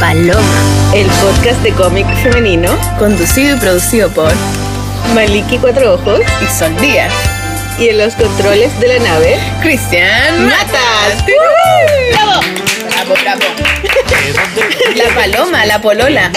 Paloma, 0.00 0.92
el 0.94 1.06
podcast 1.06 1.62
de 1.62 1.72
cómic 1.72 2.06
femenino 2.22 2.76
conducido 2.98 3.56
y 3.56 3.58
producido 3.58 4.10
por 4.10 4.32
Maliki 5.14 5.58
Cuatro 5.58 5.94
Ojos 5.94 6.20
y 6.42 6.58
Sol 6.58 6.76
Díaz. 6.76 7.12
Y 7.78 7.88
en 7.88 7.98
los 7.98 8.14
controles 8.14 8.78
de 8.80 8.88
la 8.88 8.98
nave, 8.98 9.38
Cristian 9.62 10.46
Matas. 10.46 11.24
¡Bravo! 11.24 12.65
Bravo, 13.06 13.22
bravo. 13.22 13.40
La 14.96 15.14
paloma, 15.14 15.66
la 15.66 15.80
polola. 15.80 16.30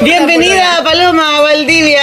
Bienvenida 0.00 0.80
Paloma 0.84 1.38
a 1.38 1.40
Valdivia. 1.42 2.02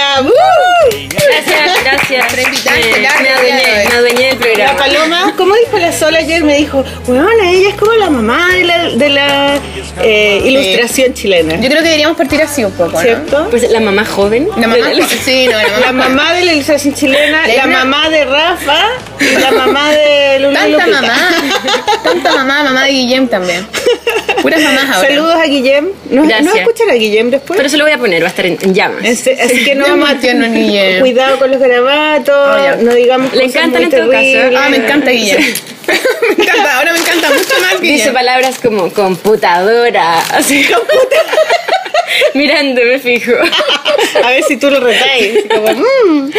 Gracias, 1.10 1.84
gracias. 1.84 2.38
Invitarte, 2.38 3.00
me, 3.00 3.28
adueñé, 3.28 3.60
gracias. 3.62 3.88
me 3.92 3.96
adueñé 3.98 4.34
del 4.34 4.38
La 4.58 4.76
programa. 4.76 4.76
Paloma, 4.78 5.34
como 5.36 5.54
dijo 5.56 5.78
la 5.78 5.92
Sol 5.92 6.14
ayer, 6.16 6.42
me 6.44 6.56
dijo, 6.58 6.84
bueno, 7.06 7.26
ella 7.44 7.68
es 7.70 7.74
como 7.76 7.92
la 7.94 8.10
mamá 8.10 8.48
de 8.54 8.64
la, 8.64 8.90
de 8.90 9.08
la 9.08 9.54
eh, 10.02 10.42
ilustración 10.44 11.14
chilena. 11.14 11.54
Yo 11.56 11.68
creo 11.68 11.78
que 11.78 11.84
deberíamos 11.84 12.16
partir 12.16 12.42
así 12.42 12.64
un 12.64 12.72
poco, 12.72 12.92
¿no? 12.92 13.00
¿Cierto? 13.00 13.48
Pues 13.50 13.70
la 13.70 13.80
mamá 13.80 14.04
joven. 14.04 14.48
La 14.56 14.66
mamá, 14.68 14.88
de 14.88 14.94
la- 14.96 15.06
sí, 15.08 15.46
no, 15.50 15.58
la 15.58 15.78
La 15.80 15.92
mamá. 15.92 16.32
de 16.34 16.44
la 16.44 16.52
ilustración 16.52 16.94
chilena, 16.94 17.46
la 17.46 17.66
mamá 17.66 18.08
de 18.10 18.24
Rafa 18.24 18.84
y 19.20 19.36
la 19.38 19.50
mamá 19.50 19.90
de 19.90 20.38
Luna 20.40 20.60
Tanta 20.60 20.86
Lupita. 20.86 21.00
mamá, 21.00 21.30
tanta 22.02 22.34
mamá, 22.34 22.62
mamá 22.64 22.84
de 22.84 22.92
Guillem 22.92 23.28
también. 23.28 23.66
Puras 24.42 24.62
mamás 24.62 24.88
ahora. 24.96 25.08
Saludos 25.08 25.34
a 25.34 25.44
Guillem. 25.44 25.88
¿No, 26.10 26.22
Gracias. 26.22 26.44
¿no 26.44 26.54
escuchan 26.54 26.90
a 26.90 26.94
Guillem 26.94 27.30
después? 27.30 27.56
Pero 27.56 27.68
se 27.68 27.76
lo 27.76 27.84
voy 27.84 27.92
a 27.92 27.98
poner, 27.98 28.22
va 28.22 28.26
a 28.26 28.30
estar 28.30 28.46
en, 28.46 28.58
en 28.60 28.74
llamas. 28.74 29.04
Este, 29.04 29.40
así 29.40 29.64
que 29.64 29.74
no 29.74 29.86
vamos 29.88 30.08
a 30.08 30.14
Guillem. 30.14 31.00
Cuidado 31.00 31.38
con 31.38 31.50
los 31.50 31.60
garabatos, 31.60 32.34
Oh, 32.34 32.82
no 32.82 32.94
digamos 32.94 33.32
Le 33.34 33.44
encantan 33.44 33.82
en 33.82 33.90
todo 33.90 34.10
caso. 34.10 34.38
Ah, 34.56 34.68
me 34.70 34.78
encanta 34.78 35.10
Guillem. 35.10 35.42
me 36.36 36.44
encanta, 36.44 36.76
ahora 36.78 36.92
me 36.92 36.98
encanta 36.98 37.28
mucho 37.28 37.60
más 37.60 37.80
Dice 37.80 37.94
Guillem. 37.94 38.14
palabras 38.14 38.58
como 38.62 38.90
computadora, 38.92 40.20
así 40.32 40.66
Mirando, 42.34 42.82
me 42.82 42.98
fijo. 42.98 43.32
A 44.24 44.30
ver 44.30 44.42
si 44.44 44.56
tú 44.56 44.70
lo 44.70 44.80
retáis. 44.80 45.44
Como, 45.48 45.68
mm. 45.72 46.30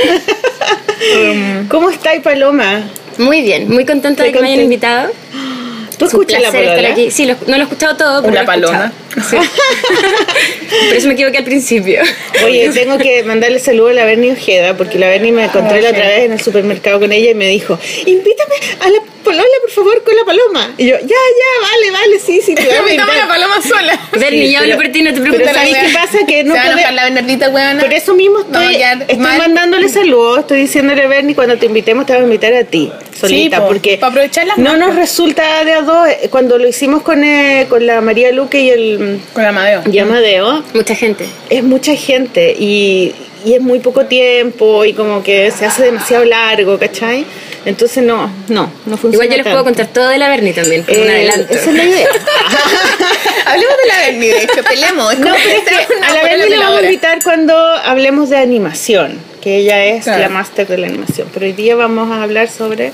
¿Cómo 1.69 1.89
estáis, 1.89 2.21
Paloma? 2.21 2.83
Muy 3.21 3.41
bien, 3.41 3.69
muy 3.69 3.85
contenta 3.85 4.23
de 4.23 4.31
que 4.31 4.39
me 4.39 4.47
hayan 4.47 4.61
invitado. 4.61 5.11
¿Tú 5.97 6.05
Es 6.05 6.11
escuchas 6.13 6.41
la 6.41 6.49
placer 6.49 6.61
estar 6.61 6.75
polola? 6.77 6.93
aquí. 6.93 7.11
Sí, 7.11 7.25
lo- 7.25 7.35
no 7.45 7.57
lo 7.57 7.57
he 7.57 7.61
escuchado 7.63 7.95
todo, 7.95 8.21
pero 8.23 8.31
Una 8.31 8.39
lo 8.39 8.43
he 8.43 8.45
paloma. 8.47 8.91
escuchado. 9.15 9.43
Sí. 9.43 9.49
Por 10.87 10.97
eso 10.97 11.07
me 11.07 11.13
equivoqué 11.13 11.37
al 11.37 11.43
principio. 11.43 12.01
Oye, 12.43 12.69
tengo 12.73 12.97
que 12.97 13.23
mandarle 13.23 13.59
saludo 13.59 13.89
a 13.89 13.93
la 13.93 14.05
Berni 14.05 14.31
Ojeda, 14.31 14.75
porque 14.75 14.97
la 14.97 15.09
Berni 15.09 15.31
me 15.31 15.43
encontré 15.45 15.81
la 15.81 15.89
otra 15.89 16.07
vez 16.07 16.23
en 16.25 16.31
el 16.33 16.41
supermercado 16.41 16.99
con 16.99 17.11
ella 17.11 17.31
y 17.31 17.35
me 17.35 17.47
dijo, 17.49 17.77
invítame 18.05 18.55
a 18.79 18.89
la 18.89 18.97
Polola, 19.23 19.43
por 19.61 19.71
favor, 19.71 20.03
con 20.03 20.15
la 20.15 20.25
paloma. 20.25 20.73
Y 20.77 20.87
yo, 20.87 20.95
ya, 20.97 21.07
ya, 21.07 21.67
vale, 21.69 21.91
vale, 21.91 22.19
sí, 22.19 22.41
sí, 22.43 22.55
te 22.55 22.63
voy 22.65 22.71
a 22.71 22.79
Invitamos 22.79 23.13
a 23.15 23.17
invitar. 23.17 23.17
la 23.17 23.27
paloma 23.27 23.61
sola. 23.61 23.99
Berni, 24.13 24.45
Sí, 24.47 24.51
ya 24.51 24.59
hablo 24.59 24.75
pero- 24.77 24.81
por 24.83 24.91
ti, 24.91 25.01
no 25.03 25.13
te 25.13 25.21
pero 25.21 25.33
preocupes. 25.35 25.55
¿sabéis 25.55 25.77
qué 25.77 25.93
pasa? 25.93 26.17
Que 26.27 26.43
no 26.43 26.53
puede- 26.55 26.91
la 26.91 27.03
Bernardita, 27.03 27.49
weona. 27.49 27.81
Por 27.81 27.93
eso 27.93 28.13
mismo 28.13 28.39
estoy, 28.39 28.65
a 28.65 28.77
quedar 28.77 29.01
estoy 29.01 29.17
mal. 29.17 29.37
mandándole 29.37 29.89
saludos, 29.89 30.39
estoy 30.39 30.61
diciéndole 30.61 31.03
a 31.03 31.07
Bernie 31.07 31.35
cuando 31.35 31.57
te 31.57 31.65
invitemos 31.67 32.05
te 32.05 32.13
voy 32.13 32.21
a 32.21 32.25
invitar 32.25 32.53
a 32.53 32.63
ti, 32.63 32.91
solita, 33.19 33.61
po, 33.61 33.67
porque 33.67 33.97
pa' 33.97 34.07
aprovechar 34.07 34.45
las 34.47 34.57
no 34.57 34.75
nos 34.77 34.95
resulta 34.95 35.63
de 35.63 35.73
a 35.73 35.81
dos. 35.81 36.07
eh, 36.07 36.27
Cuando 36.29 36.57
lo 36.57 36.67
hicimos 36.67 37.01
con, 37.03 37.23
eh, 37.23 37.67
con 37.69 37.85
la 37.85 38.01
María 38.01 38.31
Luque 38.31 38.59
y 38.61 38.69
el 38.69 39.19
Con 39.33 39.45
Amadeo. 39.45 39.83
y 39.91 39.97
Amadeo, 39.99 40.63
Mucha 40.73 40.95
gente. 40.95 41.25
es 41.49 41.63
mucha 41.63 41.95
gente 41.95 42.55
y, 42.57 43.13
y 43.45 43.53
es 43.53 43.61
muy 43.61 43.79
poco 43.79 44.05
tiempo 44.05 44.85
y 44.85 44.93
como 44.93 45.23
que 45.23 45.51
se 45.51 45.65
hace 45.65 45.83
demasiado 45.83 46.25
largo, 46.25 46.77
¿cachai? 46.79 47.25
Entonces 47.65 48.03
no, 48.03 48.31
no, 48.47 48.71
no 48.87 48.97
funciona 48.97 49.25
Igual 49.25 49.29
yo 49.29 49.35
les 49.37 49.43
puedo 49.43 49.57
tanto. 49.57 49.63
contar 49.65 49.87
todo 49.87 50.09
de 50.09 50.17
la 50.17 50.29
Berni 50.29 50.51
también, 50.53 50.83
un 50.87 50.95
Eh, 50.95 51.09
adelanto. 51.09 51.53
Esa 51.53 51.69
es 51.69 51.75
la 51.75 51.83
idea. 51.83 52.07
Hablemos 53.45 53.75
de 53.81 53.87
la 53.87 53.97
Berni, 53.99 54.27
de 54.27 54.43
hecho, 54.43 54.63
peleemos. 54.63 55.13
Es 55.13 55.19
No, 55.19 55.33
pero 55.35 55.49
es 55.57 55.63
que 55.63 55.75
a 56.05 56.13
la 56.13 56.23
vez 56.23 56.49
le 56.49 56.57
vamos 56.57 56.79
a 56.79 56.83
invitar 56.83 57.23
cuando 57.23 57.55
hablemos 57.57 58.29
de 58.29 58.37
animación, 58.37 59.19
que 59.41 59.57
ella 59.57 59.85
es 59.85 60.03
Claro. 60.05 60.19
la 60.21 60.29
máster 60.29 60.67
de 60.67 60.77
la 60.77 60.87
animación. 60.87 61.27
Pero 61.33 61.45
hoy 61.45 61.53
día 61.53 61.75
vamos 61.75 62.09
a 62.11 62.23
hablar 62.23 62.49
sobre 62.49 62.87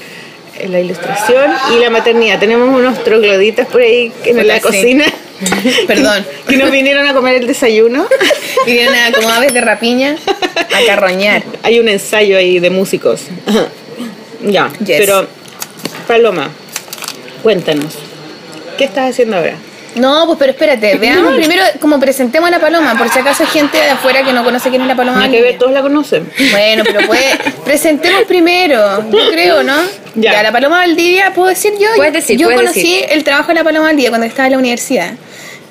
eh, 0.59 0.67
la 0.69 0.79
ilustración 0.79 1.51
y 1.75 1.79
la 1.79 1.89
maternidad. 1.89 2.39
Tenemos 2.39 2.67
unos 2.69 3.03
trogloditas 3.03 3.67
por 3.67 3.81
ahí 3.81 4.11
en 4.25 4.31
Puta, 4.33 4.43
la 4.43 4.55
sí. 4.55 4.61
cocina. 4.61 5.05
Perdón. 5.87 6.25
Que 6.49 6.57
nos 6.57 6.71
vinieron 6.71 7.07
a 7.07 7.13
comer 7.13 7.35
el 7.35 7.47
desayuno. 7.47 8.07
Vinieron 8.65 8.95
a, 8.95 9.11
como 9.13 9.29
aves 9.29 9.53
de 9.53 9.61
rapiña 9.61 10.15
a 10.73 10.85
carroñar. 10.87 11.43
Hay 11.63 11.79
un 11.79 11.87
ensayo 11.87 12.37
ahí 12.37 12.59
de 12.59 12.69
músicos. 12.71 13.21
Ya, 14.41 14.71
Yes. 14.85 14.97
pero 14.99 15.27
Paloma, 16.07 16.49
cuéntanos. 17.43 17.95
¿Qué 18.77 18.83
estás 18.85 19.09
haciendo 19.11 19.37
ahora? 19.37 19.55
No, 19.95 20.25
pues 20.27 20.37
pero 20.37 20.51
espérate, 20.51 20.95
veamos 20.97 21.33
primero 21.35 21.63
como 21.81 21.99
presentemos 21.99 22.47
a 22.49 22.51
la 22.51 22.59
paloma, 22.59 22.95
por 22.97 23.09
si 23.09 23.17
acaso 23.17 23.43
hay 23.43 23.49
gente 23.49 23.77
de 23.77 23.89
afuera 23.89 24.23
que 24.23 24.31
no 24.31 24.43
conoce 24.43 24.69
quién 24.69 24.81
es 24.83 24.87
la 24.87 24.95
paloma. 24.95 25.17
Nada 25.17 25.31
que 25.31 25.41
ver, 25.41 25.57
todos 25.57 25.71
la 25.71 25.81
conocen. 25.81 26.29
Bueno, 26.51 26.83
pero 26.85 26.99
pues 27.07 27.19
presentemos 27.65 28.23
primero, 28.25 29.09
yo 29.09 29.31
creo, 29.31 29.63
¿no? 29.63 29.75
Ya. 30.13 30.43
la 30.43 30.51
Paloma 30.51 30.77
Valdivia, 30.77 31.33
¿puedo 31.33 31.49
decir 31.49 31.73
yo? 31.79 31.87
Puedes 31.95 32.13
decir, 32.13 32.37
Yo 32.37 32.45
puedes 32.47 32.61
conocí 32.61 32.81
decir. 32.81 33.05
el 33.09 33.23
trabajo 33.23 33.47
de 33.49 33.55
la 33.55 33.63
Paloma 33.63 33.85
Valdivia 33.85 34.09
cuando 34.09 34.27
estaba 34.27 34.45
en 34.47 34.51
la 34.53 34.57
universidad. 34.59 35.11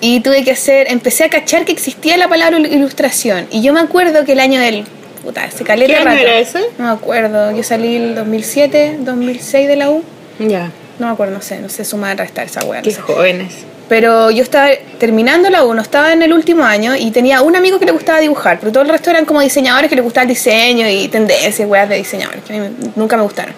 Y 0.01 0.21
tuve 0.21 0.43
que 0.45 0.51
hacer, 0.51 0.91
empecé 0.91 1.25
a 1.25 1.31
cachar 1.31 1.65
que 1.65 1.73
existía 1.73 2.17
la 2.17 2.29
palabra 2.29 2.59
il- 2.59 2.73
ilustración. 2.73 3.47
Y 3.53 3.63
yo 3.63 3.73
me 3.73 3.81
acuerdo 3.81 4.25
que 4.25 4.33
el 4.33 4.41
año 4.41 4.61
del... 4.61 4.85
Puta, 5.27 5.45
ese 5.45 5.65
caleta 5.65 5.93
¿Qué 5.93 5.97
año 5.97 6.05
rato. 6.05 6.21
era 6.21 6.39
ese? 6.39 6.61
No 6.79 6.85
me 6.85 6.91
acuerdo, 6.93 7.51
yo 7.51 7.65
salí 7.65 7.97
el 7.97 8.15
2007, 8.15 8.99
2006 9.01 9.67
de 9.67 9.75
la 9.75 9.91
U. 9.91 10.05
Ya, 10.39 10.71
No 11.01 11.09
me 11.09 11.13
acuerdo, 11.15 11.35
no 11.35 11.43
sé, 11.43 11.59
no 11.59 11.69
sé 11.69 11.85
sumar, 11.85 12.17
restar 12.17 12.47
esa 12.47 12.65
weá. 12.65 12.79
no 12.79 12.85
qué 12.85 12.93
sé. 12.93 13.01
jóvenes. 13.01 13.53
Pero 13.89 14.31
yo 14.31 14.45
estaba 14.45 14.69
terminando 15.01 15.51
la 15.51 15.65
1, 15.65 15.83
estaba 15.83 16.13
en 16.13 16.23
el 16.23 16.33
último 16.33 16.63
año 16.65 16.95
y 16.95 17.11
tenía 17.11 17.43
un 17.43 17.57
amigo 17.57 17.81
que 17.81 17.87
le 17.87 17.91
gustaba 17.93 18.21
dibujar, 18.21 18.59
pero 18.61 18.71
todo 18.71 18.85
el 18.85 18.89
resto 18.89 19.11
eran 19.11 19.25
como 19.25 19.41
diseñadores 19.41 19.89
que 19.91 19.97
le 19.97 20.03
gustaba 20.03 20.23
el 20.23 20.29
diseño 20.29 20.89
y 20.89 21.09
tendencias, 21.09 21.69
weas 21.69 21.89
de 21.89 21.97
diseñadores, 21.97 22.45
que 22.45 22.55
a 22.57 22.61
mí 22.61 22.69
nunca 22.95 23.17
me 23.17 23.25
gustaron. 23.25 23.55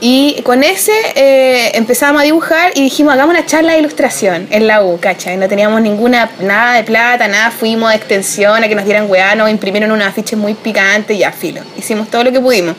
Y 0.00 0.42
con 0.42 0.62
ese 0.62 0.92
eh, 1.16 1.72
empezamos 1.74 2.22
a 2.22 2.24
dibujar 2.24 2.70
y 2.76 2.82
dijimos, 2.82 3.14
hagamos 3.14 3.34
una 3.34 3.44
charla 3.46 3.72
de 3.72 3.80
ilustración 3.80 4.46
en 4.50 4.68
la 4.68 4.84
U, 4.84 4.98
¿cachai? 5.00 5.36
No 5.36 5.48
teníamos 5.48 5.80
ninguna, 5.80 6.30
nada 6.40 6.74
de 6.74 6.84
plata, 6.84 7.26
nada, 7.26 7.50
fuimos 7.50 7.90
a 7.90 7.96
extensión 7.96 8.62
a 8.62 8.68
que 8.68 8.76
nos 8.76 8.84
dieran 8.84 9.10
weá, 9.10 9.34
nos 9.34 9.50
imprimieron 9.50 9.90
unos 9.90 10.06
afiches 10.06 10.38
muy 10.38 10.54
picantes 10.54 11.16
y 11.16 11.20
ya, 11.20 11.32
filo. 11.32 11.62
Hicimos 11.76 12.08
todo 12.08 12.22
lo 12.22 12.30
que 12.30 12.40
pudimos. 12.40 12.76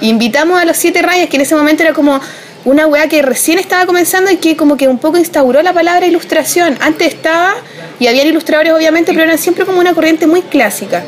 Invitamos 0.00 0.58
a 0.58 0.64
los 0.64 0.78
Siete 0.78 1.02
Rayas, 1.02 1.28
que 1.28 1.36
en 1.36 1.42
ese 1.42 1.54
momento 1.54 1.82
era 1.82 1.92
como 1.92 2.18
una 2.64 2.86
weá 2.86 3.06
que 3.06 3.20
recién 3.20 3.58
estaba 3.58 3.84
comenzando 3.84 4.30
y 4.30 4.36
que 4.36 4.56
como 4.56 4.78
que 4.78 4.88
un 4.88 4.98
poco 4.98 5.18
instauró 5.18 5.60
la 5.60 5.74
palabra 5.74 6.06
ilustración. 6.06 6.78
Antes 6.80 7.08
estaba, 7.08 7.54
y 8.00 8.06
habían 8.06 8.28
ilustradores 8.28 8.72
obviamente, 8.72 9.12
pero 9.12 9.24
eran 9.24 9.36
siempre 9.36 9.66
como 9.66 9.78
una 9.78 9.92
corriente 9.92 10.26
muy 10.26 10.40
clásica. 10.40 11.04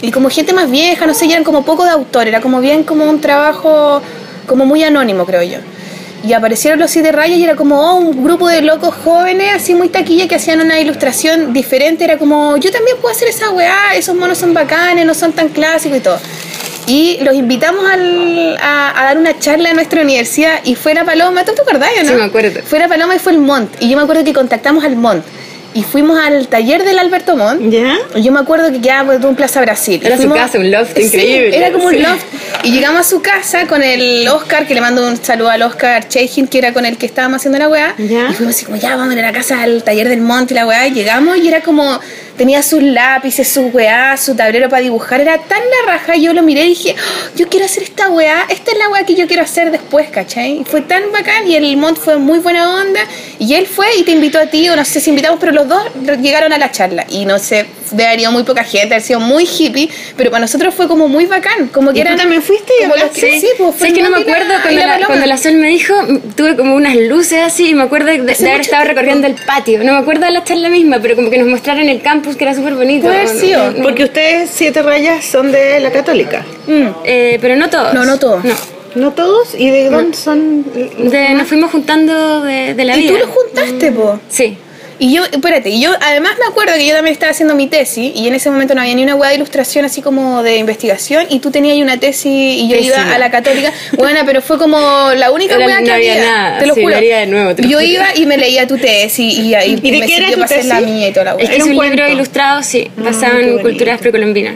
Y 0.00 0.12
como 0.12 0.30
gente 0.30 0.52
más 0.52 0.70
vieja, 0.70 1.04
no 1.06 1.14
sé, 1.14 1.26
eran 1.26 1.42
como 1.42 1.64
poco 1.64 1.84
de 1.84 1.90
autor, 1.90 2.28
era 2.28 2.40
como 2.40 2.60
bien 2.60 2.84
como 2.84 3.04
un 3.06 3.20
trabajo 3.20 4.00
como 4.48 4.64
muy 4.66 4.82
anónimo, 4.82 5.24
creo 5.24 5.42
yo. 5.44 5.58
Y 6.26 6.32
aparecieron 6.32 6.80
los 6.80 6.90
siete 6.90 7.12
rayas 7.12 7.38
y 7.38 7.44
era 7.44 7.54
como 7.54 7.80
oh, 7.80 7.94
un 7.94 8.24
grupo 8.24 8.48
de 8.48 8.60
locos 8.62 8.92
jóvenes, 9.04 9.50
así 9.54 9.74
muy 9.76 9.88
taquilla, 9.88 10.26
que 10.26 10.34
hacían 10.34 10.60
una 10.60 10.80
ilustración 10.80 11.52
diferente. 11.52 12.02
Era 12.02 12.18
como, 12.18 12.56
yo 12.56 12.72
también 12.72 12.96
puedo 13.00 13.14
hacer 13.14 13.28
esa 13.28 13.50
weá, 13.50 13.94
esos 13.94 14.16
monos 14.16 14.36
son 14.38 14.52
bacanes, 14.52 15.06
no 15.06 15.14
son 15.14 15.32
tan 15.32 15.48
clásicos 15.50 15.98
y 15.98 16.00
todo. 16.00 16.18
Y 16.88 17.18
los 17.22 17.34
invitamos 17.36 17.84
al- 17.88 18.56
a, 18.60 19.00
a 19.00 19.04
dar 19.04 19.18
una 19.18 19.38
charla 19.38 19.68
en 19.70 19.76
nuestra 19.76 20.02
universidad 20.02 20.58
y 20.64 20.74
fue 20.74 20.92
la 20.94 21.04
Paloma, 21.04 21.44
¿tú 21.44 21.52
te 21.54 21.60
acordás 21.62 21.90
o 22.00 22.02
no? 22.02 22.08
Sí, 22.10 22.16
me 22.16 22.24
acuerdo. 22.24 22.60
Fue 22.64 22.78
la 22.80 22.88
Paloma 22.88 23.14
y 23.14 23.18
fue 23.20 23.32
el 23.32 23.38
Mont. 23.38 23.70
Y 23.80 23.88
yo 23.90 23.96
me 23.96 24.02
acuerdo 24.02 24.24
que 24.24 24.32
contactamos 24.32 24.82
al 24.84 24.96
Mont. 24.96 25.22
Y 25.74 25.82
fuimos 25.82 26.18
al 26.18 26.48
taller 26.48 26.82
del 26.82 26.98
Alberto 26.98 27.36
Montt. 27.36 27.60
¿Ya? 27.70 27.98
Yo 28.16 28.32
me 28.32 28.40
acuerdo 28.40 28.72
que 28.72 28.80
quedaba 28.80 29.12
por 29.18 29.26
un 29.26 29.36
Plaza 29.36 29.60
Brasil. 29.60 30.00
Era 30.02 30.14
Y 30.14 30.16
su 30.16 30.22
fuimos- 30.22 30.38
casa, 30.38 30.58
un 30.58 30.70
loft 30.70 30.96
Sí, 30.96 31.02
increíble. 31.04 31.56
Era 31.56 31.70
como 31.70 31.90
Sí. 31.90 31.96
un 31.96 32.02
loft. 32.04 32.24
Y 32.64 32.72
llegamos 32.72 33.00
a 33.00 33.04
su 33.08 33.22
casa 33.22 33.66
con 33.66 33.82
el 33.82 34.26
Oscar, 34.28 34.66
que 34.66 34.74
le 34.74 34.80
mando 34.80 35.06
un 35.06 35.16
saludo 35.22 35.48
al 35.50 35.62
Oscar 35.62 36.06
Cheihin, 36.08 36.48
que 36.48 36.58
era 36.58 36.72
con 36.72 36.84
el 36.84 36.98
que 36.98 37.06
estábamos 37.06 37.36
haciendo 37.38 37.58
la 37.58 37.68
weá. 37.68 37.94
Ya. 37.98 38.28
Y 38.30 38.34
fuimos 38.34 38.54
así 38.56 38.64
como, 38.66 38.76
ya, 38.76 38.96
vamos 38.96 39.14
a 39.14 39.18
la 39.20 39.32
casa 39.32 39.62
al 39.62 39.82
taller 39.84 40.08
del 40.08 40.20
monte 40.20 40.54
y 40.54 40.56
la 40.56 40.66
weá. 40.66 40.86
Y 40.88 40.92
llegamos 40.92 41.38
y 41.38 41.46
era 41.48 41.62
como, 41.62 41.98
tenía 42.36 42.62
sus 42.62 42.82
lápices, 42.82 43.48
sus 43.48 43.72
weá, 43.72 44.16
su 44.16 44.34
tablero 44.34 44.68
para 44.68 44.82
dibujar. 44.82 45.20
Era 45.20 45.38
tan 45.38 45.60
la 45.60 45.92
raja. 45.92 46.16
Yo 46.16 46.32
lo 46.34 46.42
miré 46.42 46.64
y 46.64 46.68
dije, 46.70 46.94
"Oh, 46.98 47.36
yo 47.36 47.48
quiero 47.48 47.64
hacer 47.64 47.84
esta 47.84 48.08
weá. 48.10 48.44
Esta 48.50 48.72
es 48.72 48.78
la 48.78 48.88
weá 48.90 49.04
que 49.04 49.14
yo 49.14 49.26
quiero 49.28 49.44
hacer 49.44 49.70
después, 49.70 50.10
¿cachai? 50.10 50.60
Y 50.60 50.64
fue 50.64 50.80
tan 50.82 51.10
bacán 51.12 51.48
y 51.48 51.54
el 51.54 51.76
Mont 51.76 51.96
fue 51.96 52.18
muy 52.18 52.40
buena 52.40 52.74
onda. 52.74 53.00
Y 53.38 53.54
él 53.54 53.66
fue 53.66 53.86
y 53.98 54.02
te 54.02 54.10
invitó 54.10 54.40
a 54.40 54.46
ti, 54.46 54.68
o 54.68 54.76
no 54.76 54.84
sé 54.84 55.00
si 55.00 55.10
invitamos, 55.10 55.38
pero 55.40 55.52
los 55.52 55.68
dos 55.68 55.84
llegaron 56.20 56.52
a 56.52 56.58
la 56.58 56.70
charla. 56.72 57.06
Y 57.08 57.24
no 57.24 57.38
sé, 57.38 57.66
de 57.90 58.06
haber 58.06 58.20
ido 58.20 58.32
muy 58.32 58.42
poca 58.44 58.64
gente, 58.64 58.94
haber 58.94 59.02
sido 59.02 59.20
muy 59.20 59.44
hippie, 59.44 59.88
pero 60.16 60.30
para 60.30 60.40
nosotros 60.42 60.74
fue 60.74 60.88
como 60.88 61.08
muy 61.08 61.26
bacán. 61.26 61.68
Como 61.68 61.92
que 61.92 61.98
¿Y 61.98 62.02
tú 62.02 62.06
eran, 62.08 62.18
también 62.18 62.42
fuiste 62.42 62.72
y 62.78 62.82
como 62.82 62.94
los 62.94 63.04
hablaste? 63.04 63.20
que- 63.30 63.40
sí, 63.40 63.48
pues 63.58 63.74
fue 63.76 63.86
Sí, 63.88 63.92
es 63.92 63.98
que 63.98 64.02
no 64.04 64.10
me 64.10 64.20
y 64.20 64.24
la- 64.24 64.32
acuerdo 64.32 64.52
y 64.54 64.62
cuando 64.62 64.86
la, 65.00 65.06
cuando 65.06 65.26
la 65.26 65.36
Sol 65.36 65.54
me 65.54 65.68
dijo, 65.68 65.94
tuve 66.36 66.56
como 66.56 66.74
unas 66.74 66.96
luces 66.96 67.40
así 67.44 67.70
y 67.70 67.74
me 67.74 67.82
acuerdo 67.84 68.06
de, 68.06 68.18
de 68.18 68.32
haber 68.32 68.60
estado 68.60 68.60
tiempo. 68.60 68.84
recorriendo 68.84 69.26
el 69.26 69.34
patio. 69.34 69.82
No 69.84 69.92
me 69.92 69.98
acuerdo 69.98 70.26
de 70.26 70.32
la 70.32 70.44
charla 70.44 70.68
misma, 70.68 70.98
pero 71.00 71.16
como 71.16 71.30
que 71.30 71.38
nos 71.38 71.48
mostraron 71.48 71.88
el 71.88 72.00
campus 72.02 72.36
que 72.36 72.44
era 72.44 72.54
súper 72.54 72.74
bonito. 72.74 73.06
Puede 73.06 73.20
haber 73.22 73.28
sido, 73.28 73.70
no, 73.72 73.78
no. 73.78 73.82
Porque 73.82 74.04
ustedes, 74.04 74.50
siete 74.52 74.82
rayas, 74.82 75.24
son 75.24 75.52
de 75.52 75.80
la 75.80 75.90
católica. 75.90 76.44
Mm. 76.66 76.86
Eh, 77.04 77.38
pero 77.40 77.56
no 77.56 77.68
todos. 77.70 77.94
No, 77.94 78.04
no 78.04 78.18
todos. 78.18 78.44
No. 78.44 78.54
¿No 78.94 79.12
todos? 79.12 79.54
¿Y 79.56 79.70
de 79.70 79.90
dónde 79.90 80.16
son? 80.16 80.64
De, 81.10 81.28
nos 81.34 81.46
fuimos 81.46 81.70
juntando 81.70 82.40
de, 82.40 82.74
de 82.74 82.84
la 82.84 82.96
Y 82.96 83.02
vida. 83.02 83.12
tú 83.12 83.18
los 83.18 83.28
juntaste, 83.28 83.92
po. 83.92 84.18
Sí. 84.28 84.56
Y 85.00 85.14
yo, 85.14 85.22
espérate, 85.24 85.70
y 85.70 85.80
yo 85.80 85.92
además 86.00 86.32
me 86.40 86.46
acuerdo 86.46 86.74
que 86.74 86.84
yo 86.86 86.92
también 86.94 87.12
estaba 87.12 87.30
haciendo 87.30 87.54
mi 87.54 87.68
tesis 87.68 88.10
y 88.16 88.26
en 88.26 88.34
ese 88.34 88.50
momento 88.50 88.74
no 88.74 88.80
había 88.80 88.94
ni 88.94 89.04
una 89.04 89.14
hueá 89.14 89.30
de 89.30 89.36
ilustración 89.36 89.84
así 89.84 90.02
como 90.02 90.42
de 90.42 90.56
investigación 90.56 91.26
y 91.30 91.38
tú 91.38 91.52
tenías 91.52 91.74
ahí 91.74 91.82
una 91.82 91.98
tesis 91.98 92.26
y 92.32 92.68
yo 92.68 92.76
iba 92.76 93.14
a 93.14 93.18
la 93.18 93.30
católica. 93.30 93.72
Buena, 93.92 94.24
pero 94.26 94.42
fue 94.42 94.58
como 94.58 94.76
la 95.14 95.30
única 95.30 95.56
hueá 95.56 95.78
que 95.78 95.84
no 95.84 95.92
había 95.94 96.14
había. 96.14 96.24
nada. 96.24 96.58
Te 96.58 96.66
lo 96.66 96.74
Sí, 96.74 96.80
juro. 96.80 96.90
lo 96.92 96.96
haría 96.96 97.18
de 97.18 97.26
nuevo, 97.26 97.54
te 97.54 97.62
lo 97.62 97.68
yo 97.68 97.78
juro. 97.78 97.88
iba 97.90 98.06
y 98.16 98.26
me 98.26 98.36
leía 98.38 98.66
tu 98.66 98.76
tesis 98.76 99.38
y, 99.38 99.54
y, 99.54 99.56
y 99.56 99.76
de 99.76 100.00
me 100.00 100.06
qué 100.06 100.16
era 100.16 100.28
sirvió 100.28 100.34
tu 100.34 100.40
para 100.40 100.44
hacer 100.60 100.64
la 100.64 100.80
mía 100.80 101.08
y 101.08 101.12
toda 101.12 101.24
la 101.26 101.30
Es 101.32 101.36
hueá. 101.36 101.46
que 101.48 101.54
Era 101.54 101.64
es 101.64 101.70
un 101.70 101.76
un 101.78 101.84
libro 101.84 102.08
ilustrado, 102.08 102.62
sí, 102.64 102.90
basado 102.96 103.36
qué 103.38 103.44
en 103.50 103.58
culturas 103.60 104.00
precolombinas. 104.00 104.54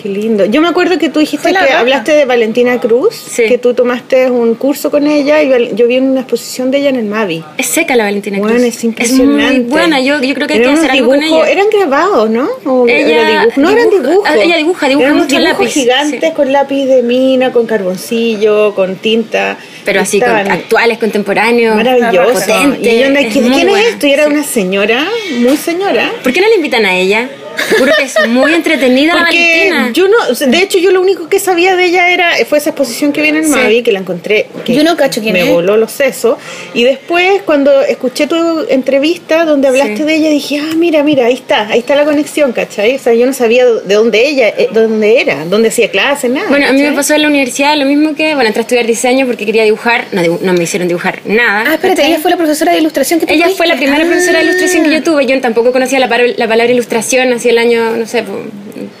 Qué 0.00 0.08
lindo. 0.08 0.46
Yo 0.46 0.60
me 0.62 0.68
acuerdo 0.68 0.98
que 0.98 1.10
tú 1.10 1.20
dijiste 1.20 1.48
que 1.48 1.52
la 1.52 1.60
raja. 1.60 1.80
hablaste 1.80 2.12
de 2.12 2.24
Valentina 2.24 2.80
Cruz, 2.80 3.14
Sí. 3.14 3.44
que 3.46 3.58
tú 3.58 3.74
tomaste 3.74 4.30
un 4.30 4.54
curso 4.54 4.90
con 4.90 5.06
ella 5.06 5.42
y 5.42 5.74
yo 5.74 5.86
vi 5.86 5.98
una 5.98 6.20
exposición 6.20 6.70
de 6.70 6.78
ella 6.78 6.88
en 6.90 6.96
el 6.96 7.04
Mavi. 7.04 7.44
Es 7.58 7.66
seca 7.66 7.96
la 7.96 8.04
Valentina 8.04 8.38
Bueno, 8.38 8.54
Cruz. 8.56 8.66
es 8.68 8.84
impresionante. 8.84 9.60
muy 9.60 9.70
buena, 9.70 10.00
yo, 10.00 10.22
yo 10.22 10.34
creo 10.34 10.46
que 10.46 10.54
hay 10.54 10.60
que 10.60 10.66
hacer 10.68 10.78
unos 10.78 10.90
algo 10.90 11.08
con 11.10 11.22
ella. 11.22 11.50
Eran 11.50 11.66
grabados, 11.70 12.30
¿no? 12.30 12.48
¿O 12.64 12.86
Ella 12.88 13.40
dibujo? 13.40 13.60
No 13.60 13.70
eran 13.70 13.90
dibujos. 13.90 14.30
ella 14.42 14.56
dibuja, 14.56 14.88
dibuja 14.88 15.06
eran 15.06 15.16
mucho 15.18 15.36
dibujos 15.36 15.58
lápiz, 15.58 15.72
gigantes 15.72 16.20
sí. 16.30 16.34
con 16.34 16.52
lápiz 16.52 16.86
de 16.86 17.02
mina, 17.02 17.52
con 17.52 17.66
carboncillo, 17.66 18.74
con 18.74 18.96
tinta. 18.96 19.58
Pero 19.84 20.00
así, 20.00 20.20
con, 20.20 20.30
actuales, 20.30 20.98
contemporáneos. 20.98 21.76
Maravilloso. 21.76 22.32
potentes, 22.32 22.80
Y 22.92 22.98
yo, 23.00 23.06
es 23.06 23.32
¿quién, 23.32 23.44
muy 23.48 23.54
quién 23.54 23.68
es 23.68 23.86
esto? 23.86 24.06
Y 24.06 24.12
era 24.12 24.24
sí. 24.26 24.30
una 24.32 24.44
señora, 24.44 25.04
muy 25.40 25.56
señora. 25.56 26.10
¿Por 26.22 26.32
qué 26.32 26.40
no 26.40 26.48
le 26.48 26.56
invitan 26.56 26.84
a 26.86 26.96
ella? 26.96 27.28
Juro 27.78 27.92
que 27.98 28.04
es 28.04 28.28
muy 28.28 28.54
entretenida 28.54 29.12
Porque 29.16 29.68
Valentina. 29.70 29.90
yo 29.92 30.08
no, 30.08 30.16
de 30.34 30.58
hecho 30.62 30.78
yo 30.78 30.90
lo 30.90 31.00
único 31.00 31.28
que 31.28 31.38
sabía 31.38 31.76
de 31.76 31.86
ella 31.86 32.10
era 32.12 32.32
fue 32.48 32.58
esa 32.58 32.70
exposición 32.70 33.12
que 33.12 33.22
viene 33.22 33.38
en 33.38 33.44
Sí. 33.44 33.50
Mavi, 33.50 33.82
que 33.82 33.92
la 33.92 34.00
encontré, 34.00 34.46
que 34.64 34.74
Yo 34.74 34.84
no 34.84 34.96
cacho 34.96 35.20
quién 35.20 35.32
me 35.34 35.42
es. 35.42 35.48
voló 35.48 35.76
los 35.76 35.90
sesos. 35.92 36.36
Y 36.74 36.84
después 36.84 37.42
cuando 37.44 37.80
escuché 37.82 38.26
tu 38.26 38.36
entrevista 38.68 39.44
donde 39.44 39.68
hablaste 39.68 39.96
Sí. 39.98 40.02
de 40.04 40.14
ella, 40.16 40.28
dije, 40.30 40.58
ah, 40.60 40.74
mira, 40.76 41.02
mira, 41.02 41.26
ahí 41.26 41.34
está, 41.34 41.68
ahí 41.68 41.80
está 41.80 41.94
la 41.94 42.04
conexión, 42.04 42.52
¿cachai? 42.52 42.96
O 42.96 42.98
sea, 42.98 43.14
yo 43.14 43.26
no 43.26 43.32
sabía 43.32 43.64
de 43.66 43.94
dónde 43.94 44.26
ella, 44.28 44.48
eh, 44.48 44.68
dónde 44.72 45.20
era, 45.20 45.44
dónde 45.46 45.68
hacía 45.68 45.90
clases, 45.90 46.30
nada. 46.30 46.48
Bueno, 46.48 46.66
a 46.66 46.72
mí 46.72 46.78
me 46.78 46.84
¿cachai? 46.88 46.96
pasó 46.96 47.14
en 47.14 47.22
la 47.22 47.28
universidad 47.28 47.76
lo 47.76 47.86
mismo 47.86 48.14
que, 48.14 48.34
bueno, 48.34 48.48
entré 48.48 48.60
a 48.60 48.62
estudiar 48.62 48.86
diseño 48.86 49.26
porque 49.26 49.44
quería 49.46 49.64
dibujar, 49.64 50.06
no, 50.12 50.22
no 50.42 50.52
me 50.52 50.64
hicieron 50.64 50.88
dibujar 50.88 51.20
nada. 51.24 51.64
Ah, 51.66 51.74
espérate, 51.74 51.88
¿cachai? 52.02 52.12
ella 52.12 52.20
fue 52.20 52.30
la 52.30 52.36
profesora 52.36 52.72
de 52.72 52.78
ilustración 52.78 53.20
que 53.20 53.26
tú 53.26 53.32
Ella 53.32 53.44
tuviste? 53.44 53.56
fue 53.58 53.66
la 53.66 53.76
primera 53.76 54.02
Ah. 54.04 54.06
profesora 54.06 54.38
de 54.38 54.44
ilustración 54.44 54.84
que 54.84 54.90
yo 54.92 55.02
tuve. 55.02 55.26
Yo 55.26 55.40
tampoco 55.40 55.72
conocía 55.72 55.98
la, 55.98 56.06
la 56.08 56.48
palabra 56.48 56.72
ilustración 56.72 57.32
hacia 57.32 57.49
el 57.50 57.58
año, 57.58 57.96
no 57.96 58.06
sé, 58.06 58.22
po, 58.22 58.40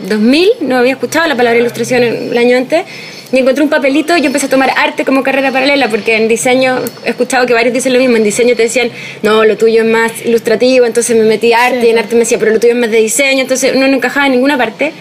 2000. 0.00 0.48
No 0.60 0.76
había 0.76 0.92
escuchado 0.92 1.26
la 1.26 1.36
palabra 1.36 1.58
ilustración 1.58 2.02
el 2.02 2.36
año 2.36 2.56
antes. 2.56 2.84
Y 3.32 3.38
encontré 3.38 3.62
un 3.62 3.70
papelito 3.70 4.16
y 4.16 4.22
yo 4.22 4.26
empecé 4.26 4.46
a 4.46 4.48
tomar 4.48 4.70
arte 4.76 5.04
como 5.04 5.22
carrera 5.22 5.52
paralela 5.52 5.88
porque 5.88 6.16
en 6.16 6.26
diseño 6.26 6.80
he 7.04 7.10
escuchado 7.10 7.46
que 7.46 7.54
varios 7.54 7.72
dicen 7.72 7.92
lo 7.92 8.00
mismo. 8.00 8.16
En 8.16 8.24
diseño 8.24 8.56
te 8.56 8.62
decían, 8.62 8.90
no, 9.22 9.44
lo 9.44 9.56
tuyo 9.56 9.82
es 9.82 9.88
más 9.88 10.12
ilustrativo. 10.24 10.84
Entonces 10.84 11.16
me 11.16 11.22
metí 11.22 11.52
a 11.52 11.66
arte 11.66 11.86
y 11.86 11.90
en 11.90 11.98
arte 11.98 12.14
me 12.14 12.20
decía, 12.20 12.38
pero 12.38 12.50
lo 12.50 12.58
tuyo 12.58 12.72
es 12.72 12.78
más 12.78 12.90
de 12.90 12.98
diseño. 12.98 13.40
Entonces 13.40 13.74
no, 13.76 13.86
no 13.86 13.94
encajaba 13.94 14.26
en 14.26 14.32
ninguna 14.32 14.58
parte. 14.58 14.92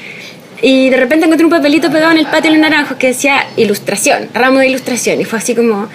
Y 0.61 0.89
de 0.89 0.97
repente 0.97 1.25
encontré 1.25 1.45
un 1.45 1.51
papelito 1.51 1.89
pegado 1.89 2.11
en 2.11 2.17
el 2.17 2.25
patio 2.25 2.51
de 2.51 2.57
los 2.57 2.59
naranjos 2.59 2.97
que 2.97 3.07
decía 3.07 3.47
ilustración, 3.55 4.29
ramo 4.33 4.59
de 4.59 4.67
ilustración. 4.67 5.19
Y 5.21 5.25
fue 5.25 5.39
así 5.39 5.55
como 5.55 5.87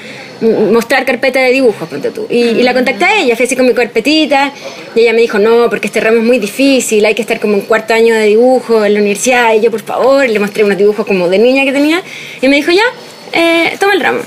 mostrar 0.45 1.05
carpeta 1.05 1.41
de 1.41 1.51
dibujos, 1.51 1.89
ponte 1.89 2.11
tú. 2.11 2.27
Y, 2.31 2.41
y 2.41 2.63
la 2.63 2.73
contacté 2.75 3.05
a 3.05 3.21
ella, 3.21 3.37
fui 3.37 3.47
así 3.47 3.57
con 3.57 3.67
mi 3.67 3.75
carpetita. 3.75 4.53
Y 4.95 5.01
ella 5.01 5.13
me 5.13 5.21
dijo, 5.21 5.39
no, 5.39 5.69
porque 5.69 5.87
este 5.87 6.01
ramo 6.01 6.19
es 6.19 6.25
muy 6.25 6.39
difícil, 6.39 7.05
hay 7.05 7.15
que 7.15 7.23
estar 7.23 7.41
como 7.41 7.55
en 7.55 7.63
cuarto 7.63 7.95
año 7.95 8.15
de 8.15 8.27
dibujo 8.27 8.85
en 8.85 8.95
la 8.95 9.01
universidad. 9.01 9.55
Y 9.55 9.61
yo, 9.61 9.71
por 9.71 9.83
favor, 9.83 10.29
le 10.29 10.39
mostré 10.39 10.65
unos 10.65 10.79
dibujos 10.79 11.07
como 11.07 11.29
de 11.29 11.39
niña 11.39 11.65
que 11.65 11.73
tenía. 11.73 12.03
Y 12.41 12.49
me 12.49 12.57
dijo, 12.57 12.71
ya, 12.71 12.85
eh, 13.33 13.77
toma 13.79 13.95
el 13.95 14.01
ramo. 14.01 14.21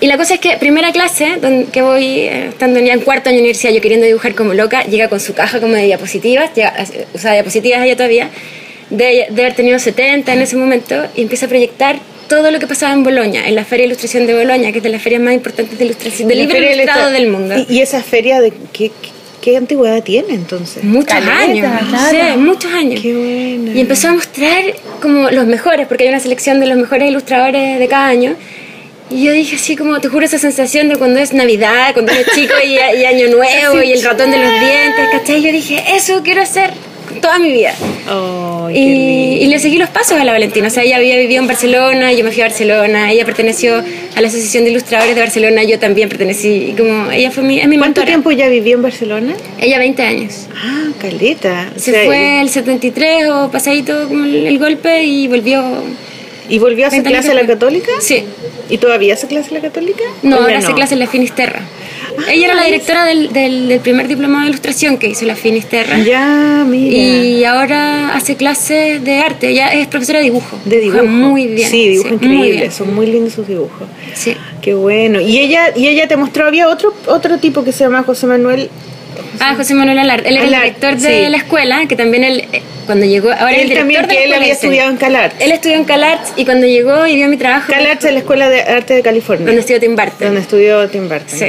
Y 0.00 0.06
la 0.06 0.16
cosa 0.16 0.34
es 0.34 0.40
que 0.40 0.56
primera 0.58 0.92
clase, 0.92 1.38
donde, 1.40 1.66
que 1.72 1.82
voy 1.82 2.04
eh, 2.04 2.48
estando 2.50 2.78
ya 2.78 2.92
en 2.92 3.00
cuarto 3.00 3.30
año 3.30 3.36
de 3.36 3.42
universidad, 3.42 3.72
yo 3.72 3.80
queriendo 3.80 4.06
dibujar 4.06 4.34
como 4.34 4.54
loca, 4.54 4.84
llega 4.84 5.08
con 5.08 5.18
su 5.18 5.34
caja 5.34 5.60
como 5.60 5.74
de 5.74 5.84
diapositivas, 5.84 6.54
llega, 6.54 6.72
eh, 6.78 7.06
usa 7.14 7.32
diapositivas 7.32 7.82
ella 7.82 7.96
todavía, 7.96 8.30
de, 8.90 9.26
de 9.30 9.42
haber 9.42 9.54
tenido 9.54 9.78
70 9.78 10.32
en 10.32 10.40
ese 10.40 10.56
momento, 10.56 10.94
y 11.16 11.22
empieza 11.22 11.46
a 11.46 11.48
proyectar 11.48 11.98
todo 12.28 12.50
lo 12.50 12.58
que 12.58 12.66
pasaba 12.66 12.92
en 12.92 13.02
Boloña, 13.02 13.48
en 13.48 13.54
la 13.54 13.64
Feria 13.64 13.82
de 13.84 13.88
Ilustración 13.88 14.26
de 14.26 14.34
Boloña, 14.34 14.70
que 14.72 14.78
es 14.78 14.84
de 14.84 14.90
las 14.90 15.02
ferias 15.02 15.20
más 15.22 15.34
importantes 15.34 15.78
de 15.78 15.84
ilustración, 15.86 16.28
de 16.28 16.34
La 16.34 16.42
libro 16.42 16.58
ilustrado 16.58 17.10
Ilustra- 17.10 17.10
del 17.10 17.28
mundo. 17.28 17.54
Y, 17.68 17.74
y 17.76 17.80
esa 17.80 18.02
feria, 18.02 18.40
de 18.40 18.50
¿qué, 18.72 18.90
qué, 19.02 19.08
qué 19.40 19.56
antigüedad 19.56 20.02
tiene 20.02 20.34
entonces? 20.34 20.84
Muchos 20.84 21.06
Caleta, 21.12 21.38
años, 21.38 21.88
claro. 21.88 22.18
sí, 22.34 22.38
muchos 22.38 22.72
años. 22.72 23.00
Qué 23.00 23.14
buena. 23.14 23.72
Y 23.76 23.80
empezó 23.80 24.08
a 24.08 24.12
mostrar 24.12 24.62
como 25.00 25.30
los 25.30 25.46
mejores, 25.46 25.86
porque 25.88 26.04
hay 26.04 26.10
una 26.10 26.20
selección 26.20 26.60
de 26.60 26.66
los 26.66 26.76
mejores 26.76 27.08
ilustradores 27.08 27.78
de 27.78 27.88
cada 27.88 28.06
año. 28.08 28.34
Y 29.10 29.24
yo 29.24 29.32
dije 29.32 29.56
así 29.56 29.74
como, 29.74 29.98
te 30.00 30.08
juro 30.08 30.26
esa 30.26 30.38
sensación 30.38 30.90
de 30.90 30.96
cuando 30.96 31.18
es 31.18 31.32
Navidad, 31.32 31.94
cuando 31.94 32.12
eres 32.12 32.26
chico 32.34 32.52
y, 32.62 32.74
y 32.74 33.04
Año 33.06 33.28
Nuevo 33.34 33.82
y 33.82 33.92
el 33.92 34.02
ratón 34.02 34.30
de 34.30 34.36
los 34.38 34.50
dientes, 34.60 35.08
¿cachai? 35.12 35.40
Yo 35.42 35.50
dije, 35.50 35.82
eso 35.96 36.22
quiero 36.22 36.42
hacer 36.42 36.70
toda 37.20 37.38
mi 37.38 37.52
vida. 37.52 37.74
Qué 38.68 38.78
Y, 38.78 39.46
le 39.46 39.58
seguí 39.58 39.78
los 39.78 39.88
pasos 39.90 40.18
a 40.18 40.24
la 40.24 40.32
Valentina. 40.32 40.68
O 40.68 40.70
sea, 40.70 40.82
ella 40.82 40.96
había 40.96 41.16
vivido 41.16 41.40
en 41.40 41.46
Barcelona, 41.48 42.12
yo 42.12 42.24
me 42.24 42.30
fui 42.30 42.42
a 42.42 42.46
Barcelona, 42.46 43.10
ella 43.12 43.24
perteneció 43.24 43.82
a 44.16 44.20
la 44.20 44.28
Asociación 44.28 44.64
de 44.64 44.70
Ilustradores 44.70 45.14
de 45.14 45.20
Barcelona, 45.20 45.62
yo 45.64 45.78
también 45.78 46.08
pertenecí. 46.08 46.70
Y 46.70 46.72
como 46.72 47.10
ella 47.10 47.30
fue 47.30 47.42
mi, 47.42 47.60
es 47.60 47.68
mi 47.68 47.78
¿Cuánto 47.78 48.00
mentora. 48.00 48.06
tiempo 48.06 48.30
ya 48.32 48.48
vivió 48.48 48.76
en 48.76 48.82
Barcelona? 48.82 49.34
Ella 49.60 49.78
20 49.78 50.02
años. 50.02 50.46
Ah, 50.54 50.88
caleta. 51.00 51.70
O 51.74 51.78
Se 51.78 51.92
sea, 51.92 52.04
fue 52.04 52.40
el 52.40 52.50
73 52.50 53.28
o 53.30 53.50
pasadito 53.50 54.08
como 54.08 54.24
el, 54.24 54.46
el 54.46 54.58
golpe 54.58 55.04
y 55.04 55.28
volvió. 55.28 55.62
¿Y 56.50 56.58
volvió 56.58 56.86
a 56.86 56.88
hacer 56.88 57.02
20 57.02 57.08
años 57.08 57.26
clase 57.26 57.38
a 57.38 57.42
la 57.42 57.46
católica? 57.46 57.92
Sí. 58.00 58.24
¿Y 58.70 58.78
todavía 58.78 59.14
hace 59.14 59.26
clase 59.26 59.50
a 59.50 59.54
la 59.54 59.60
católica? 59.60 60.02
No, 60.22 60.36
¿O 60.36 60.40
ahora 60.40 60.58
hace 60.58 60.72
clase 60.72 60.94
en 60.94 61.00
la 61.00 61.06
Finisterra. 61.06 61.60
Ella 62.28 62.46
era 62.46 62.54
la 62.54 62.64
directora 62.64 63.04
del, 63.04 63.32
del, 63.32 63.68
del 63.68 63.80
primer 63.80 64.08
diplomado 64.08 64.44
de 64.44 64.48
ilustración 64.50 64.96
que 64.98 65.08
hizo 65.08 65.24
la 65.24 65.36
Finisterra. 65.36 65.98
Ya, 65.98 66.64
mira. 66.66 66.96
Y 66.96 67.44
ahora 67.44 68.14
hace 68.14 68.36
clases 68.36 69.04
de 69.04 69.18
arte. 69.18 69.48
Ella 69.50 69.72
es 69.74 69.86
profesora 69.86 70.18
de 70.18 70.24
dibujo. 70.24 70.58
de 70.64 70.80
dibujo. 70.80 71.04
muy 71.04 71.46
bien. 71.46 71.70
Sí, 71.70 71.88
dibujo 71.88 72.14
increíble. 72.14 72.70
Son 72.70 72.94
muy 72.94 73.06
lindos 73.06 73.34
sus 73.34 73.46
dibujos. 73.46 73.88
Sí. 74.14 74.36
Qué 74.62 74.74
bueno. 74.74 75.20
Y 75.20 75.38
ella, 75.38 75.72
y 75.76 75.88
ella 75.88 76.08
te 76.08 76.16
mostró, 76.16 76.46
había 76.46 76.68
otro, 76.68 76.92
otro 77.06 77.38
tipo 77.38 77.64
que 77.64 77.72
se 77.72 77.84
llama 77.84 78.02
José 78.02 78.26
Manuel. 78.26 78.70
Ah, 79.40 79.54
José 79.56 79.74
Manuel 79.74 79.98
Alard. 79.98 80.26
Él 80.26 80.36
era 80.36 80.44
el 80.44 80.50
director 80.50 80.96
de 80.96 81.24
sí. 81.24 81.30
la 81.30 81.36
escuela, 81.36 81.86
que 81.88 81.96
también 81.96 82.24
él, 82.24 82.44
eh, 82.52 82.62
cuando 82.86 83.04
llegó, 83.06 83.30
ahora 83.30 83.52
es 83.52 83.56
el 83.56 83.62
Él 83.62 83.68
director 83.68 83.78
también, 83.80 84.02
de 84.02 84.06
la 84.08 84.14
que 84.14 84.24
él 84.24 84.32
había 84.32 84.52
estudiado 84.52 84.90
en 84.90 84.96
Calart. 84.96 85.34
Él 85.40 85.52
estudió 85.52 85.76
en 85.76 85.84
Calart 85.84 86.20
y 86.36 86.44
cuando 86.44 86.66
llegó 86.66 87.06
y 87.06 87.14
vio 87.16 87.28
mi 87.28 87.36
trabajo, 87.36 87.70
Calart 87.70 88.02
es 88.04 88.12
la 88.12 88.18
Escuela 88.20 88.48
de 88.48 88.62
Arte 88.62 88.94
de 88.94 89.02
California. 89.02 89.46
donde 89.46 89.60
estudió 89.60 89.80
Tim 89.80 89.94
Burton. 89.96 90.18
donde 90.20 90.40
estudió 90.40 90.88
Tim 90.88 91.08
Burton. 91.08 91.38
Sí. 91.38 91.46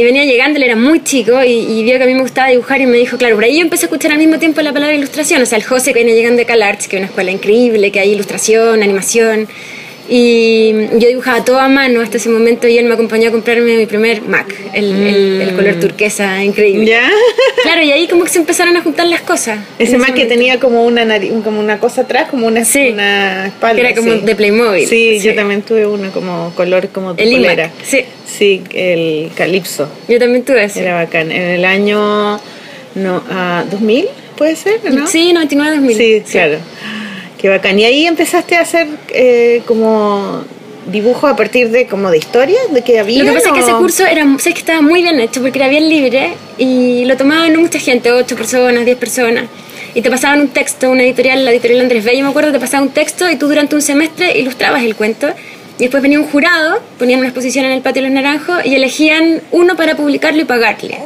Y 0.00 0.02
venía 0.02 0.24
llegando, 0.24 0.56
él 0.56 0.62
era 0.62 0.76
muy 0.76 1.04
chico 1.04 1.44
y, 1.44 1.82
vio 1.82 1.98
que 1.98 2.04
a 2.04 2.06
mí 2.06 2.14
me 2.14 2.22
gustaba 2.22 2.48
dibujar 2.48 2.80
y 2.80 2.86
me 2.86 2.96
dijo, 2.96 3.18
claro, 3.18 3.34
por 3.34 3.44
ahí 3.44 3.56
yo 3.56 3.60
empecé 3.60 3.84
a 3.84 3.88
escuchar 3.88 4.12
al 4.12 4.16
mismo 4.16 4.38
tiempo 4.38 4.62
la 4.62 4.72
palabra 4.72 4.96
ilustración. 4.96 5.42
O 5.42 5.44
sea, 5.44 5.58
el 5.58 5.64
José 5.64 5.92
que 5.92 6.02
viene 6.02 6.14
llegando 6.14 6.38
de 6.38 6.46
CalArts, 6.46 6.88
que 6.88 6.96
es 6.96 7.00
una 7.00 7.08
escuela 7.08 7.30
increíble, 7.30 7.92
que 7.92 8.00
hay 8.00 8.12
ilustración, 8.12 8.82
animación. 8.82 9.46
Y 10.12 10.72
yo 10.98 11.06
dibujaba 11.08 11.44
todo 11.44 11.60
a 11.60 11.68
mano 11.68 12.00
hasta 12.00 12.16
ese 12.16 12.28
momento 12.28 12.66
y 12.66 12.76
él 12.78 12.84
me 12.86 12.94
acompañó 12.94 13.28
a 13.28 13.30
comprarme 13.32 13.76
mi 13.76 13.86
primer 13.86 14.22
Mac, 14.22 14.52
el, 14.74 14.84
el- 15.06 15.40
el 15.40 15.54
color 15.54 15.74
turquesa 15.76 16.42
increíble. 16.44 16.82
Mm. 16.84 16.88
¿Ya? 16.88 17.10
Claro, 17.62 17.82
y 17.82 17.92
ahí 17.92 18.08
como 18.08 18.24
que 18.24 18.30
se 18.30 18.38
empezaron 18.38 18.74
a 18.76 18.82
juntar 18.82 19.06
las 19.06 19.20
cosas. 19.20 19.58
Ese 19.78 19.98
más 19.98 20.06
que 20.08 20.12
momento. 20.24 20.34
tenía 20.34 20.58
como 20.58 20.84
una 20.84 21.04
nariz, 21.04 21.30
como 21.44 21.60
una 21.60 21.78
cosa 21.78 22.00
atrás, 22.00 22.28
como 22.30 22.46
una, 22.46 22.64
Sí. 22.64 22.88
una 22.90 23.46
espalda. 23.48 23.74
Que 23.82 23.88
era 23.88 23.94
como 23.94 24.12
sí. 24.14 24.20
de 24.24 24.34
Playmobil. 24.34 24.88
Sí, 24.88 25.20
Sí. 25.20 25.28
yo 25.28 25.34
también 25.34 25.60
tuve 25.62 25.86
uno 25.86 26.10
como 26.10 26.52
color 26.56 26.88
como 26.88 27.14
tu 27.14 27.22
El 27.22 27.30
polera. 27.32 27.70
sí. 27.84 28.00
Sí, 28.26 28.62
el 28.72 29.30
Calipso. 29.36 29.88
Yo 30.08 30.18
también 30.18 30.42
tuve 30.44 30.64
ese. 30.64 30.80
Era 30.80 30.94
bacán. 30.94 31.30
En 31.30 31.42
el 31.42 31.64
año 31.64 32.40
no, 32.94 33.22
ah, 33.30 33.64
2000, 33.70 34.06
puede 34.36 34.56
ser, 34.56 34.80
¿no? 34.92 35.06
Sí, 35.06 35.32
99-2000. 35.34 35.96
Sí, 35.96 36.22
claro. 36.30 36.58
Qué 37.40 37.48
bacán. 37.48 37.78
Y 37.78 37.84
ahí 37.84 38.06
empezaste 38.06 38.56
a 38.56 38.60
hacer 38.60 38.86
eh, 39.08 39.62
como 39.66 40.44
dibujos 40.90 41.30
a 41.30 41.36
partir 41.36 41.70
de 41.70 41.86
como 41.86 42.10
de 42.10 42.18
historias, 42.18 42.60
de 42.70 42.82
que 42.82 42.98
había. 42.98 43.24
Lo 43.24 43.30
que 43.30 43.38
pasa 43.38 43.48
es 43.48 43.54
que 43.54 43.60
ese 43.60 43.72
curso 43.78 44.04
era, 44.06 44.26
sé 44.38 44.52
que 44.52 44.58
estaba 44.58 44.82
muy 44.82 45.02
bien 45.02 45.18
hecho 45.20 45.40
porque 45.40 45.58
era 45.58 45.68
bien 45.68 45.88
libre 45.88 46.34
y 46.58 47.04
lo 47.06 47.16
tomaban 47.16 47.52
no 47.52 47.60
mucha 47.60 47.78
gente, 47.78 48.12
8 48.12 48.36
personas, 48.36 48.84
10 48.84 48.98
personas. 48.98 49.44
Y 49.94 50.02
te 50.02 50.10
pasaban 50.10 50.40
un 50.40 50.48
texto, 50.48 50.90
una 50.90 51.02
editorial, 51.02 51.44
la 51.44 51.50
editorial 51.50 51.80
Andrés 51.80 52.04
Bello, 52.04 52.22
me 52.22 52.30
acuerdo, 52.30 52.52
te 52.52 52.60
pasaba 52.60 52.82
un 52.82 52.90
texto 52.90 53.28
y 53.30 53.36
tú 53.36 53.48
durante 53.48 53.74
un 53.74 53.82
semestre 53.82 54.38
ilustrabas 54.38 54.82
el 54.82 54.94
cuento. 54.94 55.28
Y 55.78 55.84
después 55.84 56.02
venía 56.02 56.20
un 56.20 56.26
jurado, 56.26 56.82
ponían 56.98 57.20
una 57.20 57.28
exposición 57.28 57.64
en 57.64 57.72
el 57.72 57.80
patio 57.80 58.02
de 58.02 58.08
los 58.08 58.14
naranjos 58.14 58.66
y 58.66 58.74
elegían 58.74 59.40
uno 59.50 59.76
para 59.76 59.96
publicarlo 59.96 60.42
y 60.42 60.44
pagarle. 60.44 60.98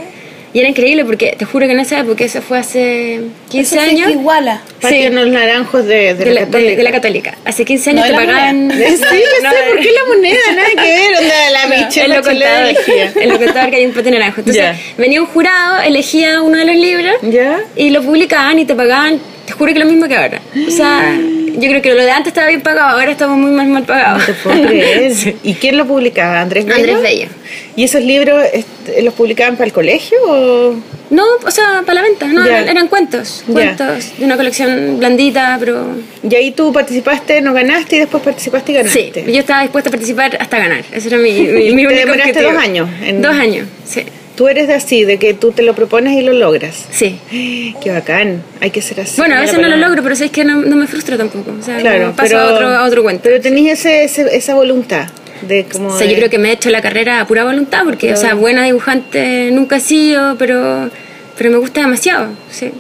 Y 0.54 0.61
era 0.61 0.68
increíble 0.68 1.04
porque 1.04 1.34
te 1.37 1.44
juro 1.44 1.66
que 1.66 1.73
en 1.73 1.80
esa 1.80 1.99
época, 1.99 2.25
eso 2.25 2.40
fue 2.40 2.58
hace 2.58 3.20
15 3.50 3.75
Eso 3.76 3.84
sí 3.84 3.90
años. 3.90 4.11
iguala. 4.12 4.62
Sí. 4.88 4.94
en 5.02 5.14
los 5.16 5.26
naranjos 5.28 5.84
de, 5.84 6.14
de, 6.14 6.14
De 6.14 6.25
la, 6.26 6.32
la, 6.32 6.40
de- 6.40 6.46
Católica. 6.46 6.76
de 6.76 6.82
la 6.84 6.92
católica. 6.92 7.38
Hace 7.44 7.64
15 7.64 7.90
años 7.90 8.00
No, 8.08 8.14
te 8.14 8.20
de 8.20 8.26
pagaban. 8.26 8.70
Sí, 8.73 8.78
yo 8.78 9.42
No, 9.42 9.50
sé, 9.50 9.56
de- 9.56 9.70
¿por 9.70 9.78
qué 9.80 9.90
la 9.90 10.04
moneda? 10.14 10.38
Nada 10.54 10.68
que 10.70 10.90
ver, 10.90 11.11
onda, 11.20 11.50
la 11.50 11.66
Michelle 11.66 12.04
en 12.06 12.11
lo 12.11 12.23
contador, 12.23 12.68
elegía. 12.68 13.12
en 13.23 13.28
lo 13.30 13.38
contador 13.38 13.70
que 13.70 13.76
hay 13.76 13.87
un 13.87 13.92
pote 13.92 14.11
naranjo. 14.12 14.40
Entonces, 14.40 14.64
venía 14.96 15.20
un 15.20 15.26
jurado, 15.26 15.82
elegía 15.82 16.40
uno 16.40 16.56
de 16.58 16.64
los 16.66 16.76
libros 16.76 17.16
¿Ya? 17.23 17.61
y 17.75 17.90
lo 17.90 18.02
publicaban 18.02 18.58
y 18.61 18.64
te 18.64 18.75
pagaban, 18.76 19.18
te 19.46 19.52
juro 19.52 19.73
que 19.73 19.78
lo 19.80 19.87
mismo 19.87 20.06
que 20.06 20.14
ahora. 20.14 20.40
O 20.68 20.70
sea, 20.70 21.18
Yo 21.56 21.68
creo 21.68 21.82
que 21.82 21.94
lo 21.94 22.02
de 22.02 22.11
antes 22.11 22.28
estaba 22.28 22.49
bien 22.49 22.61
pagado, 22.62 22.99
ahora 22.99 23.11
estamos 23.11 23.37
muy 23.38 23.50
mal, 23.52 23.66
mal 23.68 23.84
pagados. 23.84 24.20
No 24.20 24.26
te 24.26 24.32
puedo 24.34 24.66
creer. 24.66 25.12
¿Y 25.42 25.54
quién 25.54 25.76
lo 25.78 25.87
publicaba? 25.87 26.40
¿Andrés 26.40 26.64
Bello? 26.64 26.76
Andrés 26.78 27.02
Bello. 27.02 27.28
¿Y 27.76 27.84
esos 27.84 28.02
libros 28.02 28.42
este, 28.52 29.02
los 29.02 29.14
publicaban 29.14 29.54
para 29.56 29.66
el 29.66 29.73
colegio 29.73 30.18
o...? 30.26 30.75
No, 31.11 31.23
o 31.46 31.50
sea, 31.50 31.82
para 31.87 32.00
la 32.00 32.02
venta, 32.08 32.26
no, 32.26 32.44
eran, 32.44 32.88
cuentos, 32.88 33.44
cuentos 33.46 34.18
de 34.18 34.25
una 34.25 34.37
colección 34.37 34.99
blandita, 34.99 35.56
pero... 35.61 35.87
Y 36.28 36.34
ahí 36.34 36.50
tú 36.50 36.73
participaste, 36.73 37.40
no 37.40 37.52
ganaste 37.52 37.96
y 37.96 37.99
después 38.00 38.23
participaste 38.23 38.73
y 38.73 38.75
Sí, 38.88 39.11
ganaste. 39.11 39.32
yo 39.32 39.38
estaba 39.38 39.61
dispuesta 39.62 39.90
a 39.90 39.92
participar 39.92 40.37
hasta 40.40 40.58
ganar, 40.58 40.82
ese 40.92 41.08
era 41.08 41.18
mi, 41.18 41.30
mi, 41.32 41.40
mi 41.46 41.66
¿Te 41.66 41.73
único 41.73 41.90
demoraste 41.92 42.30
objetivo. 42.30 42.52
dos 42.52 42.62
años 42.62 42.88
en- 43.04 43.23
Dos 43.23 43.34
años, 43.34 43.68
sí, 43.84 44.02
Tú 44.36 44.48
eres 44.48 44.66
de 44.66 44.74
así, 44.74 45.04
de 45.04 45.18
que 45.18 45.32
tú 45.34 45.52
te 45.52 45.62
lo 45.62 45.74
propones 45.74 46.14
y 46.18 46.22
lo 46.22 46.32
logras. 46.32 46.86
sí. 46.90 47.18
Qué 47.82 47.90
bacán, 47.90 48.42
hay 48.60 48.70
que 48.70 48.82
ser 48.82 49.00
así. 49.00 49.14
Bueno, 49.16 49.36
a 49.36 49.40
veces 49.40 49.58
no 49.60 49.68
lo 49.68 49.76
logro, 49.76 50.02
pero 50.02 50.14
es 50.14 50.30
que 50.30 50.44
no, 50.44 50.56
no 50.62 50.76
me 50.76 50.86
frustra 50.86 51.16
tampoco, 51.16 51.52
o 51.58 51.62
sea, 51.62 51.78
Claro, 51.78 52.12
paso 52.16 52.28
pero, 52.30 52.38
a 52.40 52.52
otro, 52.54 52.66
a 52.68 52.84
otro 52.84 53.02
cuento. 53.02 53.22
Pero 53.24 53.40
tenías 53.40 53.78
ese, 53.80 54.04
ese- 54.04 54.36
esa 54.36 54.54
voluntad 54.54 55.06
de 55.42 55.64
como... 55.64 55.88
O 55.88 55.96
sea, 55.98 56.06
yo 56.06 56.12
de- 56.12 56.18
creo 56.18 56.30
que 56.30 56.38
me 56.38 56.48
he 56.48 56.52
hecho 56.52 56.70
la 56.70 56.80
carrera 56.82 57.20
a 57.20 57.26
pura 57.26 57.44
voluntad, 57.44 57.82
porque, 57.84 58.12
o 58.12 58.16
sea, 58.16 58.34
buena 58.34 58.64
dibujante 58.64 59.50
nunca 59.52 59.76
he 59.76 59.80
sido, 59.80 60.36
pero, 60.38 60.90
pero 61.36 61.50
me 61.50 61.58
gusta 61.58 61.80
demasiado, 61.82 62.28
sí. 62.50 62.70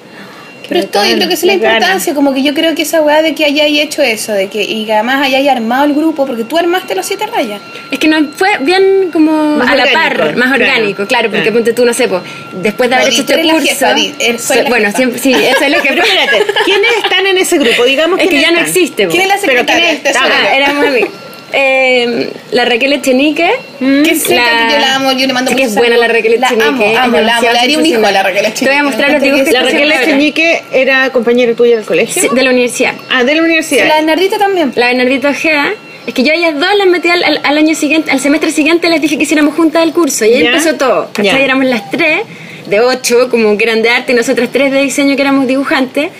Pero 0.68 0.80
esto, 0.80 0.98
yo 0.98 1.02
bacán, 1.04 1.16
creo 1.16 1.28
que 1.28 1.34
es 1.34 1.42
la 1.44 1.52
importancia, 1.54 2.14
como 2.14 2.32
que 2.34 2.42
yo 2.42 2.54
creo 2.54 2.74
que 2.74 2.82
esa 2.82 3.00
weá 3.02 3.22
de 3.22 3.34
que 3.34 3.44
hayáis 3.44 3.78
hecho 3.80 4.02
eso, 4.02 4.32
de 4.32 4.48
que 4.48 4.62
y 4.62 4.84
que 4.86 4.92
además 4.92 5.22
hayáis 5.24 5.48
armado 5.48 5.84
el 5.84 5.94
grupo, 5.94 6.26
porque 6.26 6.44
tú 6.44 6.56
armaste 6.58 6.94
los 6.94 7.04
siete 7.06 7.26
rayas. 7.26 7.60
Es 7.90 7.98
que 7.98 8.08
no 8.08 8.28
fue 8.34 8.48
bien 8.60 9.10
como 9.12 9.56
Más 9.56 9.68
a 9.70 9.74
la 9.76 9.82
orgánico, 9.84 10.18
par, 10.18 10.36
más 10.36 10.48
claro, 10.48 10.64
orgánico, 10.64 11.06
claro, 11.06 11.28
porque 11.28 11.42
claro. 11.42 11.56
ponte 11.56 11.72
tú, 11.72 11.84
no 11.84 11.92
sé, 11.92 12.08
pues, 12.08 12.22
después 12.62 12.88
de 12.90 12.96
haber 12.96 13.08
hecho 13.08 13.20
este 13.22 13.42
curso. 13.42 13.66
jefa, 13.66 13.94
di, 13.94 14.14
eres- 14.18 14.42
soy 14.42 14.62
la 14.62 14.68
bueno, 14.68 14.90
siempre, 14.92 15.18
sí, 15.20 15.32
eso 15.32 15.64
es 15.64 15.70
lo 15.70 15.82
que 15.82 15.88
Pero 15.90 16.02
espérate, 16.02 16.42
¿quiénes 16.64 16.90
están 17.02 17.26
en 17.26 17.38
ese 17.38 17.58
grupo? 17.58 17.84
Digamos 17.84 18.18
Es 18.20 18.28
que 18.28 18.40
ya 18.40 18.50
no 18.50 18.58
existe. 18.60 19.04
po. 19.06 19.10
¿Quién 19.10 19.22
es 19.22 19.28
la 19.28 19.34
Pero 19.40 19.60
secretaria? 19.60 20.00
¿quién 20.00 20.06
es? 20.06 20.16
Ah, 20.16 20.54
éramos 20.56 20.86
amigos. 20.86 21.10
Eh, 21.56 22.30
la 22.50 22.64
Raquel 22.64 22.92
Echenique. 22.94 23.48
Que 23.78 24.10
es 24.10 24.24
que 24.24 24.34
yo 24.34 24.78
la 24.78 24.96
amo, 24.96 25.12
yo 25.12 25.26
le 25.26 25.32
mando 25.32 25.50
Sí, 25.52 25.56
que 25.56 25.62
es 25.64 25.74
buena 25.74 25.96
la. 25.96 26.08
Raquel 26.08 26.40
La 26.40 26.46
Echenique. 26.48 26.66
amo, 26.68 26.84
es 26.84 26.98
amo, 26.98 27.20
la 27.20 27.36
amo, 27.36 27.46
le 27.48 27.54
daría 27.54 27.78
un 27.78 27.86
hijo 27.86 28.04
a 28.04 28.10
la 28.12 28.22
Raquel 28.22 28.52
Te 28.52 28.64
voy 28.66 28.74
a 28.74 28.82
mostrar 28.82 29.12
los 29.12 29.22
Echenique. 29.22 29.44
dibujos 29.44 29.52
La 29.52 29.62
Raquel. 29.62 29.92
Echenique 29.92 30.62
era 30.72 31.10
compañera 31.10 31.54
tuya 31.54 31.76
del 31.76 31.84
colegio. 31.84 32.22
Sí, 32.22 32.28
de 32.32 32.42
la 32.42 32.50
universidad. 32.50 32.94
Ah, 33.10 33.24
de 33.24 33.34
la 33.34 33.42
universidad. 33.42 33.86
La 33.86 33.96
de 33.96 34.02
Nardita 34.02 34.38
también. 34.38 34.72
La 34.74 34.86
Bernardita 34.88 35.30
Ojeda. 35.30 35.72
Es 36.06 36.12
que 36.12 36.22
yo 36.22 36.32
a 36.32 36.36
ellas 36.36 36.54
dos 36.58 36.68
las 36.76 36.86
metí 36.86 37.08
al, 37.08 37.22
al- 37.24 37.40
al 37.42 37.56
año 37.58 37.74
siguiente, 37.74 38.10
al 38.10 38.20
semestre 38.20 38.50
siguiente 38.50 38.88
les 38.90 39.00
dije 39.00 39.16
que 39.16 39.22
hiciéramos 39.22 39.54
juntas 39.54 39.82
el 39.84 39.92
curso. 39.92 40.24
Y 40.26 40.34
ahí 40.34 40.44
empezó 40.46 40.74
todo. 40.74 41.08
¿Cachai? 41.14 41.42
Éramos 41.42 41.64
las 41.64 41.90
tres, 41.90 42.20
de 42.66 42.80
ocho, 42.80 43.28
como 43.30 43.56
que 43.56 43.64
eran 43.64 43.80
de 43.80 43.88
arte, 43.90 44.12
y 44.12 44.14
nosotras 44.14 44.50
tres 44.52 44.70
de 44.70 44.80
diseño 44.82 45.16
que 45.16 45.22
éramos 45.22 45.46
dibujantes, 45.46 46.10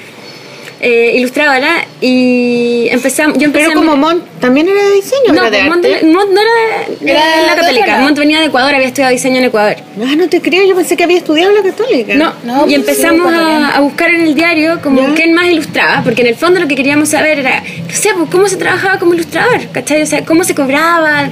eh, 0.85 1.13
ilustradoras. 1.17 1.87
Y 2.01 2.89
empezamos, 2.91 3.39
yo 3.39 3.47
empecé 3.47 3.67
Pero 3.69 3.81
a- 3.81 3.83
como 3.83 3.97
Mont 3.97 4.23
también 4.41 4.69
era 4.69 4.83
de 4.83 4.93
diseño, 4.93 5.33
No, 5.33 5.41
era 5.47 5.51
de 5.51 5.63
Mont, 5.65 5.85
arte. 5.85 6.05
Mont 6.07 6.31
no 6.31 6.41
era 6.41 6.51
de, 6.91 6.97
de 7.05 7.11
Era 7.13 7.37
de 7.41 7.47
la 7.47 7.55
católica. 7.57 7.99
Mont 8.01 8.19
venía 8.19 8.41
de 8.41 8.47
Ecuador, 8.47 8.75
había 8.75 8.89
estudiado 8.89 9.13
diseño 9.13 9.39
en 9.39 9.45
Ecuador. 9.45 9.77
Ah, 10.07 10.15
no 10.17 10.29
te 10.29 10.41
creo, 10.43 10.65
yo 10.67 10.77
pensé 10.77 10.97
que 10.97 11.05
había 11.05 11.17
estudiado 11.19 11.53
la 11.53 11.63
católica. 11.63 12.15
No, 12.15 12.33
No, 12.45 12.57
y 12.69 12.75
pues 12.75 12.75
empezamos 12.75 13.33
sí, 13.33 13.39
a, 13.39 13.69
a 13.77 13.81
buscar 13.81 14.11
en 14.11 14.21
el 14.23 14.35
diario 14.35 14.81
como 14.83 15.01
Ya. 15.09 15.15
quién 15.15 15.33
más 15.35 15.47
ilustraba, 15.47 16.03
porque 16.05 16.21
en 16.23 16.29
el 16.29 16.35
fondo 16.37 16.61
lo 16.61 16.69
que 16.69 16.75
queríamos 16.77 17.09
saber 17.09 17.39
era, 17.39 17.61
no 17.61 17.95
sé, 17.95 18.11
pues, 18.15 18.29
cómo 18.31 18.47
se 18.49 18.57
trabajaba 18.57 18.99
como 18.99 19.15
ilustrador, 19.15 19.61
¿cachai? 19.73 20.03
O 20.03 20.07
sea, 20.07 20.25
cómo 20.25 20.45
se 20.45 20.55
cobraba, 20.55 21.31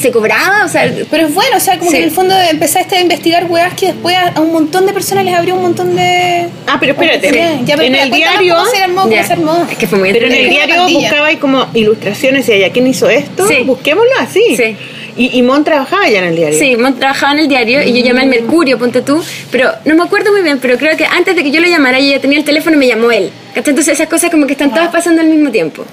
se 0.00 0.10
cobraba, 0.10 0.64
o 0.64 0.68
sea, 0.68 0.92
Pero 1.10 1.26
es 1.26 1.34
bueno, 1.34 1.56
o 1.56 1.60
sea, 1.60 1.78
como 1.78 1.90
Sí. 1.90 1.96
que 1.96 2.02
en 2.02 2.08
el 2.08 2.14
fondo 2.14 2.34
empezaste 2.38 2.96
a 2.96 3.00
investigar 3.00 3.44
weas 3.48 3.74
que 3.74 3.86
después 3.88 4.16
a, 4.16 4.28
a 4.28 4.40
un 4.40 4.52
montón 4.52 4.86
de 4.86 4.92
personas 4.92 5.24
les 5.24 5.34
abrió 5.34 5.54
un 5.56 5.62
montón 5.62 5.94
de. 5.96 6.48
Ah, 6.66 6.76
pero 6.80 6.92
espérate. 6.92 7.30
Sí. 7.30 7.38
Ya, 7.64 7.76
pero 7.76 7.82
en 7.88 7.94
espera, 7.94 8.02
el 8.04 8.10
diario... 8.12 8.54
¿Cómo 8.56 8.66
se 8.70 8.82
armó? 8.82 9.02
¿Cómo 9.02 9.12
ya. 9.14 9.24
se 9.24 9.32
armó? 9.34 9.66
es 9.70 9.76
que 9.78 9.86
fue 9.86 9.98
muy 9.98 10.12
Pero 10.12 10.26
en 10.26 10.32
el 10.32 10.48
diario 10.50 10.88
buscaba 10.88 11.30
y 11.32 11.36
como 11.36 11.66
ilustraciones 11.74 12.48
y 12.48 12.52
allá, 12.52 12.70
¿quién 12.70 12.86
hizo 12.86 13.08
esto? 13.08 13.46
Sí. 13.46 13.62
Busquémoslo 13.64 14.10
así. 14.18 14.42
Sí. 14.56 14.76
Y, 15.16 15.38
y 15.38 15.42
Mon 15.42 15.64
trabajaba 15.64 16.08
ya 16.08 16.18
en 16.20 16.24
el 16.24 16.36
diario. 16.36 16.58
Sí, 16.58 16.76
Mont 16.76 16.98
trabajaba 16.98 17.32
en 17.34 17.40
el 17.40 17.48
diario 17.48 17.82
y 17.82 17.92
yo 17.92 18.04
llamé 18.04 18.22
al 18.22 18.28
Mercurio, 18.28 18.78
ponte 18.78 19.02
tú, 19.02 19.22
pero 19.50 19.70
no 19.84 19.94
me 19.96 20.04
acuerdo 20.04 20.32
muy 20.32 20.40
bien, 20.42 20.58
pero 20.60 20.78
creo 20.78 20.96
que 20.96 21.04
antes 21.04 21.34
de 21.36 21.42
que 21.42 21.50
yo 21.50 21.60
lo 21.60 21.66
llamara, 21.68 21.98
yo 21.98 22.06
ya 22.12 22.20
tenía 22.20 22.38
el 22.38 22.44
teléfono 22.44 22.76
y 22.76 22.78
me 22.78 22.86
llamó 22.86 23.10
él. 23.10 23.30
¿cachai? 23.54 23.70
Entonces 23.72 23.94
esas 23.94 24.08
cosas 24.08 24.30
como 24.30 24.46
que 24.46 24.52
están 24.52 24.70
todas 24.72 24.88
pasando 24.90 25.20
al 25.20 25.26
mismo 25.28 25.50
tiempo. 25.50 25.84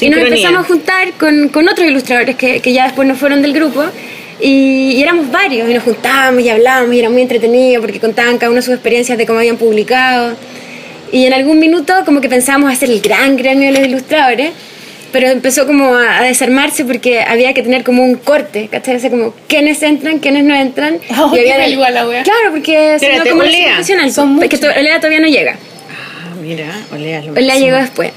Y 0.00 0.10
nos 0.10 0.18
Sincronía. 0.18 0.26
empezamos 0.28 0.60
a 0.64 0.68
juntar 0.68 1.12
con, 1.12 1.48
con 1.48 1.68
otros 1.68 1.86
ilustradores 1.86 2.36
que, 2.36 2.60
que 2.60 2.72
ya 2.72 2.84
después 2.84 3.06
nos 3.08 3.18
fueron 3.18 3.42
del 3.42 3.52
grupo. 3.52 3.84
Y, 4.40 4.92
y 4.92 5.02
éramos 5.02 5.30
varios, 5.30 5.68
y 5.70 5.72
nos 5.74 5.82
juntábamos 5.82 6.42
y 6.42 6.48
hablábamos, 6.50 6.94
y 6.94 6.98
era 6.98 7.08
muy 7.08 7.22
entretenido 7.22 7.80
porque 7.80 7.98
contaban 7.98 8.36
cada 8.36 8.52
uno 8.52 8.60
sus 8.60 8.74
experiencias 8.74 9.16
de 9.16 9.24
cómo 9.26 9.38
habían 9.38 9.56
publicado. 9.56 10.36
Y 11.12 11.24
en 11.24 11.32
algún 11.32 11.58
minuto, 11.58 11.94
como 12.04 12.20
que 12.20 12.28
pensábamos 12.28 12.70
hacer 12.72 12.90
el 12.90 13.00
gran 13.00 13.36
gremio 13.36 13.72
de 13.72 13.78
los 13.78 13.88
ilustradores, 13.88 14.50
pero 15.12 15.28
empezó 15.28 15.66
como 15.66 15.94
a, 15.94 16.18
a 16.18 16.22
desarmarse 16.24 16.84
porque 16.84 17.20
había 17.20 17.54
que 17.54 17.62
tener 17.62 17.82
como 17.84 18.02
un 18.04 18.16
corte, 18.16 18.68
¿cachai? 18.70 18.96
O 18.96 19.00
sea, 19.00 19.08
como 19.08 19.32
quiénes 19.48 19.82
entran, 19.82 20.18
quiénes 20.18 20.44
no 20.44 20.54
entran. 20.54 20.98
Oh, 21.18 21.34
y 21.34 21.48
había 21.48 21.90
la 21.90 22.06
wea. 22.06 22.22
Claro, 22.22 22.50
porque 22.50 22.98
si 23.00 23.06
no, 23.06 23.24
como 23.24 23.42
no 23.42 23.48
Olea. 23.48 23.82
Son 24.10 24.42
es 24.42 24.48
que 24.50 24.66
Olea 24.66 24.96
todavía 24.98 25.20
no 25.20 25.28
llega. 25.28 25.52
Ah, 25.52 26.34
mira, 26.42 26.66
olea 26.92 27.22
lo 27.22 27.32
máximo. 27.32 27.54
llegó 27.58 27.76
después. 27.76 28.10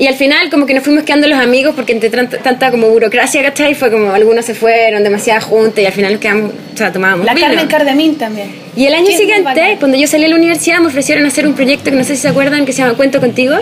Y 0.00 0.06
al 0.06 0.14
final 0.14 0.48
como 0.48 0.64
que 0.64 0.72
nos 0.72 0.82
fuimos 0.82 1.04
quedando 1.04 1.28
los 1.28 1.38
amigos 1.38 1.74
porque 1.76 1.92
entre 1.92 2.08
tanta, 2.08 2.70
como 2.70 2.88
burocracia, 2.88 3.42
¿cachai? 3.42 3.74
Fue 3.74 3.90
como 3.90 4.12
algunos 4.12 4.46
se 4.46 4.54
fueron, 4.54 5.04
demasiadas 5.04 5.44
juntas 5.44 5.84
y 5.84 5.86
al 5.86 5.92
final 5.92 6.12
nos 6.12 6.20
quedamos, 6.22 6.52
o 6.72 6.76
sea, 6.76 6.90
tomábamos 6.90 7.26
La 7.26 7.34
vino. 7.34 7.46
Carmen 7.46 7.66
Cardemín 7.66 8.14
también. 8.16 8.50
Y 8.74 8.86
el 8.86 8.94
año 8.94 9.04
Que 9.04 9.18
siguiente, 9.18 9.76
cuando 9.78 9.98
yo 9.98 10.06
salí 10.06 10.24
a 10.24 10.28
la 10.28 10.36
universidad, 10.36 10.80
me 10.80 10.86
ofrecieron 10.86 11.26
hacer 11.26 11.46
un 11.46 11.52
proyecto 11.52 11.90
que 11.90 11.96
no 11.98 12.04
sé 12.04 12.16
si 12.16 12.22
se 12.22 12.28
acuerdan, 12.28 12.64
que 12.64 12.72
se 12.72 12.78
llama 12.78 12.94
Cuento 12.94 13.20
Contigo. 13.20 13.56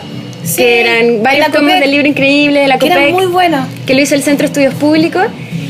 Sí, 0.45 0.59
que 0.59 0.81
eran 0.83 1.25
varios 1.25 1.47
tomos 1.47 1.63
Copec. 1.63 1.81
del 1.81 1.91
libro 1.91 2.07
increíble 2.07 2.61
de 2.61 2.69
la 2.69 2.79
Que 2.79 2.87
era 2.87 2.95
COPEC 2.99 3.13
muy 3.15 3.27
bueno. 3.27 3.67
que 3.85 3.95
lo 3.95 4.01
hizo 4.01 4.15
el 4.15 4.23
Centro 4.23 4.47
de 4.47 4.53
Estudios 4.53 4.75
Públicos. 4.75 5.25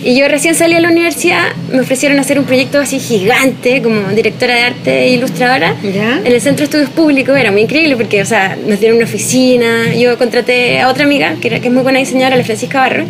Y 0.04 0.14
yo 0.16 0.28
recién 0.28 0.54
salí 0.54 0.74
a 0.74 0.80
la 0.80 0.88
universidad, 0.90 1.54
me 1.72 1.80
ofrecieron 1.80 2.18
hacer 2.18 2.38
un 2.38 2.44
proyecto 2.44 2.78
así 2.78 2.98
gigante, 3.00 3.82
como 3.82 4.08
directora 4.10 4.54
de 4.54 4.60
arte 4.62 4.98
e 5.04 5.08
ilustradora, 5.10 5.74
Ya. 5.82 6.20
en 6.24 6.32
el 6.32 6.40
Centro 6.40 6.58
de 6.60 6.64
Estudios 6.64 6.90
Públicos. 6.90 7.36
Era 7.36 7.50
muy 7.50 7.62
increíble 7.62 7.96
porque, 7.96 8.22
o 8.22 8.26
sea, 8.26 8.56
nos 8.66 8.78
dieron 8.78 8.96
una 8.98 9.06
oficina. 9.06 9.94
Yo 9.94 10.16
contraté 10.16 10.80
a 10.80 10.88
otra 10.88 11.04
amiga, 11.04 11.34
que, 11.40 11.48
era, 11.48 11.60
que 11.60 11.68
es 11.68 11.74
muy 11.74 11.82
buena 11.82 11.98
diseñadora, 11.98 12.36
la 12.36 12.44
Francisca 12.44 12.80
Barro, 12.80 13.04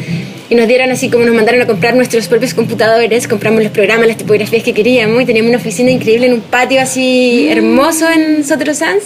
y 0.51 0.55
nos 0.55 0.67
dieron 0.67 0.91
así 0.91 1.11
como 1.11 1.27
nos 1.27 1.35
mandaron 1.35 1.61
a 1.61 1.67
comprar 1.67 1.95
nuestros 1.95 2.27
propios 2.27 2.55
computadores, 2.55 3.29
compramos 3.29 3.63
los 3.63 3.71
programas, 3.71 4.07
las 4.09 4.17
tipografías 4.17 4.63
que 4.63 4.73
queríamos, 4.73 5.23
y 5.23 5.27
teníamos 5.27 5.51
una 5.51 5.59
oficina 5.59 5.91
increíble 5.91 6.27
en 6.27 6.33
un 6.33 6.41
patio 6.41 6.81
así 6.81 7.49
hermoso 7.51 8.07
en 8.11 8.45
Sotero 8.45 8.73
Sanz. 8.75 9.03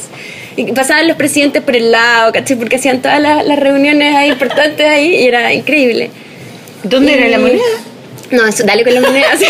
Y 0.57 0.65
pasaban 0.73 1.09
los 1.09 1.17
presidentes 1.17 1.63
por 1.63 1.75
el 1.75 1.91
lado, 1.91 2.31
¿cachai? 2.31 2.57
Porque 2.57 2.77
hacían 2.77 3.01
todas 3.03 3.21
las, 3.21 3.45
las 3.45 3.59
reuniones 3.59 4.15
ahí 4.15 4.31
importantes 4.31 4.87
ahí 4.87 5.17
y 5.17 5.27
era 5.27 5.53
increíble. 5.53 6.11
¿Dónde 6.83 7.15
era 7.15 7.29
la 7.29 7.39
moneda? 7.39 7.63
No, 8.31 8.47
eso, 8.47 8.65
dale 8.65 8.83
con 8.83 8.95
la 8.95 9.01
moneda. 9.01 9.27
así. 9.33 9.45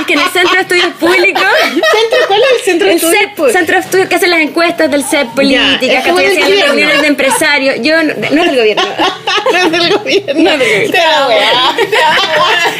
es 0.00 0.06
que 0.06 0.12
en 0.14 0.20
el 0.20 0.30
Centro 0.30 0.54
de 0.54 0.60
Estudios 0.60 0.86
Públicos, 0.98 1.42
¿Centro? 1.62 2.26
¿Cuál 2.26 2.40
es 2.42 2.58
el 2.58 2.64
centro 2.64 2.88
de 2.88 2.94
estudios? 2.94 3.24
Pues, 3.36 3.52
Centro 3.52 3.76
de 3.76 3.80
Estudios 3.80 4.08
que 4.08 4.14
hacen 4.16 4.30
las 4.30 4.40
encuestas 4.40 4.90
del 4.90 5.04
CEP 5.04 5.28
políticas, 5.34 5.82
es 5.82 6.04
que 6.04 6.10
hacían 6.10 6.14
gobierno. 6.14 6.64
reuniones 6.66 7.00
de 7.02 7.06
empresarios. 7.08 7.76
Yo, 7.80 8.02
no, 8.02 8.14
no 8.14 8.42
es 8.42 8.50
del 8.50 8.56
gobierno. 8.56 8.82
no 9.52 9.58
es 9.58 9.70
del 9.72 9.92
gobierno. 9.98 10.42
No 10.42 10.50
es 10.50 10.58
del 10.58 10.68
gobierno. 10.80 10.92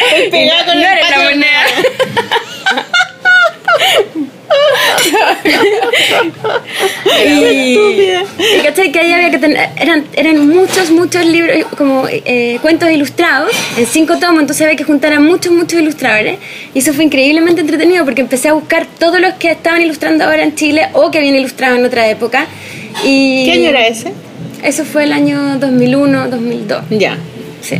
Te 0.08 0.30
pegada 0.30 0.64
con 0.66 0.80
no 0.80 0.86
el 0.86 0.92
eres 0.92 1.10
la 1.10 1.18
moneda. 1.18 1.64
Y, 7.24 7.78
y 7.78 8.62
cachai 8.62 8.92
que 8.92 9.00
ahí 9.00 9.12
había 9.12 9.30
que 9.30 9.38
tener, 9.38 9.68
eran, 9.76 10.04
eran 10.14 10.48
muchos, 10.48 10.90
muchos 10.90 11.24
libros, 11.24 11.64
como 11.76 12.06
eh, 12.08 12.58
cuentos 12.62 12.90
ilustrados, 12.90 13.50
en 13.76 13.86
cinco 13.86 14.18
tomos, 14.18 14.40
entonces 14.40 14.62
había 14.62 14.76
que 14.76 14.84
juntar 14.84 15.12
a 15.12 15.20
muchos, 15.20 15.52
muchos 15.52 15.80
ilustradores. 15.80 16.38
Y 16.74 16.80
eso 16.80 16.92
fue 16.92 17.04
increíblemente 17.04 17.60
entretenido 17.60 18.04
porque 18.04 18.20
empecé 18.22 18.48
a 18.48 18.52
buscar 18.52 18.86
todos 18.98 19.20
los 19.20 19.34
que 19.34 19.50
estaban 19.50 19.82
ilustrando 19.82 20.24
ahora 20.24 20.42
en 20.42 20.54
Chile 20.54 20.88
o 20.92 21.10
que 21.10 21.18
habían 21.18 21.36
ilustrado 21.36 21.76
en 21.76 21.84
otra 21.84 22.08
época. 22.08 22.46
Y 23.04 23.44
¿Qué 23.44 23.52
año 23.52 23.70
era 23.70 23.86
ese? 23.86 24.12
Eso 24.62 24.84
fue 24.84 25.04
el 25.04 25.12
año 25.12 25.58
2001, 25.58 26.28
2002. 26.28 26.82
Ya. 26.90 27.16
Sí. 27.62 27.78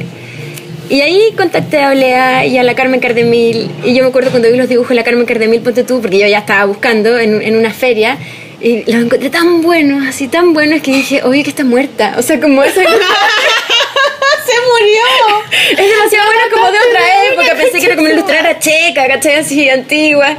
Y 0.91 1.01
ahí 1.03 1.33
contacté 1.37 1.81
a 1.83 1.91
Olea 1.91 2.45
y 2.47 2.59
a 2.59 2.63
la 2.65 2.75
Carmen 2.75 3.01
Cardemil. 3.01 3.71
Y 3.85 3.95
yo 3.95 4.03
me 4.03 4.09
acuerdo 4.11 4.31
cuando 4.31 4.51
vi 4.51 4.59
los 4.59 4.69
dibujos 4.69 4.91
de 4.91 4.97
la 4.97 5.05
Carmen 5.05 5.25
Cardemil, 5.25 5.61
ponte 5.61 5.85
tú, 5.85 6.01
porque 6.03 6.19
yo 6.19 6.27
ya 6.27 6.39
estaba 6.41 6.65
buscando 6.67 7.17
en, 7.19 7.41
en 7.43 7.57
una 7.57 7.71
feria. 7.73 8.19
Y 8.61 8.91
los 8.93 9.03
encontré 9.05 9.31
tan 9.31 9.63
buenos, 9.63 10.07
así 10.07 10.29
tan 10.29 10.53
buenos, 10.53 10.83
que 10.83 10.93
dije, 10.93 11.23
oye, 11.23 11.43
que 11.45 11.51
está 11.51 11.65
muerta. 11.65 12.17
O 12.19 12.23
sea, 12.23 12.39
como 12.41 12.63
eso. 12.63 12.81
¡Se 12.81 14.57
murió! 14.67 15.03
es 15.71 15.77
demasiado 15.77 16.27
buena 16.27 16.43
como 16.53 16.67
de 16.73 16.79
otra 16.79 17.01
época. 17.33 17.57
Pensé 17.63 17.79
que 17.79 17.87
era 17.87 17.95
como 17.95 18.07
una 18.07 18.15
ilustradora 18.15 18.59
checa, 18.59 19.07
¿cachai? 19.07 19.35
Así, 19.37 19.69
antigua. 19.69 20.37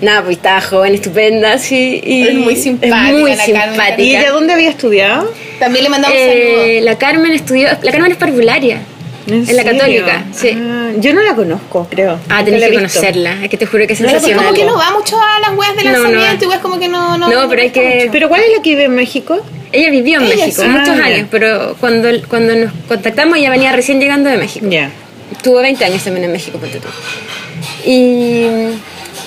Nada, 0.00 0.22
pues 0.24 0.36
estaba 0.38 0.60
joven, 0.60 0.94
estupenda, 0.94 1.52
así. 1.52 2.00
Y 2.04 2.28
Es 2.28 2.34
muy 2.34 2.56
simpática, 2.56 3.08
Es 3.10 3.14
muy 3.14 3.30
la 3.30 3.36
Carmen 3.46 3.68
simpática. 3.70 4.02
¿Y 4.02 4.16
ella 4.16 4.30
dónde 4.32 4.52
había 4.52 4.70
estudiado? 4.70 5.32
También 5.60 5.84
le 5.84 5.90
mandamos 5.90 6.16
Eh, 6.18 6.56
saludos. 6.58 6.84
la 6.84 6.98
Carmen 6.98 7.32
estudió, 7.32 7.68
la 7.80 7.92
Carmen 7.92 8.10
es 8.12 8.18
parvularia. 8.18 8.80
En 9.26 9.40
la 9.40 9.62
serio? 9.62 9.72
Católica, 9.72 10.24
sí. 10.32 10.50
Ah, 10.54 10.90
yo 10.98 11.14
no 11.14 11.22
la 11.22 11.34
conozco, 11.34 11.86
creo. 11.90 12.18
Ah, 12.28 12.44
tenés 12.44 12.62
que 12.62 12.70
visto. 12.70 12.82
conocerla. 13.00 13.42
Es 13.42 13.48
que 13.48 13.56
te 13.56 13.66
juro 13.66 13.86
que 13.86 13.94
es 13.94 13.98
Pero 13.98 14.10
sí, 14.10 14.14
sensacional. 14.16 14.44
como 14.46 14.56
que 14.58 14.64
no 14.66 14.76
va 14.76 14.90
mucho 14.92 15.16
a 15.20 15.40
las 15.40 15.56
weas 15.56 15.74
de 15.76 15.84
No, 15.84 15.92
no 15.92 16.02
lanzamiento, 16.10 16.44
igual 16.44 16.60
como 16.60 16.78
que 16.78 16.88
no... 16.88 17.16
No, 17.16 17.28
No, 17.28 17.48
pero 17.48 17.62
hay 17.62 17.68
gusta 17.68 17.80
que- 17.80 17.94
mucho. 18.00 18.08
¿Pero 18.12 18.28
cuál 18.28 18.42
es 18.42 18.56
la 18.56 18.62
que 18.62 18.70
vive 18.70 18.84
en 18.84 18.94
México? 18.94 19.40
Ella 19.72 19.90
vivió 19.90 20.18
en 20.20 20.26
Ella 20.26 20.36
México 20.36 20.62
sí. 20.62 20.68
muchos 20.68 20.88
Ah, 21.00 21.04
años, 21.06 21.26
pero 21.30 21.76
cuando, 21.80 22.08
cuando 22.28 22.54
nos 22.54 22.72
contactamos 22.86 23.38
ella 23.38 23.50
venía 23.50 23.72
recién 23.72 23.98
llegando 23.98 24.28
de 24.30 24.36
México. 24.36 24.66
Ya. 24.68 24.90
Tuvo 25.42 25.60
20 25.60 25.84
años 25.84 26.04
también 26.04 26.24
en 26.24 26.32
México, 26.32 26.58
ponte 26.58 26.78
tú. 26.78 26.88
Y, 27.84 28.46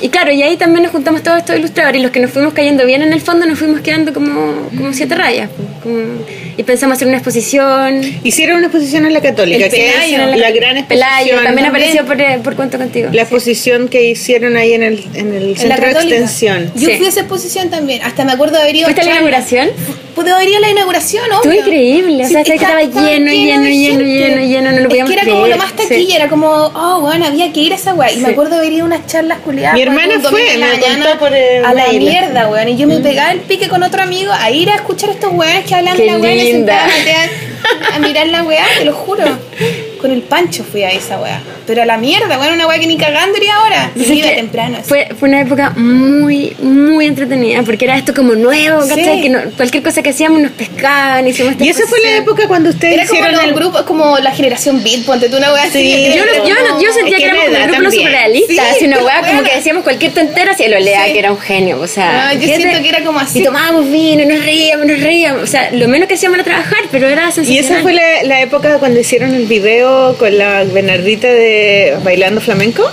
y 0.02 0.10
claro, 0.10 0.32
y 0.32 0.42
ahí 0.44 0.58
también 0.58 0.84
nos 0.84 0.92
juntamos 0.92 1.24
todos 1.24 1.40
estos 1.40 1.56
ilustradores 1.58 2.00
y 2.00 2.04
los 2.04 2.12
que 2.12 2.20
nos 2.20 2.32
fuimos 2.32 2.54
cayendo 2.54 2.86
bien 2.86 3.02
en 3.02 3.14
el 3.14 3.22
fondo 3.22 3.46
nos 3.46 3.58
fuimos 3.60 3.82
quedando 3.82 4.14
como, 4.14 4.70
como 4.78 4.94
siete 4.94 5.16
rayas. 5.16 5.50
pues, 5.56 5.68
como- 5.84 6.47
y 6.58 6.64
pensamos 6.64 6.96
hacer 6.98 7.08
una 7.08 7.18
exposición. 7.18 8.02
Hicieron 8.24 8.58
una 8.58 8.68
exposición 8.68 9.06
en 9.06 9.14
la 9.14 9.22
Católica, 9.22 9.66
El 9.66 9.72
que 9.72 9.90
es 9.90 10.12
la, 10.38 10.52
gran 10.52 10.78
exposición. 10.78 10.88
Pelayo 10.88 11.44
también 11.44 11.68
apareció 11.68 12.06
por, 12.06 12.20
eh, 12.20 12.40
por 12.44 12.56
Cuento 12.56 12.78
Contigo. 12.78 13.10
La 13.14 13.22
exposición 13.22 13.88
que 13.88 14.04
hicieron 14.10 14.58
ahí 14.58 14.74
en 14.74 14.84
el, 14.84 15.06
en 15.14 15.34
el 15.34 15.50
En 15.52 15.56
centro 15.58 15.86
de 15.86 15.92
extensión. 15.92 16.72
Yo 16.76 16.90
Sí. 16.90 16.96
fui 16.98 17.06
a 17.06 17.10
esa 17.10 17.20
exposición 17.22 17.70
también. 17.70 18.02
Hasta 18.04 18.26
me 18.26 18.32
acuerdo 18.32 18.56
de 18.58 18.64
haber 18.64 18.76
ido 18.76 18.86
¿Fuiste 18.86 19.02
a 19.02 19.06
la 19.06 19.12
inauguración? 19.12 19.70
Pude 20.16 20.32
haber 20.32 20.48
ido 20.48 20.58
a 20.58 20.62
la 20.62 20.70
inauguración, 20.72 21.26
obvio. 21.26 21.52
Estuvo 21.52 21.54
increíble, 21.54 22.26
o 22.26 22.28
sea, 22.28 22.44
Sí, 22.44 22.50
que 22.52 22.56
estaba 22.58 22.82
lleno, 22.82 23.32
lleno, 23.32 23.68
lleno, 23.68 24.02
lleno, 24.04 24.42
lleno, 24.42 24.72
no 24.72 24.78
lo 24.78 24.84
Es 24.84 24.88
podíamos 24.88 25.12
que 25.12 25.20
era 25.20 25.32
como 25.32 25.48
lo 25.48 25.58
más 25.58 25.70
sí. 25.70 25.76
taquilla, 25.88 26.16
era 26.16 26.28
como, 26.28 26.48
oh, 26.50 27.02
bueno, 27.02 27.28
había 27.28 27.54
que 27.54 27.60
ir 27.60 27.72
a 27.74 27.76
esa 27.76 27.94
weá. 27.94 28.12
Y 28.12 28.18
me 28.18 28.30
acuerdo 28.30 28.56
de 28.56 28.58
haber 28.62 28.74
ido 28.74 28.84
a 28.84 28.86
unas 28.88 29.06
charlas 29.06 29.38
culiadas. 29.40 29.76
Mi 29.76 29.84
hermana 29.84 30.20
fue, 30.20 30.42
me 30.58 30.80
contó 30.80 31.20
por 31.20 31.36
el 31.36 31.64
A 31.64 31.74
la 31.76 31.92
mierda, 31.92 32.48
weón. 32.50 32.68
Y 32.70 32.78
yo 32.78 32.88
me 32.88 32.98
pegaba 32.98 33.32
el 33.32 33.42
pique 33.42 33.68
con 33.68 33.84
otro 33.84 34.02
amigo 34.02 34.32
a 34.34 34.50
ir 34.50 34.72
a 34.72 34.76
escuchar 34.76 35.10
a 35.10 35.14
estos 35.14 35.32
weones 35.34 35.66
que 35.66 35.76
hablan 35.76 35.96
de 35.96 36.06
la 36.08 36.18
weá 36.18 36.47
linda. 36.54 36.88
a 37.94 38.00
mirar 38.00 38.28
la 38.28 38.44
weá, 38.44 38.66
te 38.78 38.86
lo 38.86 38.94
juro. 38.94 39.24
Con 39.98 40.12
el 40.12 40.22
pancho 40.22 40.64
fui 40.64 40.84
a 40.84 40.92
esa 40.92 41.20
weá. 41.20 41.42
Pero 41.66 41.82
a 41.82 41.86
la 41.86 41.98
mierda, 41.98 42.40
weón, 42.40 42.54
una 42.54 42.68
weá 42.68 42.80
que 42.80 42.88
ni 42.88 42.98
cagando 42.98 43.38
iría 43.38 43.56
ahora. 43.56 43.92
Y 43.96 44.00
Entonces, 44.00 44.18
iba 44.18 44.30
que 44.30 44.36
temprano. 44.36 44.78
así. 44.80 44.88
Fue, 44.90 45.08
fue 45.20 45.28
una 45.30 45.42
época 45.42 45.72
muy, 45.72 46.56
muy 46.62 47.06
entretenida, 47.06 47.62
porque 47.64 47.86
era 47.86 47.98
esto 47.98 48.14
como 48.14 48.36
nuevo, 48.36 48.82
Sí. 48.84 48.90
¿cachai? 48.90 49.22
Que 49.22 49.30
no- 49.30 49.40
cualquier 49.58 49.84
cosa 49.84 50.02
que 50.02 50.10
hacíamos 50.12 50.42
nos 50.42 50.52
pescaban, 50.52 51.28
hicimos 51.28 51.54
esta 51.54 51.64
Y 51.66 51.70
esa 51.70 51.86
fue 51.88 52.00
la 52.02 52.18
época 52.18 52.48
cuando 52.48 52.70
ustedes 52.70 52.94
Era 52.94 53.06
como 53.06 53.20
hicieron 53.20 53.36
los 53.36 53.44
el 53.44 53.54
grupos, 53.54 53.82
como 53.84 54.18
la 54.20 54.32
generación 54.32 54.84
Beat, 54.84 55.04
ponte 55.06 55.30
tú 55.30 55.38
una 55.38 55.52
weá 55.54 55.64
así. 55.64 55.80
Sí, 55.80 56.14
Yo, 56.16 56.26
no- 56.26 56.48
yo, 56.48 56.56
como- 56.56 56.68
no- 56.70 56.82
yo 56.82 56.94
sentía 56.94 57.18
es 57.18 57.24
que 57.24 57.30
que 57.30 57.36
éramos 57.38 57.44
era 57.44 57.60
como 57.60 57.62
un 57.62 57.68
grupo 57.68 57.84
también. 57.84 58.04
surrealista, 58.08 58.54
Sí, 58.54 58.60
así 58.76 58.86
una 58.86 59.04
weá 59.04 59.22
como 59.28 59.44
que 59.44 59.56
decíamos 59.56 59.84
cualquier 59.84 60.14
tontera, 60.14 60.52
así 60.52 60.68
lo 60.68 60.80
lea 60.80 61.06
Sí. 61.06 61.14
que 61.14 61.20
era 61.20 61.32
un 61.32 61.40
genio, 61.40 61.80
o 61.82 61.88
sea. 61.88 62.30
Ah, 62.30 62.34
yo 62.34 62.42
siento 62.48 62.82
que 62.82 62.90
era 62.90 63.04
como 63.04 63.20
así. 63.20 63.40
Y 63.40 63.44
tomábamos 63.44 63.90
vino, 63.92 64.24
nos 64.26 64.44
reíamos, 64.44 64.86
nos 64.86 65.00
reíamos, 65.02 65.44
o 65.44 65.48
sea, 65.48 65.70
lo 65.72 65.88
menos 65.88 66.08
que 66.08 66.14
hacíamos 66.16 66.36
era 66.38 66.44
trabajar, 66.46 66.80
pero 66.92 67.08
era 67.08 67.28
Y 67.30 67.32
sensacional. 67.34 67.72
esa 67.74 67.82
fue 67.82 67.94
la, 67.94 68.24
la 68.24 68.42
época 68.42 68.78
cuando 68.80 69.00
hicieron 69.00 69.34
el 69.34 69.46
video 69.48 69.87
con 70.18 70.38
la 70.38 70.64
Bernardita 70.64 71.28
de 71.28 71.98
bailando 72.04 72.42
flamenco. 72.42 72.90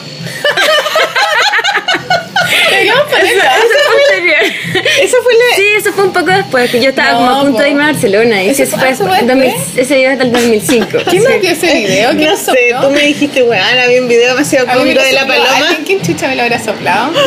Eso 5.02 5.16
fue 5.22 5.32
la. 5.34 5.56
Sí, 5.56 5.64
eso 5.78 5.92
fue 5.92 6.04
un 6.04 6.12
poco 6.12 6.26
después, 6.26 6.70
que 6.70 6.80
yo 6.80 6.90
estaba 6.90 7.12
No, 7.12 7.18
como 7.18 7.30
a 7.30 7.40
punto 7.42 7.56
po. 7.58 7.62
de 7.62 7.70
irme 7.70 7.82
a 7.82 7.86
Barcelona. 7.92 8.42
Y 8.42 8.48
¿Eso 8.50 8.62
eso 8.64 8.72
fue- 8.76 8.80
fue, 8.86 8.90
eso 8.94 9.06
fue 9.06 9.18
en 9.18 9.26
2000 9.26 9.44
después? 9.52 9.78
ese 9.78 9.94
video 9.96 10.10
es 10.12 10.18
del 10.18 10.32
2005. 10.32 10.98
¿Quién 11.10 11.22
me 11.24 11.38
dio 11.40 11.50
ese 11.50 11.74
video? 11.74 12.10
¿Quién 12.10 12.24
no 12.24 12.30
lo 12.32 12.36
sé, 12.36 12.44
sopló? 12.44 12.80
tú 12.88 12.90
me 12.94 13.00
dijiste, 13.02 13.42
weón, 13.42 13.78
había 13.78 14.00
un 14.02 14.08
video 14.08 14.28
demasiado 14.34 14.66
cómico 14.66 15.02
de 15.02 15.12
la 15.12 15.20
sopló 15.20 15.34
paloma. 15.36 15.66
alguien. 15.68 15.84
¿Quién 15.84 16.02
chucha 16.02 16.28
me 16.28 16.36
lo 16.36 16.42
habrá 16.42 16.58
soplado? 16.62 17.12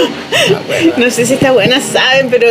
No. 0.50 1.06
No 1.06 1.12
sé 1.12 1.26
si 1.26 1.34
está 1.34 1.52
buena, 1.52 1.82
saben, 1.82 2.30
pero 2.30 2.48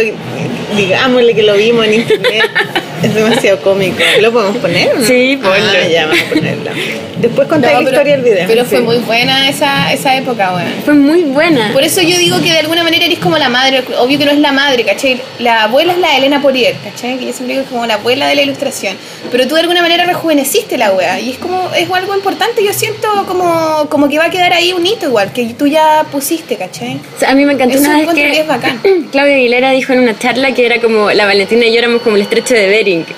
digámosle 0.76 1.34
que 1.34 1.42
lo 1.42 1.54
vimos 1.54 1.84
en 1.86 1.94
internet. 1.94 2.42
Es 3.02 3.14
demasiado 3.14 3.58
cómico. 3.60 3.98
¿Lo 4.20 4.32
podemos 4.32 4.56
poner? 4.58 4.98
no? 4.98 5.04
Sí, 5.04 5.38
ponlo. 5.42 5.56
Ah, 5.56 5.88
ya, 5.88 6.06
vamos 6.06 6.22
a 6.22 6.34
ponerlo. 6.34 6.70
Después 7.18 7.48
conté 7.48 7.66
No, 7.68 7.72
la 7.72 7.78
pero- 7.78 7.90
historia 7.90 8.12
del 8.16 8.24
video. 8.24 8.44
Pero 8.46 8.64
fue 8.64 8.78
Sí. 8.78 8.84
muy 8.84 8.98
buena 8.98 9.48
esa, 9.48 9.92
esa 9.92 10.16
época, 10.16 10.54
weón. 10.54 10.68
Fue 10.84 10.94
muy 10.94 11.22
buena. 11.24 11.72
Por 11.72 11.82
eso 11.82 12.02
yo 12.02 12.16
digo 12.18 12.38
que 12.42 12.52
de 12.52 12.58
alguna 12.58 12.82
manera 12.84 13.04
eres 13.06 13.18
como 13.18 13.38
la 13.38 13.48
madre, 13.48 13.82
obvio 13.98 14.18
que 14.18 14.24
no 14.26 14.30
es 14.32 14.38
la 14.38 14.52
madre, 14.52 14.84
¿cachai? 14.84 15.20
La 15.38 15.64
abuela 15.64 15.92
es 15.92 15.98
la 15.98 16.16
Elena 16.16 16.42
Porier, 16.42 16.74
¿cachai? 16.84 17.18
Que 17.18 17.26
yo 17.26 17.32
siempre 17.32 17.54
digo 17.54 17.60
que 17.62 17.68
es 17.68 17.72
como 17.72 17.86
la 17.86 17.94
abuela 17.94 18.26
de 18.28 18.34
la 18.34 18.42
ilustración. 18.42 18.96
Pero 19.30 19.46
tú 19.46 19.54
de 19.54 19.62
alguna 19.62 19.82
manera 19.82 20.04
rejuveneciste 20.04 20.76
la 20.78 20.92
wea. 20.92 21.18
Y 21.20 21.30
es 21.30 21.38
como, 21.38 21.70
es 21.74 21.90
algo 21.90 22.14
importante, 22.14 22.62
yo 22.64 22.72
siento 22.72 23.08
como, 23.26 23.86
como 23.88 24.08
que 24.08 24.18
va 24.18 24.26
a 24.26 24.30
quedar 24.30 24.52
ahí 24.52 24.72
un 24.72 24.86
hito 24.86 25.06
igual, 25.06 25.32
que 25.32 25.44
tú 25.58 25.66
ya 25.66 26.04
pusiste, 26.12 26.56
¿cachai? 26.56 27.00
O 27.16 27.20
sea, 27.20 27.30
a 27.30 27.34
mí 27.34 27.44
me 27.46 27.54
encantó 27.54 27.76
Eso 27.78 27.88
una 27.88 27.98
vez 27.98 28.08
que, 28.08 28.14
que 28.32 28.40
es 28.40 28.46
bacán. 28.46 28.80
Claudia 29.12 29.36
Aguilera 29.36 29.70
dijo 29.70 29.92
en 29.94 30.00
una 30.00 30.18
charla 30.18 30.52
que 30.52 30.66
era 30.66 30.80
como 30.80 31.10
la 31.12 31.24
Valentina 31.26 31.64
y 31.66 31.72
yo 31.72 31.78
éramos 31.78 32.02
como 32.02 32.16
el 32.16 32.22
estrecho 32.22 32.54
de 32.54 32.68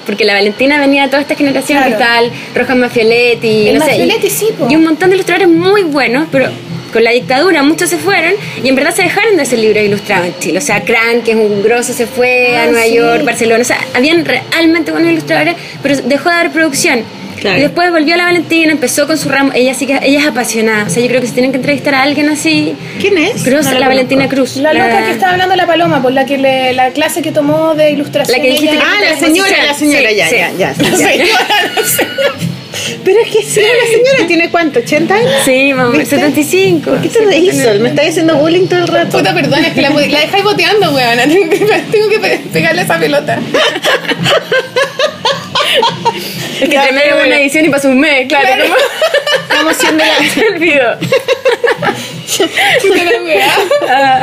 Porque 0.07 0.25
la 0.25 0.35
Valentina 0.35 0.79
venía 0.81 1.03
de 1.03 1.09
toda 1.09 1.21
esta 1.23 1.35
generación 1.35 1.79
Claro. 1.83 1.99
que 1.99 2.27
el 2.27 2.33
Rojas 2.61 2.77
Maffioletti, 2.77 3.69
El 3.69 3.79
no 3.79 3.85
sé, 3.85 3.97
y- 3.97 3.99
Maffioletti, 4.01 4.31
sí, 4.31 4.47
po. 4.59 4.67
y 4.71 4.77
un 4.77 4.85
montón 4.85 5.11
de 5.11 5.17
ilustradores 5.17 5.49
muy 5.49 5.83
buenos, 5.83 6.27
pero 6.33 6.49
con 6.93 7.05
la 7.05 7.11
dictadura 7.11 7.63
muchos 7.63 7.91
se 7.91 7.99
fueron 7.99 8.33
y 8.65 8.69
en 8.69 8.75
verdad 8.75 8.95
se 8.95 9.03
dejaron 9.03 9.37
de 9.37 9.43
hacer 9.43 9.59
libros 9.59 9.85
ilustrados 9.85 10.27
en 10.29 10.39
Chile. 10.39 10.59
O 10.59 10.63
sea, 10.63 10.83
Cran, 10.85 11.21
que 11.23 11.33
es 11.33 11.37
un 11.37 11.63
grosso, 11.63 11.93
se 11.93 12.07
fue 12.07 12.57
Ah, 12.57 12.63
a 12.63 12.67
Nueva 12.67 12.87
sí. 12.87 12.95
York, 12.95 13.25
Barcelona. 13.25 13.61
O 13.61 13.65
sea, 13.67 13.79
habían 13.95 14.25
realmente 14.25 14.91
buenos 14.91 15.11
ilustradores, 15.13 15.55
pero 15.83 15.97
dejó 15.97 16.31
de 16.31 16.35
haber 16.37 16.51
producción. 16.51 17.01
Claro. 17.41 17.59
Y 17.59 17.63
después 17.63 17.91
volvió 17.91 18.17
la 18.17 18.25
Valentina, 18.25 18.73
empezó 18.73 19.07
con 19.07 19.17
su 19.19 19.29
ramo. 19.29 19.53
Ella 19.55 19.75
sí 19.75 19.87
que 19.87 19.99
ella 20.03 20.21
es 20.21 20.27
apasionada. 20.27 20.85
O 20.85 20.91
sea, 20.91 21.03
yo 21.03 21.09
creo 21.09 21.21
que 21.21 21.27
si 21.27 21.33
tienen 21.33 21.53
que 21.53 21.57
entrevistar 21.59 21.95
a 21.95 22.03
alguien 22.03 22.29
así. 22.29 22.75
¿Quién 23.01 23.17
es? 23.19 23.43
Cruz, 23.43 23.65
No 23.67 23.73
la, 23.75 23.81
la 23.81 23.89
Valentina. 23.89 24.29
Cruz. 24.29 24.57
La 24.57 24.73
loca 24.73 25.05
que 25.07 25.13
estaba 25.13 25.33
hablando 25.33 25.55
la 25.57 25.67
paloma, 25.67 26.03
por 26.03 26.13
la 26.13 26.25
que 26.27 26.39
le- 26.39 26.73
la 26.73 26.91
clase 26.91 27.23
que 27.23 27.31
tomó 27.33 27.75
de 27.75 27.91
ilustración. 27.91 28.37
La 28.37 28.43
que 28.43 28.51
dijiste 28.51 28.75
ella- 28.77 28.85
que- 28.85 29.07
Ah, 29.07 29.11
la 29.13 29.17
señora, 29.19 29.65
la 29.67 29.75
señora, 29.75 30.09
Sí, 30.11 30.17
ya, 30.17 30.29
sí. 30.29 30.37
ya, 30.37 30.51
ya, 30.59 30.75
La 30.79 30.91
ya. 30.91 30.97
señora, 30.97 31.15
la 31.77 31.83
señora. 31.85 32.35
Pero 33.05 33.21
es 33.21 33.31
que 33.31 33.43
sí, 33.43 33.61
la 33.61 33.87
señora 33.91 34.27
tiene 34.27 34.51
cuánto, 34.51 34.79
80 34.81 35.15
años. 35.15 35.31
Sí, 35.45 35.73
mamá, 35.75 35.91
¿Viste? 35.91 36.17
75. 36.17 36.91
¿Por 36.91 37.01
qué 37.01 37.09
te 37.09 37.21
reís? 37.25 37.55
Me 37.81 37.89
está 37.89 38.03
diciendo 38.03 38.37
bullying 38.37 38.67
todo 38.67 38.81
el 38.81 38.89
rato. 38.89 39.19
Puta, 39.19 39.35
perdón, 39.35 39.65
es 39.65 39.73
que 39.73 39.81
la, 39.83 39.91
la 39.91 40.01
dejáis 40.21 40.45
boteando, 40.45 40.93
weón. 40.93 41.19
Tengo 41.91 42.09
que, 42.09 42.19
pegarle 42.53 42.83
esa 42.83 42.99
pelota. 42.99 43.39
Es 46.61 46.69
que 46.69 46.77
hubo 47.15 47.27
una 47.27 47.41
edición 47.41 47.65
y 47.65 47.69
pasó 47.69 47.89
un 47.89 48.01
mes, 48.01 48.27
claro. 48.29 48.47
Claro. 48.47 48.65
La... 49.97 50.05
Se 50.35 50.41
me 50.41 50.49
olvidó. 50.57 50.99
Puta 52.83 53.05
la 53.05 53.23
weá. 53.25 54.21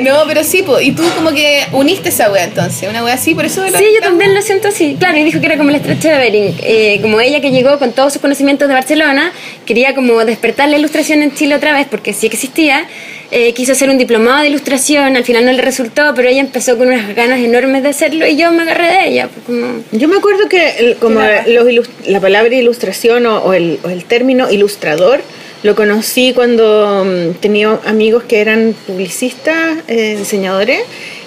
No, 0.00 0.24
pero 0.26 0.44
sí, 0.44 0.62
po. 0.62 0.80
y 0.80 0.92
tú 0.92 1.02
como 1.16 1.30
que 1.32 1.64
uniste 1.72 2.08
esa 2.08 2.30
weá 2.30 2.44
entonces, 2.44 2.88
una 2.88 3.04
weá 3.04 3.14
así, 3.14 3.34
por 3.34 3.44
eso... 3.44 3.62
la- 3.68 3.78
Sí, 3.78 3.84
yo 3.94 4.00
también 4.00 4.34
lo 4.34 4.42
siento 4.42 4.68
así. 4.68 4.96
Claro, 4.98 5.18
y 5.18 5.24
dijo 5.24 5.40
que 5.40 5.46
era 5.46 5.56
como 5.56 5.70
el 5.70 5.76
estrecho 5.76 6.08
de 6.08 6.16
Bering. 6.18 6.56
Eh, 6.62 6.98
como 7.02 7.20
ella 7.20 7.40
que 7.40 7.50
llegó 7.50 7.78
con 7.78 7.92
todos 7.92 8.12
sus 8.12 8.22
conocimientos 8.22 8.68
de 8.68 8.74
Barcelona, 8.74 9.32
quería 9.66 9.94
como 9.94 10.24
despertar 10.24 10.68
la 10.68 10.78
ilustración 10.78 11.22
en 11.22 11.34
Chile 11.34 11.54
otra 11.56 11.72
vez, 11.74 11.86
porque 11.90 12.12
sí 12.12 12.26
existía. 12.26 12.86
Eh, 13.30 13.52
quiso 13.52 13.72
hacer 13.72 13.90
un 13.90 13.98
diplomado 13.98 14.40
de 14.40 14.48
ilustración, 14.48 15.14
al 15.16 15.24
final 15.24 15.44
no 15.44 15.52
le 15.52 15.60
resultó, 15.60 16.14
pero 16.16 16.28
ella 16.30 16.40
empezó 16.40 16.78
con 16.78 16.88
unas 16.88 17.14
ganas 17.14 17.40
enormes 17.40 17.82
de 17.82 17.90
hacerlo 17.90 18.26
y 18.26 18.36
yo 18.36 18.50
me 18.52 18.62
agarré 18.62 18.86
de 18.86 19.08
ella. 19.08 19.28
pues, 19.28 19.44
como- 19.44 19.82
Yo 19.92 20.08
me 20.08 20.16
acuerdo 20.16 20.48
que 20.48 20.70
el- 20.78 20.96
como 20.96 21.20
los 21.46 21.66
ilus- 21.68 21.90
la 22.06 22.20
palabra 22.20 22.54
ilustración 22.54 23.26
o, 23.26 23.38
o 23.44 23.52
el, 23.52 23.80
o 23.84 23.90
el 23.90 24.04
término 24.04 24.50
ilustrador 24.50 25.20
lo 25.62 25.74
conocí 25.74 26.32
cuando 26.34 27.04
mm, 27.04 27.34
tenía 27.40 27.78
amigos 27.84 28.22
que 28.22 28.40
eran 28.40 28.74
publicistas, 28.86 29.76
eh, 29.88 30.16
diseñadores, 30.18 30.80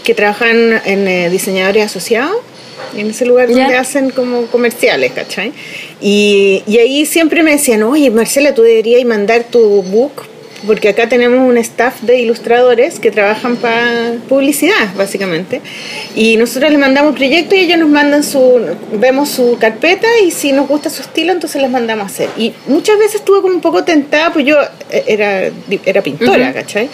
que 0.04 0.16
trabajan 0.16 0.82
en 0.86 1.08
eh, 1.08 1.30
diseñadores 1.30 1.86
asociados, 1.86 2.36
en 2.98 3.12
ese 3.12 3.26
lugar 3.26 3.50
donde 3.50 3.78
hacen 3.78 4.10
como 4.10 4.48
comerciales, 4.48 5.12
¿cachai? 5.12 5.52
Y, 6.02 6.64
y 6.66 6.80
ahí 6.80 7.06
siempre 7.06 7.44
me 7.44 7.52
decían, 7.52 7.84
oye 7.84 8.10
Marcela, 8.10 8.56
tú 8.56 8.64
deberías 8.64 9.06
mandar 9.06 9.44
tu 9.44 9.84
book 9.84 10.24
porque 10.66 10.90
acá 10.90 11.10
tenemos 11.10 11.48
un 11.48 11.58
staff 11.58 12.02
de 12.02 12.20
ilustradores 12.20 13.00
que 13.00 13.12
trabajan 13.12 13.58
para 13.58 14.14
publicidad, 14.30 14.94
básicamente. 14.96 15.62
Y 16.16 16.38
nosotros 16.38 16.72
les 16.72 16.80
mandamos 16.80 17.16
proyectos 17.16 17.58
y 17.58 17.62
ellos 17.62 17.80
nos 17.80 17.90
mandan 17.90 18.24
su, 18.24 18.62
vemos 18.94 19.30
su 19.30 19.58
carpeta 19.60 20.08
y 20.26 20.32
si 20.32 20.52
nos 20.52 20.68
gusta 20.68 20.90
su 20.90 21.02
estilo, 21.02 21.32
entonces 21.32 21.62
les 21.62 21.72
mandamos 21.72 22.04
a 22.04 22.06
hacer. 22.08 22.30
Y 22.38 22.54
muchas 22.68 22.98
veces 22.98 23.16
estuve 23.16 23.42
como 23.42 23.54
un 23.54 23.62
poco 23.62 23.84
tentada, 23.84 24.32
pues 24.32 24.46
yo 24.46 24.58
eh, 24.90 25.04
era, 25.08 25.50
era 25.86 26.02
pintora, 26.02 26.54
¿cachai? 26.54 26.90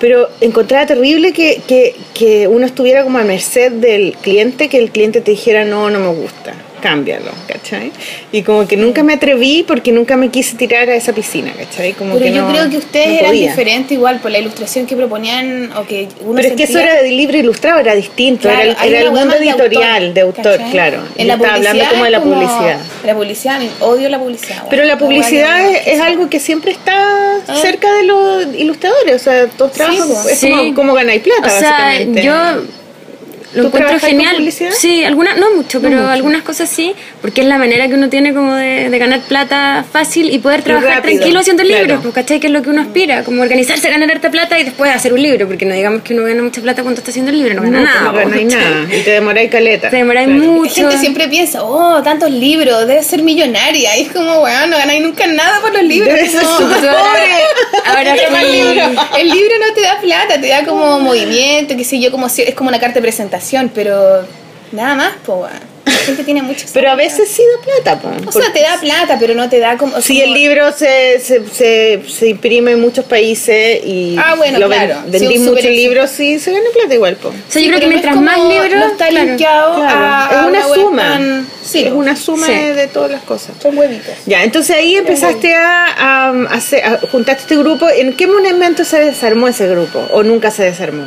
Pero 0.00 0.28
encontraba 0.40 0.86
terrible 0.86 1.32
que, 1.32 1.62
que, 1.66 1.94
que 2.12 2.48
uno 2.48 2.66
estuviera 2.66 3.04
como 3.04 3.18
a 3.18 3.24
merced 3.24 3.72
del 3.72 4.12
cliente, 4.20 4.68
que 4.68 4.78
el 4.78 4.90
cliente 4.90 5.20
te 5.20 5.30
dijera, 5.30 5.64
no, 5.64 5.88
no 5.88 6.00
me 6.00 6.08
gusta, 6.08 6.54
cámbialo, 6.84 7.30
¿cachai? 7.48 7.90
Y 8.30 8.42
como 8.42 8.68
que 8.68 8.76
nunca 8.76 9.02
me 9.02 9.14
atreví 9.14 9.64
porque 9.66 9.90
nunca 9.90 10.18
me 10.18 10.28
quise 10.28 10.54
tirar 10.56 10.90
a 10.90 10.94
esa 10.94 11.14
piscina, 11.14 11.50
¿cachai? 11.56 11.94
Como 11.94 12.12
Pero 12.12 12.26
que 12.26 12.32
yo 12.32 12.42
no- 12.42 12.50
creo 12.52 12.68
que 12.70 12.76
ustedes 12.76 13.08
no 13.08 13.18
eran 13.20 13.32
diferentes 13.32 13.92
igual 13.92 14.20
por 14.20 14.30
la 14.30 14.38
ilustración 14.38 14.84
que 14.86 14.94
proponían 14.94 15.72
o 15.76 15.86
que 15.86 16.08
uno 16.20 16.34
Pero 16.34 16.48
es 16.48 16.54
que 16.54 16.64
eso 16.64 16.78
era 16.78 17.02
de 17.02 17.10
libro 17.10 17.38
ilustrado, 17.38 17.80
era 17.80 17.94
distinto, 17.94 18.48
Claro, 18.50 18.72
era, 18.72 18.84
era 18.84 19.00
el 19.00 19.10
mundo 19.12 19.34
editorial, 19.34 20.12
de 20.12 20.20
autor, 20.20 20.60
claro. 20.70 20.98
En 21.16 21.26
la 21.26 21.34
estaba 21.34 21.54
hablando 21.54 21.70
publicidad 21.80 21.90
como 21.92 22.04
de 22.04 22.10
la 22.10 22.20
como- 22.20 22.34
publicidad. 22.34 22.78
La 23.06 23.14
publicidad, 23.14 23.60
odio 23.80 24.08
la 24.10 24.18
publicidad. 24.18 24.64
Pero 24.68 24.84
la 24.84 24.98
publicidad 24.98 25.70
es, 25.70 25.86
es 25.86 26.00
algo 26.00 26.28
que 26.28 26.38
siempre 26.38 26.72
está 26.72 26.94
Ah. 27.48 27.56
cerca 27.62 27.90
de 27.94 28.02
los 28.04 28.46
ilustradores, 28.58 29.14
o 29.14 29.18
sea, 29.24 29.46
todos 29.46 29.72
trabajan, 29.72 30.06
es 30.30 30.38
Sí. 30.38 30.50
como, 30.50 30.74
como 30.74 30.92
ganáis 30.94 31.22
plata, 31.22 31.46
O 31.46 31.58
sea, 31.58 31.70
básicamente. 31.70 32.22
yo 32.22 32.34
lo 33.54 33.62
¿Tú 33.62 33.66
encuentro 33.68 33.90
con 34.00 34.00
genial. 34.10 34.36
publicidad? 34.36 34.70
Sí, 34.76 35.04
algunas, 35.04 35.36
no 35.38 35.54
mucho, 35.54 35.80
pero 35.80 36.08
algunas 36.08 36.42
cosas 36.42 36.68
sí, 36.68 36.94
porque 37.20 37.40
es 37.42 37.46
la 37.46 37.58
manera 37.58 37.86
que 37.88 37.94
uno 37.94 38.08
tiene 38.08 38.34
como 38.34 38.54
de, 38.54 38.90
de 38.90 38.98
ganar 38.98 39.20
plata 39.20 39.84
fácil 39.90 40.30
y 40.32 40.38
poder 40.38 40.62
trabajar 40.62 40.96
rápido, 40.96 41.18
tranquilo 41.18 41.40
haciendo 41.40 41.62
claro. 41.62 41.82
libros, 41.84 42.00
pues, 42.02 42.14
¿cachai? 42.14 42.40
Que 42.40 42.48
es 42.48 42.52
lo 42.52 42.62
que 42.62 42.70
uno 42.70 42.82
aspira, 42.82 43.22
como 43.24 43.42
organizarse, 43.42 43.88
ganar 43.90 44.10
harta 44.10 44.30
plata 44.30 44.58
y 44.58 44.64
después 44.64 44.90
hacer 44.94 45.12
un 45.12 45.22
libro, 45.22 45.46
porque 45.46 45.64
no 45.66 45.74
digamos 45.74 46.02
que 46.02 46.14
uno 46.14 46.24
gana 46.24 46.42
mucha 46.42 46.60
plata 46.60 46.82
cuando 46.82 46.98
está 47.00 47.10
haciendo 47.10 47.30
el 47.30 47.38
libro, 47.38 47.54
no 47.54 47.62
gana 47.62 47.78
No, 47.78 47.84
nada. 47.84 48.00
no 48.02 48.12
pues, 48.12 48.28
ganáis 48.28 48.54
¿cachai? 48.54 48.70
nada. 48.70 48.96
Y 48.96 49.00
te 49.02 49.10
demoráis 49.12 49.50
caleta. 49.50 49.90
Te 49.90 49.96
demoráis 49.96 50.28
Claro. 50.28 50.40
La 50.42 50.48
mucho. 50.48 50.74
gente 50.74 50.98
siempre 50.98 51.28
piensa, 51.28 51.62
oh, 51.64 52.02
tantos 52.02 52.30
libros, 52.30 52.86
debes 52.86 53.06
ser 53.06 53.22
millonaria. 53.22 53.96
Y 53.98 54.02
es 54.02 54.12
como, 54.12 54.40
weón, 54.40 54.70
no 54.70 54.76
ganáis 54.78 55.02
nunca 55.02 55.26
nada 55.26 55.60
por 55.60 55.72
los 55.72 55.82
libros. 55.84 56.12
Debes 56.14 56.32
ser 56.32 56.42
No. 56.42 56.48
ahora- 57.86 58.14
el 58.14 58.52
libro, 58.52 59.02
el 59.18 59.28
libro 59.28 59.54
no 59.66 59.74
te 59.74 59.80
da 59.82 60.00
plata, 60.00 60.40
te 60.40 60.48
da 60.48 60.64
como 60.64 61.00
movimiento, 61.00 61.76
qué 61.76 61.84
sé 61.84 62.00
yo, 62.00 62.10
como 62.10 62.28
si, 62.28 62.42
es 62.42 62.54
como 62.54 62.68
una 62.68 62.78
carta 62.78 62.94
de 62.96 63.02
presentación, 63.02 63.43
pero 63.72 64.24
nada 64.72 64.94
más, 64.94 65.12
pues. 65.24 65.50
La 65.86 65.92
gente 65.92 66.24
tiene 66.24 66.42
mucho 66.42 66.66
Pero 66.74 66.90
a 66.90 66.94
veces 66.96 67.28
sí 67.30 67.42
da 67.42 67.62
plata, 67.82 68.00
po. 68.00 68.28
O 68.28 68.32
sea, 68.32 68.52
te 68.52 68.60
da 68.62 68.78
plata, 68.80 69.16
pero 69.18 69.34
no 69.34 69.48
te 69.50 69.58
da 69.58 69.76
como. 69.76 70.00
Si 70.00 70.14
como- 70.20 70.24
el 70.26 70.32
libro 70.34 70.72
se, 70.72 71.20
se, 71.20 71.46
se, 71.48 72.02
se 72.08 72.28
imprime 72.28 72.72
en 72.72 72.80
muchos 72.80 73.04
países 73.04 73.80
y 73.84 74.16
Ah, 74.18 74.34
bueno, 74.34 74.58
lo 74.58 74.66
claro. 74.68 74.96
Sí, 75.04 75.10
vendí 75.10 75.38
muchos 75.38 75.64
libros, 75.64 76.10
sí, 76.10 76.38
se 76.38 76.52
gana 76.52 76.64
plata 76.74 76.94
igual, 76.94 77.16
po. 77.16 77.28
O 77.28 77.32
sea, 77.32 77.40
Sí, 77.48 77.64
yo 77.64 77.68
creo 77.68 77.80
que 77.80 77.86
no 77.86 77.90
mientras 77.90 78.16
más 78.16 78.38
libros. 78.48 78.80
No 78.80 78.86
está 78.92 79.08
claro. 79.08 79.26
linkeado 79.26 79.74
Claro. 79.76 80.04
a, 80.04 80.40
es 80.40 80.46
una 80.48 80.74
suma. 80.74 81.02
tan- 81.02 81.46
sí, 81.64 81.84
es 81.84 81.92
una 81.92 82.16
suma 82.16 82.46
Sí. 82.46 82.52
de, 82.54 82.74
de 82.74 82.86
todas 82.88 83.10
las 83.10 83.22
cosas. 83.22 83.54
Son 83.62 83.76
huevitos. 83.76 84.14
Ya, 84.26 84.42
entonces 84.42 84.76
ahí 84.76 84.96
empezaste 84.96 85.54
a, 85.54 85.84
a, 85.86 86.28
a 86.30 86.54
hacer- 86.54 86.84
a 86.84 86.98
juntaste 87.12 87.42
este 87.42 87.56
grupo. 87.56 87.88
¿En 87.90 88.14
qué 88.16 88.26
momento 88.26 88.84
se 88.84 88.98
desarmó 89.00 89.48
ese 89.48 89.68
grupo? 89.68 89.98
¿O 90.12 90.22
nunca 90.22 90.50
se 90.50 90.64
desarmó? 90.64 91.04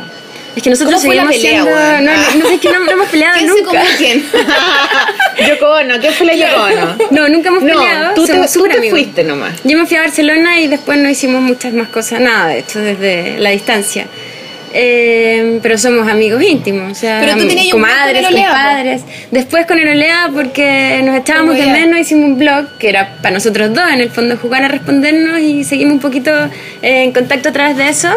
Es 0.57 0.63
que 0.63 0.69
nosotros 0.71 0.95
¿Cómo 0.95 1.05
fue 1.05 1.15
la 1.15 1.27
seguimos 1.31 1.35
pelea, 1.37 1.63
siendo. 1.63 1.71
weón? 1.71 2.05
No, 2.05 2.11
no, 2.11 2.39
no 2.43 2.47
sé, 2.49 2.55
es 2.55 2.61
que 2.61 2.69
no, 2.71 2.79
no 2.79 2.91
hemos 2.91 3.07
peleado 3.09 3.33
¿Quién 3.37 3.47
se 3.47 3.55
nunca. 3.61 3.69
comió 3.69 3.85
quién? 3.97 4.25
Yoko 5.49 5.65
Ono, 5.67 5.99
¿qué 5.99 6.11
fue 6.11 6.25
la 6.25 6.33
Yoko 6.35 6.61
Ono? 6.63 6.97
No, 7.11 7.29
nunca 7.29 7.49
hemos 7.49 7.61
No, 7.63 7.73
peleado. 7.79 8.13
tú 8.15 8.25
te, 8.25 8.33
tú 8.33 8.65
fuiste 8.89 9.23
nomás. 9.23 9.53
Yo 9.63 9.77
me 9.77 9.85
fui 9.85 9.97
a 9.97 10.01
Barcelona 10.01 10.59
y 10.59 10.67
después 10.67 10.97
no 10.97 11.07
hicimos 11.09 11.41
muchas 11.43 11.73
más 11.73 11.89
cosas, 11.89 12.19
nada 12.21 12.47
de 12.47 12.59
hecho, 12.59 12.79
desde 12.79 13.37
la 13.37 13.51
distancia. 13.51 14.07
Eh, 14.73 15.59
pero 15.61 15.77
somos 15.77 16.07
amigos 16.09 16.41
íntimos, 16.43 16.91
o 16.91 16.95
sea, 16.95 17.19
Pero 17.21 17.33
tú 17.37 17.47
tenías 17.47 17.73
un 17.73 17.81
blog 17.81 17.89
comadres, 17.91 18.23
con 18.25 18.33
Olea, 18.33 18.47
compadres. 18.47 19.01
Después 19.31 19.65
con 19.65 19.79
el 19.79 19.87
Olea, 19.89 20.29
porque 20.33 21.01
nos 21.03 21.15
echábamos 21.17 21.55
de 21.55 21.67
menos, 21.67 21.99
hicimos 21.99 22.25
un 22.31 22.37
blog 22.39 22.65
que 22.77 22.89
era 22.89 23.15
para 23.21 23.33
nosotros 23.35 23.73
dos, 23.73 23.89
en 23.91 24.01
el 24.01 24.09
fondo, 24.09 24.37
jugar 24.37 24.63
a 24.63 24.67
respondernos 24.67 25.39
y 25.39 25.63
seguimos 25.63 25.93
un 25.93 25.99
poquito 25.99 26.31
eh, 26.81 27.03
en 27.03 27.11
contacto 27.11 27.49
a 27.49 27.53
través 27.53 27.77
de 27.77 27.87
eso, 27.89 28.09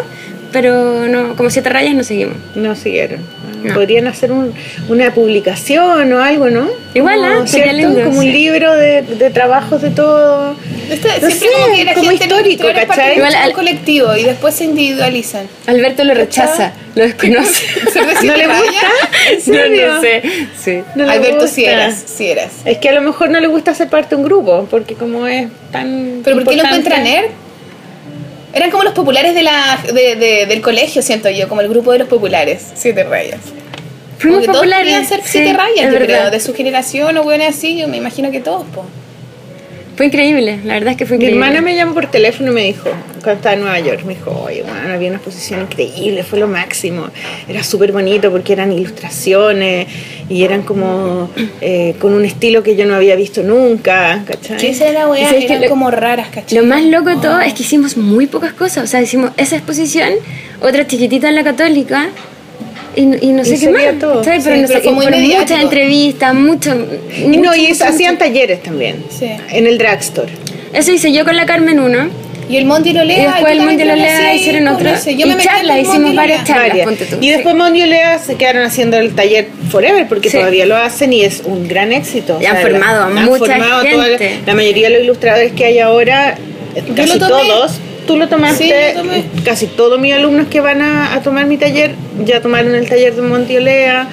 pero 0.51 1.07
no, 1.07 1.35
como 1.35 1.49
siete 1.49 1.69
rayas 1.69 1.93
no 1.95 2.03
seguimos. 2.03 2.35
No 2.55 2.75
siguieron. 2.75 3.19
No. 3.63 3.75
Podrían 3.75 4.07
hacer 4.07 4.31
un- 4.31 4.53
una 4.89 5.13
publicación 5.13 6.11
o 6.13 6.19
algo, 6.23 6.49
¿no? 6.49 6.67
Igual, 6.95 7.19
Como. 7.19 7.47
Sería 7.47 7.73
¿cierto? 7.73 7.89
lindo, 7.93 8.03
Como 8.05 8.17
un 8.17 8.25
sí. 8.25 8.31
libro 8.31 8.73
de, 8.73 9.03
de 9.03 9.29
trabajos 9.29 9.81
de 9.83 9.91
todo. 9.91 10.55
Este- 10.89 11.07
No 11.07 11.29
siempre 11.29 11.31
sé, 11.31 11.45
como 11.61 11.75
que 11.75 11.85
la 11.85 11.93
como 11.93 12.09
gente 12.09 12.23
histórico, 12.25 12.63
¿cachai? 12.73 13.11
un 13.11 13.17
Igual 13.17 13.35
al- 13.35 13.53
colectivo 13.53 14.15
y 14.17 14.23
después 14.23 14.55
se 14.55 14.63
individualizan. 14.65 15.47
Alberto 15.67 16.03
lo 16.03 16.15
rechaza, 16.15 16.73
lo 16.95 17.03
desconoce. 17.03 17.65
¿Ser 17.93 18.05
de 18.07 18.27
¿No 18.27 18.35
le 18.35 18.47
gusta? 18.47 18.87
¿En 19.29 19.37
no, 19.37 19.43
serio? 19.43 19.87
no 19.93 20.01
sé, 20.01 20.21
sí. 20.59 20.81
No 20.95 21.05
le 21.05 21.11
Alberto, 21.11 21.47
si 21.47 21.65
eras, 21.65 22.03
si 22.03 22.27
eras. 22.27 22.49
Es 22.65 22.79
que 22.79 22.89
a 22.89 22.93
lo 22.93 23.01
mejor 23.01 23.29
no 23.29 23.39
le 23.39 23.47
gusta 23.47 23.75
ser 23.75 23.89
parte 23.89 24.15
de 24.15 24.21
un 24.21 24.27
grupo, 24.27 24.67
porque 24.71 24.95
como 24.95 25.27
es 25.27 25.47
tan. 25.71 26.21
¿Pero 26.23 26.37
por 26.37 26.47
qué 26.49 26.55
lo 26.57 26.63
encuentra 26.65 26.97
nerd? 26.97 27.25
Eran 28.53 28.69
como 28.71 28.83
los 28.83 28.93
populares 28.93 29.33
de 29.33 29.43
la, 29.43 29.79
de, 29.93 30.15
de- 30.15 30.45
del 30.45 30.61
colegio, 30.61 31.01
siento 31.01 31.29
yo, 31.29 31.47
como 31.47 31.61
el 31.61 31.69
grupo 31.69 31.91
de 31.93 31.99
los 31.99 32.07
populares, 32.07 32.65
siete 32.75 33.03
rayas. 33.03 33.39
Como 33.41 33.55
Fuimos 34.19 34.39
que 34.41 34.45
todos 34.47 34.57
populares. 34.59 34.85
querían 34.85 35.05
ser 35.07 35.21
sí, 35.21 35.29
siete 35.31 35.53
rayas, 35.53 35.85
es 35.87 35.93
yo 35.93 35.99
creo, 36.05 36.29
de 36.31 36.39
su 36.39 36.53
generación 36.53 37.17
o 37.17 37.23
bueno 37.23 37.43
así, 37.47 37.77
yo 37.77 37.87
me 37.87 37.97
imagino 37.97 38.29
que 38.29 38.39
todos, 38.39 38.65
po. 38.75 38.85
Fue 40.01 40.07
increíble, 40.07 40.57
la 40.65 40.73
verdad 40.73 40.93
es 40.93 40.97
que 40.97 41.05
fue 41.05 41.19
Mi 41.19 41.25
increíble. 41.25 41.45
hermana 41.45 41.61
me 41.61 41.75
llamó 41.75 41.93
por 41.93 42.07
teléfono 42.09 42.49
y 42.49 42.55
me 42.55 42.63
dijo, 42.63 42.89
cuando 43.21 43.33
estaba 43.33 43.53
en 43.53 43.61
Nueva 43.61 43.79
York, 43.81 44.03
me 44.03 44.15
dijo, 44.15 44.31
oye, 44.31 44.63
bueno, 44.63 44.91
había 44.91 45.09
una 45.09 45.17
exposición 45.17 45.61
increíble, 45.61 46.23
fue 46.23 46.39
lo 46.39 46.47
máximo. 46.47 47.05
Era 47.47 47.61
súper 47.63 47.91
bonito 47.91 48.31
porque 48.31 48.53
eran 48.53 48.71
ilustraciones 48.71 49.85
y 50.27 50.43
eran 50.43 50.63
como 50.63 51.29
eh, 51.61 51.93
con 51.99 52.15
un 52.15 52.25
estilo 52.25 52.63
que 52.63 52.75
yo 52.75 52.87
no 52.87 52.95
había 52.95 53.15
visto 53.15 53.43
nunca, 53.43 54.23
¿cachai? 54.25 54.57
¿Qué 54.57 54.69
esa 54.71 54.87
era 54.87 55.07
weá? 55.07 55.23
sabes 55.29 55.41
que 55.45 55.51
Eran 55.53 55.61
lo- 55.65 55.69
como 55.69 55.91
raras, 55.91 56.29
¿cachai? 56.29 56.57
Lo 56.57 56.65
más 56.65 56.83
loco 56.83 57.09
de 57.09 57.17
todo 57.17 57.39
es 57.39 57.53
que 57.53 57.61
hicimos 57.61 57.95
muy 57.95 58.25
pocas 58.25 58.53
cosas. 58.53 58.85
O 58.85 58.87
sea, 58.87 59.03
hicimos 59.03 59.29
esa 59.37 59.55
exposición, 59.57 60.13
otra 60.63 60.87
chiquitita 60.87 61.29
en 61.29 61.35
la 61.35 61.43
Católica. 61.43 62.09
Y, 62.95 63.01
y 63.25 63.31
no 63.31 63.45
sé 63.45 63.55
Y 63.55 63.59
qué 63.59 63.69
más. 63.69 63.99
todo. 63.99 64.23
¿sabes? 64.23 64.43
Sí, 64.43 64.49
Pero, 64.49 64.61
no 64.61 64.67
pero 64.67 64.79
sé, 64.79 64.83
fue 64.83 64.93
muy 64.93 65.05
muchas 65.07 65.61
entrevistas, 65.61 66.33
mucho. 66.33 66.69
Y 67.17 67.21
no, 67.37 67.49
mucho, 67.49 67.55
y 67.55 67.67
mucho, 67.69 67.85
hacían 67.85 68.15
mucho. 68.15 68.25
talleres 68.25 68.63
también, 68.63 69.03
Sí. 69.09 69.27
en 69.51 69.67
el 69.67 69.77
drugstore. 69.77 70.31
Eso 70.73 70.91
hice 70.91 71.11
yo 71.11 71.23
con 71.25 71.35
la 71.35 71.45
Carmen 71.45 71.79
uno. 71.79 72.09
Y 72.49 72.57
el 72.57 72.65
Monty 72.65 72.91
lo 72.91 73.03
Y 73.03 73.07
lea. 73.07 73.31
después 73.31 73.53
el 73.53 73.61
Monte 73.61 73.85
Lolea 73.85 74.35
hicieron 74.35 74.67
otro. 74.67 74.89
Yo 74.89 74.95
me 75.05 75.11
y 75.11 75.15
metí 75.15 75.31
en 75.31 75.39
charlas, 75.39 75.79
hicimos 75.79 76.15
varias 76.15 76.39
Lolea. 76.39 76.43
charlas. 76.43 76.67
Varias. 76.67 76.85
ponte 76.85 77.05
tú. 77.05 77.15
Y 77.21 77.29
después 77.29 77.55
Mondi 77.55 77.79
y 77.79 77.83
Olea 77.83 78.19
se 78.19 78.35
quedaron 78.35 78.63
haciendo 78.63 78.97
el 78.97 79.15
taller 79.15 79.47
Forever 79.69 80.05
porque 80.09 80.29
Sí. 80.29 80.37
todavía 80.37 80.65
lo 80.65 80.75
hacen 80.75 81.13
y 81.13 81.21
es 81.21 81.43
un 81.45 81.69
gran 81.69 81.93
éxito. 81.93 82.39
Y 82.41 82.45
han 82.47 82.57
formado 82.57 83.03
a 83.03 83.07
han 83.07 83.23
mucha 83.23 83.37
formado 83.45 83.83
toda 83.85 84.07
la- 84.09 84.17
gente. 84.17 84.39
la, 84.45 84.53
mayoría 84.53 84.89
de 84.89 84.95
los 84.95 85.03
ilustradores 85.03 85.53
que 85.53 85.63
hay 85.63 85.79
ahora, 85.79 86.35
Yo 86.75 86.93
casi 86.95 87.19
todos, 87.19 87.71
tú 88.13 88.17
lo 88.17 88.27
tomaste, 88.27 88.63
Sí, 88.63 88.69
yo 88.95 89.01
tomé. 89.01 89.23
casi 89.43 89.67
todos 89.67 89.99
mis 89.99 90.13
alumnos 90.13 90.47
que 90.47 90.59
van 90.61 90.81
a, 90.81 91.13
a 91.13 91.21
tomar 91.21 91.45
mi 91.45 91.57
taller 91.57 91.91
ya 92.25 92.41
tomaron 92.41 92.75
el 92.75 92.87
taller 92.87 93.15
de 93.15 93.21
Monti 93.21 93.53
y 93.53 93.57
Olea. 93.57 94.07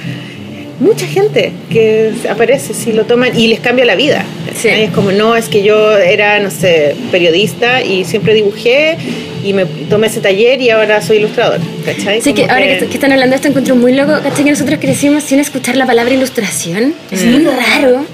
Mucha 0.81 1.07
gente 1.09 1.53
que 1.71 2.13
aparece 2.31 2.73
si 2.73 2.93
lo 2.93 3.05
toman 3.05 3.37
y 3.37 3.49
les 3.49 3.59
cambia 3.59 3.85
la 3.85 3.97
vida. 3.97 4.25
Sí. 4.55 4.69
Es 4.69 4.91
como, 4.93 5.11
no, 5.11 5.35
es 5.35 5.49
que 5.49 5.65
yo 5.65 5.99
era, 5.99 6.39
no 6.39 6.53
sé, 6.53 6.95
periodista 7.11 7.83
y 7.83 8.05
siempre 8.05 8.33
dibujé 8.33 8.97
y 9.45 9.55
me 9.55 9.65
tomé 9.67 10.07
ese 10.07 10.21
taller 10.21 10.61
y 10.63 10.71
ahora 10.71 11.03
soy 11.03 11.17
ilustrador. 11.17 11.59
¿Cachai? 11.85 12.21
Sí, 12.23 12.33
que 12.33 12.43
Como 12.43 12.55
ahora 12.55 12.79
que, 12.79 12.87
que 12.87 12.95
están 12.95 13.11
hablando 13.11 13.31
de 13.33 13.37
esto 13.37 13.49
encuentro 13.49 13.75
muy 13.75 13.93
loco, 13.93 14.13
¿cachai? 14.23 14.45
Que 14.45 14.51
nosotros 14.51 14.79
crecimos 14.81 15.25
sin 15.25 15.41
escuchar 15.41 15.75
la 15.77 15.85
palabra 15.85 16.15
ilustración. 16.15 16.95
Es 17.11 17.25
Mm. 17.25 17.31
muy 17.33 17.45
raro. 17.45 18.05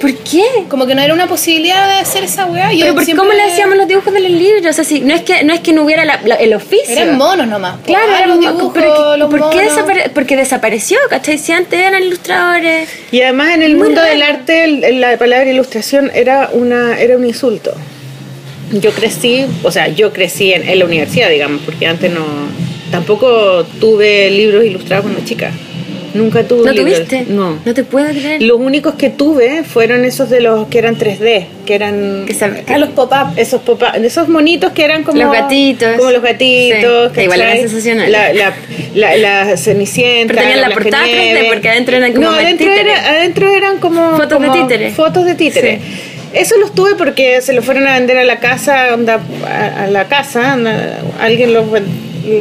¿Por 0.00 0.14
qué? 0.14 0.42
Como 0.68 0.86
que 0.86 0.94
no 0.94 1.00
era 1.02 1.14
una 1.14 1.26
posibilidad 1.26 1.86
de 1.94 2.00
hacer 2.00 2.24
esa 2.24 2.44
weá. 2.46 2.72
Yo 2.72 2.80
Pero 2.80 2.94
¿por 2.94 3.04
siempre- 3.04 3.24
¿cómo 3.26 3.32
le 3.36 3.42
hacíamos 3.42 3.76
los 3.76 3.88
dibujos 3.88 4.12
de 4.12 4.20
los 4.20 4.30
libros? 4.30 4.66
O 4.66 4.72
sea, 4.72 4.84
si, 4.84 5.00
no, 5.00 5.14
es 5.14 5.22
que, 5.22 5.42
no 5.44 5.52
es 5.54 5.60
que 5.60 5.72
no 5.72 5.82
hubiera 5.84 6.04
la- 6.04 6.20
la- 6.24 6.34
el 6.36 6.52
oficio. 6.54 6.88
Eran 6.88 7.16
monos 7.16 7.46
nomás. 7.46 7.76
Claro, 7.84 8.12
Ah, 8.14 8.22
eran 8.24 8.40
dibujos, 8.40 8.70
pero 8.74 9.12
que- 9.12 9.18
los 9.18 9.30
¿por 9.30 9.50
qué 9.50 9.62
desapare- 9.68 10.10
Porque 10.12 10.36
desapareció, 10.36 10.98
¿cachai? 11.08 11.38
Si 11.38 11.52
antes 11.52 11.78
eran 11.80 12.02
ilustradores. 12.02 12.88
Y 13.10 13.20
además 13.22 13.54
en 13.54 13.62
el 13.62 13.76
Muy 13.76 13.86
mundo 13.86 14.00
raro. 14.02 14.12
del 14.12 14.22
arte 14.22 14.92
la 14.92 15.16
palabra 15.16 15.50
ilustración 15.50 16.10
era 16.14 16.50
una 16.52 16.98
era 17.00 17.16
un 17.16 17.24
insulto. 17.26 17.72
Yo 18.72 18.90
crecí, 18.92 19.46
o 19.62 19.70
sea, 19.70 19.88
yo 19.88 20.12
crecí 20.12 20.52
en, 20.52 20.68
en 20.68 20.78
la 20.80 20.84
universidad, 20.84 21.30
digamos, 21.30 21.62
porque 21.64 21.86
antes 21.86 22.10
no 22.12 22.24
tampoco 22.90 23.64
tuve 23.80 24.30
libros 24.30 24.64
ilustrados 24.64 25.04
cuando 25.04 25.24
chica. 25.24 25.52
Nunca 26.16 26.42
tuve 26.44 26.64
¿No 26.64 26.70
un 26.70 26.76
tuviste? 26.76 27.24
No. 27.28 27.58
No 27.64 27.74
te 27.74 27.84
puedo 27.84 28.08
creer. 28.08 28.42
Los 28.42 28.58
únicos 28.58 28.94
que 28.94 29.10
tuve 29.10 29.62
fueron 29.64 30.04
esos 30.04 30.30
de 30.30 30.40
los 30.40 30.68
que 30.68 30.78
eran 30.78 30.96
3D, 30.96 31.46
que 31.66 31.74
eran 31.74 32.24
Que 32.26 32.34
Ah, 32.72 32.78
los 32.78 32.90
pop-up. 32.90 33.36
esos 33.36 33.60
popa- 33.62 33.96
esos 33.96 34.28
monitos 34.28 34.72
que 34.72 34.84
eran 34.84 35.02
como 35.02 35.20
Los 35.22 35.32
gatitos. 35.32 35.96
como 35.98 36.10
los 36.10 36.22
gatitos 36.22 37.12
Sí, 37.14 37.20
igual 37.22 37.38
¿cachai? 37.40 37.56
eran 37.58 37.68
sensacionales. 37.68 38.10
la, 38.12 38.32
la, 38.32 38.54
la, 38.94 39.16
la 39.16 39.56
cenicienta 39.56 40.34
Pero 40.34 40.46
tenían 40.46 40.60
la 40.68 40.74
portada 40.74 41.02
Blancanieves. 41.04 41.44
3D, 41.44 41.48
porque 41.52 41.68
adentro 41.68 41.96
eran 41.96 42.12
como 42.12 42.24
no 42.26 42.32
adentro, 42.34 42.72
era- 42.72 43.08
adentro 43.10 43.54
eran 43.54 43.78
como 43.78 44.16
Fotos 44.16 44.40
de 44.40 44.48
títeres. 44.50 44.94
fotos 44.94 45.24
de 45.24 45.34
títeres 45.34 45.80
eso 46.32 46.58
los 46.58 46.74
tuve 46.74 46.96
porque 46.96 47.40
se 47.40 47.54
los 47.54 47.64
fueron 47.64 47.86
a 47.88 47.94
vender 47.94 48.18
a 48.18 48.24
la 48.24 48.40
casa 48.40 48.92
onda, 48.92 49.20
a, 49.48 49.84
a 49.84 49.86
la 49.86 50.06
casa 50.08 50.54
onda, 50.54 50.98
alguien 51.18 51.54
los 51.54 51.64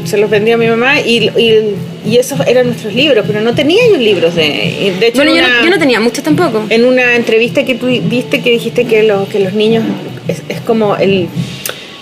se 0.06 0.17
los 0.17 0.30
vendió 0.30 0.56
a 0.56 0.58
mi 0.58 0.67
mamá 0.67 1.00
y, 1.02 1.30
y, 1.38 1.76
y 2.06 2.17
esos 2.17 2.39
eran 2.48 2.67
nuestros 2.67 2.93
libros 2.93 3.24
pero 3.28 3.41
no 3.41 3.54
tenía 3.56 3.82
yo 3.89 3.98
libros 3.98 4.36
de 4.36 4.93
de 5.00 5.08
hecho 5.08 5.17
Bueno, 5.17 5.32
en 5.32 5.38
yo, 5.38 5.48
no, 5.48 5.63
yo 5.65 5.69
no 5.69 5.80
tenía 5.80 6.00
muchos 6.00 6.24
tampoco. 6.24 6.63
en 6.69 6.86
una 6.86 7.15
entrevista 7.15 7.63
que 7.65 7.76
tú 7.76 7.88
diste 7.88 8.41
que 8.41 8.52
dijiste 8.52 8.86
que, 8.86 9.04
los 9.04 9.28
que 9.30 9.39
los 9.39 9.54
niños 9.54 9.84
es, 10.28 10.41
es 10.50 10.60
como 10.62 10.95
el 10.98 11.28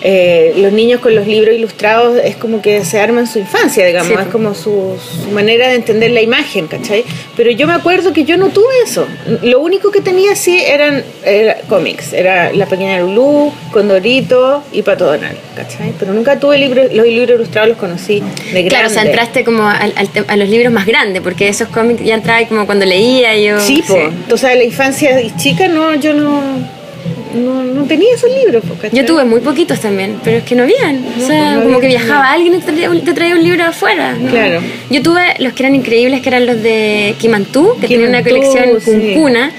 eh, 0.05 0.53
los 0.57 0.73
niños 0.73 0.99
con 0.99 1.15
los 1.15 1.25
libros 1.25 1.55
ilustrados 1.55 2.19
es 2.21 2.35
como 2.35 2.61
que 2.61 2.83
se 2.83 2.99
arman 2.99 3.25
su 3.25 3.39
infancia, 3.39 3.85
digamos, 3.85 4.09
Sí, 4.09 4.15
es 4.21 4.27
como 4.27 4.53
su, 4.53 4.97
su 5.23 5.31
manera 5.31 5.69
de 5.69 5.75
entender 5.75 6.11
la 6.11 6.21
imagen, 6.21 6.67
¿cachai? 6.67 7.05
Pero 7.37 7.49
yo 7.51 7.67
me 7.67 7.73
acuerdo 7.73 8.11
que 8.11 8.25
yo 8.25 8.35
no 8.35 8.49
tuve 8.49 8.73
eso. 8.83 9.07
Lo 9.43 9.61
único 9.61 9.91
que 9.91 10.01
tenía 10.01 10.35
sí 10.35 10.61
eran 10.61 11.03
era 11.25 11.55
cómics, 11.69 12.11
era 12.11 12.51
La 12.51 12.65
Pequeña 12.65 12.99
Lulú, 12.99 13.53
Condorito 13.71 14.63
y 14.73 14.81
Pato 14.81 15.05
Donald, 15.05 15.37
¿cachai? 15.55 15.93
Pero 15.97 16.13
nunca 16.13 16.39
tuve 16.39 16.57
libros, 16.57 16.93
los 16.93 17.05
libros 17.05 17.35
ilustrados 17.39 17.69
los 17.69 17.77
conocí 17.77 18.19
de 18.19 18.63
grande. 18.63 18.69
Claro, 18.69 18.87
o 18.87 18.91
sea, 18.91 19.03
entraste 19.03 19.43
como 19.45 19.67
al- 19.67 19.93
al 19.95 20.09
a 20.27 20.35
los 20.35 20.49
libros 20.49 20.73
más 20.73 20.85
grandes, 20.85 21.21
porque 21.21 21.47
esos 21.47 21.67
cómics 21.69 22.03
ya 22.03 22.15
entraba 22.15 22.45
como 22.47 22.65
cuando 22.65 22.85
leía 22.85 23.37
yo. 23.37 23.59
Sí, 23.59 23.83
pues. 23.87 24.07
Entonces, 24.07 24.49
de 24.49 24.55
la 24.57 24.63
infancia 24.65 25.17
chica, 25.37 25.67
no, 25.69 25.95
yo 25.95 26.13
no. 26.13 26.82
No, 27.33 27.63
no 27.63 27.83
tenía 27.85 28.13
esos 28.15 28.29
libros. 28.43 28.63
po, 28.67 28.75
¿cachai? 28.75 28.97
Yo 28.99 29.05
tuve 29.05 29.23
muy 29.25 29.41
poquitos 29.41 29.79
también, 29.79 30.17
pero 30.23 30.37
es 30.37 30.43
que 30.43 30.55
no 30.55 30.63
habían. 30.63 31.03
o 31.21 31.25
sea, 31.25 31.55
no 31.55 31.63
como 31.63 31.79
que 31.79 31.87
viajaba 31.87 32.31
alguien 32.31 32.55
y 32.55 32.59
te 32.59 32.71
traía, 32.71 32.89
un- 32.89 33.01
te 33.03 33.13
traía 33.13 33.35
un 33.35 33.43
libro 33.43 33.63
de 33.63 33.69
afuera. 33.69 34.15
Claro. 34.29 34.61
Yo 34.89 35.01
tuve 35.01 35.21
los 35.39 35.53
que 35.53 35.63
eran 35.63 35.75
increíbles, 35.75 36.21
que 36.21 36.29
eran 36.29 36.45
los 36.45 36.61
de 36.61 37.15
Kimantú, 37.19 37.75
que 37.81 37.87
tenían 37.87 38.09
una 38.09 38.23
colección 38.23 38.79
sí. 38.79 38.91
Cuncuna, 38.91 39.51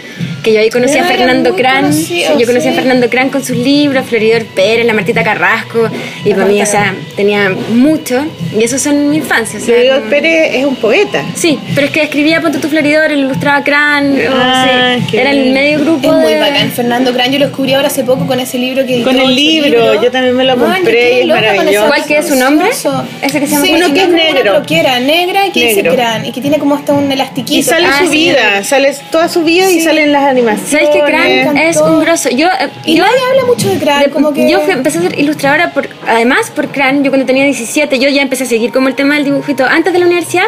que 0.44 0.52
yo 0.52 0.60
ahí 0.60 0.70
conocí 0.70 0.96
a 0.98 1.04
Fernando 1.04 1.52
muy 1.52 1.62
conocidos, 1.62 2.38
yo 2.38 2.46
conocí 2.46 2.68
a. 2.68 2.72
Fernando 2.74 3.08
Cran 3.08 3.30
con 3.30 3.42
sus 3.44 3.56
libros, 3.56 4.04
Floridor 4.06 4.44
Pérez, 4.44 4.84
la 4.86 4.92
Martita 4.92 5.24
Carrasco, 5.24 5.88
y 6.24 6.28
La 6.30 6.36
para 6.36 6.48
mí, 6.48 6.60
o 6.62 6.66
sea, 6.66 6.94
tenía 7.16 7.50
mucho. 7.70 8.24
Y 8.56 8.62
esos 8.62 8.80
son 8.82 9.10
mi 9.10 9.16
infancia. 9.16 9.58
o 9.58 9.62
sea, 9.62 9.74
Floridor 9.74 9.98
como- 10.00 10.10
Pérez 10.10 10.50
es 10.54 10.64
un 10.64 10.76
poeta. 10.76 11.24
Sí, 11.34 11.58
pero 11.74 11.86
es 11.86 11.92
que 11.92 12.02
escribía 12.02 12.40
Ponte 12.40 12.58
tu 12.58 12.68
Floridor, 12.68 13.10
ilustraba 13.10 13.64
Cran, 13.64 14.12
o 14.12 14.34
Ah, 14.36 14.96
qué 15.10 15.20
era 15.22 15.30
el 15.30 15.52
medio 15.52 15.80
grupo 15.80 16.12
Es 16.12 16.18
muy 16.18 16.32
de... 16.34 16.38
bacán. 16.40 16.70
Fernando 16.72 17.12
Gran, 17.12 17.32
yo 17.32 17.38
lo 17.38 17.46
descubrí 17.46 17.72
ahora 17.72 17.88
hace 17.88 18.04
poco 18.04 18.26
con 18.26 18.38
ese 18.38 18.58
libro 18.58 18.84
que 18.86 19.02
Con 19.02 19.18
el 19.18 19.34
libro, 19.34 20.00
yo 20.02 20.10
también 20.10 20.36
me 20.36 20.44
lo 20.44 20.56
Man, 20.56 20.74
compré 20.76 21.18
y 21.18 21.20
es 21.22 21.26
maravilloso. 21.26 21.86
¿Cuál 21.86 22.04
que 22.04 22.18
es 22.18 22.28
su 22.28 22.36
nombre? 22.36 22.68
Ese 22.68 23.40
que 23.40 23.46
se 23.46 23.52
llama 23.54 23.64
Sí, 23.66 23.72
Uno 23.74 23.92
que 23.94 24.02
es 24.02 24.08
negro. 24.10 24.42
bloquera 24.58 25.00
negra 25.00 25.46
y 25.46 25.50
que 25.52 25.68
dice 25.68 25.82
Gran 25.82 26.26
y 26.26 26.32
que 26.32 26.40
tiene 26.40 26.58
como 26.58 26.74
hasta 26.74 26.92
un 26.92 27.10
elastiquito. 27.10 27.58
Y 27.58 27.62
sale 27.62 27.86
Ah, 27.86 28.00
su 28.04 28.10
sí. 28.10 28.16
vida, 28.16 28.62
sale 28.64 28.94
toda 29.10 29.28
su 29.28 29.42
vida 29.42 29.70
y 29.70 29.80
salen 29.80 30.12
las 30.12 30.33
animaciones. 30.34 30.68
¿Sabes 30.70 30.88
que 30.90 31.00
Cran 31.10 31.26
encantó. 31.30 31.60
es 31.62 31.76
un 31.80 32.00
grosso? 32.00 32.28
Yo, 32.30 32.46
eh, 32.48 32.68
Y 32.84 32.96
yo 32.96 33.04
nadie 33.04 33.18
habla 33.30 33.44
mucho 33.46 33.68
de 33.70 33.78
Gran, 33.78 34.02
de- 34.02 34.10
como 34.10 34.32
que... 34.32 34.48
Yo 34.50 34.60
empecé 34.68 34.98
a 34.98 35.02
ser 35.02 35.18
ilustradora, 35.18 35.72
por, 35.72 35.88
además 36.06 36.50
por 36.50 36.68
Cran, 36.68 37.02
yo 37.04 37.10
cuando 37.10 37.26
tenía 37.26 37.44
17, 37.44 37.98
yo 37.98 38.08
ya 38.08 38.22
empecé 38.22 38.44
a 38.44 38.46
seguir 38.46 38.70
como 38.72 38.88
el 38.88 38.94
tema 38.94 39.14
del 39.14 39.24
dibujito. 39.24 39.64
Antes 39.64 39.92
de 39.92 39.98
la 39.98 40.06
universidad, 40.06 40.44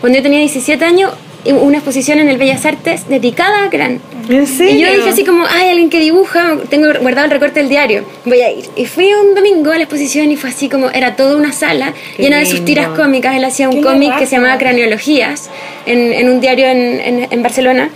cuando 0.00 0.16
yo 0.18 0.22
tenía 0.22 0.38
17 0.40 0.84
años, 0.84 1.12
una 1.46 1.78
exposición 1.78 2.18
en 2.18 2.28
el 2.28 2.36
Bellas 2.36 2.66
Artes 2.66 3.08
dedicada 3.08 3.64
a 3.64 3.70
Cran. 3.70 3.98
¿En 4.28 4.46
serio? 4.46 4.74
Y 4.74 4.80
yo 4.80 4.92
dije 4.94 5.08
así 5.08 5.24
como, 5.24 5.46
hay 5.46 5.70
alguien 5.70 5.88
que 5.88 5.98
dibuja, 5.98 6.56
tengo 6.68 6.86
guardado 7.00 7.24
el 7.24 7.30
recorte 7.30 7.60
del 7.60 7.70
diario, 7.70 8.04
voy 8.26 8.42
a 8.42 8.52
ir. 8.52 8.66
Y 8.76 8.84
fui 8.84 9.10
un 9.14 9.34
domingo 9.34 9.72
a 9.72 9.76
la 9.78 9.84
exposición 9.84 10.30
y 10.30 10.36
fue 10.36 10.50
así 10.50 10.68
como, 10.68 10.90
era 10.90 11.16
toda 11.16 11.36
una 11.36 11.52
sala 11.52 11.94
Qué 12.16 12.24
llena 12.24 12.36
de 12.36 12.44
sus 12.44 12.56
lindo. 12.56 12.66
tiras 12.66 12.88
cómicas. 12.88 13.34
Él 13.36 13.44
hacía 13.44 13.70
un 13.70 13.80
cómic 13.82 14.18
que 14.18 14.26
se 14.26 14.36
llamaba 14.36 14.58
Craneologías 14.58 15.48
en, 15.86 16.12
en 16.12 16.28
un 16.28 16.40
diario 16.42 16.66
en, 16.66 17.00
en- 17.00 17.28
en 17.30 17.42
Barcelona. 17.42 17.88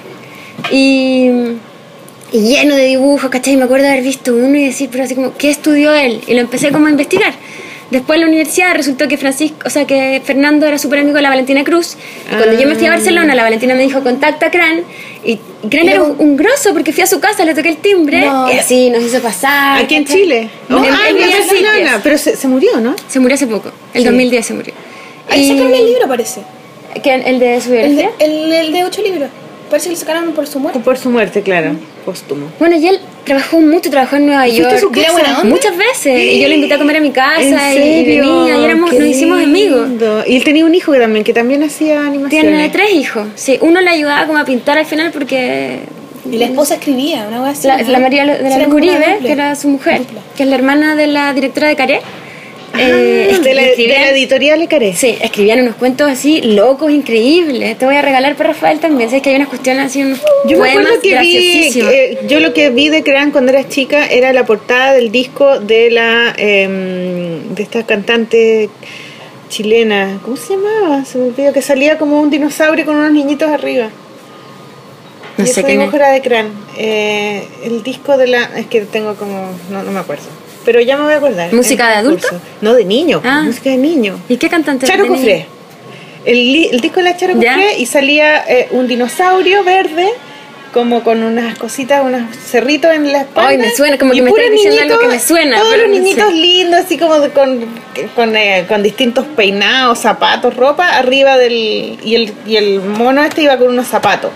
Y, 0.70 1.28
y 2.32 2.38
lleno 2.40 2.74
de 2.74 2.86
dibujos, 2.86 3.30
¿cachai? 3.30 3.56
Me 3.56 3.64
acuerdo 3.64 3.84
de 3.86 3.92
haber 3.92 4.04
visto 4.04 4.34
uno 4.34 4.56
y 4.56 4.64
decir, 4.66 4.88
pero 4.90 5.04
así 5.04 5.14
como, 5.14 5.34
¿qué 5.36 5.50
estudió 5.50 5.92
él? 5.92 6.20
Y 6.26 6.34
lo 6.34 6.40
empecé 6.40 6.72
como 6.72 6.86
a 6.86 6.90
investigar. 6.90 7.32
Después 7.90 8.16
en 8.16 8.22
la 8.22 8.26
universidad 8.28 8.74
resultó 8.74 9.06
que 9.06 9.18
Francisco, 9.18 9.58
o 9.66 9.70
sea, 9.70 9.86
que 9.86 10.20
Fernando 10.24 10.66
era 10.66 10.78
súper 10.78 11.00
amigo 11.00 11.16
de 11.16 11.22
la 11.22 11.28
Valentina 11.28 11.62
Cruz. 11.64 11.96
Y 12.32 12.34
cuando 12.34 12.58
yo 12.58 12.66
me 12.66 12.74
fui 12.74 12.86
a 12.86 12.90
Barcelona, 12.90 13.34
la 13.34 13.42
Valentina 13.44 13.74
me 13.74 13.82
dijo, 13.82 14.02
contacta 14.02 14.46
a 14.46 14.50
Cran. 14.50 14.80
Y 15.22 15.38
Cran 15.70 15.88
era 15.88 16.02
un, 16.02 16.16
un 16.18 16.36
grosso 16.36 16.72
porque 16.72 16.92
fui 16.92 17.02
a 17.02 17.06
su 17.06 17.20
casa, 17.20 17.44
le 17.44 17.54
toqué 17.54 17.68
el 17.68 17.76
timbre 17.76 18.22
No. 18.22 18.50
y 18.52 18.58
así 18.58 18.90
nos 18.90 19.02
hizo 19.04 19.20
pasar. 19.20 19.78
Aquí 19.82 19.94
en 19.94 20.04
¿cachai? 20.04 20.22
Chile. 20.22 20.48
No, 20.68 20.78
Oh, 20.80 20.84
en- 20.84 20.92
ah, 20.92 20.98
en 21.10 21.16
en. 21.18 21.48
Sitges. 21.48 21.90
Pero 22.02 22.18
se, 22.18 22.36
se 22.36 22.48
murió, 22.48 22.80
¿no? 22.80 22.96
Se 23.06 23.20
murió 23.20 23.34
hace 23.36 23.46
poco, 23.46 23.70
el 23.92 24.00
Sí. 24.02 24.06
2010 24.08 24.46
se 24.46 24.54
murió. 24.54 24.74
Ahí 25.28 25.42
Y- 25.44 25.48
sacaron 25.50 25.74
el 25.74 25.86
libro, 25.86 26.08
parece. 26.08 26.40
¿Quién? 27.02 27.22
¿El 27.26 27.38
de 27.38 27.60
su 27.60 27.72
El 27.74 27.96
de, 27.96 28.02
biografía? 28.02 28.26
el, 28.26 28.52
el 28.52 28.72
de 28.72 28.84
ocho 28.84 29.02
libros. 29.02 29.28
Parece 29.70 29.88
que 29.88 29.94
lo 29.94 30.00
sacaron 30.00 30.32
por 30.32 30.46
su 30.46 30.60
muerte. 30.60 30.80
Por 30.80 30.96
su 30.98 31.10
muerte, 31.10 31.42
claro. 31.42 31.72
Póstumo. 32.04 32.46
Bueno, 32.58 32.76
y 32.76 32.86
él 32.86 33.00
trabajó 33.24 33.60
mucho, 33.60 33.90
trabajó 33.90 34.16
en 34.16 34.26
Nueva 34.26 34.42
¿Fuiste 34.42 34.60
York. 34.62 34.78
su 34.78 34.90
¿Y 34.94 34.98
era 35.00 35.02
casa? 35.08 35.12
buena 35.12 35.38
onda? 35.40 35.44
Muchas 35.50 35.76
veces. 35.76 36.20
Y 36.34 36.40
yo 36.40 36.48
lo 36.48 36.54
invité 36.54 36.74
a 36.74 36.78
comer 36.78 36.96
a 36.98 37.00
mi 37.00 37.10
casa 37.10 37.40
¿En 37.72 37.82
y- 37.82 38.04
venía 38.06 38.58
y 38.60 38.64
éramos, 38.64 38.90
Qué 38.90 38.98
nos 38.98 39.08
hicimos 39.08 39.42
amigos. 39.42 39.88
lindo. 39.88 40.22
Y 40.26 40.36
él 40.36 40.44
tenía 40.44 40.64
un 40.66 40.74
hijo 40.74 40.92
que 40.92 40.98
también, 40.98 41.24
que 41.24 41.32
también 41.32 41.62
hacía 41.62 42.06
animaciones. 42.06 42.30
Tiene 42.50 42.68
tres 42.68 42.92
hijos. 42.92 43.26
Sí, 43.36 43.58
uno 43.62 43.80
le 43.80 43.88
ayudaba 43.90 44.26
como 44.26 44.38
a 44.38 44.44
pintar 44.44 44.76
al 44.78 44.86
final 44.86 45.10
porque 45.12 45.80
Y 46.30 46.36
la 46.38 46.44
esposa 46.46 46.74
escribía, 46.74 47.26
una 47.28 47.38
cosa 47.38 47.50
así. 47.50 47.66
la, 47.66 47.78
¿no? 47.78 47.90
la 47.90 47.98
María 48.00 48.24
de 48.26 48.42
la 48.42 48.48
Era 48.56 48.64
como 48.66 48.76
una 48.76 48.84
Uribe, 48.92 48.94
dupla. 49.14 49.26
que 49.26 49.32
era 49.32 49.54
su 49.56 49.68
mujer, 49.68 50.02
que 50.36 50.42
es 50.42 50.48
la 50.48 50.54
hermana 50.56 50.94
de 50.94 51.06
la 51.06 51.32
directora 51.32 51.68
de 51.68 51.76
Caré. 51.76 52.00
Eh, 52.78 53.30
Ah, 53.32 53.38
de, 53.38 53.54
la, 53.54 53.62
de 53.62 53.68
escribían- 53.70 54.00
la 54.02 54.10
editorial 54.10 54.62
Ecaré. 54.62 54.94
Sí, 54.94 55.16
escribían 55.20 55.60
unos 55.60 55.76
cuentos 55.76 56.10
así 56.10 56.40
locos, 56.42 56.90
increíbles. 56.90 57.78
Te 57.78 57.86
voy 57.86 57.96
a 57.96 58.02
regalar 58.02 58.34
para 58.36 58.50
Rafael 58.50 58.80
también. 58.80 59.08
Sabes 59.10 59.22
que 59.22 59.30
hay 59.30 59.36
unas 59.36 59.48
cuestiones 59.48 59.86
así, 59.86 60.02
unos 60.02 60.20
Yo 60.46 60.58
me 60.58 60.70
acuerdo 60.70 61.00
que 61.02 61.18
vi, 61.20 61.70
eh, 61.80 62.18
yo 62.28 62.40
lo 62.40 62.52
que 62.52 62.70
vi 62.70 62.88
de 62.88 63.02
Cran 63.02 63.30
cuando 63.30 63.52
era 63.52 63.68
chica 63.68 64.06
era 64.06 64.32
la 64.32 64.44
portada 64.46 64.92
del 64.94 65.10
disco 65.12 65.60
de 65.60 65.90
la 65.90 66.34
em, 66.36 67.54
de 67.54 67.62
esta 67.62 67.84
cantante 67.84 68.68
chilena, 69.48 70.18
¿cómo 70.24 70.36
se 70.36 70.54
llamaba? 70.56 71.04
Se 71.04 71.18
me 71.18 71.26
olvidó 71.28 71.52
que 71.52 71.62
salía 71.62 71.96
como 71.98 72.20
un 72.20 72.30
dinosaurio 72.30 72.84
con 72.84 72.96
unos 72.96 73.12
niñitos 73.12 73.48
arriba. 73.50 73.88
no 75.36 75.44
y 75.44 75.46
sé 75.46 75.52
ese 75.60 75.64
quién 75.64 75.80
es. 75.82 75.92
de 75.92 76.20
Cran. 76.22 76.48
Eh, 76.76 77.46
el 77.64 77.82
disco 77.82 78.16
de 78.16 78.26
la 78.26 78.44
es 78.56 78.66
que 78.66 78.80
tengo 78.82 79.14
como 79.14 79.50
no, 79.70 79.82
no 79.82 79.92
me 79.92 80.00
acuerdo. 80.00 80.24
Pero 80.64 80.80
ya 80.80 80.96
me 80.96 81.04
voy 81.04 81.12
a 81.12 81.16
acordar. 81.16 81.52
¿Música 81.52 81.88
de 81.88 81.94
adulto? 81.96 82.28
curso. 82.28 82.42
No, 82.60 82.74
de 82.74 82.84
niño, 82.84 83.20
Ah. 83.24 83.42
música 83.44 83.70
de 83.70 83.76
niño. 83.76 84.18
¿Y 84.28 84.36
qué 84.36 84.48
cantante 84.48 84.86
Charo? 84.86 85.06
Cofré. 85.06 85.46
El, 86.24 86.68
el 86.72 86.80
disco 86.80 87.00
de 87.00 87.04
la 87.04 87.16
Charo 87.16 87.34
¿Ya? 87.40 87.54
Cofré 87.54 87.78
y 87.78 87.86
salía 87.86 88.44
eh, 88.48 88.68
un 88.70 88.86
dinosaurio 88.88 89.62
verde 89.64 90.08
como 90.72 91.04
con 91.04 91.22
unas 91.22 91.56
cositas, 91.56 92.02
unos 92.04 92.22
cerritos 92.36 92.92
en 92.92 93.12
la 93.12 93.20
espalda. 93.20 93.50
Ay, 93.50 93.58
me 93.58 93.70
suena, 93.70 93.96
como 93.96 94.12
que 94.12 94.22
me 94.22 94.30
estás 94.30 94.50
diciendo 94.50 94.82
algo 94.82 94.98
que 94.98 95.06
me 95.06 95.20
suena, 95.20 95.56
Todos 95.58 95.76
los 95.76 95.86
no 95.88 95.94
sé. 95.94 96.00
niñitos 96.00 96.32
lindos, 96.32 96.80
así 96.80 96.98
como 96.98 97.14
con, 97.30 97.64
con, 98.16 98.34
eh, 98.34 98.64
con 98.66 98.82
distintos 98.82 99.24
peinados, 99.36 100.00
zapatos, 100.00 100.56
ropa, 100.56 100.96
arriba 100.96 101.36
del... 101.38 101.96
Y 102.02 102.16
el, 102.16 102.32
y 102.44 102.56
el 102.56 102.80
mono 102.80 103.22
este 103.22 103.42
iba 103.42 103.56
con 103.56 103.68
unos 103.68 103.86
zapatos. 103.86 104.32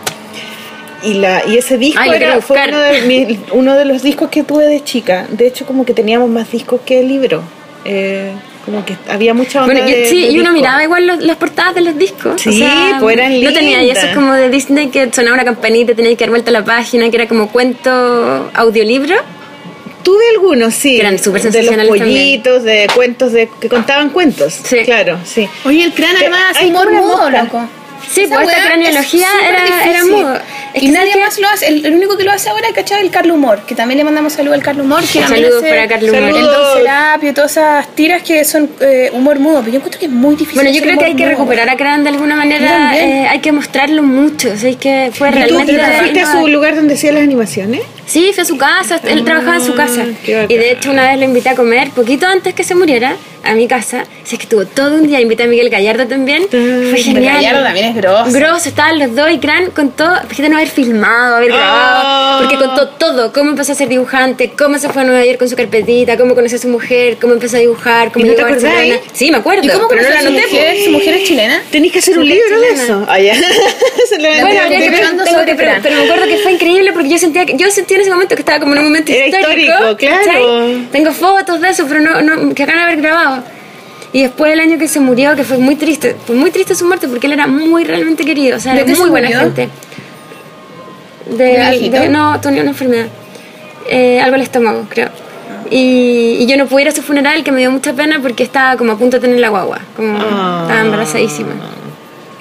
Y, 1.02 1.14
la, 1.14 1.42
y 1.46 1.56
ese 1.56 1.78
disco 1.78 2.00
Ay, 2.02 2.10
era, 2.14 2.40
fue 2.40 2.58
uno 2.68 2.78
de, 2.78 3.02
mi- 3.02 3.38
uno 3.52 3.74
de 3.74 3.84
los 3.84 4.02
discos 4.02 4.30
que 4.30 4.42
tuve 4.42 4.66
de 4.66 4.82
chica. 4.82 5.26
De 5.30 5.46
hecho, 5.46 5.64
como 5.64 5.84
que 5.84 5.94
teníamos 5.94 6.28
más 6.28 6.50
discos 6.50 6.80
que 6.84 7.00
el 7.00 7.08
libro. 7.08 7.42
Eh, 7.84 8.32
como 8.64 8.84
que 8.84 8.96
había 9.08 9.32
mucha 9.32 9.62
onda 9.62 9.72
Bueno, 9.72 9.88
yo- 9.88 9.96
de- 9.96 10.08
sí, 10.08 10.22
de 10.22 10.28
y 10.32 10.40
uno 10.40 10.52
miraba 10.52 10.82
igual 10.82 11.06
los- 11.06 11.22
las 11.22 11.36
portadas 11.36 11.74
de 11.76 11.80
los 11.82 11.96
discos. 11.96 12.40
Sí, 12.42 12.64
pues 13.00 13.16
eran 13.16 13.40
No 13.42 13.52
tenía, 13.52 13.78
y 13.82 13.86
lindas. 13.86 13.98
eso 13.98 14.06
es 14.08 14.14
como 14.14 14.32
de 14.34 14.50
Disney 14.50 14.88
que 14.88 15.08
sonaba 15.12 15.34
una 15.34 15.44
campanita, 15.44 15.94
tenías 15.94 16.16
que 16.16 16.24
dar 16.24 16.30
vuelta 16.30 16.50
a 16.50 16.52
la 16.52 16.64
página, 16.64 17.08
que 17.10 17.16
era 17.16 17.28
como 17.28 17.48
cuento 17.48 18.50
audiolibro. 18.54 19.14
Tuve 20.02 20.22
algunos, 20.34 20.74
sí. 20.74 20.96
Que 20.96 21.00
eran 21.00 21.18
súper 21.18 21.42
De 21.42 21.62
los 21.62 21.74
pollitos, 21.86 22.62
de 22.64 22.86
cuentos, 22.94 23.32
de 23.32 23.48
que 23.60 23.68
contaban 23.68 24.10
cuentos. 24.10 24.52
Sí. 24.64 24.78
Claro, 24.84 25.18
sí. 25.24 25.48
Oye, 25.64 25.84
el 25.84 25.92
cráneo 25.92 26.18
además 26.18 26.56
mudo, 27.02 27.16
mosca. 27.16 27.42
loco. 27.44 27.68
Sí, 28.10 28.22
Esa 28.22 28.34
pues 28.36 28.48
esta 28.48 28.58
weá 28.60 28.66
craneología 28.66 29.26
es 29.42 29.48
era- 29.48 29.90
era 29.90 30.04
mudo. 30.04 30.34
Es 30.74 30.82
y 30.82 30.86
que 30.86 30.92
nadie 30.92 31.12
¿sabes 31.12 31.14
qué? 31.14 31.20
más 31.20 31.38
lo 31.38 31.48
hace. 31.48 31.66
El, 31.68 31.86
el 31.86 31.94
único 31.94 32.16
que 32.16 32.24
lo 32.24 32.30
hace 32.30 32.48
ahora, 32.50 32.68
¿cachai? 32.74 33.02
El 33.02 33.10
Carlos 33.10 33.36
Humor. 33.36 33.60
Que 33.66 33.74
también 33.74 33.98
le 33.98 34.04
mandamos 34.04 34.32
saludos 34.34 34.56
al 34.58 34.62
Carlos 34.62 34.84
Humor. 34.86 35.00
Que 35.00 35.22
Saludos 35.22 35.62
hace 35.62 35.68
para 35.70 35.88
Carlos 35.88 36.10
Humor. 36.10 36.28
El. 36.28 36.42
Don 36.44 36.76
Serapio, 36.78 37.34
todas 37.34 37.50
esas 37.52 37.88
tiras 37.94 38.22
que 38.22 38.44
son 38.44 38.68
eh, 38.80 39.10
humor 39.12 39.38
mudo. 39.38 39.60
Pero 39.60 39.72
yo 39.72 39.76
encuentro 39.76 39.98
que 39.98 40.06
es 40.06 40.12
muy 40.12 40.34
difícil. 40.36 40.54
Bueno, 40.56 40.70
yo 40.70 40.82
creo 40.82 40.98
que 40.98 41.04
hay 41.06 41.10
humor 41.12 41.16
que 41.18 41.24
mudo. 41.24 41.30
recuperar 41.38 41.68
a 41.70 41.76
Cran 41.76 42.02
de 42.04 42.10
alguna 42.10 42.36
manera, 42.36 42.96
eh, 42.98 43.26
hay 43.28 43.40
que 43.40 43.52
mostrarlo 43.52 44.02
mucho, 44.02 44.50
o 44.52 44.56
sea, 44.56 44.70
es 44.70 44.76
que 44.76 45.10
fue 45.12 45.28
¿Y 45.28 45.32
tú, 45.32 45.38
realmente... 45.38 45.72
tú 45.74 45.80
fuiste 46.00 46.20
a 46.20 46.32
su 46.32 46.46
lugar 46.48 46.76
donde 46.76 46.94
hacía 46.94 47.12
las 47.12 47.22
animaciones? 47.22 47.80
Sí, 48.06 48.30
fue 48.34 48.42
a 48.42 48.46
su 48.46 48.56
casa, 48.56 49.00
él 49.04 49.24
trabajaba 49.24 49.56
en 49.56 49.62
su 49.64 49.74
casa. 49.74 50.02
Ah, 50.04 50.06
bacán. 50.26 50.46
Y 50.48 50.54
de 50.54 50.72
hecho 50.72 50.90
una 50.90 51.08
vez 51.08 51.18
lo 51.18 51.24
invité 51.24 51.50
a 51.50 51.54
comer, 51.54 51.90
poquito 51.90 52.26
antes 52.26 52.54
que 52.54 52.64
se 52.64 52.74
muriera, 52.74 53.16
a 53.44 53.54
mi 53.54 53.66
casa. 53.68 54.02
Así 54.22 54.34
es 54.34 54.38
que 54.38 54.44
estuvo 54.44 54.64
todo 54.66 54.94
un 54.96 55.06
día, 55.06 55.20
invité 55.20 55.44
a 55.44 55.46
Miguel 55.46 55.70
Gallardo 55.70 56.06
también. 56.06 56.42
Fue 56.50 56.58
Miguel 56.58 57.02
genial. 57.02 57.34
Gallardo 57.36 57.62
también 57.64 57.86
es 57.88 57.94
grosso. 57.96 58.32
Grosso, 58.32 58.68
estaban 58.68 58.98
los 58.98 59.14
dos 59.14 59.30
y 59.30 59.38
Gran 59.38 59.70
contó, 59.70 60.04
fíjate 60.28 60.48
no 60.48 60.56
haber 60.56 60.68
filmado, 60.68 61.36
haber 61.36 61.48
grabado, 61.48 62.00
Ah. 62.04 62.38
porque 62.40 62.56
contó 62.56 62.88
todo, 62.90 63.32
cómo 63.32 63.50
empezó 63.50 63.72
a 63.72 63.74
ser 63.74 63.88
dibujante, 63.88 64.50
cómo 64.56 64.78
se 64.78 64.88
fue 64.88 65.02
a 65.02 65.04
Nueva 65.04 65.24
York 65.24 65.38
con 65.38 65.48
su 65.48 65.56
carpetita, 65.56 66.16
cómo 66.16 66.34
conoció 66.34 66.56
a 66.58 66.60
su 66.60 66.68
mujer, 66.68 67.16
cómo 67.20 67.34
empezó 67.34 67.56
a 67.56 67.60
dibujar, 67.60 68.12
cómo 68.12 68.24
¿Y 68.24 68.28
no 68.28 68.34
te 68.34 68.42
a. 68.42 69.00
Sí, 69.12 69.30
me 69.30 69.38
acuerdo, 69.38 69.64
¿Y 69.64 69.68
cómo 69.68 69.88
pero 69.88 70.02
no 70.02 70.08
la 70.08 70.18
a 70.18 70.22
su 70.22 70.28
anoté. 70.28 70.46
mujer? 70.46 70.76
¿Su 70.84 70.90
mujer 70.90 71.14
es 71.14 71.24
chilena? 71.24 71.62
Tenéis 71.70 71.92
que 71.92 71.98
hacer 72.00 72.18
un 72.18 72.26
libro 72.28 72.60
de 72.60 72.70
eso. 72.72 73.06
Ya. 73.18 73.34
Se 74.08 74.18
lo 74.18 74.28
Bueno, 74.28 74.60
habría 74.62 74.78
que 74.78 74.90
tengo 74.90 75.44
que- 75.44 75.54
pero, 75.54 75.72
pero 75.82 75.96
me 75.96 76.02
acuerdo 76.04 76.26
que 76.26 76.36
fue 76.38 76.52
increíble 76.52 76.92
porque 76.92 77.08
yo 77.08 77.18
sentía 77.18 77.44
que 77.46 77.56
yo 77.56 77.70
sentía 77.70 77.96
en 77.96 78.02
ese 78.02 78.10
momento 78.10 78.34
que 78.34 78.42
estaba 78.42 78.60
como 78.60 78.72
en 78.74 78.78
un 78.80 78.84
momento 78.86 79.12
Era 79.12 79.26
histórico. 79.26 79.72
histórico, 79.72 79.96
claro. 79.96 80.70
Tengo 80.92 81.12
fotos 81.12 81.60
de 81.60 81.68
eso, 81.70 81.86
pero 81.88 82.00
no, 82.00 82.20
no 82.22 82.54
que 82.54 82.62
acaban 82.62 82.80
de 82.80 82.92
haber 82.92 83.00
grabado. 83.02 83.42
Y 84.18 84.22
después 84.22 84.52
el 84.52 84.58
año 84.58 84.78
que 84.78 84.88
se 84.88 84.98
murió, 84.98 85.36
que 85.36 85.44
fue 85.44 85.58
muy 85.58 85.76
triste, 85.76 86.16
fue 86.26 86.34
muy 86.34 86.50
triste 86.50 86.74
su 86.74 86.84
muerte 86.86 87.06
porque 87.06 87.28
él 87.28 87.34
era 87.34 87.46
muy 87.46 87.84
realmente 87.84 88.24
querido, 88.24 88.56
o 88.56 88.60
sea, 88.60 88.72
¿De 88.74 88.80
era 88.80 88.88
muy 88.88 88.96
se 88.96 89.10
buena 89.10 89.28
murió? 89.28 89.40
gente. 89.42 89.68
De, 91.36 91.88
¿De 91.90 92.08
no, 92.08 92.40
tenía 92.40 92.62
una 92.62 92.70
enfermedad. 92.72 93.06
Eh, 93.88 94.18
algo 94.20 94.34
al 94.34 94.42
estómago, 94.42 94.86
creo. 94.88 95.08
Y, 95.70 96.36
y 96.40 96.46
yo 96.46 96.56
no 96.56 96.66
pude 96.66 96.82
ir 96.82 96.88
a 96.88 96.90
su 96.90 97.00
funeral, 97.02 97.44
que 97.44 97.52
me 97.52 97.60
dio 97.60 97.70
mucha 97.70 97.92
pena 97.92 98.18
porque 98.20 98.42
estaba 98.42 98.76
como 98.76 98.90
a 98.90 98.98
punto 98.98 99.18
de 99.18 99.20
tener 99.20 99.38
la 99.38 99.50
guagua, 99.50 99.82
como 99.94 100.18
Ah. 100.20 100.62
estaba 100.62 100.80
embarazadísima. 100.80 101.52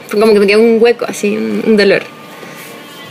Fue 0.08 0.20
como 0.20 0.34
que 0.34 0.40
me 0.40 0.48
quedó 0.48 0.62
un 0.62 0.78
hueco, 0.82 1.06
así, 1.08 1.38
un, 1.38 1.62
un 1.64 1.78
dolor. 1.78 2.02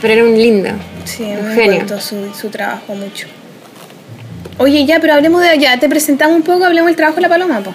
Pero 0.01 0.13
era 0.13 0.23
un 0.25 0.33
lindo. 0.37 0.71
Sí, 1.05 1.23
un 1.23 1.53
genio. 1.55 1.85
su, 2.01 2.17
su 2.37 2.49
trabajo 2.49 2.93
mucho. 2.95 3.27
Oye, 4.57 4.85
ya, 4.85 4.99
pero 4.99 5.13
hablemos 5.13 5.41
de 5.41 5.57
ya, 5.57 5.79
te 5.79 5.87
presentamos 5.87 6.35
un 6.35 6.41
poco, 6.43 6.65
hablemos 6.65 6.87
del 6.87 6.97
trabajo 6.97 7.15
de 7.15 7.21
la 7.21 7.29
paloma, 7.29 7.61
po. 7.61 7.73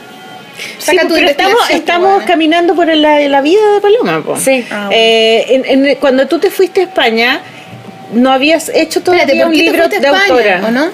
Sí, 0.78 0.84
Saca 0.96 1.08
tu 1.08 1.14
pero 1.14 1.28
estamos, 1.28 2.10
weona. 2.10 2.24
caminando 2.26 2.74
por 2.74 2.86
la, 2.94 3.18
la 3.20 3.40
vida 3.40 3.60
de 3.74 3.80
Paloma. 3.80 4.22
po. 4.22 4.36
Sí. 4.38 4.64
Ah, 4.70 4.86
bueno. 4.86 4.90
Eh, 4.92 5.46
en- 5.66 5.86
en- 5.86 5.94
cuando 5.96 6.26
tú 6.28 6.38
te 6.38 6.50
fuiste 6.50 6.80
a 6.80 6.84
España, 6.84 7.40
no 8.12 8.30
habías 8.30 8.68
hecho 8.68 9.00
todavía 9.02 9.24
Espérate, 9.24 9.44
¿por 9.44 9.52
un 9.52 9.58
libro 9.58 9.88
de 9.88 9.96
a 9.96 10.00
España, 10.00 10.22
autora. 10.28 10.60
o 10.66 10.70
no? 10.70 10.90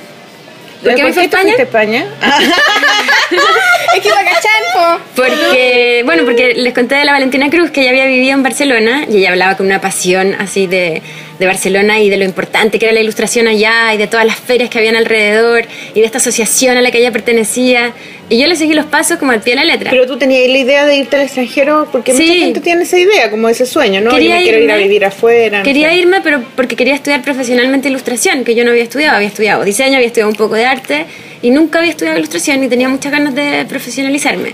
¿Por 0.83 0.95
qué 0.95 1.03
me 1.03 1.13
fui 1.13 1.25
a 1.25 1.29
te 1.29 1.37
España? 1.37 1.43
fuiste 1.57 1.63
a 1.63 1.65
España? 1.65 2.07
es 3.97 4.01
que 4.03 4.09
iba 4.09 4.19
a 4.21 4.25
cachar, 4.25 4.63
po. 4.75 5.01
Porque, 5.17 6.03
bueno, 6.05 6.25
porque 6.25 6.55
les 6.55 6.73
conté 6.73 6.95
de 6.97 7.05
la 7.05 7.13
Valentina 7.13 7.51
Cruz 7.51 7.71
que 7.71 7.81
ella 7.83 7.91
había 7.91 8.07
vivido 8.07 8.35
en 8.35 8.43
Barcelona 8.43 9.05
y 9.11 9.19
ella 9.19 9.31
hablaba 9.31 9.57
con 9.57 9.67
una 9.67 9.81
pasión 9.81 10.35
así 10.39 10.67
de, 10.67 11.03
de 11.39 11.47
Barcelona 11.47 12.01
y 12.01 12.11
de 12.11 12.17
lo 12.17 12.25
importante 12.25 12.79
que 12.79 12.87
era 12.87 12.93
la 12.95 13.01
ilustración 13.01 13.47
allá 13.47 13.95
y 13.95 13.97
de 13.97 14.07
todas 14.09 14.27
las 14.27 14.37
ferias 14.37 14.71
que 14.71 14.79
habían 14.79 14.97
alrededor 14.97 15.65
y 15.95 16.01
de 16.01 16.07
esta 16.07 16.19
asociación 16.19 16.77
a 16.77 16.83
la 16.83 16.91
que 16.91 16.99
ella 16.99 17.13
pertenecía. 17.13 17.93
Y 18.31 18.39
yo 18.39 18.47
le 18.47 18.57
seguí 18.57 18.75
los 18.75 18.85
pasos 18.87 19.19
como 19.19 19.33
al 19.33 19.41
pie 19.41 19.53
de 19.55 19.61
la 19.61 19.65
letra. 19.65 19.91
Pero 19.91 20.07
tú 20.07 20.19
tenías 20.19 20.49
la 20.51 20.59
idea 20.59 20.85
de 20.85 20.97
irte 20.97 21.17
al 21.17 21.23
extranjero 21.23 21.89
porque 21.93 22.13
Sí. 22.13 22.23
mucha 22.23 22.35
gente 22.35 22.61
tiene 22.61 22.83
esa 22.83 22.99
idea, 22.99 23.31
como 23.31 23.49
ese 23.49 23.65
sueño, 23.67 24.01
¿no? 24.01 24.11
Quería 24.11 24.35
yo 24.35 24.37
me 24.37 24.43
quiero 24.43 24.59
ir 24.65 24.71
a 24.71 24.75
irme. 24.75 24.83
vivir 24.89 25.05
afuera. 25.05 25.59
no 25.59 25.65
Quería 25.65 25.91
sé. 25.91 25.97
irme, 25.97 26.21
pero 26.23 26.43
porque 26.57 26.77
quería 26.77 26.95
estudiar 26.95 27.23
profesionalmente 27.23 27.89
ilustración, 27.89 28.45
que 28.45 28.55
yo 28.55 28.65
no 28.65 28.71
había 28.71 28.83
estudiado. 28.83 29.17
Había 29.17 29.29
estudiado 29.29 29.65
diseño, 29.65 29.95
había 29.97 30.09
estudiado 30.09 30.31
un 30.31 30.37
poco 30.37 30.57
de 30.57 30.67
arte 30.67 31.07
y 31.41 31.51
nunca 31.51 31.79
había 31.79 31.93
estudiado 31.93 32.19
ilustración 32.19 32.63
y 32.65 32.69
tenía 32.69 32.89
muchas 32.89 33.13
ganas 33.13 33.35
de 33.35 33.65
profesionalizarme. 33.69 34.53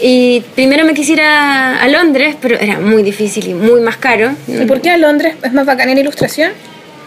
Y 0.00 0.40
primero 0.54 0.84
me 0.84 0.94
quisiera 0.94 1.80
a 1.80 1.88
Londres, 1.88 2.36
pero 2.40 2.58
era 2.58 2.78
muy 2.78 3.02
difícil 3.02 3.48
y 3.48 3.54
muy 3.54 3.80
más 3.80 3.96
caro, 3.96 4.32
¿Y 4.48 4.64
por 4.66 4.80
qué 4.80 4.90
a 4.90 4.96
Londres 4.98 5.34
es 5.42 5.52
más 5.52 5.66
bacán 5.66 5.88
en 5.90 5.98
ilustración? 5.98 6.52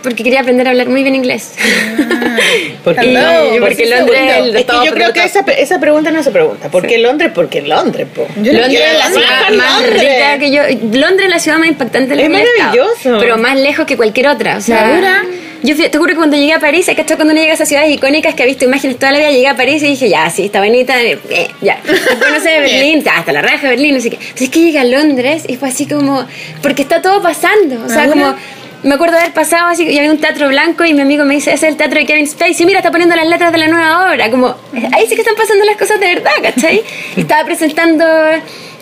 porque 0.04 0.24
quería 0.24 0.40
aprender 0.40 0.66
a 0.68 0.70
hablar 0.70 0.88
muy 0.88 1.02
bien 1.04 1.16
inglés. 1.16 1.54
Porque, 2.84 3.10
Hello, 3.10 3.48
Y 3.56 3.60
por 3.60 3.70
porque 3.70 3.84
ese 3.84 3.96
Londres 3.98 4.18
segundo. 4.20 4.44
el 4.52 4.56
es 4.56 4.66
que 4.66 4.86
yo 4.86 4.94
creo 4.94 5.12
que 5.12 5.24
esa, 5.24 5.40
esa 5.42 5.80
pregunta 5.80 6.12
no 6.12 6.24
se 6.24 6.32
pregunta. 6.32 6.70
¿Por 6.70 6.88
qué 6.88 6.98
Londres? 7.00 7.32
Porque 7.36 7.62
Londres, 7.62 8.08
po. 8.16 8.26
Yo 8.42 8.54
no 8.54 8.60
Londres 8.60 8.82
es 8.92 8.98
la 9.00 9.08
ciudad 9.08 9.50
Londres. 9.50 9.58
más 9.58 9.90
rica 9.90 10.40
que 10.40 10.52
yo. 10.52 10.62
Londres 11.00 11.26
es 11.26 11.30
la 11.30 11.40
ciudad 11.40 11.58
más 11.58 11.68
impactante 11.68 12.16
de 12.16 12.16
la 12.16 12.22
Es 12.22 12.30
estado, 12.30 12.58
maravilloso. 12.60 13.18
pero 13.20 13.38
más 13.38 13.60
lejos 13.60 13.86
que 13.86 13.98
cualquier 13.98 14.28
otra. 14.30 14.58
O 14.58 14.62
sea, 14.62 14.88
¿Segura? 14.88 15.24
Yo 15.64 15.76
te 15.76 15.98
juro 15.98 16.12
que 16.12 16.18
cuando 16.18 16.38
llegué 16.38 16.54
a 16.54 16.60
París, 16.60 16.86
que 16.86 16.96
cuando 16.96 17.34
uno 17.34 17.34
llega 17.34 17.52
a 17.52 17.56
esas 17.56 17.68
ciudades 17.68 17.92
icónicas 17.92 18.36
que 18.36 18.44
ha 18.44 18.46
visto 18.46 18.66
imágenes 18.66 18.98
toda 18.98 19.12
la 19.12 19.20
vida, 19.20 19.32
llegué 19.32 19.48
a 19.48 19.56
París 19.56 19.82
y 19.84 19.88
dije, 19.88 20.10
ya, 20.10 20.30
sí, 20.30 20.46
está 20.46 20.60
bonita, 20.60 21.02
eh, 21.02 21.20
ya. 21.62 21.80
Después, 21.86 22.32
no 22.32 22.40
sé, 22.40 22.60
Berlín, 22.60 23.04
hasta 23.08 23.32
la 23.32 23.42
raja 23.42 23.64
de 23.64 23.70
Berlín, 23.70 23.96
no 23.96 24.02
sé 24.02 24.10
qué. 24.10 24.18
Entonces, 24.18 24.50
que 24.50 24.60
llegué 24.62 24.80
a 24.80 24.84
Londres 24.84 25.44
y 25.48 25.56
fue 25.56 25.70
así 25.70 25.88
como, 25.88 26.26
porque 26.62 26.82
está 26.82 27.02
todo 27.02 27.22
pasando. 27.22 27.86
O 27.86 27.90
sea, 27.90 28.04
¿Segura? 28.04 28.12
como 28.12 28.36
me 28.84 28.96
acuerdo 28.96 29.16
de 29.16 29.22
haber 29.22 29.34
pasado 29.34 29.68
así, 29.68 29.84
y 29.84 29.98
había 29.98 30.12
un 30.12 30.20
teatro 30.20 30.48
blanco 30.48 30.86
y 30.86 30.94
mi 30.94 31.02
amigo 31.02 31.26
me 31.26 31.36
dice, 31.36 31.52
ese 31.52 31.66
es 31.66 31.72
el 31.72 31.78
teatro 31.78 32.00
de 32.00 32.06
Kevin 32.06 32.28
Spacey, 32.28 32.66
mira, 32.66 32.80
está 32.80 32.92
poniendo 32.92 33.16
las 33.16 33.28
letras 33.28 33.52
de 33.52 33.58
la 33.58 33.68
nueva 33.68 34.12
obra, 34.12 34.30
como, 34.30 34.56
ahí 34.94 35.08
sí 35.08 35.16
que 35.16 35.22
están 35.22 35.36
pasando 35.36 35.66
las 35.66 35.78
cosas 35.78 36.00
de 36.00 36.08
verdad, 36.08 36.32
¿cachai? 36.42 36.84
Estaba 37.18 37.44
presentando 37.44 38.06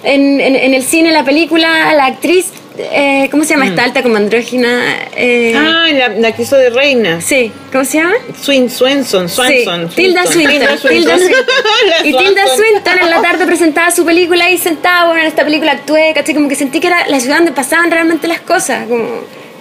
en, 0.03 0.41
en, 0.41 0.55
en 0.55 0.73
el 0.73 0.83
cine 0.83 1.11
la 1.11 1.23
película 1.23 1.89
a 1.89 1.93
la 1.95 2.05
actriz, 2.07 2.51
eh, 2.77 3.27
¿cómo 3.31 3.43
se 3.43 3.51
llama 3.51 3.67
esta 3.67 3.83
alta 3.83 4.01
como 4.03 4.17
andrógina? 4.17 4.83
Eh, 5.15 5.53
Ah, 5.55 5.87
la, 5.93 6.09
la 6.09 6.31
que 6.33 6.43
hizo 6.43 6.55
de 6.57 6.69
reina. 6.69 7.21
Sí, 7.21 7.51
¿cómo 7.71 7.85
se 7.85 7.97
llama? 7.97 8.13
Swin, 8.41 8.69
Swenson, 8.69 9.29
Swanson. 9.29 9.89
Sí, 9.89 9.95
Tilda 9.95 10.25
Swinton. 10.25 10.51
Tilda 10.51 10.77
Swinton. 10.77 11.19
Y 12.03 12.11
Tilda. 12.13 12.41
Swinton 12.55 12.99
en 13.01 13.09
la 13.09 13.21
tarde 13.21 13.45
presentaba 13.45 13.91
su 13.91 14.05
película 14.05 14.45
ahí 14.45 14.57
sentada, 14.57 15.05
bueno, 15.05 15.21
en 15.21 15.27
esta 15.27 15.43
película 15.43 15.71
actué, 15.73 16.11
¿cachai? 16.13 16.35
Como 16.35 16.47
que 16.49 16.55
sentí 16.55 16.79
que 16.79 16.87
era 16.87 17.07
la 17.07 17.19
ciudad 17.19 17.37
donde 17.37 17.51
pasaban 17.51 17.91
realmente 17.91 18.27
las 18.27 18.41
cosas, 18.41 18.87
como 18.87 19.05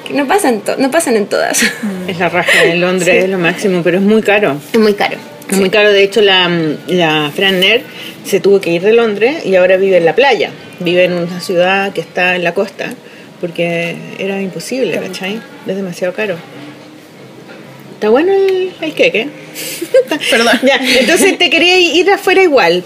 que 0.06 0.12
no 0.12 0.26
pasan, 0.26 0.62
no 0.78 0.90
pasan 0.90 1.16
en 1.16 1.26
todas. 1.26 1.62
Es 2.06 2.18
la 2.18 2.28
raja 2.28 2.62
de 2.62 2.76
Londres, 2.76 3.24
es 3.24 3.30
lo 3.30 3.38
máximo, 3.38 3.82
pero 3.82 3.98
es 3.98 4.02
muy 4.02 4.22
caro. 4.22 4.56
Es 4.72 4.78
muy 4.78 4.94
caro. 4.94 5.16
Es 5.54 5.60
muy 5.60 5.70
caro, 5.70 5.92
de 5.92 6.02
hecho 6.02 6.20
la, 6.20 6.48
la 6.88 7.30
Fran 7.34 7.60
Nair 7.60 7.82
se 8.24 8.40
tuvo 8.40 8.60
que 8.60 8.70
ir 8.70 8.82
de 8.82 8.92
Londres 8.92 9.44
y 9.46 9.54
ahora 9.56 9.76
vive 9.76 9.96
en 9.98 10.04
la 10.04 10.14
playa. 10.14 10.50
Vive 10.80 11.04
en 11.04 11.12
una 11.12 11.40
ciudad 11.40 11.92
que 11.92 12.00
está 12.00 12.36
en 12.36 12.44
la 12.44 12.52
costa 12.54 12.92
porque 13.40 13.96
era 14.18 14.40
imposible, 14.40 14.98
¿cachai? 14.98 15.40
Es 15.66 15.76
demasiado 15.76 16.12
caro. 16.14 16.36
Está 17.94 18.08
bueno 18.08 18.32
el, 18.32 18.72
el 18.80 18.92
queque. 18.94 19.28
Perdón. 20.30 20.58
ya, 20.62 20.80
entonces 21.00 21.38
te 21.38 21.50
quería 21.50 21.78
ir 21.78 22.10
afuera 22.10 22.42
igual, 22.42 22.82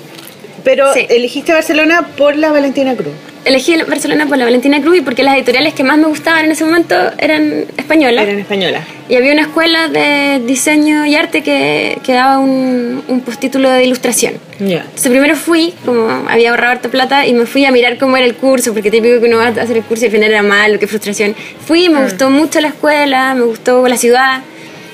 pero 0.65 0.93
Sí. 0.95 1.07
elegiste 1.09 1.53
Barcelona 1.53 2.07
por 2.17 2.37
la 2.37 2.53
Valentina 2.53 2.95
Cruz. 2.95 3.15
Elegí 3.49 3.77
Barcelona 3.89 4.27
por 4.27 4.37
la 4.39 4.45
Valentina 4.45 4.81
Cruz 4.81 4.99
y 4.99 5.01
porque 5.01 5.23
las 5.23 5.35
editoriales 5.37 5.73
que 5.75 5.83
más 5.83 5.97
me 5.99 6.07
gustaban 6.07 6.45
en 6.45 6.53
ese 6.53 6.65
momento 6.65 6.95
eran 7.19 7.65
españolas. 7.77 8.23
Era 8.25 8.33
en 8.33 8.39
española. 8.41 8.83
Y 9.09 9.17
había 9.17 9.33
una 9.33 9.43
escuela 9.43 9.89
de 9.89 10.41
diseño 10.47 11.07
y 11.07 11.15
arte 11.15 11.43
que, 11.43 11.99
que 12.05 12.13
daba 12.13 12.39
un, 12.39 13.03
un 13.09 13.21
postítulo 13.23 13.71
de 13.71 13.85
ilustración. 13.85 14.35
Ya. 14.61 14.81
Entonces 14.83 15.11
primero 15.11 15.35
fui, 15.35 15.73
como 15.87 16.09
había 16.29 16.51
ahorrado 16.51 16.73
harta 16.73 16.89
plata, 16.91 17.27
y 17.27 17.33
me 17.33 17.47
fui 17.47 17.65
a 17.65 17.71
mirar 17.71 17.97
cómo 17.97 18.17
era 18.19 18.27
el 18.27 18.35
curso, 18.35 18.73
porque 18.75 18.91
típico 18.91 19.19
que 19.19 19.27
uno 19.27 19.39
va 19.39 19.47
a 19.47 19.49
hacer 19.49 19.79
el 19.79 19.83
curso 19.85 20.05
y 20.05 20.07
al 20.09 20.13
final 20.13 20.31
era 20.31 20.43
malo, 20.43 20.79
qué 20.79 20.87
frustración. 20.87 21.35
Fui, 21.67 21.89
Mm. 21.89 21.93
me 21.93 22.03
gustó 22.03 22.29
mucho 22.31 22.61
la 22.61 22.69
escuela, 22.69 23.35
me 23.35 23.45
gustó 23.45 23.89
la 23.89 23.97
ciudad. 23.97 24.43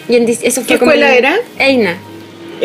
Y 0.09 0.17
en 0.17 0.29
eso 0.29 0.61
fue 0.61 0.65
¿Qué 0.75 0.79
como 0.79 0.93
escuela 0.93 1.11
el- 1.13 1.19
era? 1.19 1.37
Eina. 1.59 1.97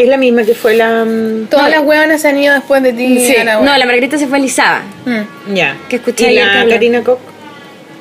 Es 0.01 0.07
la 0.07 0.15
misma 0.15 0.43
que 0.43 0.53
fue 0.55 0.75
la... 0.75 1.03
mm, 1.03 1.47
Todas 1.49 1.69
las 1.69 1.81
hueonas 1.81 2.21
se 2.21 2.29
han 2.29 2.37
ido 2.39 2.53
después 2.53 2.81
de 2.81 2.93
ti. 2.93 3.19
Sí. 3.19 3.35
la 3.43 3.59
No, 3.59 3.77
la 3.77 3.85
Margarita 3.85 4.17
se 4.17 4.27
fue 4.27 4.37
a 4.37 4.41
Lizaba. 4.41 4.81
Mm. 5.05 5.53
Ya. 5.53 5.75
Que 5.89 5.97
escuché 5.97 6.31
¿Y 6.31 6.35
la. 6.35 6.65
Karina 6.69 7.03
Koch? 7.03 7.19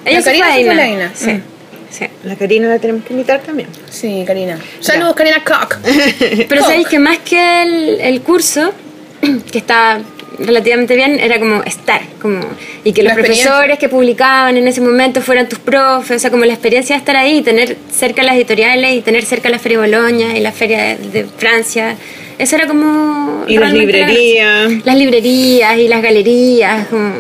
Ella 0.05 0.19
La 0.19 0.23
se 0.23 0.31
fue 0.31 0.39
Karina 0.41 1.11
se 1.11 1.25
fue 1.25 1.33
a. 1.33 1.33
Sí. 1.33 1.33
Mm. 1.33 1.43
sí. 1.91 2.07
La 2.23 2.37
Karina 2.37 2.69
la 2.69 2.79
tenemos 2.79 3.05
que 3.05 3.13
invitar 3.15 3.41
también. 3.41 3.69
Sí, 3.91 4.23
Karina. 4.25 4.61
Saludos, 4.79 5.17
Karina 5.17 5.43
Cock. 5.45 5.79
Pero 6.49 6.63
sabéis 6.63 6.87
que 6.87 7.01
más 7.01 7.19
que 7.19 7.63
el, 7.63 8.01
el 8.01 8.21
curso, 8.21 8.73
que 9.51 9.59
estaba 9.59 9.99
relativamente 10.39 10.95
bien, 10.95 11.19
era 11.19 11.39
como 11.39 11.63
estar, 11.65 12.01
como 12.21 12.41
y 12.85 12.93
que 12.93 13.03
los 13.03 13.13
profesores 13.13 13.79
que 13.79 13.89
publicaban 13.89 14.57
en 14.57 14.69
ese 14.69 14.81
momento 14.81 15.21
fueran 15.21 15.49
tus 15.49 15.59
profes, 15.59 16.17
o 16.17 16.19
sea, 16.19 16.31
como 16.31 16.45
la 16.45 16.53
experiencia 16.55 16.95
de 16.97 17.01
estar 17.01 17.17
ahí, 17.17 17.43
tener 17.43 17.77
cerca 17.93 18.23
las 18.23 18.37
editoriales 18.37 18.95
y 18.95 19.01
tener 19.01 19.25
cerca 19.25 19.49
la 19.51 19.59
Feria 19.59 19.81
de 19.81 19.87
Boloña 19.89 20.37
y 20.37 20.41
la 20.41 20.53
Feria 20.53 20.97
de, 20.97 20.97
de 21.13 21.25
Francia. 21.25 21.97
Eso 22.39 22.55
era 22.55 22.67
como... 22.69 23.45
Y 23.49 23.59
las 23.59 23.73
librerías. 23.73 24.73
Las 24.85 24.97
librerías 24.97 25.77
y 25.79 25.89
las 25.89 26.01
galerías, 26.03 26.87
como... 26.89 27.11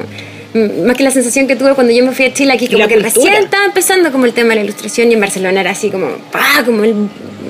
mm, 0.54 0.86
Más 0.86 0.96
que 0.96 1.02
la 1.02 1.10
sensación 1.10 1.48
que 1.48 1.56
tuve 1.56 1.74
cuando 1.74 1.92
yo 1.92 2.04
me 2.04 2.12
fui 2.12 2.26
a 2.26 2.32
Chile, 2.32 2.52
aquí 2.52 2.68
como 2.68 2.86
que 2.86 2.94
cultura. 2.94 3.14
recién 3.14 3.34
estaba 3.44 3.64
empezando 3.66 4.12
como 4.12 4.26
el 4.26 4.32
tema 4.32 4.50
de 4.50 4.56
la 4.56 4.62
ilustración 4.62 5.10
y 5.10 5.14
en 5.14 5.20
Barcelona 5.20 5.60
era 5.60 5.70
así 5.72 5.90
como, 5.90 6.06
¡pah! 6.30 6.62
como 6.64 6.84
el, 6.84 6.94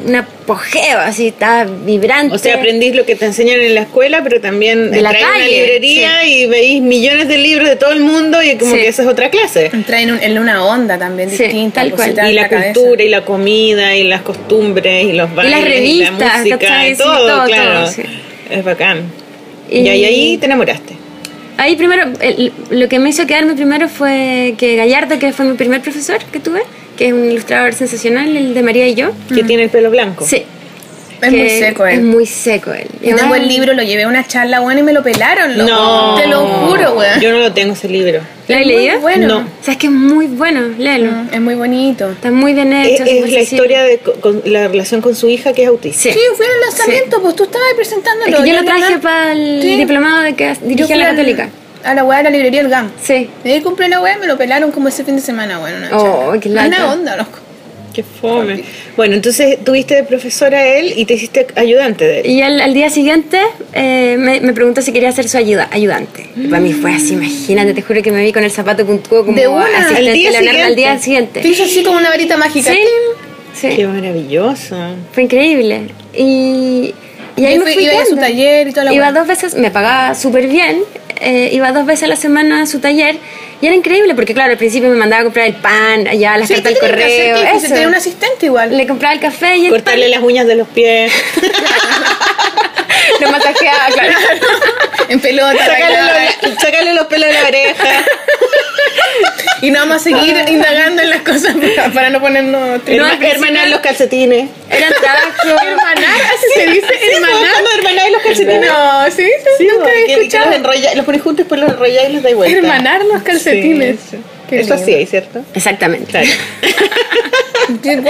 un 0.07 0.15
apogeo, 0.15 0.99
así, 1.01 1.29
estaba 1.29 1.65
vibrante. 1.65 2.35
O 2.35 2.39
sea, 2.39 2.57
aprendís 2.57 2.95
lo 2.95 3.05
que 3.05 3.15
te 3.17 3.25
enseñan 3.27 3.61
en 3.61 3.75
la 3.75 3.83
escuela, 3.83 4.23
pero 4.23 4.41
también 4.41 4.91
De 4.91 5.01
la 5.03 5.11
una 5.11 5.19
calle, 5.19 5.49
librería 5.51 6.25
y 6.27 6.47
veis 6.47 6.81
millones 6.83 7.29
de 7.29 7.39
libros 7.39 7.69
de 7.69 7.77
todo 7.77 7.93
el 7.93 8.01
mundo 8.01 8.43
y 8.43 8.57
como 8.57 8.75
Sí. 8.75 8.81
que 8.81 8.89
esa 8.89 9.03
es 9.03 9.09
otra 9.09 9.31
clase. 9.31 9.71
Entra 9.73 10.01
en, 10.01 10.13
un- 10.13 10.23
en 10.23 10.39
una 10.39 10.65
onda 10.65 10.99
también 10.99 11.31
Sí, 11.31 11.43
distinta. 11.45 11.81
tal 11.83 11.91
cual. 11.93 12.15
Y 12.31 12.33
la 12.33 12.49
cabeza. 12.49 12.73
cultura 12.75 13.03
y 13.03 13.09
la 13.09 13.25
comida 13.25 13.95
y 13.97 14.05
las 14.05 14.23
costumbres 14.23 15.05
y 15.05 15.13
los 15.13 15.35
bailes 15.35 15.61
y, 15.61 15.65
revistas, 15.65 16.19
la 16.19 16.37
música 16.39 16.59
¿cachai? 16.59 16.91
y 16.93 16.95
Sí, 16.95 17.03
todo, 17.03 17.29
todo, 17.29 17.45
claro. 17.47 17.81
todo, 17.81 17.87
sí. 17.93 18.03
Es 18.51 18.65
bacán. 18.65 19.03
Y- 19.71 19.81
Y, 19.81 19.89
ahí, 19.89 20.05
ahí 20.05 20.39
te 20.39 20.47
enamoraste. 20.47 20.95
Ahí 21.59 21.75
primero, 21.77 22.05
el- 22.21 22.53
lo 22.71 22.89
que 22.89 22.99
me 23.01 23.11
hizo 23.11 23.27
quedarme 23.27 23.55
primero 23.55 23.89
fue 23.89 24.55
que 24.57 24.77
Gallardo, 24.77 25.19
que 25.19 25.33
fue 25.33 25.45
mi 25.45 25.57
primer 25.57 25.81
profesor 25.83 26.19
que 26.33 26.39
tuve, 26.39 26.63
que 26.99 27.07
es 27.07 27.13
un 27.15 27.25
ilustrador 27.31 27.73
sensacional, 27.73 28.37
el 28.37 28.53
de 28.53 28.63
María 28.63 28.87
y 28.89 28.95
yo. 28.95 29.13
Que 29.35 29.43
tiene 29.45 29.63
el 29.65 29.71
pelo 29.71 29.91
blanco. 29.91 30.27
Sí. 30.27 30.45
Es 31.21 31.31
que 31.31 31.37
muy 31.37 31.51
seco 31.51 31.85
Es 31.87 31.99
él. 31.99 32.05
muy 32.05 32.27
seco 32.27 32.73
él. 32.73 32.87
Yo 33.03 33.17
tengo 33.17 33.35
el 33.35 33.49
libro, 33.49 33.73
lo 33.73 33.83
llevé 33.83 34.05
a 34.05 34.09
una 34.09 34.25
charla, 34.25 34.61
bueno, 34.61 34.79
y 34.79 34.83
me 34.85 34.93
lo 34.93 35.03
pelaron, 35.03 35.59
loco. 35.59 35.69
No. 35.69 36.15
Te 36.17 36.29
lo 36.29 36.47
juro, 36.47 36.93
weón. 36.95 37.21
Yo 37.21 37.33
no 37.33 37.39
lo 37.41 37.53
tengo 37.53 37.73
ese 37.73 37.89
libro. 37.89 38.21
¿Lo 38.47 38.55
has 38.55 38.61
Es 38.61 38.67
leído? 38.69 39.01
bueno. 39.01 39.27
No. 39.27 39.39
O 39.39 39.65
sea, 39.65 39.73
es 39.75 39.79
que 39.81 39.89
es 39.89 39.93
muy 39.93 40.29
bueno, 40.29 40.61
léelo. 40.79 41.11
Mm, 41.11 41.29
Es 41.35 41.41
muy 41.41 41.55
bonito. 41.57 42.09
Está 42.13 42.31
muy 42.31 42.53
bien 42.55 42.73
Es, 42.73 42.87
hecho. 43.01 43.03
es 43.03 43.09
la 43.17 43.27
sencillo. 43.27 43.41
historia 43.41 43.83
de 43.83 43.99
con 43.99 44.43
la 44.45 44.69
relación 44.69 45.01
con 45.01 45.17
su 45.17 45.29
hija 45.29 45.53
que 45.53 45.63
es 45.65 45.69
autista. 45.69 46.01
Sí. 46.03 46.11
Sí, 46.13 46.21
fui 46.37 46.47
al 46.47 46.61
lanzamiento, 46.71 47.21
pues 47.21 47.35
tú 47.35 47.43
estabas 47.45 47.67
presentándolo. 47.75 48.37
Es 48.37 48.43
que 48.45 48.51
yo 48.51 48.57
lo 48.57 48.65
traje 48.65 48.99
para 48.99 49.33
el 49.33 49.61
Sí. 49.61 49.77
diplomado 49.77 50.23
de 50.23 50.35
que 50.35 50.55
dirige 50.63 50.87
fui 50.87 50.97
la 50.99 51.09
al- 51.11 51.17
Católica. 51.17 51.49
A 51.85 51.95
la 51.95 52.05
weá 52.05 52.19
de 52.19 52.25
la 52.25 52.31
librería 52.31 52.61
El 52.61 52.69
GAM. 52.69 52.91
Sí. 53.03 53.29
Y 53.45 53.51
ahí 53.51 53.61
compré 53.61 53.89
la 53.89 54.01
weá, 54.01 54.19
me 54.19 54.27
lo 54.27 54.37
pelaron 54.37 54.71
como 54.73 54.89
ese 54.89 55.05
fin 55.05 55.17
de 55.17 55.23
semana, 55.23 55.59
bueno. 55.59 55.77
Una 55.79 55.97
Oh, 55.99 56.33
qué 56.41 56.49
lata. 56.49 56.69
Una 56.69 56.93
onda, 56.93 57.17
loco. 57.17 57.39
Qué 57.95 58.03
fome. 58.05 58.63
Bueno, 58.97 59.15
entonces 59.15 59.59
tuviste 59.65 59.95
de 59.97 60.05
profesora 60.05 60.59
a 60.59 60.67
él 60.67 60.93
y 60.97 61.05
te 61.05 61.15
hiciste 61.15 61.49
ayudante 61.57 62.05
de 62.05 62.21
él. 62.21 62.27
Y 62.27 62.43
él 62.43 62.61
al 62.61 62.73
día 62.73 62.91
siguiente 62.91 63.41
eh, 63.73 64.17
me, 64.19 64.41
me 64.41 64.53
preguntó 64.53 64.83
si 64.83 64.93
quería 64.93 65.11
ser 65.11 65.29
su 65.29 65.37
ayuda, 65.37 65.69
ayudante. 65.73 66.29
Y 66.37 66.47
para 66.47 66.61
mí 66.61 66.73
fue 66.75 66.93
así, 66.95 67.15
imagínate, 67.15 67.75
te 67.75 67.83
juro 67.83 68.01
que 68.03 68.13
me 68.13 68.23
vi 68.23 68.33
con 68.33 68.45
el 68.45 68.53
zapato 68.53 68.87
puntuado 68.87 69.25
como 69.27 69.37
De 69.37 69.49
una. 69.49 69.65
asistente 69.65 70.07
Al 70.09 70.13
día 70.15 70.31
Leonardo 70.31 70.65
al 70.67 70.77
día 70.77 70.99
siguiente. 70.99 71.03
siguiente. 71.03 71.41
Te 71.41 71.49
hizo 71.49 71.65
así 71.65 71.83
como 71.83 71.97
una 71.99 72.11
varita 72.11 72.37
mágica. 72.37 72.71
Sí, 72.71 72.79
sí. 73.55 73.69
Qué 73.75 73.87
maravilloso. 73.89 74.77
Fue 75.13 75.25
increíble. 75.25 75.89
Y, 76.15 76.95
y 77.39 77.47
ahí 77.47 77.59
me 77.59 77.65
fui- 77.65 77.75
fui 77.75 77.85
iba 77.85 78.03
a 78.03 78.07
su 78.07 78.17
taller 78.17 78.69
y 78.69 78.73
toda 78.73 78.85
la 78.85 78.93
Iba 78.95 79.13
dos 79.13 79.27
veces, 79.27 79.55
me 79.55 79.71
pagaba 79.71 80.15
súper 80.15 80.47
bien. 80.49 80.83
eh, 81.21 81.49
iba 81.53 81.73
dos 81.73 81.85
veces 81.85 82.05
a 82.05 82.07
la 82.07 82.17
semana 82.17 82.63
a 82.63 82.67
su 82.67 82.79
taller. 82.79 83.17
Y 83.61 83.67
era 83.67 83.75
increíble 83.75 84.15
porque, 84.15 84.35
claro, 84.35 84.53
al 84.53 84.57
principio 84.59 84.89
me 84.89 84.95
mandaba 84.95 85.23
a 85.23 85.25
comprar 85.25 85.47
el 85.49 85.55
pan, 85.55 86.07
allá 86.07 86.37
las 86.37 86.47
Sí, 86.47 86.55
cartas 86.55 86.75
¿qué 86.79 86.87
al 86.87 86.91
tenía 86.93 87.07
que 87.07 87.13
hacer? 87.13 87.35
correo. 87.35 87.57
Eso. 87.59 87.69
Tenía 87.69 87.89
un 87.89 87.95
asistente 87.97 88.47
igual. 88.47 88.77
Le 88.77 88.87
compraba 88.87 89.15
el 89.15 89.21
café 89.21 89.57
y 89.57 89.65
el 89.67 89.71
Cortarle 89.73 90.09
las 90.11 90.23
uñas 90.23 90.47
de 90.47 90.55
los 90.55 90.69
pies. 90.69 91.11
Lo 93.21 93.31
masajeaba, 93.31 93.87
claro. 93.93 94.15
en 95.09 95.21
pelota. 95.21 95.65
Sácale 95.65 95.97
los, 96.03 96.55
sácale 96.63 96.95
los 96.95 97.07
pelos 97.07 97.29
de 97.29 97.33
la 97.35 97.43
oreja. 97.49 97.85
Y 99.61 99.73
no 99.73 99.81
vamos 99.81 99.97
a 99.97 99.99
seguir 99.99 100.37
indagando 100.49 101.03
en 101.03 101.11
las 101.11 101.23
cosas 101.23 101.53
para, 101.77 101.91
para 101.93 102.11
no 102.11 102.21
ponernos 102.21 102.81
principio- 102.83 103.29
hermanar 103.29 103.69
los 103.69 103.81
calcetines. 103.81 104.49
Eran 104.71 104.93
trabajos. 104.93 105.63
hermanar 105.63 106.21
así. 106.35 106.47
¿Se 106.55 106.67
dice 106.71 106.87
Sí, 107.01 107.11
hermanar? 107.17 107.55
hermanáis 107.77 108.13
los 108.13 108.23
calcetines. 108.23 108.71
No, 108.71 109.11
sí, 109.11 109.29
Sí, 109.59 109.67
nunca 109.67 109.91
he 109.93 110.05
que 110.07 110.13
los, 110.17 110.25
escuchado. 110.27 110.53
enrolla- 110.53 110.95
los 110.95 111.05
pones 111.05 111.23
juntos 111.23 111.39
después 111.39 111.61
los 111.61 111.71
enrolláis 111.73 112.09
y 112.11 112.13
los 112.13 112.23
dais 112.23 112.37
vuelta. 112.37 112.57
Hermanar 112.57 113.05
los 113.05 113.23
calcetines. 113.23 113.97
Sí. 114.11 114.17
Eso 114.53 114.79
sí, 114.79 115.05
¿cierto? 115.07 115.41
Exactamente. 115.55 116.07
Claro. 116.13 116.29
Qué 117.83 118.03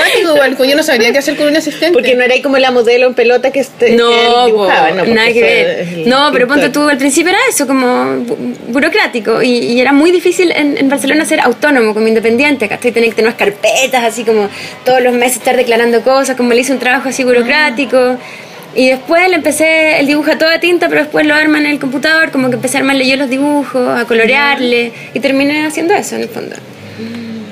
pues 0.56 0.68
yo 0.68 0.76
no 0.76 0.82
sabría 0.82 1.12
qué 1.12 1.18
hacer 1.18 1.36
con 1.36 1.48
un 1.48 1.56
asistente. 1.56 1.92
Porque 1.92 2.14
no 2.14 2.22
era 2.22 2.34
ahí 2.34 2.42
como 2.42 2.59
la 2.59 2.70
modelo 2.70 3.06
en 3.09 3.14
pelota 3.14 3.50
que, 3.50 3.61
este, 3.61 3.90
No, 3.92 4.11
que 4.11 4.46
dibujaba, 4.52 4.90
¿no? 4.92 5.04
Nada 5.06 5.32
que 5.32 5.40
ver. 5.42 5.80
el 5.80 6.09
No, 6.09 6.30
pero 6.32 6.46
pintor. 6.46 6.48
ponte 6.48 6.68
tú, 6.70 6.88
al 6.88 6.98
principio 6.98 7.30
era 7.30 7.38
eso, 7.48 7.66
como 7.66 7.86
bu- 7.86 8.36
burocrático. 8.68 9.42
Y, 9.42 9.50
y 9.59 9.80
era 9.80 9.92
muy 9.92 10.11
difícil 10.11 10.52
en, 10.52 10.78
en 10.78 10.88
Barcelona 10.88 11.24
ser 11.24 11.40
autónomo, 11.40 11.94
como 11.94 12.06
independiente. 12.09 12.68
¿cachai? 12.68 12.92
Tener 12.92 13.09
que 13.11 13.16
tener 13.16 13.28
unas 13.30 13.38
carpetas, 13.38 14.04
así 14.04 14.24
como 14.24 14.48
todos 14.84 15.02
los 15.02 15.12
meses 15.14 15.38
estar 15.38 15.56
declarando 15.56 16.02
cosas, 16.02 16.36
como 16.36 16.52
le 16.54 16.61
hice 16.61 16.72
un 16.72 16.78
trabajo 16.78 17.09
así 17.09 17.24
burocrático. 17.24 18.16
Y 18.74 18.90
después 18.90 19.28
le 19.28 19.36
empecé, 19.36 19.98
él 19.98 20.06
dibuja 20.06 20.38
toda 20.38 20.61
tinta, 20.61 20.88
pero 20.88 21.00
después 21.00 21.26
lo 21.26 21.34
arma 21.34 21.59
en 21.59 21.66
el 21.66 21.80
computador, 21.80 22.30
como 22.30 22.48
que 22.48 22.56
empecé 22.56 22.76
a 22.76 22.80
armarle 22.80 23.09
yo 23.09 23.16
los 23.16 23.28
dibujos, 23.28 23.88
a 23.88 24.04
colorearle, 24.04 24.92
y 25.14 25.20
terminé 25.20 25.66
haciendo 25.66 25.94
eso 25.94 26.14
en 26.16 26.22
el 26.22 26.28
fondo. 26.28 26.54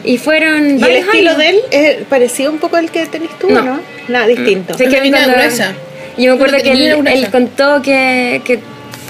Y 0.06 0.16
fueron 0.18 0.78
¿Y 0.78 0.82
el 0.82 0.96
estilo 0.96 1.30
años. 1.32 1.38
de 1.38 1.48
él 1.50 1.60
es 1.70 1.96
parecido 2.06 2.50
un 2.52 2.58
poco 2.58 2.76
al 2.76 2.90
que 2.90 3.04
tenés 3.06 3.36
tú, 3.38 3.50
No. 3.50 3.60
no? 3.62 3.80
Nada, 4.08 4.26
distinto. 4.26 4.72
Sí, 4.78 4.84
Es 4.84 4.90
que 4.94 5.10
cuando- 5.10 5.32
gruesa. 5.32 5.72
Yo 6.16 6.30
me 6.30 6.36
acuerdo 6.36 6.56
que 6.62 6.70
él, 6.72 7.28
contó 7.30 7.82
que, 7.82 8.40
que, 8.44 8.58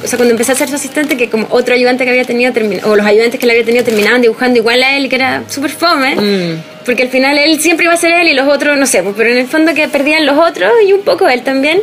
o 0.03 0.07
sea, 0.09 0.16
cuando 0.16 0.32
empecé 0.32 0.51
a 0.53 0.55
ser 0.57 0.68
su 0.68 0.74
asistente, 0.74 1.16
que 1.16 1.28
como 1.30 1.47
otro 1.51 1.72
ayudante 1.74 2.03
que 2.05 2.11
había 2.11 2.24
tenido, 2.24 2.53
o 2.84 2.97
los 2.97 3.07
ayudantes 3.07 3.38
que 3.38 3.47
le 3.47 3.53
había 3.53 3.64
tenido 3.64 3.84
terminaban 3.84 4.22
dibujando 4.22 4.59
igual 4.59 4.82
a 4.82 4.97
él, 4.97 5.09
que 5.09 5.14
era 5.16 5.44
súper 5.49 5.70
fome, 5.70 6.16
Mm. 6.16 6.62
porque 6.84 7.03
al 7.05 7.09
final 7.11 7.38
él 7.38 7.61
siempre 7.61 7.84
iba 7.84 7.94
a 7.94 7.97
ser 7.97 8.12
él 8.12 8.26
y 8.28 8.32
los 8.32 8.49
otros, 8.49 8.76
no 8.76 8.86
sé, 8.86 9.03
pues, 9.05 9.14
pero 9.16 9.30
en 9.30 9.38
el 9.38 9.47
fondo 9.47 9.72
que 9.74 9.86
perdían 9.86 10.26
los 10.26 10.36
otros 10.38 10.72
y 10.84 10.92
un 10.94 11.03
poco 11.03 11.28
él 11.28 11.42
también. 11.42 11.80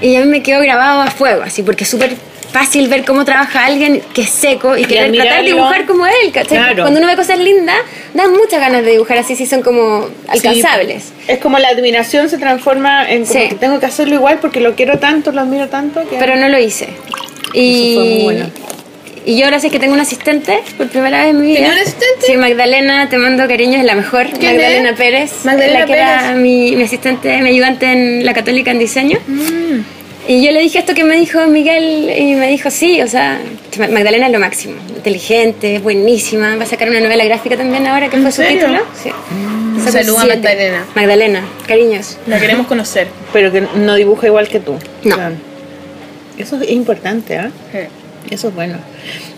Y 0.00 0.16
a 0.16 0.20
mí 0.20 0.26
me 0.26 0.42
quedó 0.42 0.60
grabado 0.60 1.02
a 1.02 1.10
fuego, 1.10 1.42
así, 1.42 1.62
porque 1.62 1.84
súper 1.84 2.10
fácil 2.58 2.88
ver 2.88 3.04
cómo 3.04 3.26
trabaja 3.26 3.66
alguien 3.66 4.00
que 4.14 4.22
es 4.22 4.30
seco 4.30 4.78
y 4.78 4.84
querer 4.86 5.12
tratar 5.12 5.42
de 5.42 5.52
dibujar 5.52 5.84
como 5.84 6.06
él, 6.06 6.32
¿cachai? 6.32 6.56
Claro. 6.56 6.84
Cuando 6.84 7.00
uno 7.00 7.06
ve 7.06 7.14
cosas 7.14 7.38
lindas, 7.38 7.76
dan 8.14 8.32
muchas 8.32 8.60
ganas 8.60 8.82
de 8.82 8.92
dibujar 8.92 9.18
así, 9.18 9.36
si 9.36 9.44
son 9.44 9.60
como 9.60 10.08
alcanzables. 10.28 11.12
Es 11.28 11.38
como 11.38 11.58
la 11.58 11.68
admiración 11.68 12.30
se 12.30 12.38
transforma 12.38 13.10
en 13.10 13.26
como 13.26 13.32
Sí. 13.40 13.48
que 13.50 13.56
tengo 13.56 13.78
que 13.78 13.84
hacerlo 13.84 14.14
igual 14.14 14.38
porque 14.40 14.60
lo 14.60 14.74
quiero 14.74 14.98
tanto, 14.98 15.32
lo 15.32 15.42
admiro 15.42 15.68
tanto. 15.68 16.00
Que... 16.08 16.16
pero 16.16 16.36
no 16.36 16.48
lo 16.48 16.58
hice. 16.58 16.88
Y, 17.52 17.92
Eso 17.92 18.00
fue 18.00 18.08
muy 18.14 18.22
bueno. 18.24 18.46
y 19.26 19.36
yo 19.38 19.44
ahora 19.44 19.58
sé 19.60 19.68
que 19.68 19.78
tengo 19.78 19.92
un 19.92 20.00
asistente 20.00 20.60
por 20.78 20.88
primera 20.88 21.20
vez 21.20 21.30
en 21.34 21.40
mi 21.40 21.46
vida. 21.48 21.56
¿Tenía 21.58 21.72
un 21.74 21.78
asistente? 21.78 22.26
Sí, 22.26 22.36
Magdalena, 22.38 23.08
te 23.10 23.18
mando 23.18 23.46
cariño, 23.46 23.78
es 23.78 23.84
la 23.84 23.94
mejor. 23.96 24.28
¿Quién 24.30 24.56
Magdalena 24.56 24.90
es? 24.90 24.96
Pérez. 24.96 25.32
Magdalena 25.44 25.80
la 25.80 25.86
que 25.86 25.92
era 25.92 26.32
mi, 26.36 26.74
mi 26.74 26.84
asistente, 26.84 27.36
mi 27.42 27.50
ayudante 27.50 27.92
en 27.92 28.24
la 28.24 28.32
Católica 28.32 28.70
en 28.70 28.78
diseño. 28.78 29.18
Mm. 29.26 29.80
Y 30.28 30.44
yo 30.44 30.50
le 30.50 30.60
dije 30.60 30.80
esto 30.80 30.92
que 30.94 31.04
me 31.04 31.14
dijo 31.16 31.46
Miguel 31.46 32.10
y 32.18 32.34
me 32.34 32.48
dijo, 32.48 32.68
sí, 32.70 33.00
o 33.00 33.06
sea, 33.06 33.40
Ma- 33.78 33.86
Magdalena 33.88 34.26
es 34.26 34.32
lo 34.32 34.40
máximo. 34.40 34.74
Inteligente, 34.96 35.78
buenísima. 35.78 36.56
Va 36.56 36.64
a 36.64 36.66
sacar 36.66 36.88
una 36.90 36.98
novela 37.00 37.24
gráfica 37.24 37.56
también 37.56 37.86
ahora 37.86 38.08
que 38.08 38.16
¿En 38.16 38.22
fue 38.22 38.32
su 38.32 38.42
serio? 38.42 38.60
título. 38.60 38.80
Sí. 39.02 39.10
Sacó 39.78 39.92
Saluda 39.92 40.22
a. 40.22 40.26
Magdalena. 40.26 40.84
Magdalena, 40.96 41.40
cariños. 41.68 42.18
La 42.26 42.40
queremos 42.40 42.66
conocer. 42.66 43.06
Pero 43.32 43.52
que 43.52 43.60
no 43.60 43.94
dibuja 43.94 44.26
igual 44.26 44.48
que 44.48 44.58
tú. 44.58 44.76
No. 45.04 45.14
Claro. 45.14 45.34
Eso 46.38 46.60
es 46.60 46.70
importante, 46.70 47.38
¿ah? 47.38 47.50
Sí. 47.72 47.78
Eso 48.30 48.48
es 48.48 48.54
bueno. 48.54 48.78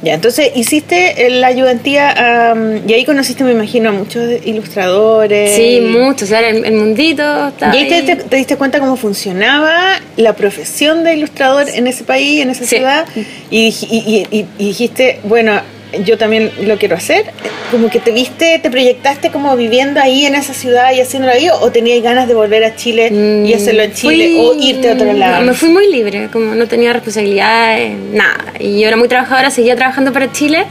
Ya, 0.03 0.15
entonces 0.15 0.51
hiciste 0.55 1.27
eh, 1.27 1.31
la 1.31 1.49
ayudantía 1.49 2.51
am, 2.53 2.81
y 2.89 2.93
ahí 2.93 3.05
conociste, 3.05 3.45
me 3.45 3.53
imagino, 3.53 3.89
a 3.91 3.93
muchos 3.93 4.25
ilustradores. 4.45 5.55
Sí, 5.57 5.81
mucho. 5.81 6.25
O 6.25 6.29
sea, 6.29 6.49
el, 6.49 6.65
el 6.65 6.75
mundito. 6.75 7.23
¿Y 7.61 7.65
ahí 7.65 7.89
te, 7.89 7.95
ahí. 7.97 8.03
te- 8.07 8.17
te 8.17 8.37
diste 8.37 8.57
cuenta 8.57 8.79
cómo 8.81 8.97
funcionaba 8.97 10.01
la 10.17 10.33
profesión 10.35 11.05
de 11.05 11.15
ilustrador 11.15 11.69
en 11.69 11.87
ese 11.87 12.05
país, 12.05 12.41
en 12.43 12.51
esa 12.51 12.65
Sí. 12.65 12.77
ciudad? 12.77 13.07
Y, 13.51 13.69
dij- 13.71 13.87
y- 13.91 14.27
y- 14.31 14.39
y- 14.39 14.47
y 14.59 14.67
dijiste, 14.69 15.21
bueno, 15.25 15.61
yo 16.05 16.19
también 16.19 16.51
lo 16.63 16.77
quiero 16.79 16.97
hacer. 16.97 17.27
Como 17.71 17.91
que 17.91 17.99
te 18.01 18.11
viste, 18.13 18.59
te 18.63 18.71
proyectaste 18.71 19.31
como 19.31 19.55
viviendo 19.57 20.01
ahí 20.01 20.25
en 20.27 20.35
esa 20.35 20.55
ciudad 20.55 20.93
y 20.93 21.01
haciéndolo 21.01 21.35
ahí, 21.35 21.49
o 21.51 21.71
tenías 21.71 22.03
ganas 22.03 22.27
de 22.29 22.35
volver 22.35 22.65
a 22.65 22.75
Chile 22.77 23.11
y 23.47 23.53
hacerlo 23.53 23.83
en 23.83 23.93
Chile, 23.93 24.25
Fui- 24.27 24.39
o 24.39 24.55
irte 24.55 24.91
a 24.91 24.95
otro 24.95 25.13
lado. 25.13 25.45
Me 25.45 25.53
fui 25.55 25.69
muy 25.69 25.91
libre, 25.93 26.29
como 26.33 26.55
no 26.55 26.67
tenía 26.67 26.93
responsabilidades, 26.93 27.93
nada. 28.13 28.55
Y 28.59 28.81
yo 28.81 28.89
era 28.89 28.97
muy 28.97 29.09
trabajadora, 29.09 29.51
seguía 29.51 29.77
trabajando 29.77 30.13
para 30.13 30.33
Chile. 30.33 30.65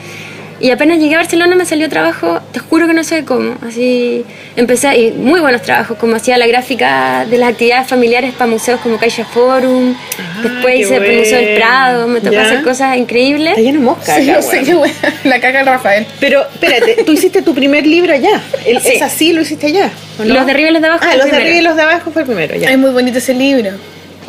Y 0.60 0.72
apenas 0.72 0.98
llegué 0.98 1.14
a 1.16 1.20
Barcelona 1.20 1.56
me 1.56 1.66
salió 1.66 1.88
trabajo, 1.88 2.40
te 2.52 2.60
juro 2.60 2.88
que 2.88 2.94
no 2.94 3.04
sé 3.04 3.24
cómo. 3.26 3.56
Así 3.68 4.26
empecé, 4.56 4.98
y 4.98 5.12
muy 5.12 5.40
buenos 5.40 5.62
trabajos, 5.62 5.98
como 5.98 6.16
hacía 6.16 6.38
la 6.38 6.48
gráfica 6.48 7.26
de 7.30 7.38
las 7.38 7.50
actividades 7.50 7.88
familiares 7.88 8.34
para 8.34 8.50
museos 8.50 8.80
como 8.82 8.98
Caixa 8.98 9.24
Forum. 9.26 9.94
Después 10.42 10.66
qué 10.74 10.78
hice 10.80 10.96
el 10.98 11.18
Museo 11.20 11.40
del. 11.40 11.56
Prado, 11.58 12.08
me 12.08 12.20
tocó 12.22 12.34
Ya. 12.34 12.42
hacer 12.46 12.64
cosas 12.64 12.98
increíbles. 12.98 13.50
Está 13.50 13.62
lleno 13.62 13.80
de 13.80 13.86
mosca. 13.86 14.16
Sí, 14.18 14.30
acá, 14.30 14.40
yo 14.40 14.42
sé 14.42 14.50
weón. 14.58 14.66
qué 14.66 14.74
buena. 14.74 14.96
La 15.26 15.40
caga 15.40 15.60
el 15.62 15.66
Rafael. 15.68 16.06
Pero 16.20 16.42
espérate, 16.42 17.04
tú 17.06 17.12
hiciste 17.12 17.42
tu 17.42 17.54
primer 17.54 17.86
libro 17.86 18.14
allá. 18.14 18.42
El- 18.66 18.82
Sí. 18.82 18.94
¿Es 18.96 19.02
así? 19.02 19.34
¿Lo 19.34 19.42
hiciste 19.42 19.68
allá? 19.68 19.92
¿o 20.20 20.24
no? 20.26 20.34
Los 20.34 20.46
de 20.46 20.52
arriba 20.54 20.70
y 20.70 20.74
los 20.74 20.82
de 20.82 20.88
abajo. 20.88 21.04
Ah, 21.04 21.10
fue 21.10 21.18
los 21.18 21.26
de 21.26 21.32
primero. 21.32 21.46
arriba 21.50 21.62
y 21.62 21.64
los 21.64 21.76
de 21.76 21.82
abajo 21.84 22.12
fue 22.12 22.22
el 22.24 22.28
primero, 22.28 22.56
ya. 22.56 22.72
Es 22.72 22.78
muy 22.78 22.90
bonito 22.92 23.18
ese 23.20 23.34
libro. 23.34 23.72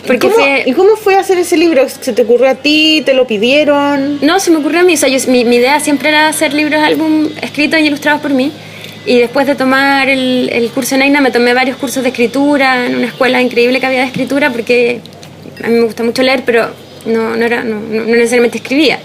Porque 0.09 0.27
¿Y, 0.27 0.31
cómo, 0.31 0.35
fue- 0.35 0.63
¿Y 0.67 0.73
cómo 0.73 0.97
fue 0.97 1.15
hacer 1.15 1.39
ese 1.39 1.57
libro? 1.57 1.87
¿Se 1.89 2.13
te 2.13 2.23
ocurrió 2.23 2.49
a 2.49 2.55
ti? 2.57 3.03
¿Te 3.07 3.15
lo 3.15 3.27
pidieron? 3.29 4.19
No, 4.23 4.41
se 4.41 4.51
me 4.51 4.57
ocurrió 4.57 4.81
a 4.81 4.83
mí. 4.83 4.95
O 4.95 4.97
sea, 4.97 5.09
yo- 5.09 5.21
mi, 5.31 5.45
mi 5.45 5.57
idea 5.57 5.79
siempre 5.79 6.09
era 6.09 6.27
hacer 6.29 6.53
libros, 6.55 6.83
álbum 6.83 7.29
escritos 7.41 7.79
y 7.79 7.85
ilustrados 7.85 8.21
por 8.21 8.33
mí. 8.33 8.51
Y 9.07 9.19
después 9.19 9.47
de 9.47 9.55
tomar 9.55 10.09
el, 10.09 10.51
el 10.53 10.69
curso 10.71 10.97
en 10.97 11.03
AINA, 11.03 11.21
me 11.21 11.31
tomé 11.31 11.55
varios 11.55 11.77
cursos 11.77 12.03
de 12.03 12.09
escritura 12.11 12.87
en 12.87 12.97
una 12.97 13.07
escuela 13.07 13.41
increíble 13.41 13.79
que 13.81 13.87
había 13.87 14.01
de 14.01 14.07
escritura, 14.07 14.51
porque 14.51 15.01
a 15.63 15.69
mí 15.69 15.75
me 15.77 15.83
gusta 15.85 16.03
mucho 16.03 16.23
leer, 16.23 16.43
pero 16.45 16.69
no, 17.07 17.37
no, 17.37 17.45
era, 17.47 17.63
no, 17.63 17.77
no- 17.81 18.03
no 18.05 18.15
necesariamente 18.17 18.59
escribía. 18.59 18.99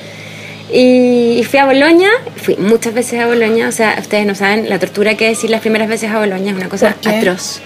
Y, 0.72 1.38
y 1.40 1.44
fui 1.44 1.60
a 1.60 1.66
Boloña, 1.66 2.10
fui 2.36 2.56
muchas 2.58 2.94
veces 2.94 3.20
a 3.20 3.28
Boloña, 3.28 3.68
o 3.68 3.72
sea, 3.72 3.96
ustedes 4.00 4.26
no 4.26 4.34
saben 4.34 4.68
la 4.70 4.80
tortura 4.80 5.16
que 5.16 5.30
es 5.30 5.44
ir 5.44 5.50
las 5.52 5.62
primeras 5.62 5.88
veces 5.88 6.10
a 6.10 6.20
Boloña, 6.20 6.52
es 6.52 6.58
una 6.58 6.70
cosa 6.70 6.96
atroz. 7.20 7.62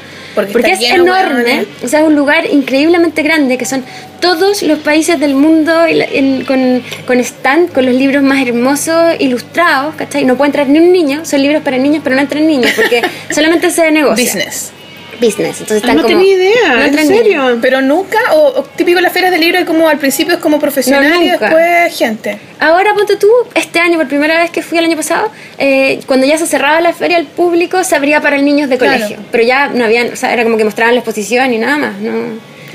Porque 0.45 0.71
es 0.73 0.79
enorme, 1.01 1.43
hueones. 1.43 1.67
o 1.83 1.87
sea, 1.87 2.01
es 2.01 2.07
un 2.07 2.15
lugar 2.15 2.45
increíblemente 2.51 3.23
grande, 3.23 3.57
que 3.57 3.65
son 3.65 3.83
todos 4.19 4.61
los 4.63 4.79
países 4.79 5.19
del 5.19 5.33
mundo 5.35 5.87
y 5.87 5.93
la- 5.95 6.05
en- 6.05 6.45
con, 6.45 6.81
con 7.05 7.19
stand, 7.19 7.71
con 7.71 7.85
los 7.85 7.95
libros 7.95 8.21
más 8.23 8.45
hermosos, 8.45 9.15
ilustrados, 9.19 9.95
¿cachai? 9.95 10.25
No 10.25 10.35
puede 10.37 10.49
entrar 10.49 10.67
ni 10.69 10.79
un 10.79 10.91
niño, 10.91 11.25
son 11.25 11.41
libros 11.41 11.61
para 11.63 11.77
niños, 11.77 12.01
pero 12.03 12.15
no 12.15 12.21
entran 12.21 12.45
niños, 12.47 12.71
porque 12.75 13.01
solamente 13.33 13.69
se 13.71 13.89
negocia. 13.91 14.23
Business. 14.25 14.71
Business, 15.19 15.61
entonces 15.61 15.83
Ah, 15.83 15.87
están 15.87 15.95
no 15.97 16.03
como... 16.03 16.17
tenía 16.17 16.35
idea, 16.35 16.75
no 16.75 16.83
¿en 16.99 17.07
serio? 17.07 17.57
Pero 17.61 17.81
nunca, 17.81 18.17
o, 18.33 18.59
o 18.59 18.63
típico 18.63 18.99
las 19.01 19.11
ferias 19.11 19.31
de 19.31 19.37
libro, 19.39 19.57
es 19.59 19.65
como 19.65 19.87
al 19.89 19.97
principio 19.97 20.35
es 20.35 20.39
como 20.39 20.59
profesional 20.59 21.09
No, 21.09 21.21
y 21.23 21.29
después 21.29 21.97
gente. 21.97 22.37
Ahora, 22.59 22.93
ponte 22.93 23.15
tú, 23.17 23.27
este 23.55 23.79
año, 23.79 23.97
por 23.97 24.07
primera 24.07 24.37
vez 24.41 24.51
que 24.51 24.61
fui 24.61 24.77
el 24.77 24.85
año 24.85 24.95
pasado, 24.97 25.29
eh, 25.57 25.99
cuando 26.05 26.25
ya 26.25 26.37
se 26.37 26.45
cerraba 26.47 26.81
la 26.81 26.93
feria 26.93 27.17
al 27.17 27.25
público, 27.25 27.83
se 27.83 27.95
abría 27.95 28.21
para 28.21 28.37
niños 28.37 28.69
de 28.69 28.77
Claro. 28.77 28.93
colegio. 28.93 29.17
Pero 29.31 29.43
ya 29.43 29.67
no 29.69 29.83
habían, 29.85 30.11
o 30.13 30.15
sea, 30.15 30.33
era 30.33 30.43
como 30.43 30.57
que 30.57 30.63
mostraban 30.65 30.95
la 30.95 30.99
exposición 31.01 31.53
y 31.53 31.57
nada 31.57 31.77
más, 31.77 31.99
¿no? 31.99 32.11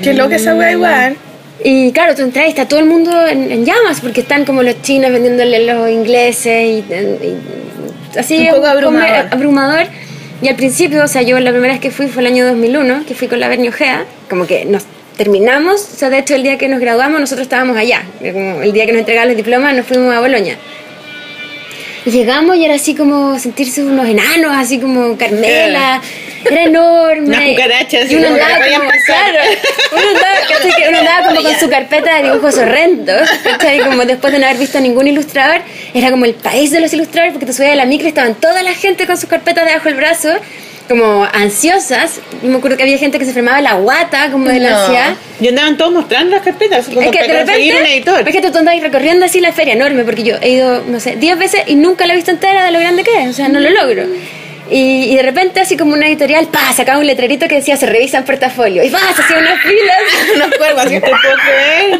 Qué 0.01 0.13
loca 0.13 0.35
esa 0.35 0.55
wea 0.55 0.71
igual. 0.71 1.15
Y 1.63 1.91
claro, 1.93 2.13
tú 2.15 2.23
entras 2.23 2.45
y 2.47 2.49
está 2.49 2.67
todo 2.67 2.79
el 2.79 2.85
mundo 2.87 3.25
en, 3.27 3.49
en 3.51 3.63
llamas 3.63 4.01
porque 4.01 4.21
están 4.21 4.43
como 4.43 4.63
los 4.63 4.81
chinos 4.81 5.11
vendiéndole 5.11 5.65
los 5.65 5.89
ingleses 5.89 6.67
y, 6.67 6.83
y- 6.93 8.19
así 8.19 8.37
Un 8.39 8.43
es 8.47 8.53
poco 8.55 8.67
abrumador. 8.67 9.27
abrumador. 9.31 9.87
Y 10.41 10.47
al 10.47 10.55
principio, 10.55 11.03
o 11.03 11.07
sea, 11.07 11.21
yo 11.21 11.39
la 11.39 11.51
primera 11.51 11.73
vez 11.73 11.81
que 11.81 11.91
fui 11.91 12.07
fue 12.07 12.21
el 12.21 12.27
año 12.27 12.45
2001, 12.45 13.05
que 13.05 13.15
fui 13.15 13.27
con 13.27 13.39
la 13.39 13.47
Bernio 13.47 13.71
Gea, 13.71 14.05
como 14.29 14.45
que 14.45 14.65
nos 14.65 14.85
terminamos, 15.17 15.81
o 15.93 15.95
sea, 15.95 16.09
de 16.09 16.19
hecho 16.19 16.35
el 16.35 16.43
día 16.43 16.57
que 16.57 16.67
nos 16.67 16.79
graduamos 16.79 17.19
nosotros 17.19 17.45
estábamos 17.45 17.77
allá, 17.77 18.03
el 18.21 18.73
día 18.73 18.85
que 18.85 18.91
nos 18.91 18.99
entregaban 18.99 19.27
los 19.29 19.37
diplomas 19.37 19.75
nos 19.75 19.85
fuimos 19.85 20.13
a 20.13 20.19
Boloña. 20.19 20.57
Y 22.05 22.11
llegamos 22.11 22.57
y 22.57 22.65
era 22.65 22.75
así 22.75 22.95
como 22.95 23.39
sentirse 23.39 23.83
unos 23.83 24.07
enanos, 24.07 24.51
así 24.55 24.79
como 24.79 25.17
Carmela, 25.17 26.01
era 26.45 26.63
enorme. 26.63 27.27
Unas 27.27 27.49
cucarachas, 27.49 28.11
Y 28.11 28.15
uno 28.15 28.27
andaba 28.27 28.55
como, 28.55 28.89
claro, 29.05 29.39
uno 29.91 30.09
andaba, 30.09 30.89
uno 30.89 30.97
andaba 30.97 31.27
como 31.27 31.43
con 31.43 31.59
su 31.59 31.69
carpeta 31.69 32.17
de 32.17 32.23
dibujos 32.23 32.57
horrendos, 32.57 33.29
¿cachai? 33.43 33.79
Como 33.79 34.05
después 34.05 34.33
de 34.33 34.39
no 34.39 34.45
haber 34.45 34.57
visto 34.57 34.77
a 34.77 34.81
ningún 34.81 35.07
ilustrador, 35.07 35.61
era 35.93 36.11
como 36.11 36.25
el 36.25 36.33
país 36.33 36.71
de 36.71 36.81
los 36.81 36.91
ilustradores, 36.93 37.33
porque 37.33 37.45
te 37.45 37.53
subías 37.53 37.73
a 37.73 37.75
la 37.75 37.85
micro 37.85 38.07
y 38.07 38.09
estaban 38.09 38.35
toda 38.35 38.63
la 38.63 38.73
gente 38.73 39.05
con 39.05 39.17
sus 39.17 39.29
carpetas 39.29 39.65
debajo 39.65 39.85
del 39.85 39.95
brazo, 39.95 40.29
como 40.87 41.23
ansiosas. 41.31 42.19
Y 42.41 42.47
me 42.47 42.57
acuerdo 42.57 42.77
que 42.77 42.83
había 42.83 42.97
gente 42.97 43.17
que 43.19 43.25
se 43.25 43.31
enfermaba 43.31 43.61
la 43.61 43.73
guata, 43.75 44.31
como 44.31 44.47
de 44.49 44.59
la 44.59 44.69
No. 44.71 44.77
ansiedad. 44.79 45.15
Y 45.39 45.47
andaban 45.47 45.77
todos 45.77 45.91
mostrando 45.93 46.31
las 46.35 46.43
carpetas. 46.43 46.87
Es 46.87 46.93
que 46.93 47.01
de 47.27 47.27
repente, 47.39 47.75
un 47.79 47.85
editor. 47.85 48.27
es 48.27 48.35
que 48.35 48.41
tú 48.51 48.57
andas 48.57 48.79
recorriendo 48.81 49.25
así 49.25 49.39
la 49.39 49.51
feria 49.51 49.73
enorme, 49.73 50.03
porque 50.03 50.23
yo 50.23 50.35
he 50.41 50.49
ido, 50.51 50.83
no 50.87 50.99
sé, 50.99 51.15
10 51.15 51.37
veces 51.37 51.61
y 51.67 51.75
nunca 51.75 52.05
la 52.05 52.13
he 52.13 52.15
visto 52.15 52.31
entera 52.31 52.65
de 52.65 52.71
lo 52.71 52.79
grande 52.79 53.03
que 53.03 53.23
es, 53.23 53.29
o 53.29 53.33
sea, 53.33 53.49
no 53.49 53.59
lo 53.59 53.69
logro. 53.69 54.03
Y, 54.69 55.11
y 55.11 55.15
de 55.17 55.23
repente, 55.23 55.59
así 55.59 55.75
como 55.77 55.93
una 55.93 56.07
editorial, 56.07 56.47
pa, 56.47 56.71
sacaba 56.73 56.99
un 56.99 57.07
letrerito 57.07 57.47
que 57.47 57.55
decía 57.55 57.75
se 57.77 57.85
revisan 57.85 58.23
portafolio. 58.25 58.83
Y 58.83 58.89
pa, 58.89 58.99
se 59.15 59.21
hacían 59.21 59.39
unas 59.41 59.61
filas. 59.61 59.97
Unos 60.35 60.47
cuervos 60.57 60.85
así. 60.85 60.95
No 60.95 61.01
te 61.01 61.07
puedo 61.09 61.35
creer. 61.43 61.99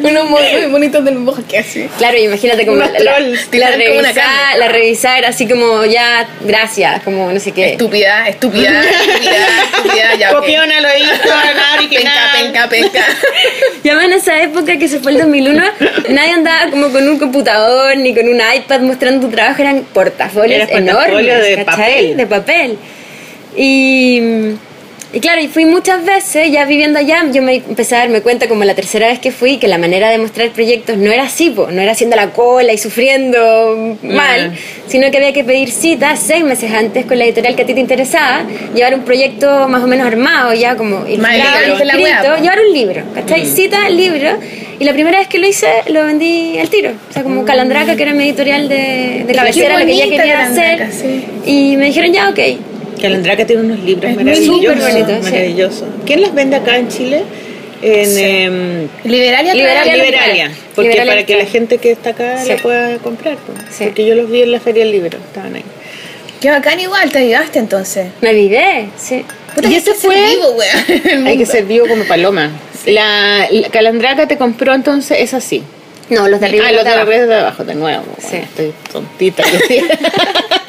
Unos 0.00 0.30
muy, 0.30 0.40
bonitos 0.70 1.04
del 1.04 1.18
bosque 1.18 1.58
así. 1.58 1.88
Claro, 1.98 2.16
imagínate 2.18 2.64
como 2.64 2.78
Unos 2.78 2.90
la, 2.92 2.98
la, 3.00 3.14
trolls, 3.16 3.48
la 3.52 3.68
una 3.98 4.12
carne. 4.14 4.58
la 4.58 4.68
revisar 4.68 5.24
así 5.24 5.46
como 5.46 5.84
ya, 5.84 6.26
gracias, 6.40 7.02
como 7.02 7.30
no 7.30 7.38
sé 7.38 7.52
qué. 7.52 7.72
Estúpida, 7.72 8.26
estúpida, 8.28 8.70
estúpida, 8.82 9.36
estúpida, 9.76 10.14
ya. 10.18 10.32
Copiona 10.34 10.80
lo 10.80 10.88
hizo, 10.96 11.10
nada 11.26 11.76
Penca, 11.78 11.78
original. 11.78 12.28
penca, 12.40 12.68
penca. 12.68 13.04
Ya 13.84 13.92
en 14.02 14.12
esa 14.12 14.40
época 14.42 14.78
que 14.78 14.88
se 14.88 14.98
fue 14.98 15.12
el 15.12 15.18
2001, 15.18 15.62
nadie 16.08 16.32
andaba 16.32 16.70
como 16.70 16.88
con 16.90 17.06
un 17.06 17.18
computador 17.18 17.94
ni 17.98 18.14
con 18.14 18.26
un 18.26 18.40
iPad 18.56 18.80
mostrando 18.80 19.26
tu 19.26 19.32
trabajo, 19.32 19.60
eran 19.60 19.82
portafolios 19.92 20.68
enormes, 20.70 21.42
de 21.42 21.64
¿cachai? 21.66 21.83
De 22.14 22.26
papel. 22.26 22.78
Y, 23.56 24.56
y 25.14 25.20
claro, 25.20 25.40
y 25.40 25.46
fui 25.46 25.64
muchas 25.64 26.04
veces, 26.04 26.50
ya 26.50 26.64
viviendo 26.64 26.98
allá, 26.98 27.24
yo 27.30 27.40
me 27.40 27.54
empecé 27.56 27.94
a 27.94 27.98
darme 28.00 28.20
cuenta 28.20 28.48
como 28.48 28.64
la 28.64 28.74
tercera 28.74 29.06
vez 29.06 29.20
que 29.20 29.30
fui, 29.30 29.58
que 29.58 29.68
la 29.68 29.78
manera 29.78 30.10
de 30.10 30.18
mostrar 30.18 30.50
proyectos 30.50 30.96
no 30.96 31.12
era 31.12 31.22
así, 31.22 31.50
po, 31.50 31.68
no 31.70 31.80
era 31.80 31.92
haciendo 31.92 32.16
la 32.16 32.30
cola 32.30 32.72
y 32.72 32.78
sufriendo 32.78 33.96
mal, 34.02 34.52
sino 34.88 35.10
que 35.12 35.18
había 35.18 35.32
que 35.32 35.44
pedir 35.44 35.70
cita 35.70 36.16
seis 36.16 36.42
meses 36.42 36.72
antes 36.72 37.06
con 37.06 37.16
la 37.16 37.26
editorial 37.26 37.54
que 37.54 37.62
a 37.62 37.66
ti 37.66 37.74
te 37.74 37.80
interesaba, 37.80 38.44
llevar 38.74 38.94
un 38.94 39.02
proyecto 39.04 39.68
más 39.68 39.84
o 39.84 39.86
menos 39.86 40.06
armado, 40.06 40.52
ya 40.52 40.76
como 40.76 41.06
ilustrado, 41.06 41.76
wea, 41.78 42.18
escrito, 42.18 42.36
llevar 42.42 42.58
un 42.66 42.72
libro, 42.74 43.02
¿cachai? 43.14 43.46
Cita, 43.46 43.88
libro. 43.90 44.30
Y 44.80 44.84
la 44.84 44.92
primera 44.92 45.18
vez 45.20 45.28
que 45.28 45.38
lo 45.38 45.46
hice, 45.46 45.68
lo 45.90 46.04
vendí 46.04 46.58
al 46.58 46.68
tiro. 46.68 46.90
O 47.08 47.12
sea, 47.12 47.22
como 47.22 47.44
Calandraca, 47.44 47.94
que 47.94 48.02
era 48.02 48.12
mi 48.12 48.24
editorial 48.24 48.68
de, 48.68 49.22
de 49.24 49.32
cabecera, 49.32 49.78
la 49.78 49.86
que 49.86 49.96
ya 49.96 50.08
quería 50.08 50.44
hacer. 50.44 50.90
sí. 50.90 51.24
Y 51.46 51.76
me 51.76 51.86
dijeron, 51.86 52.12
ya, 52.12 52.28
ok. 52.30 52.40
Calandraca 53.08 53.46
tiene 53.46 53.62
unos 53.62 53.80
libros 53.80 54.10
Es 54.10 54.16
maravillosos. 54.16 54.90
bonito, 54.92 55.14
sí. 55.22 55.32
maravillosos. 55.32 55.88
¿Quién 56.06 56.22
las 56.22 56.34
vende 56.34 56.56
acá 56.56 56.76
en 56.78 56.88
Chile? 56.88 57.22
En 57.82 58.18
em, 58.18 58.88
Liberalia, 59.04 59.52
Liberalia. 59.54 59.92
trae- 59.92 59.96
Liberalia. 60.06 60.50
Porque 60.74 60.88
Liberalia 60.90 61.12
para 61.12 61.26
que 61.26 61.36
la 61.36 61.44
gente 61.44 61.78
que 61.78 61.90
está 61.92 62.10
acá 62.10 62.42
Sí. 62.42 62.48
la 62.48 62.56
pueda 62.56 62.96
comprar. 62.98 63.36
pues. 63.36 63.58
Sí. 63.76 63.84
Porque 63.84 64.06
yo 64.06 64.14
los 64.14 64.30
vi 64.30 64.42
en 64.42 64.52
la 64.52 64.60
Feria 64.60 64.84
del 64.84 64.92
Libro, 64.92 65.18
estaban 65.18 65.54
ahí. 65.54 65.64
Qué 66.40 66.50
bacán 66.50 66.78
igual, 66.80 67.10
te 67.10 67.18
ayudaste 67.18 67.58
entonces. 67.58 68.08
Me 68.20 68.30
avivé, 68.30 68.86
sí. 68.98 69.24
Puta, 69.54 69.68
Y 69.68 69.70
que 69.72 69.76
que 69.78 69.84
ser 69.84 69.94
fue- 69.94 70.16
vivo, 70.16 70.56
el 71.10 71.26
Hay 71.26 71.38
que 71.38 71.46
ser 71.46 71.64
vivo 71.64 71.86
como 71.86 72.04
paloma. 72.04 72.50
La, 72.86 73.46
la 73.50 73.68
Calandraca 73.68 74.26
te 74.28 74.36
compró 74.36 74.74
entonces, 74.74 75.18
es 75.20 75.32
así. 75.34 75.62
No, 76.10 76.28
los 76.28 76.38
de 76.40 76.46
arriba. 76.46 76.64
ah, 76.68 76.72
los 76.72 76.84
de 76.84 76.90
abajo. 76.90 77.10
arriba 77.10 77.26
de 77.26 77.34
abajo, 77.34 77.64
de 77.64 77.74
nuevo. 77.74 78.04
Sí. 78.18 78.26
Bueno, 78.32 78.44
estoy 78.46 78.72
tontita. 78.92 79.42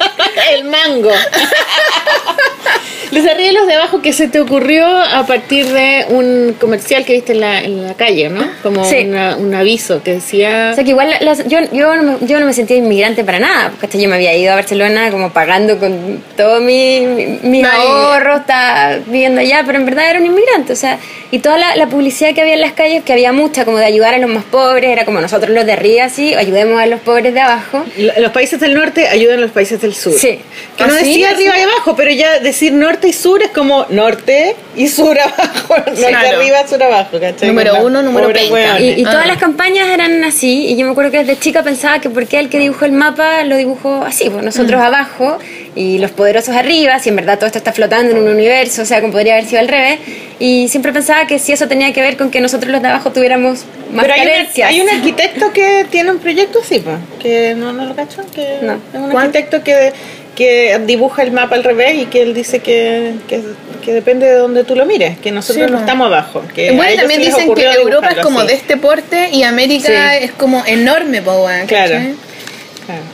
el 0.46 0.64
mango. 0.64 1.10
los 3.12 3.24
de 3.24 3.30
arriba 3.30 3.50
y 3.50 3.54
los 3.54 3.66
de 3.66 3.74
abajo 3.74 4.02
que 4.02 4.12
se 4.12 4.28
te 4.28 4.40
ocurrió 4.40 4.86
a 4.86 5.26
partir 5.26 5.66
de 5.66 6.06
un 6.10 6.54
comercial 6.60 7.04
que 7.04 7.12
viste 7.14 7.32
en 7.32 7.40
la, 7.40 7.60
en 7.60 7.86
la 7.86 7.94
calle, 7.94 8.28
¿no? 8.28 8.46
Como 8.62 8.84
Sí. 8.84 9.04
una- 9.08 9.36
un 9.36 9.54
aviso 9.54 10.02
que 10.02 10.12
decía... 10.14 10.70
O 10.72 10.74
sea 10.74 10.84
que 10.84 10.90
igual 10.90 11.10
las- 11.20 11.46
yo, 11.46 11.58
yo, 11.72 11.94
no 11.96 12.02
me, 12.02 12.26
yo 12.26 12.40
no 12.40 12.46
me 12.46 12.52
sentía 12.52 12.76
inmigrante 12.76 13.24
para 13.24 13.38
nada, 13.38 13.72
porque 13.80 14.00
yo 14.00 14.08
me 14.08 14.16
había 14.16 14.34
ido 14.36 14.52
a 14.52 14.56
Barcelona 14.56 15.10
como 15.10 15.30
pagando 15.32 15.78
con 15.78 16.22
todos 16.36 16.62
mi, 16.62 17.00
mi- 17.00 17.38
mis 17.42 17.64
ahorros, 17.64 18.40
estaba 18.40 18.96
viviendo 19.06 19.40
allá, 19.40 19.62
pero 19.66 19.78
en 19.78 19.84
verdad 19.86 20.10
era 20.10 20.18
un 20.18 20.26
inmigrante, 20.26 20.72
o 20.72 20.76
sea, 20.76 20.98
y 21.30 21.38
toda 21.40 21.58
la, 21.58 21.76
la 21.76 21.86
publicidad 21.88 22.34
que 22.34 22.40
había 22.40 22.54
en 22.54 22.60
las 22.60 22.72
calles, 22.72 23.02
que 23.04 23.12
había 23.12 23.32
mucha, 23.32 23.64
como 23.64 23.78
de 23.78 23.84
ayudar 23.84 24.14
a 24.14 24.18
los 24.18 24.30
más 24.30 24.44
pobres, 24.44 24.90
era 24.90 25.04
como 25.04 25.20
nosotros 25.20 25.50
los 25.50 25.66
de 25.66 25.72
arriba, 25.72 26.04
así, 26.04 26.34
ayudemos 26.34 26.80
a 26.80 26.86
los 26.86 27.00
pobres 27.00 27.34
de 27.34 27.40
abajo. 27.40 27.84
Los 28.18 28.32
países 28.32 28.60
del 28.60 28.74
norte 28.74 29.08
ayudan 29.08 29.38
a 29.38 29.42
los 29.42 29.50
países 29.50 29.80
del 29.80 29.94
sur. 29.94 30.12
Sí. 30.12 30.38
Que 30.76 30.84
no 30.86 30.94
¿Ah, 30.94 30.98
sí? 31.00 31.08
decía 31.10 31.30
arriba 31.30 31.58
y 31.58 31.62
abajo, 31.62 31.94
pero 31.96 32.10
ya 32.12 32.38
decir 32.38 32.72
norte 32.72 32.95
y 33.04 33.12
sur 33.12 33.42
es 33.42 33.50
como 33.50 33.84
norte 33.90 34.56
y 34.76 34.88
sur 34.88 35.18
abajo. 35.20 35.76
Norte 35.76 36.06
claro. 36.06 36.38
arriba, 36.38 36.66
sur 36.68 36.82
abajo, 36.82 37.18
¿cachai? 37.20 37.48
Número 37.48 37.84
uno, 37.84 38.02
número 38.02 38.26
pobre 38.28 38.40
penca. 38.40 38.54
weona. 38.54 38.80
Y, 38.80 39.00
y 39.00 39.04
Ah. 39.04 39.10
todas 39.10 39.26
las 39.26 39.38
campañas 39.38 39.88
eran 39.88 40.22
así, 40.24 40.66
y 40.66 40.76
yo 40.76 40.84
me 40.86 40.92
acuerdo 40.92 41.10
que 41.10 41.18
desde 41.18 41.38
chica 41.38 41.62
pensaba 41.62 42.00
que 42.00 42.10
porque 42.10 42.38
el 42.38 42.48
que 42.48 42.58
dibujó 42.58 42.84
el 42.84 42.92
mapa 42.92 43.42
lo 43.44 43.56
dibujó 43.56 44.02
así, 44.04 44.30
pues 44.30 44.44
nosotros 44.44 44.80
abajo 44.80 45.38
y 45.74 45.98
los 45.98 46.10
poderosos 46.10 46.54
arriba, 46.54 46.98
si 46.98 47.08
en 47.10 47.16
verdad 47.16 47.36
todo 47.38 47.46
esto 47.46 47.58
está 47.58 47.72
flotando 47.72 48.12
en 48.12 48.18
un 48.18 48.28
universo, 48.28 48.82
o 48.82 48.84
sea, 48.84 49.00
como 49.00 49.12
podría 49.12 49.34
haber 49.34 49.46
sido 49.46 49.60
al 49.60 49.68
revés, 49.68 49.98
y 50.38 50.68
siempre 50.68 50.92
pensaba 50.92 51.26
que 51.26 51.38
si 51.38 51.52
eso 51.52 51.66
tenía 51.68 51.92
que 51.92 52.00
ver 52.02 52.16
con 52.16 52.30
que 52.30 52.40
nosotros 52.40 52.70
los 52.72 52.80
de 52.82 52.88
abajo 52.88 53.10
tuviéramos 53.12 53.64
más 53.92 54.04
Pero 54.04 54.14
hay, 54.14 54.20
una- 54.22 54.30
carencias. 54.32 54.68
hay 54.70 54.80
un 54.80 54.88
arquitecto 54.94 55.52
que 55.52 55.86
tiene 55.90 56.10
un 56.10 56.18
proyecto 56.18 56.60
así, 56.62 56.80
pues, 56.80 56.96
que 57.20 57.54
no, 57.56 57.72
no 57.72 57.84
lo 57.84 57.94
cacho, 57.94 58.22
que 58.34 58.58
No. 58.62 58.72
es 58.74 58.78
un 59.00 59.10
¿Cuál? 59.10 59.26
arquitecto 59.26 59.62
que, 59.62 59.92
que 60.36 60.78
dibuja 60.86 61.22
el 61.22 61.32
mapa 61.32 61.56
al 61.56 61.64
revés 61.64 61.94
y 61.96 62.06
que 62.06 62.22
él 62.22 62.34
dice 62.34 62.60
que, 62.60 63.14
que, 63.26 63.42
que 63.84 63.92
depende 63.92 64.26
de 64.26 64.34
donde 64.34 64.62
tú 64.64 64.76
lo 64.76 64.84
mires, 64.86 65.18
que 65.18 65.32
nosotros 65.32 65.66
Sí, 65.66 65.70
no 65.72 65.78
po. 65.78 65.82
estamos 65.84 66.06
abajo. 66.06 66.42
Que 66.54 66.68
a 66.68 66.72
Bueno, 66.74 66.96
también 67.00 67.20
dicen 67.22 67.52
que 67.54 67.64
Europa 67.72 68.08
es 68.10 68.18
como 68.18 68.40
así. 68.40 68.48
de 68.48 68.54
este 68.54 68.76
porte 68.76 69.30
y 69.32 69.42
América 69.42 70.12
Sí. 70.18 70.24
es 70.26 70.30
como 70.32 70.62
enorme, 70.66 71.22
po, 71.22 71.44
weón. 71.44 71.66
Claro. 71.66 71.98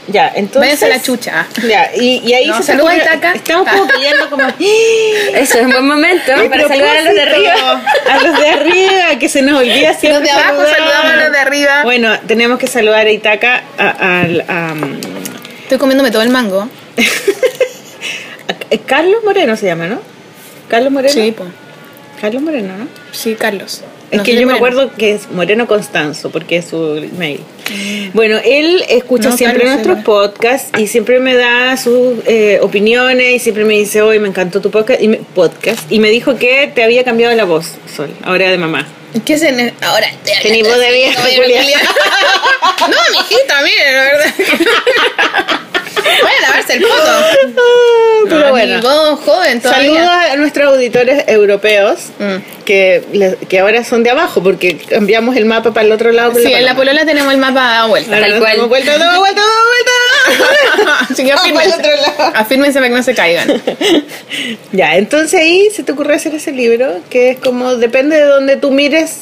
Ya, 0.07 0.31
entonces. 0.35 0.59
Váyanse 0.61 0.85
a 0.85 0.89
la 0.89 1.01
chucha. 1.01 1.47
Ya, 1.67 1.89
y, 1.95 2.21
y 2.23 2.33
ahí 2.35 2.45
No, 2.47 2.57
se 2.57 2.63
saluda, 2.63 2.95
Itaca. 2.95 3.31
Estamos 3.33 3.67
como 3.67 3.87
pidiendo 3.87 4.29
como. 4.29 4.43
Eso 5.33 5.57
es 5.59 5.65
un 5.65 5.71
buen 5.71 5.87
momento 5.87 6.31
¡Ay, 6.37 6.47
para 6.47 6.67
saludar 6.67 6.97
a 6.97 7.01
los 7.01 7.13
de 7.15 7.21
arriba. 7.23 7.81
A 8.07 8.17
los 8.19 8.39
de 8.39 8.49
arriba, 8.49 9.19
que 9.19 9.29
se 9.29 9.41
nos 9.41 9.59
olvida 9.61 9.93
siempre. 9.95 10.09
Los 10.19 10.23
de 10.23 10.29
abajo 10.29 10.57
saludar. 10.57 10.75
saludamos 10.77 11.11
a 11.11 11.15
los 11.23 11.31
de 11.31 11.39
arriba. 11.39 11.83
Bueno, 11.85 12.19
tenemos 12.27 12.59
que 12.59 12.67
saludar 12.67 13.07
a 13.07 13.11
Itaca, 13.11 13.63
a, 13.79 14.19
al- 14.21 14.45
a, 14.47 14.73
um, 14.73 14.99
Estoy 15.63 15.77
comiéndome 15.79 16.11
todo 16.11 16.21
el 16.21 16.29
mango. 16.29 16.69
A- 16.97 18.77
Carlos 18.85 19.23
Moreno 19.23 19.55
se 19.55 19.65
llama, 19.65 19.87
¿no? 19.87 20.01
Carlos 20.67 20.91
Moreno. 20.91 21.13
Sí, 21.13 21.31
po. 21.31 21.45
Carlos 22.19 22.41
Moreno, 22.41 22.77
¿no? 22.77 22.87
Sí, 23.11 23.35
Carlos. 23.35 23.81
Es 24.11 24.19
No 24.19 24.23
que 24.23 24.35
yo 24.35 24.45
me 24.45 24.53
acuerdo 24.53 24.93
que 24.93 25.13
es 25.13 25.29
Moreno 25.31 25.67
Constanzo, 25.67 26.29
porque 26.29 26.57
es 26.57 26.65
su 26.65 27.09
mail. 27.17 27.39
Bueno, 28.13 28.37
él 28.45 28.83
escucha 28.87 29.29
No, 29.29 29.37
siempre 29.37 29.63
Carlos 29.63 29.85
nuestros 29.85 30.05
podcasts 30.05 30.69
y 30.79 30.87
siempre 30.87 31.19
me 31.19 31.33
da 31.35 31.75
sus 31.77 32.19
eh, 32.27 32.59
opiniones 32.61 33.31
y 33.31 33.39
siempre 33.39 33.65
me 33.65 33.73
dice, 33.73 34.03
hoy 34.03 34.19
me 34.19 34.27
encantó 34.27 34.61
tu 34.61 34.69
podcast 34.69 35.01
y, 35.01 35.07
me, 35.07 35.17
podcast 35.17 35.91
y 35.91 35.99
me 35.99 36.09
dijo 36.09 36.37
que 36.37 36.71
te 36.73 36.83
había 36.83 37.03
cambiado 37.03 37.35
la 37.35 37.45
voz, 37.45 37.71
Sol, 37.95 38.09
ahora 38.23 38.51
de 38.51 38.57
mamá. 38.57 38.87
¿Qué 39.25 39.37
se 39.37 39.73
Ahora. 39.81 40.07
Tení 40.41 40.63
voz 40.63 40.79
de 40.79 40.91
vieja. 40.91 41.21
No, 42.83 42.97
mijita, 43.11 43.61
mire, 43.61 43.93
la 43.93 44.03
verdad. 44.03 44.33
Vaya 45.95 46.37
a 46.37 46.41
lavarse 46.41 46.73
el 46.73 46.81
poto. 46.81 47.11
Pero 48.29 48.39
No, 48.39 48.49
bueno. 48.49 49.17
joven 49.17 49.61
todavía. 49.61 49.89
Saludos 49.93 50.09
a 50.31 50.35
nuestros 50.37 50.73
auditores 50.73 51.23
europeos 51.27 51.99
Mm. 52.19 52.63
que, 52.65 53.03
les- 53.11 53.35
que 53.49 53.59
ahora 53.59 53.83
son 53.83 54.03
de 54.03 54.09
abajo 54.11 54.41
porque 54.41 54.77
cambiamos 54.77 55.35
el 55.35 55.45
mapa 55.45 55.73
para 55.73 55.85
el 55.85 55.91
otro 55.91 56.11
lado. 56.11 56.33
Sí, 56.35 56.51
en 56.53 56.65
la 56.65 56.75
polola 56.75 57.05
tenemos 57.05 57.31
el 57.33 57.39
mapa 57.39 57.61
dado 57.61 57.89
vuelta. 57.89 58.15
Ahora 58.15 58.27
Tal 58.29 58.39
cual. 58.39 58.67
vuelta, 58.69 58.97
damos 58.97 59.19
vuelta, 59.19 59.41
damos 59.41 59.65
vuelta. 59.67 61.05
Así 61.11 61.23
que 61.23 61.31
afírmense. 61.33 61.73
otro 61.75 61.91
lado. 61.95 62.31
Afírmense 62.35 62.79
para 62.79 62.89
que 62.89 62.95
no 62.95 63.03
se 63.03 63.13
caigan. 63.15 63.61
Ya, 64.71 64.95
entonces 64.97 65.39
ahí 65.39 65.69
se 65.71 65.83
te 65.83 65.91
ocurre 65.91 66.15
hacer 66.15 66.33
ese 66.33 66.51
libro 66.51 66.95
que 67.11 67.31
es 67.31 67.39
como 67.39 67.75
depende 67.75 68.15
de 68.15 68.23
donde 68.25 68.55
tú 68.57 68.71
mires. 68.71 69.21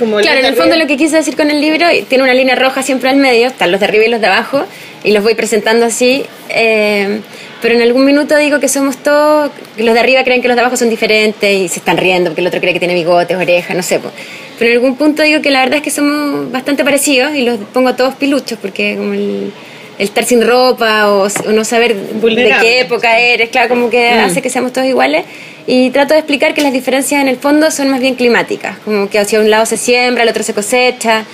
Como 0.00 0.18
Claro, 0.18 0.40
en 0.40 0.46
el 0.46 0.56
fondo 0.56 0.74
lo 0.76 0.88
que 0.88 0.96
quise 0.96 1.14
decir 1.14 1.36
con 1.36 1.50
el 1.50 1.60
libro, 1.60 1.86
tiene 2.08 2.24
una 2.24 2.34
línea 2.34 2.56
roja 2.56 2.82
siempre 2.82 3.08
al 3.10 3.16
medio, 3.16 3.46
están 3.46 3.70
los 3.70 3.78
de 3.78 3.86
arriba 3.86 4.04
y 4.06 4.08
los 4.08 4.20
de 4.20 4.26
abajo, 4.26 4.64
y 5.04 5.12
los 5.12 5.22
voy 5.22 5.34
presentando 5.34 5.86
así, 5.86 6.24
eh, 6.48 7.20
pero 7.62 7.74
en 7.74 7.82
algún 7.82 8.04
minuto 8.04 8.36
digo 8.36 8.58
que 8.58 8.68
somos 8.68 8.96
todos, 8.96 9.50
que 9.76 9.84
los 9.84 9.94
de 9.94 10.00
arriba 10.00 10.24
creen 10.24 10.42
que 10.42 10.48
los 10.48 10.56
de 10.56 10.62
abajo 10.62 10.76
son 10.76 10.88
diferentes 10.90 11.54
y 11.54 11.68
se 11.68 11.78
están 11.78 11.98
riendo 11.98 12.30
porque 12.30 12.40
el 12.40 12.46
otro 12.46 12.60
cree 12.60 12.72
que 12.72 12.78
tiene 12.78 12.94
bigotes, 12.94 13.36
orejas, 13.36 13.76
no 13.76 13.82
sé. 13.82 13.98
po. 13.98 14.10
Pero 14.58 14.70
en 14.70 14.76
algún 14.78 14.96
punto 14.96 15.22
digo 15.22 15.42
que 15.42 15.50
la 15.50 15.60
verdad 15.60 15.76
es 15.76 15.82
que 15.82 15.90
somos 15.90 16.50
bastante 16.50 16.84
parecidos 16.84 17.34
y 17.34 17.42
los 17.42 17.58
pongo 17.72 17.94
todos 17.94 18.14
piluchos 18.14 18.58
porque 18.60 18.96
como 18.96 19.12
el, 19.12 19.52
el 20.00 20.04
estar 20.06 20.24
sin 20.24 20.40
ropa 20.46 21.10
o, 21.12 21.26
o 21.26 21.52
no 21.52 21.64
saber 21.64 21.94
de 21.94 22.54
qué 22.60 22.80
época 22.80 23.18
eres, 23.18 23.50
claro, 23.50 23.68
como 23.68 23.90
que 23.90 24.08
hace 24.10 24.40
que 24.40 24.48
seamos 24.50 24.72
todos 24.72 24.86
iguales. 24.88 25.24
Y 25.66 25.90
trato 25.90 26.14
de 26.14 26.20
explicar 26.20 26.54
que 26.54 26.62
las 26.62 26.72
diferencias 26.72 27.20
en 27.20 27.28
el 27.28 27.36
fondo 27.36 27.70
son 27.70 27.88
más 27.90 28.00
bien 28.00 28.14
climáticas, 28.14 28.78
como 28.84 29.08
que 29.10 29.18
hacia 29.18 29.38
un 29.40 29.50
lado 29.50 29.66
se 29.66 29.76
siembra, 29.76 30.22
al 30.22 30.28
otro 30.30 30.42
se 30.42 30.54
cosecha, 30.54 31.24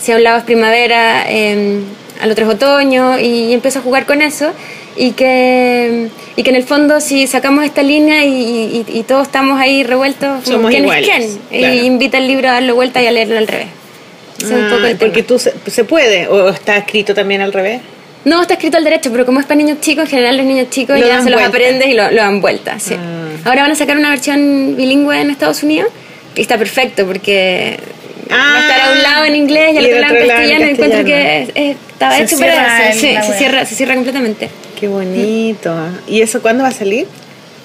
si 0.00 0.12
a 0.12 0.16
un 0.16 0.24
lado 0.24 0.38
es 0.38 0.44
primavera, 0.44 1.24
eh, 1.28 1.78
al 2.20 2.30
otro 2.32 2.44
es 2.48 2.54
otoño, 2.56 3.18
y, 3.20 3.52
empiezo 3.52 3.78
a 3.78 3.82
jugar 3.82 4.04
con 4.04 4.20
eso. 4.20 4.52
Y 4.96 5.12
que, 5.12 6.08
y 6.34 6.42
que 6.42 6.50
en 6.50 6.56
el 6.56 6.64
fondo, 6.64 7.00
si 7.00 7.28
sacamos 7.28 7.64
esta 7.64 7.84
línea 7.84 8.24
y, 8.24 8.32
y- 8.32 8.98
y 8.98 9.02
todos 9.04 9.28
estamos 9.28 9.60
ahí 9.60 9.84
revueltos, 9.84 10.44
Somos 10.44 10.70
quién 10.72 10.82
iguales, 10.82 11.08
es 11.08 11.14
quién, 11.48 11.60
claro. 11.60 11.74
y 11.74 11.78
invita 11.86 12.18
el 12.18 12.26
libro 12.26 12.48
a 12.48 12.54
darle 12.54 12.72
vuelta 12.72 13.00
y 13.00 13.06
a 13.06 13.12
leerlo 13.12 13.38
al 13.38 13.46
revés. 13.46 13.68
Ese 14.38 14.46
es 14.46 14.52
un 14.60 14.68
poco 14.70 14.82
Ah, 14.86 14.94
porque 14.98 15.22
tú 15.22 15.38
se, 15.38 15.52
se 15.68 15.84
puede 15.84 16.26
o 16.26 16.48
está 16.48 16.76
escrito 16.78 17.14
también 17.14 17.40
al 17.42 17.52
revés. 17.52 17.80
No, 18.28 18.42
está 18.42 18.54
escrito 18.54 18.76
al 18.76 18.84
derecho, 18.84 19.10
pero 19.12 19.24
como 19.26 19.40
es 19.40 19.46
para 19.46 19.56
niños 19.58 19.80
chicos, 19.80 20.04
en 20.04 20.10
general 20.10 20.36
los 20.36 20.46
niños 20.46 20.68
chicos 20.70 20.98
Lo 21.00 21.06
ya 21.06 21.16
se 21.22 21.30
los 21.30 21.40
vuelta. 21.40 21.46
aprendes 21.48 21.88
y 21.88 21.94
lo, 21.94 22.10
lo 22.10 22.16
dan 22.16 22.40
vuelta. 22.40 22.78
Sí. 22.78 22.94
Ah. 22.98 23.26
Ahora 23.44 23.62
van 23.62 23.72
a 23.72 23.74
sacar 23.74 23.96
una 23.96 24.10
versión 24.10 24.74
bilingüe 24.76 25.20
en 25.20 25.30
Estados 25.30 25.62
Unidos 25.62 25.88
y 26.34 26.40
está 26.40 26.58
perfecto 26.58 27.06
porque 27.06 27.78
va 28.30 28.56
a 28.56 28.60
estar 28.60 28.80
a 28.88 28.92
un 28.92 29.02
lado 29.02 29.24
en 29.24 29.36
inglés 29.36 29.74
y 29.74 29.78
al 29.78 29.84
otro 29.86 30.00
lado 30.00 30.16
en 30.16 30.26
lado 30.28 30.40
en 30.40 30.48
castellano. 30.48 30.66
y 30.66 30.70
Encuentro 30.70 31.04
que 31.04 31.12
castellano. 31.12 31.52
es- 31.54 31.70
es- 31.70 31.76
estaba 31.92 32.16
Se 32.16 32.22
hecho 32.24 32.38
para 32.38 32.90
eso. 32.90 33.00
Sí, 33.00 33.16
se 33.26 33.32
cierra, 33.38 33.64
se 33.64 33.74
cierra 33.74 33.94
completamente. 33.94 34.48
Qué 34.78 34.88
bonito. 34.88 35.74
¿Y 36.06 36.20
eso 36.22 36.40
cuándo 36.42 36.62
va 36.62 36.68
a 36.68 36.72
salir? 36.72 37.06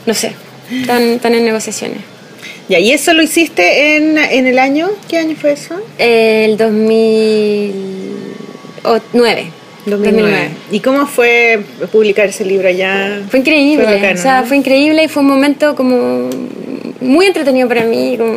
No 0.05 0.13
sé, 0.13 0.31
están, 0.71 1.01
están 1.03 1.35
en 1.35 1.43
negociaciones. 1.45 1.97
Ya, 2.69 2.79
¿y 2.79 2.91
eso 2.91 3.13
lo 3.13 3.21
hiciste 3.21 3.97
en, 3.97 4.17
en 4.17 4.47
el 4.47 4.57
año? 4.57 4.89
¿Qué 5.09 5.17
año 5.17 5.35
fue 5.39 5.51
eso? 5.51 5.75
El 5.97 6.55
2009. 6.57 9.47
2009. 9.85 10.49
¿Y 10.71 10.79
cómo 10.79 11.05
fue 11.05 11.61
publicar 11.91 12.27
ese 12.27 12.45
libro 12.45 12.67
allá? 12.67 13.21
Fue 13.29 13.39
increíble, 13.39 13.83
Fue 13.83 13.95
bacano, 13.95 14.19
o 14.19 14.21
sea, 14.21 14.41
¿no? 14.41 14.47
fue 14.47 14.57
increíble 14.57 15.03
y 15.03 15.07
fue 15.07 15.21
un 15.23 15.29
momento 15.29 15.75
como 15.75 16.29
muy 17.01 17.25
entretenido 17.25 17.67
para 17.67 17.83
mí, 17.83 18.15
como 18.17 18.33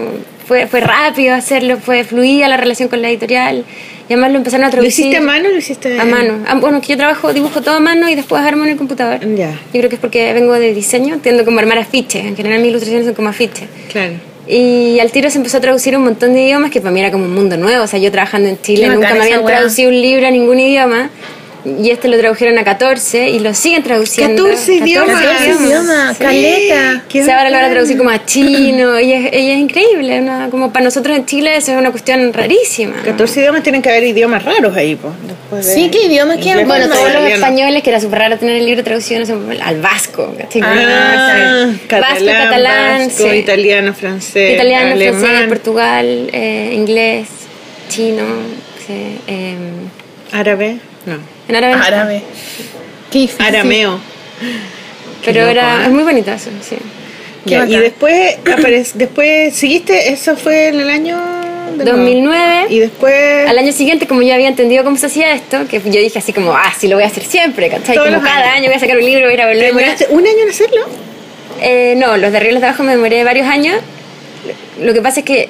fue, 0.46 0.66
fue 0.66 0.80
rápido 0.80 1.34
hacerlo, 1.34 1.78
fue 1.78 2.04
fluida 2.04 2.48
la 2.48 2.56
relación 2.56 2.88
con 2.88 3.02
la 3.02 3.08
editorial 3.08 3.64
y 4.08 4.12
además 4.12 4.30
lo 4.30 4.38
empezaron 4.38 4.64
a 4.64 4.68
¿Lo 4.68 4.72
traducir. 4.72 5.06
hiciste 5.06 5.16
a 5.16 5.20
mano 5.20 5.48
o 5.48 5.52
lo 5.52 5.58
hiciste 5.58 6.00
A 6.00 6.04
mano. 6.04 6.38
Ah, 6.46 6.54
bueno, 6.60 6.80
que 6.80 6.88
yo 6.88 6.96
trabajo, 6.96 7.32
dibujo 7.32 7.60
todo 7.60 7.74
a 7.76 7.80
mano 7.80 8.08
y 8.08 8.14
después 8.14 8.40
armo 8.42 8.64
en 8.64 8.70
el 8.70 8.76
computador. 8.76 9.18
Ya. 9.34 9.50
Yo 9.50 9.80
creo 9.80 9.88
que 9.88 9.96
es 9.96 10.00
porque 10.00 10.32
vengo 10.32 10.52
de 10.54 10.72
diseño, 10.72 11.18
tiendo 11.18 11.44
como 11.44 11.58
a 11.58 11.62
armar 11.62 11.78
afiches. 11.78 12.24
En 12.24 12.36
general 12.36 12.60
mis 12.60 12.68
ilustraciones 12.68 13.06
son 13.06 13.14
como 13.14 13.30
afiches. 13.30 13.68
Claro. 13.90 14.12
Y 14.48 15.00
al 15.00 15.10
tiro 15.10 15.28
se 15.28 15.38
empezó 15.38 15.56
a 15.56 15.60
traducir 15.60 15.96
un 15.96 16.04
montón 16.04 16.34
de 16.34 16.42
idiomas 16.42 16.70
que 16.70 16.80
para 16.80 16.92
mí 16.92 17.00
era 17.00 17.10
como 17.10 17.24
un 17.24 17.34
mundo 17.34 17.56
nuevo. 17.56 17.82
O 17.82 17.86
sea, 17.88 17.98
yo 17.98 18.12
trabajando 18.12 18.48
en 18.48 18.60
Chile 18.60 18.82
Qué 18.84 18.94
nunca 18.94 19.12
me 19.12 19.22
habían 19.22 19.44
traducido 19.44 19.88
un 19.88 20.00
libro 20.00 20.24
a 20.24 20.30
ningún 20.30 20.60
idioma. 20.60 21.10
Y 21.82 21.90
este 21.90 22.08
lo 22.08 22.16
tradujeron 22.18 22.56
a 22.58 22.64
14 22.64 23.28
y 23.30 23.40
lo 23.40 23.52
siguen 23.54 23.82
traduciendo. 23.82 24.44
14 24.44 24.74
idiomas. 24.74 25.20
14 25.22 25.64
idiomas, 25.64 26.16
Sí. 26.16 26.22
caleta. 26.24 27.02
Qué 27.08 27.24
Se 27.24 27.32
ahora 27.32 27.50
lo 27.50 27.56
van 27.56 27.64
a 27.64 27.70
traducir 27.70 27.96
como 27.98 28.10
a 28.10 28.24
chino. 28.24 29.00
y 29.00 29.12
es, 29.12 29.30
ella 29.32 29.54
es 29.54 29.58
increíble. 29.58 30.22
como 30.50 30.72
para 30.72 30.84
nosotros 30.84 31.16
en 31.16 31.26
Chile 31.26 31.56
eso 31.56 31.72
es 31.72 31.78
una 31.78 31.90
cuestión 31.90 32.32
rarísima. 32.32 32.94
14 33.04 33.40
idiomas 33.40 33.62
tienen 33.62 33.82
que 33.82 33.88
haber 33.90 34.04
idiomas 34.04 34.44
raros 34.44 34.76
ahí, 34.76 34.96
pues. 34.96 35.14
de- 35.62 35.62
Sí, 35.74 35.88
¿qué 35.90 36.06
idiomas 36.06 36.38
quedan? 36.38 36.66
Bueno, 36.68 36.88
todos 36.88 37.12
los 37.12 37.30
españoles, 37.30 37.82
que 37.82 37.90
era 37.90 38.00
súper 38.00 38.18
raro 38.20 38.36
tener 38.38 38.56
el 38.56 38.66
libro 38.66 38.84
traducido 38.84 39.20
no 39.20 39.26
sé, 39.26 39.34
al 39.62 39.80
vasco. 39.80 40.34
¿cachai? 40.38 40.62
Ah, 40.64 41.66
vasco, 41.66 41.86
catalán, 41.88 42.42
catalán, 42.44 43.06
vasco, 43.08 43.30
sí. 43.30 43.36
italiano, 43.36 43.94
francés, 43.94 44.54
Italiano, 44.54 44.92
alemán, 44.92 45.20
francés, 45.20 45.48
Portugal, 45.48 46.30
eh, 46.32 46.70
inglés, 46.74 47.28
chino, 47.88 48.24
sí, 48.86 49.18
em, 49.26 49.88
árabe, 50.32 50.78
no, 51.06 51.18
en 51.48 51.56
árabe. 51.56 51.74
Árabe. 51.74 52.22
Qué 53.10 53.18
difícil. 53.20 53.46
arameo. 53.46 53.98
Pero 55.24 55.40
loco, 55.40 55.50
era, 55.52 55.82
¿eh? 55.82 55.86
es 55.86 55.90
muy 55.90 56.02
bonito 56.04 56.30
eso, 56.32 56.50
sí. 56.60 56.76
Qué 57.44 57.50
Ya, 57.52 57.66
y 57.66 57.76
después, 57.76 58.36
aparec- 58.44 58.92
después 58.94 59.54
seguiste, 59.54 60.12
eso 60.12 60.36
fue 60.36 60.68
en 60.68 60.80
el 60.80 60.90
año 60.90 61.16
de 61.76 61.84
nuevo? 61.84 61.98
2009. 61.98 62.66
Y 62.70 62.78
después 62.80 63.48
Al 63.48 63.58
año 63.58 63.72
siguiente, 63.72 64.06
como 64.06 64.22
yo 64.22 64.34
había 64.34 64.48
entendido 64.48 64.84
cómo 64.84 64.96
se 64.96 65.06
hacía 65.06 65.32
esto, 65.34 65.66
que 65.68 65.78
yo 65.80 66.00
dije 66.00 66.18
así 66.18 66.32
como, 66.32 66.52
ah, 66.52 66.72
sí 66.78 66.88
lo 66.88 66.96
voy 66.96 67.04
a 67.04 67.08
hacer 67.08 67.24
siempre, 67.24 67.68
¿cachai? 67.68 67.94
Todos 67.96 68.08
Como 68.08 68.20
cada 68.22 68.38
años. 68.44 68.56
año 68.56 68.66
voy 68.66 68.74
a 68.76 68.80
sacar 68.80 68.96
un 68.98 69.04
libro, 69.04 69.24
voy 69.24 69.30
a 69.32 69.34
ir 69.34 69.40
a 69.42 69.44
¿te 69.44 69.48
Bolonia. 69.54 69.66
demoraste 69.68 70.06
un 70.10 70.26
año 70.26 70.42
en 70.44 70.50
hacerlo. 70.50 70.86
Eh, 71.60 71.94
no, 71.96 72.16
los 72.16 72.30
de 72.32 72.36
Arreglos 72.38 72.60
de 72.60 72.66
Abajo 72.68 72.82
me 72.82 72.92
demoré 72.92 73.24
varios 73.24 73.46
años. 73.48 73.76
Lo 74.80 74.92
que 74.94 75.02
pasa 75.02 75.20
es 75.20 75.26
que 75.26 75.48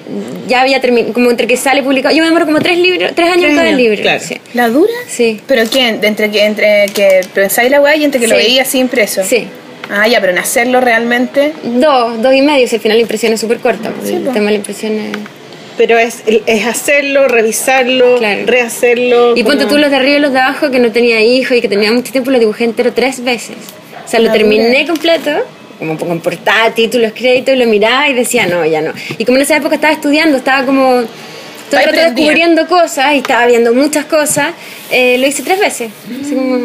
ya 0.48 0.60
había 0.62 0.80
terminado, 0.80 1.12
como 1.12 1.30
entre 1.30 1.46
que 1.46 1.56
sale 1.56 1.82
publicado, 1.82 2.14
yo 2.14 2.22
me 2.22 2.28
demoro 2.28 2.46
como 2.46 2.60
tres 2.60 2.78
libros, 2.78 3.12
tres 3.14 3.30
años 3.30 3.50
en 3.50 3.56
cada 3.56 3.68
años, 3.68 3.78
libro. 3.80 4.02
claro. 4.02 4.20
Sí. 4.22 4.36
¿La 4.54 4.68
dura? 4.68 4.92
Sí. 5.08 5.40
¿Pero 5.46 5.62
quién? 5.70 6.00
¿De 6.00 6.06
Entre 6.08 6.30
que, 6.30 6.44
entre 6.44 6.86
que 6.94 7.20
pensáis 7.34 7.70
la 7.70 7.80
weá 7.80 7.96
y 7.96 8.04
entre 8.04 8.20
que 8.20 8.28
lo 8.28 8.36
Sí. 8.36 8.42
veía 8.42 8.62
así 8.62 8.78
impreso? 8.78 9.22
Sí. 9.24 9.46
Ah, 9.90 10.08
ya, 10.08 10.20
pero 10.20 10.32
en 10.32 10.38
hacerlo 10.38 10.80
realmente. 10.80 11.52
Dos, 11.62 12.20
dos 12.20 12.34
y 12.34 12.42
medio, 12.42 12.66
si 12.66 12.74
al 12.76 12.80
final 12.82 12.98
la 12.98 13.02
impresión 13.02 13.32
es 13.32 13.40
súper 13.40 13.58
corta. 13.58 13.92
Sí, 14.04 14.14
el 14.14 14.22
po. 14.22 14.32
tema 14.32 14.46
de 14.46 14.50
la 14.52 14.56
impresión 14.58 14.92
es... 14.98 15.12
Pero 15.76 15.98
es, 15.98 16.22
es 16.46 16.64
hacerlo, 16.66 17.28
revisarlo, 17.28 18.16
Claro. 18.18 18.40
rehacerlo. 18.46 19.36
Y 19.36 19.44
ponte 19.44 19.64
como- 19.64 19.74
tú 19.74 19.78
los 19.78 19.90
de 19.90 19.96
arriba 19.96 20.16
y 20.16 20.20
los 20.20 20.32
de 20.32 20.38
abajo, 20.40 20.70
que 20.70 20.78
no 20.78 20.90
tenía 20.90 21.20
hijos 21.20 21.56
y 21.56 21.60
que 21.60 21.68
tenía 21.68 21.92
mucho 21.92 22.10
tiempo, 22.12 22.30
lo 22.30 22.38
dibujé 22.38 22.64
entero 22.64 22.92
tres 22.94 23.22
veces. 23.22 23.56
O 24.04 24.08
sea, 24.08 24.18
lo 24.20 24.32
terminé 24.32 24.86
completo, 24.86 25.30
como 25.78 25.98
con 25.98 26.20
portada, 26.20 26.72
títulos, 26.74 27.12
créditos, 27.14 27.54
y 27.54 27.58
lo 27.58 27.66
miraba 27.66 28.08
y 28.08 28.14
decía, 28.14 28.46
no, 28.46 28.64
ya 28.64 28.80
no. 28.82 28.92
Y 29.18 29.24
como 29.24 29.36
en 29.38 29.42
esa 29.42 29.56
época 29.56 29.74
estaba 29.76 29.92
estudiando, 29.92 30.38
estaba 30.38 30.64
como 30.64 31.02
todo 31.70 31.80
el 31.80 31.86
rato 31.86 31.98
descubriendo 32.14 32.66
cosas 32.66 33.14
y 33.14 33.18
estaba 33.18 33.46
viendo 33.46 33.72
muchas 33.74 34.04
cosas, 34.06 34.48
eh, 34.90 35.18
lo 35.18 35.26
hice 35.26 35.42
tres 35.42 35.58
veces. 35.58 35.90
Así 36.22 36.34
como... 36.34 36.58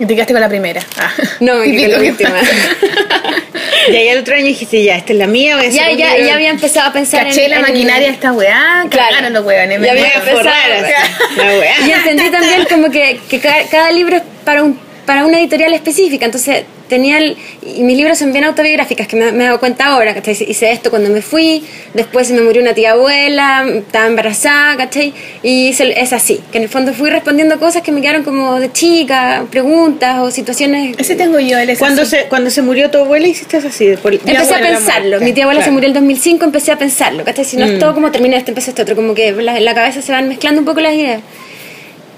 Y 0.00 0.06
te 0.06 0.14
quedaste 0.14 0.32
con 0.32 0.40
la 0.40 0.48
primera. 0.48 0.80
Ah. 0.96 1.10
No, 1.40 1.64
y 1.64 1.72
Típico 1.72 1.94
con 1.94 2.02
la 2.04 2.10
última. 2.10 2.30
Y 3.90 3.96
ahí 3.96 4.08
al 4.10 4.18
otro 4.18 4.34
año 4.34 4.44
dijiste, 4.46 4.82
ya, 4.84 4.96
esta 4.96 5.12
es 5.12 5.18
la 5.18 5.26
mía, 5.26 5.56
voy 5.56 5.66
a 5.66 5.70
ya, 5.70 5.90
ya, 5.92 6.18
ya 6.18 6.34
había 6.34 6.50
empezado 6.50 6.90
a 6.90 6.92
pensar 6.92 7.22
en- 7.22 7.28
Caché 7.28 7.48
la 7.48 7.56
en- 7.56 7.62
maquinaria 7.62 8.08
de 8.08 8.12
esta 8.14 8.32
weá. 8.32 8.84
Claro. 8.90 9.08
Cagaron 9.14 9.32
los 9.32 9.44
weones. 9.44 9.80
Ya 9.80 9.90
había 9.92 10.02
me- 10.02 10.12
empezado. 10.14 10.42
la 11.36 11.44
weá. 11.58 11.74
Y 11.86 11.90
entendí 11.92 12.30
también 12.30 12.64
como 12.68 12.90
que, 12.90 13.18
que 13.30 13.40
ca- 13.40 13.64
cada, 13.70 13.90
libro 13.90 14.16
es 14.16 14.22
para, 14.44 14.62
un, 14.62 14.78
para 15.06 15.24
una 15.24 15.38
editorial 15.38 15.72
específica. 15.72 16.26
Entonces 16.26 16.64
tenía 16.88 17.18
el, 17.18 17.36
y 17.62 17.82
mis 17.82 17.96
libros 17.96 18.18
son 18.18 18.32
bien 18.32 18.44
autobiográficas, 18.44 19.06
que 19.06 19.16
me, 19.16 19.30
me 19.32 19.44
he 19.44 19.46
dado 19.46 19.60
cuenta 19.60 19.86
ahora, 19.86 20.14
¿cachai? 20.14 20.36
Hice 20.48 20.70
esto 20.72 20.90
cuando 20.90 21.10
me 21.10 21.22
fui, 21.22 21.64
después 21.94 22.28
se 22.28 22.34
me 22.34 22.40
murió 22.42 22.62
una 22.62 22.74
tía 22.74 22.92
abuela, 22.92 23.64
estaba 23.68 24.06
embarazada, 24.06 24.76
¿cachai? 24.76 25.12
Y 25.42 25.68
hice- 25.68 26.00
es 26.00 26.12
así, 26.12 26.40
que 26.50 26.58
en 26.58 26.64
el 26.64 26.68
fondo 26.70 26.92
fui 26.92 27.10
respondiendo 27.10 27.58
cosas 27.60 27.82
que 27.82 27.92
me 27.92 28.00
quedaron 28.00 28.22
como 28.24 28.58
de 28.60 28.72
chica, 28.72 29.44
preguntas 29.50 30.18
o 30.20 30.30
situaciones... 30.30 30.96
Ese 30.98 31.14
tengo 31.14 31.38
yo, 31.38 31.58
él 31.58 31.70
es 31.70 31.78
Cuando 31.78 32.02
así. 32.02 32.12
se, 32.16 32.24
cuando 32.24 32.50
se 32.50 32.62
murió 32.62 32.90
tu 32.90 32.98
abuela 32.98 33.26
hiciste 33.28 33.58
eso 33.58 33.68
así. 33.68 33.94
Por, 34.02 34.14
Empecé 34.14 34.54
a 34.54 34.60
pensarlo. 34.60 35.20
Mi 35.20 35.32
tía 35.32 35.44
abuela 35.44 35.60
se 35.60 35.64
Claro. 35.64 35.72
murió 35.74 35.86
en 35.88 35.96
el 35.96 36.00
2005, 36.00 36.44
empecé 36.44 36.72
a 36.72 36.78
pensarlo. 36.78 37.24
¿cachai? 37.24 37.44
Si 37.44 37.56
no 37.56 37.66
Mm. 37.66 37.70
es 37.72 37.78
todo 37.78 37.94
como 37.94 38.10
terminé 38.10 38.36
esto, 38.36 38.50
empecé 38.50 38.70
esto 38.70 38.82
otro. 38.82 38.96
Como 38.96 39.14
que 39.14 39.32
la- 39.32 39.56
en 39.58 39.64
la 39.64 39.74
cabeza 39.74 40.00
se 40.02 40.12
van 40.12 40.28
mezclando 40.28 40.60
un 40.60 40.64
poco 40.64 40.80
las 40.80 40.94
ideas. 40.94 41.20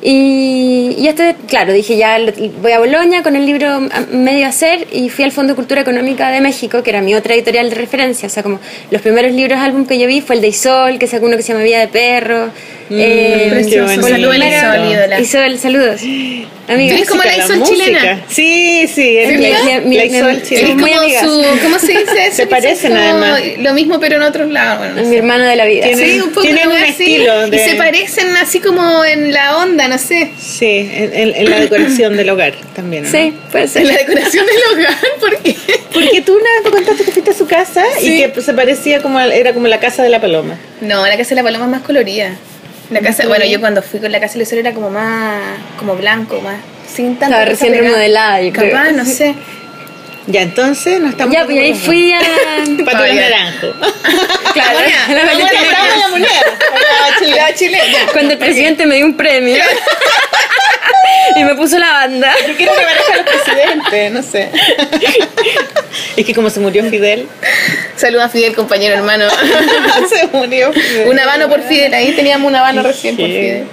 Y, 0.02 0.94
y 0.98 1.08
este, 1.08 1.36
claro, 1.46 1.72
dije 1.72 1.96
ya 1.96 2.18
voy 2.62 2.72
a 2.72 2.78
Bolonia 2.78 3.22
con 3.22 3.36
el 3.36 3.44
libro 3.44 3.80
medio 4.12 4.46
hacer 4.46 4.86
y 4.92 5.10
fui 5.10 5.24
al 5.24 5.32
Fondo 5.32 5.52
de 5.52 5.56
Cultura 5.56 5.82
Económica 5.82 6.30
de 6.30 6.40
México, 6.40 6.82
que 6.82 6.90
era 6.90 7.02
mi 7.02 7.14
otra 7.14 7.34
editorial 7.34 7.68
de 7.68 7.76
referencia. 7.76 8.26
O 8.26 8.30
sea, 8.30 8.42
como 8.42 8.60
los 8.90 9.02
primeros 9.02 9.32
libros 9.32 9.58
álbum 9.60 9.84
que 9.86 9.98
yo 9.98 10.06
vi 10.06 10.20
fue 10.22 10.36
el 10.36 10.42
de 10.42 10.48
Isol, 10.48 10.98
que 10.98 11.06
sacó 11.06 11.26
uno 11.26 11.36
que 11.36 11.42
se 11.42 11.52
llama 11.52 11.64
Vida 11.64 11.80
de 11.80 11.88
Perro. 11.88 12.50
eh, 12.92 13.42
qué 13.44 13.50
Precioso. 13.50 14.02
Saludos 14.02 14.36
Isol. 14.36 15.20
Isol, 15.22 15.58
saludos. 15.58 16.00
Amiga. 16.68 16.94
¿Eres 16.94 17.08
como 17.08 17.22
la 17.24 17.36
Isol 17.36 17.62
chilena? 17.64 18.22
Sí, 18.28 18.86
sí, 18.86 19.16
es 19.18 19.36
Mi- 19.38 19.48
la, 19.48 19.58
mi- 19.80 19.86
mi- 19.88 19.96
la 19.96 20.04
Isol 20.04 20.42
chilena. 20.42 20.66
Eres 20.68 20.76
muy 20.76 20.90
como 20.92 21.08
su. 21.08 21.58
¿Cómo 21.62 21.78
se 21.80 21.86
dice 21.98 22.02
eso? 22.26 22.36
Se 22.36 22.46
parecen, 22.46 22.92
además. 22.96 23.40
Lo 23.58 23.74
mismo, 23.74 23.98
pero 24.00 24.16
en 24.16 24.22
otros 24.22 24.48
lados. 24.50 24.78
Bueno, 24.78 25.02
no 25.02 25.08
mi 25.08 25.16
hermana 25.16 25.48
de 25.50 25.56
la 25.56 25.64
vida. 25.66 25.86
Tiene- 25.86 26.04
Sí, 26.04 26.20
un 26.20 26.28
poco 26.30 26.42
Tienen 26.42 26.68
un 26.68 26.76
así, 26.76 26.90
estilo 26.90 27.48
de- 27.50 27.56
Y 27.56 27.58
se 27.70 27.74
parecen 27.76 28.28
así 28.36 28.60
como 28.60 29.04
en 29.04 29.32
la 29.32 29.56
onda, 29.58 29.88
no 29.90 29.98
sé. 29.98 30.32
Sí, 30.38 30.88
en, 30.92 31.12
en- 31.12 31.34
en 31.36 31.50
la 31.50 31.60
decoración 31.60 32.16
del 32.16 32.30
hogar 32.30 32.54
también. 32.74 33.02
¿no? 33.04 33.10
Sí, 33.10 33.36
puede 33.52 33.68
ser. 33.68 33.82
En 33.82 33.88
la 33.88 33.94
decoración 33.98 34.46
del 34.46 34.56
hogar, 34.78 34.94
¿por 35.20 35.36
qué? 35.42 35.54
Porque 35.92 36.22
tú 36.22 36.32
una 36.32 36.44
vez 36.54 36.64
me 36.64 36.70
contaste 36.70 37.04
que 37.04 37.12
fuiste 37.12 37.30
a 37.32 37.34
su 37.34 37.46
casa 37.46 37.84
y 38.00 38.18
que 38.20 38.28
pues, 38.30 38.46
se 38.46 38.54
parecía 38.54 39.02
como 39.02 39.20
era 39.20 39.52
como 39.52 39.66
la 39.68 39.78
casa 39.80 40.02
de 40.02 40.08
la 40.08 40.20
paloma. 40.20 40.56
No, 40.80 41.06
la 41.06 41.16
casa 41.18 41.30
de 41.30 41.34
la 41.36 41.42
paloma 41.42 41.64
es 41.66 41.70
más 41.70 41.82
colorida. 41.82 42.30
La 42.90 43.00
casa, 43.00 43.26
bueno, 43.28 43.44
yo 43.44 43.60
cuando 43.60 43.82
fui 43.82 44.00
con 44.00 44.10
la 44.10 44.18
casa 44.18 44.32
de 44.34 44.40
Lucero 44.40 44.60
era 44.60 44.72
como 44.72 44.90
más, 44.90 45.40
como 45.78 45.94
blanco, 45.96 46.40
más, 46.40 46.56
sin 46.92 47.16
tanta 47.16 47.26
Estaba 47.26 47.44
recién 47.44 47.72
remodelada, 47.74 48.42
yo 48.42 48.52
creo. 48.52 48.72
Capaz, 48.72 48.90
no 48.92 49.04
sé. 49.04 49.34
Ya, 50.26 50.42
entonces 50.42 51.00
no 51.00 51.08
estamos. 51.08 51.34
Ya, 51.34 51.44
pues 51.44 51.58
ahí 51.58 51.74
fui 51.74 52.12
a... 52.12 52.20
Ya. 52.66 53.14
naranjo. 53.14 53.74
Claro, 54.52 54.80
la 54.80 55.14
la 55.14 55.24
Valentina 55.26 55.62
moneda, 55.62 55.96
la 55.96 56.08
moneda. 56.08 57.36
La 57.36 57.54
Chile, 57.54 57.78
ya. 57.92 58.12
Cuando 58.12 58.32
el 58.32 58.38
presidente 58.38 58.84
me 58.84 58.96
dio 58.96 59.06
un 59.06 59.14
premio 59.16 59.62
y 61.36 61.44
me 61.44 61.54
puso 61.54 61.78
la 61.78 61.90
banda. 61.92 62.32
Yo 62.46 62.54
quiero 62.56 62.72
que 62.74 62.82
maneje 62.84 63.12
al 63.12 63.24
presidente, 63.24 64.10
no 64.10 64.22
sé. 64.22 64.50
es 66.16 66.26
que 66.26 66.34
como 66.34 66.50
se 66.50 66.60
murió 66.60 66.84
Fidel, 66.84 67.26
Saluda 67.96 68.24
a 68.26 68.28
Fidel, 68.30 68.54
compañero 68.54 68.94
hermano. 68.94 69.26
se 70.08 70.26
murió 70.28 70.72
Fidel. 70.72 71.08
un 71.08 71.18
habano 71.18 71.48
por 71.48 71.62
Fidel, 71.62 71.92
ahí 71.92 72.12
teníamos 72.12 72.48
un 72.48 72.56
habano 72.56 72.82
recién 72.82 73.16
por 73.16 73.26
Fidel. 73.26 73.64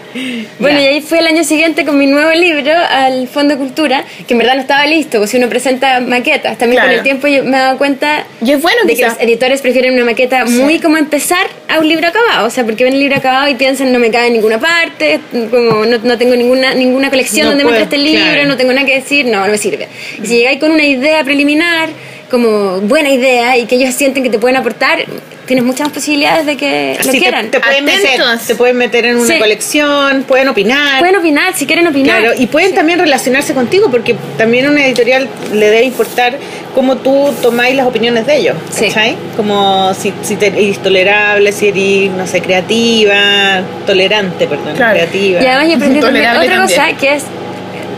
Bueno, 0.59 0.79
y 0.81 0.85
ahí 0.87 1.01
fui 1.01 1.19
el 1.19 1.27
año 1.27 1.43
siguiente 1.43 1.85
con 1.85 1.97
mi 1.97 2.07
nuevo 2.07 2.31
libro 2.31 2.71
al 2.89 3.27
Fondo 3.27 3.53
de 3.53 3.59
Cultura, 3.59 4.03
que 4.27 4.33
en 4.33 4.39
verdad 4.39 4.55
no 4.55 4.61
estaba 4.61 4.85
listo, 4.87 5.19
porque 5.19 5.27
si 5.27 5.37
uno 5.37 5.47
presenta 5.47 5.99
maquetas, 6.01 6.57
también 6.57 6.81
con 6.81 6.87
Claro. 6.87 6.97
el 6.97 7.03
tiempo 7.03 7.27
yo 7.27 7.43
me 7.43 7.57
he 7.57 7.59
dado 7.59 7.77
cuenta 7.77 8.25
Y 8.41 8.51
es 8.51 8.61
bueno 8.61 8.77
de 8.85 8.95
que 8.95 9.03
los 9.03 9.19
editores 9.19 9.61
prefieren 9.61 9.93
una 9.93 10.05
maqueta 10.05 10.45
muy 10.45 10.79
como 10.79 10.97
empezar 10.97 11.45
a 11.69 11.79
un 11.79 11.87
libro 11.87 12.07
acabado, 12.07 12.47
o 12.47 12.49
sea, 12.49 12.63
porque 12.65 12.83
ven 12.83 12.93
el 12.93 12.99
libro 12.99 13.15
acabado 13.15 13.47
y 13.47 13.55
piensan 13.55 13.91
no 13.91 13.99
me 13.99 14.09
cabe 14.11 14.27
en 14.27 14.33
ninguna 14.33 14.59
parte, 14.59 15.19
como 15.31 15.85
no, 15.85 15.97
no 15.99 16.17
tengo 16.17 16.35
ninguna 16.35 16.73
ninguna 16.97 17.09
colección 17.09 17.45
No 17.45 17.51
donde 17.51 17.63
puedo, 17.63 17.79
meter 17.79 17.83
este 17.83 17.97
libro, 17.97 18.23
claro. 18.23 18.47
no 18.47 18.57
tengo 18.57 18.73
nada 18.73 18.85
que 18.85 18.95
decir, 18.95 19.25
no, 19.25 19.45
no 19.45 19.51
me 19.51 19.57
sirve. 19.57 19.87
Y 20.21 20.25
si 20.25 20.37
llegáis 20.37 20.59
con 20.59 20.71
una 20.71 20.83
idea 20.83 21.23
preliminar, 21.23 21.89
como 22.29 22.81
buena 22.81 23.09
idea 23.09 23.57
y 23.57 23.65
que 23.65 23.75
ellos 23.75 23.93
sienten 23.93 24.23
que 24.23 24.29
te 24.29 24.39
pueden 24.39 24.57
aportar, 24.57 25.05
tienes 25.47 25.65
muchas 25.65 25.87
más 25.87 25.93
posibilidades 25.93 26.45
de 26.45 26.57
que 26.57 26.97
lo 27.03 27.11
Sí, 27.11 27.19
quieran. 27.19 27.49
te 27.49 27.59
pueden 27.59 27.85
meter, 27.85 28.19
te 28.45 28.55
pueden 28.55 28.77
meter 28.77 29.05
en 29.05 29.17
una 29.17 29.33
Sí. 29.33 29.39
colección, 29.39 30.23
pueden 30.23 30.47
opinar. 30.49 30.99
Pueden 30.99 31.15
opinar, 31.15 31.53
si 31.55 31.65
quieren 31.65 31.87
opinar. 31.87 32.19
Claro, 32.21 32.35
y 32.37 32.45
pueden 32.47 32.75
también 32.75 32.99
relacionarse 32.99 33.53
contigo 33.53 33.89
porque 33.89 34.15
también 34.37 34.67
una 34.67 34.85
editorial 34.85 35.27
le 35.53 35.69
debe 35.71 35.83
importar 35.85 36.37
cómo 36.75 36.97
tú 36.97 37.33
tomáis 37.41 37.75
las 37.75 37.87
opiniones 37.87 38.27
de 38.27 38.37
ellos, 38.37 38.55
Sí. 38.69 38.87
¿cachai? 38.87 39.15
Como 39.35 39.93
si, 39.95 40.13
si 40.21 40.35
te- 40.35 40.47
eres 40.47 40.77
tolerable, 40.83 41.51
si 41.51 41.69
eres, 41.69 42.11
no 42.11 42.27
sé, 42.27 42.41
creativa, 42.41 43.61
tolerante, 43.85 44.47
perdón, 44.47 44.75
Claro. 44.75 44.93
creativa. 44.93 45.41
Y 45.41 45.45
además 45.47 45.67
yo 45.69 45.75
aprendí 45.75 45.99
otra 45.99 46.11
también. 46.11 46.61
cosa 46.61 46.87
que 46.99 47.13
es 47.15 47.23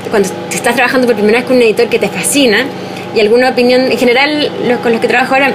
cuando 0.09 0.29
te 0.49 0.55
estás 0.55 0.75
trabajando 0.75 1.07
por 1.07 1.15
primera 1.15 1.39
vez 1.39 1.47
con 1.47 1.57
un 1.57 1.63
editor 1.63 1.87
que 1.89 1.99
te 1.99 2.07
fascina, 2.09 2.65
y 3.15 3.19
alguna 3.19 3.49
opinión, 3.49 3.91
en 3.91 3.97
general, 3.97 4.51
los 4.67 4.79
con 4.79 4.91
los 4.91 5.01
que 5.01 5.07
trabajo 5.07 5.35
ahora, 5.35 5.51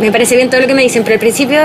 me 0.00 0.12
parece 0.12 0.36
bien 0.36 0.50
todo 0.50 0.60
lo 0.60 0.66
que 0.66 0.74
me 0.74 0.82
dicen, 0.82 1.02
pero 1.02 1.14
al 1.14 1.20
principio 1.20 1.60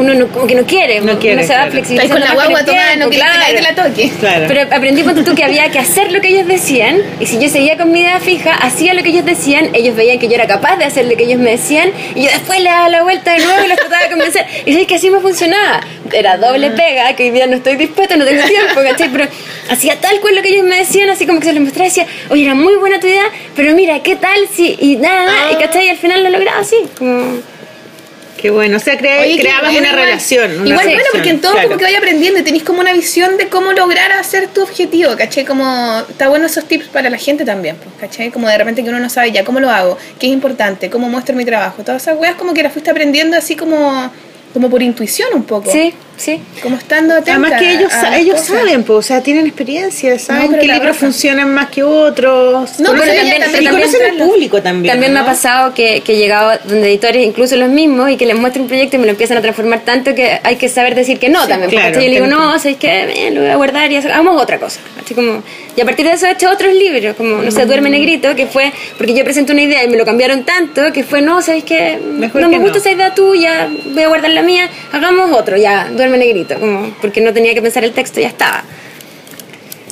uno 0.00 0.14
no, 0.14 0.28
como 0.28 0.46
que 0.46 0.54
no 0.54 0.64
quiere, 0.64 1.00
No 1.00 1.12
uno 1.12 1.18
quiere, 1.18 1.42
se 1.42 1.52
va 1.52 1.60
claro. 1.60 1.72
flexibilizando 1.72 2.16
Estás 2.16 2.28
con 2.28 2.36
la 2.36 2.46
guagua 2.46 2.58
con 2.58 2.66
tomada, 2.66 2.96
no 2.96 3.10
querés 3.10 3.26
que 3.46 3.54
te 3.54 3.62
la 3.62 3.74
toque. 3.74 4.12
Claro. 4.20 4.44
pero 4.48 4.62
aprendí 4.74 5.02
ponte 5.02 5.22
tú 5.22 5.34
que 5.34 5.44
había 5.44 5.70
que 5.70 5.78
hacer 5.78 6.12
lo 6.12 6.20
que 6.20 6.28
ellos 6.28 6.46
decían 6.46 7.00
y 7.20 7.26
si 7.26 7.38
yo 7.38 7.48
seguía 7.48 7.76
con 7.76 7.92
mi 7.92 8.00
idea 8.00 8.20
fija, 8.20 8.54
hacía 8.54 8.94
lo 8.94 9.02
que 9.02 9.10
ellos 9.10 9.24
decían, 9.24 9.70
ellos 9.74 9.96
veían 9.96 10.18
que 10.18 10.28
yo 10.28 10.34
era 10.34 10.46
capaz 10.46 10.76
de 10.76 10.84
hacer 10.84 11.06
lo 11.06 11.16
que 11.16 11.24
ellos 11.24 11.38
me 11.38 11.50
decían 11.52 11.90
y 12.14 12.22
yo 12.22 12.30
después 12.30 12.60
le 12.60 12.70
daba 12.70 12.88
la 12.88 13.02
vuelta 13.02 13.32
de 13.32 13.40
nuevo 13.44 13.64
y 13.64 13.68
los 13.68 13.76
trataba 13.78 14.02
de 14.04 14.10
convencer 14.10 14.46
y 14.66 14.72
sabes 14.72 14.86
que 14.86 14.94
así 14.94 15.10
me 15.10 15.20
funcionaba. 15.20 15.80
Era 16.12 16.38
doble 16.38 16.70
pega, 16.70 17.14
que 17.14 17.24
hoy 17.24 17.30
día 17.30 17.46
no 17.46 17.56
estoy 17.56 17.76
dispuesta, 17.76 18.16
no 18.16 18.24
tengo 18.24 18.42
tiempo, 18.44 18.80
¿cachai? 18.82 19.10
Pero 19.10 19.28
hacía 19.70 20.00
tal 20.00 20.20
cual 20.20 20.36
lo 20.36 20.42
que 20.42 20.48
ellos 20.48 20.64
me 20.64 20.76
decían, 20.76 21.10
así 21.10 21.26
como 21.26 21.40
que 21.40 21.46
se 21.46 21.52
los 21.52 21.62
mostraba 21.62 21.86
y 21.86 21.90
decía, 21.90 22.06
oye, 22.30 22.44
era 22.44 22.54
muy 22.54 22.76
buena 22.76 22.98
tu 22.98 23.06
idea, 23.06 23.24
pero 23.54 23.74
mira, 23.74 24.02
¿qué 24.02 24.16
tal 24.16 24.48
si? 24.50 24.76
Y 24.80 24.96
nada, 24.96 25.26
nada, 25.26 25.52
y 25.52 25.56
¿cachai? 25.56 25.86
Y 25.86 25.90
al 25.90 25.98
final 25.98 26.22
lo 26.22 26.30
lograba 26.30 26.60
así, 26.60 26.76
como... 26.96 27.57
Qué 28.40 28.50
bueno, 28.50 28.76
o 28.76 28.80
sea, 28.80 28.96
crea- 28.96 29.20
Oye, 29.22 29.38
creabas 29.38 29.74
una 29.74 29.92
relación. 29.92 30.60
Una 30.60 30.70
Igual, 30.70 30.84
bueno, 30.86 31.02
porque 31.12 31.30
en 31.30 31.40
todo 31.40 31.52
claro. 31.52 31.68
como 31.68 31.78
que 31.78 31.84
vaya 31.84 31.98
aprendiendo 31.98 32.38
y 32.38 32.42
tenéis 32.44 32.62
como 32.62 32.80
una 32.80 32.92
visión 32.92 33.36
de 33.36 33.48
cómo 33.48 33.72
lograr 33.72 34.12
hacer 34.12 34.46
tu 34.48 34.62
objetivo, 34.62 35.16
¿cachai? 35.16 35.44
Como, 35.44 36.02
está 36.08 36.28
bueno 36.28 36.46
esos 36.46 36.64
tips 36.66 36.86
para 36.88 37.10
la 37.10 37.18
gente 37.18 37.44
también, 37.44 37.76
pues, 37.76 37.90
¿cachai? 38.00 38.30
Como 38.30 38.48
de 38.48 38.56
repente 38.56 38.82
que 38.84 38.88
uno 38.90 39.00
no 39.00 39.10
sabe 39.10 39.32
ya 39.32 39.44
cómo 39.44 39.58
lo 39.60 39.70
hago, 39.70 39.98
qué 40.20 40.28
es 40.28 40.32
importante, 40.32 40.88
cómo 40.88 41.08
muestro 41.08 41.34
mi 41.34 41.44
trabajo. 41.44 41.82
Todas 41.82 42.02
esas 42.02 42.16
weas 42.16 42.36
como 42.36 42.54
que 42.54 42.62
las 42.62 42.72
fuiste 42.72 42.90
aprendiendo 42.90 43.36
así 43.36 43.56
como, 43.56 44.10
como 44.54 44.70
por 44.70 44.82
intuición 44.82 45.28
un 45.34 45.42
poco. 45.42 45.70
Sí, 45.72 45.92
sí. 46.18 46.40
Como 46.62 46.76
estando 46.76 47.14
atenta 47.14 47.32
Además 47.32 47.60
que 47.60 47.72
ellos, 47.72 47.92
a 47.92 48.18
ellos 48.18 48.40
cosas. 48.40 48.58
saben, 48.58 48.84
pues, 48.84 48.98
o 48.98 49.02
sea, 49.02 49.22
tienen 49.22 49.46
experiencia, 49.46 50.18
saben 50.18 50.50
pero 50.50 50.60
qué 50.62 50.68
libros 50.68 50.96
funcionan 50.96 51.52
más 51.54 51.68
que 51.70 51.82
otros. 51.82 52.78
No, 52.80 52.90
conocen- 52.90 53.00
pero 53.00 53.14
también- 53.14 53.40
también- 53.40 53.52
también- 53.52 53.72
conocen 53.72 54.00
al 54.20 54.28
público 54.28 54.62
también. 54.62 54.92
También 54.92 55.12
me 55.12 55.18
¿no? 55.20 55.24
ha 55.24 55.26
pasado 55.28 55.72
que, 55.74 56.00
que 56.02 56.12
he 56.14 56.16
llegado 56.18 56.52
donde 56.64 56.88
editores, 56.88 57.24
incluso 57.26 57.56
los 57.56 57.68
mismos, 57.70 58.10
y 58.10 58.16
que 58.16 58.26
les 58.26 58.36
muestro 58.36 58.62
un 58.62 58.68
proyecto 58.68 58.96
y 58.96 58.98
me 58.98 59.06
lo 59.06 59.12
empiezan 59.12 59.38
a 59.38 59.40
transformar 59.40 59.80
tanto 59.80 60.14
que 60.14 60.38
hay 60.42 60.56
que 60.56 60.68
saber 60.68 60.94
decir 60.94 61.18
que 61.18 61.28
no 61.28 61.46
también. 61.46 61.70
claro, 61.70 61.88
porque 61.92 62.04
yo 62.04 62.08
le 62.12 62.14
digo, 62.20 62.26
no, 62.26 62.58
¿sabes 62.58 62.76
qué? 62.78 63.30
Lo 63.32 63.40
voy 63.42 63.50
a 63.50 63.56
guardar 63.56 63.90
y 63.92 63.96
hagamos 63.96 64.40
otra 64.42 64.58
cosa. 64.58 64.80
Así 65.04 65.14
como, 65.14 65.42
y 65.76 65.80
a 65.80 65.84
partir 65.84 66.06
de 66.06 66.12
eso 66.12 66.26
he 66.26 66.32
hecho 66.32 66.50
otros 66.50 66.74
libros, 66.74 67.14
como, 67.16 67.42
no 67.42 67.50
sé, 67.50 67.64
Mm. 67.64 67.68
Duerme 67.68 67.90
Negrito, 67.90 68.34
que 68.34 68.46
fue, 68.46 68.72
porque 68.96 69.14
yo 69.14 69.24
presenté 69.24 69.52
una 69.52 69.62
idea 69.62 69.84
y 69.84 69.88
me 69.88 69.96
lo 69.98 70.04
cambiaron 70.04 70.44
tanto, 70.44 70.90
que 70.92 71.04
fue, 71.04 71.20
no, 71.22 71.40
¿sabes? 71.42 71.64
Mejor 71.68 72.40
no 72.40 72.48
me 72.48 72.56
que 72.56 72.62
gusta 72.62 72.78
no. 72.78 72.80
esa 72.80 72.90
idea 72.92 73.14
tuya, 73.14 73.68
voy 73.92 74.02
a 74.02 74.08
guardar 74.08 74.30
la 74.30 74.42
mía, 74.42 74.68
hagamos 74.92 75.30
otro, 75.32 75.56
ya, 75.56 75.88
Duerme 75.90 76.07
Negrito, 76.16 76.58
como, 76.58 76.90
porque 77.00 77.20
no 77.20 77.32
tenía 77.32 77.54
que 77.54 77.62
pensar 77.62 77.84
el 77.84 77.92
texto, 77.92 78.20
ya 78.20 78.28
estaba. 78.28 78.64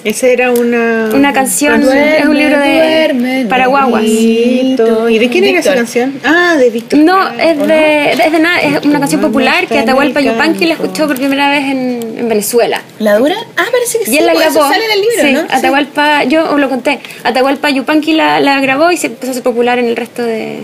Esa 0.04 0.28
era 0.28 0.52
una... 0.52 1.10
Una 1.12 1.32
canción, 1.32 1.80
Duerme, 1.80 2.18
es 2.18 2.26
un 2.26 2.38
libro 2.38 2.60
de 2.60 2.74
duerme, 2.74 3.46
para 3.48 3.66
guaguas. 3.66 4.04
Negrito. 4.04 5.08
¿Y 5.08 5.18
de 5.18 5.28
quién 5.28 5.42
era 5.42 5.58
esa 5.58 5.70
Víctor. 5.70 5.74
canción? 5.74 6.20
Ah, 6.24 6.54
de 6.56 6.70
Víctor. 6.70 7.00
No, 7.00 7.28
es 7.30 7.58
de, 7.58 8.12
es 8.12 8.30
de 8.30 8.38
nada, 8.38 8.60
es 8.60 8.84
una 8.84 9.00
canción 9.00 9.20
popular 9.20 9.66
que 9.66 9.80
Atahualpa. 9.80 10.20
Yupanqui 10.20 10.66
la 10.66 10.74
escuchó 10.74 11.08
por 11.08 11.16
primera 11.16 11.50
vez 11.50 11.64
en, 11.64 12.18
en 12.18 12.28
Venezuela. 12.28 12.82
¿La 13.00 13.16
dura? 13.16 13.34
Ah, 13.56 13.64
parece 13.72 13.98
que 13.98 14.04
sí. 14.04 14.12
Y 14.12 14.18
él 14.18 14.26
la 14.26 14.34
grabó. 14.34 14.60
Eso 14.60 14.68
sale 14.68 14.84
en 14.84 14.92
el 14.92 15.00
libro, 15.00 15.22
sí, 15.22 15.32
¿no? 15.32 15.40
Sí. 15.40 15.46
Atahualpa, 15.50 16.22
yo 16.22 16.52
os 16.52 16.60
lo 16.60 16.68
conté. 16.68 17.00
Atahualpa 17.24 17.70
Yupanqui 17.70 18.12
la, 18.12 18.38
la 18.38 18.60
grabó 18.60 18.92
y 18.92 18.96
se 18.98 19.08
empezó 19.08 19.26
a 19.26 19.30
hacer 19.32 19.42
popular 19.42 19.80
en 19.80 19.86
el 19.86 19.96
resto 19.96 20.22
de, 20.22 20.60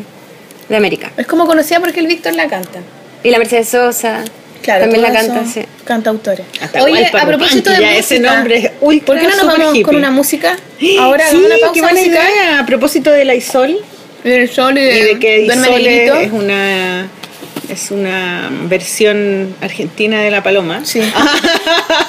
de 0.68 0.76
América. 0.76 1.10
Es 1.16 1.26
como 1.26 1.46
conocida 1.46 1.80
porque 1.80 1.98
el 1.98 2.06
Víctor 2.06 2.36
la 2.36 2.46
canta. 2.46 2.78
Y 3.24 3.30
la 3.30 3.38
Mercedes 3.38 3.70
Sosa 3.70 4.22
Claro, 4.62 4.82
también 4.84 5.02
la 5.02 5.12
canta, 5.12 5.44
sí. 5.44 5.62
Cantautores. 5.84 6.46
Atahualpa 6.60 6.98
Oye, 6.98 7.10
a 7.20 7.26
propósito 7.26 7.70
de 7.70 7.76
música, 7.80 7.96
ese 7.96 8.20
nombre 8.20 8.72
ultra 8.80 9.06
¿por 9.06 9.18
qué 9.18 9.28
no 9.28 9.36
nos 9.36 9.46
vamos 9.46 9.68
hippie? 9.70 9.82
con 9.82 9.96
una 9.96 10.10
música? 10.10 10.56
Ahora 11.00 11.28
sí, 11.28 11.36
una 11.36 11.56
pausa 11.56 11.72
qué 11.74 11.80
buena 11.80 12.00
musical. 12.00 12.28
idea. 12.30 12.58
A 12.60 12.66
propósito 12.66 13.10
de 13.10 13.24
la 13.24 13.34
Isol 13.34 13.76
El 14.24 14.48
sol 14.48 14.78
y 14.78 14.80
y 14.80 14.84
de, 14.84 15.04
de 15.04 15.18
que 15.18 15.40
Isol 15.42 15.86
es 15.86 16.32
una 16.32 17.08
es 17.68 17.90
una 17.90 18.50
versión 18.64 19.56
argentina 19.60 20.20
de 20.20 20.30
la 20.30 20.42
paloma. 20.42 20.82
Sí. 20.84 21.00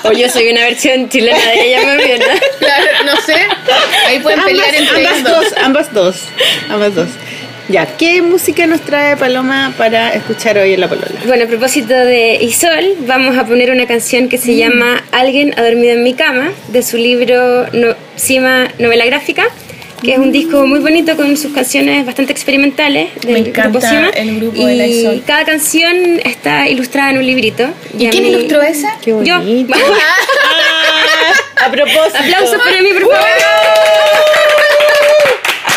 O 0.05 0.11
yo 0.11 0.29
soy 0.29 0.49
una 0.51 0.61
versión 0.65 1.07
chilena 1.07 1.39
de 1.39 1.65
ella 1.65 1.95
bien. 1.95 2.19
¿no? 2.19 2.25
Claro, 2.59 2.85
no 3.05 3.15
sé. 3.21 3.35
Ahí 4.05 4.19
pueden 4.19 4.39
ambas, 4.39 4.51
pelear 4.51 4.75
entre 4.75 5.07
ambas 5.07 5.23
dos, 5.23 5.45
ambas 5.63 5.93
dos, 5.93 6.15
ambas 6.69 6.93
dos. 6.95 7.07
Ya, 7.69 7.85
¿qué 7.97 8.21
música 8.21 8.67
nos 8.67 8.81
trae 8.81 9.15
Paloma 9.15 9.73
para 9.77 10.09
escuchar 10.13 10.57
hoy 10.57 10.73
en 10.73 10.81
la 10.81 10.89
polola? 10.89 11.07
Bueno, 11.25 11.45
a 11.45 11.47
propósito 11.47 11.93
de 11.93 12.35
Isol, 12.41 12.95
vamos 13.07 13.37
a 13.37 13.45
poner 13.45 13.71
una 13.71 13.87
canción 13.87 14.27
que 14.27 14.37
Mm. 14.37 14.41
se 14.41 14.55
llama 14.57 15.01
Alguien 15.13 15.53
ha 15.57 15.63
dormido 15.63 15.93
en 15.93 16.03
mi 16.03 16.13
cama, 16.13 16.51
de 16.67 16.83
su 16.83 16.97
libro 16.97 17.65
no, 17.71 17.95
Cima 18.17 18.67
Novela 18.79 19.05
Gráfica, 19.05 19.45
que 20.03 20.11
es 20.11 20.17
un 20.17 20.33
disco 20.33 20.67
muy 20.67 20.79
bonito 20.79 21.15
con 21.15 21.37
sus 21.37 21.53
canciones 21.53 22.05
bastante 22.05 22.33
experimentales 22.33 23.09
del 23.21 23.31
Me 23.31 23.39
encanta 23.39 23.69
grupo 23.69 23.87
Cima. 23.87 24.09
el 24.09 24.39
grupo 24.41 24.61
y 24.61 24.65
de 24.65 24.75
la 24.75 24.87
Isol. 24.87 25.23
cada 25.25 25.45
canción 25.45 26.19
está 26.25 26.67
ilustrada 26.67 27.11
en 27.11 27.17
un 27.19 27.25
librito. 27.25 27.69
¿Y 27.97 28.07
a 28.07 28.09
quién 28.09 28.23
mí- 28.23 28.29
ilustró 28.31 28.61
esa? 28.61 28.97
Qué 29.01 29.11
Yo. 29.23 29.37
bonito. 29.39 29.73
Ah, 29.73 31.33
a 31.67 31.71
propósito. 31.71 32.17
Aplausos 32.19 32.57
para 32.61 32.81
mí, 32.81 32.89
por 32.91 33.03
favor. 33.09 33.27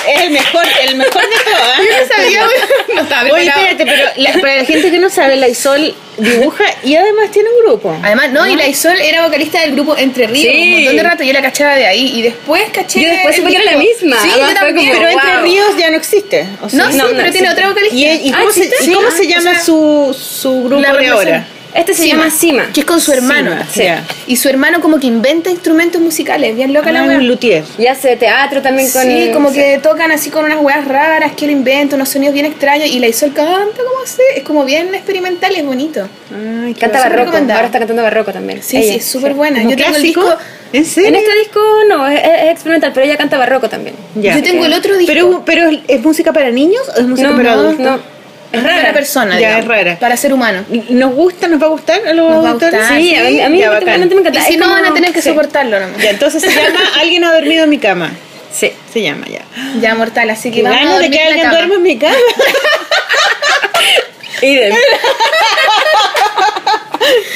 Es 0.08 0.20
el 0.22 0.30
mejor, 0.30 0.64
el 0.88 0.96
mejor 0.96 1.22
de 1.22 1.36
todas. 1.44 1.78
Yo 2.08 2.14
sabía, 2.14 2.46
no 2.94 3.00
estaba 3.02 3.30
Oye, 3.30 3.46
espérate, 3.48 3.84
pero 3.86 4.02
la- 4.16 4.32
para 4.40 4.56
la 4.56 4.64
gente 4.64 4.90
que 4.90 4.98
no 4.98 5.10
sabe, 5.10 5.36
la 5.36 5.48
Isol 5.48 5.94
dibuja 6.18 6.64
y 6.82 6.96
además 6.96 7.30
tiene 7.30 7.48
un 7.50 7.64
grupo. 7.66 7.94
Además, 8.02 8.30
no, 8.30 8.46
y 8.46 8.56
la 8.56 8.66
Isol 8.66 8.98
era 9.00 9.22
vocalista 9.26 9.60
del 9.60 9.72
grupo 9.72 9.96
Entre 9.96 10.26
Ríos 10.26 10.52
Sí. 10.52 10.62
un 10.62 10.70
montón 10.76 10.96
de 10.96 11.02
rato, 11.02 11.22
yo 11.24 11.32
la 11.32 11.42
cachaba 11.42 11.74
de 11.74 11.86
ahí 11.86 12.12
y 12.14 12.22
después 12.22 12.62
caché. 12.72 13.02
Yo 13.02 13.08
después 13.10 13.36
supe 13.36 13.50
que 13.50 13.56
era 13.56 13.72
la 13.72 13.76
misma, 13.78 14.16
Sí, 14.22 14.28
además 14.32 14.50
yo 14.52 14.58
fue 14.58 14.66
también. 14.68 14.88
como, 14.92 14.98
Pero 15.06 15.10
Entre. 15.20 15.42
Ríos 15.42 15.76
ya 15.78 15.90
no 15.90 15.96
existe. 15.96 16.46
No, 16.62 16.68
sí, 16.70 16.76
No, 16.76 16.90
no, 16.90 17.04
pero 17.16 17.32
tiene 17.32 17.50
otra 17.50 17.68
vocalista. 17.68 17.96
¿Y, 17.96 18.04
y 18.28 18.32
Ah, 18.32 18.38
cómo, 18.40 18.50
se, 18.52 18.70
cómo 18.94 19.08
Ah, 19.08 19.10
se 19.10 19.22
o 19.22 19.28
llama 19.28 19.52
sea, 19.54 19.62
su, 19.64 20.16
su 20.18 20.62
grupo 20.64 20.80
la 20.82 20.92
de 20.96 21.06
ahora? 21.08 21.46
Este 21.74 21.92
se 21.94 22.08
llama 22.08 22.30
Cima. 22.30 22.70
Que 22.72 22.80
es 22.80 22.86
con 22.86 23.00
su 23.00 23.12
hermano. 23.12 23.52
Sí. 23.70 23.82
Y 24.26 24.36
su 24.36 24.48
hermano 24.48 24.80
como 24.80 24.98
que 24.98 25.06
inventa 25.06 25.50
instrumentos 25.50 26.00
musicales, 26.00 26.56
bien 26.56 26.72
loca 26.72 26.90
la 26.90 27.02
Ah, 27.02 27.06
wea. 27.06 27.18
un 27.18 27.28
luthier. 27.28 27.64
Y 27.78 27.86
hace 27.86 28.16
teatro 28.16 28.62
también 28.62 28.90
con... 28.90 29.02
Sí, 29.02 29.30
como 29.32 29.52
que 29.52 29.78
tocan 29.82 30.10
así 30.10 30.30
con 30.30 30.44
unas 30.46 30.58
weas 30.60 30.86
raras 30.88 31.32
que 31.36 31.44
él 31.44 31.50
inventa, 31.50 31.96
unos 31.96 32.08
sonidos 32.08 32.32
bien 32.32 32.46
extraños 32.46 32.88
y 32.88 32.98
la 32.98 33.08
Isol 33.08 33.32
canta 33.34 33.76
como 33.76 34.02
así, 34.04 34.22
es 34.34 34.42
como 34.42 34.64
bien 34.64 34.94
experimental 34.94 35.52
y 35.54 35.56
es 35.56 35.66
bonito. 35.66 36.08
Canta 36.30 36.38
Ay, 36.58 36.74
Súper 36.74 36.92
barroco, 37.02 37.36
ahora 37.36 37.66
está 37.66 37.78
cantando 37.78 38.02
barroco 38.02 38.32
también. 38.32 38.62
Sí, 38.62 38.78
ella. 38.78 38.92
sí, 38.92 38.98
es 38.98 39.04
súper 39.04 39.34
buena. 39.34 39.58
¿Como 39.58 39.70
Yo 39.70 39.76
tengo 39.76 39.88
el 39.90 39.94
clásico? 39.96 40.22
disco, 40.22 40.38
¿En 40.72 40.84
serio? 40.84 41.08
En 41.10 41.14
este 41.16 41.38
disco 41.38 41.60
no, 41.88 42.08
es, 42.08 42.20
es 42.22 42.50
experimental, 42.52 42.92
pero 42.94 43.06
ella 43.06 43.16
canta 43.16 43.36
barroco 43.38 43.68
también. 43.68 43.94
Ya. 44.14 44.34
yo 44.36 44.42
tengo 44.42 44.64
el 44.64 44.72
otro 44.72 44.96
disco. 44.96 45.12
Pero, 45.12 45.42
pero 45.44 45.70
¿es 45.86 46.02
música 46.02 46.32
para 46.32 46.50
niños 46.50 46.82
o 46.96 47.00
es 47.00 47.06
música 47.06 47.28
No, 47.30 47.36
para 47.36 47.54
no, 47.54 47.60
adultos? 47.60 47.84
no. 47.86 48.15
Es 48.52 48.62
rara. 48.62 48.92
persona, 48.92 49.32
Ya, 49.32 49.38
digamos, 49.38 49.60
es 49.60 49.66
rara. 49.68 49.96
Para 49.98 50.16
ser 50.16 50.32
humano. 50.32 50.64
¿Nos 50.90 51.12
gusta? 51.14 51.48
¿Nos 51.48 51.60
va 51.60 51.66
a 51.66 51.70
gustar 51.70 52.00
a 52.06 52.12
los 52.12 52.30
Nos 52.30 52.44
va 52.44 52.48
a 52.48 52.50
auditores? 52.52 52.78
gustar, 52.80 52.98
Sí, 52.98 53.14
a 53.14 53.22
mí, 53.24 53.36
Ya, 53.36 53.48
me 53.48 53.56
Y 53.58 53.62
encanta. 53.62 54.40
si 54.42 54.52
Es 54.54 54.58
no, 54.58 54.66
como- 54.66 54.76
van 54.76 54.84
a 54.86 54.94
tener 54.94 55.12
que 55.12 55.22
sí. 55.22 55.28
soportarlo 55.30 55.80
nomás. 55.80 55.98
Ya, 56.02 56.10
entonces 56.10 56.42
se 56.42 56.50
llama 56.50 56.80
Alguien 57.00 57.24
ha 57.24 57.32
dormido 57.32 57.64
en 57.64 57.70
mi 57.70 57.78
cama. 57.78 58.10
Sí. 58.52 58.72
Se 58.92 59.02
llama 59.02 59.26
ya. 59.26 59.40
Ya, 59.80 59.94
mortal, 59.94 60.30
así 60.30 60.50
que 60.50 60.62
vamos 60.62 60.94
a 60.94 60.98
de 61.00 61.10
que 61.10 61.20
alguien 61.20 61.50
duerma 61.50 61.74
en 61.74 61.82
mi 61.82 61.98
cama. 61.98 62.14
Idem. 64.42 64.74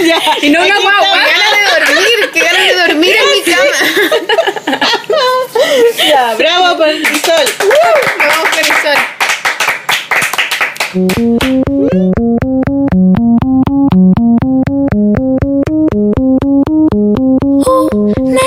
ya. 0.04 0.18
Y 0.42 0.50
no 0.50 0.60
una 0.64 0.78
guagua. 0.80 1.08
Qué 1.12 1.18
ganas 1.30 1.52
de 1.56 1.62
dormir, 1.94 2.30
qué 2.32 2.40
ganas 2.40 2.66
de 2.66 2.74
dormir 2.86 3.16
en 3.16 3.24
mi 3.32 3.40
cama. 3.52 3.74
Ya, 6.08 6.34
bravo 6.36 6.76
por 6.78 6.88
el 6.88 7.04
sol. 7.06 7.44
Nos 8.18 8.28
vamos 8.28 8.48
con 8.48 8.58
el 8.58 8.64
sol. 8.66 8.98
Un 10.92 11.02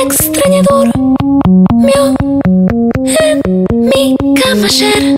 extraña 0.04 0.62
durmió 0.64 2.14
en 3.06 3.42
mi 3.70 4.18
cama 4.36 4.66
ayer. 4.66 5.13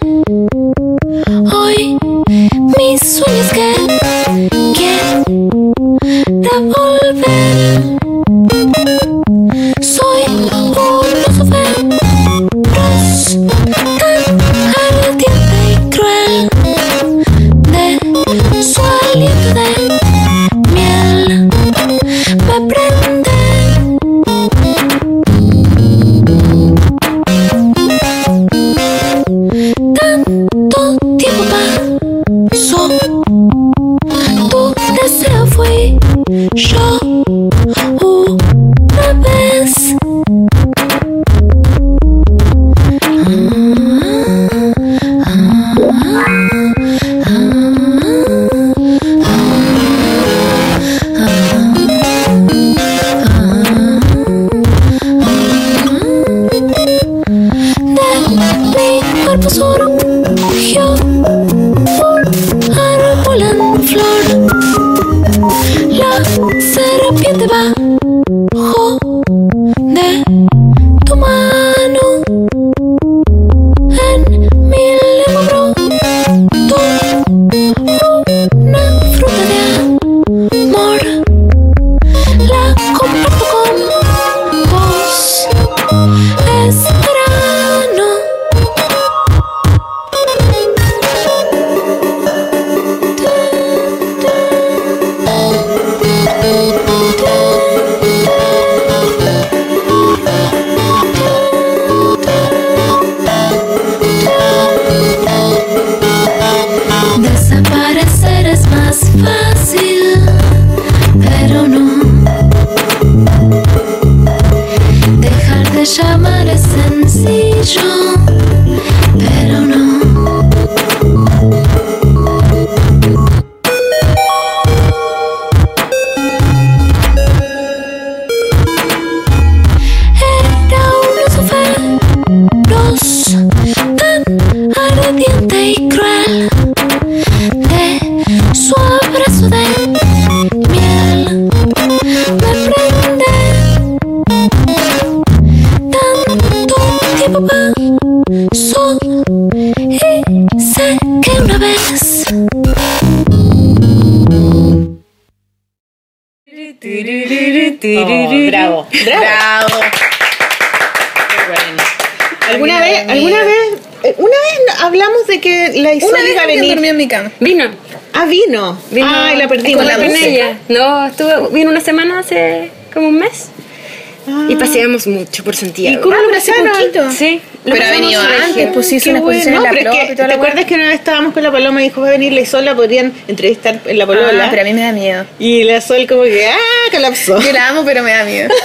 Mucho 175.06 175.44
por 175.44 175.56
Santiago. 175.56 175.98
¿Y 175.98 176.02
cómo 176.02 176.16
Ah, 176.16 176.20
lo 176.26 176.32
pasaron? 176.32 176.68
poquito. 176.70 177.12
Sí. 177.12 177.42
lo 177.66 177.74
Pero 177.74 177.86
ha 177.86 177.90
venido 177.92 178.22
antes, 178.22 178.70
pues 178.74 178.88
sí, 178.88 178.96
hizo 178.98 179.10
una 179.12 179.22
bueno. 179.22 179.38
exposición 179.40 179.56
en 179.56 179.62
No, 179.62 179.64
la 179.64 179.70
pero 179.72 179.90
es 179.92 179.96
Plop 179.96 180.06
que, 180.08 180.14
y 180.14 180.16
toda 180.16 180.28
¿Te 180.28 180.34
acuerdas 180.34 180.66
que 180.66 180.74
una 180.76 180.88
vez 180.88 180.96
estábamos 180.96 181.34
con 181.34 181.44
la 181.44 181.52
Paloma 181.52 181.82
y 181.82 181.84
dijo 181.86 182.02
va 182.02 182.08
a 182.08 182.12
venir 182.12 182.34
la 182.34 182.42
Isol, 182.42 182.66
la 182.66 182.76
podrían 182.76 183.14
entrevistar 183.28 183.80
en 183.86 183.98
la 183.98 184.06
Polola? 184.06 184.46
Ah, 184.46 184.48
pero 184.50 184.62
a 184.62 184.66
mí 184.66 184.74
me 184.74 184.82
da 184.82 184.92
miedo. 184.92 185.26
Y 185.40 185.64
la 185.64 185.82
Sol 185.82 186.06
como 186.08 186.24
que, 186.24 186.48
ah, 186.48 186.58
colapsó. 186.92 187.40
Yo 187.42 187.52
la 187.52 187.70
amo, 187.70 187.84
pero 187.86 188.04
me 188.04 188.12
da 188.12 188.24
miedo. 188.24 188.50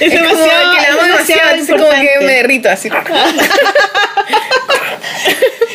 Es, 0.00 0.10
demasiado, 0.10 0.72
que 0.74 0.80
la 0.80 0.88
amo 0.92 1.00
es 1.02 1.06
demasiado, 1.08 1.50
entonces 1.50 1.74
como 1.76 1.90
que 1.90 2.08
me 2.24 2.32
derrito 2.32 2.70
así. 2.70 2.88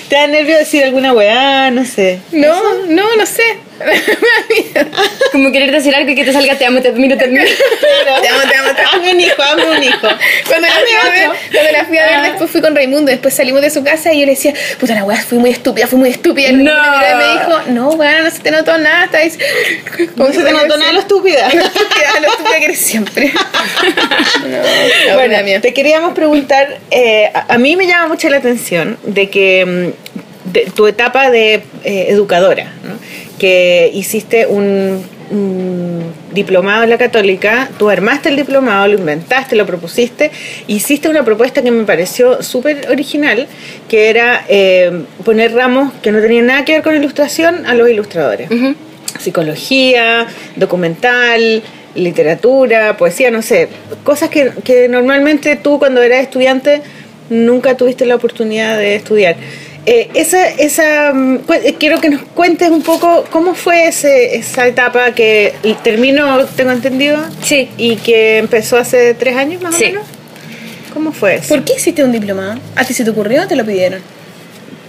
¿Te 0.09 0.15
da 0.15 0.25
nervio 0.27 0.57
decir 0.57 0.83
alguna 0.83 1.13
weá? 1.13 1.69
No 1.69 1.85
sé. 1.85 2.19
No, 2.31 2.85
no, 2.87 3.15
no 3.15 3.25
sé. 3.25 3.43
me 3.79 3.85
da 3.85 4.81
miedo. 4.83 4.91
Como 5.31 5.51
querer 5.51 5.71
decir 5.71 5.93
algo 5.95 6.09
y 6.11 6.15
que 6.15 6.23
te 6.25 6.33
salga 6.33 6.57
te 6.57 6.65
amo, 6.65 6.81
te 6.81 6.87
admiro, 6.89 7.15
te 7.17 7.25
admiro. 7.25 7.45
Claro. 7.45 8.21
Te 8.21 8.27
amo, 8.29 8.39
te 8.49 8.55
amo, 8.55 8.69
te 8.75 8.78
amo. 8.78 8.78
Hazme 8.91 9.11
un 9.13 9.19
hijo, 9.19 9.41
hazme 9.41 9.69
un 9.69 9.83
hijo. 9.83 10.07
Cuando 10.47 10.67
la, 10.67 10.73
fui 10.73 10.93
a 10.93 11.11
ver, 11.11 11.29
cuando 11.51 11.71
la 11.71 11.85
fui 11.85 11.97
a 11.97 12.05
ver, 12.05 12.21
después 12.31 12.51
fui 12.51 12.61
con 12.61 12.75
Raimundo, 12.75 13.11
después 13.11 13.33
salimos 13.33 13.61
de 13.61 13.69
su 13.69 13.83
casa 13.83 14.13
y 14.13 14.19
yo 14.21 14.25
le 14.25 14.31
decía, 14.33 14.53
puta 14.79 14.95
la 14.95 15.03
weá, 15.03 15.17
fui 15.17 15.37
muy 15.37 15.51
estúpida, 15.51 15.87
fui 15.87 15.99
muy 15.99 16.09
estúpida. 16.09 16.49
Y 16.49 16.53
No. 16.53 16.71
Y 16.71 17.15
me 17.15 17.33
dijo, 17.33 17.61
no, 17.69 17.89
weá, 17.91 18.21
no 18.21 18.31
se 18.31 18.39
te 18.39 18.51
notó 18.51 18.77
nada, 18.77 19.05
estáis. 19.05 19.37
No 20.15 20.27
se 20.31 20.43
te 20.43 20.51
notó 20.51 20.77
nada 20.77 20.93
lo 20.93 20.99
estúpida. 20.99 21.49
Lo 21.53 21.61
estúpida, 21.61 22.19
lo 22.21 22.27
estúpida 22.27 22.59
que 22.59 22.65
eres 22.65 22.79
siempre. 22.79 23.33
No, 24.39 25.15
no, 25.15 25.19
me 25.19 25.27
da 25.29 25.43
miedo. 25.43 25.61
Te 25.61 25.73
queríamos 25.73 26.13
preguntar, 26.13 26.79
eh, 26.91 27.29
a, 27.33 27.53
a 27.53 27.57
mí 27.57 27.75
me 27.75 27.85
llama 27.85 28.07
mucho 28.07 28.29
la 28.29 28.37
atención 28.37 28.97
de 29.03 29.29
que 29.29 29.65
mm, 29.65 30.51
de 30.51 30.71
tu 30.75 30.87
etapa 30.87 31.29
de 31.29 31.55
eh, 31.83 32.07
educadora, 32.09 32.73
¿no? 32.83 32.97
que 33.37 33.89
hiciste 33.93 34.45
un, 34.47 35.03
un 35.31 35.68
diplomado 36.43 36.83
en 36.83 36.89
la 36.89 36.97
católica, 36.97 37.69
tú 37.77 37.89
armaste 37.89 38.29
el 38.29 38.35
diplomado, 38.35 38.87
lo 38.87 38.97
inventaste, 38.97 39.55
lo 39.55 39.65
propusiste, 39.65 40.31
hiciste 40.67 41.09
una 41.09 41.23
propuesta 41.23 41.61
que 41.61 41.71
me 41.71 41.83
pareció 41.83 42.41
súper 42.41 42.87
original, 42.89 43.47
que 43.87 44.09
era 44.09 44.45
eh, 44.47 45.03
poner 45.23 45.53
ramos 45.53 45.93
que 46.01 46.11
no 46.11 46.19
tenían 46.21 46.47
nada 46.47 46.65
que 46.65 46.73
ver 46.73 46.83
con 46.83 46.95
ilustración 46.95 47.65
a 47.65 47.73
los 47.73 47.89
ilustradores 47.89 48.49
psicología, 49.17 50.27
documental, 50.55 51.63
literatura, 51.95 52.95
poesía, 52.97 53.31
no 53.31 53.41
sé, 53.41 53.67
cosas 54.03 54.29
que, 54.29 54.51
que 54.63 54.87
normalmente 54.87 55.55
tú 55.55 55.79
cuando 55.79 56.01
eras 56.01 56.21
estudiante 56.21 56.81
nunca 57.29 57.75
tuviste 57.77 58.05
la 58.05 58.15
oportunidad 58.15 58.77
de 58.77 58.95
estudiar. 58.95 59.35
Eh, 59.85 60.09
esa, 60.13 60.47
esa, 60.49 61.13
mm, 61.13 61.39
eh, 61.63 61.75
quiero 61.79 61.99
que 62.01 62.09
nos 62.09 62.21
cuentes 62.21 62.69
un 62.69 62.81
poco 62.81 63.25
cómo 63.31 63.55
fue 63.55 63.87
ese, 63.87 64.35
esa 64.35 64.67
etapa 64.67 65.13
que 65.13 65.53
terminó, 65.83 66.45
tengo 66.45 66.71
entendido, 66.71 67.19
Sí. 67.41 67.69
y 67.77 67.95
que 67.95 68.37
empezó 68.37 68.77
hace 68.77 69.13
tres 69.13 69.35
años 69.35 69.61
más 69.61 69.75
Sí. 69.75 69.85
o 69.85 69.87
menos. 69.87 70.03
¿Cómo 70.93 71.11
fue 71.11 71.35
eso? 71.35 71.49
¿Por 71.55 71.63
qué 71.63 71.73
hiciste 71.77 72.03
un 72.03 72.11
diplomado? 72.11 72.59
¿A 72.75 72.83
ti 72.85 72.93
se 72.93 73.03
te 73.03 73.09
ocurrió 73.11 73.43
o 73.43 73.47
te 73.47 73.55
lo 73.55 73.65
pidieron? 73.65 74.01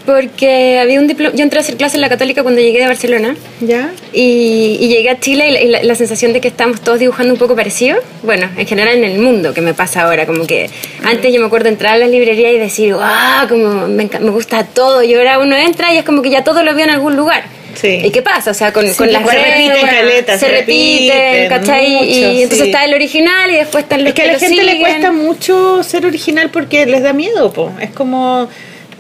Porque 0.07 0.79
había 0.81 0.99
un 0.99 1.07
diploma. 1.07 1.35
Yo 1.37 1.43
entré 1.43 1.59
a 1.59 1.63
hacer 1.63 1.77
clases 1.77 1.97
en 1.97 2.01
la 2.01 2.09
Católica 2.09 2.43
cuando 2.43 2.61
llegué 2.61 2.81
de 2.81 2.87
Barcelona. 2.87 3.37
¿Ya? 3.61 3.91
Y, 4.13 4.79
y 4.81 4.89
llegué 4.89 5.11
a 5.11 5.21
Chile 5.21 5.49
y 5.49 5.53
la, 5.53 5.61
y 5.61 5.69
la- 5.69 5.83
la 5.83 5.95
sensación 5.95 6.33
de 6.33 6.41
que 6.41 6.49
estamos 6.49 6.81
todos 6.81 6.99
dibujando 6.99 7.33
un 7.35 7.39
poco 7.39 7.55
parecido. 7.55 7.99
Bueno, 8.23 8.49
en 8.57 8.67
general 8.67 8.97
en 8.97 9.05
el 9.05 9.19
mundo, 9.19 9.53
que 9.55 9.61
me 9.61 9.75
pasa 9.75 10.03
ahora. 10.03 10.27
Como 10.27 10.47
que 10.47 10.69
antes 11.05 11.33
yo 11.33 11.41
me 11.41 11.47
acuerdo 11.47 11.69
entrar 11.69 11.95
a 11.95 11.99
la 11.99 12.07
librería 12.09 12.51
y 12.51 12.59
decir, 12.59 12.95
¡ah! 12.99 13.47
Como 13.49 13.87
me, 13.89 14.09
me 14.21 14.31
gusta 14.31 14.65
todo. 14.65 15.03
Y 15.03 15.15
ahora 15.15 15.39
uno 15.39 15.55
entra 15.57 15.93
y 15.95 15.99
es 15.99 16.05
como 16.05 16.23
que 16.23 16.31
ya 16.31 16.43
todo 16.45 16.63
lo 16.63 16.75
vio 16.75 16.85
en 16.85 16.91
algún 16.91 17.17
lugar. 17.17 17.45
Sí. 17.75 18.01
¿Y 18.05 18.11
qué 18.11 18.21
pasa? 18.21 18.51
O 18.51 18.55
sea, 18.55 18.73
con, 18.73 18.85
con 18.95 19.13
las 19.13 19.23
se 19.25 19.39
repiten 19.39 19.87
caletas, 19.87 20.41
se 20.41 20.47
se 20.47 20.53
repiten, 20.53 21.17
repiten 21.17 21.49
¿cachai? 21.49 21.91
mucho, 21.93 22.05
y 22.07 22.43
entonces 22.43 22.59
sí. 22.59 22.65
está 22.65 22.85
el 22.85 22.95
original 22.95 23.49
y 23.51 23.55
después 23.55 23.85
están 23.85 24.01
los 24.03 24.09
Es 24.09 24.15
que 24.15 24.23
a 24.23 24.33
la 24.33 24.39
gente 24.41 24.63
le 24.65 24.81
cuesta 24.81 25.13
mucho 25.13 25.83
ser 25.85 26.05
original 26.05 26.51
porque 26.51 26.85
les 26.87 27.03
da 27.03 27.13
miedo, 27.13 27.53
po. 27.53 27.71
Es 27.81 27.91
como 27.91 28.49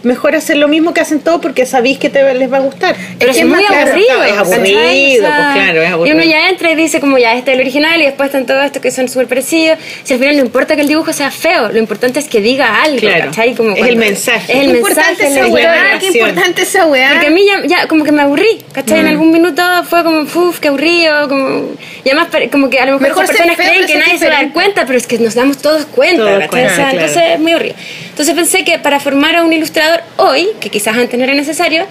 mejor 0.02 0.34
hacer 0.34 0.56
lo 0.56 0.68
mismo 0.68 0.92
que 0.94 1.00
hacen 1.00 1.20
todos 1.20 1.40
porque 1.40 1.66
sabéis 1.66 1.98
que 1.98 2.08
te, 2.10 2.34
les 2.34 2.52
va 2.52 2.58
a 2.58 2.60
gustar. 2.60 2.94
Pero 3.18 3.30
es, 3.30 3.36
que 3.38 3.44
muy 3.44 3.58
más 3.58 3.66
claro, 3.66 3.90
aburrido. 3.90 4.24
Es 4.24 4.32
aburrido, 4.38 5.22
pues 5.26 5.46
claro, 5.54 5.82
es 5.82 5.90
aburrido. 5.90 6.16
Y 6.16 6.18
uno 6.20 6.30
ya 6.30 6.48
entra 6.48 6.70
y 6.70 6.74
dice 6.74 7.00
como 7.00 7.18
ya, 7.18 7.34
este 7.34 7.50
es 7.52 7.54
el 7.56 7.60
original 7.60 8.00
y 8.00 8.04
después 8.04 8.26
están 8.28 8.46
todos 8.46 8.64
estos 8.64 8.80
que 8.82 8.90
son 8.90 9.08
súper 9.08 9.26
parecidos. 9.28 9.78
Si 10.04 10.12
al 10.14 10.18
final 10.20 10.36
no 10.36 10.42
importa 10.42 10.74
que 10.74 10.82
el 10.82 10.88
dibujo 10.88 11.12
sea 11.12 11.30
feo, 11.30 11.70
lo 11.70 11.78
importante 11.78 12.18
es 12.20 12.28
que 12.28 12.40
diga 12.40 12.82
algo, 12.82 12.98
Claro. 13.00 13.26
¿cachai? 13.26 13.54
Como 13.54 13.74
Es 13.76 13.86
el 13.86 13.96
mensaje. 13.96 14.52
Es 14.52 14.58
el 14.64 14.72
mensaje. 14.72 14.78
importante 14.78 15.24
es 15.26 16.00
qué 16.12 16.18
importante 16.18 16.62
esa 16.62 16.86
weá. 16.86 17.10
Porque 17.12 17.26
a 17.26 17.30
mí 17.30 17.42
ya, 17.46 17.66
ya 17.66 17.86
como 17.88 18.04
que 18.04 18.12
me 18.12 18.22
aburrí, 18.22 18.62
¿cachai? 18.72 19.00
En 19.00 19.04
Mm. 19.06 19.08
algún 19.08 19.30
minuto 19.32 19.62
fue 19.88 20.04
como, 20.04 20.20
uff, 20.22 20.58
qué 20.60 20.68
aburrido, 20.68 21.28
como... 21.28 21.70
Y 22.04 22.08
además 22.10 22.28
como 22.50 22.70
que 22.70 22.78
a 22.78 22.86
lo 22.86 22.92
mejor, 22.92 23.08
Mejor 23.08 23.24
esas 23.24 23.36
personas 23.36 23.56
feo, 23.56 23.66
creen 23.72 23.86
que 23.86 23.94
nadie 23.96 24.18
se 24.18 24.24
va 24.26 24.30
a 24.30 24.36
dar 24.36 24.44
diferente. 24.46 24.52
cuenta, 24.54 24.86
pero 24.86 24.98
es 24.98 25.06
que 25.06 25.18
nos 25.18 25.34
damos 25.34 25.58
todos 25.58 25.84
cuenta, 25.86 26.22
Todos 26.24 26.46
cuenta, 26.46 26.72
O 26.72 26.76
sea, 26.76 26.90
claro. 26.90 27.06
Entonces 27.06 27.22
es 27.34 27.40
muy 27.40 27.52
aburrido. 27.52 27.74
Entonces 28.10 28.34
pensé 28.34 28.64
que 28.64 28.78
para 28.78 29.00
formar 29.00 29.34
a 29.36 29.42
un 29.44 29.52
ilustrador 29.52 29.89
hoy, 30.16 30.48
que 30.60 30.70
quizás 30.70 30.96
antes 30.96 31.18
no 31.18 31.24
era 31.24 31.34
necesario, 31.34 31.86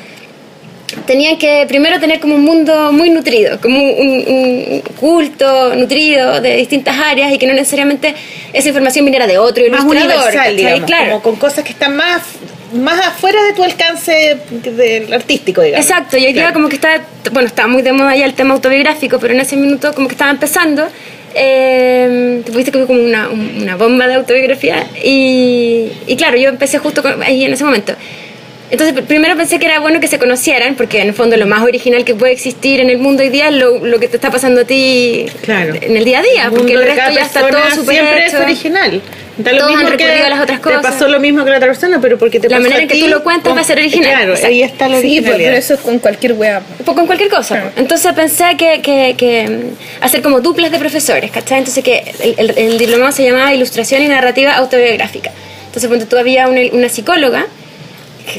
tenían 1.06 1.38
que 1.38 1.66
primero 1.68 2.00
tener 2.00 2.20
como 2.20 2.36
un 2.36 2.44
mundo 2.44 2.92
muy 2.92 3.10
nutrido, 3.10 3.60
como 3.62 3.80
un, 3.80 4.24
un 4.28 4.82
culto 5.00 5.76
nutrido 5.76 6.42
de 6.42 6.56
distintas 6.58 6.98
áreas 6.98 7.32
y 7.32 7.38
que 7.38 7.46
no 7.48 7.54
necesariamente 7.54 8.16
esa 8.54 8.68
información 8.70 9.06
viniera 9.06 9.28
de 9.28 9.38
otro 9.38 9.64
más 9.70 9.82
ilustrador. 9.84 10.18
universal, 10.18 10.58
digamos, 10.58 10.86
claro. 10.86 11.06
como 11.06 11.22
con 11.22 11.36
cosas 11.36 11.64
que 11.64 11.72
están 11.72 11.96
más, 11.96 12.22
más 12.74 13.06
afuera 13.06 13.44
de 13.44 13.54
tu 13.54 13.64
alcance 13.64 14.38
del 14.50 15.14
artístico, 15.14 15.62
digamos. 15.62 15.86
Exacto, 15.86 16.18
y 16.18 16.26
hoy 16.26 16.34
día 16.34 16.42
Claro. 16.44 16.54
como 16.56 16.70
que 16.70 16.76
está, 16.76 17.02
bueno, 17.32 17.48
está 17.48 17.68
muy 17.68 17.82
de 17.84 17.92
moda 17.94 18.16
ya 18.16 18.26
el 18.26 18.34
tema 18.34 18.56
autobiográfico, 18.56 19.20
pero 19.20 19.34
en 19.36 19.42
ese 19.42 19.56
minuto 19.58 19.94
como 19.94 20.08
que 20.08 20.14
estaba 20.16 20.32
empezando. 20.32 20.88
Eh, 21.36 22.42
viste 22.54 22.72
que 22.72 22.78
fue 22.80 22.88
como 22.88 23.02
una, 23.02 23.30
un- 23.30 23.62
una 23.62 23.76
bomba 23.76 24.08
de 24.08 24.16
autobiografía 24.16 24.86
y, 25.04 25.92
y 26.08 26.16
claro, 26.16 26.38
yo 26.38 26.50
empecé 26.50 26.78
justo 26.80 27.02
con- 27.02 27.22
ahí 27.24 27.44
en 27.46 27.54
ese 27.54 27.64
momento. 27.64 27.94
Entonces, 28.72 28.96
pr- 28.96 29.06
primero 29.06 29.36
pensé 29.36 29.58
que 29.60 29.66
era 29.66 29.80
bueno 29.80 30.00
que 30.00 30.08
se 30.08 30.20
conocieran, 30.20 30.76
porque 30.76 31.02
en 31.02 31.08
el 31.10 31.14
fondo 31.14 31.36
lo 31.38 31.48
más 31.48 31.64
original 31.64 32.06
que 32.06 32.14
puede 32.14 32.34
existir 32.34 32.80
en 32.80 32.90
el 32.90 32.98
mundo 33.00 33.24
hoy 33.24 33.30
día 33.30 33.48
es 33.50 33.56
lo, 33.56 33.84
lo 33.86 34.00
que 34.00 34.08
te 34.08 34.18
está 34.18 34.30
pasando 34.32 34.62
a 34.62 34.64
ti 34.66 35.26
Claro. 35.42 35.74
en 35.82 35.98
el 35.98 36.06
día 36.06 36.20
a 36.20 36.22
día, 36.22 36.44
El 36.46 36.52
porque 36.52 36.74
el 36.74 36.84
resto 36.84 37.12
ya 37.12 37.22
está 37.24 37.48
todo 37.50 37.60
súper 37.74 37.96
siempre 37.96 38.26
hecho. 38.28 38.38
es 38.38 38.44
original. 38.44 39.02
Da 39.38 39.54
lo 39.54 39.60
Todos 39.60 39.72
han 39.72 39.78
mismo 39.80 39.98
que 39.98 40.04
recurrido 40.04 40.26
a 40.26 40.30
las 40.30 40.42
otras 40.42 40.58
Te 40.60 40.64
cosas. 40.64 40.82
pasó 40.82 41.08
lo 41.08 41.20
mismo 41.22 41.46
que 41.46 41.50
la 41.52 41.58
otra 41.58 41.70
persona, 41.70 42.00
pero 42.02 42.18
porque 42.18 42.40
te 42.42 42.50
La 42.50 42.58
pasó 42.58 42.64
manera 42.64 42.82
en 42.84 42.90
que 42.90 43.00
tú 43.00 43.08
lo 43.08 43.24
cuentas 43.24 43.56
va 43.56 43.62
a 43.62 43.64
ser 43.64 43.78
original. 43.80 44.12
Claro, 44.12 44.32
Exacto. 44.32 44.48
ahí 44.48 44.62
está 44.64 44.90
la 44.90 44.96
Sí, 44.98 45.02
pues, 45.02 45.14
originalidad. 45.14 45.48
pero 45.50 45.58
eso 45.60 45.74
es 45.76 45.80
con 45.80 46.00
cualquier 46.00 46.34
weá. 46.34 46.62
Pues 46.84 46.96
con 46.96 47.06
cualquier 47.06 47.30
cosa. 47.30 47.56
Claro. 47.56 47.72
Entonces 47.78 48.14
pensé 48.14 48.58
que, 48.58 48.82
que, 48.82 49.16
que, 49.18 49.48
mm, 49.50 50.04
hacer 50.04 50.22
como 50.22 50.42
duplas 50.42 50.72
de 50.72 50.78
profesores, 50.78 51.32
¿cachai? 51.32 51.60
Entonces 51.60 51.82
que 51.84 52.04
el, 52.22 52.36
el, 52.38 52.58
el 52.58 52.78
diplomado 52.78 53.14
se 53.14 53.24
llamaba 53.24 53.54
Ilustración 53.54 54.04
y 54.04 54.10
Narrativa 54.10 54.52
Autobiográfica. 54.58 55.32
Entonces 55.68 55.88
cuando 55.88 56.06
tú 56.06 56.18
había 56.18 56.48
una, 56.50 56.60
una 56.74 56.90
psicóloga 56.90 57.44
que- 57.44 57.50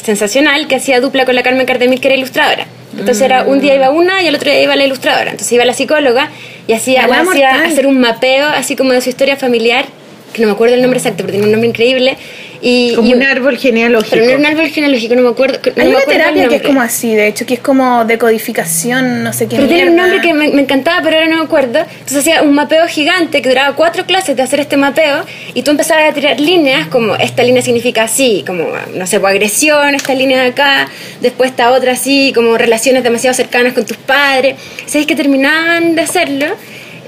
sensacional 0.02 0.68
que 0.68 0.76
hacía 0.76 1.00
dupla 1.00 1.24
con 1.24 1.34
la 1.34 1.42
Carmen 1.42 1.66
Cardemil 1.66 2.00
que 2.00 2.08
era 2.08 2.16
ilustradora. 2.16 2.66
Entonces 2.92 3.22
era 3.22 3.44
un 3.44 3.60
día 3.60 3.74
iba 3.74 3.90
una 3.90 4.22
y 4.22 4.26
el 4.26 4.34
otro 4.34 4.50
día 4.50 4.62
iba 4.62 4.76
la 4.76 4.84
ilustradora. 4.84 5.30
Entonces 5.30 5.52
iba 5.52 5.64
la 5.64 5.74
psicóloga 5.74 6.30
y 6.66 6.72
hacía, 6.72 7.04
hacía 7.04 7.64
hacer 7.64 7.86
un 7.86 8.00
mapeo 8.00 8.46
así 8.48 8.76
como 8.76 8.92
de 8.92 9.00
su 9.00 9.08
historia 9.08 9.36
familiar, 9.36 9.86
que 10.32 10.42
no 10.42 10.48
me 10.48 10.52
acuerdo 10.52 10.74
el 10.74 10.82
nombre 10.82 10.98
exacto, 10.98 11.24
pero 11.24 11.32
tenía 11.32 11.46
un 11.46 11.52
nombre 11.52 11.68
increíble. 11.68 12.16
Y, 12.62 12.94
Como 12.94 13.08
y- 13.08 13.14
un 13.14 13.22
árbol 13.22 13.56
genealógico. 13.56 14.10
Pero 14.10 14.24
no 14.26 14.30
era 14.32 14.38
un 14.38 14.46
árbol 14.46 14.68
genealógico, 14.68 15.14
no 15.14 15.22
me 15.22 15.28
acuerdo. 15.30 15.58
no 15.64 15.82
Hay 15.82 15.88
me 15.88 15.94
una 15.94 15.98
acuerdo 16.00 16.20
terapia 16.20 16.48
que 16.48 16.56
es 16.56 16.62
como 16.62 16.82
así, 16.82 17.14
de 17.14 17.26
hecho, 17.28 17.46
que 17.46 17.54
es 17.54 17.60
como 17.60 18.04
decodificación, 18.04 19.22
no 19.22 19.32
sé 19.32 19.46
qué. 19.48 19.56
Pero 19.56 19.68
tiene 19.68 19.88
un 19.88 19.94
mierda. 19.94 20.08
nombre 20.10 20.26
que 20.28 20.34
me, 20.34 20.48
me 20.50 20.62
encantaba, 20.62 21.00
pero 21.02 21.16
ahora 21.16 21.28
no 21.28 21.36
me 21.38 21.44
acuerdo. 21.44 21.78
Entonces 21.80 22.18
hacía 22.18 22.42
un 22.42 22.52
mapeo 22.54 22.86
gigante 22.86 23.40
que 23.42 23.48
duraba 23.48 23.74
cuatro 23.76 24.04
clases 24.06 24.36
de 24.36 24.42
hacer 24.42 24.60
este 24.60 24.76
mapeo 24.76 25.24
y 25.54 25.62
tú 25.62 25.70
empezabas 25.70 26.10
a 26.10 26.12
tirar 26.12 26.38
líneas 26.40 26.86
como 26.88 27.16
esta 27.16 27.42
línea 27.42 27.62
significa 27.62 28.02
así, 28.02 28.44
como, 28.46 28.68
no 28.94 29.06
sé, 29.06 29.20
pues, 29.20 29.30
agresión, 29.32 29.94
esta 29.94 30.14
línea 30.14 30.42
de 30.42 30.48
acá, 30.50 30.88
después 31.20 31.50
esta 31.50 31.70
otra 31.72 31.92
así, 31.92 32.32
como 32.34 32.58
relaciones 32.58 33.02
demasiado 33.02 33.34
cercanas 33.34 33.72
con 33.72 33.84
tus 33.86 33.96
padres. 33.96 34.56
¿Sabes 34.86 35.06
que 35.06 35.16
terminaban 35.16 35.94
de 35.94 36.02
hacerlo? 36.02 36.46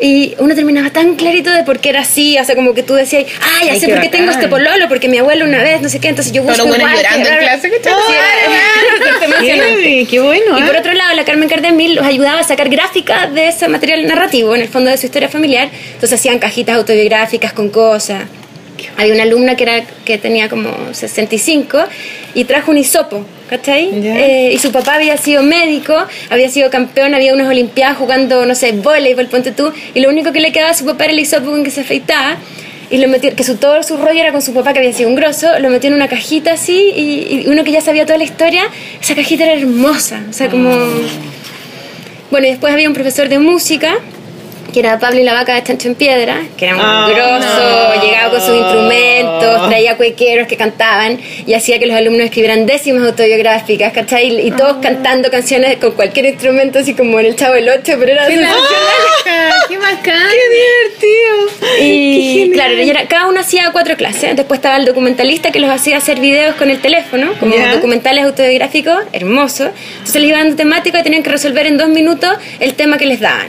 Y 0.04 0.34
uno 0.38 0.52
terminaba 0.56 0.90
tan 0.90 1.14
clarito 1.14 1.50
de 1.52 1.62
por 1.62 1.78
qué 1.78 1.90
era 1.90 2.00
así, 2.00 2.36
o 2.36 2.44
sea, 2.44 2.56
como 2.56 2.74
que 2.74 2.82
tú 2.82 2.94
decías, 2.94 3.24
ah, 3.40 3.64
ya 3.64 3.72
Ay, 3.74 3.78
sé 3.80 3.86
por 3.88 4.00
qué 4.00 4.08
tengo 4.08 4.32
este 4.32 4.48
pololo, 4.48 4.88
porque 4.88 5.06
mi 5.08 5.18
abuelo 5.18 5.44
una 5.44 5.62
vez, 5.62 5.80
no 5.80 5.88
sé 5.88 6.00
qué, 6.00 6.08
entonces 6.08 6.32
yo 6.32 6.42
busco 6.42 6.66
buenos 6.66 6.88
igual, 6.90 6.96
llorando 6.96 7.28
en 7.28 7.34
que- 7.34 7.40
clase, 7.44 7.68
emocionante. 9.24 10.06
Qué, 10.10 10.20
bueno, 10.20 10.58
Y 10.58 10.62
¿eh? 10.62 10.66
por 10.66 10.76
otro 10.76 10.92
lado, 10.92 11.14
la 11.14 11.24
Carmen 11.24 11.48
Cardemil 11.48 11.94
los 11.94 12.04
ayudaba 12.04 12.40
a 12.40 12.44
sacar 12.44 12.68
gráficas 12.68 13.32
de 13.32 13.48
ese 13.48 13.68
material 13.68 14.04
narrativo, 14.06 14.54
en 14.54 14.62
el 14.62 14.68
fondo 14.68 14.90
de 14.90 14.96
su 14.98 15.06
historia 15.06 15.28
familiar. 15.28 15.68
Entonces 15.94 16.12
hacían 16.18 16.38
cajitas 16.40 16.76
autobiográficas 16.76 17.52
con 17.52 17.68
cosas. 17.70 18.24
Había 18.96 19.14
una 19.14 19.22
alumna 19.24 19.56
que, 19.56 19.64
era, 19.64 19.84
que 20.04 20.18
tenía 20.18 20.48
como 20.48 20.70
65 20.92 21.78
y 22.34 22.44
trajo 22.44 22.70
un 22.70 22.78
hisopo, 22.78 23.24
¿cachai? 23.48 24.00
Ya. 24.00 24.18
Eh, 24.18 24.52
y 24.54 24.58
su 24.58 24.72
papá 24.72 24.94
había 24.94 25.16
sido 25.16 25.42
médico, 25.42 25.94
había 26.30 26.48
sido 26.48 26.70
campeón, 26.70 27.14
había 27.14 27.34
unas 27.34 27.48
olimpiadas 27.48 27.96
jugando, 27.96 28.46
no 28.46 28.54
sé, 28.54 28.72
voleibol, 28.72 29.26
ponte 29.26 29.52
tú, 29.52 29.72
y 29.94 30.00
lo 30.00 30.08
único 30.08 30.32
que 30.32 30.40
le 30.40 30.52
quedaba 30.52 30.70
a 30.70 30.74
su 30.74 30.84
papá 30.84 31.04
era 31.04 31.12
el 31.12 31.20
hisopo 31.20 31.50
con 31.50 31.64
que 31.64 31.70
se 31.70 31.82
afeitaba. 31.82 32.36
Y 32.90 32.98
lo 32.98 33.08
metió, 33.08 33.34
que 33.34 33.42
su, 33.42 33.56
todo 33.56 33.82
su 33.82 33.96
rollo 33.96 34.20
era 34.20 34.32
con 34.32 34.42
su 34.42 34.52
papá, 34.52 34.74
que 34.74 34.80
había 34.80 34.92
sido 34.92 35.08
un 35.08 35.14
grosso, 35.14 35.58
lo 35.60 35.70
metió 35.70 35.88
en 35.88 35.94
una 35.94 36.08
cajita 36.08 36.52
así, 36.52 36.92
y, 36.94 37.44
y 37.46 37.48
uno 37.48 37.64
que 37.64 37.72
ya 37.72 37.80
sabía 37.80 38.04
toda 38.04 38.18
la 38.18 38.24
historia, 38.24 38.64
esa 39.00 39.14
cajita 39.14 39.44
era 39.44 39.54
hermosa, 39.54 40.22
o 40.28 40.32
sea, 40.34 40.50
como... 40.50 40.70
Bueno, 42.30 42.46
y 42.46 42.50
después 42.50 42.72
había 42.72 42.88
un 42.88 42.94
profesor 42.94 43.30
de 43.30 43.38
música, 43.38 43.94
que 44.72 44.80
era 44.80 44.98
Pablo 44.98 45.20
y 45.20 45.22
la 45.24 45.34
vaca 45.34 45.54
de 45.54 45.62
Chancho 45.62 45.88
en 45.88 45.94
Piedra, 45.94 46.42
que 46.56 46.64
era 46.66 46.74
un 46.74 46.80
Ah, 46.82 47.06
grosso, 47.08 47.94
no. 47.96 48.02
llegaba 48.02 48.30
con 48.30 48.40
sus 48.40 48.56
instrumentos, 48.56 49.68
traía 49.68 49.96
cuequeros 49.96 50.48
que 50.48 50.56
cantaban 50.56 51.18
y 51.46 51.54
hacía 51.54 51.78
que 51.78 51.86
los 51.86 51.96
alumnos 51.96 52.24
escribieran 52.24 52.66
décimas 52.66 53.06
autobiográficas, 53.06 53.92
¿cachai? 53.92 54.28
Y, 54.40 54.48
y 54.48 54.50
todos 54.52 54.76
cantando 54.82 55.30
canciones 55.30 55.76
con 55.76 55.92
cualquier 55.92 56.26
instrumento, 56.26 56.78
así 56.78 56.94
como 56.94 57.20
en 57.20 57.26
el 57.26 57.36
Chavo 57.36 57.54
del 57.54 57.68
8, 57.68 57.82
pero 57.98 58.12
era 58.12 58.26
sensacional. 58.26 58.56
¡Qué 59.68 59.78
bacán! 59.78 60.02
¡Qué 60.30 60.48
divertido! 60.56 61.68
Qué 61.78 61.84
Y 61.84 62.50
claro, 62.52 62.74
y 62.82 62.90
era- 62.90 63.06
cada 63.06 63.28
uno 63.28 63.40
hacía 63.40 63.70
cuatro 63.72 63.96
clases. 63.96 64.36
Después 64.36 64.58
estaba 64.58 64.76
el 64.76 64.84
documentalista 64.84 65.50
que 65.50 65.60
los 65.60 65.70
hacía 65.70 65.98
hacer 65.98 66.18
videos 66.20 66.56
con 66.56 66.70
el 66.70 66.80
teléfono, 66.80 67.32
como 67.38 67.54
documentales 67.72 68.24
autobiográficos, 68.24 68.96
hermosos. 69.12 69.70
Entonces 69.98 70.16
les 70.22 70.28
iban 70.30 70.40
dando 70.42 70.56
temática 70.56 71.00
y 71.00 71.02
tenían 71.02 71.22
que 71.22 71.30
resolver 71.30 71.66
en 71.66 71.76
dos 71.76 71.88
minutos 71.88 72.30
el 72.60 72.74
tema 72.74 72.98
que 72.98 73.06
les 73.06 73.20
daban. 73.20 73.48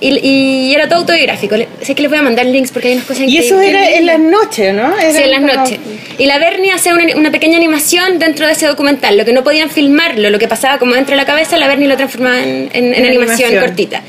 Y, 0.00 0.18
y 0.28 0.74
era 0.74 0.88
todo 0.88 1.00
autobiográfico. 1.00 1.56
Le- 1.56 1.68
Sé 1.82 1.94
que 1.94 2.02
les 2.02 2.10
voy 2.10 2.18
a 2.18 2.22
mandar 2.22 2.44
links 2.46 2.70
porque 2.70 2.88
hay 2.88 2.94
unas 2.94 3.06
cosas 3.06 3.22
Y 3.26 3.38
eso 3.38 3.60
era 3.60 3.90
en 3.90 4.04
las 4.06 4.18
noches, 4.18 4.74
¿no? 4.74 4.92
Sí, 4.98 5.06
Era 5.06 5.20
en 5.24 5.30
las 5.30 5.40
como- 5.40 5.54
noches. 5.54 5.78
Y 6.18 6.26
la 6.26 6.38
Bernie 6.38 6.72
hacía 6.72 6.94
una, 6.94 7.16
una 7.16 7.30
pequeña 7.30 7.56
animación 7.56 8.18
dentro 8.18 8.46
de 8.46 8.52
ese 8.52 8.66
documental. 8.66 9.16
Lo 9.16 9.24
que 9.24 9.32
no 9.32 9.42
podían 9.42 9.70
filmarlo, 9.70 10.28
lo 10.30 10.38
que 10.38 10.48
pasaba 10.48 10.78
como 10.78 10.94
dentro 10.94 11.12
de 11.12 11.16
la 11.16 11.24
cabeza, 11.26 11.56
la 11.56 11.66
Bernie 11.66 11.88
lo 11.88 11.96
transformaba 11.96 12.38
en, 12.40 12.68
en- 12.72 12.86
en 12.86 12.94
En 12.94 13.04
animación, 13.06 13.48
animación. 13.48 13.60
cortita. 13.60 14.02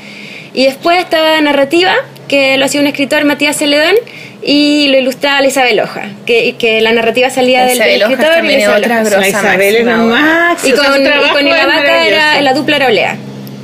Y 0.54 0.64
después 0.64 0.98
estaba 0.98 1.40
narrativa, 1.40 1.94
que 2.26 2.56
lo 2.58 2.64
hacía 2.66 2.80
un 2.80 2.86
escritor, 2.86 3.24
Matías 3.24 3.56
Celedón, 3.56 3.94
y 4.42 4.88
lo 4.88 4.98
ilustraba 4.98 5.40
la 5.40 5.48
Isabel 5.48 5.80
Hoja, 5.80 6.08
que, 6.26 6.54
que 6.58 6.80
la 6.80 6.92
narrativa 6.92 7.28
salía 7.30 7.64
del, 7.64 7.78
del 7.78 8.02
escritor 8.02 8.44
y 8.44 8.46
la 8.48 8.58
Isabel 8.58 8.84
Hoja. 8.92 9.28
Isabel 9.28 9.84
máximo. 9.84 10.68
Y 10.68 10.72
o 10.78 10.82
sea, 10.82 10.90
con, 10.92 11.02
y 11.02 11.28
con 11.32 11.46
Ilavaca 11.46 12.06
era, 12.06 12.40
la 12.40 12.52
dupla 12.54 12.76
era 12.76 12.86
Olea. 12.86 13.16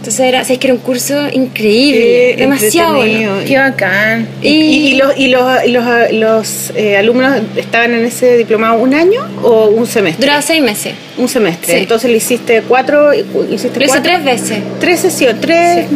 Entonces 0.04 0.26
era, 0.26 0.44
¿sabes 0.44 0.58
que 0.58 0.66
era 0.66 0.74
un 0.74 0.80
curso 0.80 1.14
increíble? 1.32 2.34
Qué 2.36 2.42
demasiado 2.42 2.96
bueno. 2.96 3.36
¡Qué 3.46 3.56
bacán! 3.56 4.28
Y, 4.42 4.50
y 4.50 4.94
los, 4.96 5.16
y 5.16 5.28
los, 5.28 5.64
y 5.64 5.70
los, 5.70 5.84
los, 6.12 6.72
eh, 6.76 6.98
alumnos 6.98 7.40
estaban 7.56 7.94
en 7.94 8.04
ese 8.04 8.36
diplomado 8.36 8.76
un 8.82 8.92
año 8.92 9.22
o 9.42 9.68
un 9.68 9.86
semestre? 9.86 10.20
Duraba 10.26 10.42
seis 10.42 10.62
meses. 10.62 10.92
Un 11.16 11.26
semestre. 11.26 11.72
Sí. 11.72 11.80
Entonces 11.80 12.10
le 12.10 12.18
hiciste 12.18 12.60
cuatro. 12.68 13.14
Hiciste 13.14 13.78
Lo 13.80 13.86
hice 13.86 13.94
cuatro- 13.94 14.02
tres 14.02 14.24
veces. 14.24 14.58
Tres 14.78 15.00
sesiones, 15.00 15.40
tres, 15.40 15.86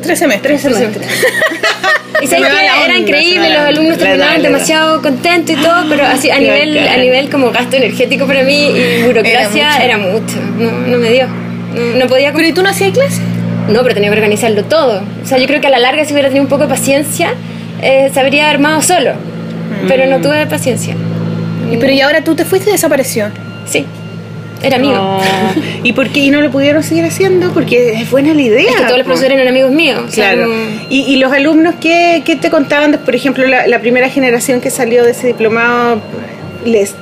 Tres 0.00 0.18
semestres. 0.20 0.62
tres 0.62 0.76
semestres. 0.76 1.08
Y 2.22 2.26
Se 2.28 2.36
sabes 2.38 2.54
que 2.54 2.64
era 2.64 2.80
onda, 2.82 2.96
increíble, 2.96 3.48
los 3.50 3.58
alumnos 3.62 3.98
terminaban 3.98 4.40
demasiado 4.40 5.02
contentos 5.02 5.56
y 5.58 5.60
todo, 5.60 5.84
pero 5.90 6.06
así 6.06 6.30
a 6.30 6.36
Qué 6.36 6.42
nivel, 6.42 6.74
bacán. 6.76 6.94
a 6.94 6.96
nivel 7.02 7.28
como 7.28 7.50
gasto 7.50 7.76
energético 7.76 8.26
para 8.26 8.44
mí 8.44 8.68
y 8.70 9.02
burocracia 9.02 9.84
era 9.84 9.98
mucho. 9.98 10.36
No, 10.56 10.70
no 10.70 10.98
me 10.98 11.10
dio. 11.10 11.26
No, 11.74 11.98
no 12.00 12.06
podía 12.06 12.32
¿Pero 12.32 12.46
y 12.48 12.52
tú 12.52 12.62
no 12.62 12.68
hacías 12.70 12.92
clase? 12.92 13.20
No, 13.68 13.82
pero 13.82 13.94
tenía 13.94 14.10
que 14.10 14.16
organizarlo 14.16 14.64
todo. 14.64 15.02
O 15.22 15.26
sea, 15.26 15.38
yo 15.38 15.46
creo 15.46 15.60
que 15.60 15.66
a 15.66 15.70
la 15.70 15.78
larga 15.78 16.04
si 16.04 16.12
hubiera 16.12 16.28
tenido 16.28 16.44
un 16.44 16.48
poco 16.50 16.62
de 16.64 16.68
paciencia, 16.68 17.32
eh, 17.82 18.10
se 18.12 18.20
habría 18.20 18.50
armado 18.50 18.82
solo. 18.82 19.12
Pero 19.88 20.06
Mm. 20.06 20.10
no 20.10 20.20
tuve 20.20 20.46
paciencia. 20.46 20.94
Y 21.72 21.76
Pero 21.78 21.92
y 21.92 22.00
ahora 22.00 22.22
tú 22.22 22.34
te 22.34 22.44
fuiste 22.44 22.68
y 22.70 22.72
desapareció. 22.72 23.28
Sí. 23.66 23.84
Era 24.62 24.78
mío. 24.78 24.92
No. 24.94 25.20
¿Y 25.82 25.92
por 25.92 26.08
qué 26.08 26.20
y 26.20 26.30
no 26.30 26.40
lo 26.40 26.50
pudieron 26.50 26.82
seguir 26.82 27.04
haciendo? 27.04 27.52
Porque 27.52 27.94
es 28.00 28.10
buena 28.10 28.32
la 28.32 28.40
idea. 28.42 28.70
Es 28.70 28.76
que 28.76 28.84
todos 28.84 28.98
los 28.98 29.06
profesores 29.06 29.34
eran 29.36 29.48
amigos 29.48 29.70
míos. 29.72 30.00
o 30.08 30.10
sea, 30.10 30.32
Claro. 30.34 30.50
¿Y, 30.88 31.00
y 31.02 31.16
los 31.16 31.32
alumnos 31.32 31.74
qué, 31.80 32.22
qué 32.24 32.36
te 32.36 32.48
contaban? 32.50 32.92
de, 32.92 32.98
por 32.98 33.14
ejemplo, 33.14 33.46
la, 33.46 33.66
la 33.66 33.80
primera 33.80 34.08
generación 34.08 34.60
que 34.62 34.70
salió 34.70 35.04
de 35.04 35.10
ese 35.10 35.26
diplomado, 35.28 36.00
les 36.64 36.94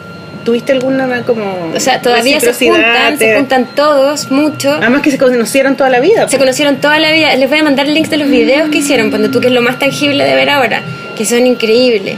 ¿tuviste 0.44 0.72
alguna 0.72 1.22
como 1.24 1.72
O 1.74 1.80
sea, 1.80 2.00
todavía 2.00 2.40
se 2.40 2.52
juntan, 2.52 3.18
se 3.18 3.36
juntan 3.36 3.66
todos, 3.74 4.30
mucho. 4.30 4.72
Además 4.72 5.02
que 5.02 5.10
se 5.10 5.18
conocieron 5.18 5.76
toda 5.76 5.90
la 5.90 6.00
vida. 6.00 6.28
Se 6.28 6.38
conocieron 6.38 6.76
toda 6.80 6.98
la 6.98 7.10
vida. 7.12 7.34
Les 7.36 7.48
voy 7.48 7.58
a 7.58 7.62
mandar 7.62 7.86
links 7.86 8.10
de 8.10 8.16
los 8.18 8.28
videos 8.28 8.68
que 8.70 8.78
hicieron, 8.78 9.10
cuando 9.10 9.30
tú 9.30 9.40
que 9.40 9.48
es 9.48 9.52
lo 9.52 9.62
más 9.62 9.78
tangible 9.78 10.24
de 10.24 10.34
ver 10.34 10.50
ahora, 10.50 10.82
que 11.16 11.24
son 11.24 11.46
increíbles. 11.46 12.16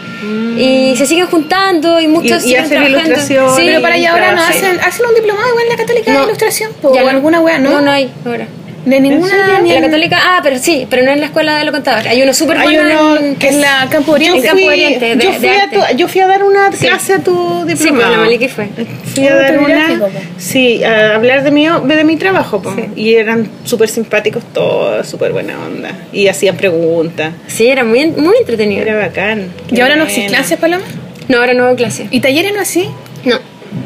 Y 0.56 0.94
se 0.96 1.06
siguen 1.06 1.26
juntando 1.26 2.00
y 2.00 2.06
muchos 2.06 2.42
Y- 2.44 2.46
y 2.46 2.48
siguen 2.50 2.60
hacen 2.64 2.70
trabajando. 2.78 3.00
ilustraciones. 3.10 3.56
Sí, 3.56 3.62
Pero 3.66 3.82
para 3.82 3.94
allá 3.96 4.12
ahora 4.12 4.32
no 4.34 4.42
hacen, 4.42 4.78
hacen 4.80 5.06
un 5.06 5.14
diplomado 5.14 5.48
igual 5.48 5.64
en 5.64 5.68
la 5.70 5.76
Católica 5.76 6.12
de 6.12 6.24
Ilustración 6.24 6.72
po, 6.80 6.88
o 6.90 7.00
no. 7.00 7.08
alguna 7.08 7.40
wea, 7.40 7.58
¿no? 7.58 7.70
No, 7.70 7.80
no 7.80 7.90
hay 7.90 8.10
ahora. 8.24 8.46
De 8.84 9.00
ninguna. 9.00 9.58
En 9.60 9.68
la 9.74 9.80
católica, 9.80 10.18
ah, 10.20 10.40
pero 10.42 10.58
sí, 10.58 10.86
pero 10.90 11.02
no 11.04 11.10
en 11.10 11.20
la 11.20 11.26
escuela 11.26 11.56
de 11.58 11.64
lo 11.64 11.72
contador. 11.72 12.06
Hay 12.06 12.22
uno 12.22 12.34
súper 12.34 12.58
Hay 12.58 12.64
bueno 12.76 13.12
uno 13.12 13.16
en, 13.18 13.36
que 13.36 13.48
En 13.48 13.60
la 13.62 13.86
Campo 13.90 14.12
Oriente. 14.12 14.38
en 14.40 14.44
Campo 14.44 14.66
Oriente, 14.66 15.16
de- 15.16 15.24
yo, 15.24 15.30
de 15.32 15.38
fui 15.38 15.48
a 15.48 15.62
arte. 15.62 15.76
tu- 15.76 15.96
yo 15.96 16.08
fui 16.08 16.20
a 16.20 16.26
dar 16.26 16.42
una 16.44 16.70
Sí. 16.72 16.86
clase 16.86 17.14
a 17.14 17.18
tu 17.20 17.62
Sí, 17.66 17.68
diplomado. 17.74 18.04
pues 18.04 18.10
la 18.18 18.24
Maliki 18.24 18.48
fue. 18.48 18.68
Fui 19.14 19.26
a 19.26 19.34
dar 19.36 19.58
una, 19.58 19.68
gráfico, 19.68 20.08
sí, 20.36 20.84
a 20.84 21.14
hablar 21.14 21.42
de 21.44 21.50
mi, 21.50 21.66
de 21.66 22.04
mi 22.04 22.16
trabajo, 22.16 22.60
po. 22.60 22.74
y 22.94 23.14
eran 23.14 23.48
súper 23.64 23.88
simpáticos 23.88 24.42
todos, 24.52 25.06
súper 25.08 25.32
buena 25.32 25.54
onda, 25.64 25.90
y 26.12 26.28
hacían 26.28 26.56
preguntas, 26.56 27.32
Sí, 27.46 27.66
era 27.68 27.84
muy, 27.84 28.06
muy 28.08 28.34
entretenido. 28.38 28.82
era 28.82 28.96
bacán. 28.98 29.48
¿Y 29.70 29.80
ahora 29.80 29.96
no 29.96 30.04
haces 30.04 30.28
clases, 30.28 30.58
Paloma? 30.58 30.84
No, 31.28 31.38
ahora 31.38 31.54
no 31.54 31.64
hago 31.64 31.76
clase. 31.76 32.06
¿Y 32.10 32.20
talleres 32.20 32.52
no 32.54 32.60
así? 32.60 32.86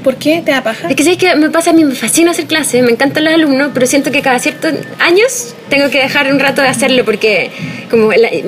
¿Por 0.08 0.16
qué? 0.16 0.40
¿Te 0.42 0.52
da 0.52 0.62
paja? 0.62 0.88
Es 0.88 0.96
que 0.96 1.02
sabes 1.04 1.18
que 1.18 1.36
me 1.36 1.50
pasa 1.50 1.68
a 1.68 1.72
mí, 1.74 1.84
me 1.84 1.94
fascina 1.94 2.30
hacer 2.30 2.46
clases, 2.46 2.82
me 2.82 2.90
encantan 2.90 3.24
los 3.24 3.34
alumnos, 3.34 3.72
pero 3.74 3.86
siento 3.86 4.10
que 4.10 4.22
cada 4.22 4.38
ciertos 4.38 4.72
años 5.00 5.54
tengo 5.68 5.90
que 5.90 5.98
dejar 5.98 6.32
un 6.32 6.40
rato 6.40 6.62
de 6.62 6.68
hacerlo 6.68 7.04
porque 7.04 7.50
como 7.90 8.10
la- 8.12 8.30
yo 8.30 8.42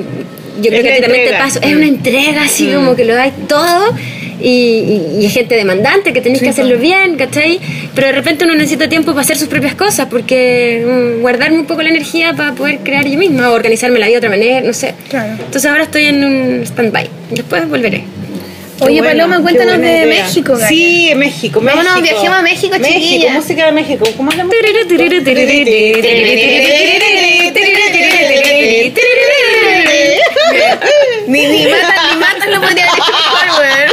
creo 0.71 0.77
Es 0.79 0.83
que 0.83 0.89
a 0.89 0.91
la 0.93 0.97
ti 0.97 1.03
también 1.03 1.29
te 1.29 1.37
pasa, 1.37 1.59
es 1.63 1.77
una 1.77 1.87
entrega 1.87 2.43
así 2.45 2.71
como 2.73 2.97
que 2.97 3.05
lo 3.05 3.15
dais 3.15 3.35
todo 3.47 3.95
y, 4.41 4.49
y- 4.49 5.19
y 5.21 5.27
es 5.27 5.35
gente 5.35 5.55
demandante 5.55 6.15
que 6.15 6.23
tenéis 6.23 6.41
que 6.43 6.49
hacerlo 6.49 6.79
bien, 6.79 7.17
¿cachai? 7.17 7.61
Pero 7.95 8.07
de 8.07 8.13
repente 8.15 8.47
uno 8.47 8.55
necesita 8.55 8.89
tiempo 8.89 9.11
para 9.13 9.21
hacer 9.21 9.37
sus 9.37 9.49
propias 9.49 9.75
cosas 9.75 10.07
porque 10.11 10.83
mm, 11.19 11.21
guardarme 11.21 11.59
un 11.59 11.67
poco 11.67 11.83
la 11.83 11.91
energía 11.91 12.33
para 12.33 12.55
poder 12.55 12.79
crear 12.79 13.07
yo 13.07 13.19
misma 13.19 13.51
o 13.51 13.53
organizarme 13.55 13.99
la 13.99 14.07
vida 14.07 14.15
de 14.21 14.27
otra 14.27 14.31
manera, 14.31 14.63
no 14.63 14.73
sé. 14.73 14.95
Claro. 15.11 15.33
Entonces 15.35 15.67
ahora 15.71 15.83
estoy 15.83 16.07
en 16.07 16.25
un 16.25 16.63
stand-by, 16.65 17.07
después 17.33 17.69
volveré. 17.69 18.05
Oye, 18.81 19.01
bueno, 19.01 19.25
Paloma, 19.25 19.43
cuéntanos 19.43 19.79
de 19.79 19.91
idea. 19.91 20.07
México, 20.07 20.53
Gaya. 20.55 20.69
Sí, 20.69 21.13
México, 21.17 21.61
México. 21.61 21.83
Vámonos, 21.85 22.03
viajemos 22.03 22.39
a 22.39 22.43
México, 22.43 22.79
México, 22.79 22.99
chiquilla. 22.99 23.33
música 23.35 23.67
de 23.67 23.73
México. 23.73 24.05
¿Cómo 24.17 24.31
es 24.31 24.37
la 24.37 24.45
música? 24.45 24.61
Ni, 31.27 31.47
ni 31.47 31.67
matas, 31.67 31.95
ni 32.13 32.17
matas 32.19 32.49
lo 32.51 32.61
podría 32.61 32.87
haber. 32.87 33.91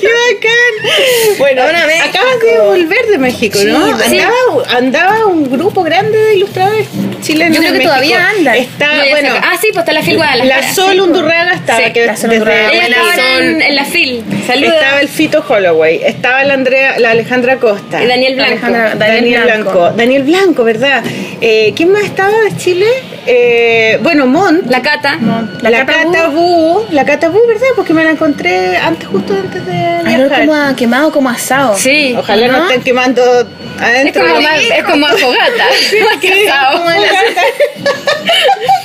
¡Qué 0.00 0.06
bacán! 0.06 1.36
Bueno, 1.38 1.62
Ahora 1.62 1.86
México. 1.86 2.08
acabas 2.10 2.40
de 2.40 2.58
volver 2.60 3.06
de 3.06 3.18
México, 3.18 3.58
¿no? 3.64 3.98
Sí. 3.98 4.18
Andaba, 4.20 4.76
andaba 4.76 5.26
un 5.26 5.50
grupo 5.50 5.82
grande 5.82 6.16
de 6.16 6.36
ilustradores 6.36 6.86
chilenos 7.22 7.56
Yo 7.56 7.60
creo 7.62 7.72
que 7.72 7.78
México. 7.78 7.90
todavía 7.92 8.28
andan. 8.30 8.54
Está, 8.56 8.90
bueno, 9.10 9.34
ah, 9.42 9.56
sí, 9.60 9.68
pues 9.72 9.78
está 9.82 9.92
la 9.92 10.02
Phil 10.02 10.16
Guadalajara. 10.16 10.60
la 10.60 10.74
Sol 10.74 11.00
Undurraga 11.00 11.52
estaba. 11.54 11.78
Sí, 11.84 11.92
que 11.92 12.06
la 12.06 12.16
Sol 12.16 12.30
Undurraga, 12.30 12.72
Ella 12.72 12.86
estaba 12.86 13.14
Sol. 13.14 13.42
en, 13.42 13.62
en 13.62 13.74
la 13.74 13.84
Phil. 13.84 14.24
Saluda. 14.46 14.74
Estaba 14.74 15.00
el 15.00 15.08
Fito 15.08 15.44
Holloway, 15.48 16.00
estaba 16.04 16.44
la 16.44 16.54
Andrea, 16.54 16.98
la 16.98 17.10
Alejandra 17.10 17.56
Costa. 17.56 18.02
Y 18.02 18.06
Daniel 18.06 18.34
Blanco. 18.36 18.52
Alejandra- 18.66 18.94
Daniel, 18.94 19.42
Blanco. 19.42 19.90
Daniel 19.96 20.22
Blanco, 20.22 20.64
¿verdad? 20.64 21.02
Eh, 21.40 21.72
¿Quién 21.74 21.90
más 21.92 22.04
estaba 22.04 22.30
de 22.30 22.56
Chile? 22.56 22.86
Eh, 23.26 23.98
bueno, 24.02 24.26
Mont. 24.26 24.66
La 24.70 24.82
Cata. 24.82 25.18
La, 25.62 25.70
La 25.70 25.86
Cata 25.86 26.04
Cata 26.04 26.28
Bu. 26.28 26.86
La 26.90 27.04
Cata 27.04 27.28
Bu, 27.30 27.40
¿verdad? 27.46 27.66
Porque 27.76 27.94
me 27.94 28.04
la 28.04 28.10
encontré 28.10 28.76
antes, 28.76 29.08
justo 29.08 29.32
antes 29.34 29.64
de 29.64 30.00
viajar. 30.04 30.40
como 30.40 30.54
a- 30.54 30.76
quemado, 30.76 31.10
como 31.12 31.30
asado. 31.30 31.76
Sí. 31.76 32.14
Ojalá 32.18 32.46
no, 32.48 32.58
¿no? 32.58 32.64
estén 32.68 32.82
quemando 32.82 33.22
Es 33.40 33.82
adentro. 33.82 34.26
como, 34.26 34.40
es 34.48 34.84
como 34.84 35.06
a 35.06 35.10
fogata. 35.12 35.64
Más 36.04 36.16
que 36.20 36.48
asado. 36.48 36.78
como 36.78 36.90
el 36.90 37.02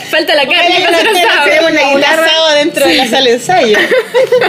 Falta 0.10 0.34
la 0.36 0.42
carne 0.46 0.76
para 0.86 0.98
hacer 0.98 1.08
estén 1.08 1.30
asado. 1.30 2.56
dentro 2.56 2.86
de 2.88 2.96
la 2.96 3.08
sala 3.08 3.26
de 3.26 3.34
ensayo. 3.34 3.78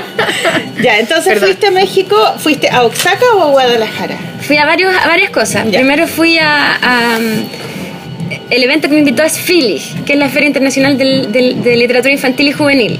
ya, 0.82 0.98
entonces 0.98 1.26
Perdón. 1.34 1.48
fuiste 1.48 1.66
a 1.66 1.70
México, 1.70 2.16
¿fuiste 2.38 2.68
a 2.70 2.82
Oaxaca 2.84 3.24
o 3.34 3.42
a 3.42 3.50
Guadalajara? 3.50 4.16
Fui 4.40 4.56
a, 4.56 4.64
varios, 4.64 4.94
a 4.94 5.06
varias 5.06 5.30
cosas. 5.30 5.64
Ya. 5.66 5.78
Primero 5.80 6.06
fui 6.06 6.38
a, 6.38 6.76
a, 6.82 7.18
el 8.50 8.62
evento 8.64 8.88
que 8.88 8.94
me 8.94 9.00
invitó 9.00 9.22
es 9.22 9.38
Philly, 9.38 9.80
que 10.04 10.14
es 10.14 10.18
la 10.18 10.28
Feria 10.28 10.48
Internacional 10.48 10.98
del- 10.98 11.30
del- 11.32 11.62
de 11.62 11.76
Literatura 11.76 12.12
Infantil 12.12 12.48
y 12.48 12.52
Juvenil. 12.52 12.98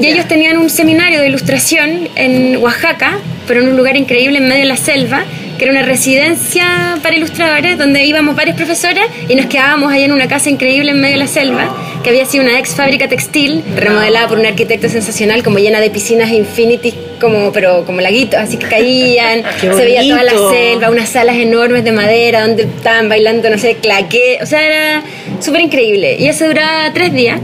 y 0.00 0.06
ellos 0.06 0.26
tenían 0.26 0.56
un 0.58 0.68
seminario 0.70 1.20
de 1.20 1.28
ilustración 1.28 2.08
en 2.16 2.56
Oaxaca, 2.56 3.18
pero 3.46 3.60
en 3.62 3.68
un 3.68 3.76
lugar 3.76 3.96
increíble 3.96 4.38
en 4.38 4.44
medio 4.48 4.60
de 4.62 4.66
la 4.66 4.76
selva, 4.76 5.24
que 5.58 5.64
era 5.64 5.72
una 5.72 5.82
residencia 5.82 6.98
para 7.02 7.16
ilustradores 7.16 7.78
donde 7.78 8.04
íbamos 8.04 8.36
varios 8.36 8.56
profesores 8.56 9.04
y 9.28 9.34
nos 9.34 9.46
quedábamos 9.46 9.92
ahí 9.92 10.04
en 10.04 10.12
una 10.12 10.28
casa 10.28 10.50
increíble 10.50 10.90
en 10.90 11.00
medio 11.00 11.14
de 11.14 11.20
la 11.20 11.26
selva, 11.26 11.74
que 12.02 12.10
había 12.10 12.24
sido 12.24 12.44
una 12.44 12.58
ex 12.58 12.74
fábrica 12.74 13.08
textil 13.08 13.62
remodelada 13.76 14.28
por 14.28 14.38
un 14.38 14.46
arquitecto 14.46 14.88
sensacional, 14.88 15.42
como 15.42 15.58
llena 15.58 15.80
de 15.80 15.90
piscinas 15.90 16.30
infinity, 16.30 16.94
como, 17.20 17.52
pero 17.52 17.84
como 17.84 18.00
laguitos, 18.00 18.40
así 18.40 18.56
que 18.56 18.66
caían, 18.66 19.42
se 19.60 19.68
veía 19.68 20.02
toda 20.02 20.22
la 20.24 20.32
selva, 20.50 20.90
unas 20.90 21.08
salas 21.08 21.36
enormes 21.36 21.84
de 21.84 21.92
madera 21.92 22.46
donde 22.46 22.64
estaban 22.64 23.08
bailando, 23.08 23.48
no 23.50 23.58
sé, 23.58 23.76
claqué, 23.76 24.38
o 24.42 24.46
sea, 24.46 24.64
era 24.64 25.02
súper 25.40 25.60
increíble. 25.60 26.16
Y 26.18 26.26
eso 26.26 26.46
duraba 26.46 26.92
tres 26.92 27.12
días. 27.12 27.40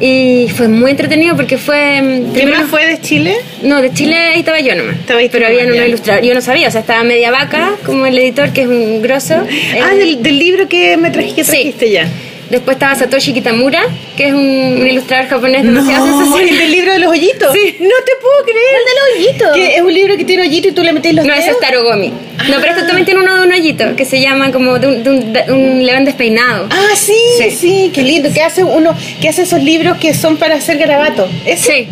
Y 0.00 0.46
fue 0.54 0.68
muy 0.68 0.92
entretenido 0.92 1.34
porque 1.34 1.58
fue... 1.58 2.00
mm, 2.00 2.26
¿Qué 2.32 2.40
primero- 2.42 2.60
más 2.60 2.70
fue 2.70 2.86
de 2.86 3.00
Chile? 3.00 3.34
no, 3.62 3.82
de 3.82 3.92
Chile 3.92 4.14
ahí 4.16 4.40
estaba 4.40 4.60
yo 4.60 4.74
nomás. 4.76 4.96
Estaba 4.96 5.20
pero 5.30 5.46
había 5.46 5.64
unos 5.64 5.76
ilustradores. 5.76 6.28
Yo 6.28 6.34
no 6.34 6.40
sabía, 6.40 6.68
o 6.68 6.70
sea, 6.70 6.80
estaba 6.82 7.02
media 7.02 7.30
vaca, 7.32 7.70
como 7.84 8.06
el 8.06 8.16
editor, 8.18 8.52
que 8.52 8.62
es 8.62 8.68
un 8.68 9.02
grosso. 9.02 9.34
Ah, 9.34 9.90
Eh, 9.92 9.96
del, 9.96 10.22
del 10.22 10.38
libro 10.38 10.68
que 10.68 10.96
me 10.96 11.10
trajiste, 11.10 11.42
Sí. 11.44 11.50
trajiste 11.50 11.90
ya. 11.90 12.08
Después 12.50 12.76
estaba 12.76 12.94
Satoshi 12.94 13.34
Kitamura, 13.34 13.82
que 14.16 14.28
es 14.28 14.32
un, 14.32 14.40
un 14.80 14.86
ilustrador 14.86 15.28
japonés 15.28 15.64
No, 15.64 15.72
demasiado 15.72 16.06
el 16.06 16.12
sensacional. 16.24 16.58
del 16.58 16.70
libro 16.72 16.92
de 16.92 16.98
los 17.00 17.10
hoyitos. 17.10 17.52
Sí. 17.52 17.76
No 17.80 17.94
te 18.06 18.12
puedo 18.22 18.44
creer. 18.44 18.70
¿Cuál 18.70 18.84
de 18.86 18.94
los 18.94 19.26
hoyitos? 19.28 19.54
Que 19.56 19.74
es 19.76 19.82
un 19.82 19.92
libro 19.92 20.16
que 20.16 20.24
tiene 20.24 20.42
hoyito 20.44 20.68
y 20.68 20.72
tú 20.72 20.82
le 20.82 20.92
metes 20.94 21.12
los 21.14 21.26
No, 21.26 21.34
dedos. 21.34 21.46
es 21.48 21.60
Tarogomi. 21.60 22.10
No, 22.50 22.56
pero 22.60 22.72
este 22.72 22.84
también 22.86 23.04
tiene 23.04 23.20
uno 23.20 23.36
de 23.40 23.46
un 23.46 23.52
hoyito, 23.52 23.96
que 23.96 24.04
se 24.04 24.20
llama 24.20 24.52
como 24.52 24.78
de 24.78 24.86
un, 24.86 25.02
de 25.02 25.10
un- 25.10 25.32
de 25.32 25.52
un 25.52 25.84
león 25.84 26.04
despeinado. 26.04 26.66
Ah, 26.70 26.94
sí, 26.96 27.12
sí, 27.38 27.50
Sí. 27.50 27.90
qué 27.92 28.02
lindo. 28.02 28.32
Que 28.32 28.42
hace 28.42 28.62
uno, 28.64 28.94
que 29.20 29.28
hace 29.28 29.42
esos 29.42 29.62
libros 29.62 29.98
que 29.98 30.14
son 30.14 30.36
para 30.36 30.54
hacer 30.56 30.78
garabato. 30.78 31.28
Ese. 31.44 31.72
Sí. 31.72 31.88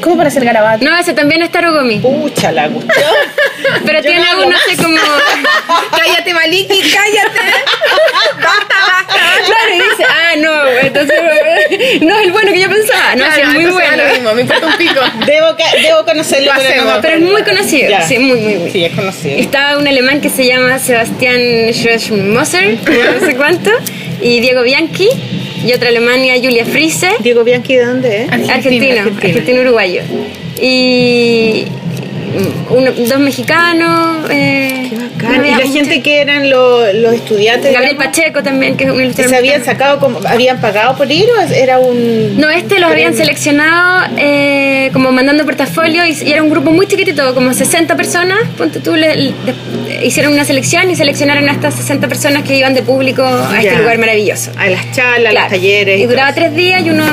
¿Cómo 0.00 0.16
para 0.16 0.28
hacer 0.28 0.44
garabato? 0.44 0.84
No, 0.84 0.96
ese 0.96 1.12
también 1.12 1.42
es 1.42 1.50
Tarogomi. 1.50 1.98
Pucha 1.98 2.52
la 2.52 2.68
cuestión. 2.68 3.10
Pero 3.86 3.98
Yo 3.98 4.04
tiene 4.04 4.20
no 4.20 4.30
hago 4.30 4.46
uno 4.46 4.56
así 4.56 4.76
como... 4.76 4.96
cállate, 5.96 6.34
Maliki, 6.34 6.80
cállate. 6.80 7.40
Claro, 9.46 9.74
y 9.74 9.78
dice, 9.78 10.04
ah, 10.08 10.36
no, 10.38 10.66
entonces 10.82 11.18
no 12.02 12.18
es 12.18 12.24
el 12.24 12.32
bueno 12.32 12.52
que 12.52 12.60
yo 12.60 12.68
pensaba. 12.68 13.14
No, 13.16 13.24
sí, 13.32 13.40
es 13.40 13.48
muy 13.54 13.70
bueno. 13.70 14.04
lo 14.04 14.12
mismo, 14.12 14.34
me 14.34 14.42
importa 14.42 14.66
un 14.66 14.76
pico. 14.76 15.00
Debo, 15.26 15.56
debo 15.82 16.04
conocerlo, 16.04 16.52
Lo 16.52 16.60
pero, 16.60 16.62
no 16.62 16.68
hacemos, 16.74 16.94
me 16.96 17.02
Pero 17.02 17.14
es 17.16 17.22
muy 17.22 17.42
conocido, 17.42 17.88
Ya. 17.90 18.02
sí, 18.02 18.18
muy, 18.18 18.38
muy, 18.40 18.54
muy. 18.56 18.70
Sí, 18.70 18.84
es 18.84 18.92
conocido. 18.94 19.38
Estaba 19.38 19.78
un 19.78 19.86
alemán 19.86 20.20
que 20.20 20.28
se 20.28 20.46
llama 20.46 20.78
Sebastián 20.78 21.40
Schroesmoser, 21.72 22.78
no 23.20 23.26
sé 23.26 23.36
cuánto, 23.36 23.70
y 24.20 24.40
Diego 24.40 24.62
Bianchi, 24.62 25.08
y 25.66 25.72
otra 25.72 25.88
Alemania, 25.88 26.34
Julia 26.42 26.64
Friese, 26.64 27.08
Diego 27.20 27.44
Bianchi, 27.44 27.76
¿de 27.76 27.84
dónde 27.84 28.24
es? 28.24 28.48
argentino, 28.48 29.02
argentino 29.02 29.60
uruguayo. 29.62 30.02
Y 30.60 31.64
uno- 32.70 32.92
dos 32.92 33.18
mexicanos. 33.20 34.28
eh, 34.30 34.90
Qué 35.18 35.26
Y 35.26 35.50
la 35.50 35.56
mucha- 35.56 35.72
gente 35.72 36.00
que 36.00 36.20
eran 36.20 36.48
los, 36.48 36.94
los 36.94 37.12
estudiantes. 37.12 37.72
Gabriel 37.72 37.96
digamos, 37.96 38.16
Pacheco 38.16 38.42
también, 38.42 38.76
que 38.76 38.84
es 38.84 38.90
un 38.90 39.00
ilustrador 39.00 39.30
se 39.30 39.36
habían 39.36 39.64
sacado 39.64 39.98
como, 39.98 40.20
habían 40.26 40.60
pagado 40.60 40.96
por 40.96 41.10
ir 41.10 41.26
o 41.28 41.52
era 41.52 41.78
un 41.80 42.38
No, 42.38 42.48
este 42.50 42.78
los 42.78 42.90
habían 42.90 43.14
seleccionado 43.14 44.06
eh, 44.16 44.90
como 44.92 45.10
mandando 45.10 45.44
portafolio 45.44 46.04
y, 46.06 46.12
y 46.12 46.32
era 46.32 46.42
un 46.42 46.50
grupo 46.50 46.70
muy 46.70 46.86
chiquitito, 46.86 47.34
como 47.34 47.52
60 47.52 47.96
personas. 47.96 48.38
Ponte 48.56 48.78
tú, 48.80 48.94
le- 48.94 49.32
hicieron 50.04 50.32
una 50.32 50.44
selección 50.44 50.88
y 50.90 50.94
seleccionaron 50.96 51.48
a 51.48 51.52
estas 51.52 51.74
60 51.74 52.06
personas 52.06 52.44
que 52.44 52.56
iban 52.56 52.74
de 52.74 52.82
público 52.82 53.22
a 53.24 53.50
Ya. 53.60 53.70
este 53.70 53.76
lugar 53.82 53.98
maravilloso. 53.98 54.52
a 54.56 54.68
las 54.68 54.92
charlas, 54.92 55.34
a 55.34 55.40
los 55.40 55.48
talleres 55.48 56.00
Y 56.00 56.06
duraba 56.06 56.32
tres 56.32 56.54
días 56.54 56.82
y 56.86 56.90
uno 56.90 57.04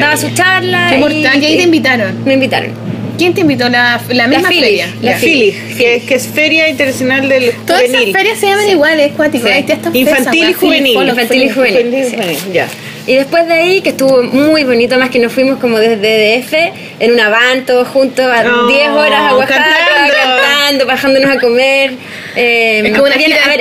daba 0.00 0.16
su 0.16 0.30
charla. 0.30 0.88
Qué 0.90 0.96
y. 1.14 1.20
Y 1.22 1.26
ahí 1.26 1.56
te 1.58 1.62
invitaron. 1.64 2.24
Me 2.24 2.34
invitaron. 2.34 2.89
¿Quién 3.20 3.34
te 3.34 3.42
invitó? 3.42 3.68
La, 3.68 4.00
la 4.08 4.26
misma 4.28 4.48
Philly, 4.48 4.60
feria. 4.62 4.86
la 5.02 5.10
la 5.10 5.12
Ya. 5.12 5.18
FILI, 5.18 5.52
que, 5.76 6.02
que 6.08 6.14
es 6.14 6.26
Feria 6.26 6.68
Internacional 6.70 7.28
del 7.28 7.52
Todas 7.66 7.82
esas 7.82 7.94
Juvenil. 7.96 8.16
ferias 8.16 8.38
se 8.38 8.46
llaman 8.46 8.68
igual, 8.70 8.98
es 9.00 9.12
cuático. 9.12 9.46
Sí. 9.46 9.52
Están 9.52 9.94
Infantil 9.94 10.48
y 10.48 10.52
juvenil. 10.54 11.08
Infantil 11.08 11.42
y 11.42 11.50
juvenil. 11.50 12.04
Sí. 12.08 12.16
ya. 12.52 12.66
Y 13.06 13.14
después 13.16 13.46
de 13.46 13.54
ahí, 13.54 13.80
que 13.82 13.90
estuvo 13.90 14.22
muy 14.22 14.64
bonito, 14.64 14.96
más 14.98 15.10
que 15.10 15.18
nos 15.18 15.32
fuimos 15.32 15.58
como 15.58 15.78
desde 15.78 16.38
DF 16.40 16.54
en 17.00 17.12
una 17.12 17.28
van 17.28 17.66
todos 17.66 17.88
juntos 17.88 18.24
a 18.24 18.42
Oh, 18.46 18.68
10 18.68 18.88
horas 18.90 19.20
a 19.32 19.36
Oaxaca, 19.36 19.64
cantando. 19.64 20.14
cantando, 20.22 20.86
bajándonos 20.86 21.30
a 21.36 21.40
comer. 21.40 21.92
Eh, 22.36 22.92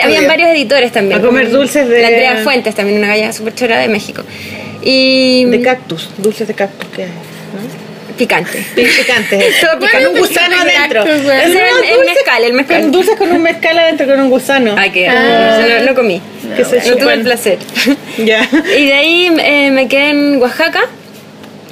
habían, 0.03 0.26
a 0.26 0.28
varios 0.28 0.49
editores 0.51 0.91
también. 0.91 1.20
A 1.20 1.22
comer 1.24 1.49
dulces 1.51 1.88
de- 1.89 2.01
La 2.01 2.07
Andrea 2.07 2.38
Fuentes, 2.43 2.76
también 2.76 2.99
una 2.99 3.07
galla 3.07 3.34
súper 3.34 3.55
chora 3.55 3.80
de 3.80 3.88
México. 3.89 4.24
Y. 4.84 5.45
De 5.45 5.62
cactus, 5.62 6.10
dulces 6.18 6.47
de 6.47 6.53
cactus, 6.53 6.88
¿qué 6.95 7.03
es? 7.03 7.10
Picante. 7.10 7.79
Picantes. 8.26 8.66
Todo 9.62 9.72
con 9.72 9.88
picante. 9.88 10.08
un 10.10 10.18
gusano 10.20 10.56
adentro. 10.62 11.04
el- 11.04 11.12
el 11.30 12.06
mezcal, 12.06 12.44
el 12.44 12.54
mezcal. 12.54 12.82
Con 12.82 12.92
dulces 12.92 13.16
con 13.18 13.32
un 13.32 13.42
mezcal 13.42 13.78
adentro, 13.80 14.06
con 14.08 14.20
un 14.20 14.30
gusano. 14.30 14.76
Ay, 14.78 14.92
que 14.92 15.08
Ah. 15.08 15.60
no, 15.80 15.86
no 15.86 15.96
comí. 15.96 16.22
Que 16.56 16.66
se 16.66 16.90
no 16.90 16.98
tuve 16.98 17.14
el 17.14 17.22
placer. 17.22 17.58
Ya. 18.18 18.48
Y 18.78 18.86
de 18.88 18.94
ahí 18.94 19.32
eh, 19.40 19.72
me 19.72 19.88
quedé 19.88 20.10
en 20.10 20.42
Oaxaca, 20.42 20.82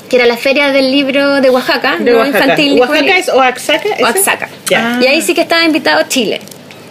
que 0.09 0.15
era 0.15 0.25
la 0.25 0.37
feria 0.37 0.71
del 0.71 0.91
libro 0.91 1.41
de 1.41 1.49
Oaxaca, 1.49 1.97
De 1.99 2.11
no 2.11 2.19
Oaxaca. 2.19 2.39
infantil. 2.43 2.79
¿Oaxaca 2.79 3.17
es 3.17 3.27
Oaxaca? 3.29 3.89
ese? 3.93 4.03
Oaxaca. 4.03 4.49
Ya. 4.69 4.99
Y 5.01 5.07
ahí 5.07 5.21
sí 5.21 5.33
que 5.33 5.41
estaba 5.41 5.65
invitado 5.65 6.03
Chile. 6.07 6.39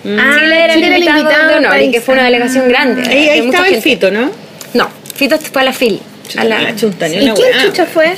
Ah, 0.04 0.36
Chile 0.38 0.64
era 0.64 0.74
Chile 0.74 0.86
el 0.96 1.02
invitado, 1.04 1.48
de 1.48 1.54
honor 1.56 1.80
y 1.80 1.90
que 1.90 2.00
fue 2.00 2.14
una 2.14 2.24
delegación 2.24 2.68
grande. 2.68 3.02
Ahí, 3.08 3.28
ahí 3.28 3.38
estaba 3.46 3.66
el 3.68 3.80
fito, 3.82 4.10
¿no? 4.10 4.30
No, 4.74 4.88
Fito 5.14 5.38
fue 5.38 5.62
a 5.62 5.64
la 5.64 5.72
FIL. 5.72 6.00
A, 6.36 6.44
la- 6.44 6.58
ni 6.58 7.26
¿Y 7.26 7.30
quién 7.30 7.52
chucha 7.62 7.86
fue? 7.86 8.12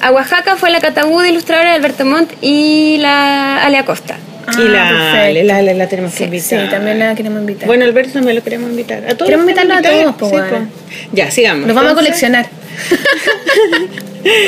A 0.00 0.10
Oaxaca 0.10 0.56
fue 0.56 0.70
la 0.70 0.80
Catabú 0.80 1.20
de 1.20 1.28
ilustradora 1.30 1.70
de 1.70 1.76
Alberto 1.76 2.04
Montt 2.04 2.32
y 2.40 2.96
la 2.98 3.64
Ale 3.64 3.78
Acosta. 3.78 4.16
y 4.58 4.68
la, 4.68 4.88
Ah, 4.88 5.30
la, 5.30 5.62
la, 5.62 5.74
la 5.74 5.86
tenemos 5.88 6.12
que 6.12 6.18
Sí, 6.18 6.24
invitar. 6.24 6.64
sí, 6.64 6.70
también 6.70 6.98
la 6.98 7.14
queremos 7.14 7.40
invitar. 7.40 7.66
Bueno, 7.66 7.84
Alberto 7.84 8.12
también 8.14 8.36
lo 8.36 8.42
queremos 8.42 8.70
invitar. 8.70 8.98
A 9.04 9.14
todos 9.14 9.26
Queremos 9.30 9.46
los 9.46 9.56
invitarlo 9.62 9.74
a 9.74 9.82
todos, 9.82 10.14
po, 10.16 10.26
sí, 10.28 10.32
bueno. 10.32 10.58
po. 10.68 10.96
Ya, 11.12 11.30
sigamos. 11.30 11.66
Nos 11.66 11.74
vamos 11.76 11.88
a 11.88 11.90
Entonces, 11.92 12.08
coleccionar. 12.20 12.46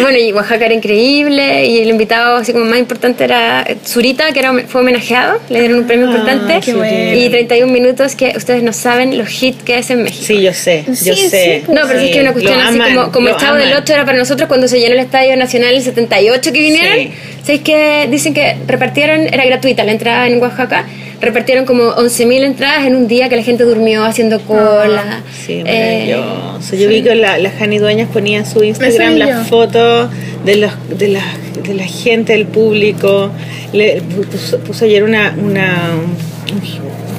Bueno, 0.02 0.18
y 0.18 0.32
Oaxaca 0.32 0.66
era 0.66 0.74
increíble 0.74 1.64
y 1.64 1.78
el 1.78 1.88
invitado 1.88 2.36
así 2.36 2.52
como 2.52 2.66
más 2.66 2.78
importante 2.78 3.24
era 3.24 3.66
Zurita, 3.86 4.30
que 4.32 4.40
era, 4.40 4.52
fue 4.68 4.82
homenajeado, 4.82 5.40
le 5.48 5.60
dieron 5.60 5.78
un 5.78 5.86
premio 5.86 6.08
Ah, 6.08 6.10
importante. 6.10 6.60
qué 6.62 6.74
bueno. 6.74 7.14
Y 7.18 7.30
31 7.30 7.72
minutos 7.72 8.14
que 8.14 8.34
ustedes 8.36 8.62
no 8.62 8.74
saben 8.74 9.16
los 9.16 9.42
hits 9.42 9.62
que 9.62 9.78
es 9.78 9.88
en 9.88 10.02
México. 10.02 10.24
Sí, 10.26 10.42
yo 10.42 10.52
sé, 10.52 10.84
yo 10.86 10.94
Sí, 10.94 11.28
sé. 11.30 11.60
sí, 11.60 11.66
po. 11.66 11.72
No, 11.72 11.86
pero 11.86 12.00
Sí, 12.00 12.06
es 12.08 12.12
que 12.14 12.20
una 12.20 12.32
cuestión 12.32 12.58
lo 12.58 12.64
así 12.64 12.74
aman, 12.74 12.94
como, 12.94 13.12
como 13.12 13.28
el 13.28 13.36
Chavo 13.36 13.56
del 13.56 13.68
aman. 13.72 13.82
8 13.82 13.92
era 13.94 14.04
para 14.04 14.18
nosotros 14.18 14.46
cuando 14.46 14.68
se 14.68 14.78
llenó 14.78 14.92
el 14.92 15.00
Estadio 15.00 15.34
Nacional 15.38 15.74
el 15.74 15.82
78 15.82 16.52
que 16.52 16.60
vinieron. 16.60 16.98
Sí. 16.98 17.10
¿Sabéis 17.42 17.60
que 17.62 18.08
dicen 18.10 18.34
que 18.34 18.56
repartieron, 18.66 19.20
era 19.32 19.46
gratuita 19.46 19.84
la 19.84 19.92
entrada 19.92 20.26
en 20.28 20.38
Oaxaca, 20.40 20.84
repartieron 21.22 21.64
como 21.64 21.84
11.000 21.94 22.44
entradas 22.44 22.84
en 22.84 22.94
un 22.96 23.08
día 23.08 23.28
que 23.30 23.36
la 23.36 23.42
gente 23.42 23.64
durmió 23.64 24.04
haciendo 24.04 24.40
cola. 24.40 25.22
Sí, 25.46 25.62
Eh, 25.64 26.14
maravilloso. 26.14 26.76
Yo 26.76 26.88
vi 26.88 27.02
que 27.02 27.14
la, 27.14 27.38
la 27.38 27.50
Jani 27.50 27.78
Dueñas 27.78 28.08
ponía 28.12 28.38
en 28.38 28.46
su 28.46 28.62
Instagram 28.62 29.14
las 29.16 29.48
fotos 29.48 30.10
de, 30.44 30.56
los, 30.56 30.72
de, 30.98 31.08
la, 31.08 31.22
de 31.62 31.74
la 31.74 31.84
gente, 31.84 32.32
del 32.34 32.46
público. 32.46 33.30
Le 33.72 34.02
puso, 34.02 34.58
puso 34.58 34.84
ayer 34.84 35.02
una, 35.04 35.34
una 35.42 35.76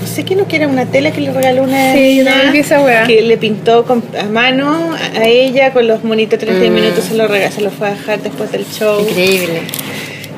no 0.02 0.08
sé 0.08 0.24
qué 0.26 0.36
no 0.36 0.48
que 0.48 0.58
era 0.58 0.68
una 0.68 0.86
tela 0.86 1.12
que 1.12 1.22
le 1.22 1.32
regaló 1.32 1.64
una 1.64 1.94
Sí, 1.94 2.22
vi 2.52 2.60
esa 2.60 2.82
weá. 2.82 3.06
que 3.08 3.22
le 3.22 3.38
pintó 3.38 3.86
con, 3.86 4.04
a 4.20 4.26
mano 4.26 4.92
a, 4.94 5.26
ella 5.26 5.72
con 5.74 5.88
los 5.88 6.04
monitos 6.04 6.38
30 6.40 6.70
Mm. 6.70 6.74
minutos 6.74 7.06
se 7.06 7.16
lo 7.16 7.28
rega- 7.28 7.50
se 7.50 7.62
lo 7.62 7.72
fue 7.72 7.88
a 7.88 7.92
dejar 7.92 8.22
después 8.22 8.52
del 8.52 8.66
show 8.68 9.00
Increíble. 9.02 9.62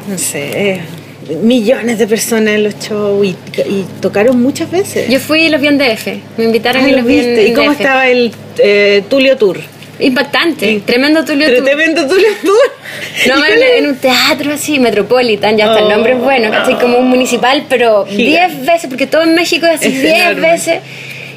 no 0.08 0.18
sé 0.18 0.70
eh, 0.72 0.82
millones 1.41 1.97
de 1.99 2.07
personas 2.07 2.53
en 2.56 2.64
los 2.64 2.76
shows 2.80 3.26
y, 3.26 3.30
y 3.61 3.85
tocaron 4.02 4.41
muchas 4.41 4.69
veces 4.69 5.10
Yo 5.10 5.19
fui 5.19 5.41
y 5.45 5.49
los 5.49 5.60
vi 5.61 5.68
en 5.68 5.77
DF. 5.77 6.07
Me 6.38 6.43
invitaron 6.45 6.84
Ah, 6.84 6.88
y 6.88 6.91
lo 6.91 6.97
los 6.97 7.06
vi 7.07 7.19
en. 7.19 7.47
¿Y 7.47 7.53
cómo 7.53 7.72
DF. 7.72 7.80
estaba 7.81 8.07
el 8.07 8.31
eh, 8.60 9.03
Tulio 9.10 9.35
Tour? 9.38 9.60
Impactante. 9.99 10.68
Sí. 10.68 10.84
Tremendo 10.85 11.23
Tulio 11.23 11.47
Tour. 11.56 11.64
Tremendo 11.64 12.06
Tulio 12.07 12.27
Tour. 12.43 12.72
No, 13.27 13.35
¿Y 13.47 13.52
en, 13.53 13.84
en 13.85 13.89
un 13.91 13.95
teatro 13.95 14.52
así, 14.53 14.77
Metropolitan, 14.77 15.57
ya 15.57 15.68
hasta 15.68 15.80
el 15.80 15.85
Oh. 15.85 15.89
nombre 15.89 16.14
es 16.14 16.19
bueno, 16.19 16.52
¿cachai? 16.52 16.77
Como 16.80 16.97
un 16.97 17.07
municipal, 17.07 17.65
pero 17.69 18.06
Gigante. 18.06 18.56
10 18.57 18.65
veces, 18.65 18.88
porque 18.89 19.07
todo 19.07 19.23
en 19.23 19.35
México 19.35 19.65
es 19.65 19.80
así 19.80 19.88
Es 19.88 20.02
10 20.02 20.15
enorme. 20.19 20.52
veces. 20.52 20.80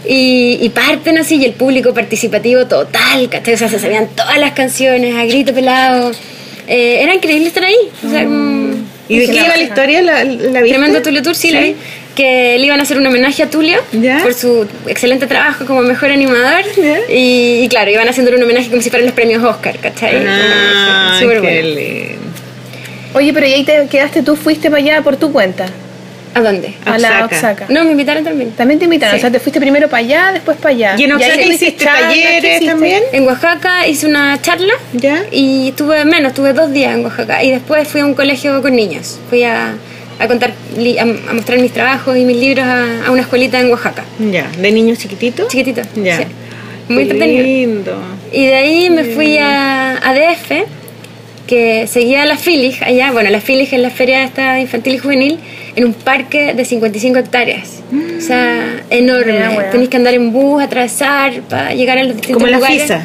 Y, 0.07 0.59
y 0.61 0.69
parten 0.71 1.19
así, 1.19 1.37
y 1.37 1.45
el 1.45 1.53
público 1.53 1.95
participativo 1.95 2.67
total, 2.67 3.29
¿cachai? 3.31 3.55
O 3.55 3.59
sea, 3.59 3.69
se 3.69 3.79
sabían 3.79 4.09
todas 4.17 4.39
las 4.39 4.53
canciones 4.53 5.15
a 5.15 5.25
grito 5.25 5.53
pelado. 5.55 6.11
Eh, 6.67 7.01
era 7.03 7.15
increíble 7.15 7.49
estar 7.49 7.63
ahí. 7.65 7.77
O 8.07 8.11
sea, 8.11 8.25
como- 8.25 8.88
¿Y 9.09 9.19
de 9.19 9.27
qué 9.27 9.37
iba 9.37 9.49
la 9.57 9.63
historia? 9.63 10.03
¿La, 10.03 10.25
la 10.25 10.61
viste? 10.61 10.69
Tremendo 10.69 11.03
Tulio 11.03 11.23
Tour, 11.23 11.35
sí, 11.35 11.51
la 11.51 11.61
vi. 11.61 11.77
Que 12.15 12.57
le 12.59 12.67
iban 12.67 12.81
a 12.81 12.83
hacer 12.83 12.99
un 12.99 13.07
homenaje 13.07 13.43
a 13.45 13.49
Tulio 13.51 13.81
Ya. 13.93 14.19
por 14.23 14.35
su 14.35 14.67
excelente 14.87 15.27
trabajo 15.27 15.65
como 15.67 15.83
mejor 15.83 16.11
animador. 16.11 16.63
Y, 17.09 17.61
y 17.63 17.69
claro, 17.69 17.91
iban 17.91 18.09
haciendo 18.09 18.35
un 18.35 18.43
homenaje 18.43 18.69
como 18.71 18.83
si 18.83 18.91
fueran 18.91 19.07
los 19.07 19.15
premios 19.15 19.43
Oscar, 19.45 19.79
¿cachai? 19.79 20.25
Ah, 20.27 21.17
súper 21.21 21.41
qué 21.41 21.63
bueno. 21.63 21.81
lindo. 21.81 22.19
Oye, 23.15 23.33
pero 23.33 23.47
¿y 23.47 23.53
ahí 23.55 23.65
te 23.65 23.87
quedaste 23.91 24.23
tú? 24.23 24.37
¿Fuiste 24.37 24.69
para 24.71 24.83
allá 24.83 25.03
por 25.03 25.17
tu 25.17 25.33
cuenta? 25.33 25.67
¿A 26.35 26.41
dónde? 26.41 26.75
A 26.85 26.99
la 26.99 27.23
Oaxaca. 27.23 27.67
No, 27.69 27.85
me 27.85 27.93
invitaron 27.93 28.25
también. 28.25 28.53
También 28.53 28.79
te 28.79 28.85
invitaron, 28.85 29.15
Sí. 29.15 29.19
o 29.19 29.21
sea, 29.23 29.31
te 29.31 29.41
fuiste 29.41 29.61
primero 29.61 29.89
para 29.89 29.99
allá, 30.05 30.33
después 30.33 30.57
para 30.59 30.75
allá. 30.75 30.95
¿Y 30.99 31.05
en 31.05 31.13
Oaxaca 31.13 31.35
tuviste 31.35 31.55
hiciste 31.67 31.85
charlas, 31.85 32.13
¿qué 32.15 32.23
talleres 32.23 32.51
hiciste? 32.51 32.67
también? 32.67 33.03
En 33.13 33.27
Oaxaca 33.27 33.87
hice 33.87 34.07
una 34.07 34.41
charla 34.43 34.73
¿Ya? 34.93 35.23
y 35.33 35.69
estuve 35.69 36.05
menos, 36.05 36.31
estuve 36.31 36.53
dos 36.53 36.73
días 36.73 36.95
en 36.95 37.05
Oaxaca 37.05 37.43
y 37.43 37.51
después 37.51 37.87
fui 37.89 38.01
a 38.01 38.07
un 38.07 38.15
colegio 38.15 38.61
con 38.63 38.75
niños. 38.77 39.19
Fui 39.31 39.43
a 39.43 39.75
a 40.21 40.27
contar, 40.27 40.53
li- 40.77 40.99
a, 40.99 41.03
a 41.03 41.33
mostrar 41.33 41.61
mis 41.61 41.73
trabajos 41.73 42.17
y 42.17 42.25
mis 42.25 42.37
libros 42.37 42.65
a, 42.67 43.07
a 43.07 43.11
una 43.13 43.21
escuelita 43.23 43.61
en 43.61 43.71
Oaxaca. 43.71 44.05
Ya, 44.19 44.49
¿de 44.59 44.73
niños 44.73 44.99
chiquititos? 44.99 45.47
Chiquitito. 45.47 45.83
Ya. 45.95 46.17
sí. 46.19 46.25
Muy 46.89 47.05
Qué 47.05 47.11
entretenido. 47.13 47.43
lindo. 47.45 47.99
Y 48.33 48.47
de 48.47 48.55
ahí 48.57 48.91
me 48.91 49.05
fui 49.05 49.39
a, 49.39 49.93
a 49.93 50.13
DF, 50.15 50.65
que 51.49 51.89
seguía 51.89 52.25
la 52.27 52.37
Filig 52.37 52.79
allá. 52.85 53.11
Bueno, 53.11 53.31
la 53.31 53.41
Filig 53.41 53.73
es 53.73 53.81
la 53.81 53.91
feria 53.91 54.23
esta 54.23 54.61
infantil 54.61 54.95
y 54.95 54.99
juvenil, 54.99 55.39
en 55.75 55.85
un 55.85 55.95
parque 55.95 56.55
de 56.55 56.65
55 56.65 57.19
hectáreas. 57.19 57.83
O 58.19 58.21
sea, 58.21 58.83
enorme. 58.91 59.33
Mira, 59.33 59.51
weá. 59.51 59.71
Tenéis 59.71 59.89
que 59.89 59.97
andar 59.97 60.15
en 60.15 60.31
bus, 60.33 60.63
atravesar 60.63 61.41
para 61.49 61.75
llegar 61.75 61.99
a 61.99 62.05
los 62.05 62.15
distintos 62.17 62.45
Como 62.45 62.47
la. 62.47 62.65
FISA. 62.65 63.05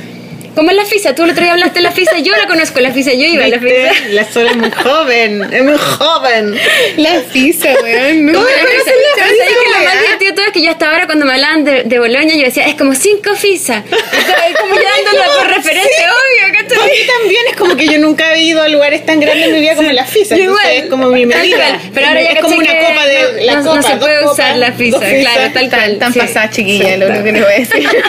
Como 0.55 0.69
en 0.69 0.77
la 0.77 0.85
FISA. 0.85 1.15
Tú 1.15 1.23
el 1.23 1.31
otro 1.31 1.43
día 1.43 1.53
hablaste 1.53 1.75
de 1.79 1.81
la 1.83 1.91
FISA. 1.91 2.19
Yo 2.19 2.35
la 2.35 2.47
conozco, 2.47 2.79
la 2.79 2.91
FISA. 2.91 3.13
Yo 3.13 3.25
iba 3.25 3.45
a 3.45 3.47
la. 3.47 3.59
FISA. 3.59 3.91
La 4.11 4.31
sola 4.31 4.51
es 4.51 4.57
muy 4.57 4.71
joven, 4.71 5.53
es 5.53 5.63
muy 5.63 5.77
joven. 5.77 6.55
La 6.97 7.19
pizza, 7.31 7.69
weón. 7.81 8.25
No, 8.27 8.33
¿Cómo 8.33 8.45
Pero 8.45 8.59
conoces 8.67 8.83
¿sabes 8.85 8.99
la 9.17 9.23
¿sabes 9.23 9.39
FISA, 9.39 9.47
que 9.47 9.69
lo 9.79 9.85
más 9.85 10.01
divertido 10.01 10.35
todo 10.35 10.45
es 10.45 10.51
que 10.51 10.61
yo 10.61 10.71
hasta 10.71 10.89
ahora 10.91 11.05
cuando 11.05 11.25
me 11.25 11.33
hablaban 11.33 11.63
de, 11.63 11.83
de 11.83 11.99
Boloña 11.99 12.35
yo 12.35 12.43
decía, 12.45 12.67
es 12.67 12.75
como 12.75 12.93
cinco 12.95 13.35
FISA. 13.35 13.83
Es 13.91 14.57
como 14.59 14.75
ya 14.75 14.81
dándolo 15.05 15.39
por 15.39 15.47
referente, 15.55 15.89
obvio. 15.89 16.43
Para 16.69 16.85
mí 16.85 16.93
también 17.19 17.41
es 17.49 17.55
como 17.57 17.75
que 17.75 17.85
yo 17.87 17.99
nunca 17.99 18.33
he 18.33 18.43
ido 18.43 18.61
a 18.61 18.67
lugares 18.67 19.05
tan 19.05 19.19
grandes 19.19 19.47
en 19.47 19.53
mi 19.53 19.59
vida 19.59 19.75
como 19.75 19.91
la 19.91 20.05
FISA. 20.05 20.35
Entonces 20.35 20.65
igual, 20.65 20.83
es 20.83 20.89
como 20.89 21.09
mi 21.09 21.25
medida. 21.25 21.79
Pero 21.93 22.07
ahora 22.07 22.21
ya 22.21 22.29
es 22.31 22.39
como 22.41 22.55
una 22.55 22.71
que 22.71 22.79
copa 22.79 23.05
de 23.05 23.21
no, 23.21 23.29
la 23.45 23.55
copa. 23.61 23.75
no 23.75 23.83
se 23.83 23.89
dos 23.89 23.99
puede 23.99 24.19
copas, 24.19 24.33
usar 24.33 24.57
la 24.57 24.71
FISA, 24.71 24.99
FISA. 24.99 25.19
claro, 25.31 25.53
tal 25.53 25.69
cual. 25.69 25.97
Tan 25.99 26.13
sí. 26.13 26.19
pasada 26.19 26.49
chiquilla, 26.49 26.97
lo 26.97 27.07
único 27.07 27.23
que 27.23 27.31
les 27.31 27.41
voy 27.43 27.53
a 27.53 27.59
decir. 27.59 27.89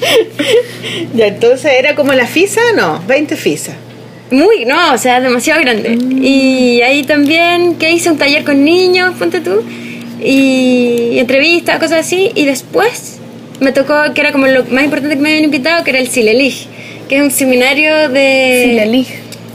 Ya, 1.14 1.26
entonces 1.26 1.72
era 1.78 1.94
como 1.94 2.12
la 2.12 2.26
FISA, 2.26 2.60
no, 2.76 3.02
20 3.06 3.36
FISA. 3.36 3.72
Muy, 4.30 4.64
no, 4.64 4.92
o 4.92 4.98
sea, 4.98 5.20
demasiado 5.20 5.60
grande. 5.60 5.98
Y 6.20 6.80
ahí 6.82 7.04
también 7.04 7.76
que 7.76 7.90
hice 7.90 8.10
un 8.10 8.18
taller 8.18 8.44
con 8.44 8.64
niños, 8.64 9.14
ponte 9.18 9.40
tú, 9.40 9.62
y 10.22 11.18
entrevistas, 11.18 11.78
cosas 11.78 12.00
así, 12.06 12.32
y 12.34 12.44
después 12.44 13.18
me 13.60 13.72
tocó, 13.72 13.94
que 14.14 14.20
era 14.20 14.32
como 14.32 14.46
lo 14.46 14.64
más 14.64 14.84
importante 14.84 15.16
que 15.16 15.22
me 15.22 15.30
habían 15.30 15.44
invitado, 15.44 15.84
que 15.84 15.90
era 15.90 16.00
el 16.00 16.08
Silelig, 16.08 16.66
que 17.08 17.16
es 17.16 17.22
un 17.22 17.30
seminario 17.30 18.08
de... 18.08 18.64
Sí, 18.64 18.72
la 18.72 18.86
lig. 18.86 19.06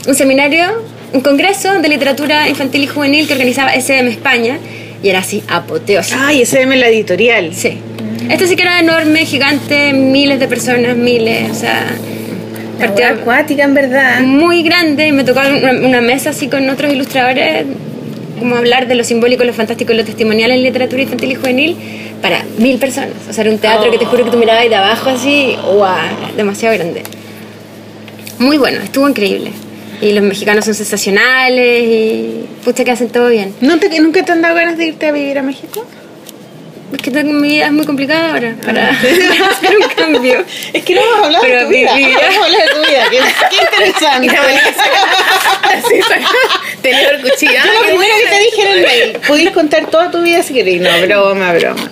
un 0.06 0.14
seminario, 0.14 0.64
un 1.12 1.20
congreso 1.20 1.80
de 1.80 1.88
literatura 1.88 2.48
infantil 2.48 2.84
y 2.84 2.86
juvenil 2.86 3.26
que 3.26 3.34
organizaba 3.34 3.74
SM 3.74 4.08
España, 4.08 4.58
y 5.02 5.08
era 5.08 5.20
así, 5.20 5.42
apoteósico. 5.48 6.20
Ay, 6.22 6.42
ese 6.42 6.62
es 6.62 6.68
la 6.68 6.88
editorial. 6.88 7.54
Sí. 7.54 7.78
Esto 8.28 8.46
sí 8.46 8.56
que 8.56 8.62
era 8.62 8.80
enorme, 8.80 9.24
gigante, 9.24 9.92
miles 9.92 10.38
de 10.40 10.48
personas, 10.48 10.96
miles, 10.96 11.50
o 11.50 11.54
sea, 11.54 11.86
La 12.78 12.90
weá 12.90 13.10
acuática, 13.10 13.64
en 13.64 13.74
verdad. 13.74 14.20
muy 14.20 14.62
grande 14.62 15.08
y 15.08 15.12
me 15.12 15.24
tocó 15.24 15.40
una, 15.40 15.72
una 15.86 16.00
mesa 16.00 16.30
así 16.30 16.48
con 16.48 16.68
otros 16.68 16.92
ilustradores, 16.92 17.64
como 18.38 18.56
hablar 18.56 18.86
de 18.88 18.94
lo 18.94 19.04
simbólico, 19.04 19.44
lo 19.44 19.52
fantástico 19.52 19.92
y 19.92 19.96
lo 19.96 20.04
testimonial 20.04 20.50
en 20.50 20.62
literatura 20.62 21.02
infantil 21.02 21.32
y 21.32 21.34
juvenil 21.34 21.76
para 22.22 22.44
mil 22.58 22.78
personas. 22.78 23.12
O 23.28 23.32
sea, 23.32 23.42
era 23.42 23.50
un 23.52 23.58
teatro 23.58 23.90
que 23.90 23.98
te 23.98 24.04
juro 24.04 24.24
que 24.24 24.30
tú 24.30 24.36
mirabas 24.38 24.62
ahí 24.62 24.68
de 24.68 24.76
abajo 24.76 25.10
así, 25.10 25.56
¡guau! 25.74 25.96
Demasiado 26.36 26.74
grande. 26.76 27.02
Muy 28.38 28.56
bueno, 28.58 28.80
estuvo 28.82 29.08
increíble. 29.08 29.50
Y 30.00 30.12
los 30.12 30.22
mexicanos 30.24 30.64
son 30.64 30.72
sensacionales 30.74 31.84
y 31.84 32.44
pucha 32.64 32.84
que 32.84 32.90
hacen 32.90 33.10
todo 33.10 33.28
bien. 33.28 33.54
¿No 33.60 33.78
te, 33.78 34.00
¿Nunca 34.00 34.24
te 34.24 34.32
han 34.32 34.40
dado 34.40 34.54
ganas 34.54 34.78
de 34.78 34.86
irte 34.86 35.06
a 35.06 35.12
vivir 35.12 35.38
a 35.38 35.42
México? 35.42 35.84
Es 36.92 37.02
que 37.02 37.10
mi 37.22 37.48
vida 37.48 37.66
es 37.66 37.72
muy 37.72 37.86
complicada 37.86 38.32
ahora 38.32 38.54
para, 38.64 38.90
hacer 38.90 39.76
un 39.80 39.88
cambio. 39.96 40.44
Es 40.72 40.82
que 40.84 40.94
no 40.94 41.00
hemos 41.02 41.24
hablado 41.26 41.42
Pero 41.44 41.56
de 41.58 41.64
tu 41.64 41.70
vi- 41.70 41.76
vida. 41.78 41.94
vi- 41.94 42.04
Vamos 42.14 42.36
a 42.38 42.44
hablar 42.46 42.60
de 42.62 42.74
tu 42.74 42.80
vida. 42.90 43.04
Qué, 43.10 43.18
qué 43.50 43.56
interesante. 43.62 44.36
Así 45.62 45.94
el 46.82 47.20
cuchillo. 47.20 47.52
Yo 47.52 47.72
lo 47.72 47.80
primero 47.88 48.14
que 48.24 48.28
te 48.30 48.38
dije 48.38 48.62
en 48.62 48.72
el 48.78 48.82
mail, 48.86 49.18
podéis 49.26 49.50
contar 49.50 49.86
toda 49.86 50.10
tu 50.10 50.22
vida 50.22 50.42
si 50.42 50.54
queréis. 50.54 50.80
No, 50.80 50.90
broma, 51.02 51.52
broma. 51.52 51.90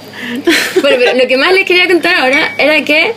Bueno, 0.80 0.96
pero 0.98 1.14
lo 1.14 1.26
que 1.28 1.36
más 1.36 1.52
les 1.52 1.64
quería 1.64 1.86
contar 1.86 2.14
ahora 2.16 2.54
era 2.58 2.82
que 2.84 3.12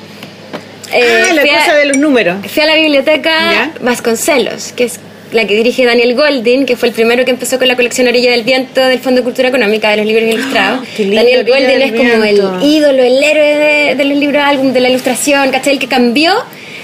eh, 0.93 1.25
ah, 1.29 1.33
la 1.33 1.41
a, 1.41 1.45
cosa 1.45 1.73
de 1.75 1.85
los 1.85 1.97
números. 1.97 2.37
fui 2.47 2.61
a 2.63 2.65
la 2.67 2.75
biblioteca 2.75 3.31
¿Ya? 3.51 3.71
Vasconcelos, 3.81 4.73
que 4.73 4.83
es 4.85 4.99
la 5.31 5.45
que 5.47 5.55
dirige 5.55 5.85
Daniel 5.85 6.15
Goldin, 6.15 6.65
que 6.65 6.75
fue 6.75 6.89
el 6.89 6.93
primero 6.93 7.23
que 7.25 7.31
empezó 7.31 7.57
con 7.57 7.67
la 7.67 7.75
colección 7.75 8.07
Orilla 8.07 8.31
del 8.31 8.43
Viento 8.43 8.81
del 8.81 8.99
Fondo 8.99 9.21
de 9.21 9.23
Cultura 9.25 9.47
Económica 9.49 9.89
de 9.91 9.97
los 9.97 10.05
libros 10.05 10.29
ilustrados. 10.29 10.85
qué 10.95 11.03
lindo, 11.03 11.17
Daniel 11.21 11.45
Goldin 11.47 11.81
es 11.81 11.91
como 11.93 12.21
Viento. 12.21 12.57
el 12.59 12.63
ídolo, 12.65 13.03
el 13.03 13.23
héroe 13.23 13.55
de, 13.57 13.95
de 13.95 14.03
los 14.05 14.17
libros 14.17 14.43
álbum, 14.43 14.73
de 14.73 14.79
la 14.81 14.89
ilustración, 14.89 15.49
¿cachai? 15.51 15.73
El 15.73 15.79
que 15.79 15.87
cambió 15.87 16.33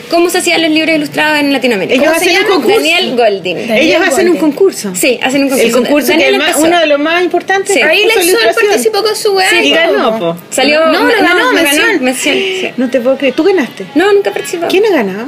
cómo 0.09 0.29
se 0.29 0.37
hacían 0.37 0.61
los 0.61 0.71
libros 0.71 0.95
ilustrados 0.95 1.39
en 1.39 1.51
Latinoamérica. 1.51 1.95
Ellos 1.95 2.07
¿Cómo 2.07 2.19
se 2.19 2.25
hacen 2.29 2.37
un 2.37 2.43
llama? 2.43 2.55
concurso. 2.55 2.77
Daniel 2.79 3.15
Goldin. 3.17 3.57
Daniel 3.67 3.85
Ellos 3.85 4.01
hacen 4.07 4.29
un 4.29 4.37
concurso. 4.37 4.95
Sí, 4.95 5.19
hacen 5.21 5.43
un 5.43 5.49
concurso. 5.49 5.67
El 5.67 5.73
concurso 5.83 6.07
que 6.07 6.13
Daniel 6.13 6.35
empezó. 6.35 6.59
uno 6.63 6.79
de 6.79 6.85
los 6.87 6.99
más 6.99 7.23
importantes. 7.23 7.73
Sí. 7.75 7.81
Ahí 7.81 7.99
ilustración. 8.03 8.37
participó 8.69 9.03
con 9.03 9.15
su 9.17 9.33
weá. 9.33 9.49
Sí, 9.49 9.55
Y 9.67 9.71
ganó, 9.71 10.17
po. 10.17 10.37
Salió. 10.49 10.85
No, 10.85 11.03
no 11.03 11.09
ganó, 11.09 11.51
me 11.51 11.61
mención. 11.63 12.03
mención, 12.03 12.35
sí. 12.37 12.69
No 12.77 12.89
te 12.89 13.01
puedo 13.01 13.17
creer. 13.17 13.33
¿Tú 13.33 13.43
ganaste? 13.43 13.85
No, 13.95 14.13
nunca 14.13 14.31
participó. 14.31 14.67
¿Quién 14.69 14.85
ha 14.85 14.91
ganado? 14.91 15.27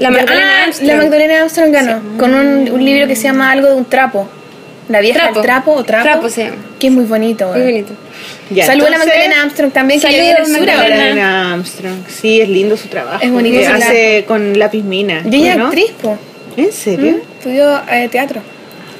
La 0.00 0.10
Magdalena 0.10 0.46
Ah, 0.58 0.62
Armstrong. 0.64 0.88
La 0.88 0.96
Magdalena 0.96 1.38
Armstrong 1.40 1.72
ganó. 1.72 2.02
Con 2.18 2.34
un, 2.34 2.70
un 2.70 2.84
libro 2.84 3.06
que 3.06 3.16
se 3.16 3.24
llama 3.24 3.50
algo 3.52 3.68
de 3.68 3.74
un 3.74 3.84
trapo. 3.84 4.28
La 4.88 5.00
vieja 5.00 5.20
Trapo. 5.20 5.34
del 5.34 5.42
trapo 5.44 5.72
o 5.72 5.84
trapo. 5.84 6.02
Trapo 6.04 6.28
llama. 6.28 6.56
Que 6.80 6.88
es 6.88 6.92
muy 6.92 7.04
bonito. 7.04 7.46
Muy 7.48 7.54
weón. 7.60 7.70
bonito. 7.70 7.92
Ya, 8.50 8.66
Saludos 8.66 8.88
a 8.88 8.90
la 8.92 8.98
Magdalena 8.98 9.42
Armstrong 9.42 9.70
también, 9.72 10.00
Saludos, 10.00 10.48
sur 10.48 10.58
Magdalena. 10.58 10.76
Magdalena 10.96 11.52
Armstrong. 11.52 11.94
Sí, 12.08 12.40
es 12.40 12.48
lindo 12.48 12.76
su 12.76 12.88
trabajo. 12.88 13.22
Es 13.22 13.30
bonito 13.30 13.58
Que 13.58 13.66
su 13.66 13.72
hace 13.72 14.24
con 14.26 14.58
lápiz 14.58 14.82
mina. 14.82 15.22
Y 15.30 15.36
ella 15.36 15.52
es 15.52 15.56
¿no? 15.58 15.66
actriz, 15.66 15.92
po. 16.02 16.18
¿En 16.56 16.72
serio? 16.72 17.18
Estudió 17.38 17.80
eh, 17.88 18.08
teatro. 18.10 18.40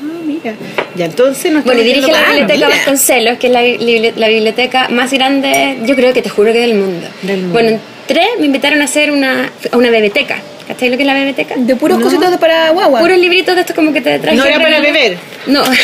Ah, 0.00 0.20
mira. 0.24 0.54
Ya, 0.94 1.06
entonces 1.06 1.50
nos 1.50 1.64
Bueno, 1.64 1.80
dirige 1.82 2.12
la 2.12 2.18
Ah, 2.20 2.34
biblioteca. 2.34 2.68
Vasconcelos, 2.68 3.38
que 3.38 3.46
es 3.48 3.52
la, 3.52 3.62
bibli- 3.64 4.12
la 4.14 4.28
biblioteca 4.28 4.88
más 4.90 5.12
grande, 5.12 5.78
yo 5.84 5.96
creo 5.96 6.12
que 6.12 6.22
te 6.22 6.28
juro 6.28 6.52
que 6.52 6.60
del 6.60 6.74
mundo. 6.76 7.08
Del 7.22 7.38
mundo. 7.38 7.52
Bueno, 7.52 7.78
entré, 8.06 8.22
me 8.38 8.46
invitaron 8.46 8.80
a 8.80 8.84
hacer 8.84 9.10
una, 9.10 9.50
a 9.72 9.76
una 9.76 9.90
bebeteca. 9.90 10.36
¿Cachai 10.68 10.88
lo 10.90 10.96
que 10.96 11.02
es 11.02 11.06
la 11.06 11.14
bebeteca? 11.14 11.54
De 11.56 11.76
puros 11.76 11.98
No. 11.98 12.04
cositos 12.04 12.30
de 12.30 12.38
para 12.38 12.70
guagua. 12.70 13.00
Puros 13.00 13.18
libritos 13.18 13.54
de 13.54 13.60
estos 13.62 13.74
como 13.76 13.92
que 13.92 14.00
te 14.00 14.18
traje. 14.18 14.36
No 14.36 14.44
era 14.44 14.60
para 14.60 14.80
beber. 14.80 15.16
No. 15.46 15.62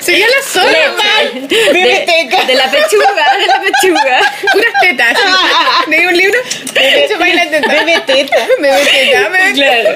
Sería 0.00 0.26
la 0.26 0.42
sola, 0.50 0.78
man. 0.96 1.48
Bebeteca. 1.48 2.40
De, 2.40 2.46
de 2.46 2.54
la 2.54 2.70
pechuga, 2.70 3.36
de 3.38 3.46
la 3.46 3.60
pechuga. 3.60 4.20
Puras 4.52 4.72
tetas. 4.80 5.18
¿Leí 5.88 6.06
un 6.06 6.16
libro? 6.16 6.38
Teta. 6.72 7.18
Bebe 7.18 7.48
teta. 8.06 8.46
Bebe 8.60 8.80
teta, 8.90 9.28
bebe 9.28 9.52
Claro. 9.54 9.90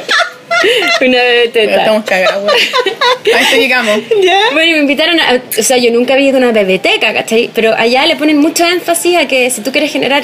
Una 1.01 1.19
bebeteta. 1.23 1.77
Estamos 1.77 2.05
cagados. 2.05 2.53
A 2.53 3.41
esto 3.41 3.57
llegamos. 3.57 3.99
¿Ya? 4.23 4.39
Bueno, 4.53 4.73
me 4.73 4.79
invitaron 4.79 5.19
a. 5.21 5.41
O 5.59 5.63
sea, 5.63 5.79
yo 5.79 5.91
nunca 5.91 6.15
había 6.15 6.29
ido 6.29 6.37
a 6.39 6.41
una 6.41 6.53
biblioteca, 6.53 7.13
¿cachai? 7.15 7.51
Pero 7.55 7.75
allá 7.75 8.07
le 8.07 8.17
ponen 8.17 8.39
mucho 8.39 8.65
énfasis 8.67 9.17
a 9.17 9.27
que 9.27 9.51
si 9.51 9.63
tú 9.63 9.73
quieres 9.73 9.91
generar 9.91 10.23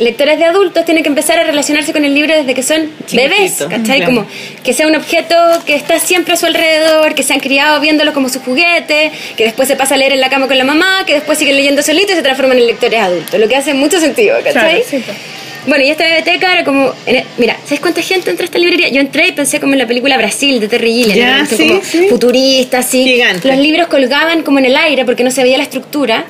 lectores 0.00 0.38
de 0.38 0.44
adultos, 0.44 0.84
tienen 0.84 1.02
que 1.02 1.08
empezar 1.08 1.38
a 1.38 1.44
relacionarse 1.44 1.92
con 1.92 2.04
el 2.04 2.14
libro 2.14 2.34
desde 2.34 2.54
que 2.54 2.62
son 2.62 2.90
bebés, 3.12 3.64
¿cachai? 3.68 3.98
claro. 3.98 4.04
Como 4.06 4.26
que 4.62 4.72
sea 4.72 4.86
un 4.86 4.94
objeto 4.96 5.34
que 5.66 5.74
está 5.74 5.98
siempre 5.98 6.34
a 6.34 6.36
su 6.36 6.46
alrededor, 6.46 7.14
que 7.14 7.22
se 7.22 7.32
han 7.32 7.40
criado 7.40 7.80
viéndolo 7.80 8.12
como 8.12 8.28
su 8.28 8.40
juguete, 8.40 9.10
que 9.36 9.44
después 9.44 9.68
se 9.68 9.76
pasa 9.76 9.94
a 9.94 9.98
leer 9.98 10.12
en 10.12 10.20
la 10.20 10.28
cama 10.30 10.46
con 10.46 10.56
la 10.58 10.64
mamá, 10.64 11.04
que 11.06 11.14
después 11.14 11.38
sigue 11.38 11.52
leyendo 11.52 11.82
solito 11.82 12.12
y 12.12 12.16
se 12.16 12.22
transforman 12.22 12.58
en 12.58 12.66
lectores 12.66 13.00
adultos, 13.00 13.38
lo 13.40 13.48
que 13.48 13.56
hace 13.56 13.74
mucho 13.74 13.98
sentido, 14.00 14.36
¿cachai? 14.38 14.52
Claro, 14.52 14.78
sí, 14.88 15.02
pues. 15.04 15.16
Bueno, 15.64 15.84
y 15.84 15.90
esta 15.90 16.04
biblioteca 16.04 16.52
era 16.54 16.64
como. 16.64 16.92
en 17.06 17.16
el- 17.16 17.24
mira, 17.38 17.56
¿sabes 17.64 17.78
cuánta 17.78 18.02
gente 18.02 18.30
entró 18.30 18.42
a 18.42 18.46
esta 18.46 18.58
librería? 18.58 18.88
Yo 18.88 19.00
entré 19.00 19.28
y 19.28 19.32
pensé 19.32 19.60
como 19.60 19.74
en 19.74 19.78
la 19.78 19.86
película 19.86 20.16
Brasil 20.16 20.58
de 20.58 20.66
Terry 20.66 20.92
Gilliam. 20.92 21.16
Ya, 21.16 21.38
¿no? 21.38 21.46
sí, 21.46 21.68
como 21.68 21.82
sí. 21.84 22.06
futurista, 22.08 22.78
así. 22.78 23.04
Gigante. 23.04 23.46
Los 23.46 23.58
libros 23.58 23.86
colgaban 23.86 24.42
como 24.42 24.58
en 24.58 24.64
el 24.64 24.76
aire 24.76 25.04
porque 25.04 25.22
no 25.22 25.30
se 25.30 25.40
veía 25.44 25.58
la 25.58 25.62
estructura. 25.62 26.24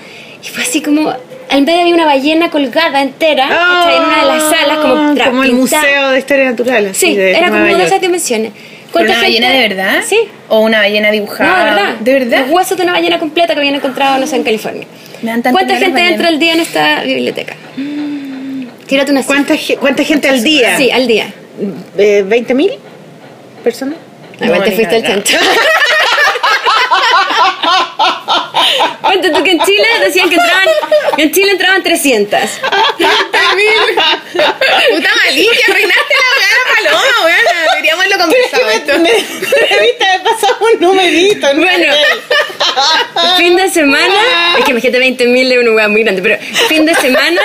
Y 0.45 0.49
fue 0.49 0.63
así 0.65 0.83
como. 0.83 1.15
Al 1.53 1.63
medio 1.63 1.81
había 1.83 1.95
una 1.95 2.05
ballena 2.07 2.51
colgada 2.51 3.03
entera 3.03 3.49
¿cachai? 3.49 3.97
en 3.97 4.03
una 4.03 4.21
de 4.21 4.27
las 4.27 4.43
salas, 4.51 4.79
como, 4.79 4.95
tra- 5.15 5.27
Como 5.27 5.45
el 5.45 5.51
pintada. 5.51 5.83
Museo 5.83 6.11
de 6.11 6.19
Historia 6.19 6.45
Natural. 6.51 6.87
así, 6.89 7.07
Sí, 7.07 7.15
de 7.17 7.31
era 7.33 7.49
como 7.51 7.65
de 7.65 7.85
esas 7.85 8.01
dimensiones. 8.01 8.53
¿Pero 8.53 8.91
¿Cuánta 9.07 9.13
una 9.13 9.23
ballena 9.23 9.47
gente- 9.49 9.63
de 9.63 9.69
verdad? 9.69 10.01
Sí. 10.07 10.19
¿O 10.49 10.61
una 10.61 10.79
ballena 10.79 11.11
dibujada? 11.11 11.51
No, 11.51 11.57
de 11.65 11.71
verdad. 11.83 11.95
¿De 12.01 12.13
verdad? 12.13 12.39
Los 12.41 12.51
huesos 12.51 12.77
de 12.77 12.83
una 12.85 12.93
ballena 12.93 13.19
completa 13.19 13.55
que 13.55 13.61
habían 13.61 13.75
encontrado, 13.75 14.19
no 14.19 14.27
sé, 14.27 14.37
en 14.37 14.43
California. 14.45 14.87
Me 15.23 15.31
dan 15.31 15.43
¿Cuánta 15.53 15.77
gente 15.77 16.01
entra 16.09 16.29
al 16.29 16.39
día 16.39 16.53
en 16.55 16.61
esta 16.61 17.03
biblioteca? 17.03 17.55
Tírate 18.87 19.11
una 19.13 19.23
cifra. 19.23 19.37
¿Cuánta, 19.47 19.55
cuánta 19.81 20.05
gente 20.05 20.29
al 20.29 20.43
día? 20.43 20.77
Sí, 20.77 20.91
al 20.91 21.07
día. 21.07 21.33
Eh, 21.97 22.25
¿20.000 22.27 22.73
personas? 23.65 23.95
Ah, 24.41 24.45
igual 24.47 24.59
No, 24.61 24.65
te 24.65 24.73
fuiste 24.73 24.97
al 24.97 25.03
chancho. 25.03 25.37
Ponte 29.03 29.31
tú 29.31 29.43
que 29.43 29.53
en 29.53 29.61
Chile 29.61 29.87
decían 30.01 30.29
que 30.29 30.37
entraban, 30.37 30.69
en 31.19 31.33
Chile 31.33 31.53
entraban 31.53 31.83
300. 31.83 32.41
Puta 34.91 35.11
malicia, 35.25 35.67
arruinaste 35.69 36.15
la 36.15 36.29
weá 36.39 36.53
de 36.59 36.65
paloma, 36.77 37.17
weón. 37.25 37.45
Deberíamos 37.71 38.05
haberlo 38.05 38.25
conversado 38.25 38.71
esto. 38.71 38.99
me, 38.99 39.11
debiste 39.11 40.05
haber 40.05 40.23
pasado 40.23 40.57
un 40.61 40.81
numerito. 40.81 41.49
en 41.49 41.61
Bueno, 41.61 41.95
fin 43.37 43.57
de 43.57 43.71
semana, 43.71 44.57
es 44.59 44.65
que 44.65 44.71
imagínate 44.71 44.99
20.000 45.01 45.53
es 45.53 45.59
una 45.59 45.73
hueá 45.73 45.89
muy 45.89 46.03
grande, 46.03 46.23
pero 46.23 46.39
fin 46.69 46.87
de 46.87 46.95
semana 46.95 47.43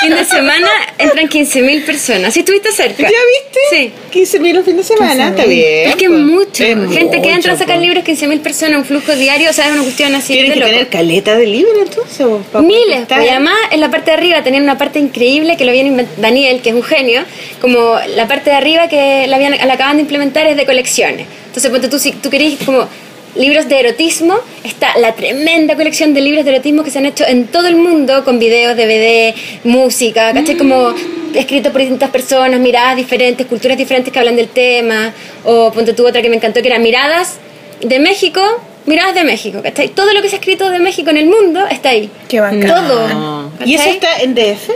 fin 0.00 0.14
de 0.14 0.24
semana 0.24 0.68
entran 0.98 1.28
15.000 1.28 1.84
personas. 1.84 2.34
¿Sí 2.34 2.40
estuviste 2.40 2.72
cerca? 2.72 3.02
¿Ya 3.02 3.08
viste? 3.08 3.60
Sí. 3.70 3.92
15 4.10 4.40
mil 4.40 4.56
los 4.56 4.64
fines 4.64 4.88
de 4.88 4.96
semana, 4.96 5.28
está 5.28 5.44
bien. 5.44 5.88
Es 5.88 5.96
que 5.96 6.04
es 6.06 6.10
pues. 6.10 6.22
mucho. 6.22 6.64
Es 6.64 6.76
Gente 6.92 7.22
que 7.22 7.30
entra 7.30 7.52
a 7.52 7.54
mucho, 7.54 7.64
sacar 7.64 7.76
pues. 7.76 7.80
libros, 7.88 8.04
15.000 8.04 8.40
personas, 8.40 8.78
un 8.78 8.84
flujo 8.84 9.14
diario, 9.14 9.50
o 9.50 9.52
sea, 9.52 9.66
es 9.66 9.72
una 9.72 9.82
cuestión 9.82 10.14
así 10.14 10.32
Tienen 10.32 10.50
de 10.50 10.54
que 10.54 10.60
loco. 10.60 10.72
tener 10.72 10.88
caleta 10.88 11.36
de 11.36 11.46
libros 11.46 11.74
entonces. 11.80 12.26
para 12.50 12.64
Miles, 12.64 13.06
pues, 13.08 13.24
y 13.24 13.28
además 13.28 13.54
en 13.70 13.80
la 13.80 13.90
parte 13.90 14.10
de 14.10 14.16
arriba 14.16 14.42
tenían 14.42 14.62
una 14.64 14.76
parte 14.78 14.98
increíble 14.98 15.56
que 15.56 15.64
lo 15.64 15.70
habían 15.70 15.86
inventado 15.86 16.20
Daniel, 16.20 16.60
que 16.60 16.70
es 16.70 16.74
un 16.74 16.82
genio, 16.82 17.22
como 17.60 17.96
la 18.14 18.26
parte 18.26 18.50
de 18.50 18.56
arriba 18.56 18.88
que 18.88 19.26
la, 19.28 19.36
habían, 19.36 19.52
la 19.56 19.72
acaban 19.74 19.96
de 19.96 20.02
implementar 20.02 20.46
es 20.46 20.56
de 20.56 20.66
colecciones. 20.66 21.26
Entonces, 21.46 21.70
ponte 21.70 21.88
tú, 21.88 21.98
si 21.98 22.12
tú 22.12 22.30
querés 22.30 22.58
como 22.64 22.88
libros 23.36 23.68
de 23.68 23.80
erotismo, 23.80 24.34
está 24.64 24.98
la 24.98 25.14
tremenda 25.14 25.76
colección 25.76 26.14
de 26.14 26.20
libros 26.20 26.44
de 26.44 26.52
erotismo 26.52 26.82
que 26.82 26.90
se 26.90 26.98
han 26.98 27.06
hecho 27.06 27.24
en 27.26 27.46
todo 27.46 27.66
el 27.68 27.76
mundo, 27.76 28.24
con 28.24 28.38
videos, 28.38 28.76
DVD, 28.76 29.34
música, 29.64 30.32
¿cachai? 30.32 30.56
Como 30.56 30.94
escrito 31.34 31.70
por 31.70 31.80
distintas 31.80 32.10
personas, 32.10 32.60
miradas 32.60 32.96
diferentes, 32.96 33.46
culturas 33.46 33.78
diferentes 33.78 34.12
que 34.12 34.18
hablan 34.18 34.36
del 34.36 34.48
tema, 34.48 35.12
o 35.44 35.72
ponte 35.72 35.92
tú 35.92 36.06
otra 36.06 36.22
que 36.22 36.28
me 36.28 36.36
encantó, 36.36 36.60
que 36.60 36.68
era 36.68 36.78
miradas 36.78 37.38
de 37.80 37.98
México, 38.00 38.40
miradas 38.86 39.14
de 39.14 39.24
México, 39.24 39.62
¿cachai? 39.62 39.88
Todo 39.88 40.12
lo 40.12 40.22
que 40.22 40.28
se 40.28 40.36
ha 40.36 40.38
escrito 40.38 40.70
de 40.70 40.78
México 40.80 41.10
en 41.10 41.16
el 41.16 41.26
mundo 41.26 41.66
está 41.70 41.90
ahí. 41.90 42.10
Qué 42.28 42.40
bacán. 42.40 42.66
Todo. 42.66 43.08
No. 43.08 43.52
¿Y 43.64 43.74
eso 43.74 43.88
está 43.88 44.20
en 44.20 44.34
DF? 44.34 44.70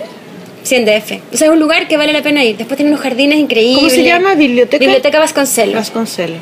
Sí, 0.62 0.76
en 0.76 0.86
DF. 0.86 1.20
O 1.32 1.36
sea, 1.36 1.48
es 1.48 1.52
un 1.52 1.60
lugar 1.60 1.88
que 1.88 1.96
vale 1.96 2.12
la 2.12 2.22
pena 2.22 2.42
ir. 2.42 2.56
Después 2.56 2.76
tiene 2.76 2.90
unos 2.90 3.02
jardines 3.02 3.38
increíbles. 3.38 3.76
¿Cómo 3.76 3.90
se 3.90 4.02
llama? 4.02 4.34
¿Biblioteca? 4.34 4.78
Biblioteca 4.78 5.18
Vasconcelos. 5.18 5.74
Vasconcelos. 5.74 6.38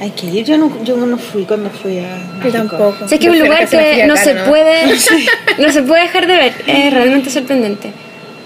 Hay 0.00 0.10
que 0.10 0.26
ir. 0.26 0.44
Yo 0.44 0.58
no, 0.58 0.82
yo 0.84 0.96
no 0.96 1.16
fui 1.18 1.44
cuando 1.44 1.70
fui 1.70 1.98
a. 1.98 2.18
Yo 2.18 2.34
México. 2.38 2.52
tampoco. 2.52 3.04
O 3.04 3.08
sea, 3.08 3.16
es 3.16 3.20
que 3.20 3.26
es 3.26 3.32
un 3.32 3.38
lugar 3.38 3.68
que 3.68 4.06
no 4.06 4.16
se 4.16 4.34
puede 4.34 4.86
no 5.58 5.72
se 5.72 5.82
puede 5.82 6.02
dejar 6.02 6.26
de 6.26 6.36
ver. 6.36 6.52
Es 6.66 6.92
realmente 6.92 7.30
sorprendente. 7.30 7.92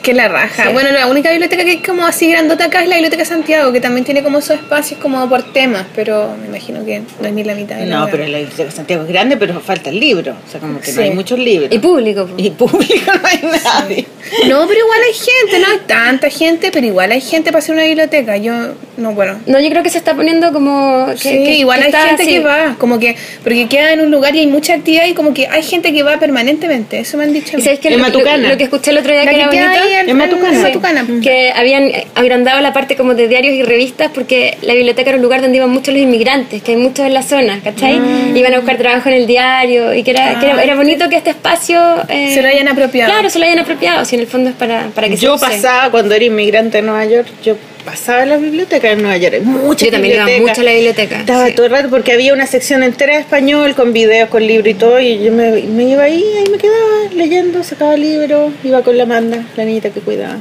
Que 0.08 0.14
la 0.14 0.26
raja. 0.28 0.64
Sí. 0.68 0.72
Bueno, 0.72 0.90
la 0.90 1.06
única 1.06 1.30
biblioteca 1.30 1.64
que 1.64 1.72
es 1.74 1.82
como 1.86 2.06
así 2.06 2.30
grandota 2.30 2.64
acá 2.64 2.82
es 2.82 2.88
la 2.88 2.94
Biblioteca 2.94 3.26
Santiago, 3.26 3.72
que 3.72 3.80
también 3.80 4.06
tiene 4.06 4.22
como 4.22 4.38
esos 4.38 4.56
espacios 4.56 4.98
como 5.00 5.28
por 5.28 5.52
temas, 5.52 5.84
pero 5.94 6.34
me 6.40 6.46
imagino 6.46 6.82
que 6.86 7.02
no 7.20 7.26
es 7.28 7.32
ni 7.34 7.44
la 7.44 7.54
mitad 7.54 7.76
de 7.76 7.84
la 7.86 7.96
No, 7.96 8.02
wea. 8.04 8.10
pero 8.12 8.26
la 8.26 8.38
Biblioteca 8.38 8.70
Santiago 8.70 9.02
es 9.02 9.08
grande, 9.10 9.36
pero 9.36 9.60
falta 9.60 9.90
el 9.90 10.00
libro. 10.00 10.34
O 10.46 10.50
sea, 10.50 10.60
como 10.60 10.80
que 10.80 10.86
Sí. 10.86 10.96
no 10.96 11.02
hay 11.02 11.10
muchos 11.10 11.38
libros. 11.38 11.68
Y 11.70 11.78
público. 11.78 12.26
Y 12.38 12.48
público 12.50 13.12
no 13.22 13.28
hay 13.28 13.40
nadie. 13.62 14.06
No, 14.48 14.66
pero 14.66 14.80
igual 14.80 14.98
hay 15.06 15.12
gente, 15.14 15.58
no 15.66 15.72
hay 15.74 15.78
tanta 15.86 16.30
gente, 16.30 16.70
pero 16.72 16.86
igual 16.86 17.12
hay 17.12 17.20
gente 17.20 17.50
para 17.50 17.58
hacer 17.58 17.74
una 17.74 17.84
biblioteca. 17.84 18.36
Yo, 18.38 18.54
no, 18.96 19.12
bueno. 19.12 19.38
No, 19.46 19.60
yo 19.60 19.68
creo 19.68 19.82
que 19.82 19.90
se 19.90 19.98
está 19.98 20.14
poniendo 20.14 20.52
como... 20.54 21.06
Que, 21.12 21.16
sí, 21.18 21.28
que- 21.44 21.54
igual 21.56 21.80
que 21.80 21.94
hay 21.96 22.08
gente 22.08 22.22
así. 22.22 22.32
que 22.32 22.40
va, 22.40 22.76
como 22.78 22.98
que, 22.98 23.14
porque 23.44 23.68
queda 23.68 23.92
en 23.92 24.00
un 24.00 24.10
lugar 24.10 24.34
y 24.34 24.38
hay 24.38 24.46
mucha 24.46 24.72
actividad 24.72 25.04
y 25.06 25.12
como 25.12 25.34
que 25.34 25.46
hay 25.48 25.62
gente 25.62 25.92
que 25.92 26.02
va 26.02 26.18
permanentemente, 26.18 26.98
eso 27.00 27.18
me 27.18 27.24
han 27.24 27.32
dicho. 27.34 27.58
¿Y 27.58 27.62
sabes 27.62 27.78
que 27.80 27.90
lo, 27.90 27.98
Matucana. 27.98 28.38
lo- 28.38 28.48
lo 28.50 28.56
que 28.56 28.64
escuché 28.64 28.90
el 28.92 28.98
otro 28.98 29.12
día 29.12 29.24
La 29.24 29.30
que 29.32 29.36
que 29.36 29.42
era 29.58 29.66
bonito? 29.68 29.84
En 30.06 30.16
Matucana. 30.16 30.48
en 30.50 30.56
Sí. 30.56 30.62
Matucana. 30.62 31.06
que 31.22 31.52
habían 31.54 31.90
agrandado 32.14 32.60
la 32.60 32.72
parte 32.72 32.96
como 32.96 33.14
de 33.14 33.28
diarios 33.28 33.54
y 33.54 33.62
revistas 33.62 34.10
porque 34.14 34.56
la 34.62 34.74
biblioteca 34.74 35.10
era 35.10 35.16
un 35.16 35.22
lugar 35.22 35.40
donde 35.40 35.56
iban 35.56 35.70
muchos 35.70 35.94
los 35.94 36.02
inmigrantes, 36.02 36.62
que 36.62 36.72
hay 36.72 36.76
muchos 36.76 37.06
en 37.06 37.14
la 37.14 37.22
zona, 37.22 37.60
¿cachai? 37.62 37.98
Mm. 37.98 38.36
Iban 38.36 38.54
a 38.54 38.56
buscar 38.58 38.76
trabajo 38.76 39.08
en 39.08 39.14
el 39.16 39.26
diario 39.26 39.94
y 39.94 40.02
que 40.02 40.10
era, 40.10 40.38
que 40.38 40.46
era, 40.46 40.62
era 40.62 40.74
bonito 40.76 41.08
que 41.08 41.16
este 41.16 41.30
espacio... 41.30 41.80
eh, 42.08 42.32
Se 42.34 42.42
lo 42.42 42.48
hayan 42.48 42.68
apropiado. 42.68 43.10
Claro, 43.10 43.30
se 43.30 43.38
lo 43.38 43.44
hayan 43.46 43.58
apropiado, 43.60 44.04
si 44.04 44.14
en 44.16 44.20
el 44.22 44.26
fondo 44.26 44.50
es 44.50 44.56
para, 44.56 44.86
para 44.94 45.08
que 45.08 45.16
se 45.16 45.22
Yo 45.24 45.38
pasaba, 45.38 45.90
cuando 45.90 46.14
era 46.14 46.24
inmigrante 46.24 46.78
en 46.78 46.86
Nueva 46.86 47.04
York, 47.06 47.28
yo 47.42 47.56
pasaba 47.90 48.22
en 48.22 48.28
las 48.28 48.40
bibliotecas 48.40 48.92
en 48.92 49.02
Nueva 49.02 49.16
York. 49.16 49.34
Hay 49.34 49.40
muchas 49.40 49.86
Yo 49.86 49.92
también 49.92 50.14
iba 50.14 50.26
mucho 50.46 50.60
a 50.60 50.64
la 50.64 50.72
biblioteca. 50.72 51.20
Estaba 51.20 51.46
sí. 51.46 51.54
todo 51.54 51.66
el 51.66 51.72
rato 51.72 51.88
porque 51.88 52.12
había 52.12 52.34
una 52.34 52.46
sección 52.46 52.82
entera 52.82 53.14
de 53.14 53.20
español 53.20 53.74
con 53.74 53.92
videos, 53.92 54.28
con 54.28 54.46
libros 54.46 54.68
y 54.68 54.74
todo. 54.74 55.00
Y 55.00 55.22
yo 55.24 55.32
me, 55.32 55.50
me 55.62 55.84
iba 55.84 56.02
ahí, 56.02 56.22
ahí 56.38 56.50
me 56.50 56.58
quedaba 56.58 57.12
leyendo, 57.14 57.62
sacaba 57.64 57.96
libros, 57.96 58.52
iba 58.62 58.82
con 58.82 58.96
la 58.98 59.04
Amanda, 59.04 59.44
la 59.56 59.64
niñita 59.64 59.90
que 59.90 60.00
cuidaba. 60.00 60.36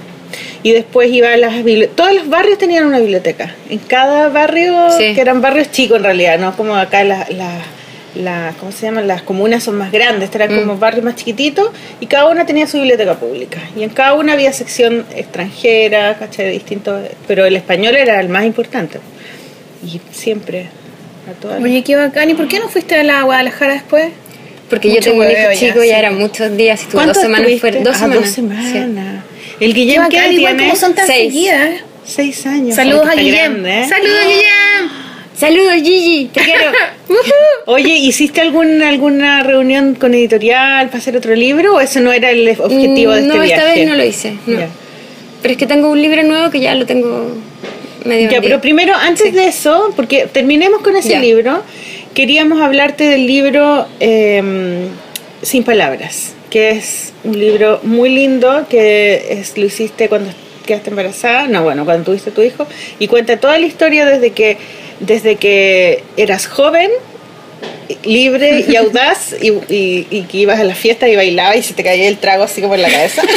Y 0.64 0.74
después 0.74 1.10
iba 1.12 1.32
a 1.32 1.38
las 1.38 1.64
bibliotecas. 1.64 1.96
Todos 1.96 2.14
los 2.14 2.28
barrios 2.30 2.58
tenían 2.58 2.86
una 2.86 3.00
biblioteca. 3.00 3.56
En 3.70 3.80
cada 3.80 4.28
barrio, 4.28 4.90
Sí. 4.98 5.14
que 5.16 5.22
eran 5.22 5.42
barrios 5.42 5.72
chicos 5.72 5.98
en 5.98 6.04
realidad, 6.04 6.38
no 6.40 6.56
como 6.58 6.76
acá 6.76 7.04
las. 7.06 7.30
las 7.30 7.77
las- 8.18 8.56
¿cómo 8.58 8.72
se 8.72 8.86
llaman? 8.86 9.08
Las 9.08 9.22
comunas 9.22 9.64
son 9.64 9.78
más 9.78 9.92
grandes, 9.92 10.26
estos 10.26 10.42
eran 10.42 10.56
Mm. 10.56 10.60
como 10.60 10.78
barrios 10.78 11.04
más 11.04 11.16
chiquititos 11.16 11.70
y 12.00 12.06
cada 12.08 12.28
una 12.28 12.46
tenía 12.46 12.68
su 12.68 12.78
biblioteca 12.78 13.16
pública. 13.16 13.60
Y 13.76 13.84
en 13.84 13.90
cada 13.90 14.14
una 14.16 14.34
había 14.34 14.52
sección 14.54 15.06
extranjera, 15.16 16.18
¿cachai? 16.18 16.46
De 16.46 16.52
distintos, 16.52 17.02
pero 17.28 17.46
el 17.46 17.56
español 17.56 17.96
era 17.96 18.20
el 18.20 18.30
más 18.30 18.46
importante. 18.46 19.00
Y 19.86 20.02
siempre, 20.12 20.68
a 21.30 21.34
todas 21.40 21.60
las- 21.62 21.70
Oye, 21.70 21.84
qué 21.84 21.96
bacán. 21.96 22.30
¿Y 22.30 22.34
por 22.34 22.48
qué 22.48 22.60
no 22.60 22.68
fuiste 22.70 22.96
a 22.96 23.04
la 23.04 23.22
Guadalajara 23.24 23.74
después? 23.74 24.10
Porque 24.70 24.94
yo 24.94 25.00
tengo 25.00 25.18
un 25.24 25.32
hijo 25.32 25.38
chico, 25.54 25.78
ya, 25.84 25.94
sí. 25.94 26.00
eran 26.00 26.18
muchos 26.18 26.58
días, 26.58 26.82
estuve 26.82 26.96
¿Cuánto 27.04 27.14
dos 27.14 27.24
semanas 27.24 27.52
fuera. 27.62 27.80
Dos 27.80 27.96
Ah, 27.96 28.00
semanas. 28.00 28.20
dos 28.20 28.30
sí. 28.30 28.72
semanas. 28.72 29.24
El 29.60 29.74
Guillem, 29.74 30.10
¿qué 30.10 30.18
igual 30.18 30.30
tiene? 30.56 30.64
como 30.64 30.76
son 30.76 30.94
tan 30.94 31.08
Seis. 31.08 31.32
seguidas. 31.34 31.70
Seis 32.06 32.46
años. 32.46 32.76
Saludos 32.76 33.08
a 33.08 33.16
Guillem. 33.16 33.34
grande, 33.64 33.80
¿eh? 33.82 33.86
Saludos, 33.88 34.20
Guillem. 34.28 34.97
Saludos, 35.38 35.74
Gigi, 35.84 36.30
te 36.34 36.42
quiero. 36.42 36.72
Oye, 37.68 37.96
¿hiciste 37.96 38.42
algún, 38.42 38.82
alguna 38.82 39.44
reunión 39.44 39.94
con 39.96 40.14
editorial 40.16 40.88
para 40.88 40.98
hacer 40.98 41.16
otro 41.16 41.36
libro 41.36 41.76
o 41.76 41.80
ese 41.80 42.00
no 42.02 42.12
era 42.12 42.32
el 42.32 42.48
objetivo 42.60 43.14
de 43.14 43.22
Mm, 43.22 43.24
este 43.26 43.38
no, 43.38 43.44
viaje? 43.44 43.54
esta 43.54 43.74
vez 43.74 43.88
no 43.88 43.96
lo 43.96 44.04
hice. 44.06 44.32
no. 44.48 44.60
Pero 45.42 45.52
es 45.52 45.58
que 45.58 45.68
tengo 45.68 45.92
un 45.92 46.02
libro 46.02 46.24
nuevo 46.24 46.50
que 46.50 46.60
ya 46.60 46.74
lo 46.74 46.86
tengo 46.88 47.36
medio 48.04 48.24
Ya, 48.24 48.40
vendido. 48.40 48.42
pero 48.42 48.62
primero, 48.62 48.94
antes 48.96 49.32
de 49.34 49.48
eso, 49.48 49.94
porque 49.96 50.26
terminemos 50.32 50.82
con 50.82 50.96
ese 50.96 51.20
libro, 51.20 51.62
queríamos 52.16 52.60
hablarte 52.60 53.04
del 53.04 53.28
libro 53.28 53.86
eh, 54.00 54.42
Sin 55.44 55.64
Palabras, 55.64 56.34
que 56.50 56.72
es 56.72 57.14
un 57.24 57.40
libro 57.40 57.80
muy 57.84 58.10
lindo 58.10 58.66
que 58.70 59.28
es, 59.40 59.56
lo 59.58 59.66
hiciste 59.66 60.10
cuando 60.10 60.32
quedaste 60.66 60.90
embarazada, 60.90 61.48
no, 61.48 61.64
bueno, 61.64 61.86
cuando 61.86 62.06
tuviste 62.06 62.32
tu 62.32 62.42
hijo, 62.42 62.66
y 62.98 63.08
cuenta 63.08 63.38
toda 63.38 63.58
la 63.60 63.66
historia 63.68 64.06
desde 64.06 64.32
que, 64.32 64.58
desde 65.00 65.36
que 65.36 66.04
eras 66.18 66.48
joven, 66.48 66.90
libre 68.04 68.66
y 68.68 68.76
audaz, 68.78 69.34
y, 69.42 69.50
y- 69.74 70.08
y 70.10 70.22
que 70.24 70.38
ibas 70.38 70.60
a 70.60 70.64
la 70.64 70.76
fiesta 70.76 71.08
y 71.08 71.16
bailabas 71.16 71.58
y 71.58 71.64
se 71.64 71.74
te 71.74 71.84
caía 71.84 72.08
el 72.08 72.18
trago 72.18 72.44
así 72.44 72.62
como 72.62 72.76
en 72.76 72.82
la 72.82 72.90
cabeza. 72.90 73.22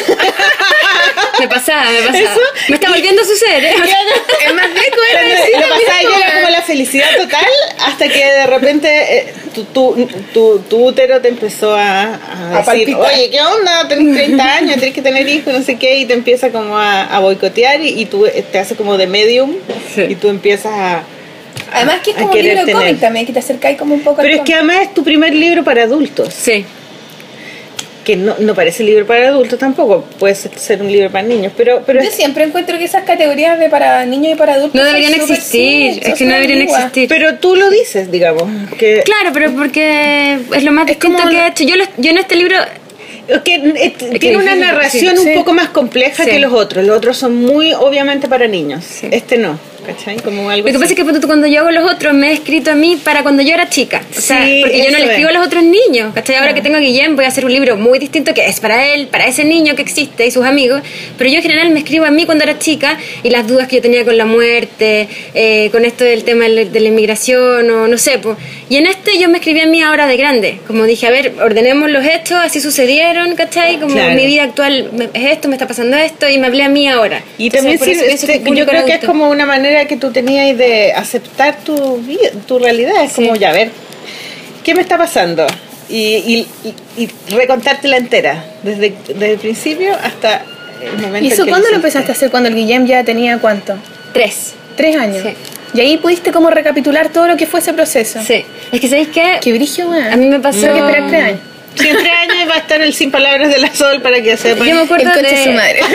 Me 1.39 1.49
pasaba, 1.49 1.91
me 1.91 2.03
pasaba. 2.03 2.19
Eso. 2.19 2.41
Me 2.69 2.75
está 2.75 2.91
volviendo 2.91 3.23
a 3.23 3.25
suceder, 3.25 3.65
¿eh? 3.65 3.75
Es 4.47 4.55
más 4.55 4.67
rico 4.69 4.97
era 5.11 5.23
decir 5.23 5.55
lo 5.55 5.61
pasaba 5.75 6.03
yo 6.03 6.11
era 6.19 6.35
como 6.35 6.51
la 6.51 6.61
felicidad 6.63 7.17
total 7.17 7.47
hasta 7.79 8.09
que 8.09 8.25
de 8.25 8.47
repente 8.47 8.89
eh, 9.19 9.33
tu, 9.55 9.65
tu, 9.65 10.07
tu, 10.35 10.59
tu 10.69 10.85
útero 10.89 11.21
te 11.23 11.29
empezó 11.29 11.75
a, 11.75 12.03
a 12.15 12.57
A 12.57 12.59
decir, 12.59 12.65
palpitar. 12.95 13.01
oye, 13.15 13.31
¿qué 13.31 13.41
onda? 13.41 13.89
Tenés 13.89 14.17
30 14.17 14.55
años, 14.57 14.75
tenés 14.77 14.95
que 14.95 15.01
tener 15.03 15.27
hijos, 15.29 15.55
no 15.55 15.63
sé 15.63 15.77
qué, 15.79 15.97
y 15.97 16.05
te 16.05 16.13
empieza 16.13 16.51
como 16.51 16.77
a, 16.77 17.05
a 17.05 17.21
boicotear 17.21 17.81
y, 17.81 18.01
y 18.01 18.05
tú 18.05 18.27
eh, 18.27 18.45
te 18.53 18.59
hace 18.59 18.77
como 18.77 18.99
de 18.99 19.07
medium 19.07 19.55
Sí. 19.95 20.03
y 20.11 20.15
tú 20.17 20.29
empiezas 20.29 20.73
a... 20.75 21.03
Además 21.73 22.01
que 22.05 22.11
es 22.11 22.17
como 22.17 22.31
un 22.33 22.39
libro 22.43 22.61
de 22.61 22.65
tener. 22.67 22.75
cómic 22.83 23.01
también, 23.01 23.27
que 23.27 23.33
te 23.33 23.39
acercáis 23.39 23.79
como 23.79 23.95
un 23.95 24.01
poco 24.03 24.21
al 24.21 24.27
Pero 24.27 24.37
es 24.39 24.43
que 24.43 24.55
además 24.55 24.79
es 24.83 24.95
tu 24.95 25.03
primer 25.05 25.35
libro 25.35 25.63
para 25.65 25.83
adultos, 25.85 26.33
Sí. 26.35 26.65
que 28.05 28.17
no, 28.17 28.35
no 28.39 28.55
parece 28.55 28.83
libro 28.83 29.07
para 29.07 29.29
adultos 29.29 29.59
tampoco, 29.59 30.05
puede 30.19 30.35
ser, 30.35 30.81
un 30.83 30.91
libro 30.91 31.11
para 31.11 31.27
niños, 31.27 31.53
pero... 31.57 31.83
pero 31.87 32.03
Yo 32.03 32.09
es- 32.09 32.15
siempre 32.15 32.45
encuentro 32.45 32.79
que 32.79 32.85
esas 32.85 33.05
categorías 33.05 33.59
de 33.59 33.69
para 33.69 34.05
niños 34.07 34.33
y 34.33 34.37
para 34.37 34.55
adultos 34.55 34.75
No 34.81 34.85
deberían 34.87 35.15
existir, 35.15 36.01
es 36.03 36.15
que 36.19 36.25
no 36.25 36.33
deberían 36.35 36.63
existir. 36.63 37.09
pero 37.09 37.35
tú 37.37 37.57
lo 37.57 37.69
dices, 37.71 38.11
digamos, 38.11 38.45
que... 38.79 39.03
Claro, 39.05 39.31
pero 39.35 39.53
porque 39.53 40.39
es 40.55 40.65
lo 40.65 40.73
más 40.73 40.85
Es 40.89 40.97
distinto 40.97 41.19
como 41.19 41.29
que 41.31 41.37
lo- 41.37 41.43
he 41.43 41.49
hecho. 41.49 41.65
Yo, 41.65 41.77
lo- 41.77 41.85
yo 41.99 42.11
en 42.11 42.19
este 42.19 42.37
libro 42.37 42.57
Es 43.29 43.43
que 43.43 43.55
eh, 43.55 43.93
que 43.93 44.19
tiene 44.19 44.39
una 44.39 44.57
narración 44.57 45.15
sí, 45.17 45.21
un 45.23 45.29
sí. 45.29 45.35
poco 45.37 45.53
más 45.53 45.69
compleja 45.69 46.25
Sí. 46.25 46.31
que 46.31 46.39
los 46.41 46.53
otros. 46.53 46.85
Los 46.85 46.97
otros 46.97 47.17
son 47.19 47.37
muy 47.37 47.73
obviamente 47.75 48.27
para 48.29 48.49
niños. 48.49 48.83
Sí. 48.85 49.07
Este 49.13 49.37
no, 49.39 49.57
¿cachai? 49.87 50.17
Como 50.19 50.51
algo 50.51 50.67
Lo 50.67 50.73
que 50.73 50.79
pasa 50.79 50.93
es 50.95 50.99
que 50.99 51.27
cuando 51.27 51.47
yo 51.47 51.61
hago 51.61 51.71
los 51.71 51.91
otros 51.91 52.15
me 52.15 52.31
he 52.31 52.33
escrito 52.33 52.71
a 52.71 52.75
mí 52.75 52.99
para 53.03 53.23
cuando 53.23 53.43
yo 53.43 53.55
era 53.55 53.69
chica. 53.69 54.03
O 54.17 54.21
sea, 54.21 54.45
Sí, 54.45 54.59
porque 54.63 54.79
yo 54.85 54.91
no 54.91 54.99
le 54.99 55.05
escribo 55.07 55.29
es. 55.31 55.37
a 55.37 55.39
los 55.39 55.47
otros 55.47 55.63
niños. 55.65 56.13
¿Cachai? 56.15 56.37
Ahora 56.37 56.55
que 56.55 56.61
tengo 56.63 56.77
a 56.77 56.81
Guillem 56.81 57.17
voy 57.17 57.25
a 57.25 57.29
hacer 57.29 57.45
un 57.45 57.53
libro 57.53 57.77
muy 57.77 57.99
distinto 57.99 58.35
que 58.35 58.47
es 58.47 58.61
para 58.61 58.87
él, 58.89 59.09
para 59.09 59.27
ese 59.27 59.45
niño 59.45 59.75
que 59.77 59.83
existe 59.83 60.27
y 60.27 60.31
sus 60.31 60.45
amigos. 60.45 60.83
Pero 61.19 61.31
yo 61.31 61.37
en 61.37 61.43
general 61.43 61.71
me 61.71 61.81
escribo 61.81 62.05
a 62.05 62.11
mí 62.11 62.27
cuando 62.27 62.45
era 62.45 62.59
chica 62.59 62.99
y 63.23 63.31
las 63.31 63.47
dudas 63.47 63.69
que 63.69 63.77
yo 63.77 63.83
tenía 63.83 64.05
con 64.05 64.17
la 64.17 64.27
muerte, 64.27 65.09
eh, 65.35 65.69
con 65.73 65.85
esto 65.85 66.05
del 66.05 66.25
tema 66.25 66.45
de 66.49 66.81
la 66.81 66.89
inmigración 66.89 67.71
o 67.71 67.89
no 67.89 67.99
sé. 67.99 68.19
pues. 68.19 68.37
Y 68.69 68.77
en 68.77 68.87
este 68.87 69.19
yo 69.19 69.29
me 69.29 69.39
escribí 69.39 69.61
a 69.61 69.67
mí 69.67 69.83
ahora 69.83 70.07
de 70.07 70.17
grande. 70.17 70.59
Como 70.67 70.85
dije, 70.85 71.07
a 71.07 71.11
ver, 71.11 71.33
ordenemos 71.43 71.91
los 71.91 72.05
hechos, 72.05 72.39
así 72.43 72.61
sucedieron, 72.61 73.35
¿cachai? 73.37 73.79
Como 73.79 73.95
Claro. 73.95 74.15
mi 74.15 74.27
vida 74.27 74.45
actual 74.45 74.91
es 75.15 75.25
esto, 75.33 75.49
me 75.49 75.55
está 75.57 75.67
pasando 75.67 75.97
esto 75.97 76.29
y 76.29 76.39
me 76.39 76.47
hablé 76.47 76.63
a 76.65 76.69
mí 76.69 76.89
ahora. 76.89 77.23
Y 77.39 77.47
Entonces, 77.47 77.79
también 77.81 77.99
que 78.01 78.13
este, 78.15 78.43
yo 78.55 78.67
creo 78.67 78.85
que 78.85 78.93
es 78.95 79.05
como 79.05 79.29
una 79.31 79.47
manera 79.47 79.70
que 79.87 79.97
tú 79.97 80.11
tenías 80.13 80.57
de 80.59 80.93
aceptar 80.93 81.57
tu 81.65 81.97
vida, 81.99 82.31
tu 82.47 82.59
realidad. 82.59 83.05
Es 83.05 83.13
como, 83.15 83.35
Sí. 83.35 83.41
ya, 83.41 83.51
a 83.51 83.53
ver, 83.53 83.71
¿qué 84.65 84.75
me 84.75 84.83
está 84.83 84.97
pasando? 84.99 85.47
Y, 85.89 85.97
y, 85.97 86.47
y, 86.97 87.03
y 87.03 87.11
recontártela 87.35 87.97
entera, 87.97 88.45
desde, 88.63 88.95
desde 89.09 89.33
el 89.33 89.39
principio 89.39 89.95
hasta 90.03 90.43
el 90.83 90.93
momento 90.99 91.19
¿Y 91.25 91.27
en 91.27 91.33
eso 91.33 91.45
que 91.45 91.51
cuándo 91.51 91.69
lo 91.69 91.75
hiciste. 91.75 91.87
empezaste 91.89 92.13
a 92.13 92.15
hacer? 92.15 92.31
Cuando 92.31 92.49
el 92.49 92.55
Guillem 92.55 92.87
ya 92.87 93.03
tenía 93.05 93.39
cuánto? 93.39 93.75
Tres. 94.13 94.55
Tres 94.77 94.97
años. 94.97 95.23
Sí. 95.25 95.35
Y 95.75 95.81
ahí 95.81 95.97
pudiste 95.99 96.33
como 96.33 96.51
recapitular 96.51 97.09
todo 97.11 97.27
lo 97.29 97.37
que 97.37 97.47
fue 97.47 97.61
ese 97.61 97.73
proceso. 97.73 98.21
Sí. 98.27 98.45
Es 98.73 98.81
que, 98.81 98.89
¿sabéis 98.89 99.09
qué? 99.09 99.39
Qué 99.41 99.53
brillo. 99.53 99.91
A 99.93 100.17
mí 100.17 100.27
me 100.27 100.39
pasó- 100.41 100.61
Tuve 100.61 100.73
que 100.73 100.79
esperar 100.79 101.09
tres 101.09 101.23
años. 101.25 101.41
Siempre 101.77 102.11
año 102.11 102.49
va 102.49 102.55
a 102.55 102.59
estar 102.59 102.81
el 102.81 102.93
sin 102.95 103.11
palabras 103.13 103.49
de 103.49 103.59
la 103.59 103.73
sol 103.75 104.01
para 104.03 104.21
que 104.23 104.37
sepan. 104.37 104.67
Yo 104.69 104.75
me 104.75 104.81
acuerdo 104.83 105.09
El 105.09 105.13
coche 105.15 105.27
de... 105.29 105.37
de 105.39 105.45
su 105.45 105.51
madre. 105.53 105.81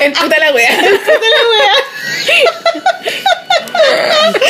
el 0.00 0.12
puta 0.12 0.38
la 0.38 0.52
wea. 0.52 0.78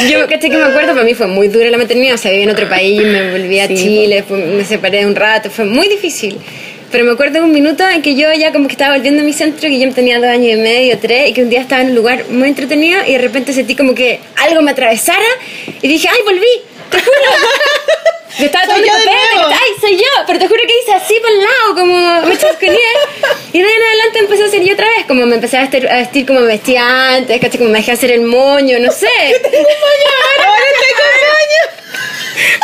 Yo 0.09 0.27
caché 0.29 0.51
que 0.51 0.57
me 0.57 0.65
acuerdo, 0.65 0.93
para 0.93 1.05
mí 1.05 1.15
fue 1.15 1.27
muy 1.27 1.49
dura 1.49 1.71
la 1.71 1.79
maternidad, 1.79 2.15
o 2.15 2.19
sea, 2.19 2.31
viví 2.31 2.45
en 2.45 2.51
otro 2.51 2.69
país, 2.69 3.03
me 3.03 3.31
volví 3.31 3.59
a 3.59 3.69
Chile, 3.69 4.25
me 4.29 4.65
separé 4.65 5.07
un 5.07 5.15
rato, 5.15 5.51
fue 5.51 5.65
muy 5.65 5.89
difícil. 5.89 6.39
Pero 6.91 7.05
me 7.05 7.13
acuerdo 7.13 7.41
de 7.41 7.41
un 7.41 7.53
minuto 7.53 7.89
en 7.89 8.03
que 8.03 8.15
yo 8.15 8.33
ya 8.33 8.53
como 8.53 8.69
que 8.69 8.75
estaba 8.75 8.95
volviendo 8.95 9.23
a 9.23 9.25
mi 9.25 9.33
centro, 9.33 9.69
que 9.69 9.81
yo 9.81 9.93
tenía 9.93 10.19
dos 10.19 10.29
años 10.29 10.57
y 10.57 10.61
medio, 10.61 10.97
tres, 10.99 11.31
y 11.31 11.33
que 11.33 11.43
un 11.43 11.51
día 11.51 11.61
estaba 11.61 11.83
en 11.83 11.89
un 11.89 11.97
lugar 11.97 12.27
muy 12.31 12.49
entretenido 12.49 13.01
y 13.05 13.13
de 13.13 13.19
repente 13.19 13.53
sentí 13.53 13.75
como 13.75 13.97
que 13.97 14.21
algo 14.37 14.63
me 14.63 14.71
atravesara 14.71 15.19
y 15.83 15.89
dije, 15.89 16.09
¡ay, 16.09 16.21
volví! 16.25 16.74
¡Te 16.91 16.99
juro! 16.99 17.31
Estaba 18.37 18.65
Soy 18.67 18.75
tomando 18.83 18.87
yo 18.87 18.99
de 18.99 19.05
copete, 19.05 19.35
nuevo. 19.37 19.51
¡ay, 19.53 19.71
soy 19.81 19.97
yo! 19.97 20.05
Pero 20.27 20.39
te 20.41 20.49
juro 20.49 20.61
que 20.67 20.75
hice 20.83 20.93
así 20.95 21.15
por 21.21 21.31
el 21.31 21.39
lado, 21.39 21.75
como 21.77 22.21
me 22.27 22.37
chasconeé. 22.37 22.79
Y 23.53 23.61
de 23.63 23.67
ahí 23.69 23.75
en 23.77 23.83
adelante 23.83 24.19
empecé 24.19 24.45
a 24.45 24.49
ser 24.49 24.63
yo 24.65 24.75
otra 24.75 24.89
vez, 24.89 25.07
como 25.07 25.25
me 25.25 25.37
empecé 25.37 25.57
a 25.57 25.61
vestir, 25.61 25.89
a 25.89 25.97
vestir 25.99 26.27
como 26.27 26.41
me 26.41 26.49
vestía 26.49 27.15
antes, 27.15 27.41
¿cachai? 27.41 27.59
Como 27.59 27.71
me 27.71 27.79
dejé 27.79 27.93
hacer 27.93 28.11
el 28.11 28.23
moño, 28.23 28.79
no 28.81 28.91
sé. 28.91 29.07
Ahora 29.07 29.35
estoy 30.73 30.93
con 30.99 31.11
sueño. 31.21 31.63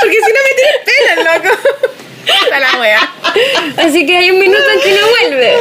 Porque 0.01 0.17
si 0.17 0.33
no 0.33 0.41
me 0.49 0.55
tienes 0.57 0.79
pelo, 0.85 1.49
loco. 1.51 1.59
Puta 2.45 2.61
la 2.61 2.81
wea. 2.81 3.15
Así 3.77 4.07
que 4.07 4.17
hay 4.17 4.31
un 4.33 4.39
minuto 4.41 4.63
en 4.75 4.81
que 4.81 4.93
no 4.93 5.07
vuelve. 5.09 5.55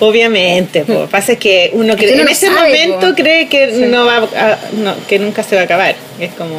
Obviamente, 0.00 0.84
po. 0.84 1.06
pasa 1.10 1.32
es 1.32 1.38
que 1.38 1.70
uno 1.72 1.96
cree, 1.96 2.12
uno 2.12 2.20
en 2.22 2.26
no 2.26 2.30
ese 2.32 2.46
sabe, 2.48 2.58
momento 2.86 3.08
po. 3.10 3.14
cree 3.14 3.48
que 3.48 3.66
no 3.68 4.04
va 4.04 4.16
a- 4.16 4.58
no, 4.72 4.94
que 5.06 5.18
nunca 5.18 5.42
se 5.42 5.54
va 5.56 5.62
a 5.62 5.64
acabar. 5.64 5.94
Es 6.20 6.34
como 6.34 6.56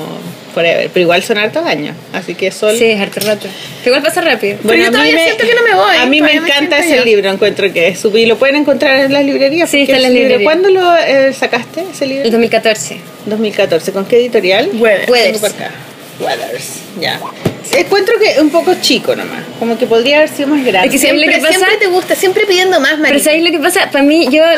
forever. 0.58 0.90
Pero 0.92 1.02
igual 1.04 1.22
son 1.24 1.38
hartos 1.38 1.66
años. 1.66 1.96
Así 2.14 2.34
que 2.36 2.52
sol. 2.52 2.76
Sí, 2.78 2.86
es 2.86 3.00
harto 3.00 3.20
rato. 3.20 3.48
Igual 3.86 4.02
pasa 4.02 4.22
rápido. 4.22 4.58
Pero 4.64 4.84
yo 4.84 4.92
todavía 4.92 5.24
siento 5.24 5.46
que 5.46 5.56
no 5.56 5.64
me 5.64 5.76
voy, 5.76 5.96
A 5.98 6.06
mí 6.06 6.22
me 6.22 6.28
me 6.28 6.34
encanta 6.34 6.58
siento 6.58 6.76
ese 6.78 6.98
yo. 6.98 7.06
libro, 7.06 7.30
encuentro 7.30 7.72
que 7.72 7.90
es 7.90 8.04
y 8.06 8.26
lo 8.26 8.38
pueden 8.38 8.56
encontrar 8.56 9.00
en 9.02 9.14
las 9.14 9.24
librerías. 9.24 9.70
Sí, 9.70 9.82
está 9.82 9.98
en 9.98 10.04
las 10.04 10.12
librerías. 10.12 10.44
¿Cuándo 10.44 10.70
lo 10.70 10.96
eh, 10.98 11.34
sacaste 11.34 11.84
ese 11.94 12.06
libro? 12.08 12.24
El 12.26 12.32
2014. 12.32 12.98
2014. 13.26 13.92
¿Con 13.92 14.06
qué 14.06 14.18
editorial? 14.18 14.70
Weathers. 14.74 15.10
Weathers. 15.10 15.42
Weathers, 16.20 16.80
ya. 17.00 17.20
Encuentro 17.74 18.18
que 18.18 18.32
es 18.32 18.40
un 18.40 18.50
poco 18.50 18.74
chico 18.82 19.16
nomás, 19.16 19.44
como 19.60 19.78
que 19.78 19.86
podría 19.86 20.18
haber 20.18 20.30
sido 20.30 20.48
más 20.48 20.64
grande. 20.66 20.88
Es 20.88 20.94
que 20.94 20.98
siempre- 21.00 21.26
Siempre, 21.28 21.42
pasa- 21.42 21.60
siempre 21.66 21.78
te 21.78 21.88
gusta, 21.88 22.16
siempre 22.16 22.46
pidiendo 22.46 22.80
más, 22.80 22.92
Pero 22.92 23.02
Marita. 23.04 23.24
¿sabéis 23.26 23.44
lo 23.44 23.52
que 23.52 23.60
pasa? 23.60 23.90
Para 23.92 24.04
mí, 24.04 24.28
yo... 24.32 24.44
Ah, 24.44 24.56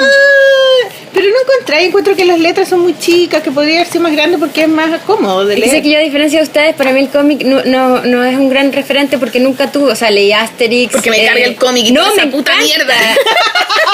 pero 1.11 1.25
no 1.27 1.35
encontré, 1.41 1.85
encuentro 1.85 2.15
que 2.15 2.23
las 2.23 2.39
letras 2.39 2.69
son 2.69 2.81
muy 2.81 2.97
chicas, 2.97 3.41
que 3.41 3.51
podría 3.51 3.77
haber 3.81 3.87
sido 3.91 4.03
más 4.03 4.11
grande 4.13 4.37
porque 4.37 4.61
es 4.61 4.67
más 4.67 5.01
cómodo 5.01 5.43
de 5.45 5.57
leer. 5.57 5.71
sé 5.71 5.81
que 5.81 5.89
yo, 5.89 5.97
a 5.97 6.01
diferencia 6.01 6.39
de 6.39 6.43
ustedes, 6.45 6.75
para 6.75 6.91
mí 6.93 6.99
el 7.01 7.09
cómic 7.09 7.41
no, 7.43 7.63
no, 7.65 8.01
no 8.05 8.23
es 8.23 8.37
un 8.37 8.47
gran 8.47 8.71
referente 8.71 9.17
porque 9.17 9.39
nunca 9.39 9.71
tuve, 9.71 9.91
o 9.91 9.95
sea, 9.95 10.11
leí 10.11 10.31
Asterix. 10.31 10.93
Porque 10.93 11.09
me 11.09 11.25
carga 11.25 11.45
el 11.45 11.55
cómic 11.55 11.87
y 11.87 11.91
no, 11.91 12.01
toda 12.03 12.13
esa 12.13 12.25
me 12.25 12.31
puta 12.31 12.51
encanta. 12.53 12.63
mierda. 12.63 12.95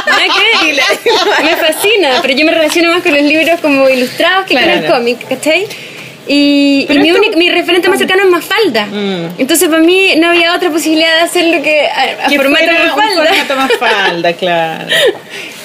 Que 0.06 0.72
ver. 0.74 1.44
me 1.44 1.56
fascina, 1.56 2.20
pero 2.22 2.34
yo 2.36 2.46
me 2.46 2.52
relaciono 2.52 2.94
más 2.94 3.04
con 3.04 3.14
los 3.14 3.22
libros 3.22 3.60
como 3.62 3.88
ilustrados 3.90 4.46
que 4.48 4.54
con 4.56 4.64
el 4.64 4.80
Claro. 4.82 4.96
cómic, 4.96 5.28
¿cachai? 5.28 5.68
Y, 6.28 6.88
mi, 6.90 7.12
único- 7.12 7.38
mi 7.38 7.50
referente 7.50 7.88
más 7.90 8.00
cercano 8.00 8.24
es 8.24 8.30
Mafalda. 8.30 8.86
Mm. 8.88 9.30
Entonces, 9.38 9.68
para 9.70 9.82
mí 9.82 10.14
no 10.18 10.30
había 10.30 10.56
otra 10.56 10.70
posibilidad 10.72 11.14
de 11.18 11.22
hacer 11.22 11.46
lo 11.56 11.62
que 11.62 11.82
a, 11.88 12.26
a 12.26 12.30
que 12.30 12.36
formato 12.38 12.66
fuera 12.66 12.82
un 12.82 12.88
Mafalda. 12.90 13.26
formato 13.26 13.56
más 13.56 13.72
falda, 13.80 14.34
claro. 14.38 14.86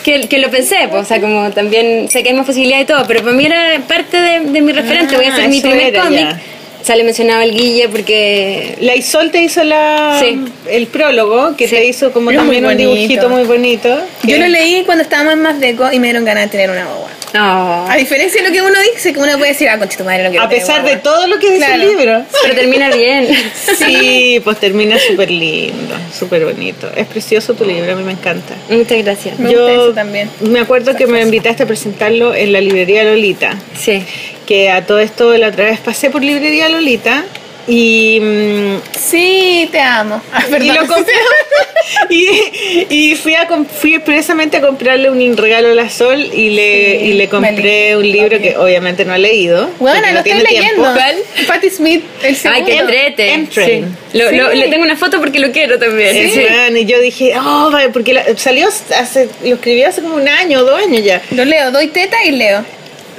que, 0.05 0.29
que 0.29 0.39
lo 0.39 0.51
pensé, 0.51 0.77
pues, 0.91 1.03
o 1.03 1.05
sea, 1.07 1.21
como 1.21 1.51
también 1.51 2.09
sé 2.11 2.23
que 2.23 2.31
hay 2.31 2.35
más 2.35 2.47
posibilidades 2.47 2.85
y 2.85 2.87
todo, 2.89 3.05
pero 3.07 3.21
para 3.23 3.33
mí 3.33 3.47
era 3.47 3.81
parte 3.89 4.21
de, 4.21 4.41
de 4.41 4.61
mi 4.61 4.73
referente. 4.73 5.17
Voy 5.17 5.25
a 5.27 5.33
hacer 5.33 5.45
Ah, 5.45 5.49
mi 5.49 5.61
primer 5.61 5.95
cómic. 5.95 6.21
ya. 6.21 6.41
Sale 6.83 7.05
mencionado 7.05 7.43
el 7.43 7.53
Guille 7.53 7.89
porque. 7.91 8.77
La 8.81 8.97
Isol 8.97 9.31
te 9.31 9.43
hizo 9.43 9.63
la, 9.65 10.19
Sí. 10.19 10.39
el 10.71 10.87
prólogo, 10.87 11.55
que 11.55 11.69
Sí. 11.69 11.77
te 11.77 11.85
hizo 11.85 12.11
como 12.11 12.33
también 12.33 12.65
un 12.65 12.75
dibujito 12.77 13.29
muy 13.29 13.43
bonito. 13.45 13.99
Yo 14.23 14.39
lo 14.39 14.49
leí 14.49 14.83
cuando 14.85 15.03
estábamos 15.05 15.35
en 15.35 15.43
Más 15.43 15.61
Deco 15.61 15.93
y 15.93 15.99
me 15.99 16.07
dieron 16.09 16.25
ganas 16.25 16.45
de 16.45 16.51
tener 16.51 16.71
una 16.71 16.87
guagua. 16.87 17.11
No. 17.33 17.87
A 17.89 17.97
diferencia 17.97 18.43
de 18.43 18.49
lo 18.49 18.53
que 18.55 18.63
uno 18.63 18.79
dice, 18.95 19.13
que 19.13 19.19
uno 19.21 19.37
puede 19.39 19.53
decir, 19.53 19.69
ah, 19.69 19.79
concha 19.79 19.97
tu 19.99 20.05
madre, 20.05 20.25
no 20.25 20.31
quiero 20.31 20.45
A 20.45 20.49
pesar 20.49 20.85
de 20.85 20.97
todo 20.97 21.27
lo 21.27 21.39
que 21.39 21.47
dice 21.53 21.59
Claro. 21.67 21.75
el 21.83 21.89
libro. 21.89 22.25
Pero 22.43 22.55
termina 22.55 22.91
bien. 22.91 23.29
Sí, 23.79 24.41
pues 24.43 24.59
termina 24.59 24.99
súper 24.99 25.31
lindo, 25.31 25.95
súper 26.17 26.45
bonito. 26.45 26.91
Es 26.97 27.07
precioso 27.07 27.55
tu 27.55 27.65
libro, 27.65 27.93
a 27.93 27.95
mí 27.97 28.03
me 28.03 28.13
encanta. 28.13 28.55
Muchas 28.69 28.99
gracias. 29.05 29.39
Me 29.39 29.51
gusta 29.51 29.73
eso 29.73 29.93
también. 29.95 30.31
me 30.41 30.61
acuerdo 30.61 30.95
que 30.97 31.07
me 31.07 31.21
invitaste 31.23 31.63
a 31.63 31.67
presentarlo 31.67 32.35
en 32.35 32.53
la 32.53 32.61
librería 32.61 33.05
Lolita, 33.05 33.57
Sí. 33.79 34.03
que 34.47 34.71
a 34.71 34.85
todo 34.87 34.99
esto 34.99 35.37
la 35.37 35.49
otra 35.49 35.65
vez 35.67 35.79
pasé 35.81 36.11
por 36.11 36.23
librería 36.23 36.69
Lolita 36.69 37.25
y, 37.67 38.19
mm, 38.21 38.77
Sí, 38.99 39.69
te 39.73 39.81
amo. 39.81 40.23
Ah, 40.33 40.45
y 40.61 40.67
lo 40.71 40.87
compré 40.87 41.15
y, 42.11 42.87
y 42.89 43.15
fui 43.17 43.35
a 43.35 43.47
fui 43.81 43.95
expresamente 43.95 44.57
a 44.59 44.61
comprarle 44.61 45.11
un 45.11 45.37
regalo 45.37 45.69
a 45.71 45.75
la 45.75 45.89
Sol 45.91 46.21
y 46.33 46.51
le, 46.51 46.99
Sí, 47.01 47.05
y 47.07 47.13
le 47.15 47.29
compré 47.29 47.97
un 47.97 48.11
libro 48.11 48.39
que 48.41 48.57
obviamente 48.57 49.05
no 49.05 49.13
ha 49.13 49.19
leído. 49.19 49.71
Bueno, 49.79 50.01
lo 50.07 50.13
no 50.13 50.19
estoy 50.19 50.33
tiene 50.33 50.43
leyendo. 50.51 50.93
tiempo. 50.95 51.47
Patti 51.49 51.71
Smith, 51.71 52.05
el 52.23 52.37
segundo. 52.37 52.65
Ay, 52.67 52.73
qué 52.73 52.79
entrete. 52.81 53.47
Sí. 53.51 53.85
Lo, 54.19 54.29
Sí. 54.31 54.37
lo- 54.37 54.53
le 54.53 54.69
tengo 54.69 54.83
una 54.83 54.97
foto 54.97 55.19
porque 55.21 55.39
lo 55.41 55.51
quiero 55.53 55.79
también. 55.79 56.31
Bueno, 56.35 56.79
y 56.79 56.85
yo 56.85 57.01
dije, 57.01 57.33
oh, 57.39 57.71
vale, 57.71 57.89
porque 57.91 58.13
la- 58.15 58.37
salió 58.37 58.69
hace, 58.69 59.29
lo 59.45 59.55
escribió 59.55 59.89
hace 59.89 60.03
como 60.03 60.15
un 60.17 60.29
año 60.29 60.61
o 60.61 60.65
dos 60.65 60.81
años 60.83 61.03
ya. 61.05 61.21
Lo 61.33 61.45
leo, 61.45 61.71
doy 61.71 61.89
teta 61.89 62.17
y 62.25 62.33
leo. 62.33 62.65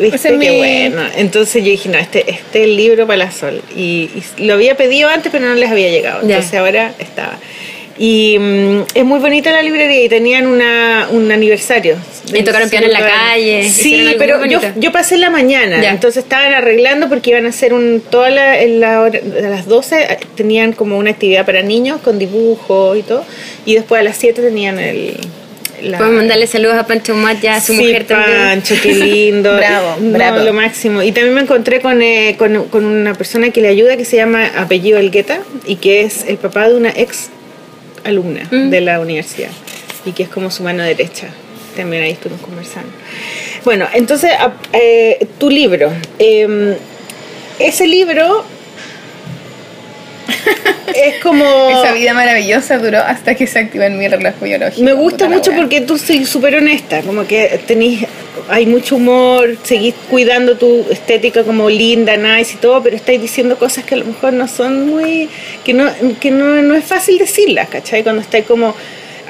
¿Viste? 0.02 0.30
Qué 0.30 0.38
mi- 0.38 0.57
bueno. 0.57 1.03
Entonces 1.15 1.64
yo 1.64 1.69
dije, 1.72 1.88
no, 1.90 1.98
este, 1.98 2.30
este 2.30 2.60
es 2.60 2.65
el 2.65 2.76
libro 2.76 3.06
para 3.07 3.18
la 3.26 3.32
Sol. 3.32 3.61
Y, 3.76 4.10
y 4.38 4.45
lo 4.45 4.56
había 4.56 4.76
pedido 4.76 5.10
antes, 5.10 5.32
pero 5.32 5.45
no 5.48 5.56
les 5.56 5.69
había 5.69 5.90
llegado. 5.90 6.22
Ya. 6.28 6.36
Entonces 6.36 6.60
ahora 6.60 6.94
estaba. 6.99 7.38
Y 7.99 8.38
mm, 8.40 8.82
es 8.95 9.03
muy 9.06 9.19
bonita 9.19 9.52
la 9.52 9.61
librería 9.61 10.03
y 10.03 10.10
tenían 10.10 10.48
una, 10.48 11.07
un 11.11 11.32
aniversario. 11.32 11.98
Y 12.34 12.41
tocaron 12.41 12.69
piano 12.69 12.88
en 12.88 12.94
la 12.94 12.99
calle, 13.06 13.69
Sí, 13.69 14.15
pero 14.18 14.44
yo, 14.45 14.60
yo 14.78 14.91
pasé 14.91 15.15
en 15.15 15.22
la 15.22 15.30
mañana. 15.30 15.82
Ya. 15.84 15.91
Entonces 15.91 16.23
estaban 16.23 16.52
arreglando 16.53 17.10
porque 17.10 17.30
iban 17.32 17.45
a 17.45 17.49
hacer 17.49 17.73
un. 17.73 18.02
Toda 18.10 18.30
la, 18.32 18.60
en 18.60 18.80
la 18.80 19.02
hora, 19.02 19.19
a 19.19 19.49
las 19.49 19.68
12 19.68 20.02
eh, 20.02 20.18
tenían 20.36 20.73
como 20.73 20.98
una 20.98 21.11
actividad 21.11 21.45
para 21.45 21.61
niños 21.61 21.99
con 22.02 22.18
dibujo 22.18 22.95
y 22.95 23.03
todo. 23.03 23.23
Y 23.65 23.76
después 23.76 23.99
a 23.99 24.03
las 24.03 24.18
7 24.18 24.41
tenían 24.41 24.80
el. 24.80 25.15
La- 25.81 25.97
Podemos 25.97 26.17
mandarle 26.17 26.47
saludos 26.47 26.75
a 26.77 26.85
Pancho 26.87 27.15
Mat, 27.15 27.39
ya 27.41 27.55
a 27.55 27.61
su 27.61 27.73
sí, 27.73 27.79
mujer 27.79 28.05
también. 28.05 28.37
Pancho, 28.37 28.75
qué 28.81 28.93
lindo. 28.93 29.55
Bravo, 29.57 29.97
No, 29.99 30.11
bravo. 30.17 30.39
lo 30.39 30.53
máximo. 30.53 31.01
Y 31.03 31.11
también 31.11 31.33
me 31.35 31.41
encontré 31.41 31.81
con, 31.81 32.01
eh, 32.01 32.35
con, 32.37 32.65
con 32.69 32.85
una 32.85 33.13
persona 33.13 33.49
que 33.51 33.61
le 33.61 33.67
ayuda 33.69 33.97
que 33.97 34.05
se 34.05 34.15
llama 34.17 34.47
Apellido 34.55 34.97
Elgueta 34.99 35.39
y 35.65 35.75
que 35.77 36.01
es 36.01 36.25
el 36.27 36.37
papá 36.37 36.67
de 36.69 36.75
una 36.75 36.89
ex 36.89 37.29
alumna 38.03 38.47
Mm. 38.51 38.69
de 38.69 38.81
la 38.81 38.99
universidad 38.99 39.49
y 40.05 40.11
que 40.13 40.23
es 40.23 40.29
como 40.29 40.49
su 40.51 40.63
mano 40.63 40.83
derecha. 40.83 41.27
También 41.75 42.03
ahí 42.03 42.11
estuvimos 42.11 42.41
conversando. 42.41 42.89
Bueno, 43.63 43.87
entonces, 43.93 44.31
eh, 44.73 45.25
tu 45.37 45.49
libro. 45.49 45.91
eh, 46.19 46.77
ese 47.59 47.85
libro 47.87 48.43
es 50.95 51.21
como... 51.21 51.69
Esa 51.69 51.93
vida 51.93 52.13
maravillosa 52.13 52.77
duró 52.77 52.99
hasta 52.99 53.35
que 53.35 53.47
se 53.47 53.59
activó 53.59 53.83
en 53.83 53.97
mi 53.97 54.07
reloj 54.07 54.33
biológico. 54.41 54.83
Me 54.83 54.93
gusta 54.93 55.29
mucho 55.29 55.51
porque 55.53 55.81
tú 55.81 55.97
soy 55.97 56.25
súper 56.25 56.55
honesta, 56.55 57.01
como 57.01 57.25
que 57.25 57.59
tenés, 57.65 58.05
hay 58.49 58.65
mucho 58.65 58.95
humor, 58.95 59.57
seguís 59.63 59.95
cuidando 60.09 60.57
tu 60.57 60.85
estética 60.89 61.43
como 61.43 61.69
linda, 61.69 62.17
nice 62.17 62.53
y 62.55 62.57
todo, 62.57 62.81
pero 62.83 62.95
estáis 62.95 63.21
diciendo 63.21 63.57
cosas 63.57 63.85
que 63.85 63.95
a 63.95 63.97
lo 63.97 64.05
mejor 64.05 64.33
no 64.33 64.47
son 64.47 64.87
muy, 64.87 65.29
que 65.63 65.73
no, 65.73 65.89
que 66.19 66.31
no, 66.31 66.61
no 66.61 66.75
es 66.75 66.85
fácil 66.85 67.17
decirlas, 67.17 67.69
¿cachai? 67.69 68.03
Cuando 68.03 68.21
estáis 68.21 68.45
como 68.45 68.75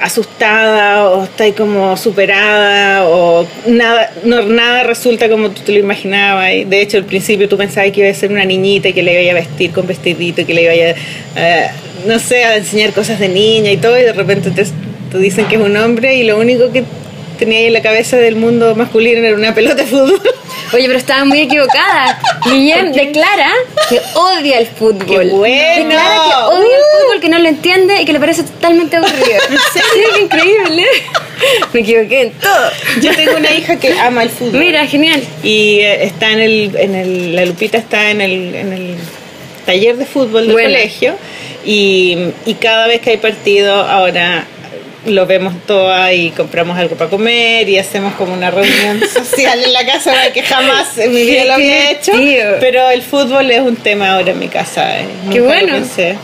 asustada 0.02 1.08
o 1.08 1.24
estáis 1.24 1.54
como 1.54 1.96
superada 1.96 3.06
o 3.06 3.46
nada, 3.66 4.12
no, 4.24 4.42
nada 4.42 4.82
resulta 4.82 5.28
como 5.28 5.50
tú 5.50 5.62
te 5.62 5.72
lo 5.72 5.78
imaginabas. 5.78 6.50
De 6.66 6.80
hecho, 6.80 6.98
al 6.98 7.04
principio 7.04 7.48
tú 7.48 7.56
pensabas 7.56 7.92
que 7.92 8.00
iba 8.00 8.10
a 8.10 8.14
ser 8.14 8.32
una 8.32 8.44
niñita 8.44 8.88
y 8.88 8.92
que 8.92 9.02
le 9.02 9.22
iba 9.22 9.32
a 9.32 9.34
vestir 9.34 9.70
con 9.70 9.86
vestidito 9.86 10.44
que 10.44 10.54
le 10.54 10.62
iba 10.62 10.72
a, 10.72 10.96
eh, 11.36 11.70
no 12.06 12.18
sé, 12.18 12.44
a 12.44 12.56
enseñar 12.56 12.92
cosas 12.92 13.20
de 13.20 13.28
niña 13.28 13.70
y 13.70 13.76
todo, 13.76 13.98
y 13.98 14.02
de 14.02 14.12
repente 14.12 14.50
te, 14.50 14.64
te 15.10 15.18
dicen 15.18 15.46
que 15.46 15.54
es 15.54 15.60
un 15.60 15.76
hombre 15.76 16.16
y 16.16 16.24
lo 16.24 16.38
único 16.38 16.72
que 16.72 16.84
tenía 17.42 17.58
ahí 17.58 17.66
en 17.66 17.72
la 17.72 17.82
cabeza 17.82 18.18
del 18.18 18.36
mundo 18.36 18.76
masculino 18.76 19.18
era 19.18 19.36
una 19.36 19.52
pelota 19.52 19.74
de 19.74 19.86
fútbol. 19.86 20.22
Oye, 20.72 20.86
pero 20.86 20.96
estaba 20.96 21.24
muy 21.24 21.40
equivocada. 21.40 22.20
Guillem 22.44 22.92
declara 22.92 23.50
que 23.88 24.00
odia 24.14 24.60
el 24.60 24.68
fútbol. 24.68 25.06
¡Qué 25.06 25.34
bueno! 25.34 25.88
Declara 25.88 26.14
que 26.14 26.54
odia 26.54 26.76
el 26.76 26.84
fútbol, 26.92 27.20
que 27.20 27.28
no 27.28 27.38
lo 27.40 27.48
entiende 27.48 28.00
y 28.00 28.04
que 28.04 28.12
le 28.12 28.20
parece 28.20 28.44
totalmente 28.44 28.96
aburrido. 28.96 29.40
Sí, 29.72 29.80
qué 30.14 30.22
increíble. 30.22 30.86
Me 31.72 31.80
equivoqué 31.80 32.22
en 32.22 32.30
todo. 32.32 32.70
Yo 33.00 33.12
tengo 33.16 33.36
una 33.36 33.50
hija 33.50 33.76
que 33.76 33.98
ama 33.98 34.22
el 34.22 34.30
fútbol. 34.30 34.60
Mira, 34.60 34.86
genial. 34.86 35.20
Y 35.42 35.80
eh, 35.80 36.04
está 36.04 36.30
en 36.30 36.40
el, 36.40 36.76
en 36.76 36.94
el, 36.94 37.34
la 37.34 37.44
Lupita 37.44 37.78
está 37.78 38.10
en 38.10 38.20
el, 38.20 38.54
en 38.54 38.72
el 38.72 38.94
taller 39.66 39.96
de 39.96 40.06
fútbol 40.06 40.46
del 40.46 40.56
colegio 40.56 41.16
y, 41.64 42.18
y 42.46 42.54
cada 42.54 42.86
vez 42.86 43.00
que 43.00 43.10
hay 43.10 43.16
partido 43.16 43.74
ahora 43.74 44.46
lo 45.06 45.26
vemos 45.26 45.54
todas 45.66 46.12
y 46.12 46.30
compramos 46.30 46.78
algo 46.78 46.96
para 46.96 47.10
comer 47.10 47.68
y 47.68 47.78
hacemos 47.78 48.14
como 48.14 48.32
una 48.34 48.50
reunión 48.50 49.00
social 49.12 49.62
en 49.64 49.72
la 49.72 49.84
casa 49.84 50.14
que 50.32 50.42
jamás 50.42 50.96
en 50.98 51.12
mi 51.12 51.24
vida 51.24 51.44
lo 51.44 51.54
había 51.54 51.90
hecho. 51.90 52.12
Pero 52.60 52.88
el 52.90 53.02
fútbol 53.02 53.50
es 53.50 53.60
un 53.60 53.76
tema 53.76 54.14
ahora 54.14 54.30
en 54.30 54.38
mi 54.38 54.48
casa. 54.48 55.00
eh, 55.00 55.06
Qué 55.30 55.38
nunca 55.38 55.38
lo 55.40 55.44
bueno. 55.46 55.72
pensé. 55.74 56.16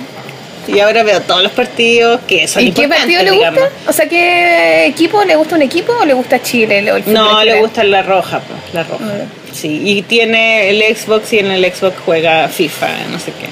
Y 0.68 0.80
ahora 0.80 1.02
veo 1.02 1.22
todos 1.22 1.42
los 1.42 1.52
partidos 1.52 2.20
que 2.28 2.46
son 2.46 2.62
¿Y 2.62 2.72
qué 2.72 2.86
partido 2.86 3.22
le 3.22 3.30
gusta? 3.30 3.50
digamos. 3.52 3.70
O 3.88 3.92
sea, 3.92 4.06
¿qué 4.06 4.84
equipo? 4.86 5.24
¿Le 5.24 5.34
gusta 5.34 5.54
un 5.54 5.62
equipo 5.62 5.94
o 5.98 6.04
le 6.04 6.12
gusta 6.12 6.42
Chile? 6.42 6.80
el 6.80 7.02
fútbol 7.02 7.14
No, 7.14 7.42
le 7.42 7.58
gusta 7.60 7.82
la 7.84 8.02
roja, 8.02 8.40
pues, 8.40 8.74
la 8.74 8.82
roja. 8.84 9.02
Ah. 9.02 9.24
Sí, 9.50 9.80
y 9.82 10.02
tiene 10.02 10.68
el 10.68 10.94
Xbox 10.94 11.32
y 11.32 11.38
en 11.38 11.50
el 11.52 11.64
Xbox 11.72 11.96
juega 12.04 12.46
FIFA, 12.48 12.88
no 13.10 13.18
sé 13.18 13.32
qué. 13.32 13.46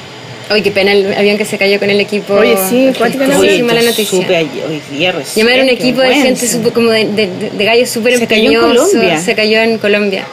Ay, 0.48 0.62
qué 0.62 0.70
pena 0.70 0.92
el 0.92 1.12
avión 1.14 1.36
que 1.36 1.44
se 1.44 1.58
cayó 1.58 1.78
con 1.80 1.90
el 1.90 1.98
equipo. 2.00 2.34
Oye, 2.34 2.56
sí, 2.70 2.92
cuática 2.96 3.24
Qué 3.24 3.32
la 3.32 3.38
Oye, 3.40 3.62
mala 3.64 3.82
noticia. 3.82 4.20
supe 4.20 4.36
hoy 4.68 4.80
día 4.96 5.10
recién, 5.12 5.44
Llamaron 5.46 5.64
un 5.66 5.72
equipo 5.72 6.00
de 6.02 6.14
gente 6.14 6.46
como 6.72 6.90
de, 6.90 7.04
de, 7.06 7.26
de- 7.26 7.50
de 7.50 7.64
gallos 7.64 7.90
súper 7.90 8.16
Se 8.18 8.26
cayó 8.28 8.50
en 8.50 8.54
empeñosos. 8.54 8.88
Colombia. 8.92 9.18
Se 9.20 9.34
cayó 9.34 9.60
en 9.60 9.78
Colombia. 9.78 10.24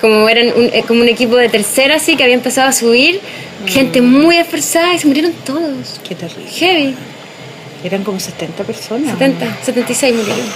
Como 0.00 0.28
eran 0.28 0.48
un, 0.56 0.70
eh, 0.72 0.82
como 0.88 1.02
un 1.02 1.08
equipo 1.08 1.36
de 1.36 1.48
tercera 1.48 1.96
así 1.96 2.16
que 2.16 2.24
había 2.24 2.34
empezado 2.34 2.68
a 2.68 2.72
subir. 2.72 3.20
Mm. 3.64 3.68
Gente 3.68 4.00
muy 4.00 4.38
esforzada 4.38 4.92
y 4.94 4.98
se 4.98 5.06
murieron 5.06 5.32
todos. 5.44 6.00
Qué 6.08 6.14
terrible. 6.16 6.50
Heavy. 6.50 6.94
Eran 7.84 8.02
como 8.02 8.18
70 8.18 8.64
personas. 8.64 9.12
70, 9.12 9.58
76 9.64 10.14
murieron. 10.16 10.46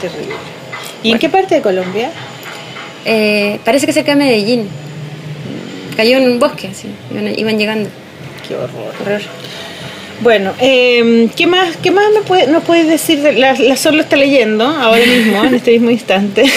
Qué 0.00 0.08
terrible. 0.08 0.34
¿Y 1.02 1.12
en 1.12 1.18
qué 1.18 1.28
parte 1.28 1.56
de 1.56 1.60
Colombia? 1.60 2.10
Eh, 3.04 3.58
parece 3.64 3.86
que 3.86 3.92
cerca 3.92 4.12
de 4.12 4.16
Medellín. 4.16 4.66
Cayó 5.96 6.16
en 6.18 6.30
un 6.30 6.38
bosque, 6.38 6.68
así. 6.68 6.88
Iban, 7.10 7.38
iban 7.38 7.58
llegando. 7.58 7.90
Qué 8.50 8.56
horror. 8.56 9.20
Bueno, 10.22 10.52
eh, 10.60 11.28
¿qué 11.34 11.46
más, 11.46 11.76
qué 11.78 11.90
más 11.90 12.04
me 12.12 12.20
puede, 12.20 12.46
nos 12.48 12.62
puedes 12.64 12.86
decir? 12.88 13.20
De, 13.22 13.32
la, 13.32 13.54
la 13.54 13.76
Sol 13.76 13.96
lo 13.96 14.02
está 14.02 14.16
leyendo 14.16 14.64
ahora 14.66 15.06
mismo, 15.06 15.44
en 15.44 15.54
este 15.54 15.70
mismo 15.72 15.90
instante. 15.90 16.44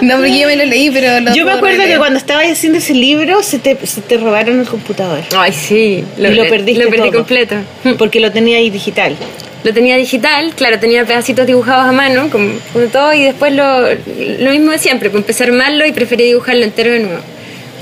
No, 0.00 0.16
porque 0.16 0.38
yo 0.38 0.46
me 0.46 0.56
lo 0.56 0.64
leí, 0.64 0.90
pero 0.90 1.20
no 1.20 1.34
Yo 1.34 1.44
me 1.44 1.52
acuerdo 1.52 1.76
que 1.76 1.82
releer. 1.82 1.98
cuando 1.98 2.18
estabas 2.18 2.46
haciendo 2.50 2.78
ese 2.78 2.94
libro 2.94 3.42
se 3.42 3.58
te, 3.58 3.76
se 3.86 4.00
te 4.00 4.16
robaron 4.16 4.60
el 4.60 4.66
computador. 4.66 5.20
Ay, 5.36 5.52
sí. 5.52 6.04
y 6.18 6.20
lo 6.20 6.48
perdiste 6.48 6.84
Lo 6.84 6.90
perdí 6.90 7.10
todo. 7.10 7.18
completo. 7.18 7.56
Porque 7.98 8.20
lo 8.20 8.30
tenía 8.32 8.58
ahí 8.58 8.70
digital. 8.70 9.16
Lo 9.64 9.72
tenía 9.72 9.96
digital, 9.96 10.54
claro, 10.56 10.78
tenía 10.80 11.04
pedacitos 11.04 11.46
dibujados 11.46 11.86
a 11.86 11.92
mano, 11.92 12.30
como, 12.30 12.52
como 12.72 12.86
todo, 12.86 13.12
y 13.12 13.24
después 13.24 13.52
lo, 13.54 13.82
lo 13.92 14.50
mismo 14.50 14.72
de 14.72 14.78
siempre, 14.78 15.10
pues 15.10 15.20
empecé 15.22 15.44
a 15.44 15.46
armarlo 15.48 15.86
y 15.86 15.92
preferí 15.92 16.24
dibujarlo 16.24 16.64
entero 16.64 16.90
de 16.92 17.00
nuevo. 17.00 17.20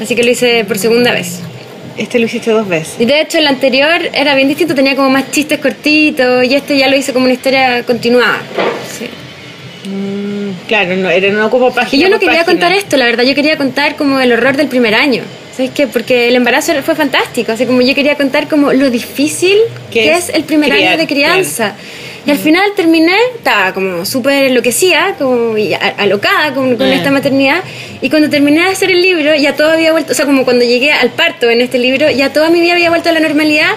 Así 0.02 0.14
que 0.14 0.22
lo 0.22 0.30
hice 0.30 0.64
por 0.64 0.78
segunda 0.78 1.12
vez. 1.12 1.40
Este 1.96 2.18
lo 2.18 2.26
hiciste 2.26 2.50
dos 2.50 2.68
veces. 2.68 2.96
Y 2.98 3.04
de 3.04 3.20
hecho 3.20 3.38
el 3.38 3.46
anterior 3.46 4.00
era 4.14 4.34
bien 4.34 4.48
distinto, 4.48 4.74
tenía 4.74 4.96
como 4.96 5.10
más 5.10 5.30
chistes 5.30 5.58
cortitos, 5.58 6.44
y 6.44 6.54
este 6.54 6.78
ya 6.78 6.88
lo 6.88 6.96
hice 6.96 7.12
como 7.12 7.24
una 7.24 7.34
historia 7.34 7.82
continuada. 7.84 8.40
Sí. 8.98 9.08
Mm, 9.88 10.66
claro, 10.66 10.96
no, 10.96 11.10
era 11.10 11.30
no 11.30 11.50
como 11.50 11.72
página. 11.72 12.00
Y 12.00 12.04
yo 12.04 12.08
no 12.10 12.18
quería 12.18 12.44
página. 12.44 12.52
contar 12.52 12.72
esto, 12.72 12.96
la 12.96 13.06
verdad, 13.06 13.24
yo 13.24 13.34
quería 13.34 13.56
contar 13.56 13.96
como 13.96 14.20
el 14.20 14.32
horror 14.32 14.56
del 14.56 14.68
primer 14.68 14.94
año. 14.94 15.22
¿Sabes 15.56 15.72
qué? 15.72 15.86
Porque 15.86 16.28
el 16.28 16.36
embarazo 16.36 16.72
fue 16.82 16.94
fantástico, 16.94 17.52
así 17.52 17.66
como 17.66 17.82
yo 17.82 17.94
quería 17.94 18.16
contar 18.16 18.48
como 18.48 18.72
lo 18.72 18.88
difícil 18.88 19.58
Que 19.92 20.12
es 20.12 20.28
es 20.28 20.34
el 20.34 20.44
primer 20.44 20.70
criar, 20.70 20.92
año 20.92 20.98
de 20.98 21.06
crianza. 21.06 21.74
Y 22.26 22.30
al 22.30 22.36
final 22.38 22.70
terminé, 22.76 23.14
estaba 23.36 23.72
como 23.72 24.05
súper 24.05 24.44
enloquecida, 24.44 25.14
como 25.18 25.56
y 25.56 25.72
a- 25.74 25.94
alocada 25.98 26.52
con, 26.55 26.76
con 26.76 26.86
esta 26.88 27.10
maternidad. 27.10 27.62
Y 28.02 28.10
cuando 28.10 28.28
terminé 28.28 28.60
de 28.62 28.68
hacer 28.68 28.90
el 28.90 29.01
libro, 29.01 29.34
ya 29.34 29.55
todo 29.56 29.70
había 29.72 29.92
vuelto, 29.92 30.12
o 30.12 30.14
sea, 30.14 30.26
como 30.26 30.44
cuando 30.44 30.64
llegué 30.64 30.92
al 30.92 31.10
parto 31.10 31.48
en 31.48 31.60
este 31.62 31.78
libro, 31.78 32.10
ya 32.10 32.30
toda 32.32 32.51
mi 32.51 32.60
vida 32.60 32.74
había 32.74 32.90
vuelto 32.90 33.09
a 33.09 33.12
la 33.12 33.20
normalidad. 33.20 33.70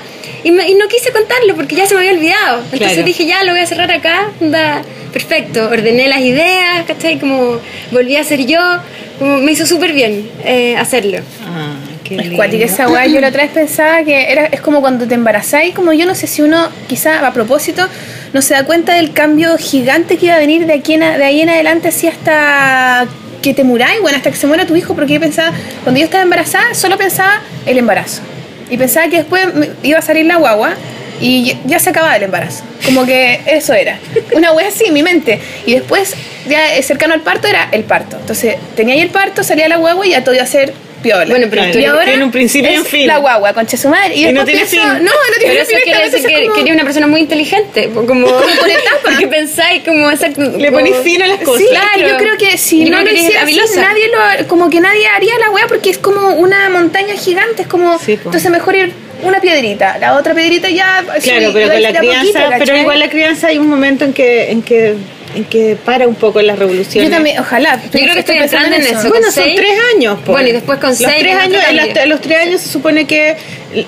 Y, 0.44 0.52
me- 0.52 0.68
y 0.68 0.76
no 0.76 0.88
quise 0.90 1.11
contarlo 1.11 1.56
porque 1.56 1.76
ya 1.76 1.86
se 1.88 1.95
me 1.95 2.02
había 2.02 2.11
olvidado. 2.14 2.57
Entonces 2.64 2.90
Claro. 2.90 3.03
dije, 3.03 3.26
ya 3.26 3.44
lo 3.45 3.52
voy 3.53 3.61
a 3.61 3.65
cerrar 3.65 3.90
acá, 3.91 4.28
anda, 4.41 4.82
perfecto. 5.14 5.70
Ordené 5.70 6.10
las 6.10 6.20
ideas, 6.20 6.84
¿cachai? 6.86 7.18
Como 7.20 7.60
volví 7.91 8.18
a 8.18 8.26
ser 8.26 8.45
yo, 8.45 8.60
como 9.20 9.38
me 9.38 9.53
hizo 9.53 9.65
súper 9.65 9.94
bien 9.94 10.30
eh, 10.44 10.76
hacerlo. 10.78 11.20
Ah, 11.45 11.76
qué 12.03 12.15
esa 12.64 12.90
weá. 12.90 13.06
Yo 13.07 13.22
la 13.22 13.30
otra 13.30 13.44
vez 13.44 13.52
pensaba 13.53 14.03
que 14.03 14.30
era, 14.34 14.48
es 14.48 14.60
como 14.60 14.82
cuando 14.82 15.07
te 15.07 15.15
embarazáis, 15.15 15.74
como 15.74 15.94
yo 15.94 16.06
no 16.06 16.14
sé 16.14 16.28
si 16.28 16.41
uno, 16.41 16.68
quizá 16.90 17.26
a 17.26 17.32
propósito, 17.32 17.88
no 18.34 18.42
se 18.42 18.54
da 18.56 18.64
cuenta 18.66 18.94
del 18.96 19.14
cambio 19.14 19.58
gigante 19.58 20.18
que 20.18 20.26
iba 20.28 20.36
a 20.36 20.40
venir 20.40 20.66
de, 20.66 20.74
aquí 20.74 20.94
en, 20.96 21.02
de 21.02 21.24
ahí 21.24 21.42
en 21.42 21.50
adelante, 21.50 21.88
así 21.90 22.08
hasta 22.08 23.06
que 23.42 23.54
te 23.54 23.64
muráis, 23.64 24.02
bueno, 24.02 24.18
hasta 24.18 24.32
que 24.32 24.38
se 24.38 24.48
muera 24.48 24.66
tu 24.66 24.76
hijo, 24.76 24.96
porque 24.96 25.14
yo 25.14 25.20
pensaba, 25.20 25.52
cuando 25.84 26.00
yo 26.00 26.06
estaba 26.06 26.24
embarazada, 26.24 26.74
solo 26.74 26.98
pensaba 26.98 27.42
el 27.66 27.78
embarazo. 27.78 28.22
Y 28.70 28.78
pensaba 28.78 29.08
que 29.10 29.18
después 29.18 29.46
iba 29.84 30.00
a 30.00 30.02
salir 30.02 30.26
la 30.26 30.38
guagua 30.38 30.74
y 31.22 31.56
ya- 31.66 31.80
se 31.80 31.90
acababa 31.90 32.16
el 32.16 32.24
embarazo. 32.24 32.64
Como 32.86 33.06
que 33.06 33.42
eso 33.46 33.74
era. 33.74 34.00
Una 34.34 34.52
wea 34.54 34.68
así 34.70 34.86
en 34.86 34.94
mi 34.94 35.04
mente. 35.04 35.40
Y 35.66 35.74
después, 35.74 36.16
ya 36.50 36.60
cercano 36.82 37.14
al 37.14 37.22
parto, 37.22 37.48
era 37.48 37.68
el 37.72 37.84
parto. 37.84 38.18
Entonces, 38.18 38.56
tenía 38.76 38.96
ahí 38.96 39.02
el 39.02 39.10
parto, 39.10 39.44
salía 39.44 39.68
la 39.68 39.76
guagua 39.78 40.08
y 40.08 40.12
ya 40.12 40.24
todo 40.24 40.34
iba 40.36 40.44
a 40.44 40.48
ser 40.48 40.74
piola. 41.04 41.26
Bueno, 41.26 41.46
pero 41.50 41.62
Claro, 41.62 41.80
y 41.80 41.86
ahora 41.86 42.06
tiene 42.06 42.24
un 42.24 42.32
principio 42.32 42.72
y 42.74 42.78
un 42.80 42.86
fin. 42.86 43.06
La 43.06 43.18
guagua, 43.18 43.54
concha 43.54 43.78
su 43.78 43.90
madre. 43.90 44.16
Y, 44.16 44.26
Y 44.28 44.34
no 44.34 44.44
tiene 44.44 44.62
pienso- 44.66 44.78
fin. 44.78 45.04
No, 45.04 45.12
no 45.12 45.36
tiene 45.38 45.54
Pero 45.54 45.62
eso 45.62 45.70
fin. 45.72 45.80
quiere 45.84 46.10
decir 46.10 46.26
que, 46.26 46.42
como- 46.46 46.54
que 46.56 46.62
eres 46.62 46.74
una 46.74 46.84
persona 46.84 47.06
muy 47.08 47.20
inteligente, 47.22 47.90
como 47.94 48.26
por 48.60 48.70
etapa. 48.70 48.98
porque 49.04 49.28
pensáis 49.28 49.84
como 49.84 50.10
exacto. 50.10 50.42
Le 50.58 50.72
ponís 50.72 50.96
fin 51.04 51.22
a 51.22 51.28
las 51.28 51.40
cosas. 51.42 51.62
Sí, 51.62 51.68
Claro. 51.70 51.88
es 51.96 52.02
que 52.04 52.10
yo 52.10 52.18
creo 52.18 52.38
que 52.40 52.58
si 52.58 52.86
no, 52.86 52.98
no 52.98 53.04
lo 53.04 53.12
hiciera 53.12 53.44
así, 53.44 53.60
nadie 53.76 54.08
lo, 54.08 54.48
como 54.48 54.70
que 54.72 54.80
nadie 54.80 55.06
haría 55.08 55.38
la 55.38 55.52
weá 55.52 55.68
porque 55.68 55.92
es 55.92 56.00
como 56.00 56.30
una 56.30 56.70
montaña 56.70 57.14
gigante, 57.16 57.62
es 57.64 57.68
como, 57.68 58.00
Sí, 58.00 58.14
entonces 58.14 58.50
mejor 58.50 58.76
ir 58.76 58.92
una 59.22 59.40
piedrita, 59.40 59.98
la 60.00 60.16
otra 60.18 60.34
piedrita 60.34 60.70
ya. 60.70 61.04
Claro, 61.24 61.52
pero 61.54 61.72
con 61.72 61.82
la 61.82 61.94
crianza, 61.94 62.46
poquito, 62.46 62.60
pero 62.66 62.78
igual 62.78 63.00
la 63.00 63.10
crianza 63.10 63.48
hay 63.48 63.58
un 63.58 63.68
momento 63.68 64.04
en 64.06 64.14
que, 64.14 64.52
en 64.52 64.62
que, 64.62 64.96
en 65.36 65.46
que 65.46 65.78
para 65.84 66.08
un 66.08 66.16
poco 66.16 66.42
las 66.42 66.58
revoluciones. 66.58 67.10
Yo 67.10 67.16
también, 67.16 67.40
ojalá. 67.40 67.82
Yo 67.82 67.90
creo 67.90 68.14
que 68.14 68.20
estoy 68.20 68.38
entrando 68.38 68.76
en 68.76 68.82
eso. 68.84 69.10
Bueno, 69.10 69.32
son 69.32 69.44
seis. 69.44 69.56
tres 69.56 69.74
años. 69.96 70.20
po. 70.20 70.34
Bueno, 70.34 70.50
y 70.50 70.52
después 70.52 70.80
con 70.80 70.90
los 70.90 70.98
seis 70.98 71.20
Tres 71.20 71.36
años, 71.36 71.62
los, 71.74 72.08
los 72.08 72.22
tres 72.22 72.42
años 72.42 72.62
se 72.62 72.70
supone 72.70 73.06
que 73.06 73.36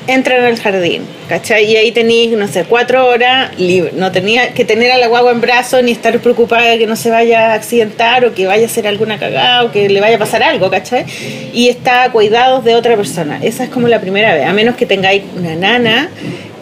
entran 0.07 0.43
al 0.43 0.59
jardín, 0.59 1.03
¿cachai? 1.29 1.65
Y 1.65 1.75
ahí 1.75 1.91
tenéis, 1.91 2.31
no 2.31 2.47
sé, 2.47 2.63
cuatro 2.63 3.07
horas 3.07 3.57
libre. 3.59 3.91
No 3.95 4.11
tenía 4.11 4.53
que 4.53 4.65
tener 4.65 4.91
a 4.91 4.97
la 4.97 5.07
guagua 5.07 5.31
en 5.31 5.41
brazos 5.41 5.83
ni 5.83 5.91
estar 5.91 6.17
preocupada 6.19 6.71
de 6.71 6.79
que 6.79 6.87
no 6.87 6.95
se 6.95 7.09
vaya 7.09 7.51
a 7.51 7.53
accidentar 7.53 8.25
o 8.25 8.33
que 8.33 8.47
vaya 8.47 8.63
a 8.63 8.65
hacer 8.67 8.87
alguna 8.87 9.19
cagada 9.19 9.63
o 9.63 9.71
que 9.71 9.89
le 9.89 10.01
vaya 10.01 10.15
a 10.15 10.19
pasar 10.19 10.43
algo, 10.43 10.69
¿cachai? 10.69 11.05
Y 11.53 11.69
está 11.69 12.03
a 12.03 12.11
cuidados 12.11 12.63
de 12.63 12.75
otra 12.75 12.95
persona. 12.95 13.39
Esa 13.41 13.65
es 13.65 13.69
como 13.69 13.87
la 13.87 14.01
primera 14.01 14.33
vez. 14.33 14.45
A 14.47 14.53
menos 14.53 14.75
que 14.75 14.85
tengáis 14.85 15.23
una 15.35 15.55
nana 15.55 16.09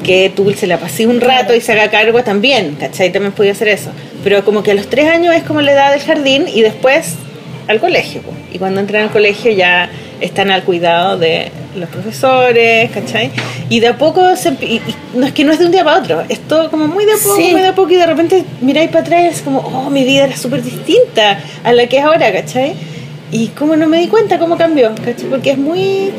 que 0.04 0.32
tú 0.36 0.52
se 0.52 0.68
la 0.68 0.78
pases 0.78 1.08
un 1.08 1.22
rato 1.22 1.56
y 1.56 1.62
se 1.62 1.72
haga 1.72 1.90
cargo 1.90 2.24
también, 2.24 2.76
¿cachai? 2.76 3.12
También 3.12 3.32
podía 3.32 3.54
hacer 3.54 3.70
eso. 3.70 3.92
Pero 4.24 4.44
como 4.46 4.64
que 4.64 4.72
a 4.72 4.74
los 4.76 4.88
tres 4.88 5.08
años 5.10 5.36
es 5.36 5.44
como 5.44 5.62
la 5.62 5.72
edad 5.74 5.92
del 5.92 6.02
jardín 6.02 6.46
y 6.54 6.62
después 6.62 7.16
al 7.68 7.80
colegio. 7.80 8.22
Y 8.52 8.60
cuando 8.60 8.80
entran 8.82 9.04
al 9.04 9.10
colegio 9.12 9.52
ya 9.52 9.90
están 10.22 10.52
al 10.52 10.64
cuidado 10.64 11.18
de 11.18 11.52
los 11.76 11.90
profesores, 11.90 12.92
¿cachai? 12.92 13.32
Y 13.70 13.80
de 13.80 13.88
a 13.88 13.98
poco, 13.98 14.36
se, 14.36 14.50
y- 14.62 14.76
y 14.86 14.96
no 15.16 15.26
es 15.26 15.34
que 15.34 15.44
no 15.44 15.52
es 15.52 15.60
de 15.60 15.66
un 15.66 15.72
día 15.72 15.84
para 15.84 16.00
otro, 16.00 16.24
es 16.30 16.40
todo 16.42 16.70
como 16.70 16.88
muy 16.88 17.06
de 17.06 17.14
a 17.14 17.16
poco, 17.16 17.36
Sí. 17.38 17.52
muy 17.52 17.62
de 17.62 17.68
a 17.68 17.76
poco 17.76 17.92
y 17.92 17.96
de 17.96 18.06
repente 18.06 18.44
miráis 18.62 18.90
para 18.90 19.02
atrás 19.02 19.22
y 19.24 19.28
es 19.28 19.42
como, 19.42 19.60
oh, 19.60 19.90
mi 19.90 20.04
vida 20.04 20.26
era 20.26 20.38
súper 20.38 20.62
distinta 20.62 21.40
a 21.64 21.74
la 21.74 21.88
que 21.88 21.98
es 21.98 22.04
ahora, 22.04 22.32
¿cachai? 22.32 22.74
Y 23.32 23.48
como 23.48 23.76
no 23.76 23.88
me 23.88 23.98
di 24.00 24.08
cuenta 24.08 24.38
cómo 24.38 24.56
cambió, 24.58 24.94
¿cachai? 25.04 25.26
Porque 25.30 25.52
es 25.52 25.58
muy... 25.58 26.12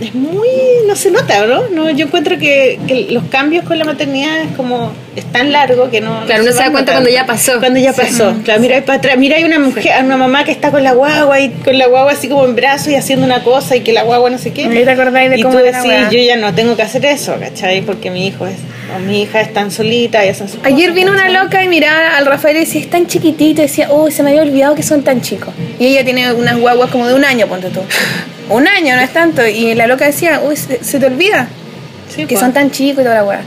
Es 0.00 0.14
muy... 0.14 0.48
no 0.86 0.96
se 0.96 1.10
nota, 1.10 1.46
¿no? 1.46 1.68
no 1.68 1.90
yo 1.90 2.06
encuentro 2.06 2.38
que, 2.38 2.78
que 2.86 3.08
los 3.10 3.24
cambios 3.24 3.64
con 3.64 3.78
la 3.78 3.84
maternidad 3.84 4.40
es 4.42 4.56
como... 4.56 4.92
es 5.16 5.24
tan 5.26 5.52
largo 5.52 5.90
que 5.90 6.00
no... 6.00 6.24
Claro, 6.26 6.42
no 6.42 6.48
uno 6.50 6.58
se 6.58 6.64
da 6.64 6.70
cuenta 6.72 6.92
cuando 6.92 7.10
ya 7.10 7.26
pasó. 7.26 7.58
Cuando 7.60 7.78
ya 7.80 7.92
Sí. 7.92 8.00
pasó. 8.02 8.34
Claro, 8.44 8.60
mira 8.60 8.76
ahí 8.76 8.82
para 8.82 8.98
atrás, 8.98 9.16
mira 9.18 9.36
hay 9.36 9.44
una 9.44 9.58
mujer, 9.58 10.04
una 10.04 10.16
mamá 10.16 10.44
que 10.44 10.52
está 10.52 10.70
con 10.70 10.82
la 10.82 10.92
guagua 10.92 11.40
y 11.40 11.50
con 11.50 11.78
la 11.78 11.86
guagua 11.86 12.12
así 12.12 12.28
como 12.28 12.44
en 12.44 12.54
brazos 12.56 12.88
y 12.88 12.96
haciendo 12.96 13.24
una 13.24 13.42
cosa 13.44 13.76
y 13.76 13.80
que 13.80 13.92
la 13.92 14.02
guagua 14.02 14.30
no 14.30 14.38
sé 14.38 14.52
qué. 14.52 14.62
¿Y 14.62 14.84
te 14.84 14.90
acordáis 14.90 15.30
de 15.30 15.38
y 15.38 15.42
cómo 15.42 15.58
tú 15.58 15.64
decís, 15.64 15.92
yo 16.10 16.18
ya 16.18 16.36
no 16.36 16.54
tengo 16.54 16.76
que 16.76 16.82
hacer 16.82 17.04
eso, 17.04 17.36
¿cachai? 17.38 17.82
Porque 17.82 18.10
mi 18.10 18.26
hijo 18.26 18.46
es, 18.46 18.56
mi 19.06 19.22
hija 19.22 19.40
es 19.40 19.52
tan 19.52 19.70
solita 19.70 20.24
y 20.24 20.28
hacen 20.28 20.48
sus 20.48 20.58
Ayer 20.64 20.90
cosas, 20.90 20.94
vino 20.94 21.12
una 21.12 21.28
loca 21.28 21.62
y 21.62 21.68
miraba 21.68 22.16
al 22.16 22.26
Rafael 22.26 22.56
y 22.56 22.60
decía, 22.60 22.80
es 22.80 22.90
tan 22.90 23.06
chiquitito, 23.06 23.60
y 23.60 23.64
decía, 23.64 23.88
oh, 23.90 24.10
se 24.10 24.22
me 24.22 24.30
había 24.30 24.42
olvidado 24.42 24.74
que 24.74 24.82
son 24.82 25.02
tan 25.02 25.20
chicos. 25.20 25.52
Y 25.78 25.86
ella 25.86 26.04
tiene 26.04 26.32
unas 26.32 26.58
guaguas 26.58 26.90
como 26.90 27.06
de 27.06 27.14
un 27.14 27.24
año, 27.24 27.46
ponte 27.46 27.70
tú. 27.70 27.80
Un 28.50 28.68
año, 28.68 28.94
no 28.94 29.00
es 29.00 29.10
tanto. 29.10 29.46
Y 29.46 29.74
la 29.74 29.86
loca 29.86 30.04
decía, 30.04 30.42
uy, 30.44 30.54
se, 30.56 30.84
se 30.84 31.00
te 31.00 31.06
olvida 31.06 31.48
Sí, 32.10 32.22
que 32.22 32.34
pues. 32.34 32.40
son 32.40 32.52
tan 32.52 32.70
chicos 32.70 33.00
y 33.00 33.04
toda 33.04 33.14
la 33.16 33.24
weá. 33.24 33.40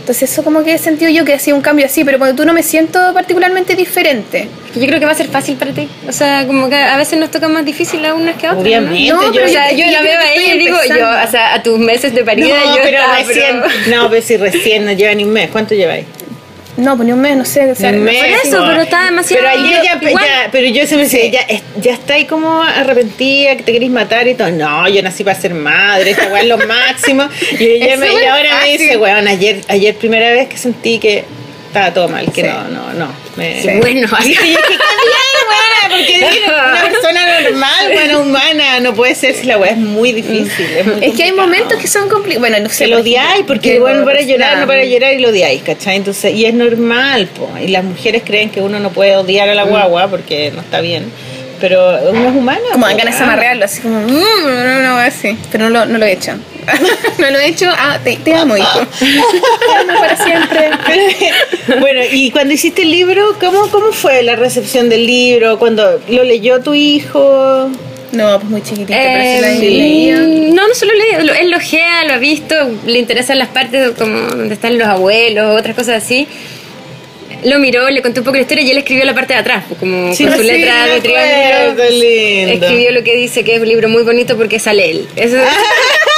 Entonces 0.00 0.30
eso 0.32 0.42
como 0.42 0.64
que 0.64 0.74
he 0.74 0.78
sentido 0.78 1.10
yo 1.10 1.24
que 1.24 1.34
hacía 1.34 1.54
un 1.54 1.60
cambio 1.60 1.86
así, 1.86 2.04
pero 2.04 2.18
cuando 2.18 2.34
tú 2.36 2.46
no 2.46 2.52
me 2.52 2.62
siento 2.62 3.12
particularmente 3.14 3.76
diferente. 3.76 4.48
Yo 4.74 4.86
creo 4.86 4.98
que 5.00 5.06
va 5.06 5.12
a 5.12 5.14
ser 5.14 5.28
fácil 5.28 5.56
para 5.56 5.72
ti. 5.72 5.88
O 6.08 6.12
sea, 6.12 6.46
como 6.46 6.68
que 6.68 6.76
a 6.76 6.96
veces 6.96 7.18
nos 7.18 7.30
toca 7.30 7.48
más 7.48 7.64
difícil 7.64 8.04
a 8.06 8.14
unas 8.14 8.36
que 8.36 8.46
a 8.46 8.50
otras. 8.52 8.64
Obviamente, 8.64 9.08
No, 9.12 9.32
yo, 9.32 9.44
O 9.44 9.48
sea, 9.48 9.70
yo- 9.72 9.86
la 9.90 10.02
veo 10.02 10.18
a 10.20 10.32
ella 10.32 10.54
y 10.54 10.58
digo, 10.58 10.76
yo, 10.88 10.94
o 11.26 11.30
sea, 11.30 11.54
a 11.54 11.62
tus 11.62 11.78
meses 11.78 12.14
de 12.14 12.24
parida, 12.24 12.48
no, 12.48 12.76
yo 12.76 12.82
pero 12.82 12.98
estaba, 12.98 13.18
recién, 13.18 13.62
pero- 13.86 13.96
no, 14.02 14.10
pero 14.10 14.22
si 14.22 14.36
recién 14.36 14.84
no 14.84 14.92
lleva 14.92 15.14
ni 15.14 15.24
un 15.24 15.30
mes, 15.32 15.50
¿cuánto 15.50 15.74
lleváis? 15.74 16.06
No, 16.80 16.96
pues 16.96 17.06
ni 17.06 17.12
un 17.12 17.20
mes, 17.20 17.36
no 17.36 17.44
sé. 17.44 17.70
O 17.70 17.74
sea, 17.74 17.90
Un 17.90 18.02
mes, 18.04 18.16
por 18.18 18.26
eso, 18.26 18.64
pero 18.66 18.80
está 18.82 19.04
demasiado- 19.04 19.44
Pero 19.52 19.64
ayer 19.64 19.82
ya, 19.84 20.00
ya- 20.00 20.48
pero 20.50 20.66
yo 20.68 20.86
siempre 20.86 21.08
decía, 21.08 21.26
ya, 21.30 21.40
es- 21.40 21.62
ya 21.80 21.92
está 21.92 22.14
ahí 22.14 22.24
como 22.26 22.62
arrepentida, 22.62 23.56
que 23.56 23.62
te 23.62 23.72
querés 23.72 23.90
matar 23.90 24.26
y 24.28 24.34
todo. 24.34 24.50
No, 24.50 24.88
yo 24.88 25.02
nací 25.02 25.22
para 25.24 25.38
ser 25.40 25.54
madre, 25.54 26.10
esta 26.12 26.26
weá 26.28 26.42
es 26.42 26.48
lo 26.48 26.58
máximo. 26.58 27.28
Y, 27.58 27.64
ella 27.64 27.96
me- 27.98 28.12
y 28.12 28.24
ahora 28.24 28.60
me 28.62 28.72
dice, 28.78 28.96
weón, 28.96 29.28
ayer, 29.28 29.60
ayer 29.68 29.94
primera 29.96 30.30
vez 30.30 30.48
que 30.48 30.56
sentí 30.56 30.98
que 30.98 31.24
estaba 31.66 31.92
todo 31.94 32.08
mal, 32.08 32.32
que 32.32 32.42
Sí. 32.42 32.48
no, 32.48 32.64
no, 32.68 32.92
no. 32.94 33.12
Me... 33.36 33.60
Sí, 33.62 33.68
bueno, 33.80 34.08
Sí, 34.22 34.34
sí, 34.34 34.56
que 34.56 34.76
weona, 35.50 35.96
porque 35.96 36.26
una 36.46 36.82
persona 36.90 37.40
normal, 37.40 37.92
buena, 37.92 38.18
humana, 38.18 38.80
no 38.80 38.94
puede 38.94 39.14
ser 39.14 39.34
si 39.34 39.46
la 39.46 39.58
weá 39.58 39.70
es 39.72 39.76
muy 39.76 40.12
difícil. 40.12 40.66
Es, 40.76 40.86
muy 40.86 41.04
Es 41.04 41.14
que 41.14 41.24
hay 41.24 41.32
momentos 41.32 41.78
que 41.78 41.88
son 41.88 42.08
complicados. 42.08 42.40
Bueno, 42.40 42.58
no 42.60 42.68
sé. 42.70 42.84
que 42.84 42.90
lo 42.90 42.98
odiáis 43.00 43.44
porque 43.46 43.72
que 43.74 43.80
bueno 43.80 44.00
no- 44.00 44.04
para 44.04 44.20
llorar 44.22 44.50
nada. 44.50 44.60
no 44.62 44.66
para 44.66 44.84
llorar 44.84 45.12
y 45.14 45.18
lo 45.18 45.28
odiáis 45.30 45.62
¿cachai? 45.62 45.96
entonces 45.96 46.34
y 46.34 46.44
es 46.46 46.54
normal 46.54 47.26
po. 47.28 47.48
y 47.62 47.68
las 47.68 47.84
mujeres 47.84 48.22
creen 48.24 48.50
que 48.50 48.60
uno 48.60 48.78
no 48.80 48.90
puede 48.90 49.16
odiar 49.16 49.48
a 49.48 49.54
la 49.54 49.64
guagua 49.64 50.08
porque 50.08 50.50
no 50.54 50.60
está 50.60 50.80
bien 50.80 51.10
pero 51.60 51.98
uno 52.10 52.28
es 52.30 52.34
humano 52.34 52.60
Como 52.72 52.86
dan 52.86 52.96
ganas 52.96 53.18
de 53.18 53.20
Ah. 53.20 53.26
amarrearlo, 53.26 53.64
así 53.66 53.82
como, 53.82 54.00
"Mm", 54.00 54.08
no, 54.64 54.80
no, 54.82 54.96
así. 54.96 55.36
Pero 55.52 55.64
no, 55.68 55.70
lo- 55.80 55.84
no 55.86 55.98
lo 55.98 56.06
he 56.06 56.12
hecho. 56.12 56.32
no 57.18 57.30
lo 57.30 57.38
he 57.38 57.48
hecho. 57.48 57.66
Ah, 57.70 57.98
te, 58.02 58.16
te 58.16 58.34
amo, 58.34 58.56
hijo. 58.56 58.80
te 58.98 59.74
amo 59.76 60.00
para 60.00 60.16
siempre. 60.16 60.70
Pero, 60.86 61.80
bueno 61.80 62.00
y 62.10 62.30
cuando 62.30 62.54
hiciste 62.54 62.82
el 62.82 62.90
libro 62.90 63.36
¿cómo, 63.40 63.68
cómo 63.70 63.92
fue 63.92 64.22
la 64.22 64.36
recepción 64.36 64.88
del 64.88 65.06
libro 65.06 65.58
cuando 65.58 66.00
lo 66.08 66.24
leyó 66.24 66.60
tu 66.60 66.74
hijo 66.74 67.70
No, 68.12 68.38
pues 68.40 68.50
muy 68.50 68.62
chiquitito, 68.62 68.88
pero 68.92 69.22
sí 69.22 69.28
Eh, 69.28 69.38
la 69.40 69.50
he 69.52 69.56
sí. 69.60 69.68
leído. 69.70 70.20
No, 70.54 70.66
no 70.68 70.74
solo 70.74 70.92
leído, 70.94 71.22
lo- 71.24 71.34
él 71.34 71.50
lo 71.50 71.56
ojea, 71.58 72.04
lo 72.04 72.14
ha 72.14 72.18
visto, 72.18 72.54
le 72.86 72.98
interesan 72.98 73.38
las 73.38 73.48
partes 73.48 73.92
como 73.98 74.18
donde 74.18 74.54
están 74.54 74.78
los 74.78 74.88
abuelos, 74.88 75.58
otras 75.58 75.76
cosas 75.76 76.02
así. 76.02 76.26
Lo 77.44 77.58
miró, 77.58 77.88
le 77.88 78.02
conté 78.02 78.20
un 78.20 78.24
poco 78.24 78.36
la 78.36 78.42
historia 78.42 78.62
y 78.64 78.70
él 78.70 78.76
escribió 78.78 79.04
la 79.06 79.14
parte 79.14 79.32
de 79.32 79.38
atrás, 79.38 79.64
pues, 79.66 79.80
como 79.80 80.12
Sí, 80.14 80.24
con 80.26 80.34
su 80.36 80.42
sí, 80.42 80.46
letra 80.48 80.86
de 80.86 81.00
triángulo. 81.00 81.82
Escribió 82.66 82.90
lo 82.92 83.02
que 83.02 83.16
dice 83.16 83.44
que 83.44 83.54
es 83.54 83.62
un 83.62 83.68
libro 83.68 83.88
muy 83.88 84.02
bonito 84.02 84.36
porque 84.36 84.58
sale 84.58 84.90
él. 84.90 85.08
Eso- 85.16 85.36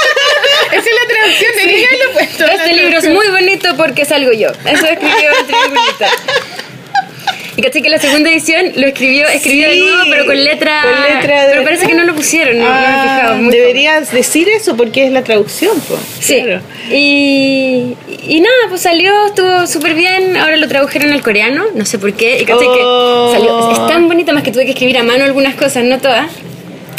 Puesto. 2.13 2.45
este 2.45 2.73
libro 2.73 2.97
es 2.99 3.09
muy 3.09 3.27
bonito 3.29 3.75
porque 3.77 4.05
salgo 4.05 4.31
yo. 4.31 4.49
Eso 4.49 4.85
escribió 4.85 5.29
el 5.39 5.45
triangulito. 5.47 6.05
Y 7.55 7.61
caché 7.61 7.83
que 7.83 7.89
la 7.89 7.99
segunda 7.99 8.31
edición 8.31 8.71
lo 8.77 8.87
escribió, 8.87 9.27
escribió 9.27 9.67
de 9.67 9.75
Sí, 9.75 9.79
nuevo, 9.81 10.03
pero 10.09 10.25
con 10.25 10.43
letra. 10.43 10.81
con 10.81 11.15
letra 11.15 11.41
de 11.43 11.51
pero 11.51 11.63
parece 11.63 11.85
que 11.85 11.93
no 11.93 12.03
lo 12.03 12.15
pusieron, 12.15 12.57
no, 12.57 12.65
no 12.65 12.71
Ah, 12.75 13.03
fijado. 13.03 13.35
muy 13.37 13.51
deberías 13.55 14.11
decir 14.11 14.49
eso 14.49 14.75
porque 14.75 15.05
es 15.05 15.11
la 15.11 15.23
traducción 15.23 15.79
po. 15.81 15.95
Sí. 16.19 16.41
Claro. 16.41 16.61
Y, 16.89 17.93
y 18.27 18.39
nada, 18.41 18.55
pues 18.69 18.81
salió, 18.81 19.27
estuvo 19.27 19.67
súper 19.67 19.93
bien. 19.93 20.35
Ahora 20.35 20.57
lo 20.57 20.67
tradujeron 20.67 21.11
al 21.13 21.21
coreano, 21.21 21.65
no 21.75 21.85
sé 21.85 21.99
por 21.99 22.13
qué. 22.13 22.39
Y 22.41 22.45
caché 22.45 22.65
Oh. 22.65 23.29
que 23.33 23.37
salió. 23.37 23.71
Es 23.71 23.87
tan 23.87 24.07
bonito, 24.07 24.33
más 24.33 24.41
que 24.41 24.51
tuve 24.51 24.65
que 24.65 24.71
escribir 24.71 24.97
a 24.97 25.03
mano 25.03 25.23
algunas 25.23 25.53
cosas, 25.53 25.83
no 25.83 25.99
todas. 25.99 26.31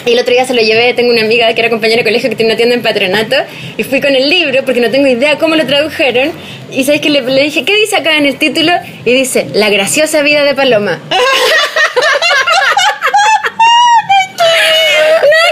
Y 0.07 0.13
el 0.13 0.19
otro 0.19 0.35
día 0.35 0.45
se 0.45 0.53
lo 0.53 0.61
llevé, 0.61 0.93
tengo 0.93 1.11
una 1.11 1.23
amiga 1.23 1.53
que 1.55 1.61
era 1.61 1.71
compañera 1.71 2.01
de 2.01 2.05
colegio 2.05 2.29
que 2.29 2.37
tiene 2.37 2.53
una 2.53 2.57
tienda 2.59 2.75
en 2.75 2.83
patronato 2.83 3.37
y 3.79 3.85
fui 3.85 4.03
con 4.03 4.15
el 4.15 4.29
libro 4.29 4.63
porque 4.65 4.81
no 4.81 4.91
tengo 4.91 5.07
idea 5.07 5.39
cómo 5.39 5.57
lo 5.57 5.65
tradujeron 5.67 6.31
y 6.71 6.85
sabes 6.85 7.01
que 7.01 7.09
le, 7.09 7.23
le 7.23 7.43
dije, 7.43 7.65
¿qué 7.65 7.75
dice 7.75 7.97
acá 7.97 8.19
en 8.19 8.27
el 8.27 8.37
título? 8.37 8.73
Y 9.07 9.15
dice, 9.15 9.47
La 9.55 9.71
graciosa 9.71 10.21
vida 10.23 10.45
de 10.45 10.55
Paloma. 10.55 11.01
Nada 11.09 11.31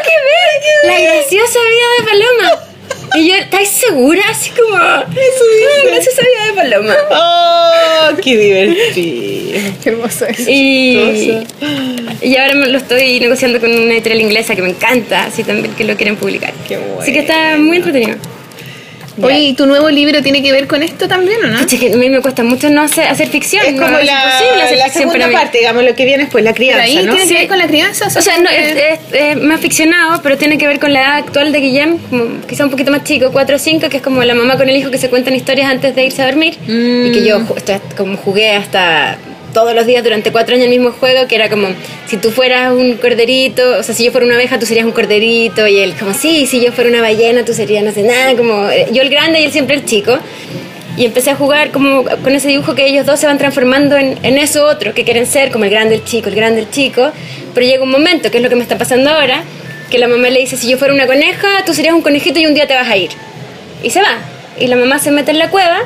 que 0.04 0.16
ver, 0.28 0.92
la 0.92 1.00
graciosa 1.00 1.58
vida 1.58 1.86
de 1.98 2.04
Paloma. 2.04 2.61
Y 3.14 3.28
yo, 3.28 3.34
¿estás 3.34 3.68
segura? 3.68 4.22
Así 4.30 4.50
como, 4.50 4.74
"Ah, 4.76 5.04
graciosa 5.86 6.22
vida 6.22 6.46
de 6.46 6.52
Paloma. 6.54 6.96
¡Oh, 7.10 8.16
qué 8.22 8.36
divertido! 8.36 9.32
Qué 9.82 9.90
hermoso 9.90 10.26
es. 10.26 10.48
Y, 10.48 11.44
y 12.22 12.36
ahora 12.36 12.54
lo 12.54 12.78
estoy 12.78 13.20
negociando 13.20 13.60
con 13.60 13.70
una 13.70 13.92
editorial 13.94 14.20
inglesa 14.22 14.54
que 14.56 14.62
me 14.62 14.70
encanta, 14.70 15.24
así 15.24 15.44
también 15.44 15.74
que 15.74 15.84
lo 15.84 15.96
quieren 15.96 16.16
publicar. 16.16 16.52
Qué 16.66 16.78
Así 17.00 17.12
que 17.12 17.20
está 17.20 17.56
muy 17.58 17.76
entretenido. 17.78 18.16
Oye, 19.20 19.38
¿y 19.40 19.52
tu 19.54 19.66
nuevo 19.66 19.90
libro 19.90 20.22
tiene 20.22 20.42
que 20.42 20.52
ver 20.52 20.66
con 20.66 20.82
esto 20.82 21.06
también 21.08 21.38
o 21.44 21.48
no? 21.48 21.58
Es 21.60 21.66
que 21.66 21.92
a 21.92 21.96
mí 21.96 22.08
me 22.08 22.20
cuesta 22.22 22.42
mucho 22.42 22.70
no 22.70 22.82
hacer, 22.82 23.06
hacer 23.08 23.28
ficción. 23.28 23.64
Es 23.66 23.72
como 23.80 23.98
es 23.98 24.06
la, 24.06 24.38
hacer 24.38 24.78
la 24.78 24.84
ficción 24.84 24.90
segunda 25.10 25.26
para 25.26 25.38
parte, 25.40 25.58
digamos, 25.58 25.84
lo 25.84 25.94
que 25.94 26.04
viene 26.04 26.24
después, 26.24 26.42
la 26.44 26.54
crianza, 26.54 26.84
ahí 26.84 27.04
¿no? 27.04 27.14
tiene 27.14 27.28
que 27.28 27.34
ver 27.40 27.48
con 27.48 27.58
la 27.58 27.66
crianza. 27.66 28.06
O 28.06 28.22
sea, 28.22 28.38
no, 28.38 28.48
es, 28.48 28.76
es- 28.76 28.98
es 29.12 29.36
más 29.36 29.60
ficcionado, 29.60 30.20
pero 30.22 30.38
tiene 30.38 30.56
que 30.58 30.66
ver 30.66 30.78
con 30.80 30.92
la 30.92 31.00
edad 31.00 31.16
actual 31.16 31.52
de 31.52 31.60
Guillem, 31.60 31.98
como 31.98 32.40
quizá 32.46 32.64
un 32.64 32.70
poquito 32.70 32.90
más 32.90 33.04
chico, 33.04 33.30
4 33.32 33.56
o 33.56 33.58
5, 33.58 33.88
que 33.88 33.96
es 33.98 34.02
como 34.02 34.22
la 34.24 34.34
mamá 34.34 34.56
con 34.56 34.68
el 34.68 34.76
hijo 34.76 34.90
que 34.90 34.98
se 34.98 35.10
cuentan 35.10 35.34
historias 35.34 35.70
antes 35.70 35.94
de 35.94 36.04
irse 36.06 36.22
a 36.22 36.26
dormir. 36.26 36.56
Y 36.66 37.12
que 37.12 37.24
yo 37.24 37.38
es 37.38 37.80
como 37.96 38.16
jugué 38.16 38.50
hasta 38.52 39.18
todos 39.52 39.74
los 39.74 39.86
días 39.86 40.02
durante 40.02 40.32
cuatro 40.32 40.54
años 40.54 40.64
el 40.64 40.70
mismo 40.70 40.92
juego, 40.92 41.26
que 41.28 41.34
era 41.34 41.48
como, 41.48 41.68
si 42.06 42.16
tú 42.16 42.30
fueras 42.30 42.72
un 42.72 42.96
corderito, 42.96 43.78
o 43.78 43.82
sea, 43.82 43.94
si 43.94 44.04
yo 44.04 44.12
fuera 44.12 44.26
una 44.26 44.36
abeja, 44.36 44.58
tú 44.58 44.66
serías 44.66 44.86
un 44.86 44.92
corderito, 44.92 45.66
y 45.66 45.78
él 45.78 45.94
como, 45.98 46.14
sí, 46.14 46.46
si 46.46 46.60
yo 46.60 46.72
fuera 46.72 46.90
una 46.90 47.00
ballena, 47.00 47.44
tú 47.44 47.52
serías 47.52 47.84
no 47.84 47.92
sé 47.92 48.02
nada, 48.02 48.34
como 48.36 48.68
yo 48.92 49.02
el 49.02 49.10
grande 49.10 49.40
y 49.40 49.44
él 49.44 49.52
siempre 49.52 49.76
el 49.76 49.84
chico. 49.84 50.18
Y 50.94 51.06
empecé 51.06 51.30
a 51.30 51.36
jugar 51.36 51.70
como 51.70 52.04
con 52.04 52.34
ese 52.34 52.48
dibujo 52.48 52.74
que 52.74 52.86
ellos 52.86 53.06
dos 53.06 53.18
se 53.18 53.26
van 53.26 53.38
transformando 53.38 53.96
en 53.96 54.38
eso 54.38 54.66
otro, 54.66 54.92
que 54.92 55.04
quieren 55.04 55.24
ser 55.24 55.50
como 55.50 55.64
el 55.64 55.70
grande, 55.70 55.94
el 55.94 56.04
chico, 56.04 56.28
el 56.28 56.34
grande, 56.34 56.60
el 56.60 56.70
chico. 56.70 57.12
Pero 57.54 57.66
llega 57.66 57.82
un 57.82 57.90
momento, 57.90 58.30
que 58.30 58.36
es 58.36 58.42
lo 58.42 58.50
que 58.50 58.56
me 58.56 58.62
está 58.62 58.76
pasando 58.76 59.08
ahora, 59.08 59.42
que 59.90 59.98
la 59.98 60.06
mamá 60.06 60.28
le 60.28 60.40
dice, 60.40 60.58
si 60.58 60.68
yo 60.68 60.76
fuera 60.76 60.92
una 60.92 61.06
coneja, 61.06 61.48
tú 61.64 61.72
serías 61.72 61.94
un 61.94 62.02
conejito 62.02 62.40
y 62.40 62.46
un 62.46 62.52
día 62.52 62.66
te 62.66 62.74
vas 62.74 62.88
a 62.88 62.96
ir. 62.98 63.10
Y 63.82 63.88
se 63.88 64.02
va. 64.02 64.18
Y 64.60 64.66
la 64.66 64.76
mamá 64.76 64.98
se 64.98 65.10
mete 65.10 65.30
en 65.30 65.38
la 65.38 65.48
cueva 65.48 65.82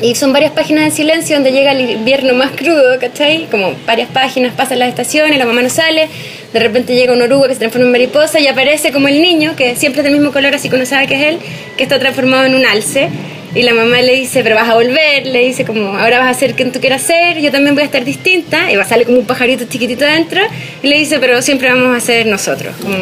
y 0.00 0.14
son 0.14 0.32
varias 0.32 0.52
páginas 0.52 0.84
de 0.84 0.90
silencio 0.90 1.36
donde 1.36 1.52
llega 1.52 1.72
el 1.72 1.90
invierno 1.90 2.34
más 2.34 2.52
crudo, 2.52 2.98
¿cachai? 2.98 3.46
Como 3.50 3.74
varias 3.86 4.08
páginas, 4.08 4.54
pasan 4.54 4.78
las 4.78 4.88
estaciones, 4.88 5.38
la 5.38 5.44
mamá 5.44 5.62
no 5.62 5.68
sale, 5.68 6.08
de 6.52 6.58
repente 6.58 6.94
llega 6.94 7.12
una 7.12 7.24
oruga 7.24 7.48
que 7.48 7.54
se 7.54 7.60
transforma 7.60 7.86
en 7.86 7.92
mariposa 7.92 8.40
y 8.40 8.46
aparece 8.46 8.92
como 8.92 9.08
el 9.08 9.20
niño, 9.20 9.54
que 9.56 9.76
siempre 9.76 10.00
es 10.00 10.04
del 10.04 10.12
mismo 10.14 10.32
color, 10.32 10.54
así 10.54 10.68
que 10.68 10.76
uno 10.76 10.86
sabe 10.86 11.06
que 11.06 11.14
es 11.14 11.34
él, 11.34 11.38
que 11.76 11.82
está 11.82 11.98
transformado 11.98 12.46
en 12.46 12.54
un 12.54 12.64
alce. 12.64 13.08
Y 13.54 13.62
la 13.62 13.74
mamá 13.74 14.00
le 14.00 14.14
dice, 14.14 14.42
pero 14.42 14.54
vas 14.54 14.68
a 14.68 14.74
volver, 14.74 15.26
le 15.26 15.40
dice 15.40 15.64
como, 15.66 15.96
ahora 15.98 16.20
vas 16.20 16.34
a 16.34 16.38
ser 16.38 16.54
quien 16.54 16.72
tú 16.72 16.80
quieras 16.80 17.02
ser, 17.02 17.38
yo 17.40 17.50
también 17.50 17.74
voy 17.74 17.82
a 17.82 17.84
estar 17.86 18.02
distinta, 18.04 18.72
y 18.72 18.76
va 18.76 18.82
a 18.84 18.88
salir 18.88 19.06
como 19.06 19.18
un 19.18 19.26
pajarito 19.26 19.64
chiquitito 19.66 20.04
adentro, 20.06 20.40
y 20.82 20.86
le 20.88 20.96
dice, 20.98 21.18
pero 21.18 21.42
siempre 21.42 21.68
vamos 21.68 21.94
a 21.94 22.00
ser 22.00 22.26
nosotros. 22.26 22.74
Como, 22.80 22.96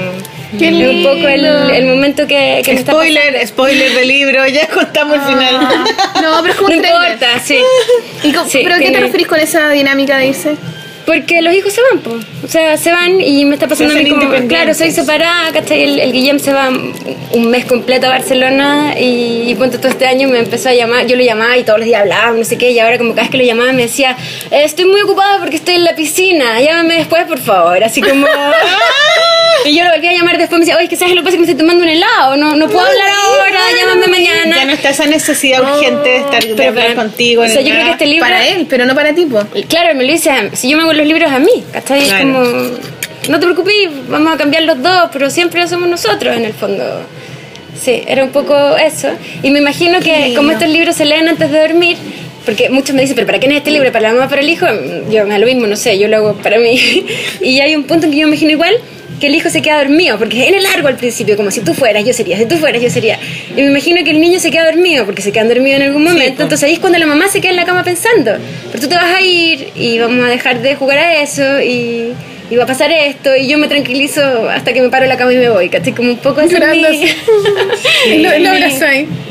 Qué 0.59 0.66
es 0.68 0.74
un 0.74 1.02
poco 1.05 1.28
el, 1.28 1.43
lindo. 1.43 1.68
el 1.70 1.85
momento 1.86 2.27
que, 2.27 2.62
que 2.64 2.72
está. 2.72 2.90
Spoiler, 2.90 3.47
spoiler 3.47 3.93
del 3.94 4.09
libro, 4.09 4.44
ya 4.48 4.66
contamos 4.66 5.14
el 5.18 5.22
final. 5.22 5.55
No, 6.20 6.39
pero 6.43 6.52
es 6.52 6.56
como 6.56 6.70
No 6.70 6.77
un 6.78 6.85
importa, 6.85 7.39
sí. 7.44 7.59
¿Y 8.24 8.32
cómo- 8.32 8.48
Sí, 8.51 8.59
¿Pero 8.64 8.74
a 8.74 8.78
qué 8.81 8.90
te 8.90 8.98
referís 8.98 9.28
con 9.28 9.39
esa 9.39 9.70
dinámica 9.70 10.18
de 10.18 10.27
irse? 10.27 10.56
Porque 11.11 11.43
los 11.43 11.53
hijos 11.53 11.73
se 11.73 11.81
van, 11.82 11.99
po. 11.99 12.11
o 12.45 12.49
sea, 12.49 12.77
se 12.77 12.93
van 12.93 13.20
y 13.20 13.45
me 13.45 13.55
está 13.55 13.66
pasando 13.66 13.95
a 13.95 13.97
mí 13.97 14.09
como, 14.09 14.31
claro, 14.47 14.73
soy 14.74 14.93
separada, 14.93 15.51
¿cachai? 15.53 15.82
El, 15.82 15.99
el 15.99 16.12
Guillem 16.12 16.39
se 16.39 16.53
va 16.53 16.69
un 16.69 17.51
mes 17.51 17.65
completo 17.65 18.07
a 18.07 18.11
Barcelona 18.11 18.95
y, 18.97 19.43
y 19.51 19.55
ponte 19.57 19.78
todo 19.78 19.89
este 19.89 20.07
año 20.07 20.28
me 20.28 20.39
empezó 20.39 20.69
a 20.69 20.73
llamar, 20.74 21.09
yo 21.09 21.16
lo 21.16 21.24
llamaba 21.24 21.57
y 21.59 21.65
todos 21.65 21.81
los 21.81 21.87
días 21.87 22.03
hablábamos, 22.03 22.39
no 22.39 22.45
sé 22.45 22.57
qué, 22.59 22.70
y 22.70 22.78
ahora 22.78 22.97
como 22.97 23.11
cada 23.11 23.23
vez 23.23 23.31
que 23.32 23.39
lo 23.39 23.45
llamaba 23.45 23.73
me 23.73 23.82
decía, 23.82 24.16
"Eh, 24.53 24.62
estoy 24.62 24.85
muy 24.85 25.01
ocupada 25.01 25.41
porque 25.41 25.57
estoy 25.57 25.74
en 25.74 25.85
la 25.85 25.97
piscina, 25.97 26.61
llámame 26.61 26.95
después, 26.99 27.24
por 27.24 27.41
favor, 27.41 27.82
así 27.82 28.01
como... 28.01 28.28
y 29.65 29.74
yo 29.77 29.85
lo 29.85 29.91
volví 29.91 30.07
a 30.07 30.12
llamar 30.12 30.39
después, 30.39 30.59
me 30.59 30.65
decía, 30.65 30.77
oye, 30.77 30.85
es 30.85 30.91
que 30.91 30.97
sabes 30.97 31.15
lo 31.15 31.20
que 31.20 31.24
pasa 31.27 31.37
es 31.37 31.41
que 31.41 31.47
me 31.47 31.51
estoy 31.53 31.59
tomando 31.66 31.82
un 31.85 31.89
helado, 31.91 32.37
no, 32.37 32.55
no 32.57 32.66
puedo 32.69 32.81
hablar 32.87 33.09
ahora, 33.09 33.61
llámame 33.78 34.07
mañana. 34.09 34.57
Ya 34.57 34.65
no 34.65 34.73
está 34.73 34.91
esa 34.91 35.07
necesidad 35.07 35.61
urgente 35.62 36.09
de 36.09 36.16
estar 36.19 36.45
de 36.45 36.66
hablar 36.66 36.87
para- 36.95 36.95
contigo. 37.09 37.43
o 37.43 37.47
sea, 37.49 37.61
yo 37.61 37.70
creo 37.73 37.85
que 37.85 37.91
este 37.93 38.07
libro... 38.07 38.24
Para 38.27 38.47
él, 38.49 38.66
pero 38.69 38.87
no 38.87 38.95
para 38.95 39.15
ti, 39.15 39.27
po. 39.27 39.43
Claro, 39.69 39.95
me 39.95 40.05
lo 40.05 40.12
dice, 40.12 40.31
si 40.55 40.69
yo 40.70 40.77
me 40.77 40.82
hago 40.85 40.93
los 40.93 41.07
libros 41.07 41.31
a 41.31 41.39
mí, 41.39 41.65
¿cachai? 41.73 42.01
Es 42.03 42.09
Claro. 42.09 42.24
como, 42.24 42.41
no 43.28 43.39
te 43.39 43.47
preocupes, 43.47 43.74
vamos 44.09 44.35
a 44.35 44.37
cambiar 44.37 44.62
los 44.65 44.82
dos, 44.82 45.09
pero 45.12 45.31
siempre 45.31 45.66
somos 45.69 45.89
nosotros 45.89 46.37
en 46.37 46.45
el 46.45 46.53
fondo. 46.55 46.85
Sí, 47.81 48.03
era 48.07 48.24
un 48.24 48.31
poco 48.31 48.77
eso. 48.77 49.09
Y 49.43 49.51
me 49.51 49.59
imagino 49.61 50.01
que 50.01 50.32
como 50.35 50.51
estos 50.53 50.69
libros 50.69 50.97
se 50.97 51.05
leen 51.05 51.28
antes 51.28 51.51
de 51.51 51.61
dormir, 51.61 51.97
porque 52.45 52.69
muchos 52.70 52.95
me 52.95 53.03
dicen, 53.03 53.15
pero 53.15 53.27
¿para 53.27 53.39
qué 53.39 53.47
es 53.47 53.53
este 53.55 53.70
libro? 53.70 53.91
¿Para 53.93 54.09
la 54.09 54.15
mamá, 54.15 54.28
para 54.28 54.41
el 54.43 54.49
hijo? 54.51 54.66
Yo 55.11 55.24
me 55.27 55.39
lo 55.39 55.47
mismo, 55.47 55.66
no 55.66 55.77
sé, 55.77 55.99
yo 55.99 56.09
lo 56.09 56.16
hago 56.16 56.35
para 56.35 56.59
mí. 56.59 57.07
y 57.41 57.61
hay 57.61 57.74
un 57.77 57.85
punto 57.85 58.07
en 58.07 58.12
que 58.12 58.19
yo 58.19 58.27
me 58.27 58.32
imagino 58.32 58.51
igual 58.53 58.74
que 59.20 59.28
el 59.28 59.34
hijo 59.34 59.51
se 59.51 59.62
queda 59.62 59.78
dormido, 59.78 60.18
porque 60.18 60.42
es 60.42 60.48
en 60.48 60.55
el 60.55 60.62
largo 60.62 60.88
al 60.88 60.97
principio, 60.97 61.36
como 61.36 61.51
si 61.51 61.60
tú 61.60 61.74
fueras, 61.74 62.05
yo 62.05 62.12
sería, 62.12 62.36
si 62.36 62.47
tú 62.47 62.56
fueras, 62.56 62.82
yo 62.82 62.90
sería. 62.90 63.18
Y 63.51 63.62
me 63.62 63.68
imagino 63.68 64.02
que 64.02 64.10
el 64.10 64.20
niño 64.20 64.40
se 64.40 64.51
queda 64.51 64.64
dormido, 64.64 65.05
porque 65.05 65.22
se 65.22 65.30
quedan 65.30 65.48
dormidos 65.48 65.80
en 65.80 65.86
algún 65.86 66.02
momento, 66.02 66.42
entonces 66.42 66.64
ahí 66.64 66.72
es 66.72 66.78
cuando 66.78 66.98
la 66.98 67.06
mamá 67.06 67.28
se 67.28 67.40
queda 67.40 67.51
en 67.51 67.56
la 67.56 67.64
cama 67.64 67.84
pensando, 67.84 68.32
pero 68.70 68.80
tú 68.80 68.88
te 68.88 68.94
vas 68.94 69.14
a 69.14 69.20
ir 69.20 69.68
y 69.76 69.98
vamos 69.98 70.24
a 70.24 70.28
dejar 70.28 70.62
de 70.62 70.74
jugar 70.74 70.98
a 70.98 71.22
eso 71.22 71.60
y, 71.60 72.14
y 72.51 72.56
va 72.56 72.64
a 72.64 72.66
pasar 72.66 72.90
esto 72.90 73.36
y 73.36 73.47
yo 73.47 73.59
me 73.59 73.68
tranquilizo 73.68 74.48
hasta 74.48 74.72
que 74.72 74.82
me 74.82 74.88
paro 74.88 75.05
en 75.05 75.10
la 75.10 75.16
cama 75.16 75.32
y 75.32 75.36
me 75.36 75.51
voy, 75.51 75.68
¿cachai? 75.68 75.92
Como 75.92 76.10
un 76.10 76.18
poco 76.18 76.40
es 76.40 76.51
Llorando 76.51 76.88
así. 76.88 77.05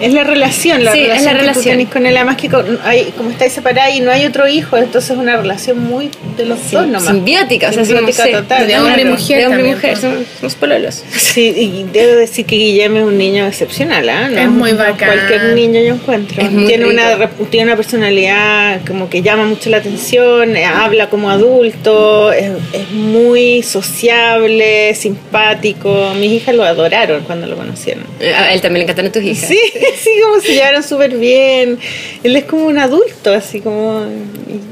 Es 0.00 0.12
la 0.12 0.24
relación, 0.24 0.84
la 0.84 0.92
Sí, 0.92 1.00
es 1.00 1.06
relación 1.08 1.24
la 1.24 1.30
que 1.32 1.36
tú 1.36 1.40
relación. 1.42 1.76
tenés 1.78 1.88
con 1.92 2.06
él. 2.06 2.16
Además 2.16 2.36
que 2.36 2.48
con- 2.48 2.78
hay, 2.84 3.12
como 3.16 3.30
estáis 3.30 3.52
separados 3.52 3.94
y 3.94 4.00
no 4.00 4.10
hay 4.10 4.24
otro 4.26 4.48
hijo, 4.48 4.76
entonces 4.76 5.10
es 5.10 5.16
una 5.16 5.36
relación 5.36 5.78
muy 5.78 6.10
de 6.36 6.46
los 6.46 6.70
dos 6.70 6.86
nomás. 6.86 7.06
Simbiótica, 7.08 7.68
o 7.68 7.72
sea, 7.72 7.84
Simbiótica 7.84 8.24
sí, 8.24 8.32
total, 8.32 8.66
de 8.66 8.78
hombre 8.78 9.02
y 9.02 9.04
mujer. 9.04 9.38
De 9.38 9.46
hombre 9.46 9.62
y 9.68 9.70
mujer, 9.74 9.96
somos, 9.96 10.18
somos 10.40 10.54
pololos. 10.56 11.02
Sí, 11.16 11.52
y 11.56 11.86
debo 11.92 12.16
decir 12.16 12.46
que 12.46 12.56
Guillermo 12.56 12.98
es 12.98 13.04
un 13.04 13.18
niño 13.18 13.46
excepcional, 13.46 14.08
¿ah? 14.08 14.28
No, 14.28 14.38
Es 14.40 14.48
muy 14.48 14.72
bacán. 14.72 15.08
Cualquier 15.10 15.54
niño 15.54 15.80
yo 15.80 15.94
encuentro. 15.94 16.42
Es 16.42 16.50
muy 16.50 16.66
tiene, 16.66 16.86
una, 16.86 17.28
tiene 17.50 17.66
una 17.66 17.76
personalidad 17.76 18.80
como 18.86 19.08
que 19.08 19.22
llama 19.22 19.44
mucho 19.44 19.70
la 19.70 19.78
atención, 19.78 20.56
eh, 20.56 20.64
habla 20.64 21.08
como 21.10 21.30
adulto, 21.30 22.32
es, 22.32 22.50
es 22.72 22.90
muy 22.90 23.62
sociable, 23.62 24.94
simpático. 24.94 26.12
Mis 26.18 26.32
hijas 26.32 26.54
lo 26.54 26.64
adoraron 26.64 27.22
cuando 27.24 27.46
lo 27.46 27.56
conocieron. 27.56 28.04
A 28.36 28.52
él 28.52 28.60
también 28.60 28.86
le 28.86 28.92
encantan 28.92 29.12
tus 29.12 29.22
hijas. 29.22 29.41
Sí, 29.46 29.58
sí, 30.02 30.10
como 30.22 30.40
se 30.40 30.54
llevaron 30.54 30.82
súper 30.82 31.16
bien. 31.16 31.78
Él 32.22 32.36
es 32.36 32.44
como 32.44 32.66
un 32.66 32.78
adulto, 32.78 33.32
así 33.32 33.60
como. 33.60 34.06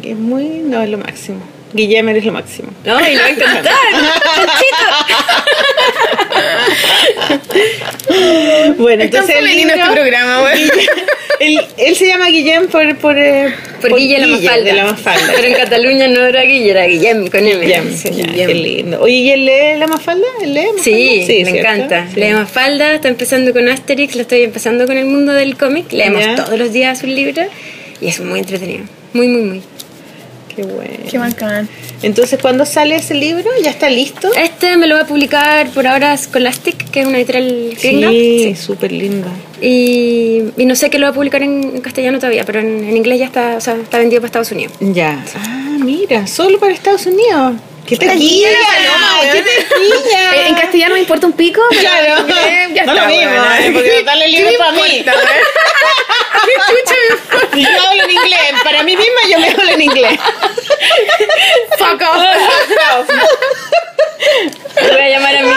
Es 0.03 0.17
muy. 0.17 0.45
No, 0.61 0.83
es 0.83 0.91
lo 0.91 0.99
máximo. 0.99 1.41
Guillermo 1.73 2.11
es 2.11 2.25
lo 2.25 2.33
máximo. 2.33 2.69
No, 2.85 3.01
y 3.01 3.15
le 3.15 3.19
va 3.21 3.27
a 3.27 3.31
encantar. 3.31 3.75
Bueno, 8.79 9.05
entonces 9.05 9.31
el 9.31 9.37
femenino 9.43 9.75
libro- 9.75 9.85
este 9.85 9.95
programa, 10.01 10.41
güey. 10.41 10.71
Él, 11.41 11.61
él 11.77 11.97
se 11.97 12.07
llama 12.07 12.29
Guillem 12.29 12.69
por. 12.69 12.97
Por, 12.99 13.19
eh, 13.19 13.53
Por 13.81 13.97
Guille 13.97 14.19
la 14.19 14.27
Mafalda. 14.29 14.65
de 14.65 14.73
la 14.75 14.85
Mafalda. 14.85 15.33
Pero 15.35 15.49
en 15.49 15.55
Cataluña 15.55 16.07
no 16.09 16.25
era 16.27 16.43
Guille, 16.43 16.71
era 16.71 16.87
Guillem 16.87 17.29
con 17.29 17.47
M. 17.47 17.61
Guillem, 17.65 17.93
Sí, 17.97 18.11
ya, 18.13 18.27
Guillem. 18.27 18.47
qué 18.47 18.55
lindo. 18.55 19.01
Oye, 19.01 19.15
¿y 19.15 19.31
él 19.31 19.47
lee 19.47 19.79
la 19.79 19.87
Mafalda? 19.87 20.27
¿Él 20.43 20.55
lee 20.55 20.61
Mafalda? 20.67 20.83
Sí, 20.85 21.25
me 21.29 21.51
¿cierto? 21.51 21.59
encanta. 21.59 22.07
Sí. 22.15 22.21
Lee 22.21 22.33
Mafalda, 22.33 22.95
está 22.95 23.09
empezando 23.09 23.53
con 23.53 23.69
Asterix, 23.69 24.15
lo 24.15 24.23
estoy 24.23 24.43
empezando 24.43 24.87
con 24.87 24.97
el 24.97 25.07
mundo 25.07 25.33
del 25.33 25.57
cómic. 25.57 25.91
Leemos 25.93 26.23
Ya. 26.25 26.35
todos 26.37 26.59
los 26.59 26.73
días 26.73 26.99
sus 26.99 27.09
libros 27.09 27.47
y 28.01 28.07
es 28.09 28.21
muy 28.21 28.39
entretenido. 28.41 28.85
Muy, 29.13 29.27
muy, 29.29 29.43
muy. 29.43 29.63
Qué 30.55 30.63
bueno. 30.63 30.91
Qué 31.11 31.17
bacán. 31.17 31.69
Entonces, 32.03 32.39
¿cuándo 32.41 32.67
sale 32.67 32.97
ese 32.97 33.15
libro? 33.15 33.45
¿Ya 33.63 33.71
está 33.71 33.89
listo? 33.89 34.29
Este 34.37 34.77
me 34.77 34.87
lo 34.89 34.97
va 34.97 35.03
a 35.03 35.07
publicar 35.07 35.71
por 35.71 35.87
ahora 35.87 36.17
Scholastic, 36.17 36.91
que 36.91 37.01
es 37.01 37.07
una 37.07 37.19
editorial 37.19 37.71
gringa. 37.81 38.11
Sí, 38.11 38.55
súper 38.57 38.93
lindo. 38.93 39.29
Y, 39.61 40.45
no 40.57 40.75
sé 40.75 40.91
qué 40.91 40.99
lo 40.99 41.07
va 41.07 41.11
a 41.11 41.15
publicar 41.15 41.43
en, 41.43 41.77
en 41.77 41.81
castellano 41.81 42.19
todavía, 42.19 42.45
pero 42.45 42.61
en, 42.61 42.85
en 42.85 42.97
inglés 42.97 43.19
ya 43.19 43.27
está, 43.27 43.57
o 43.57 43.61
sea, 43.61 43.75
está 43.77 43.99
vendido 43.99 44.21
para 44.21 44.27
Estados 44.27 44.53
Unidos. 44.53 44.73
Ya. 44.81 45.25
Ah, 45.37 45.77
mira, 45.83 46.27
solo 46.27 46.59
para 46.59 46.73
Estados 46.73 47.07
Unidos. 47.07 47.55
¿Qué 47.91 47.97
te 47.97 48.07
¿Qué 48.07 48.13
te 48.13 48.19
pilla? 48.19 48.49
Eh, 50.35 50.47
En 50.49 50.55
castellano 50.55 50.95
me 50.95 51.01
importa 51.01 51.27
un 51.27 51.33
pico, 51.33 51.61
Claro. 51.81 52.25
ya 52.29 52.85
No 52.85 52.93
está, 52.93 52.95
lo 52.95 53.07
mismo, 53.07 53.33
eh, 53.59 53.71
porque 53.75 54.03
darle 54.05 54.25
el 54.27 54.31
¿Qué 54.33 54.39
libro 54.39 54.59
para 54.59 54.73
mí. 54.73 54.81
¿Qué 56.45 56.53
chucha 56.69 56.95
me 57.53 57.63
yo 57.63 57.69
hablo 57.89 58.03
en 58.05 58.11
inglés, 58.11 58.53
para 58.65 58.83
mí 58.85 58.97
misma 58.97 59.21
yo 59.29 59.39
me 59.41 59.49
hablo 59.51 59.71
en 59.73 59.83
inglés. 59.83 60.19
Fuck 61.79 62.01
off. 62.03 62.25
Voy 64.93 65.01
a 65.01 65.09
llamar 65.09 65.37
a 65.37 65.43
mi, 65.43 65.51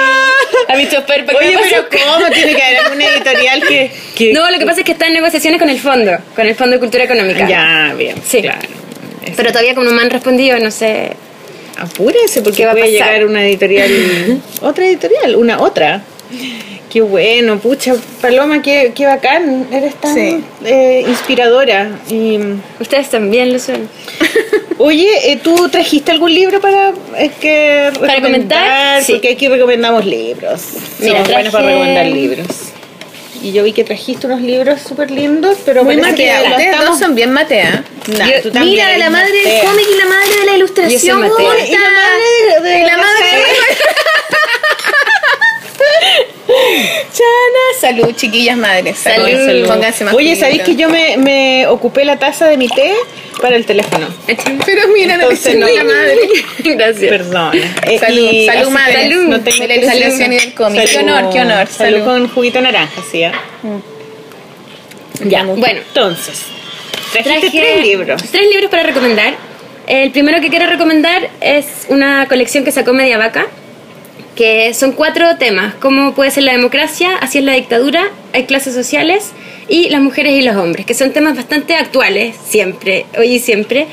a 0.70 0.76
mi 0.76 0.90
chofer 0.90 1.26
para 1.26 1.38
que 1.40 1.46
Oye, 1.46 1.56
me 1.58 1.64
pero 1.70 1.88
¿cómo 1.90 2.26
tiene 2.32 2.56
que 2.56 2.64
haber 2.64 2.78
alguna 2.80 3.06
editorial 3.06 3.62
que, 3.68 3.92
que- 4.18 4.34
No, 4.34 4.50
lo 4.50 4.58
que 4.60 4.66
pasa 4.66 4.80
es 4.80 4.86
que 4.86 4.94
está 4.94 5.06
en 5.08 5.14
negociaciones 5.14 5.60
con 5.60 5.70
el 5.70 5.80
fondo, 5.80 6.18
con 6.36 6.48
el 6.48 6.56
Fondo 6.56 6.74
de 6.74 6.80
Cultura 6.80 7.04
Económica. 7.04 7.48
Ya, 7.48 7.94
bien, 7.96 8.16
Sí. 8.28 8.42
claro. 8.42 8.62
Pero 9.36 9.50
todavía 9.52 9.74
como 9.76 9.86
no 9.86 9.92
me 9.94 10.02
han 10.02 10.10
respondido, 10.10 10.58
no 10.60 10.72
sé. 10.72 11.14
Apúrese 11.78 12.42
porque 12.42 12.58
¿Qué 12.58 12.66
va 12.66 12.72
a 12.72 12.76
puede 12.76 12.92
llegar 12.92 13.26
una 13.26 13.46
editorial, 13.46 13.92
otra 14.62 14.86
editorial, 14.86 15.36
una 15.36 15.62
otra. 15.62 16.04
Qué 16.90 17.02
bueno, 17.02 17.58
pucha, 17.58 17.96
Paloma, 18.22 18.62
qué, 18.62 18.92
qué 18.94 19.08
bacán, 19.08 19.68
eres 19.72 19.96
tan 19.96 20.14
Sí. 20.14 20.44
eh, 20.64 21.04
inspiradora. 21.08 21.90
Y, 22.08 22.38
Ustedes 22.80 23.10
también 23.10 23.52
lo 23.52 23.58
son. 23.58 23.90
oye, 24.78 25.32
eh, 25.32 25.40
¿tú 25.44 25.70
trajiste 25.70 26.12
algún 26.12 26.34
libro 26.34 26.62
para 26.62 26.94
eh, 27.18 27.32
que 27.42 27.92
¿Para 28.00 28.22
comentar? 28.22 29.02
Sí. 29.04 29.14
Porque 29.14 29.32
aquí 29.32 29.48
recomendamos 29.48 30.06
libros. 30.06 30.62
Mira, 31.00 31.14
Somos 31.14 31.32
buenos 31.32 31.52
para 31.52 31.66
recomendar 31.68 32.06
libros. 32.06 32.46
Y 33.44 33.52
yo 33.52 33.62
vi 33.64 33.74
que 33.74 33.84
trajiste 33.84 34.26
unos 34.26 34.42
libros 34.42 34.80
súper 34.82 35.12
lindos, 35.12 35.58
pero 35.66 35.84
Muy 35.84 35.96
que 35.98 36.02
matea. 36.02 36.40
lo 36.42 36.48
Ustedes 36.52 36.66
estamos- 36.72 36.90
dos 36.92 37.00
son 37.00 37.14
bien 37.14 37.32
matea. 37.32 37.84
Yo- 38.08 38.52
tú 38.52 38.60
Mira, 38.60 38.86
eres 38.90 39.00
la 39.00 39.10
madre 39.10 39.32
del 39.34 39.44
matea. 39.44 39.64
cómic 39.70 39.86
y 39.94 39.98
la 39.98 40.06
madre 40.06 40.40
de 40.40 40.46
la 40.46 40.54
ilustración. 40.56 41.00
Yo 41.22 41.30
soy 41.36 41.46
matea. 41.46 41.68
Y 41.68 41.72
la 41.72 41.80
madre 41.80 42.62
de, 42.64 42.70
de 42.80 42.84
la 42.86 42.98
madre 42.98 43.28
Chana, 47.12 47.80
salud, 47.80 48.16
chiquillas 48.16 48.58
madres. 48.58 48.98
Salud, 49.00 49.26
Salud. 49.28 49.46
salud. 49.46 49.68
Pónganse 49.68 50.04
más 50.06 50.14
Oye, 50.14 50.36
¿sabéis 50.36 50.62
que 50.64 50.76
yo 50.76 50.90
me, 50.90 51.18
me 51.18 51.68
ocupé 51.68 52.06
la 52.06 52.18
taza 52.18 52.48
de 52.48 52.58
mi 52.58 52.68
té 52.68 52.94
para 53.42 53.56
el 53.56 53.66
teléfono? 53.66 54.08
Pero 54.66 54.88
mira, 54.94 55.18
no 55.18 55.24
Entonces, 55.24 55.54
le 55.56 55.60
no. 55.60 55.68
la 55.68 55.84
madre. 55.84 56.18
Gracias. 56.60 57.10
Perdón. 57.10 57.52
Eh, 57.88 58.00
Salud, 58.00 58.32
y 58.32 58.46
salud, 58.46 58.70
madre. 58.70 58.94
Salud. 59.10 59.24
No 59.30 59.42
tengo 59.42 59.58
De 59.60 59.68
la 59.68 59.74
que- 59.74 59.80
ilustración 59.82 60.34
y 60.34 60.36
del 60.38 60.54
cómic. 60.54 60.90
Qué 60.90 60.98
honor, 61.00 61.30
qué 61.34 61.40
honor. 61.42 61.68
Salud, 61.68 61.98
Salud. 62.00 62.06
con 62.06 62.30
juguito 62.30 62.62
naranja, 62.62 63.02
sí. 63.12 63.24
¿ah? 63.24 63.34
Ya, 65.26 65.44
Bueno. 65.44 65.80
Entonces, 65.88 66.42
trajiste 67.12 67.40
Traje 67.40 67.50
tres 67.60 67.82
libros. 67.86 68.22
Tres 68.32 68.48
libros 68.52 68.70
para 68.70 68.84
recomendar. 68.84 69.34
El 69.88 70.12
primero 70.12 70.40
que 70.42 70.50
quiero 70.50 70.68
recomendar 70.68 71.30
es 71.42 71.66
una 71.90 72.26
colección 72.28 72.64
que 72.64 72.72
sacó 72.72 72.94
Media 72.94 73.18
Vaca, 73.18 73.48
que 74.36 74.74
son 74.74 74.94
cuatro 74.94 75.38
temas, 75.38 75.76
cómo 75.76 76.14
puede 76.14 76.32
ser 76.32 76.44
la 76.44 76.54
democracia, 76.54 77.16
así 77.18 77.38
es 77.38 77.44
la 77.44 77.54
dictadura, 77.54 78.10
hay 78.34 78.46
clases 78.46 78.74
sociales 78.74 79.32
y 79.68 79.90
las 79.90 80.02
mujeres 80.02 80.34
y 80.34 80.42
los 80.42 80.56
hombres, 80.56 80.86
que 80.86 80.94
son 80.94 81.12
temas 81.12 81.36
bastante 81.36 81.76
actuales, 81.76 82.36
siempre, 82.46 83.06
hoy 83.18 83.34
y 83.34 83.40
siempre. 83.40 83.88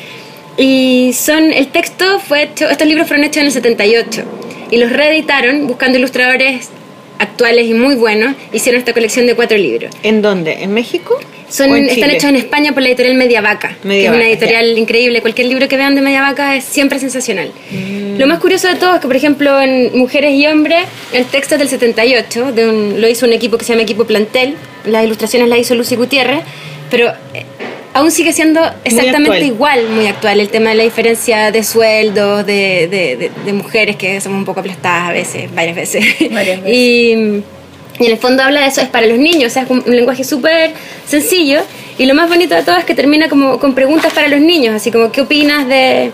Y 0.57 1.13
son, 1.15 1.53
el 1.53 1.69
texto 1.69 2.19
fue 2.21 2.51
estos 2.55 2.87
libros 2.87 3.07
fueron 3.07 3.25
hechos 3.25 3.39
en 3.39 3.47
el 3.47 3.53
78 3.53 4.23
y 4.71 4.79
los 4.79 4.93
reeditaron 4.93 5.67
buscando 5.67 5.99
ilustradores 5.99 6.71
actuales 7.19 7.67
y 7.67 7.75
muy 7.75 7.95
buenos, 7.95 8.35
hicieron 8.53 8.79
esta 8.79 8.95
colección 8.95 9.27
de 9.27 9.35
cuatro 9.35 9.59
libros. 9.59 9.95
¿En 10.03 10.23
dónde? 10.23 10.63
¿En 10.63 10.73
México? 10.73 11.19
Son, 11.51 11.71
¿O 11.71 11.77
en 11.77 11.89
están 11.89 12.11
hechos 12.11 12.31
en 12.31 12.37
España 12.37 12.73
por 12.73 12.83
la 12.83 12.89
editorial 12.89 13.17
Media 13.17 13.41
Vaca, 13.41 13.77
Media 13.83 14.03
que 14.03 14.07
es 14.09 14.13
una 14.23 14.29
editorial 14.29 14.79
increíble. 14.79 15.21
Cualquier 15.21 15.49
libro 15.49 15.67
que 15.69 15.77
vean 15.77 15.95
de 15.95 16.01
Media 16.01 16.21
Vaca 16.23 16.55
es 16.57 16.65
siempre 16.65 16.99
sensacional. 16.99 17.51
Mm. 17.71 18.19
Lo 18.19 18.27
más 18.27 18.39
curioso 18.39 18.69
de 18.69 18.77
todo 18.77 18.95
es 18.95 19.01
que, 19.01 19.07
por 19.07 19.17
ejemplo, 19.17 19.61
en 19.61 19.97
Mujeres 19.99 20.33
y 20.35 20.47
Hombres, 20.47 20.85
el 21.13 21.25
texto 21.27 21.57
es 21.57 21.59
del 21.59 21.69
78, 21.69 22.53
de 22.53 22.69
un- 22.69 23.01
lo 23.01 23.09
hizo 23.09 23.27
un 23.27 23.33
equipo 23.33 23.59
que 23.59 23.65
se 23.65 23.73
llama 23.73 23.83
Equipo 23.83 24.05
Plantel, 24.05 24.55
las 24.87 25.05
ilustraciones 25.05 25.49
las 25.49 25.59
hizo 25.59 25.75
Lucy 25.75 25.97
Gutiérrez, 25.97 26.41
pero 26.91 27.09
eh, 27.35 27.45
aún 27.95 28.11
sigue 28.13 28.33
siendo 28.33 28.61
exactamente 28.85 29.45
igual, 29.47 29.89
muy 29.89 30.07
actual, 30.07 30.39
el 30.39 30.49
tema 30.51 30.71
de 30.71 30.77
la 30.77 30.83
diferencia 30.85 31.51
de 31.51 31.65
sueldos, 31.65 32.47
de, 32.47 32.87
de- 32.89 33.17
de- 33.17 33.31
de 33.45 33.53
mujeres 33.53 33.97
que 33.97 34.21
somos 34.21 34.39
un 34.39 34.45
poco 34.45 34.61
aplastadas 34.61 35.09
a 35.09 35.13
veces, 35.13 35.53
varias 35.55 35.75
veces. 35.75 36.05
Varias 36.31 36.61
veces. 36.63 36.77
Y, 36.77 37.43
y 38.01 38.07
en 38.07 38.13
el 38.13 38.19
fondo 38.19 38.43
habla 38.43 38.63
de 38.63 38.67
eso, 38.67 38.81
es 38.81 38.89
para 38.89 39.07
los 39.07 39.19
niños, 39.19 39.51
o 39.53 39.55
sea, 39.55 39.63
es 39.63 39.71
un 39.71 39.85
lenguaje 39.87 40.25
súper 40.25 40.73
sencillo. 41.07 41.61
Y 41.99 42.07
lo 42.07 42.15
más 42.15 42.29
bonito 42.29 42.55
de 42.55 42.63
todo 42.63 42.77
es 42.79 42.85
que 42.85 42.95
termina 42.95 43.29
como 43.29 43.59
con 43.61 43.75
preguntas 43.75 44.13
para 44.13 44.27
los 44.27 44.41
niños, 44.41 44.75
así 44.75 44.91
como, 44.91 45.13
¿qué 45.13 45.21
opinas 45.21 45.69
de... 45.69 46.11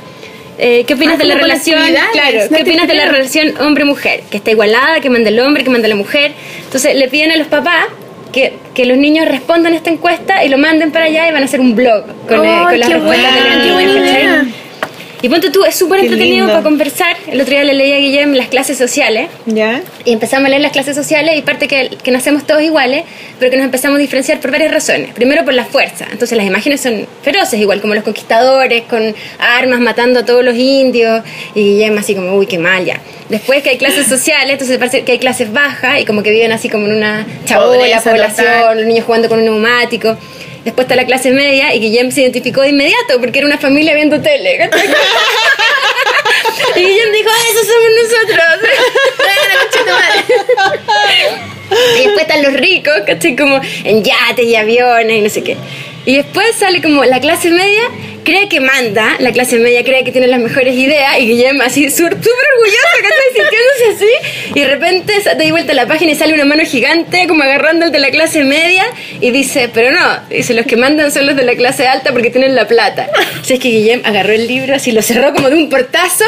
eh, 0.58 0.84
¿Qué 0.86 0.94
opinas 0.94 1.14
Ah, 1.14 1.18
de 1.18 1.24
la 1.26 1.36
relación? 1.36 1.80
Claro, 2.12 2.38
no 2.50 2.56
¿qué 2.56 2.62
opinas 2.62 2.88
de 2.88 2.94
la 2.94 3.06
relación 3.06 3.54
hombre-mujer? 3.60 4.22
Que 4.30 4.38
está 4.38 4.50
igualada, 4.50 5.00
que 5.00 5.08
manda 5.10 5.28
el 5.30 5.38
hombre, 5.38 5.62
que 5.64 5.70
manda 5.70 5.86
la 5.86 5.94
mujer. 5.94 6.32
Entonces 6.64 6.96
le 6.96 7.06
piden 7.08 7.30
a 7.30 7.36
los 7.36 7.46
papás 7.46 7.86
que, 8.32 8.54
que 8.74 8.84
los 8.84 8.98
niños 8.98 9.28
respondan 9.28 9.72
esta 9.74 9.88
encuesta 9.90 10.44
y 10.44 10.48
lo 10.48 10.58
manden 10.58 10.90
para 10.90 11.04
allá 11.04 11.28
y 11.28 11.32
van 11.32 11.42
a 11.42 11.44
hacer 11.46 11.60
un 11.60 11.76
blog 11.76 12.04
con, 12.26 12.44
eh, 12.44 12.48
Ay, 12.48 12.64
con 12.64 12.80
las 12.80 12.88
respuestas 12.90 13.34
de 13.34 13.40
los 13.50 13.64
niños. 13.64 14.46
Y 15.26 15.28
ponte 15.28 15.50
tú, 15.50 15.64
es 15.64 15.74
súper 15.74 15.98
entretenido 15.98 16.46
lindo. 16.46 16.52
para 16.52 16.62
conversar. 16.62 17.16
El 17.26 17.40
otro 17.40 17.50
día 17.50 17.64
le 17.64 17.74
leí 17.74 17.92
a 17.92 17.96
Guillem 17.96 18.34
las 18.34 18.46
clases 18.46 18.78
sociales. 18.78 19.28
¿Ya? 19.44 19.82
Y 20.04 20.12
empezamos 20.12 20.46
a 20.46 20.50
leer 20.50 20.62
las 20.62 20.70
clases 20.70 20.94
sociales 20.94 21.36
y 21.36 21.42
parte 21.42 21.66
que, 21.66 21.90
que 22.00 22.12
nacemos 22.12 22.46
todos 22.46 22.62
iguales, 22.62 23.02
pero 23.40 23.50
que 23.50 23.56
nos 23.56 23.64
empezamos 23.64 23.96
a 23.96 24.00
diferenciar 24.00 24.38
por 24.38 24.52
varias 24.52 24.70
razones. 24.70 25.12
Primero 25.14 25.44
por 25.44 25.52
la 25.52 25.64
fuerza. 25.64 26.06
Entonces 26.12 26.38
las 26.38 26.46
imágenes 26.46 26.80
son 26.80 27.08
feroces, 27.22 27.58
igual 27.58 27.80
como 27.80 27.96
los 27.96 28.04
conquistadores, 28.04 28.84
con 28.84 29.16
armas 29.40 29.80
matando 29.80 30.20
a 30.20 30.24
todos 30.24 30.44
los 30.44 30.54
indios. 30.54 31.24
Y 31.56 31.82
es 31.82 31.90
así 31.98 32.14
como, 32.14 32.36
uy, 32.36 32.46
qué 32.46 32.58
mal 32.58 32.84
ya. 32.84 33.00
Después 33.28 33.64
que 33.64 33.70
hay 33.70 33.78
clases 33.78 34.06
sociales, 34.06 34.52
entonces 34.52 34.78
parece 34.78 35.02
que 35.02 35.10
hay 35.10 35.18
clases 35.18 35.52
bajas 35.52 36.00
y 36.00 36.04
como 36.04 36.22
que 36.22 36.30
viven 36.30 36.52
así 36.52 36.68
como 36.68 36.86
en 36.86 36.94
una 36.94 37.26
chabola, 37.46 38.00
población, 38.00 38.46
total. 38.46 38.76
los 38.76 38.86
niños 38.86 39.04
jugando 39.04 39.28
con 39.28 39.40
un 39.40 39.46
neumático. 39.46 40.16
Después 40.66 40.86
está 40.86 40.96
la 40.96 41.06
clase 41.06 41.30
media 41.30 41.72
y 41.76 41.78
Guillem 41.78 42.10
se 42.10 42.22
identificó 42.22 42.62
de 42.62 42.70
inmediato 42.70 43.20
porque 43.20 43.38
era 43.38 43.46
una 43.46 43.56
familia 43.56 43.94
viendo 43.94 44.20
tele. 44.20 44.54
y 46.74 46.80
Guillem 46.80 47.12
dijo, 47.12 47.30
"Ah, 47.30 47.44
esos 47.52 47.66
somos 47.68 47.90
nosotros. 48.02 48.70
Y 51.98 52.04
después 52.04 52.22
están 52.22 52.42
los 52.42 52.52
ricos, 52.54 52.94
¿cachai? 53.06 53.36
Como 53.36 53.60
en 53.84 54.02
yates 54.02 54.44
y 54.44 54.56
aviones 54.56 55.18
y 55.18 55.20
no 55.20 55.28
sé 55.28 55.44
qué. 55.44 55.56
Y 56.04 56.16
después 56.16 56.54
sale 56.56 56.82
como 56.82 57.04
la 57.04 57.20
clase 57.20 57.50
media, 57.50 57.82
cree 58.26 58.48
que 58.48 58.58
manda, 58.60 59.16
la 59.20 59.30
clase 59.30 59.56
media 59.56 59.84
cree 59.84 60.02
que 60.02 60.10
tiene 60.10 60.26
las 60.26 60.40
mejores 60.40 60.74
ideas 60.74 61.18
y 61.20 61.26
Guillem 61.28 61.60
así 61.60 61.88
súper 61.88 62.18
orgulloso, 62.18 62.96
¿cachai? 63.00 63.26
Sintiéndose 63.36 63.84
así. 63.94 64.52
Y 64.54 64.60
de 64.60 64.66
repente 64.66 65.20
se 65.22 65.34
da 65.34 65.50
vuelta 65.50 65.72
la 65.74 65.86
página 65.86 66.10
y 66.10 66.16
sale 66.16 66.34
una 66.34 66.44
mano 66.44 66.64
gigante 66.64 67.28
como 67.28 67.44
agarrando 67.44 67.86
el 67.86 67.92
de 67.92 68.00
la 68.00 68.10
clase 68.10 68.42
media 68.44 68.84
y 69.20 69.30
dice, 69.30 69.70
pero 69.72 69.92
no, 69.92 70.20
dice, 70.28 70.54
los 70.54 70.66
que 70.66 70.76
mandan 70.76 71.12
son 71.12 71.26
los 71.26 71.36
de 71.36 71.44
la 71.44 71.54
clase 71.54 71.86
alta 71.86 72.12
porque 72.12 72.30
tienen 72.30 72.56
la 72.56 72.66
plata. 72.66 73.08
Así 73.40 73.54
es 73.54 73.60
que 73.60 73.68
Guillem 73.68 74.02
agarró 74.04 74.32
el 74.32 74.48
libro 74.48 74.74
así, 74.74 74.90
lo 74.90 75.02
cerró 75.02 75.32
como 75.32 75.48
de 75.48 75.54
un 75.54 75.70
portazo 75.70 76.24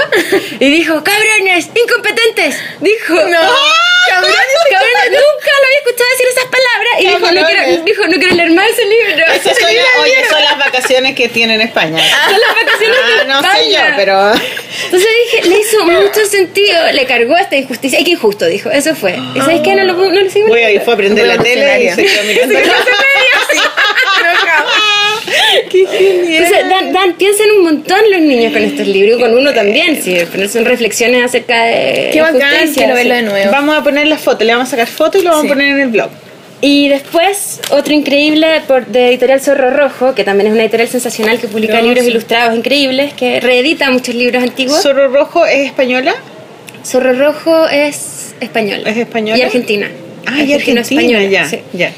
y 0.61 0.71
dijo, 0.71 1.03
cabrones, 1.03 1.69
incompetentes. 1.75 2.57
Dijo, 2.81 3.15
No. 3.29 3.39
Cabrón, 4.09 4.33
nunca 5.11 5.51
lo 5.61 5.67
había 5.67 5.79
escuchado 5.79 6.11
decir 6.11 6.27
esas 6.31 6.45
palabras. 6.45 6.95
Y 6.99 7.07
dijo, 7.07 7.33
no 7.33 7.47
quiero, 7.47 7.85
dijo, 7.85 8.07
no 8.07 8.17
quiero 8.17 8.35
leer 8.37 8.51
más 8.53 8.71
ese 8.71 8.85
libro. 8.87 9.25
Eso 9.35 9.51
son, 9.61 9.71
oye, 10.03 10.25
son 10.29 10.43
las 10.43 10.59
vacaciones 10.59 11.15
que 11.15 11.29
tiene 11.29 11.55
en 11.55 11.61
España. 11.63 11.88
Son 12.31 12.41
las 12.41 12.55
vacaciones 12.55 12.99
Ah, 13.03 13.25
no 13.27 13.53
sé 13.53 13.71
yo, 13.73 13.81
pero. 13.97 14.33
Entonces 14.85 15.09
dije, 15.33 15.49
le 15.49 15.59
hizo 15.61 15.85
mucho 15.85 16.25
sentido, 16.27 16.93
le 16.93 17.05
cargó 17.07 17.37
esta 17.37 17.57
injusticia. 17.57 18.01
Y 18.01 18.05
qué 18.05 18.13
injusto, 18.13 18.47
dijo, 18.47 18.71
eso 18.71 18.95
fue. 18.95 19.19
¿Y 19.35 19.39
sabes 19.41 19.61
qué? 19.63 19.75
No 19.75 19.85
lo, 19.85 19.95
no 19.95 20.21
lo 20.21 20.31
seguimos 20.31 20.51
Voy 20.51 20.61
a 20.63 20.71
ir, 20.71 20.81
fue 20.81 20.95
a 20.95 20.97
prender 20.97 21.27
la 21.27 21.39
tele 21.39 21.85
y 21.85 21.89
se 21.91 22.05
quedó 22.05 22.23
mirando. 22.25 22.59
Qué 25.71 25.87
genial. 25.87 26.45
Entonces, 26.45 26.69
dan, 26.69 26.93
dan, 26.93 27.15
piensan 27.15 27.51
un 27.51 27.65
montón 27.65 27.99
los 28.11 28.21
niños 28.21 28.53
con 28.53 28.63
estos 28.63 28.87
libros, 28.87 29.19
y 29.19 29.21
con 29.23 29.37
uno 29.37 29.53
también, 29.53 30.01
sí, 30.03 30.17
pero 30.33 30.49
son 30.49 30.65
reflexiones 30.65 31.25
acerca 31.25 31.65
de 31.65 32.11
Qué 32.13 32.21
bacán, 32.21 32.73
quiero 32.75 32.95
verlo 32.95 33.15
de 33.15 33.23
nuevo. 33.23 33.51
Vamos 33.51 33.77
a 33.79 33.83
poner 33.83 34.07
las 34.07 34.21
fotos, 34.21 34.47
le 34.47 34.53
vamos 34.53 34.69
a 34.69 34.71
sacar 34.71 34.87
fotos 34.89 35.21
y 35.21 35.25
lo 35.25 35.31
vamos 35.31 35.45
Sí. 35.45 35.49
a 35.49 35.55
poner 35.55 35.69
en 35.69 35.81
el 35.81 35.89
blog. 35.89 36.11
Y 36.61 36.89
después, 36.89 37.61
otro 37.71 37.95
increíble 37.95 38.63
por, 38.67 38.87
de 38.87 39.09
editorial 39.09 39.41
Zorro 39.41 39.71
Rojo, 39.71 40.15
que 40.15 40.25
también 40.25 40.49
es 40.49 40.53
una 40.53 40.63
editorial 40.63 40.89
sensacional 40.89 41.39
que 41.39 41.47
publica 41.47 41.77
No, 41.79 41.83
libros 41.85 42.05
sí. 42.05 42.11
ilustrados 42.11 42.57
increíbles, 42.57 43.13
que 43.13 43.39
reedita 43.41 43.91
muchos 43.91 44.15
libros 44.15 44.43
antiguos. 44.43 44.83
Zorro 44.83 45.09
Rojo 45.09 45.47
es 45.47 45.67
española. 45.67 46.15
Zorro 46.85 47.13
Rojo 47.13 47.69
es 47.69 48.35
español. 48.41 48.83
¿Es 48.87 48.97
española? 48.97 49.39
Y 49.39 49.43
argentina. 49.43 49.89
Ah, 50.27 50.43
y 50.43 50.53
Argentina, 50.53 50.81
Argentino-española, 50.81 51.25
ya, 51.25 51.49
sí. 51.49 51.59
ya. 51.73 51.93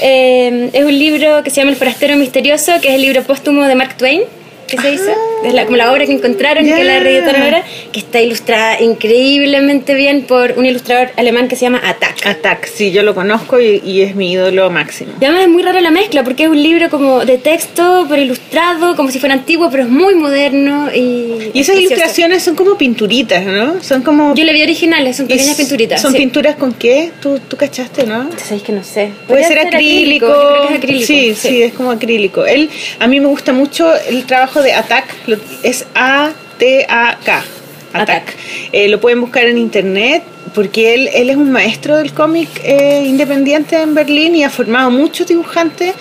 Eh, 0.00 0.70
es 0.72 0.84
un 0.84 0.98
libro 0.98 1.42
que 1.42 1.50
se 1.50 1.56
llama 1.56 1.70
El 1.72 1.76
Forastero 1.76 2.16
Misterioso, 2.16 2.72
que 2.80 2.88
es 2.88 2.94
el 2.94 3.02
libro 3.02 3.22
póstumo 3.24 3.64
de 3.64 3.74
Mark 3.74 3.96
Twain, 3.96 4.22
que 4.66 4.78
se 4.78 4.92
hizo. 4.92 5.10
Es 5.44 5.52
la, 5.54 5.64
como 5.64 5.76
la 5.76 5.92
obra 5.92 6.06
que 6.06 6.12
encontraron 6.12 6.64
y 6.64 6.70
Ya. 6.70 6.76
que 6.76 6.84
la 6.84 7.00
reeditaron 7.00 7.42
ahora, 7.42 7.62
que 7.92 8.00
está 8.00 8.20
ilustrada 8.20 8.80
increíblemente 8.80 9.94
bien 9.94 10.22
por 10.22 10.52
un 10.56 10.66
ilustrador 10.66 11.10
alemán 11.16 11.48
que 11.48 11.56
se 11.56 11.62
llama 11.62 11.80
Attack. 11.84 12.26
Attack, 12.26 12.66
sí, 12.66 12.90
yo 12.92 13.02
lo 13.02 13.14
conozco 13.14 13.60
y, 13.60 13.80
y 13.84 14.02
es 14.02 14.14
mi 14.14 14.32
ídolo 14.32 14.70
máximo. 14.70 15.12
Y 15.20 15.24
además 15.24 15.42
es 15.44 15.48
muy 15.50 15.62
rara 15.62 15.80
la 15.80 15.90
mezcla 15.90 16.24
porque 16.24 16.44
es 16.44 16.48
un 16.48 16.62
libro 16.62 16.88
como 16.90 17.24
de 17.24 17.38
texto, 17.38 18.06
pero 18.08 18.20
ilustrado, 18.22 18.96
como 18.96 19.10
si 19.10 19.18
fuera 19.18 19.34
antiguo, 19.34 19.70
pero 19.70 19.84
es 19.84 19.88
muy 19.88 20.14
moderno 20.14 20.88
y. 20.94 21.50
Y 21.52 21.60
esas 21.60 21.76
ilustraciones 21.76 22.42
son 22.42 22.54
como 22.56 22.76
pinturitas, 22.76 23.44
¿no? 23.44 23.82
Son 23.82 24.02
como... 24.02 24.34
Yo 24.34 24.44
le 24.44 24.52
vi 24.52 24.62
originales, 24.62 25.16
son 25.16 25.26
pequeñas 25.26 25.56
pinturitas. 25.56 26.00
¿Son 26.00 26.12
sí. 26.12 26.18
pinturas 26.18 26.56
con 26.56 26.72
qué? 26.72 27.10
¿Tú, 27.20 27.38
tú 27.48 27.56
cachaste, 27.56 28.04
no? 28.06 28.28
¿Sabéis 28.36 28.62
que 28.62 28.72
no 28.72 28.82
sé? 28.82 29.10
Puede 29.28 29.42
Podría 29.42 29.48
ser 29.48 29.58
acrílico. 29.74 30.26
yo 30.26 30.32
creo 30.34 30.62
que 30.68 30.72
es 30.74 30.78
acrílico. 30.78 31.06
Sí, 31.06 31.34
sí, 31.34 31.62
es 31.62 31.72
como 31.74 31.90
acrílico. 31.90 32.44
Él, 32.46 32.70
a 32.98 33.06
mí 33.06 33.20
me 33.20 33.26
gusta 33.26 33.52
mucho 33.52 33.92
el 34.08 34.24
trabajo 34.24 34.53
de 34.62 34.72
Attack. 34.74 35.06
lo- 35.26 35.38
Es 35.62 35.86
A-T-A-K. 35.94 37.44
Attack. 37.92 38.34
Eh, 38.72 38.88
lo 38.88 39.00
pueden 39.00 39.20
buscar 39.20 39.44
en 39.46 39.56
internet 39.58 40.22
porque 40.54 40.94
él, 40.94 41.08
él 41.14 41.30
es 41.30 41.36
un 41.36 41.50
maestro 41.52 41.96
del 41.96 42.12
cómic 42.12 42.48
eh, 42.64 43.02
independiente 43.06 43.80
en 43.80 43.94
Berlín 43.94 44.34
y 44.36 44.42
ha 44.44 44.50
formado 44.50 44.90
muchos 44.90 45.26
dibujantes 45.28 45.94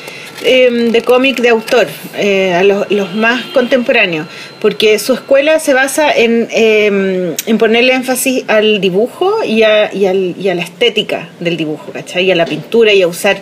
eh, 0.44 0.70
de 0.92 1.02
cómic 1.04 1.40
de 1.40 1.50
autor, 1.50 1.88
eh, 2.18 2.54
a 2.54 2.64
los, 2.64 2.90
los 2.92 3.14
más 3.16 3.46
contemporáneos, 3.54 4.28
porque 4.60 5.00
su 5.00 5.14
escuela 5.14 5.60
se 5.60 5.74
basa 5.74 6.12
en, 6.12 6.48
eh, 6.52 7.36
en 7.46 7.58
ponerle 7.58 7.94
énfasis 7.94 8.44
al 8.48 8.82
dibujo 8.82 9.44
y 9.46 9.64
a, 9.64 9.94
y 9.94 10.06
al- 10.08 10.36
y 10.38 10.50
a 10.50 10.56
la 10.56 10.64
estética 10.64 11.30
del 11.40 11.56
dibujo, 11.56 11.92
¿cachai? 11.94 12.26
Y 12.26 12.32
a 12.32 12.36
la 12.36 12.46
pintura 12.46 12.92
y 12.94 13.02
a 13.04 13.08
usar 13.08 13.38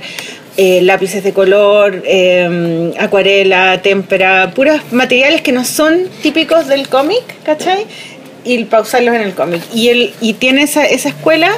eh, 0.58 0.82
lápices 0.82 1.24
de 1.24 1.32
color, 1.32 2.04
eh, 2.06 2.94
acuarela, 3.00 3.82
témpera, 3.82 4.52
puros 4.54 4.82
materiales 4.92 5.42
que 5.42 5.52
no 5.52 5.64
son 5.64 6.10
típicos 6.22 6.68
del 6.68 6.90
cómic, 6.90 7.24
¿cachai? 7.44 7.86
Y 8.44 8.66
para 8.66 8.84
usarlos 8.84 9.16
en 9.16 9.22
el 9.22 9.34
cómic. 9.34 9.62
Y 9.74 9.90
él 9.90 10.14
y 10.20 10.34
tiene 10.34 10.64
esa, 10.64 10.84
esa 10.84 11.10
escuela 11.10 11.52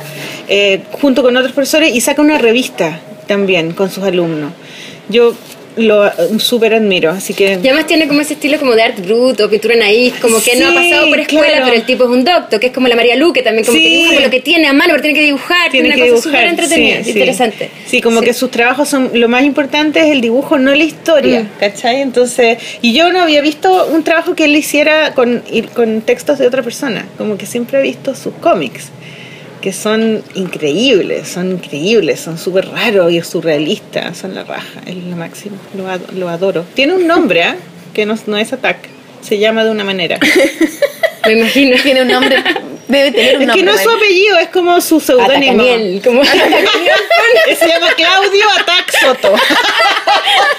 eh, 0.48 0.82
junto 0.92 1.24
con 1.24 1.36
otros 1.36 1.54
profesores 1.54 1.96
y 1.96 2.02
saca 2.02 2.22
una 2.22 2.38
revista 2.38 3.00
también 3.28 3.72
con 3.72 3.90
sus 3.90 4.04
alumnos. 4.04 4.52
Yo 5.10 5.34
lo 5.78 6.12
súper 6.40 6.74
admiro, 6.76 7.10
así 7.12 7.34
que... 7.34 7.60
Y 7.64 7.68
además 7.68 7.88
tiene 7.88 8.08
como 8.08 8.22
ese 8.22 8.34
estilo 8.34 8.60
como 8.60 8.74
de 8.76 8.84
art 8.84 9.00
brut 9.00 9.40
o 9.42 9.50
pintura 9.50 9.76
naíz, 9.76 10.14
como 10.22 10.42
que 10.42 10.56
no 10.56 10.68
ha 10.70 10.74
pasado 10.74 11.10
por 11.10 11.20
escuela, 11.20 11.48
claro. 11.48 11.66
pero 11.66 11.76
el 11.78 11.86
tipo 11.86 12.04
es 12.06 12.10
un 12.10 12.24
doctor, 12.24 12.60
que 12.60 12.68
es 12.68 12.74
como 12.74 12.88
la 12.88 12.96
María 12.96 13.16
Luque 13.16 13.42
también, 13.42 13.66
como 13.66 13.78
Sí. 13.78 13.84
que 13.84 13.90
dibuja 13.90 14.20
lo 14.22 14.30
que 14.30 14.40
tiene 14.42 14.68
a 14.68 14.74
mano, 14.74 14.92
pero 14.92 15.02
tiene 15.02 15.18
que 15.20 15.26
dibujar, 15.26 15.72
tiene, 15.72 15.90
tiene 15.90 15.96
una 15.96 16.06
que 16.06 16.12
cosa 16.12 16.24
súper 16.24 16.40
dibujar. 16.50 16.64
entretenida, 16.64 17.04
sí, 17.04 17.10
interesante. 17.12 17.70
Sí, 17.86 18.02
como 18.02 18.22
que 18.22 18.34
sus 18.34 18.52
trabajos 18.52 18.90
son 18.90 19.12
lo 19.14 19.28
más 19.30 19.44
importante 19.44 20.00
es 20.00 20.08
el 20.12 20.22
dibujo, 20.22 20.58
no 20.58 20.74
la 20.76 20.84
historia, 20.84 21.42
Mm. 21.42 21.60
¿cachai? 21.60 22.02
Entonces, 22.02 22.58
y 22.82 22.94
yo 22.94 23.12
no 23.12 23.22
había 23.22 23.42
visto 23.42 23.88
un 23.88 24.04
trabajo 24.04 24.36
que 24.36 24.46
él 24.46 24.56
hiciera 24.56 25.14
con, 25.14 25.44
con 25.74 26.02
textos 26.02 26.40
de 26.40 26.48
otra 26.48 26.62
persona, 26.64 27.06
como 27.18 27.38
que 27.38 27.46
siempre 27.46 27.80
he 27.80 27.82
visto 27.82 28.16
sus 28.16 28.34
cómics, 28.36 28.90
que 29.64 29.72
son 29.72 30.22
increíbles, 30.36 31.30
son 31.30 31.52
increíbles, 31.54 32.20
son 32.20 32.38
súper 32.38 32.68
raros 32.68 33.14
y 33.14 33.22
surrealistas, 33.22 34.18
son 34.18 34.36
la 34.36 34.44
raja, 34.44 34.82
es 34.86 34.96
lo 34.98 35.16
máximo, 35.16 35.56
lo, 35.78 35.88
ad- 35.90 36.02
lo 36.18 36.28
adoro. 36.28 36.66
Tiene 36.74 36.94
un 36.96 37.08
nombre, 37.08 37.44
¿ah? 37.44 37.56
que 37.94 38.06
no, 38.06 38.16
no 38.28 38.38
es 38.38 38.52
Attack, 38.52 38.90
se 39.22 39.38
llama 39.40 39.64
de 39.64 39.72
una 39.72 39.86
manera. 39.86 40.20
Me 41.26 41.32
imagino. 41.32 41.78
Tiene 41.82 42.02
un 42.02 42.10
nombre, 42.10 42.44
debe 42.90 43.12
tener 43.14 43.38
un 43.38 43.42
Es 43.44 43.48
nombre. 43.48 43.56
que 43.56 43.64
no 43.64 43.74
es 43.74 43.82
su 43.82 43.90
apellido, 43.90 44.38
es 44.40 44.50
como 44.50 44.82
su 44.82 45.00
seudónimo. 45.00 45.62
Atacaniel, 45.64 46.02
como 46.04 46.26
se 47.58 47.68
llama 47.68 47.88
Claudio 47.96 48.46
Atac 48.60 48.92
Soto. 49.00 49.34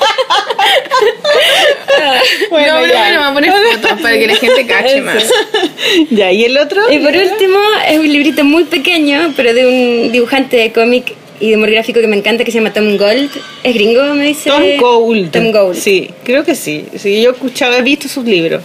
bueno, 2.50 2.74
no, 2.74 2.80
pero 2.80 2.92
ya. 2.92 3.00
bueno, 3.00 3.20
vamos 3.20 3.30
a 3.30 3.34
poner 3.34 3.52
fotos 3.52 4.00
para 4.00 4.18
que 4.18 4.26
la 4.26 4.36
gente 4.36 4.66
cache 4.66 5.00
más. 5.00 5.24
ya, 6.10 6.32
¿y 6.32 6.44
el 6.44 6.56
otro? 6.56 6.82
Y 6.90 6.98
por 6.98 7.16
último, 7.16 7.58
es 7.88 7.98
un 7.98 8.12
librito 8.12 8.44
muy 8.44 8.64
pequeño, 8.64 9.32
pero 9.36 9.54
de 9.54 9.66
un 9.66 10.12
dibujante 10.12 10.56
de 10.56 10.72
cómic 10.72 11.14
y 11.40 11.50
de 11.50 11.56
humor 11.56 11.70
gráfico 11.70 12.00
que 12.00 12.06
me 12.06 12.16
encanta, 12.16 12.44
que 12.44 12.52
se 12.52 12.58
llama 12.58 12.72
Tom 12.72 12.96
Gold. 12.96 13.30
¿Es 13.62 13.74
gringo, 13.74 14.02
me 14.14 14.24
dice? 14.24 14.50
Tom 14.50 14.62
Gould. 14.78 15.30
Tom 15.30 15.50
Gold. 15.50 15.76
Sí, 15.76 16.10
creo 16.24 16.44
que 16.44 16.54
sí. 16.54 16.86
Sí, 16.96 17.22
yo 17.22 17.30
he 17.30 17.32
escuchado, 17.32 17.74
he 17.74 17.82
visto 17.82 18.08
sus 18.08 18.24
libros. 18.24 18.62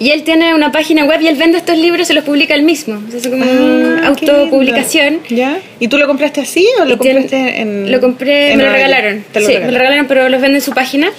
Y 0.00 0.12
él 0.12 0.22
tiene 0.22 0.54
una 0.54 0.72
página 0.72 1.04
web 1.04 1.20
y 1.20 1.28
él 1.28 1.36
vende 1.36 1.58
estos 1.58 1.76
libros 1.76 2.02
y 2.02 2.04
se 2.06 2.14
los 2.14 2.24
publica 2.24 2.54
él 2.54 2.62
mismo. 2.62 3.00
Es 3.14 3.28
como 3.28 3.44
Ah, 3.44 4.06
autopublicación. 4.06 5.20
¿Ya? 5.28 5.58
¿Y 5.78 5.88
tú 5.88 5.98
lo 5.98 6.06
compraste 6.06 6.40
así 6.40 6.66
o 6.80 6.86
lo 6.86 6.96
compraste 6.96 7.60
en.? 7.60 7.92
Lo 7.92 8.00
compré, 8.00 8.52
en 8.52 8.58
me 8.58 8.64
lo 8.64 8.72
regalaron. 8.72 9.24
Te 9.30 9.40
lo 9.40 9.46
sí, 9.46 9.52
me 9.58 9.70
lo 9.70 9.78
regalaron, 9.78 10.06
pero 10.06 10.30
los 10.30 10.40
venden 10.40 10.56
en 10.56 10.62
su 10.62 10.72
página. 10.72 11.10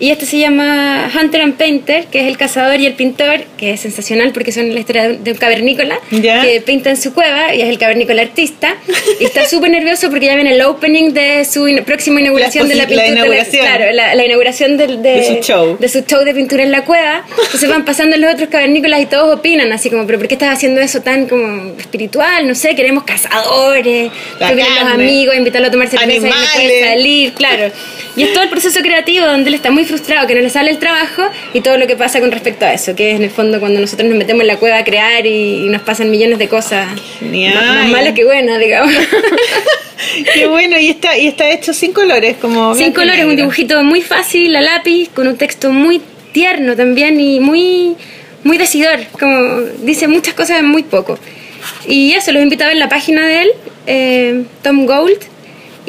Y 0.00 0.10
este 0.10 0.24
se 0.24 0.38
llama 0.38 1.10
Hunter 1.14 1.42
and 1.42 1.56
Painter, 1.56 2.06
que 2.06 2.20
es 2.22 2.26
el 2.26 2.38
cazador 2.38 2.80
y 2.80 2.86
el 2.86 2.94
pintor, 2.94 3.42
que 3.58 3.72
es 3.72 3.80
sensacional 3.80 4.32
porque 4.32 4.50
son 4.50 4.72
la 4.72 4.80
historia 4.80 5.02
de 5.08 5.16
un, 5.16 5.24
de 5.24 5.34
cavernícola 5.34 5.98
Ya. 6.10 6.40
que 6.42 6.62
pinta 6.62 6.88
en 6.88 6.96
su 6.96 7.12
cueva 7.12 7.54
y 7.54 7.60
es 7.60 7.68
el 7.68 7.78
cavernícola 7.78 8.22
artista. 8.22 8.74
y 9.20 9.24
está 9.24 9.44
súper 9.48 9.70
nervioso 9.70 10.08
porque 10.08 10.24
ya 10.26 10.34
viene 10.36 10.54
el 10.54 10.62
opening 10.62 11.12
de 11.12 11.44
su 11.44 11.68
in- 11.68 11.84
próxima 11.84 12.18
inauguración 12.20 12.66
La 12.66 12.68
de 12.70 12.74
la 12.76 12.82
la 12.84 12.88
pintura. 12.88 13.06
de 13.06 13.12
inauguración. 13.12 13.66
claro, 13.66 13.92
la, 13.92 14.14
la 14.14 14.24
inauguración 14.24 14.76
del- 14.78 15.02
de, 15.02 15.10
De 15.16 15.24
su 15.26 15.34
show. 15.42 15.76
de 15.78 15.88
su 15.88 16.00
show 16.00 16.24
de 16.24 16.32
pintura 16.34 16.62
en 16.62 16.70
la 16.72 16.84
cueva. 16.86 17.24
Entonces 17.44 17.68
van 17.68 17.84
pasando 17.84 18.16
los 18.16 18.32
otros 18.32 18.48
cavernícolas 18.48 19.02
y 19.02 19.06
todos 19.06 19.36
opinan, 19.38 19.70
así 19.70 19.90
como, 19.90 20.06
pero 20.06 20.18
¿por 20.18 20.28
qué 20.28 20.34
estás 20.34 20.54
haciendo 20.56 20.80
eso 20.80 21.02
tan 21.02 21.26
como 21.26 21.74
espiritual? 21.78 22.48
No 22.48 22.54
sé, 22.54 22.74
queremos 22.74 23.04
cazadores, 23.04 24.10
La 24.38 24.48
que 24.48 24.54
vienen 24.54 24.74
los 24.76 24.94
amigos, 24.94 25.36
invitarlo 25.36 25.68
a 25.68 25.70
tomar 25.70 25.88
cerveza 25.88 26.26
y 26.26 26.30
no 26.30 26.86
salir, 26.86 27.32
claro. 27.34 27.70
Y 28.16 28.22
es 28.24 28.32
todo 28.32 28.42
el 28.44 28.48
proceso 28.50 28.80
creativo 28.80 29.26
donde 29.26 29.48
él 29.48 29.54
está 29.54 29.70
muy 29.70 29.84
frustrado, 29.90 30.26
que 30.26 30.34
no 30.34 30.40
le 30.40 30.50
sale 30.50 30.70
el 30.70 30.78
trabajo 30.78 31.22
y 31.52 31.60
todo 31.60 31.76
lo 31.76 31.86
que 31.86 31.96
pasa 31.96 32.20
con 32.20 32.32
respecto 32.32 32.64
a 32.64 32.72
eso, 32.72 32.96
que 32.96 33.10
es 33.10 33.16
en 33.16 33.24
el 33.24 33.30
fondo 33.30 33.60
cuando 33.60 33.80
nosotros 33.80 34.08
nos 34.08 34.16
metemos 34.16 34.42
en 34.42 34.46
la 34.46 34.56
cueva 34.56 34.78
a 34.78 34.84
crear 34.84 35.26
y, 35.26 35.66
y 35.66 35.68
nos 35.68 35.82
pasan 35.82 36.10
millones 36.10 36.38
de 36.38 36.48
cosas 36.48 36.88
Genial. 37.18 37.54
más, 37.54 37.66
más 37.66 37.88
malas 37.88 38.14
que 38.14 38.24
buenas, 38.24 38.58
digamos. 38.58 38.92
Qué 40.34 40.46
bueno, 40.46 40.78
y 40.78 40.88
está, 40.88 41.18
y 41.18 41.26
está 41.26 41.50
hecho 41.50 41.72
sin 41.72 41.92
colores, 41.92 42.36
como. 42.40 42.74
Sin 42.74 42.92
colores, 42.92 43.24
un 43.24 43.36
dibujito 43.36 43.82
muy 43.84 44.00
fácil 44.02 44.54
a 44.56 44.62
lápiz, 44.62 45.10
con 45.10 45.26
un 45.26 45.36
texto 45.36 45.72
muy 45.72 46.00
tierno 46.32 46.76
también 46.76 47.20
y 47.20 47.40
muy, 47.40 47.96
muy 48.44 48.56
decidor, 48.56 49.00
como 49.18 49.60
dice 49.82 50.08
muchas 50.08 50.34
cosas 50.34 50.60
en 50.60 50.66
muy 50.66 50.82
poco. 50.82 51.18
Y 51.86 52.12
eso, 52.12 52.32
los 52.32 52.42
invito 52.42 52.64
a 52.64 52.68
ver 52.68 52.76
la 52.76 52.88
página 52.88 53.26
de 53.26 53.42
él, 53.42 53.50
eh, 53.86 54.44
Tom 54.62 54.86
Gold, 54.86 55.18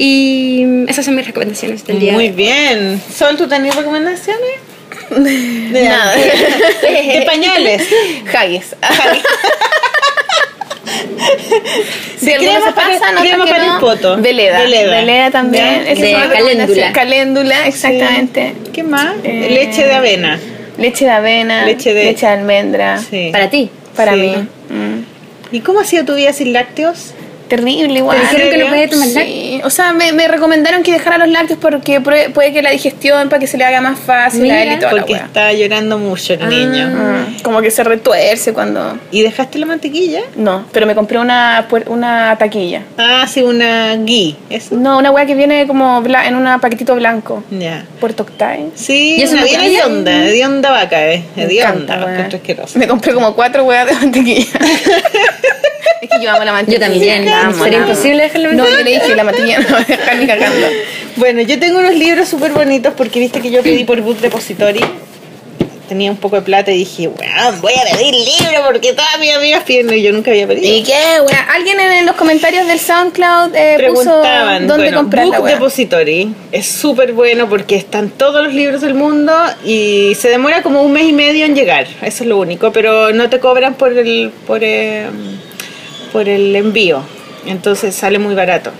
y 0.03 0.65
esas 0.87 1.05
son 1.05 1.15
mis 1.15 1.27
recomendaciones 1.27 1.85
del 1.85 1.99
día. 1.99 2.13
Muy 2.13 2.29
bien. 2.29 2.99
¿Sol, 3.15 3.37
tú 3.37 3.47
tenías 3.47 3.75
recomendaciones? 3.75 4.41
De 5.11 5.83
Nada. 5.83 6.15
De 6.81 7.23
pañales. 7.25 7.87
Haggis. 8.33 8.75
Si 12.17 12.25
Crema 12.25 12.39
alguno 12.55 12.65
se 12.65 12.71
para- 12.73 12.87
pasa, 12.99 13.11
no 13.13 13.21
crema 13.21 13.45
para 13.45 13.65
no. 13.65 13.73
el 13.75 13.79
poto. 13.79 14.17
Veleda. 14.17 14.59
Veleda. 14.61 15.31
también. 15.31 15.81
Esa 15.87 15.91
es 15.91 15.99
De 15.99 16.15
una 16.15 16.19
caléndula. 16.29 16.35
recomendación. 16.37 16.93
Caléndula, 16.93 17.67
exactamente. 17.67 18.53
¿Qué 18.73 18.83
más? 18.83 19.15
Eh, 19.23 19.47
Leche 19.51 19.85
de 19.85 19.93
avena. 19.93 20.39
Leche 20.77 21.05
de 21.05 21.11
avena. 21.11 21.65
Leche 21.65 21.93
de- 21.93 22.27
almendra. 22.27 22.97
Sí. 22.99 23.29
Para 23.31 23.49
ti. 23.49 23.69
Para 23.95 24.13
Sí. 24.13 24.19
mí. 24.19 24.35
Mm. 24.69 25.03
¿Y 25.55 25.59
cómo 25.61 25.79
ha 25.79 25.85
sido 25.85 26.05
tu 26.05 26.15
vida 26.15 26.33
sin 26.33 26.53
lácteos? 26.53 27.13
Terrible 27.55 27.97
igual. 27.99 28.17
¿Te 28.17 28.23
dijeron 28.23 28.49
que 28.49 28.57
no 28.57 28.65
¿Serio? 28.65 28.69
podía 28.69 28.89
tomar 28.89 29.07
Sí, 29.25 29.61
o 29.63 29.69
sea, 29.69 29.93
me, 29.93 30.13
me 30.13 30.27
recomendaron 30.27 30.83
que 30.83 30.91
dejara 30.93 31.17
los 31.17 31.27
lácteos 31.27 31.59
porque 31.61 31.99
puede, 32.01 32.29
puede 32.29 32.53
que 32.53 32.61
la 32.61 32.71
digestión, 32.71 33.27
para 33.29 33.39
que 33.39 33.47
se 33.47 33.57
le 33.57 33.65
haga 33.65 33.81
más 33.81 33.99
fácil 33.99 34.49
a 34.49 34.61
él 34.63 34.69
Mira, 34.69 34.73
y 34.73 34.79
toda 34.79 34.91
la 34.93 34.97
Porque 35.01 35.13
wea. 35.13 35.25
está 35.25 35.51
llorando 35.53 35.97
mucho 35.99 36.33
el 36.33 36.47
niño. 36.49 36.87
Mm, 36.87 37.41
como 37.43 37.61
que 37.61 37.69
se 37.71 37.83
retuerce 37.83 38.53
cuando... 38.53 38.97
¿Y 39.11 39.21
dejaste 39.21 39.59
la 39.59 39.65
mantequilla? 39.65 40.21
No, 40.35 40.65
pero 40.71 40.85
me 40.85 40.95
compré 40.95 41.17
una, 41.19 41.67
puer- 41.69 41.87
una 41.87 42.35
taquilla. 42.39 42.83
Ah, 42.97 43.25
sí, 43.27 43.41
una 43.43 43.95
ghee. 43.97 44.35
¿Eso? 44.49 44.75
No, 44.75 44.97
una 44.97 45.11
weá 45.11 45.25
que 45.25 45.35
viene 45.35 45.67
como 45.67 46.01
bla- 46.01 46.25
en 46.27 46.35
un 46.35 46.59
paquetito 46.61 46.95
blanco. 46.95 47.43
Ya. 47.51 47.85
Puerto 47.99 48.23
Octave. 48.23 48.69
Sí, 48.75 49.15
¿Y 49.17 49.23
es 49.23 49.33
una 49.33 49.43
bien 49.43 49.61
hedionda, 49.61 50.25
hedionda 50.25 50.71
vaca, 50.71 51.05
eh. 51.11 51.23
Me 51.35 51.43
Hedionda, 51.43 51.95
encanta, 51.95 52.11
encuentro 52.11 52.37
asqueroso. 52.37 52.79
Me 52.79 52.87
compré 52.87 53.13
como 53.13 53.35
cuatro 53.35 53.63
weas 53.65 53.87
de 53.87 53.93
mantequilla. 53.93 54.45
es 56.01 56.09
que 56.09 56.23
yo 56.23 56.31
amo 56.31 56.43
la 56.43 56.51
mantequilla. 56.51 56.87
Yo 56.87 56.91
también, 56.91 57.25
la 57.25 57.41
amo, 57.41 57.63
sería 57.63 57.77
la 57.77 57.83
amo. 57.83 57.91
imposible 57.91 58.23
dejarla 58.23 58.51
No, 58.53 58.67
yo 58.67 58.77
le 58.77 58.91
dije, 58.91 59.15
la 59.15 59.23
mantequilla 59.23 59.59
no 59.59 59.69
va 59.71 59.77
a 59.77 59.83
dejar 59.83 60.17
ni 60.17 60.27
cagando. 60.27 60.67
Bueno, 61.15 61.41
yo 61.41 61.59
tengo 61.59 61.79
unos 61.79 61.93
libros 61.93 62.27
súper 62.27 62.51
bonitos 62.51 62.93
porque 62.97 63.19
viste 63.19 63.39
que 63.39 63.51
yo 63.51 63.61
pedí 63.61 63.83
por 63.83 64.01
Book 64.01 64.19
Depository. 64.19 64.81
Tenía 65.87 66.09
un 66.09 66.17
poco 66.17 66.37
de 66.37 66.41
plata 66.43 66.71
y 66.71 66.77
dije, 66.77 67.09
weón, 67.09 67.59
voy 67.59 67.73
a 67.73 67.97
pedir 67.97 68.15
libro 68.15 68.63
porque 68.65 68.93
todas 68.93 69.19
mis 69.19 69.35
amigas 69.35 69.63
piden 69.65 69.93
y 69.93 70.01
yo 70.01 70.13
nunca 70.13 70.31
había 70.31 70.47
pedido. 70.47 70.73
¿Y 70.73 70.83
qué, 70.83 71.19
wea? 71.27 71.47
Alguien 71.53 71.81
en 71.81 72.05
los 72.05 72.15
comentarios 72.15 72.65
del 72.65 72.79
SoundCloud 72.79 73.53
eh, 73.53 73.75
puso 73.89 74.03
Preguntaban, 74.03 74.67
dónde 74.67 74.85
bueno, 74.85 74.97
comprar 74.99 75.25
Book. 75.25 75.45
Depository 75.45 76.33
es 76.53 76.65
súper 76.65 77.11
bueno 77.11 77.49
porque 77.49 77.75
están 77.75 78.09
todos 78.09 78.41
los 78.41 78.53
libros 78.53 78.79
del 78.79 78.93
mundo 78.93 79.33
y 79.65 80.15
se 80.17 80.29
demora 80.29 80.63
como 80.63 80.81
un 80.81 80.93
mes 80.93 81.09
y 81.09 81.13
medio 81.13 81.45
en 81.45 81.55
llegar, 81.55 81.85
eso 82.01 82.23
es 82.23 82.29
lo 82.29 82.37
único, 82.37 82.71
pero 82.71 83.11
no 83.11 83.29
te 83.29 83.41
cobran 83.41 83.73
por 83.73 83.91
el 83.91 84.31
por, 84.47 84.63
eh, 84.63 85.07
por 86.11 86.27
el 86.29 86.55
envío, 86.55 87.03
entonces 87.45 87.95
sale 87.95 88.19
muy 88.19 88.35
barato. 88.35 88.71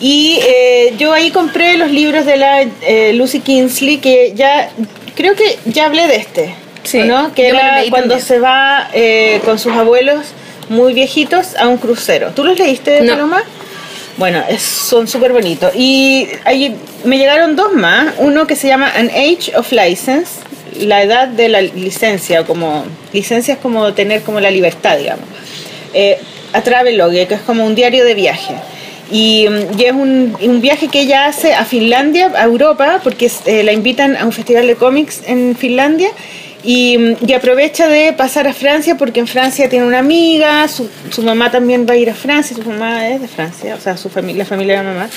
Y 0.00 0.38
eh, 0.46 0.94
yo 0.98 1.12
ahí 1.12 1.30
compré 1.30 1.76
los 1.78 1.90
libros 1.90 2.26
de 2.26 2.36
la 2.36 2.62
eh, 2.62 3.12
Lucy 3.14 3.40
Kingsley 3.40 3.98
que 3.98 4.32
ya 4.34 4.70
creo 5.14 5.34
que 5.34 5.58
ya 5.66 5.86
hablé 5.86 6.06
de 6.08 6.16
este, 6.16 6.54
Sí, 6.82 6.98
¿no? 7.04 7.32
Que 7.32 7.48
era 7.48 7.80
cuando 7.88 8.08
también. 8.10 8.20
se 8.20 8.38
va 8.40 8.90
eh, 8.92 9.40
con 9.44 9.58
sus 9.58 9.72
abuelos 9.72 10.26
muy 10.68 10.92
viejitos 10.92 11.56
a 11.56 11.68
un 11.68 11.78
crucero. 11.78 12.32
¿Tú 12.34 12.44
los 12.44 12.58
leíste 12.58 12.90
de 12.90 13.00
No. 13.02 13.12
Paloma? 13.14 13.42
Bueno, 14.16 14.42
es- 14.48 14.62
son 14.62 15.08
súper 15.08 15.32
bonitos. 15.32 15.72
Y 15.74 16.28
ahí 16.44 16.76
me 17.04 17.16
llegaron 17.16 17.56
dos 17.56 17.72
más. 17.72 18.14
Uno 18.18 18.46
que 18.46 18.56
se 18.56 18.68
llama 18.68 18.92
An 18.94 19.08
Age 19.10 19.52
of 19.56 19.72
License, 19.72 20.40
la 20.78 21.02
edad 21.02 21.28
de 21.28 21.48
la 21.48 21.62
licencia, 21.62 22.42
o 22.42 22.46
como 22.46 22.84
licencia 23.12 23.54
es 23.54 23.60
como 23.60 23.92
tener 23.94 24.22
como 24.22 24.40
la 24.40 24.50
libertad, 24.50 24.98
digamos. 24.98 25.24
Eh, 25.94 26.18
a 26.52 26.62
Travelogue, 26.62 27.26
que 27.26 27.34
es 27.34 27.40
como 27.40 27.64
un 27.66 27.74
diario 27.74 28.04
de 28.04 28.14
viaje. 28.14 28.54
Y, 29.10 29.46
mm, 29.48 29.78
y 29.78 29.84
es 29.84 29.92
un, 29.92 30.36
un 30.40 30.60
viaje 30.60 30.88
que 30.88 31.00
ella 31.00 31.26
hace 31.26 31.52
a 31.52 31.64
Finlandia, 31.64 32.32
a 32.36 32.44
Europa, 32.44 33.00
porque 33.02 33.30
eh, 33.46 33.62
la 33.62 33.72
invitan 33.72 34.16
a 34.16 34.24
un 34.24 34.32
festival 34.32 34.66
de 34.66 34.76
cómics 34.76 35.22
en 35.26 35.56
Finlandia. 35.56 36.10
Y, 36.66 36.98
y 37.26 37.32
aprovecha 37.34 37.88
de 37.88 38.14
pasar 38.14 38.46
a 38.48 38.54
Francia 38.54 38.96
porque 38.96 39.20
en 39.20 39.26
Francia 39.26 39.68
tiene 39.68 39.84
una 39.86 39.98
amiga, 39.98 40.66
su, 40.66 40.88
su 41.10 41.22
mamá 41.22 41.50
también 41.50 41.86
va 41.86 41.92
a 41.92 41.96
ir 41.96 42.08
a 42.08 42.14
Francia, 42.14 42.56
su 42.56 42.62
mamá 42.62 43.06
es 43.10 43.20
de 43.20 43.28
Francia, 43.28 43.74
o 43.74 43.80
sea, 43.80 43.98
su 43.98 44.08
familia, 44.08 44.44
la 44.44 44.48
familia 44.48 44.78
de 44.78 44.84
la 44.84 44.92
mamá. 44.94 45.10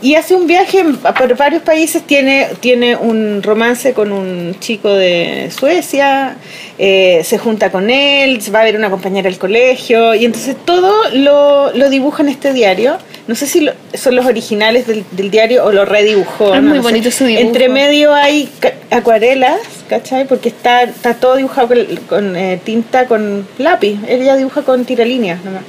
Y 0.00 0.14
hace 0.14 0.34
un 0.34 0.46
viaje 0.46 0.82
por 1.18 1.36
varios 1.36 1.62
países, 1.62 2.02
tiene, 2.06 2.48
tiene 2.60 2.96
un 2.96 3.42
romance 3.42 3.92
con 3.92 4.12
un 4.12 4.56
chico 4.60 4.92
de 4.94 5.50
Suecia, 5.54 6.36
eh, 6.78 7.20
se 7.24 7.36
junta 7.38 7.70
con 7.70 7.90
él, 7.90 8.40
va 8.54 8.60
a 8.60 8.64
ver 8.64 8.76
una 8.76 8.88
compañera 8.90 9.28
del 9.28 9.38
colegio, 9.38 10.14
y 10.14 10.24
entonces 10.24 10.56
todo 10.64 10.90
lo, 11.12 11.70
lo 11.74 11.90
dibuja 11.90 12.22
en 12.22 12.30
este 12.30 12.52
diario. 12.54 12.96
No 13.26 13.34
sé 13.34 13.46
si 13.46 13.60
lo- 13.60 13.72
son 13.94 14.16
los 14.16 14.26
originales 14.26 14.86
del, 14.86 15.04
del 15.12 15.30
diario 15.30 15.64
o 15.64 15.72
lo 15.72 15.84
redibujó. 15.86 16.54
Es 16.54 16.62
no 16.62 16.68
muy 16.70 16.78
sé. 16.78 16.82
bonito 16.82 17.10
su 17.10 17.24
dibujo. 17.24 17.46
Entre 17.46 17.68
medio 17.70 18.12
hay 18.12 18.50
acuarelas, 18.90 19.58
¿cachai? 19.88 20.26
Porque 20.26 20.48
está, 20.48 20.82
está 20.82 21.14
todo 21.14 21.36
dibujado 21.36 21.68
con, 21.68 21.78
con, 22.08 22.36
eh, 22.36 22.60
tinta, 22.64 23.06
con 23.06 23.46
lápiz. 23.58 23.98
Ella 24.08 24.36
dibuja 24.36 24.62
con 24.62 24.84
tiralíneas 24.84 25.44
nomás. 25.44 25.62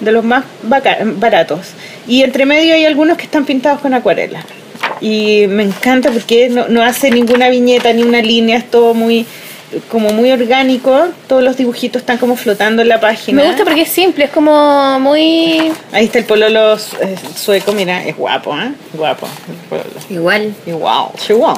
De 0.00 0.12
los 0.12 0.24
más 0.24 0.44
baratos. 1.16 1.72
Y 2.06 2.22
entre 2.22 2.46
medio 2.46 2.74
hay 2.74 2.86
algunos 2.86 3.18
que 3.18 3.24
están 3.24 3.44
pintados 3.44 3.80
con 3.80 3.92
acuarela. 3.92 4.42
Y 5.00 5.46
me 5.48 5.62
encanta 5.62 6.10
porque 6.10 6.48
no, 6.48 6.68
no 6.68 6.82
hace 6.82 7.10
ninguna 7.10 7.48
viñeta 7.50 7.92
ni 7.92 8.02
una 8.02 8.22
línea, 8.22 8.56
es 8.56 8.70
todo 8.70 8.94
muy 8.94 9.26
como 9.88 10.10
muy 10.10 10.32
orgánico, 10.32 11.08
todos 11.28 11.42
los 11.42 11.56
dibujitos 11.56 12.00
están 12.00 12.18
como 12.18 12.36
flotando 12.36 12.82
en 12.82 12.88
la 12.88 13.00
página. 13.00 13.42
Me 13.42 13.48
gusta 13.48 13.64
porque 13.64 13.82
es 13.82 13.88
simple, 13.88 14.24
es 14.24 14.30
como 14.30 14.98
muy... 14.98 15.70
Ahí 15.92 16.06
está 16.06 16.18
el 16.18 16.24
pololo 16.24 16.74
eh, 16.74 17.16
sueco, 17.36 17.72
mira, 17.72 18.04
es 18.04 18.16
guapo, 18.16 18.56
¿eh? 18.56 18.72
Guapo. 18.94 19.28
el 19.48 19.68
pololo. 19.68 19.90
Igual. 20.08 20.54
Sí, 21.16 21.32
wow. 21.32 21.54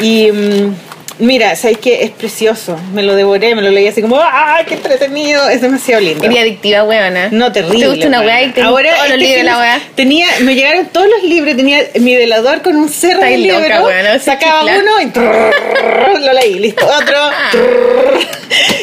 Y 0.00 0.32
mm, 0.32 0.74
mira, 1.18 1.54
¿sabes 1.56 1.78
qué? 1.78 2.02
Es 2.04 2.10
precioso. 2.10 2.76
Me 2.92 3.02
lo 3.02 3.14
devoré, 3.14 3.54
me 3.54 3.62
lo 3.62 3.70
leí 3.70 3.86
así 3.88 4.02
como, 4.02 4.16
¡ah, 4.20 4.60
qué 4.66 4.74
entretenido! 4.74 5.48
Es 5.48 5.60
demasiado 5.60 6.00
lindo. 6.02 6.22
Sería 6.22 6.42
adictiva, 6.42 6.84
weona. 6.84 7.28
No, 7.30 7.52
terrible. 7.52 7.80
¿Te 7.80 7.88
gusta 7.88 8.06
una 8.08 8.20
weá 8.22 8.42
y 8.42 8.50
te 8.52 8.62
Ahora, 8.62 8.90
todos 8.94 9.08
los 9.10 9.18
este 9.18 9.18
libros 9.18 9.36
de 9.36 9.36
fin 9.36 9.46
la 9.46 9.52
de- 9.54 9.60
weá? 9.60 9.80
Tenía, 9.94 10.26
me 10.40 10.54
llegaron 10.54 10.86
todos 10.86 11.06
los 11.08 11.22
libros, 11.24 11.56
tenía 11.56 11.82
mi 12.00 12.16
velador 12.16 12.62
con 12.62 12.76
un 12.76 12.88
cerro 12.88 13.20
de 13.20 13.34
Estáis 13.34 13.46
loca, 13.52 13.80
libros. 14.02 14.22
sacaba 14.22 14.62
uno 14.64 15.00
y 15.02 15.06
trrr, 15.06 16.20
lo 16.20 16.32
leí, 16.32 16.58
listo. 16.58 16.84
Otro. 16.86 17.18
trrr. 17.52 18.18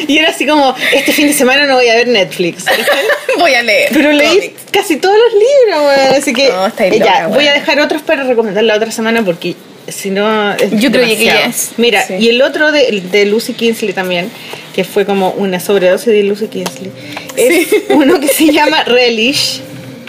y 0.08 0.18
era 0.18 0.30
así 0.30 0.46
como, 0.46 0.74
este 0.92 1.12
fin 1.12 1.28
de 1.28 1.32
semana 1.34 1.66
no 1.66 1.74
voy 1.76 1.88
a 1.88 1.94
ver 1.94 2.08
Netflix. 2.08 2.64
Voy 3.38 3.54
a 3.54 3.62
leer. 3.62 3.88
Pero 3.94 4.12
leí 4.12 4.54
casi 4.70 4.96
todos 4.96 5.16
los 5.16 5.32
libros, 5.32 5.86
weón. 5.86 6.14
Así 6.20 6.32
que 6.34 6.48
No, 6.50 6.66
eh, 6.66 6.98
ya, 6.98 7.22
loca, 7.22 7.26
voy 7.28 7.46
a 7.48 7.54
dejar 7.54 7.80
otros 7.80 8.02
para 8.02 8.24
recomendar 8.24 8.62
la 8.64 8.74
otra 8.76 8.90
semana 8.90 9.22
porque 9.24 9.54
si 9.88 10.10
no. 10.10 10.52
es 10.52 10.70
Yo 10.80 10.90
creo 10.90 11.06
que 11.06 11.16
yes. 11.16 11.72
Mira, 11.76 12.06
Sí. 12.06 12.14
y 12.20 12.28
el 12.28 12.42
otro 12.42 12.72
de, 12.72 13.02
de 13.10 13.26
Lucy 13.26 13.54
Kinsley 13.54 13.92
también, 13.92 14.30
que 14.74 14.84
fue 14.84 15.04
como 15.04 15.30
una 15.32 15.60
sobredosis 15.60 16.06
de 16.06 16.22
Lucy 16.22 16.48
Kinsley, 16.48 16.90
es 17.36 17.68
uno 17.90 18.20
que 18.20 18.28
se 18.28 18.52
llama 18.52 18.84
Relish 18.84 19.60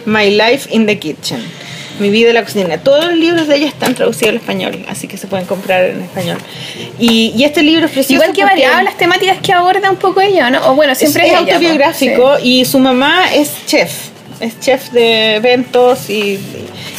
My 0.06 0.30
Life 0.30 0.70
in 0.72 0.86
the 0.86 0.98
Kitchen. 1.00 1.42
Mi 2.00 2.10
vida 2.10 2.30
en 2.30 2.36
la 2.36 2.44
cocina. 2.44 2.80
Todos 2.80 3.06
los 3.06 3.16
libros 3.16 3.48
de 3.48 3.58
ella 3.58 3.68
están 3.68 3.94
traducidos 3.94 4.30
al 4.30 4.38
español, 4.38 4.84
así 4.90 5.08
que 5.08 5.16
se 5.16 5.28
pueden 5.28 5.46
comprar 5.46 5.86
en 5.86 6.02
español. 6.02 6.40
Y, 6.98 7.34
y 7.38 7.44
este 7.44 7.62
libro 7.62 7.86
es 7.86 7.92
precioso. 7.92 8.24
Igual 8.24 8.36
que 8.36 8.44
variadas 8.44 8.84
las 8.84 8.98
temáticas 8.98 9.38
que 9.44 9.54
aborda 9.54 9.92
un 9.92 9.98
poco 9.98 10.20
ella, 10.20 10.50
¿no? 10.50 10.72
O 10.72 10.76
bueno, 10.76 10.96
siempre 10.96 11.28
es, 11.28 11.36
autobiográfico 11.36 12.38
y 12.42 12.66
su 12.66 12.80
mamá 12.80 13.32
es 13.36 13.52
chef, 13.68 13.92
es 14.40 14.60
chef 14.60 14.90
de 14.90 15.36
eventos 15.36 16.10
y, 16.10 16.40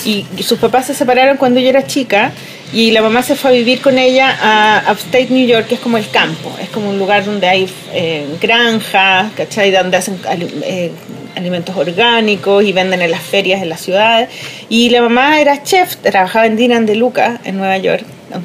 y, 0.05 0.27
y 0.37 0.43
sus 0.45 0.61
papás 0.61 0.87
se 0.87 0.95
separaron 0.95 1.39
cuando 1.39 1.59
ella 1.59 1.71
era 1.71 1.87
chica 1.87 2.33
y 2.75 2.91
la 2.91 3.01
mamá 3.03 3.23
se 3.23 3.37
fue 3.37 3.51
a 3.51 3.53
vivir 3.55 3.81
con 3.81 3.99
ella 3.99 4.37
a 4.41 4.93
Upstate 4.93 5.29
New 5.31 5.47
York, 5.47 5.69
que 5.69 5.77
es 5.77 5.81
como 5.81 5.97
el 5.97 6.09
campo, 6.11 6.53
es 6.61 6.69
como 6.71 6.91
un 6.91 6.99
lugar 6.99 7.25
donde 7.25 7.49
hay 7.49 7.69
eh, 7.93 8.27
granjas, 8.41 9.33
¿cachai? 9.37 9.71
Donde 9.71 9.97
hacen 9.97 10.19
eh, 10.65 10.91
alimentos 11.37 11.77
orgánicos 11.77 12.65
y 12.65 12.73
venden 12.73 13.01
en 13.03 13.11
las 13.11 13.23
ferias 13.23 13.63
en 13.63 13.69
la 13.69 13.77
ciudad. 13.77 14.29
Y 14.69 14.91
la 14.91 15.03
mamá 15.03 15.41
era 15.41 15.63
chef, 15.63 15.97
trabajaba 15.97 16.47
en 16.47 16.57
Dinan 16.57 16.85
de 16.87 16.97
Luca 16.97 17.41
en 17.45 17.57
Nueva 17.59 17.79
York, 17.79 18.05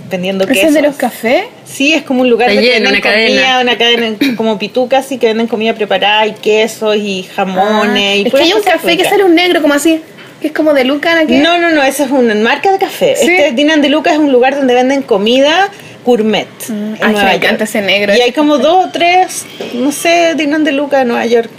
vendiendo 0.09 0.43
¿Ese 0.43 0.53
quesos. 0.53 0.67
es 0.69 0.73
de 0.75 0.81
los 0.83 0.95
cafés? 0.95 1.43
Sí, 1.65 1.93
es 1.93 2.03
como 2.03 2.21
un 2.21 2.29
lugar 2.29 2.49
Está 2.49 2.61
donde 2.61 2.71
lleno, 2.71 2.89
venden 2.91 3.01
una 3.01 3.01
cadena. 3.01 3.41
comida, 3.41 3.61
una 3.61 3.77
cadena 3.77 4.35
como 4.37 4.59
pitucas 4.59 5.11
y 5.11 5.17
que 5.17 5.27
venden 5.27 5.47
comida 5.47 5.73
preparada 5.73 6.27
y 6.27 6.33
quesos 6.33 6.95
y 6.97 7.23
jamones. 7.35 8.17
y 8.17 8.23
Ah, 8.23 8.27
es 8.27 8.33
que 8.33 8.41
hay 8.41 8.53
un 8.53 8.61
café 8.61 8.97
que 8.97 9.05
sale 9.05 9.23
un 9.23 9.33
negro 9.35 9.61
como 9.61 9.73
así, 9.73 10.01
que 10.41 10.47
es 10.47 10.53
como 10.53 10.73
de 10.73 10.83
Lucan 10.83 11.17
aquí. 11.17 11.37
No, 11.37 11.57
no, 11.57 11.69
no, 11.69 11.83
esa 11.83 12.05
es 12.05 12.11
una 12.11 12.35
marca 12.35 12.71
de 12.71 12.79
café. 12.79 13.15
¿Sí? 13.15 13.29
Este 13.29 13.51
Dinan 13.51 13.81
de 13.81 13.89
Luca 13.89 14.11
es 14.11 14.19
un 14.19 14.31
lugar 14.31 14.55
donde 14.55 14.73
venden 14.73 15.01
comida 15.01 15.69
gourmet. 16.05 16.47
en 16.69 16.97
ay, 17.01 17.13
que 17.13 17.23
me 17.23 17.35
encanta 17.35 17.63
ese 17.65 17.81
negro, 17.81 18.15
Y 18.15 18.21
hay 18.21 18.31
como 18.31 18.57
dos 18.57 18.87
o 18.87 18.89
tres, 18.89 19.45
no 19.73 19.91
sé, 19.91 20.33
Dinan 20.35 20.63
de 20.63 20.71
Luca 20.71 20.99
de 20.99 21.05
Nueva 21.05 21.25
York. 21.25 21.49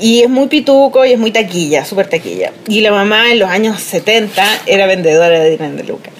Y 0.00 0.22
es 0.22 0.28
muy 0.28 0.46
pituco 0.46 1.04
y 1.04 1.12
es 1.12 1.18
muy 1.18 1.32
taquilla, 1.32 1.84
súper 1.84 2.08
taquilla. 2.08 2.52
Y 2.68 2.82
la 2.82 2.92
mamá 2.92 3.32
en 3.32 3.40
los 3.40 3.50
años 3.50 3.80
70 3.80 4.44
era 4.66 4.86
vendedora 4.86 5.40
de 5.40 5.50
Dinan 5.50 5.76
de 5.76 5.84
Luca. 5.84 6.10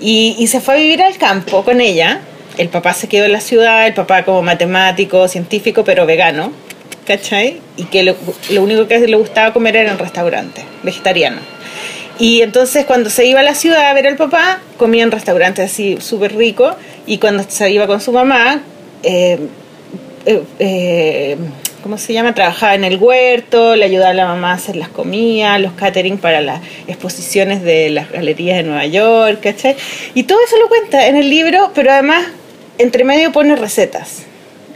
Y, 0.00 0.36
y 0.38 0.48
se 0.48 0.60
fue 0.60 0.74
a 0.74 0.76
vivir 0.76 1.02
al 1.02 1.16
campo 1.16 1.64
con 1.64 1.80
ella. 1.80 2.20
El 2.58 2.68
papá 2.68 2.92
se 2.92 3.08
quedó 3.08 3.24
en 3.24 3.32
la 3.32 3.40
ciudad, 3.40 3.86
el 3.86 3.94
papá 3.94 4.24
como 4.24 4.42
matemático, 4.42 5.28
científico, 5.28 5.84
pero 5.84 6.04
vegano. 6.04 6.52
¿Cachai? 7.06 7.60
Y 7.76 7.84
que 7.84 8.02
lo, 8.02 8.14
lo 8.50 8.62
único 8.62 8.86
que 8.86 8.98
le 9.00 9.16
gustaba 9.16 9.52
comer 9.52 9.76
era 9.76 9.90
en 9.90 9.98
restaurantes, 9.98 10.64
vegetariano. 10.82 11.40
Y 12.18 12.42
entonces 12.42 12.84
cuando 12.84 13.10
se 13.10 13.26
iba 13.26 13.40
a 13.40 13.42
la 13.42 13.54
ciudad 13.54 13.90
a 13.90 13.94
ver 13.94 14.06
al 14.06 14.16
papá, 14.16 14.60
comía 14.76 15.02
en 15.02 15.10
restaurantes 15.10 15.72
así 15.72 15.96
súper 16.00 16.36
ricos. 16.36 16.74
Y 17.06 17.18
cuando 17.18 17.44
se 17.48 17.70
iba 17.70 17.86
con 17.86 18.00
su 18.00 18.12
mamá, 18.12 18.62
eh, 19.02 19.38
eh, 20.26 20.42
eh, 20.60 21.36
¿cómo 21.82 21.98
se 21.98 22.12
llama? 22.12 22.34
Trabajaba 22.34 22.74
en 22.74 22.84
el 22.84 22.96
huerto, 22.96 23.74
le 23.74 23.86
ayudaba 23.86 24.10
a 24.10 24.14
la 24.14 24.26
mamá 24.26 24.52
a 24.52 24.54
hacer 24.54 24.76
las 24.76 24.88
comidas, 24.88 25.60
los 25.60 25.72
catering 25.72 26.18
para 26.18 26.40
las 26.40 26.60
exposiciones 26.86 27.62
de 27.62 27.90
las 27.90 28.12
galerías 28.12 28.58
de 28.58 28.62
Nueva 28.62 28.86
York, 28.86 29.40
¿cachai? 29.42 29.74
Y 30.14 30.22
todo 30.22 30.38
eso 30.46 30.56
lo 30.58 30.68
cuenta 30.68 31.08
en 31.08 31.16
el 31.16 31.28
libro, 31.28 31.72
pero 31.74 31.90
además 31.90 32.26
entre 32.78 33.04
medio 33.04 33.32
pone 33.32 33.56
recetas 33.56 34.22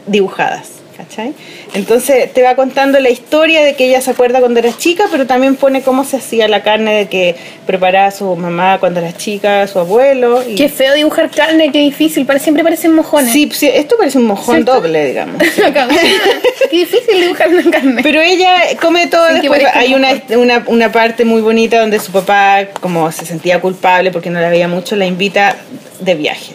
dibujadas. 0.06 0.75
¿Cachai? 0.96 1.34
Entonces 1.74 2.32
te 2.32 2.42
va 2.42 2.54
contando 2.54 2.98
la 3.00 3.10
historia 3.10 3.62
de 3.62 3.74
que 3.74 3.86
ella 3.86 4.00
se 4.00 4.10
acuerda 4.12 4.40
cuando 4.40 4.60
era 4.60 4.74
chica, 4.76 5.04
pero 5.10 5.26
también 5.26 5.56
pone 5.56 5.82
cómo 5.82 6.04
se 6.04 6.16
hacía 6.16 6.48
la 6.48 6.62
carne 6.62 6.94
de 6.94 7.08
que 7.08 7.36
preparaba 7.66 8.10
su 8.10 8.34
mamá 8.36 8.78
cuando 8.80 9.00
era 9.00 9.14
chica, 9.14 9.66
su 9.66 9.78
abuelo. 9.78 10.42
y- 10.48 10.54
Qué 10.54 10.70
feo 10.70 10.94
dibujar 10.94 11.30
carne, 11.30 11.70
qué 11.70 11.80
difícil. 11.80 12.26
Siempre 12.40 12.62
parecen 12.64 12.94
mojones. 12.94 13.30
Sí, 13.32 13.50
sí, 13.52 13.68
esto 13.72 13.96
parece 13.98 14.16
un 14.16 14.24
mojón 14.24 14.54
¿Cierto? 14.56 14.74
doble, 14.74 15.04
digamos. 15.06 15.36
Qué 16.70 16.76
difícil 16.78 17.20
dibujar 17.20 17.48
una 17.48 17.70
carne. 17.70 18.02
Pero 18.02 18.20
ella 18.22 18.54
come 18.80 19.06
todo. 19.06 19.26
Que 19.28 19.40
después 19.48 19.64
hay 19.74 19.94
un 19.94 19.96
una, 20.06 20.22
una, 20.38 20.64
una 20.66 20.92
parte 20.92 21.24
muy 21.24 21.40
bonita 21.42 21.80
donde 21.80 21.98
su 22.00 22.12
papá, 22.12 22.66
como 22.80 23.10
se 23.12 23.26
sentía 23.26 23.60
culpable 23.60 24.10
porque 24.10 24.30
no 24.30 24.40
la 24.40 24.48
veía 24.48 24.68
mucho, 24.68 24.96
la 24.96 25.06
invita 25.06 25.56
de 26.00 26.14
viaje. 26.14 26.52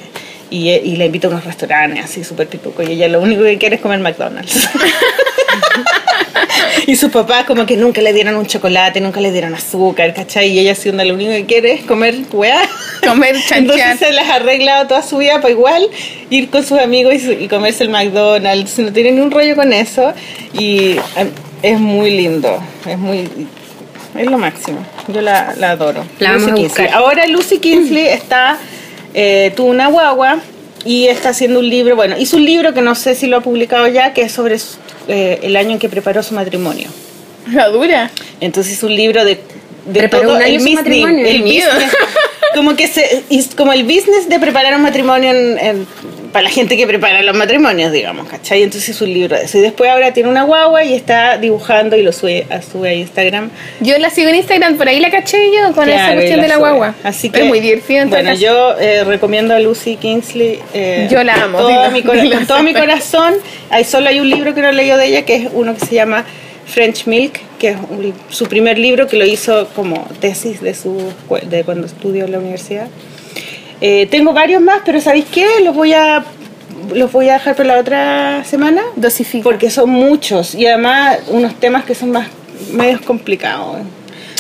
Y, 0.52 0.70
y 0.70 0.98
la 0.98 1.06
invita 1.06 1.28
a 1.28 1.32
unos 1.32 1.46
restaurantes 1.46 2.04
así 2.04 2.24
súper 2.26 2.48
pituco. 2.48 2.84
Y 2.84 2.92
ella 2.92 3.08
lo 3.08 3.22
único 3.22 3.44
que 3.44 3.58
quiere 3.58 3.78
es 3.78 3.82
comer 3.82 4.00
McDonald's. 4.02 4.70
y 6.88 6.96
sus 6.96 7.12
papás 7.12 7.46
como 7.46 7.66
que 7.66 7.78
nunca 7.78 8.02
le 8.02 8.14
dieron 8.14 8.36
un 8.36 8.46
chocolate, 8.46 9.00
nunca 9.02 9.20
le 9.22 9.32
dieron 9.32 9.54
azúcar, 9.56 10.14
¿cachai? 10.14 10.50
Y 10.50 10.60
ella 10.60 10.76
onda 10.90 11.06
lo 11.06 11.14
único 11.14 11.32
que 11.32 11.46
quiere 11.46 11.74
es 11.74 11.84
comer 11.84 12.16
weá. 12.32 12.62
Comer 13.06 13.36
Entonces 13.56 13.84
chanchan. 13.86 13.98
se 13.98 14.12
las 14.12 14.28
ha 14.30 14.36
arreglado 14.36 14.88
toda 14.88 15.02
su 15.04 15.18
vida 15.18 15.36
para 15.42 15.52
igual 15.52 15.88
ir 16.30 16.50
con 16.50 16.66
sus 16.66 16.80
amigos 16.80 17.14
y, 17.16 17.20
su- 17.20 17.32
y 17.32 17.48
comerse 17.48 17.84
el 17.84 17.90
McDonald's. 17.90 18.78
No 18.80 18.92
tiene 18.92 19.12
ni 19.14 19.22
un 19.22 19.32
rollo 19.32 19.56
con 19.56 19.72
eso. 19.74 20.14
Y 20.54 20.98
eh, 21.16 21.32
es 21.62 21.80
muy 21.80 22.12
lindo. 22.12 22.62
Es 22.86 22.98
muy. 22.98 23.30
Es 24.18 24.30
lo 24.30 24.38
máximo. 24.38 24.86
Yo 25.08 25.22
la, 25.22 25.54
la 25.58 25.72
adoro. 25.72 26.06
La 26.20 26.34
Lucy. 26.34 26.68
Ahora 26.92 27.26
Lucy 27.28 27.60
Kingsley 27.60 28.08
está. 28.08 28.58
Eh, 29.14 29.52
tuvo 29.56 29.70
una 29.70 29.88
guagua 29.88 30.40
y 30.86 31.08
está 31.08 31.30
haciendo 31.30 31.60
un 31.60 31.70
libro. 31.70 31.96
Bueno, 31.96 32.16
hizo 32.18 32.38
un 32.38 32.46
libro 32.46 32.74
que 32.74 32.82
no 32.82 32.96
sé 32.96 33.16
si 33.16 33.28
lo 33.28 33.38
ha 33.38 33.42
publicado 33.42 33.88
ya, 33.88 34.14
que 34.14 34.22
es 34.24 34.32
sobre 34.32 34.58
eh, 35.08 35.40
el 35.44 35.56
año 35.56 35.72
en 35.72 35.80
que 35.80 35.90
preparó 35.90 36.24
su 36.24 36.34
matrimonio. 36.34 36.88
La 37.54 37.70
dura. 37.70 38.12
Entonces 38.40 38.74
es 38.74 38.84
un 38.84 38.96
libro 38.96 39.24
de, 39.26 39.40
de 39.86 40.00
Preparó 40.00 40.24
todo 40.30 40.36
un 40.38 40.42
año 40.44 40.54
el 40.56 40.60
su 40.60 40.66
business, 40.66 40.84
matrimonio. 40.86 41.26
el 41.28 41.44
miedo. 41.44 41.72
business. 41.74 41.94
como 42.56 42.76
que 42.76 42.88
se, 42.88 43.24
como 43.56 43.74
el 43.74 43.84
business 43.84 44.28
de 44.30 44.40
preparar 44.40 44.76
un 44.76 44.82
matrimonio 44.84 45.32
en- 45.32 45.58
en- 45.60 45.88
para 46.32 46.44
la 46.44 46.50
gente 46.50 46.78
que 46.78 46.88
prepara 46.88 47.22
los 47.24 47.36
matrimonios, 47.36 47.92
digamos, 47.92 48.28
¿cachai? 48.28 48.64
Entonces 48.64 48.90
es 48.96 49.02
un 49.02 49.14
libro 49.14 49.36
de 49.38 49.44
eso. 49.46 49.58
Y 49.58 49.62
después 49.62 49.90
ahora 49.90 50.14
tiene 50.14 50.30
una 50.30 50.44
guagua 50.44 50.84
y 50.84 50.94
está 50.94 51.38
dibujando 51.38 51.98
y 51.98 52.04
lo 52.04 52.12
sube 52.12 52.46
a, 52.50 52.62
sube 52.62 52.90
a 52.90 52.94
Instagram. 52.94 53.50
Yo 53.82 53.98
la 53.98 54.10
sigo 54.10 54.30
en 54.30 54.36
Instagram, 54.36 54.78
por 54.78 54.88
ahí 54.88 55.00
la 55.00 55.12
caché 55.12 55.38
yo 55.56 55.74
con 55.74 55.90
esa 55.90 55.98
Claro, 55.98 56.12
y 56.14 56.16
cuestión 56.16 56.38
la 56.38 56.44
de 56.44 56.48
la 56.50 56.56
sube. 56.56 56.64
guagua. 56.64 56.96
Así 57.04 57.30
que, 57.30 57.42
es 57.42 57.46
muy 57.46 57.60
divertido. 57.60 58.08
Bueno, 58.08 58.34
yo 58.36 58.78
eh, 58.80 59.04
recomiendo 59.04 59.54
a 59.54 59.60
Lucy 59.60 59.98
Kingsley. 59.98 60.60
eh, 60.74 61.08
Yo 61.12 61.24
la 61.24 61.34
amo, 61.36 61.58
todo 61.58 61.68
dilo, 61.70 61.92
mi 61.92 62.02
dilo. 62.22 62.36
con 62.38 62.48
todo 62.48 62.64
mi 62.64 62.74
corazón. 62.74 63.34
Hay, 63.70 63.84
solo 63.84 64.08
hay 64.10 64.20
un 64.20 64.30
libro 64.30 64.54
que 64.56 64.62
no 64.62 64.70
he 64.70 64.74
leído 64.74 64.98
de 64.98 65.08
ella, 65.08 65.26
que 65.26 65.36
es 65.36 65.48
uno 65.54 65.74
que 65.74 65.86
se 65.86 65.96
llama 65.96 66.26
French 66.66 67.06
Milk, 67.08 67.40
que 67.60 67.70
es 67.70 67.76
un- 67.90 68.14
su 68.30 68.46
primer 68.46 68.78
libro 68.80 69.08
que 69.08 69.18
lo 69.18 69.26
hizo 69.26 69.68
como 69.76 70.08
tesis 70.22 70.62
de, 70.62 70.74
su, 70.74 71.12
de 71.50 71.64
cuando 71.66 71.88
estudió 71.88 72.26
en 72.26 72.32
la 72.32 72.40
universidad. 72.40 72.88
Eh, 73.82 74.06
tengo 74.08 74.32
varios 74.34 74.62
más, 74.62 74.82
pero 74.86 75.02
¿sabéis 75.02 75.26
qué? 75.32 75.46
Los 75.64 75.76
voy 75.76 75.94
a 75.94 76.24
los 76.94 77.12
voy 77.12 77.30
a 77.30 77.34
dejar 77.34 77.56
para 77.56 77.76
la 77.76 77.80
otra 77.80 78.44
semana 78.44 78.82
Dosifica. 78.96 79.44
porque 79.44 79.70
son 79.70 79.90
muchos 79.92 80.56
y 80.56 80.66
además 80.68 81.20
unos 81.28 81.56
temas 81.60 81.86
que 81.86 81.96
son 81.96 82.12
más 82.12 82.28
medios 82.72 83.02
complicados 83.02 83.78
de 83.78 83.84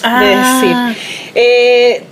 Ah. 0.03 0.87
decir. 0.93 1.31
Eh, 1.35 2.03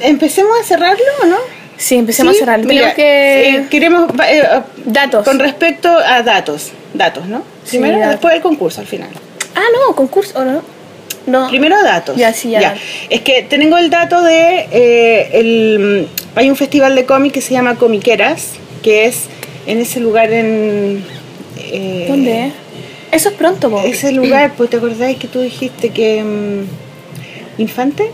¿Empecemos 0.00 0.52
a 0.60 0.64
cerrarlo 0.64 1.04
o 1.22 1.26
no? 1.26 1.36
Sí, 1.78 1.96
empecemos 1.96 2.34
Sí, 2.34 2.42
a 2.42 2.44
cerrar. 2.44 2.58
mira, 2.64 2.94
Tenemos 2.94 2.94
que... 2.94 3.48
eh, 3.56 3.66
queremos 3.70 4.10
eh, 4.28 4.42
eh, 4.42 4.60
Datos. 4.84 5.24
con 5.24 5.38
respecto 5.38 5.88
a 5.90 6.22
datos, 6.22 6.72
datos, 6.94 7.26
¿no? 7.26 7.42
Sí, 7.64 7.78
Primero, 7.78 7.98
datos. 7.98 8.12
después 8.12 8.34
el 8.34 8.42
concurso 8.42 8.80
al 8.80 8.86
final. 8.86 9.08
Ah, 9.54 9.62
no, 9.88 9.94
concurso, 9.94 10.38
¿o 10.38 10.44
no? 10.44 10.62
No. 11.26 11.48
Primero 11.48 11.82
datos. 11.82 12.16
Ya, 12.16 12.32
sí, 12.32 12.50
ya. 12.50 12.76
Es 13.10 13.20
que 13.22 13.42
tengo 13.42 13.76
el 13.78 13.90
dato 13.90 14.22
de 14.22 14.66
eh, 14.70 15.30
el 15.32 16.08
hay 16.34 16.48
un 16.50 16.56
festival 16.56 16.94
de 16.94 17.04
cómic 17.04 17.32
que 17.32 17.40
se 17.40 17.52
llama 17.52 17.74
Comiqueras, 17.76 18.52
que 18.82 19.06
es 19.06 19.24
en 19.66 19.80
ese 19.80 20.00
lugar 20.00 20.30
en 20.32 21.04
eh, 21.58 22.06
¿Dónde? 22.08 22.52
Eso 23.10 23.30
es 23.30 23.34
pronto, 23.34 23.70
po. 23.70 23.80
Ese 23.84 24.12
lugar, 24.12 24.52
pues 24.56 24.70
te 24.70 24.76
acordáis 24.76 25.16
que 25.18 25.26
tú 25.28 25.40
dijiste 25.40 25.90
que 25.90 26.22
mm, 26.22 27.60
Infante? 27.62 28.10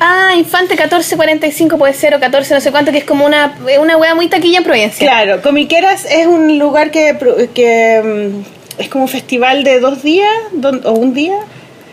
Ah, 0.00 0.32
Infante 0.36 0.74
1445 0.74 1.78
puede 1.78 1.94
ser, 1.94 2.14
o 2.14 2.20
14 2.20 2.52
no 2.54 2.60
sé 2.60 2.70
cuánto, 2.70 2.92
que 2.92 2.98
es 2.98 3.04
como 3.04 3.24
una, 3.24 3.56
una 3.80 3.96
wea 3.96 4.14
muy 4.14 4.28
taquilla 4.28 4.58
en 4.58 4.64
Providencia. 4.64 5.06
Claro, 5.06 5.40
Comiqueras 5.40 6.04
es 6.10 6.26
un 6.26 6.58
lugar 6.58 6.90
que, 6.90 7.16
que 7.54 8.02
mm, 8.36 8.80
es 8.82 8.88
como 8.88 9.04
un 9.04 9.08
festival 9.08 9.64
de 9.64 9.80
dos 9.80 10.02
días 10.02 10.30
don- 10.52 10.82
o 10.84 10.92
un 10.92 11.14
día. 11.14 11.36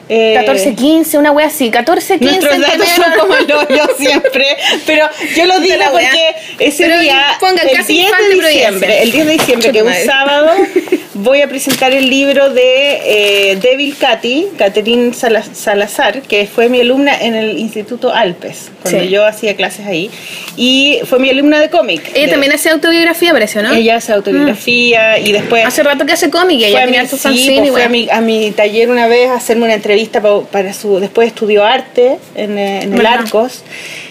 Eh, 0.09 0.33
14, 0.35 0.75
15, 0.75 1.17
una 1.17 1.31
wea 1.31 1.47
así. 1.47 1.69
14, 1.71 2.19
15. 2.19 2.33
Nuestros 2.35 2.59
datos 2.59 2.87
son 2.89 3.05
como 3.19 3.33
lo 3.35 3.69
yo 3.69 3.85
siempre, 3.97 4.45
pero 4.85 5.07
yo 5.35 5.45
lo 5.45 5.59
digo 5.61 5.77
porque 5.91 6.35
ese 6.59 6.83
Pero 6.85 6.99
día, 6.99 7.23
el 7.41 7.71
Casa 7.77 7.87
10 7.87 8.05
Infante 8.05 8.29
de 8.29 8.49
diciembre, 8.49 9.03
el 9.03 9.11
10 9.11 9.25
de 9.25 9.33
diciembre, 9.33 9.71
que 9.71 9.77
es 9.79 9.83
un 9.85 9.93
sábado, 10.05 10.51
voy 11.13 11.41
a 11.41 11.47
presentar 11.47 11.93
el 11.93 12.09
libro 12.09 12.49
de 12.49 13.51
eh, 13.51 13.55
Devil 13.61 13.95
Cathy, 13.97 14.47
Catherine 14.57 15.13
Sala- 15.13 15.43
Salazar, 15.53 16.21
que 16.23 16.45
fue 16.45 16.67
mi 16.67 16.81
alumna 16.81 17.15
en 17.21 17.35
el 17.35 17.57
Instituto 17.59 18.13
Alpes, 18.13 18.69
cuando 18.81 19.01
Sí. 19.01 19.09
yo 19.09 19.25
hacía 19.25 19.55
clases 19.55 19.85
ahí, 19.87 20.09
y 20.57 20.99
fue 21.05 21.19
mi 21.19 21.29
alumna 21.29 21.59
de 21.59 21.69
cómic. 21.69 22.09
Ella 22.13 22.25
De- 22.25 22.31
también 22.31 22.51
hace 22.51 22.69
autobiografía, 22.69 23.31
parece, 23.31 23.61
¿no? 23.61 23.73
Ella 23.73 23.95
hace 23.97 24.11
autobiografía 24.11 25.19
y 25.19 25.31
después... 25.31 25.65
Hace 25.65 25.83
rato 25.83 26.05
que 26.05 26.13
hace 26.13 26.29
cómic 26.29 26.57
y 26.57 26.61
Fue 26.61 26.69
ella 26.69 26.83
a 26.83 26.87
mi, 26.87 27.07
sí, 27.07 27.55
pues 27.59 27.71
fue 27.71 27.83
a 27.83 27.89
mi, 27.89 28.09
a 28.09 28.19
mi 28.21 28.51
taller 28.51 28.89
una 28.89 29.07
vez 29.07 29.29
a 29.29 29.35
hacerme 29.35 29.65
una 29.65 29.73
entrevista 29.75 29.90
pa- 30.22 30.41
para 30.51 30.73
su. 30.73 30.99
Después 30.99 31.27
estudió 31.27 31.63
arte 31.65 32.18
en, 32.35 32.57
eh, 32.57 32.84
en 32.84 32.93
el. 32.93 33.05
Arcos. 33.05 33.63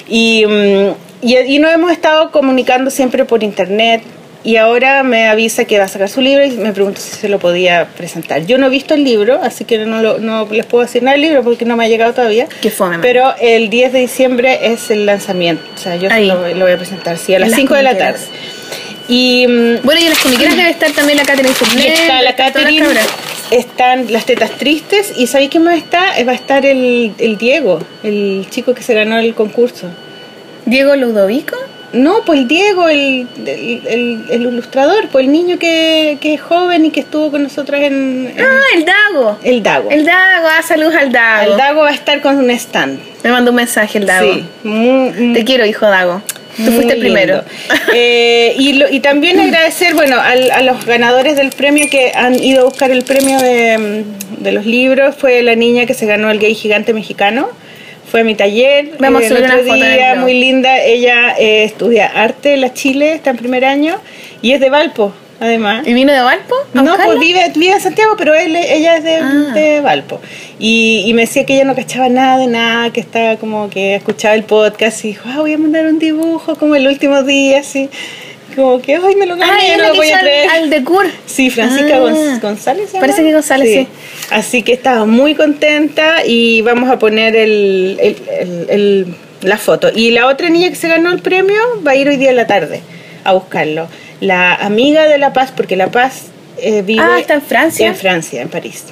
Y, 0.09 0.45
mm, 0.47 0.89
y, 1.23 1.37
y 1.39 1.59
nos 1.59 1.73
hemos 1.73 1.93
estado 1.93 2.31
comunicando 2.31 2.91
siempre 2.91 3.25
por 3.25 3.43
internet. 3.43 4.03
Y 4.43 4.57
ahora 4.57 5.03
me 5.03 5.29
avisa 5.29 5.67
que 5.67 5.79
va 5.79 5.85
a 5.85 5.89
sacar 5.89 6.09
su 6.09 6.23
libro 6.23 6.43
y 6.47 6.53
me 6.53 6.73
pregunto 6.73 6.99
si 6.99 7.11
se 7.11 7.29
lo 7.29 7.39
podía 7.39 7.89
presentar. 7.95 8.47
Yo 8.47 8.57
no 8.57 8.69
he 8.69 8.71
visto 8.71 8.95
el 8.95 9.05
libro, 9.05 9.39
así 9.43 9.67
que 9.67 9.77
no, 9.85 10.01
lo- 10.01 10.17
no 10.19 10.49
les 10.51 10.65
puedo 10.65 10.83
decir 10.83 11.03
nada 11.03 11.13
del 11.13 11.21
libro 11.21 11.43
porque 11.45 11.67
no 11.67 11.77
me 11.77 11.85
ha 11.85 11.89
llegado 11.89 12.15
todavía. 12.15 12.47
Qué 12.63 12.71
fome. 12.71 13.01
Pero 13.01 13.35
el 13.39 13.69
10 13.69 13.93
de 13.93 13.99
diciembre 13.99 14.59
es 14.73 14.91
el 14.91 15.05
lanzamiento. 15.05 15.63
O 15.75 15.79
sea, 15.79 15.97
yo 15.97 16.09
se 16.09 16.21
lo, 16.23 16.49
lo 16.55 16.65
voy 16.65 16.73
a 16.73 16.79
presentar, 16.79 17.19
sí, 17.19 17.35
a 17.35 17.39
las 17.39 17.51
las 17.51 17.59
5 17.59 17.75
de 17.75 17.83
la 17.83 17.99
tarde. 17.99 18.19
comiqueras. 18.19 19.01
Y. 19.09 19.47
mm, 19.47 19.83
Bueno, 19.83 20.01
y 20.01 20.05
en 20.05 20.09
las 20.11 20.19
comiqueras 20.21 20.57
debe 20.57 20.71
estar 20.71 20.91
también 20.93 21.19
la 21.19 21.25
Catherine 21.25 21.51
y 21.51 21.55
Fournier, 21.55 21.93
está 21.93 22.23
la 22.23 22.35
Catherine. 22.35 22.87
Están 23.51 24.13
las 24.13 24.25
tetas 24.27 24.51
tristes 24.53 25.13
y 25.17 25.27
¿sabéis 25.27 25.51
quién 25.51 25.65
más 25.65 25.77
está? 25.77 26.19
Eh, 26.19 26.25
Va 26.25 26.33
a 26.33 26.35
estar 26.37 26.65
el, 26.67 27.13
el 27.19 27.37
Diego, 27.39 27.81
el 28.03 28.47
chico 28.51 28.75
que 28.75 28.83
se 28.83 28.95
ganó 28.95 29.19
el 29.19 29.35
concurso. 29.35 29.89
Diego 30.67 30.95
Ludovico. 30.97 31.57
No, 31.93 32.23
pues 32.25 32.39
el 32.41 32.47
Diego, 32.47 32.89
el, 32.89 33.27
el, 33.45 34.25
ilustrador, 34.43 35.09
pues 35.11 35.25
el 35.27 35.33
niño 35.33 35.59
que, 35.59 36.19
que 36.21 36.35
es 36.35 36.41
joven 36.41 36.85
y 36.85 36.91
que 36.91 37.01
estuvo 37.01 37.33
con 37.33 37.43
nosotras 37.43 37.81
en... 37.81 38.33
en- 38.37 38.41
Ah, 38.41 38.61
el 38.77 38.85
Dago. 38.85 39.39
el 39.43 39.61
Dago. 39.61 39.91
El 39.91 40.05
Dago, 40.05 40.47
ah, 40.57 40.63
saludos 40.63 40.95
al 40.95 41.11
Dago. 41.11 41.51
El 41.51 41.59
Dago 41.59 41.81
va 41.81 41.89
a 41.89 41.93
estar 41.95 42.21
con 42.21 42.39
un 42.39 42.49
stand. 42.51 43.01
Me 43.25 43.33
mandó 43.33 43.51
un 43.51 43.57
mensaje 43.57 43.99
el 43.99 44.07
Dago. 44.07 44.33
Sí, 44.33 44.45
muy- 44.63 45.33
Te 45.33 45.45
quiero, 45.45 45.67
hijo 45.67 45.85
Dago. 45.87 46.23
Tú 46.65 46.73
fuiste 46.73 46.95
el 46.95 47.01
primero. 47.01 47.43
Eh, 47.93 48.55
y, 48.57 48.75
lo- 48.75 48.89
y 48.89 49.01
también 49.01 49.41
agradecer, 49.41 49.95
bueno, 49.95 50.21
al- 50.21 50.51
a 50.53 50.63
los 50.63 50.85
ganadores 50.87 51.35
del 51.37 51.51
premio 51.51 51.89
que 51.91 52.13
han 52.15 52.41
ido 52.43 52.61
a 52.61 52.65
buscar 52.65 52.91
el 52.93 53.03
premio 53.03 53.39
de, 53.41 53.79
mm, 54.39 54.43
de 54.45 54.53
los 54.53 54.65
libros. 54.65 55.17
Fue 55.17 55.43
la 55.43 55.57
niña 55.57 55.87
que 55.87 55.95
se 55.95 56.07
ganó 56.07 56.31
el 56.31 56.39
Gay 56.39 56.55
Gigante 56.55 56.93
Mexicano. 56.95 57.49
Fue 58.09 58.21
a 58.21 58.25
mi 58.25 58.35
taller 58.37 58.91
Vamos 59.01 59.23
a 59.23 59.25
eh, 59.25 59.29
subir 59.29 59.43
una 59.45 59.59
foto 59.59 59.75
el 59.75 59.81
día, 59.95 60.15
muy 60.17 60.35
linda. 60.35 60.81
Ella 60.83 61.35
eh, 61.39 61.65
estudia 61.65 62.07
arte 62.07 62.55
en 62.55 62.61
la 62.61 62.73
Chile, 62.75 63.13
está 63.15 63.31
en 63.31 63.37
primer 63.39 63.65
año 63.65 63.97
y 64.43 64.53
es 64.53 64.61
de 64.61 64.71
Valpo, 64.71 65.13
además. 65.41 65.87
¿Y 65.87 65.95
vino 65.95 66.13
de 66.13 66.21
Valpo? 66.21 66.55
No, 66.75 66.97
pues 67.05 67.19
vive, 67.19 67.51
vive 67.57 67.73
en 67.73 67.81
Santiago, 67.81 68.15
pero 68.17 68.35
él, 68.35 68.55
ella 68.55 68.97
es 68.97 69.05
de, 69.05 69.17
Ah. 69.17 69.51
de 69.55 69.81
Valpo. 69.81 70.21
Y, 70.59 71.05
y 71.07 71.15
me 71.15 71.23
decía 71.23 71.45
que 71.47 71.55
ella 71.55 71.65
no 71.65 71.75
cachaba 71.75 72.09
nada 72.09 72.39
de 72.39 72.47
nada, 72.47 72.93
que 72.93 73.01
estaba 73.01 73.37
como 73.37 73.69
que 73.71 73.95
escuchaba 73.97 74.35
el 74.35 74.45
podcast 74.45 75.05
y 75.05 75.09
dijo, 75.09 75.25
ah, 75.29 75.39
voy 75.41 75.55
a 75.55 75.59
mandar 75.59 75.87
un 75.87 75.99
dibujo 75.99 76.55
como 76.57 76.77
el 76.77 76.87
último 76.87 77.23
día, 77.23 77.61
así. 77.61 77.89
Como 78.57 78.83
que, 78.83 78.97
ay, 78.97 79.15
me 79.17 79.27
lo 79.27 79.35
Ah, 79.35 79.39
gané, 79.39 79.77
no 79.77 79.89
lo 79.89 79.95
voy 79.95 80.11
a 80.11 80.17
al, 80.19 80.23
creer. 80.23 80.51
al 80.51 80.71
de 80.71 80.83
Cur. 80.85 81.07
Sí, 81.25 81.51
Francisca 81.51 81.97
Ah. 81.97 82.01
Gonz- 82.01 82.41
González. 82.41 82.91
Parece 82.99 83.23
que 83.23 83.33
González, 83.33 83.69
sí. 83.73 83.89
Así 84.31 84.63
que 84.63 84.73
estaba 84.73 85.07
muy 85.07 85.35
contenta 85.37 86.25
y 86.27 86.61
vamos 86.63 86.91
a 86.91 86.99
poner 86.99 87.37
el, 87.37 87.97
el- 88.01 88.17
el- 88.41 88.67
el- 88.71 89.15
la 89.43 89.57
foto. 89.57 89.89
Y 89.95 90.11
la 90.11 90.27
otra 90.27 90.51
niña 90.51 90.69
que 90.69 90.75
se 90.75 90.89
ganó 90.89 91.13
el 91.13 91.21
premio 91.23 91.57
va 91.87 91.93
a 91.93 91.95
ir 91.95 92.09
hoy 92.09 92.17
día 92.17 92.31
en 92.31 92.37
la 92.37 92.47
tarde 92.47 92.81
a 93.25 93.33
buscarlo. 93.35 93.89
La 94.21 94.55
amiga 94.55 95.07
de 95.09 95.19
La 95.19 95.33
Paz, 95.33 95.53
porque 95.57 95.77
La 95.77 95.91
Paz 95.91 96.25
eh, 96.59 96.83
vive 96.83 97.03
Ah, 97.03 97.19
¿está 97.19 97.35
en 97.35 97.43
Francia? 97.43 97.87
En 97.87 97.95
Francia, 97.97 98.43
en 98.43 98.49
París. 98.49 98.85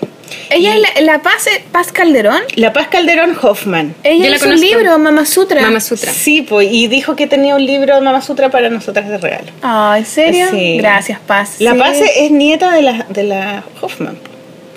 Ella 0.50 0.74
es 0.74 0.80
la, 1.04 1.12
la 1.14 1.22
Paz, 1.22 1.46
Paz 1.72 1.90
Calderón. 1.92 2.40
La 2.56 2.72
Paz 2.72 2.88
Calderón 2.88 3.36
Hoffman. 3.40 3.94
Ella 4.02 4.24
Yo 4.24 4.30
la 4.30 4.36
hizo 4.36 4.44
un 4.46 4.52
conozco. 4.52 4.76
libro, 4.78 4.98
Mama 4.98 5.24
Sutra. 5.26 5.60
Mama 5.62 5.80
Sutra. 5.80 6.12
Sí, 6.12 6.42
pues, 6.42 6.68
y 6.70 6.86
dijo 6.86 7.16
que 7.16 7.26
tenía 7.26 7.54
un 7.54 7.64
libro 7.64 7.94
de 7.94 8.00
Mama 8.00 8.20
Sutra 8.22 8.50
para 8.50 8.68
nosotras 8.70 9.08
de 9.08 9.18
regalo. 9.18 9.46
Ah, 9.62 9.94
¿en 9.98 10.04
serio? 10.06 10.46
Sí. 10.50 10.76
Gracias, 10.78 11.18
Paz. 11.20 11.56
La 11.60 11.72
Sí. 11.72 11.78
Paz 11.78 11.96
es 12.16 12.30
nieta 12.30 12.72
de 12.72 12.82
la, 12.82 13.06
de 13.08 13.22
la 13.24 13.64
Hoffman. 13.80 14.18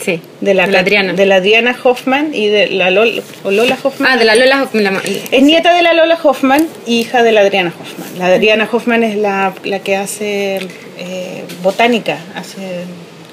Sí. 0.04 0.20
De 0.42 0.54
la, 0.54 0.64
Adriana. 0.64 1.14
De 1.14 1.26
la 1.26 1.36
Adriana 1.36 1.76
Hoffman 1.84 2.34
y 2.34 2.48
de 2.48 2.68
la 2.68 2.90
Lola, 2.90 3.22
o 3.44 3.52
Lola 3.52 3.78
Hoffman. 3.84 4.12
Ah, 4.12 4.18
de 4.18 4.26
la 4.26 4.36
Lola. 4.36 4.68
la- 4.74 5.02
Es 5.32 5.44
nieta 5.44 5.74
de 5.76 5.82
la 5.84 5.94
Lola 5.94 6.18
Hoffman, 6.22 6.68
hija 6.88 7.22
de 7.24 7.32
la 7.32 7.42
Adriana 7.42 7.72
Hoffman. 7.80 8.18
La 8.20 8.28
Adriana 8.28 8.68
Hoffman 8.72 9.04
es 9.04 9.16
la, 9.16 9.54
la 9.64 9.80
que 9.80 9.96
hace 9.96 10.58
eh, 10.98 11.44
botánica, 11.64 12.18
hace 12.36 12.86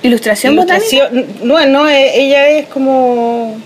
¿Ilustración 0.03 0.55
botánica? 0.57 1.11
No, 1.43 1.65
no, 1.67 1.89
eh, 1.89 2.13
ella 2.21 2.49
es 2.51 2.67
como 2.69 3.57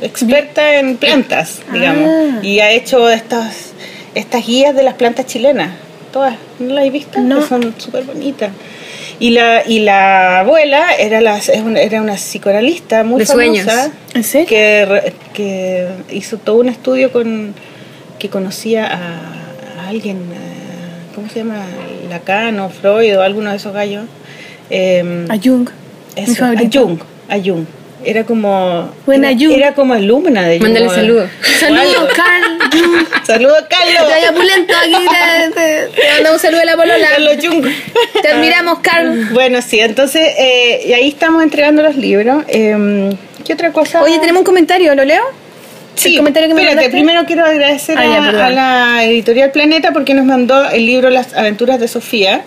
experta 0.00 0.78
en 0.78 0.96
plantas, 0.96 1.60
digamos, 1.72 2.08
Ah. 2.08 2.40
y 2.42 2.60
ha 2.60 2.70
hecho 2.70 3.10
estas 3.10 3.72
estas 4.14 4.46
guías 4.46 4.74
de 4.74 4.82
las 4.82 4.94
plantas 4.94 5.26
chilenas. 5.26 5.70
Todas, 6.12 6.34
¿no 6.58 6.74
las 6.74 6.84
he 6.84 6.90
visto? 6.90 7.18
No. 7.20 7.40
Que 7.40 7.46
son 7.46 7.74
súper 7.78 8.04
bonitas. 8.04 8.50
Y 9.18 9.30
la, 9.30 9.62
y 9.66 9.80
la 9.80 10.40
abuela 10.40 10.94
era, 10.98 11.20
la, 11.20 11.38
era 11.38 12.02
una 12.02 12.14
psicoanalista 12.14 13.04
muy 13.04 13.20
De 13.20 13.26
famosa 13.26 13.44
sueños. 13.44 13.90
¿En 14.14 14.24
serio? 14.24 14.46
que, 14.48 15.12
que 15.32 15.86
hizo 16.10 16.38
todo 16.38 16.56
un 16.60 16.68
estudio 16.68 17.12
con 17.12 17.54
que 18.18 18.28
conocía 18.28 18.86
a, 18.86 19.82
a 19.84 19.88
alguien, 19.88 20.16
eh, 20.16 21.14
¿cómo 21.14 21.28
se 21.28 21.40
llama? 21.40 21.64
Lacan 22.08 22.58
o 22.60 22.68
Freud 22.68 23.16
o 23.18 23.22
alguno 23.22 23.50
de 23.50 23.56
esos 23.56 23.72
gallos. 23.72 24.04
Eh, 24.70 25.26
A 25.28 25.36
Jung. 25.42 25.68
mi 26.16 26.22
eso, 26.22 26.44
a. 26.44 26.54
Jung, 26.72 26.98
a 27.28 27.36
Jung. 27.38 27.64
Era 28.04 28.24
como. 28.24 28.92
Buena 29.06 29.30
era, 29.30 29.54
era 29.54 29.74
como 29.74 29.94
alumna 29.94 30.46
de. 30.46 30.58
Mándale 30.60 30.88
saludos. 30.88 31.28
Saludos, 31.60 32.08
Carl. 32.16 32.58
Jung. 32.72 33.06
Saludos, 33.24 33.64
Carlos. 33.68 34.08
Te 34.08 34.12
vaya 34.14 34.32
pulento 34.32 34.74
aquí. 34.76 34.92
Te, 34.92 35.50
te, 35.52 36.00
te 36.00 36.12
mando 36.14 36.32
un 36.32 36.38
saludo 36.38 36.60
de 36.60 36.66
la 36.66 36.76
polola. 36.76 37.08
Carlos 37.10 37.36
Jung. 37.42 37.66
Te 38.22 38.28
admiramos, 38.28 38.78
Carl. 38.80 39.28
Bueno, 39.32 39.62
sí, 39.62 39.78
entonces, 39.80 40.34
eh, 40.38 40.82
y 40.86 40.92
ahí 40.92 41.08
estamos 41.08 41.42
entregando 41.42 41.82
los 41.82 41.96
libros. 41.96 42.44
Eh, 42.48 43.14
¿Qué 43.46 43.52
otra 43.52 43.72
cosa? 43.72 44.02
Oye, 44.02 44.18
tenemos 44.18 44.40
un 44.40 44.44
comentario, 44.46 44.94
¿lo 44.94 45.04
leo? 45.04 45.22
Sí, 45.94 46.12
el 46.12 46.18
comentario 46.18 46.48
que 46.48 46.54
me 46.54 46.62
espérate, 46.62 46.76
mandaste. 46.88 46.96
primero 46.96 47.24
quiero 47.26 47.44
agradecer 47.44 47.98
Ah, 47.98 48.02
a, 48.02 48.46
a 48.46 48.50
la 48.50 49.04
editorial 49.04 49.50
Planeta 49.52 49.92
porque 49.92 50.14
nos 50.14 50.24
mandó 50.24 50.68
el 50.70 50.86
libro 50.86 51.10
Las 51.10 51.34
aventuras 51.34 51.78
de 51.78 51.86
Sofía 51.86 52.42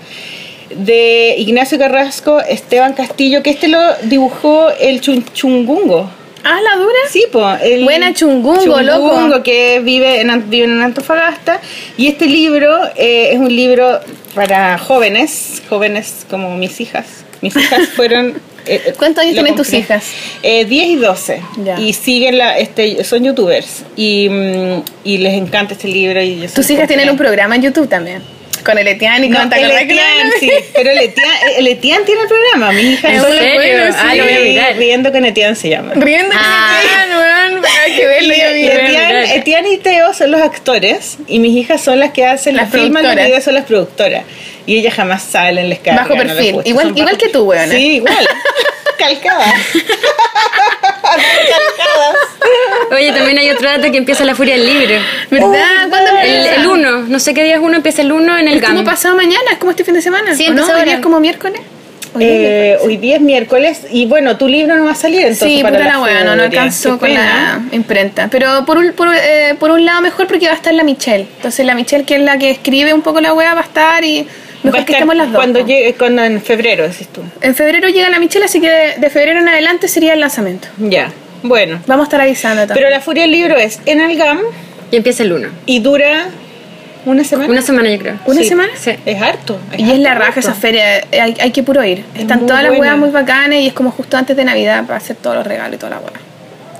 de 0.69 1.35
Ignacio 1.37 1.77
Carrasco, 1.77 2.39
Esteban 2.41 2.93
Castillo, 2.93 3.43
que 3.43 3.51
este 3.51 3.67
lo 3.67 3.79
dibujó 4.03 4.69
el 4.79 5.01
Chun- 5.01 5.25
Chungungo. 5.33 6.09
Ah, 6.43 6.59
la 6.61 6.75
dura. 6.79 6.93
Sí, 7.09 7.23
pues. 7.31 7.61
el 7.63 7.83
Buena 7.83 8.13
Chungungo, 8.13 8.79
loco. 8.81 9.41
que 9.43 9.79
vive 9.79 10.21
en, 10.21 10.49
vive 10.49 10.65
en 10.65 10.81
Antofagasta. 10.81 11.59
Y 11.97 12.07
este 12.07 12.27
libro 12.27 12.71
eh, 12.95 13.29
es 13.33 13.39
un 13.39 13.49
libro 13.55 13.99
para 14.35 14.77
jóvenes, 14.77 15.63
jóvenes 15.69 16.25
como 16.29 16.55
mis 16.55 16.79
hijas. 16.81 17.25
Mis 17.41 17.55
hijas 17.55 17.87
fueron... 17.95 18.35
eh, 18.67 18.79
eh, 18.85 18.93
¿Cuántos 18.95 19.23
años 19.23 19.33
tienen 19.33 19.55
tus 19.55 19.73
hijas? 19.73 20.05
Eh, 20.43 20.65
10 20.65 20.87
y 20.87 20.95
12. 20.97 21.41
Ya. 21.63 21.79
Y 21.79 21.93
siguen 21.93 22.37
la, 22.37 22.57
este, 22.59 23.03
son 23.03 23.23
youtubers. 23.23 23.83
Y, 23.95 24.29
mm, 24.29 24.83
y 25.03 25.17
les 25.17 25.33
encanta 25.33 25.73
este 25.73 25.87
libro. 25.87 26.21
Y 26.21 26.41
yo 26.41 26.49
Tus 26.49 26.69
hijas 26.69 26.87
tienen 26.87 27.09
un 27.09 27.17
programa 27.17 27.55
en 27.55 27.63
YouTube 27.63 27.87
también. 27.89 28.21
Con 28.65 28.77
el 28.79 28.87
Etián 28.87 29.23
y 29.23 29.29
No, 29.29 29.39
con 29.39 29.49
¿te 29.51 29.61
el 29.61 29.71
Etián, 29.71 30.31
sí, 30.39 30.51
pero 30.73 30.89
el 30.91 30.97
Etián, 30.97 31.29
el 31.57 31.67
Etián 31.67 32.03
tiene 32.03 32.21
el 32.21 32.27
programa. 32.27 32.71
Mi 32.71 32.81
hija 32.93 33.13
¿En 33.13 33.21
solo 33.21 33.33
serio? 33.37 33.53
puede- 33.55 33.75
Ah, 33.89 34.09
sí, 34.11 34.17
lo 34.17 34.23
voy 34.25 34.33
a 34.33 34.39
mirar. 34.39 34.75
Riendo 34.77 35.11
con 35.11 35.23
Etián 35.25 35.55
se 35.55 35.69
llama. 35.69 35.93
Riendo 35.95 36.29
con 36.31 36.37
Ah. 36.41 36.79
Etián, 36.83 37.09
weón. 37.19 37.65
Hay 37.85 37.95
que 37.95 38.05
verlo 38.07 38.33
Y- 38.33 38.37
yo 38.39 38.49
y 38.49 38.53
vi. 38.53 38.67
Etián, 39.35 39.65
y 39.67 39.77
Teo 39.77 40.13
son 40.13 40.31
los 40.31 40.41
actores 40.41 41.17
y 41.27 41.39
mis 41.39 41.55
hijas 41.55 41.81
son 41.81 41.99
las 41.99 42.11
que 42.11 42.25
hacen 42.25 42.55
Las 42.55 42.71
las 42.71 42.71
filman 42.81 43.03
los 43.03 43.11
productoras. 43.13 43.25
videos 43.27 43.43
son 43.43 43.53
las 43.53 43.65
productoras 43.65 44.23
y 44.65 44.77
ellas 44.79 44.93
jamás 44.95 45.21
salen 45.23 45.69
les 45.69 45.79
cargan, 45.79 45.97
Bajo 46.03 46.15
no 46.15 46.23
les 46.23 46.33
perfil. 46.33 46.61
Igual- 46.65 46.87
igual 46.89 47.05
bajo- 47.05 47.17
que 47.17 47.29
tú, 47.29 47.43
weona. 47.43 47.71
sí 47.75 47.95
igual 47.97 48.17
calcadas 48.97 49.53
calcadas 51.03 52.15
Oye, 52.91 53.11
también 53.11 53.37
hay 53.37 53.49
otro 53.49 53.67
dato 53.67 53.91
que 53.91 53.97
empieza 53.97 54.23
la 54.25 54.35
furia 54.35 54.55
del 54.55 54.65
libro. 54.65 54.95
¿Verdad? 55.31 55.87
¿Cuándo 55.89 56.11
El, 56.21 56.27
empieza? 56.35 56.55
el 56.55 56.67
1, 56.67 56.91
no 57.07 57.19
sé 57.19 57.33
qué 57.33 57.43
día 57.43 57.55
es 57.55 57.61
uno, 57.61 57.75
empieza 57.75 58.01
el 58.01 58.11
1 58.11 58.37
en 58.37 58.47
el 58.47 58.57
Es 58.57 58.63
como 58.63 58.75
GAM. 58.77 58.85
pasado 58.85 59.15
mañana, 59.15 59.51
es 59.51 59.57
como 59.57 59.71
este 59.71 59.83
fin 59.83 59.93
de 59.95 60.01
semana. 60.01 60.35
Sí, 60.35 60.45
¿o 60.47 60.53
no? 60.53 60.61
empieza 60.61 60.77
Hoy 60.79 60.85
día 60.85 60.95
es 60.95 61.01
como 61.01 61.19
miércoles. 61.19 61.61
Hoy 62.13 62.23
Eh, 62.23 62.27
miércoles. 62.37 62.79
hoy 62.87 62.97
día 62.97 63.15
es 63.15 63.21
miércoles 63.21 63.81
y 63.91 64.05
bueno 64.05 64.37
tu 64.37 64.47
libro 64.47 64.75
no 64.77 64.85
va 64.85 64.91
a 64.91 64.95
salir 64.95 65.21
entonces 65.21 65.47
Sí, 65.49 65.61
para 65.63 65.79
la 65.79 65.99
wea, 65.99 66.23
no, 66.23 66.35
no 66.35 66.43
alcanzó 66.43 66.91
con 66.91 67.09
pena. 67.09 67.61
la 67.69 67.75
imprenta. 67.75 68.27
Pero 68.29 68.63
por 68.65 68.77
un, 68.77 68.93
por, 68.93 69.09
eh, 69.13 69.55
por 69.59 69.71
un 69.71 69.83
lado 69.83 70.01
mejor 70.01 70.27
porque 70.27 70.45
va 70.45 70.53
a 70.53 70.55
estar 70.55 70.73
la 70.73 70.83
Michelle. 70.83 71.27
Entonces 71.37 71.65
la 71.65 71.73
Michelle, 71.75 72.05
que 72.05 72.15
es 72.15 72.21
la 72.21 72.37
que 72.37 72.51
escribe 72.51 72.93
un 72.93 73.01
poco 73.01 73.19
la 73.21 73.33
wea, 73.33 73.53
va 73.53 73.61
a 73.61 73.65
estar 73.65 74.03
y 74.05 74.27
mejor 74.65 74.85
que 74.85 74.93
estemos 74.93 75.15
las 75.15 75.27
dos. 75.27 75.35
cuando 75.37 75.65
llegue 75.65 75.93
cuando 75.93 76.23
en 76.23 76.41
febrero 76.41 76.83
decís 76.87 77.07
tú 77.07 77.21
En 77.41 77.55
febrero 77.55 77.89
llega 77.89 78.09
la 78.09 78.19
Michelle, 78.19 78.45
así 78.45 78.59
que 78.61 78.69
de, 78.69 78.93
de 78.97 79.09
febrero 79.09 79.39
en 79.39 79.47
adelante 79.47 79.87
sería 79.87 80.13
el 80.13 80.19
lanzamiento. 80.19 80.67
ya 80.77 81.11
bueno 81.43 81.79
Vamos 81.87 82.03
a 82.03 82.07
estar 82.07 82.21
avisando 82.21 82.61
también. 82.67 82.75
pero 82.85 82.89
la 82.89 83.01
furia 83.01 83.23
del 83.23 83.31
libro 83.31 83.55
es 83.57 83.79
en 83.85 84.01
el 84.01 84.17
GAM 84.17 84.39
Y 84.91 84.95
empieza 84.97 85.23
el 85.23 85.31
1. 85.33 85.47
y 85.65 85.79
dura 85.79 86.27
una 87.05 87.23
semana 87.23 87.49
Una 87.51 87.61
semana, 87.61 87.87
yo 87.91 87.99
creo. 87.99 88.15
¿Una 88.25 88.41
Sí. 88.41 88.47
semana? 88.49 88.71
Sí. 88.75 88.91
Es 89.05 89.21
harto. 89.21 89.59
Y 89.77 89.91
es 89.91 89.99
la 89.99 90.13
harto, 90.13 90.25
raja 90.25 90.39
esa 90.39 90.55
feria, 90.55 90.97
eh, 90.97 91.21
hay, 91.21 91.35
hay 91.39 91.51
que 91.51 91.61
puro 91.61 91.83
ir. 91.85 92.03
Están 92.17 92.47
todas 92.47 92.63
las 92.63 92.79
weas 92.79 92.97
muy 92.97 93.11
bacanas 93.11 93.59
y 93.59 93.67
es 93.67 93.73
como 93.73 93.91
justo 93.91 94.17
antes 94.17 94.35
de 94.35 94.43
Navidad 94.43 94.83
para 94.87 94.97
hacer 94.97 95.15
todos 95.15 95.35
los 95.35 95.45
regalos 95.45 95.75
y 95.75 95.77
toda 95.77 95.91
la 95.91 95.99
wea. 95.99 96.09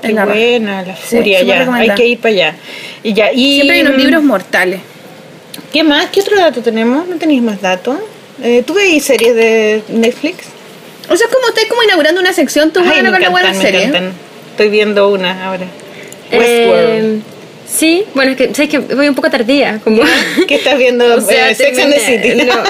Qué 0.02 0.12
la 0.12 0.24
raja. 0.24 0.36
buena, 0.36 0.82
la 0.82 0.96
Sí, 0.96 1.16
furia, 1.18 1.42
ya. 1.44 1.72
Hay 1.72 1.90
que 1.90 2.06
ir 2.08 2.18
para 2.18 2.32
allá. 2.34 2.54
Y 3.04 3.12
ya. 3.14 3.30
Y, 3.32 3.54
Siempre 3.54 3.76
hay 3.76 3.82
unos 3.82 3.94
mm, 3.94 3.98
libros 3.98 4.22
mortales. 4.24 4.80
¿Qué 5.72 5.82
más? 5.82 6.06
¿Qué 6.10 6.20
otro 6.20 6.36
dato 6.38 6.62
tenemos? 6.62 7.06
¿No 7.08 7.16
tenéis 7.16 7.42
más 7.42 7.60
datos? 7.60 7.98
Eh, 8.42 8.62
¿Tú 8.66 8.74
veis 8.74 9.04
series 9.04 9.34
de 9.34 9.82
Netflix? 9.88 10.38
O 11.08 11.16
sea, 11.16 11.26
es 11.26 11.32
como 11.34 11.48
estáis 11.48 11.68
como 11.68 11.82
inaugurando 11.82 12.20
una 12.20 12.32
sección, 12.32 12.72
tú 12.72 12.80
Ay, 12.80 13.02
me 13.02 13.10
con 13.10 13.20
la 13.20 13.30
buena 13.30 13.48
encantan, 13.48 13.56
me 13.56 13.62
serie. 13.62 13.84
encantan. 13.84 14.12
Estoy 14.50 14.68
viendo 14.68 15.08
una 15.08 15.46
ahora. 15.46 15.66
Westworld. 16.32 17.18
Eh, 17.18 17.22
sí, 17.68 18.04
bueno, 18.14 18.32
es 18.32 18.36
que, 18.36 18.54
¿sabes 18.54 18.70
que 18.70 18.78
Voy 18.78 19.08
un 19.08 19.14
poco 19.14 19.30
tardía. 19.30 19.80
Como... 19.82 20.02
¿Qué 20.48 20.54
estás 20.56 20.78
viendo? 20.78 21.04
O 21.16 21.20
sea, 21.20 21.50
Eh, 21.50 21.54
Sex 21.54 21.78
and 21.78 21.92
the 21.94 22.00
City. 22.00 22.44
no. 22.44 22.54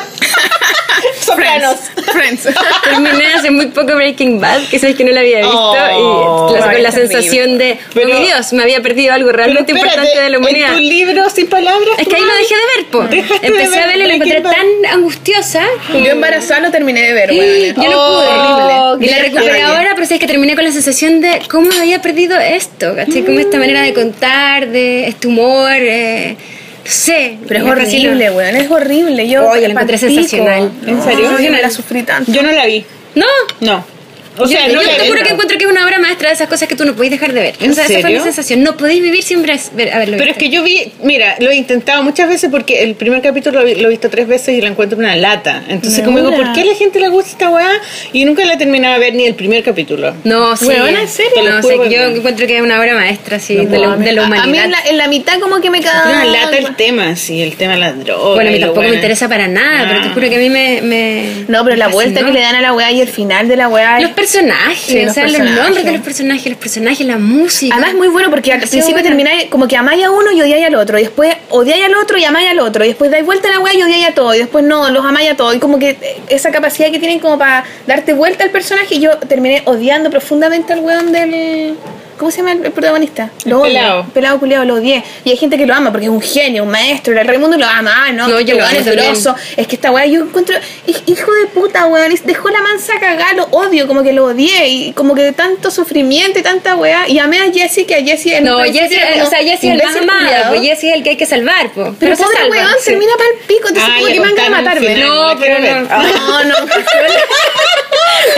Sopranos. 1.20 1.76
Friends. 2.12 2.48
Terminé 2.84 3.26
hace 3.34 3.50
muy 3.50 3.66
poco 3.66 3.94
Breaking 3.94 4.40
Bad, 4.40 4.62
que 4.70 4.78
sabes 4.78 4.96
que 4.96 5.04
no 5.04 5.12
la 5.12 5.20
había 5.20 5.38
visto, 5.38 5.56
Oh, 5.56 6.48
y 6.54 6.58
la- 6.58 6.66
ay, 6.68 6.74
con 6.74 6.82
la 6.82 6.92
sensación 6.92 7.58
de, 7.58 7.78
Pero- 7.94 8.08
oh 8.16 8.18
mi 8.20 8.26
Dios, 8.26 8.52
me 8.52 8.62
había 8.62 8.80
perdido 8.80 9.12
algo 9.12 9.30
realmente 9.32 9.72
espérate, 9.72 9.96
importante 9.96 10.22
de 10.24 10.30
la 10.30 10.38
humanidad. 10.38 10.68
En 10.70 10.74
tu 10.76 10.80
libro 10.82 11.30
sin 11.30 11.48
palabras. 11.48 11.98
Es 11.98 12.08
que 12.08 12.16
ahí 12.16 12.22
lo 12.22 12.34
dejé 12.34 12.54
de 12.54 12.60
ver, 12.76 12.86
po. 12.90 13.02
De 13.02 13.46
Empecé 13.46 13.70
ver 13.70 13.80
a 13.80 13.86
verlo 13.86 14.04
y 14.04 14.08
lo 14.08 14.14
encontré 14.14 14.40
Bad. 14.40 14.52
tan 14.52 14.66
angustiosa. 14.94 15.64
Yo 15.92 15.98
embarazada 16.10 16.60
lo 16.60 16.70
terminé 16.70 17.02
de 17.02 17.12
ver, 17.12 17.30
weón. 17.30 17.74
Yo 17.84 17.90
no 17.90 17.96
Oh, 17.98 18.94
pude. 18.96 19.06
Y 19.06 19.10
la 19.10 19.16
qué 19.16 19.22
recuperé 19.24 19.62
ahora, 19.62 19.90
pero 19.94 20.06
sabes 20.06 20.20
que 20.20 20.26
terminé 20.26 20.54
con 20.54 20.64
la 20.64 20.72
sensación 20.72 21.20
de 21.20 21.40
cómo 21.50 21.70
había 21.78 22.00
perdido 22.00 22.38
esto, 22.38 22.94
¿cachai? 22.94 23.22
Como 23.24 23.38
esta 23.40 23.58
manera 23.58 23.82
de 23.82 23.92
contar, 23.94 24.68
de 24.68 24.85
este 25.08 25.26
humor, 25.28 25.72
eh, 25.72 26.36
no 26.84 26.90
sé. 26.90 27.38
Pero 27.46 27.64
es 27.64 27.70
horrible, 27.70 28.30
weón, 28.30 28.56
es 28.56 28.70
horrible. 28.70 29.28
Yo 29.28 29.48
Oye, 29.48 29.62
la 29.62 29.74
encontré 29.74 29.98
sensacional. 29.98 30.70
¿En 30.86 31.02
serio? 31.02 31.38
Yo 31.38 31.50
no 31.50 31.58
la 31.58 31.70
sufrí 31.70 32.02
tanto. 32.02 32.32
Yo 32.32 32.42
no 32.42 32.52
la 32.52 32.66
vi. 32.66 32.84
No. 33.14 33.26
No. 33.60 33.95
O 34.38 34.46
sea, 34.46 34.66
yo, 34.66 34.74
no 34.74 34.82
yo 34.82 34.88
la 34.90 34.96
te 34.98 35.06
juro 35.08 35.22
que 35.22 35.30
encuentro 35.30 35.58
que 35.58 35.64
es 35.64 35.70
una 35.70 35.84
obra 35.84 35.98
maestra 35.98 36.28
de 36.28 36.34
esas 36.34 36.48
cosas 36.48 36.68
que 36.68 36.76
tú 36.76 36.84
no 36.84 36.94
podéis 36.94 37.12
dejar 37.12 37.32
de 37.32 37.40
ver. 37.40 37.54
¿En 37.60 37.70
o 37.70 37.74
sea, 37.74 37.84
esa 37.86 38.00
fue 38.00 38.10
mi 38.10 38.20
sensación. 38.20 38.62
No 38.62 38.76
podéis 38.76 39.02
vivir 39.02 39.22
sin 39.22 39.42
ver, 39.42 39.58
ver- 39.74 39.92
haberlo 39.92 40.16
Pero 40.18 40.30
es 40.30 40.36
que 40.36 40.48
yo 40.48 40.62
vi, 40.62 40.92
mira, 41.02 41.36
lo 41.40 41.50
he 41.50 41.56
intentado 41.56 42.02
muchas 42.02 42.28
veces 42.28 42.50
porque 42.50 42.82
el 42.82 42.94
primer 42.94 43.22
capítulo 43.22 43.60
lo, 43.62 43.66
he- 43.66 43.76
lo 43.76 43.88
he 43.88 43.90
visto 43.90 44.10
tres 44.10 44.26
veces 44.26 44.56
y 44.56 44.60
la 44.60 44.68
encuentro 44.68 44.98
una 44.98 45.16
lata. 45.16 45.62
Entonces, 45.68 46.04
como 46.04 46.18
digo. 46.18 46.30
¿por 46.36 46.52
qué 46.52 46.62
a 46.62 46.64
la 46.66 46.74
gente 46.74 47.00
le 47.00 47.08
gusta 47.08 47.30
esta 47.32 47.50
weá? 47.50 47.70
Y 48.12 48.24
nunca 48.24 48.44
la 48.44 48.58
terminaba 48.58 48.94
de 48.94 49.00
ver 49.00 49.14
ni 49.14 49.24
el 49.26 49.34
primer 49.34 49.62
capítulo. 49.62 50.14
No, 50.24 50.56
sí. 50.56 50.66
Weona, 50.66 51.00
¿en 51.02 51.08
serio? 51.08 51.42
No, 51.48 51.62
sé, 51.62 51.76
yo 51.90 52.02
encuentro 52.04 52.46
que 52.46 52.56
es 52.56 52.62
una 52.62 52.80
obra 52.80 52.94
maestra, 52.94 53.38
sí, 53.38 53.54
No 53.56 53.64
de, 53.64 53.78
la, 53.78 53.96
de 53.96 54.12
la 54.12 54.22
A- 54.22 54.24
A, 54.26 54.28
mí 54.28 54.36
humanidad. 54.38 54.64
en 54.64 54.70
la, 54.70 54.78
en 54.90 54.96
la 54.98 55.08
mitad 55.08 55.38
como 55.40 55.60
que 55.60 55.70
me 55.70 55.80
quedaba... 55.80 56.10
una 56.10 56.24
lata 56.24 56.56
el 56.58 56.76
tema, 56.76 57.16
sí, 57.16 57.42
el 57.42 57.56
tema 57.56 57.74
de 57.74 57.78
las 57.80 57.98
drogas. 58.04 58.34
bueno, 58.34 58.50
a 58.50 58.52
mí 58.52 58.60
tampoco 58.60 58.82
me 58.82 58.94
interesa 58.94 59.28
para 59.28 59.48
nada, 59.48 59.86
pero 59.88 60.02
te 60.02 60.08
juro 60.10 60.28
que 60.28 60.36
a 60.36 60.38
mí 60.38 60.50
me... 60.50 60.80
me 60.82 61.44
No, 61.48 61.64
pero 61.64 61.76
la 61.76 61.88
vuelta 61.88 62.24
que 62.24 62.32
le 62.32 62.40
dan 62.40 62.56
a 62.56 62.60
la 62.60 62.72
weá 62.72 62.90
y 62.92 63.00
el 63.00 63.08
final 63.08 63.48
de 63.48 63.56
la 63.56 63.68
weá... 63.68 63.98
Personajes, 64.26 64.78
Sí, 64.78 64.98
o 64.98 65.04
los 65.04 65.14
sea, 65.14 65.28
los 65.28 65.38
nombres 65.38 65.84
de 65.84 65.92
los 65.92 66.00
personajes, 66.00 66.46
los 66.46 66.58
personajes, 66.58 67.06
la 67.06 67.16
música. 67.16 67.74
Además 67.74 67.90
es 67.90 67.96
muy 67.96 68.08
bueno 68.08 68.28
porque 68.28 68.52
al 68.52 68.58
principio 68.58 68.90
buena. 68.90 69.02
termináis 69.02 69.44
como 69.44 69.68
que 69.68 69.76
amáis 69.76 70.04
a 70.04 70.10
uno 70.10 70.32
y 70.32 70.42
odiáis 70.42 70.66
al 70.66 70.74
otro. 70.74 70.98
Y 70.98 71.02
después 71.02 71.32
odiáis 71.50 71.84
al 71.84 71.94
otro 71.94 72.18
y 72.18 72.24
amáis 72.24 72.50
al 72.50 72.58
otro. 72.58 72.84
Y 72.84 72.88
después 72.88 73.08
dais 73.08 73.24
vuelta 73.24 73.48
a 73.48 73.52
la 73.52 73.60
weá 73.60 73.74
y 73.74 73.82
odiáis 73.82 74.08
a 74.08 74.14
todo. 74.14 74.34
Y 74.34 74.38
después 74.38 74.64
no, 74.64 74.90
los 74.90 75.04
amáis 75.04 75.30
a 75.30 75.36
todo. 75.36 75.54
Y 75.54 75.60
como 75.60 75.78
que 75.78 75.90
eh, 75.90 76.16
esa 76.28 76.50
capacidad 76.50 76.90
que 76.90 76.98
tienen 76.98 77.20
como 77.20 77.38
para 77.38 77.64
darte 77.86 78.14
vuelta 78.14 78.42
al 78.42 78.50
personaje. 78.50 78.96
Y 78.96 79.00
yo 79.00 79.16
terminé 79.18 79.62
odiando 79.64 80.10
profundamente 80.10 80.72
al 80.72 80.80
weón 80.80 81.12
del, 81.12 81.76
¿Cómo 82.18 82.30
se 82.30 82.38
llama 82.38 82.52
el, 82.52 82.64
el 82.64 82.72
protagonista? 82.72 83.30
El 83.44 83.50
Lo 83.50 83.60
odio. 83.60 83.72
pelado. 83.72 84.04
Pelado 84.14 84.38
culiado, 84.40 84.64
lo 84.64 84.74
odié. 84.74 85.02
Y 85.24 85.30
hay 85.30 85.36
gente 85.36 85.56
que 85.58 85.66
lo 85.66 85.74
ama 85.74 85.90
porque 85.90 86.06
es 86.06 86.10
un 86.12 86.20
genio, 86.22 86.62
un 86.64 86.70
maestro. 86.70 87.18
El 87.18 87.26
Raimundo 87.26 87.56
lo 87.56 87.66
ama. 87.66 88.06
Ah, 88.06 88.12
no, 88.12 88.28
No, 88.28 88.40
yo 88.40 88.54
lo 88.56 88.60
lo 88.62 88.66
es 88.68 88.84
grosso. 88.86 89.34
Es 89.56 89.66
que 89.66 89.76
esta 89.76 89.90
weá 89.90 90.06
yo 90.06 90.22
encuentro. 90.22 90.56
hij- 90.86 91.02
Hijo 91.06 91.32
de 91.32 91.46
puta, 91.46 91.86
weón. 91.86 92.14
Dejó 92.24 92.48
la 92.48 92.60
mansa 92.62 92.94
cagada, 92.98 93.32
lo 93.34 93.44
odio, 93.50 93.86
como 93.86 94.02
que 94.02 94.12
lo 94.12 94.24
odié. 94.26 94.68
Y 94.68 94.92
como 94.92 95.14
que 95.14 95.32
tanto 95.32 95.70
sufrimiento 95.70 96.38
y 96.38 96.42
tanta 96.42 96.74
weá. 96.76 97.08
Y 97.08 97.18
amé 97.18 97.38
a 97.40 97.52
Jesse, 97.52 97.86
que 97.86 97.94
a 97.96 98.02
Jesse 98.02 98.26
en 98.38 98.44
No, 98.44 98.60
Jesse, 98.62 98.98
o 99.22 99.26
sea, 99.30 99.38
Jesse 99.40 99.64
es 99.64 99.70
el 99.72 99.82
más 99.82 99.96
amado, 99.96 100.48
pues 100.48 100.60
Jesse 100.62 100.84
es 100.84 100.94
el 100.96 101.02
que 101.02 101.10
hay 101.10 101.16
que 101.16 101.26
salvar, 101.26 101.70
pues. 101.74 101.88
Pero 102.00 102.16
se 102.16 102.22
pobre 102.22 102.36
salva, 102.38 102.56
weón, 102.56 102.72
sí. 102.80 102.84
termina 102.90 103.12
para 103.16 103.28
el 103.30 103.36
pico. 103.46 103.68
Entonces, 103.68 103.94
como 103.94 104.06
que 104.06 104.20
me 104.20 104.28
el 104.44 104.50
matarme. 104.50 104.94
final, 104.94 105.08
No, 105.08 105.38
pero 105.40 105.58
no. 105.58 105.80
No, 105.82 106.44
no. 106.44 106.54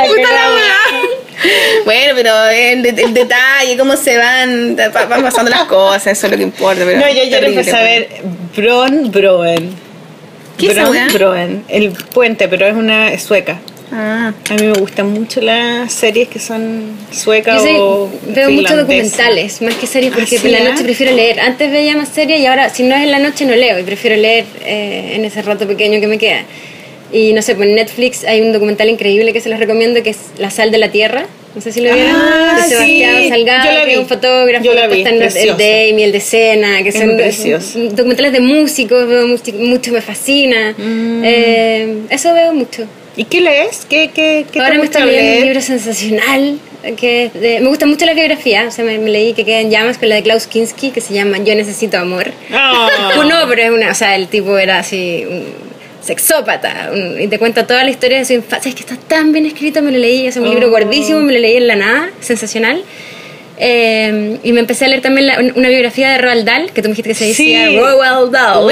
Puta 0.06 0.22
la 0.22 0.50
weá. 0.54 1.07
Bueno, 1.84 2.12
pero 2.16 2.46
el, 2.48 2.82
de- 2.82 3.02
el 3.02 3.14
detalle, 3.14 3.76
cómo 3.78 3.96
se 3.96 4.16
van, 4.18 4.76
van 4.76 5.22
pasando 5.22 5.50
las 5.50 5.64
cosas, 5.64 6.06
eso 6.08 6.26
es 6.26 6.32
lo 6.32 6.36
que 6.36 6.42
importa. 6.42 6.82
Pero 6.84 6.98
No, 7.00 7.08
yo 7.12 7.22
ayer 7.22 7.44
empecé 7.44 7.72
a 7.76 7.82
ver 7.82 8.08
Bron 8.56 9.10
Broen. 9.10 9.70
¿Qué 10.58 10.74
Bron? 10.74 10.96
Broen, 11.12 11.64
el 11.68 11.90
puente, 11.92 12.48
pero 12.48 12.66
es 12.66 12.74
una 12.74 13.12
es 13.12 13.22
sueca. 13.22 13.58
Ah, 13.90 14.32
A 14.50 14.54
mí 14.54 14.66
me 14.66 14.74
gustan 14.74 15.08
mucho 15.08 15.40
las 15.40 15.90
series 15.92 16.28
que 16.28 16.38
son 16.38 16.90
suecas 17.10 17.62
o 17.78 18.10
veo 18.26 18.50
muchos 18.50 18.76
documentales, 18.76 19.62
más 19.62 19.74
que 19.76 19.86
series, 19.86 20.12
porque 20.12 20.36
Ah, 20.36 20.40
¿sí, 20.40 20.46
en 20.46 20.52
la 20.52 20.58
ah? 20.58 20.72
noche 20.72 20.82
prefiero 20.84 21.14
leer. 21.14 21.40
Antes 21.40 21.70
veía 21.70 21.96
más 21.96 22.08
series 22.10 22.38
y 22.40 22.46
ahora, 22.46 22.68
si 22.68 22.82
no 22.82 22.94
es 22.96 23.02
en 23.04 23.10
la 23.12 23.18
noche, 23.18 23.46
no 23.46 23.54
leo 23.54 23.78
y 23.78 23.84
prefiero 23.84 24.16
leer 24.16 24.44
eh, 24.64 25.12
en 25.14 25.24
ese 25.24 25.40
rato 25.40 25.66
pequeño 25.66 26.00
que 26.00 26.06
me 26.06 26.18
queda. 26.18 26.42
Y 27.12 27.32
no 27.32 27.40
sé, 27.42 27.54
pues 27.54 27.68
en 27.68 27.74
Netflix 27.76 28.24
hay 28.24 28.40
un 28.42 28.52
documental 28.52 28.88
increíble 28.90 29.32
que 29.32 29.40
se 29.40 29.48
los 29.48 29.58
recomiendo 29.58 30.02
que 30.02 30.10
es 30.10 30.18
La 30.38 30.50
sal 30.50 30.70
de 30.70 30.78
la 30.78 30.90
tierra. 30.90 31.24
No 31.54 31.62
sé 31.62 31.72
si 31.72 31.80
lo 31.80 31.92
vieron. 31.92 32.12
Ah, 32.14 32.58
de 32.62 32.68
Sebastián 32.68 33.16
sí, 33.22 33.28
Salgado, 33.30 33.64
yo 33.72 33.78
la 33.78 33.84
que 33.86 33.92
es 33.94 33.98
un 33.98 34.06
fotógrafo. 34.06 34.64
Yo 34.64 34.74
la 34.74 34.86
vi, 34.86 34.98
están 34.98 35.18
los- 35.18 35.34
el. 35.34 35.48
Dame 35.52 36.04
el 36.04 36.12
de 36.12 36.20
Cena, 36.20 36.82
que 36.82 36.92
son 36.92 37.16
documentales 37.96 38.32
de 38.32 38.40
músicos, 38.40 39.08
veo 39.08 39.26
mucho, 39.26 39.52
mucho 39.54 39.90
me 39.92 40.02
fascina. 40.02 40.74
Mm. 40.76 41.22
Eh, 41.24 41.94
eso 42.10 42.32
veo 42.34 42.52
mucho. 42.52 42.84
¿Y 43.16 43.24
qué 43.24 43.40
lees? 43.40 43.86
¿Qué, 43.88 44.10
qué, 44.14 44.44
qué 44.52 44.60
Ahora 44.60 44.72
te 44.74 44.78
me 44.78 44.84
estoy 44.84 45.02
leyendo 45.06 45.38
un 45.38 45.44
libro 45.46 45.60
sensacional. 45.62 46.58
Que 46.96 47.30
de- 47.34 47.58
me 47.60 47.68
gusta 47.68 47.86
mucho 47.86 48.04
la 48.06 48.14
biografía. 48.14 48.66
O 48.68 48.70
sea, 48.70 48.84
me, 48.84 48.98
me 48.98 49.10
leí 49.10 49.32
que 49.32 49.44
queda 49.44 49.60
en 49.60 49.70
llamas 49.70 49.98
con 49.98 50.08
la 50.10 50.14
de 50.16 50.22
Klaus 50.22 50.46
Kinski, 50.46 50.90
que 50.90 51.00
se 51.00 51.12
llama 51.14 51.38
Yo 51.38 51.54
necesito 51.56 51.98
amor. 51.98 52.30
Ah. 52.52 52.88
Pues 53.16 53.26
no, 53.26 53.36
pero 53.48 53.62
es 53.62 53.70
una. 53.70 53.90
O 53.90 53.94
sea, 53.94 54.14
el 54.14 54.28
tipo 54.28 54.56
era 54.58 54.78
así. 54.78 55.24
Un 55.28 55.44
sexópata. 56.02 56.90
un- 56.92 57.20
y 57.20 57.28
te 57.28 57.38
cuenta 57.38 57.66
toda 57.66 57.84
la 57.84 57.90
historia 57.90 58.18
de 58.18 58.24
su 58.24 58.32
infancia. 58.32 58.68
Es 58.68 58.74
que 58.74 58.80
está 58.82 58.96
tan 58.96 59.32
bien 59.32 59.46
escrito, 59.46 59.82
me 59.82 59.90
lo 59.92 59.98
leí. 59.98 60.26
Es 60.26 60.36
un 60.36 60.48
libro 60.48 60.68
Oh. 60.68 60.70
gordísimo, 60.70 61.20
me 61.20 61.32
lo 61.32 61.38
leí 61.38 61.56
en 61.56 61.66
la 61.66 61.76
nada. 61.76 62.10
Sensacional. 62.20 62.82
Eh, 63.60 64.38
y 64.44 64.52
me 64.52 64.60
empecé 64.60 64.84
a 64.84 64.88
leer 64.88 65.00
también 65.02 65.26
la- 65.26 65.40
una 65.56 65.68
biografía 65.68 66.10
de 66.10 66.18
Roald 66.18 66.44
Dahl, 66.44 66.70
que 66.70 66.80
tú 66.80 66.88
me 66.88 66.94
dijiste 66.94 67.08
que 67.08 67.14
se 67.16 67.34
Sí. 67.34 67.52
decía 67.52 67.80
Roald 67.80 68.30
Dahl. 68.30 68.68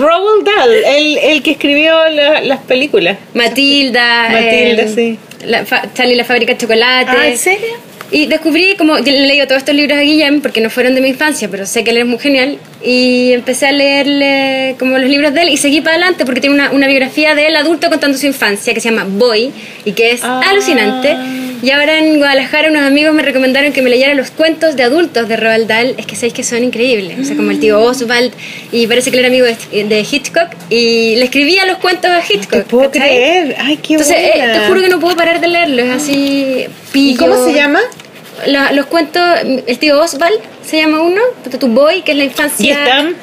Roald 0.00 0.44
Dahl, 0.44 0.84
el, 0.96 1.18
el 1.18 1.42
que 1.42 1.50
escribió 1.52 2.08
la- 2.08 2.40
las 2.40 2.60
películas. 2.60 3.18
Matilda. 3.34 4.28
Matilda, 4.30 4.82
eh, 4.84 4.92
sí. 4.94 5.18
la 5.44 5.64
Charlie 5.94 6.14
la 6.14 6.24
fábrica 6.24 6.52
de 6.52 6.58
chocolate. 6.58 7.10
Ah, 7.10 7.26
¿en 7.28 7.38
serio? 7.38 7.66
Y 8.10 8.26
descubrí, 8.26 8.74
como 8.76 8.96
le 8.98 9.10
he 9.10 9.26
leído 9.26 9.46
todos 9.46 9.58
estos 9.58 9.74
libros 9.74 9.98
a 9.98 10.00
Guillem, 10.00 10.40
porque 10.40 10.60
no 10.62 10.70
fueron 10.70 10.94
de 10.94 11.00
mi 11.02 11.08
infancia, 11.10 11.48
pero 11.50 11.66
sé 11.66 11.84
que 11.84 11.90
él 11.90 11.98
es 11.98 12.06
muy 12.06 12.18
genial, 12.18 12.58
y 12.82 13.32
empecé 13.32 13.66
a 13.66 13.72
leerle 13.72 14.76
como 14.78 14.96
los 14.98 15.10
libros 15.10 15.34
de 15.34 15.42
él 15.42 15.48
y 15.50 15.56
seguí 15.56 15.80
para 15.80 15.96
adelante 15.96 16.24
porque 16.24 16.40
tiene 16.40 16.54
una, 16.54 16.70
una 16.70 16.86
biografía 16.86 17.34
de 17.34 17.48
él 17.48 17.56
adulto 17.56 17.90
contando 17.90 18.16
su 18.16 18.26
infancia 18.26 18.72
que 18.72 18.80
se 18.80 18.88
llama 18.90 19.04
Boy 19.08 19.50
y 19.84 19.92
que 19.92 20.12
es 20.12 20.20
Ah. 20.22 20.40
alucinante. 20.48 21.16
Y 21.60 21.70
ahora 21.72 21.98
en 21.98 22.18
Guadalajara 22.18 22.70
unos 22.70 22.82
amigos 22.82 23.12
me 23.14 23.22
recomendaron 23.22 23.72
que 23.72 23.82
me 23.82 23.90
leyera 23.90 24.14
los 24.14 24.30
cuentos 24.30 24.76
de 24.76 24.84
adultos 24.84 25.28
de 25.28 25.36
Roald 25.36 25.66
Dahl, 25.66 25.94
es 25.98 26.06
que 26.06 26.14
sabéis 26.14 26.32
que 26.34 26.44
son 26.44 26.62
increíbles, 26.62 27.18
o 27.20 27.24
sea, 27.24 27.36
como 27.36 27.50
el 27.50 27.58
tío 27.58 27.80
Oswald, 27.82 28.32
y 28.70 28.86
parece 28.86 29.10
que 29.10 29.16
él 29.16 29.24
era 29.24 29.28
amigo 29.28 29.44
de, 29.46 29.84
de 29.84 30.00
Hitchcock, 30.08 30.48
y 30.70 31.16
le 31.16 31.24
escribía 31.24 31.66
los 31.66 31.78
cuentos 31.78 32.10
a 32.12 32.20
Hitchcock. 32.20 32.50
Te 32.60 32.70
puedo 32.70 32.90
¿cachai? 32.92 33.08
creer. 33.08 33.56
Ay, 33.58 33.76
qué 33.78 33.94
Entonces, 33.94 34.16
eh, 34.18 34.32
te 34.52 34.66
juro 34.68 34.80
que 34.82 34.88
no 34.88 35.00
puedo 35.00 35.16
parar 35.16 35.40
de 35.40 35.48
leerlo, 35.48 35.82
es 35.82 35.90
así 35.90 36.14
¿Y 36.14 36.68
pillo. 36.92 37.18
cómo 37.26 37.44
se 37.44 37.52
llama? 37.52 37.80
La- 38.46 38.72
los 38.72 38.86
cuentos, 38.86 39.22
el 39.66 39.78
tío 39.78 40.00
Oswald 40.00 40.38
se 40.64 40.78
llama 40.78 41.00
uno, 41.02 41.20
tu 41.58 41.68
boy, 41.68 42.02
que 42.02 42.12
es 42.12 42.18
la 42.18 42.24
infancia. 42.24 42.66
¿Y 42.66 42.70
están? 42.70 43.14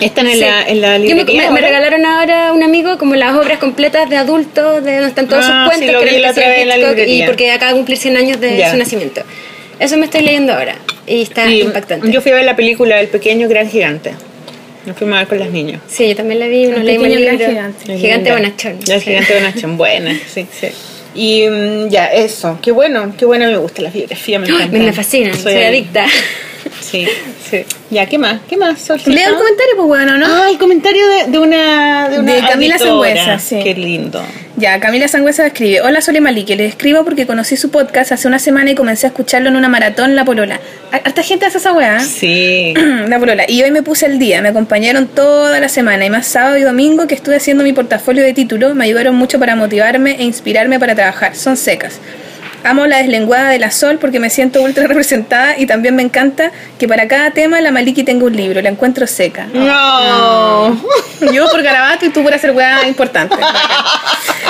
¿Están 0.00 0.26
en, 0.28 0.34
Sí. 0.34 0.40
la, 0.40 0.62
en 0.68 0.80
la 0.80 0.98
Yo 0.98 1.16
me, 1.16 1.60
regalaron 1.60 2.06
ahora 2.06 2.52
un 2.52 2.62
amigo 2.62 2.98
como 2.98 3.16
las 3.16 3.34
obras 3.34 3.58
completas 3.58 4.08
de 4.08 4.16
adultos, 4.16 4.84
de 4.84 4.92
donde 4.94 5.08
están 5.08 5.26
todos 5.26 5.44
Ah, 5.46 5.64
sus 5.66 5.74
sí, 5.74 5.80
cuentos, 5.86 5.94
lo 5.94 5.98
que 6.00 6.04
vi 6.04 6.10
eran 6.20 6.22
la 6.22 6.30
otra 6.30 6.48
vez 6.48 6.58
en 6.60 6.68
la 6.68 6.76
Hitchcock, 6.78 7.04
y 7.08 7.22
porque 7.24 7.50
acaba 7.50 7.72
de 7.72 7.76
cumplir 7.78 7.98
100 7.98 8.16
años 8.16 8.40
de 8.40 8.56
Ya. 8.56 8.70
su 8.70 8.76
nacimiento. 8.76 9.22
Eso 9.80 9.96
me 9.96 10.04
estoy 10.04 10.22
leyendo 10.22 10.52
ahora 10.54 10.76
y 11.06 11.22
está 11.22 11.46
Y 11.50 11.62
impactante. 11.62 12.10
Yo 12.12 12.20
fui 12.20 12.30
a 12.30 12.36
ver 12.36 12.44
la 12.44 12.54
película 12.56 13.00
El 13.00 13.08
pequeño 13.08 13.48
gran 13.48 13.68
gigante. 13.68 14.12
Nos 14.86 14.96
fuimos 14.96 15.16
a 15.16 15.18
ver 15.20 15.28
con 15.28 15.38
las 15.40 15.50
niñas. 15.50 15.80
Sí, 15.88 16.08
yo 16.08 16.16
también 16.16 16.38
la 16.40 16.46
vi, 16.46 16.66
nos 16.68 16.78
El 16.80 16.86
leímos 16.86 17.06
el 17.08 17.12
pequeño 17.14 17.26
gran 17.26 17.38
libro. 17.38 17.52
gigante. 17.52 17.92
Es 17.94 18.00
Gigante 18.00 18.32
bonachón. 18.32 18.78
La 18.86 19.00
gigante 19.00 19.34
bonachón, 19.34 19.76
buena, 19.76 20.16
sí, 20.32 20.46
sí. 20.60 20.68
Y 21.18 21.48
mm, 21.48 21.88
ya, 21.88 22.06
eso. 22.06 22.60
Qué 22.62 22.70
bueno, 22.70 23.12
qué 23.18 23.24
bueno, 23.24 23.46
me 23.46 23.56
gusta 23.56 23.82
la 23.82 23.90
biografía, 23.90 24.38
me 24.40 24.46
encanta. 24.46 24.78
Me, 24.78 24.92
fascina, 24.92 25.34
soy, 25.34 25.54
adicta. 25.54 26.06
Sí, 26.80 27.06
sí. 27.50 27.64
Ya, 27.90 28.06
¿qué 28.06 28.18
más? 28.18 28.40
¿Qué 28.48 28.56
más? 28.56 28.88
Lea 29.06 29.28
el 29.28 29.34
comentario, 29.34 29.74
pues 29.76 29.88
bueno, 29.88 30.18
¿no? 30.18 30.26
Ah, 30.26 30.48
el 30.50 30.58
comentario 30.58 31.06
de, 31.08 31.30
de 31.30 31.38
una 31.38 32.08
de, 32.08 32.18
una 32.20 32.32
De 32.34 32.40
Camila. 32.42 32.78
Sangüesa, 32.78 33.38
sí. 33.38 33.60
Qué 33.62 33.74
lindo. 33.74 34.22
Ya, 34.56 34.80
Camila 34.80 35.06
Sangüesa 35.06 35.46
escribe, 35.46 35.80
Hola 35.82 36.00
Sole 36.00 36.20
Maliki, 36.20 36.56
les 36.56 36.70
escribo 36.70 37.04
porque 37.04 37.26
conocí 37.26 37.56
su 37.56 37.70
podcast 37.70 38.10
hace 38.10 38.26
una 38.26 38.40
semana 38.40 38.72
y 38.72 38.74
comencé 38.74 39.06
a 39.06 39.10
escucharlo 39.10 39.48
en 39.48 39.56
una 39.56 39.68
maratón 39.68 40.16
La 40.16 40.24
Polola. 40.24 40.58
Har- 40.90 41.02
Harta 41.04 41.22
gente 41.22 41.46
hace 41.46 41.58
esa 41.58 41.72
weá. 41.72 41.98
¿eh? 41.98 42.00
Sí. 42.00 42.74
La 43.08 43.18
Polola. 43.20 43.44
Y 43.48 43.62
hoy 43.62 43.70
me 43.70 43.82
puse 43.82 44.06
el 44.06 44.18
día, 44.18 44.42
me 44.42 44.48
acompañaron 44.48 45.06
toda 45.06 45.60
la 45.60 45.68
semana 45.68 46.04
y 46.06 46.10
más 46.10 46.26
sábado 46.26 46.56
y 46.58 46.62
domingo 46.62 47.06
que 47.06 47.14
estuve 47.14 47.36
haciendo 47.36 47.62
mi 47.62 47.72
portafolio 47.72 48.22
de 48.24 48.32
título, 48.34 48.74
me 48.74 48.84
ayudaron 48.84 49.14
mucho 49.14 49.38
para 49.38 49.54
motivarme 49.54 50.16
e 50.18 50.24
inspirarme 50.24 50.80
para 50.80 50.94
trabajar. 50.96 51.36
Son 51.36 51.56
secas. 51.56 52.00
Amo 52.68 52.86
la 52.86 52.98
deslenguada 52.98 53.50
de 53.50 53.58
la 53.58 53.70
Sol 53.70 53.98
porque 53.98 54.20
me 54.20 54.30
siento 54.30 54.60
ultra 54.62 54.86
representada 54.88 55.58
y 55.58 55.66
también 55.66 55.94
me 55.96 56.02
encanta 56.02 56.50
que 56.78 56.86
para 56.88 57.08
cada 57.08 57.30
tema 57.30 57.60
la 57.60 57.70
Maliki 57.70 58.02
tenga 58.04 58.24
un 58.26 58.36
libro, 58.36 58.60
la 58.60 58.68
encuentro 58.68 59.06
seca. 59.06 59.46
No. 59.52 60.80
Yo 61.32 61.48
por 61.50 61.62
garabato 61.62 62.06
y 62.06 62.10
tú 62.10 62.22
por 62.22 62.32
hacer 62.34 62.50
weá 62.52 62.86
importante. 62.86 63.36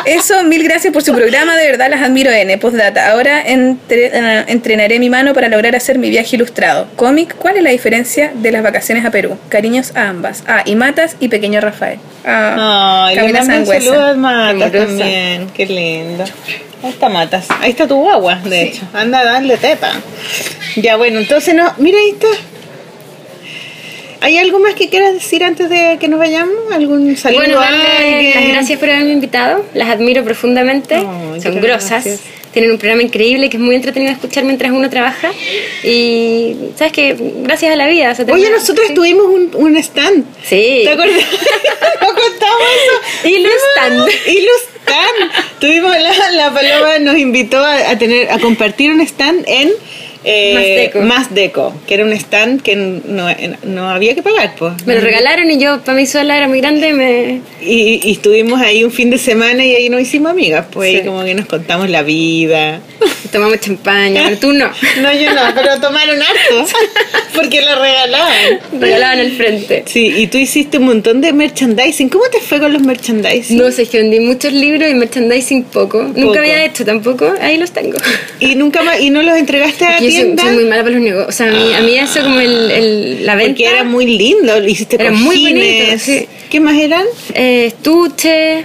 Eso, 0.05 0.43
mil 0.45 0.63
gracias 0.65 0.93
por 0.93 1.03
su 1.03 1.15
programa, 1.15 1.57
de 1.57 1.67
verdad 1.71 1.89
las 1.91 2.01
admiro 2.03 2.31
N. 2.31 2.57
Postdata. 2.59 3.11
Ahora 3.11 3.43
entre- 3.47 4.11
entrenaré 4.51 4.99
mi 4.99 5.11
mano 5.11 5.35
para 5.35 5.49
lograr 5.49 5.77
hacer 5.77 5.99
mi 5.99 6.09
viaje 6.09 6.37
ilustrado. 6.37 6.87
Cómic, 6.97 7.35
¿cuál 7.37 7.59
es 7.59 7.63
la 7.63 7.71
diferencia 7.71 8.31
de 8.35 8.51
las 8.53 8.63
vacaciones 8.63 9.05
a 9.05 9.11
Perú? 9.11 9.37
Cariños 9.51 9.93
a 9.97 10.09
ambas. 10.09 10.45
Ah, 10.47 10.63
y 10.65 10.77
Matas 10.77 11.17
y 11.21 11.29
Pequeño 11.29 11.61
Rafael. 11.61 11.99
Ah, 12.25 13.09
le 13.11 13.17
Camila 13.17 13.45
Sangüesa. 13.45 13.85
saludo 13.85 14.07
a 14.07 14.15
Matas 14.15 14.73
también. 14.73 15.47
Qué 15.55 15.67
lindo. 15.67 16.25
Ahí 16.83 16.91
está 16.91 17.09
Matas. 17.09 17.47
Ahí 17.61 17.71
está 17.71 17.87
tu 17.87 17.97
guagua, 18.17 18.37
de 18.37 18.63
hecho. 18.63 18.83
Anda 18.93 19.21
a 19.21 19.25
darle 19.25 19.57
teta. 19.57 19.93
Ya, 20.77 20.97
bueno, 20.97 21.21
entonces 21.21 21.55
no. 21.55 21.73
Mira, 21.79 21.99
ahí 21.99 22.11
está. 22.11 22.29
¿Hay 24.21 24.37
algo 24.37 24.59
más 24.59 24.75
que 24.75 24.89
quieras 24.89 25.15
decir 25.15 25.45
antes 25.45 25.71
de 25.71 25.97
que 26.01 26.09
nos 26.09 26.19
vayamos? 26.19 26.55
¿Algún 26.73 27.17
saludo 27.17 27.41
Bueno, 27.41 27.61
darle 27.61 28.35
las 28.35 28.49
gracias 28.49 28.81
por 28.81 28.91
haberme 28.91 29.13
invitado. 29.13 29.65
Las 29.75 29.89
admiro 29.89 30.25
profundamente. 30.25 31.01
Son 31.41 31.61
gracias. 31.61 32.21
Tienen 32.53 32.71
un 32.71 32.79
programa 32.79 33.03
increíble 33.03 33.51
que 33.51 33.57
es 33.57 33.63
muy 33.63 33.77
entretenido 33.77 34.13
escuchar 34.13 34.45
mientras 34.45 34.73
uno 34.73 34.89
trabaja. 34.91 35.31
Y, 35.83 36.57
¿sabes 36.77 36.93
qué? 36.93 37.17
Gracias 37.43 37.73
a 37.73 37.77
la 37.77 37.87
vida. 37.87 38.13
o 38.13 38.15
sea, 38.15 38.25
Oye, 38.33 38.51
nosotros 38.51 38.89
sí. 38.89 38.95
tuvimos 38.95 39.27
un, 39.27 39.51
un 39.55 39.77
stand. 39.77 40.25
Sí. 40.45 40.83
¿Te 40.85 40.91
acuerdas? 40.91 41.19
¿No 42.01 42.07
contamos 42.07 42.69
eso? 43.23 43.29
Y 43.29 43.37
stand. 43.73 45.31
Tuvimos 45.61 45.93
la, 45.99 46.31
la 46.33 46.55
paloma 46.55 46.99
nos 47.01 47.19
invitó 47.19 47.59
a, 47.59 47.91
a 47.91 47.99
tener 47.99 48.31
a 48.31 48.39
compartir 48.39 48.93
un 48.93 49.01
stand 49.01 49.45
en 49.47 49.71
eh, 50.29 50.55
Más 50.55 50.65
Deco. 50.65 51.01
Más 51.01 51.35
Deco, 51.35 51.75
que 51.87 51.95
era 51.95 52.05
un 52.05 52.13
stand 52.13 52.63
que 52.63 52.77
no, 52.77 53.27
no 53.65 53.89
había 53.89 54.15
que 54.15 54.23
pagar, 54.23 54.55
pues. 54.59 54.75
Me 54.87 54.95
lo 54.95 55.01
regalaron 55.01 55.51
y 55.51 55.59
yo, 55.59 55.81
para 55.81 55.97
mí 55.97 56.07
sola 56.07 56.37
era 56.37 56.49
muy 56.49 56.61
grande 56.61 56.89
y 56.91 56.93
me... 56.93 57.41
Y, 57.61 58.01
y 58.09 58.13
estuvimos 58.13 58.61
ahí 58.61 58.85
un 58.85 58.93
fin 58.93 59.11
de 59.11 59.19
semana 59.19 59.65
y 59.65 59.75
ahí 59.75 59.89
nos 59.89 60.01
hicimos 60.01 60.31
amigas, 60.31 60.67
pues 60.71 60.91
Sí. 60.91 60.97
ahí 60.97 61.05
como 61.05 61.25
que 61.25 61.35
nos 61.35 61.47
contamos 61.47 61.89
la 61.91 62.03
vida. 62.03 62.81
Tomamos 63.33 63.61
champaña, 63.61 64.23
pero 64.25 64.39
tú 64.39 64.53
no. 64.53 64.71
No, 65.03 65.13
yo 65.13 65.33
no, 65.35 65.43
pero 65.55 65.81
tomaron 65.81 66.19
harto, 66.23 66.67
porque 67.35 67.61
lo 67.63 67.81
regalaban. 67.81 68.61
Regalaban 68.81 69.19
al 69.21 69.33
frente. 69.33 69.85
Sí, 69.87 70.13
y 70.17 70.27
tú 70.29 70.39
hiciste 70.39 70.79
un 70.79 70.85
montón 70.87 71.21
de 71.21 71.33
merchandising. 71.33 72.09
¿Cómo 72.09 72.25
te 72.31 72.41
fue 72.41 72.59
con 72.59 72.73
los 72.73 72.83
merchandising? 72.83 73.57
No 73.59 73.71
sé, 73.71 73.83
es 73.83 73.89
que 73.91 73.99
vendí 73.99 74.21
muchos 74.21 74.53
libros 74.53 74.89
y 74.91 74.95
merchandising 74.95 75.65
poco. 75.65 75.89
Poco. 75.89 76.13
Nunca 76.17 76.41
había 76.41 76.65
hecho 76.65 76.85
tampoco. 76.85 77.33
Ahí 77.41 77.57
los 77.57 77.71
tengo. 77.73 77.97
Y 78.41 78.55
nunca 78.57 78.83
más, 78.83 79.01
y 79.01 79.11
no 79.11 79.23
los 79.23 79.37
entregaste 79.37 79.85
a 79.85 79.91
la 79.93 79.99
Yo 80.19 80.25
soy, 80.27 80.35
tienda. 80.37 80.43
soy 80.45 80.55
muy 80.55 80.65
mala 80.65 80.83
para 80.83 80.95
los 80.95 81.03
negocios. 81.05 81.29
O 81.29 81.33
sea, 81.33 81.47
a 81.47 81.51
mí, 81.53 81.75
a 81.75 81.81
mí 81.81 81.95
eso 81.99 82.23
como 82.23 82.41
el, 82.41 82.71
el- 82.71 83.27
la 83.27 83.35
venta... 83.37 83.51
Porque 83.53 83.65
era 83.67 83.85
muy 83.85 84.07
lindo, 84.07 84.67
hiciste 84.67 84.97
Era 85.01 85.11
muy 85.13 85.37
cojines. 85.37 85.87
bonito, 85.87 85.99
sí. 86.05 86.29
¿Qué 86.51 86.61
más 86.61 86.77
eran? 86.79 87.05
eh, 87.35 87.67
estuche, 87.67 88.65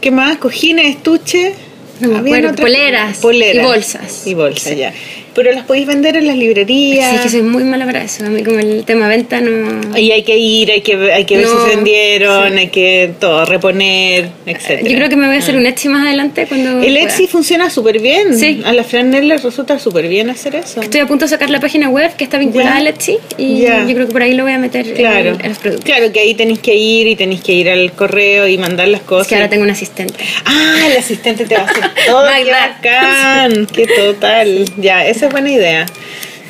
¿Qué 0.00 0.10
más? 0.10 0.36
Cojines, 0.38 0.96
estuche. 0.96 1.52
No 2.00 2.08
me 2.10 2.18
Habían 2.18 2.36
acuerdo, 2.46 2.50
otras- 2.52 3.18
poleras 3.18 3.18
y 3.18 3.58
bolsas. 3.60 4.26
Y 4.26 4.34
bolsas, 4.34 4.76
ya. 4.76 4.92
Pero 5.38 5.52
las 5.52 5.64
podéis 5.66 5.86
vender 5.86 6.16
en 6.16 6.26
las 6.26 6.36
librerías. 6.36 7.10
Sí, 7.10 7.14
es 7.16 7.20
que 7.22 7.28
soy 7.28 7.42
muy 7.42 7.62
mala 7.62 7.86
para 7.86 8.02
eso. 8.02 8.24
A 8.26 8.28
mí 8.28 8.42
como 8.42 8.58
el 8.58 8.82
tema 8.84 9.06
venta 9.06 9.40
no... 9.40 9.96
Y 9.96 10.10
hay 10.10 10.24
que 10.24 10.36
ir, 10.36 10.68
hay 10.72 10.80
que, 10.80 11.12
hay 11.12 11.24
que 11.26 11.36
ver 11.36 11.46
No, 11.46 11.52
si 11.52 11.70
se 11.70 11.76
vendieron, 11.76 12.58
hay 12.58 12.66
que 12.70 13.12
todo, 13.20 13.44
reponer, 13.44 14.30
etc. 14.46 14.82
Yo 14.82 14.96
creo 14.96 15.08
que 15.08 15.14
me 15.14 15.28
voy 15.28 15.36
a 15.36 15.38
hacer 15.38 15.56
un 15.56 15.64
Etsy 15.64 15.88
más 15.88 16.04
adelante 16.08 16.46
cuando 16.48 16.82
El 16.82 16.92
pueda. 16.92 17.00
Etsy 17.04 17.28
funciona 17.28 17.70
súper 17.70 18.00
bien. 18.00 18.36
Sí. 18.36 18.62
A 18.64 18.72
la 18.72 18.82
Fran 18.82 19.12
les 19.28 19.44
resulta 19.44 19.78
súper 19.78 20.08
bien 20.08 20.28
hacer 20.28 20.56
eso. 20.56 20.82
Estoy 20.82 21.02
a 21.02 21.06
punto 21.06 21.26
de 21.26 21.28
sacar 21.28 21.50
la 21.50 21.60
página 21.60 21.88
web 21.88 22.16
que 22.16 22.24
está 22.24 22.38
vinculada 22.38 22.72
Ya. 22.72 22.76
al 22.78 22.86
Etsy 22.88 23.18
y 23.36 23.60
Ya. 23.60 23.86
yo 23.86 23.94
creo 23.94 24.06
que 24.08 24.12
por 24.12 24.22
ahí 24.22 24.34
lo 24.34 24.42
voy 24.42 24.54
a 24.54 24.58
meter 24.58 24.88
en- 24.88 24.94
Claro. 24.96 25.36
en, 25.40 25.48
los 25.50 25.58
productos. 25.58 25.84
Claro 25.84 26.10
que 26.10 26.18
ahí 26.18 26.34
tenéis 26.34 26.58
que 26.58 26.74
ir 26.74 27.06
y 27.06 27.14
tenéis 27.14 27.42
que 27.42 27.52
ir 27.52 27.70
al 27.70 27.92
correo 27.92 28.48
y 28.48 28.58
mandar 28.58 28.88
las 28.88 29.02
cosas. 29.02 29.26
Es 29.26 29.28
que 29.28 29.34
ahora 29.36 29.48
tengo 29.48 29.62
un 29.62 29.70
asistente. 29.70 30.14
Ah, 30.44 30.80
el 30.90 30.96
asistente 30.96 31.44
te 31.46 31.54
va 31.54 31.60
a 31.62 31.64
hacer 31.66 31.84
todo. 32.06 32.24
¡Qué 32.42 32.50
bacán! 32.50 33.66
¡Qué 33.66 33.86
total! 33.86 34.64
Ya, 34.78 35.06
esa 35.06 35.27
es 35.28 35.32
buena 35.32 35.50
idea. 35.50 35.86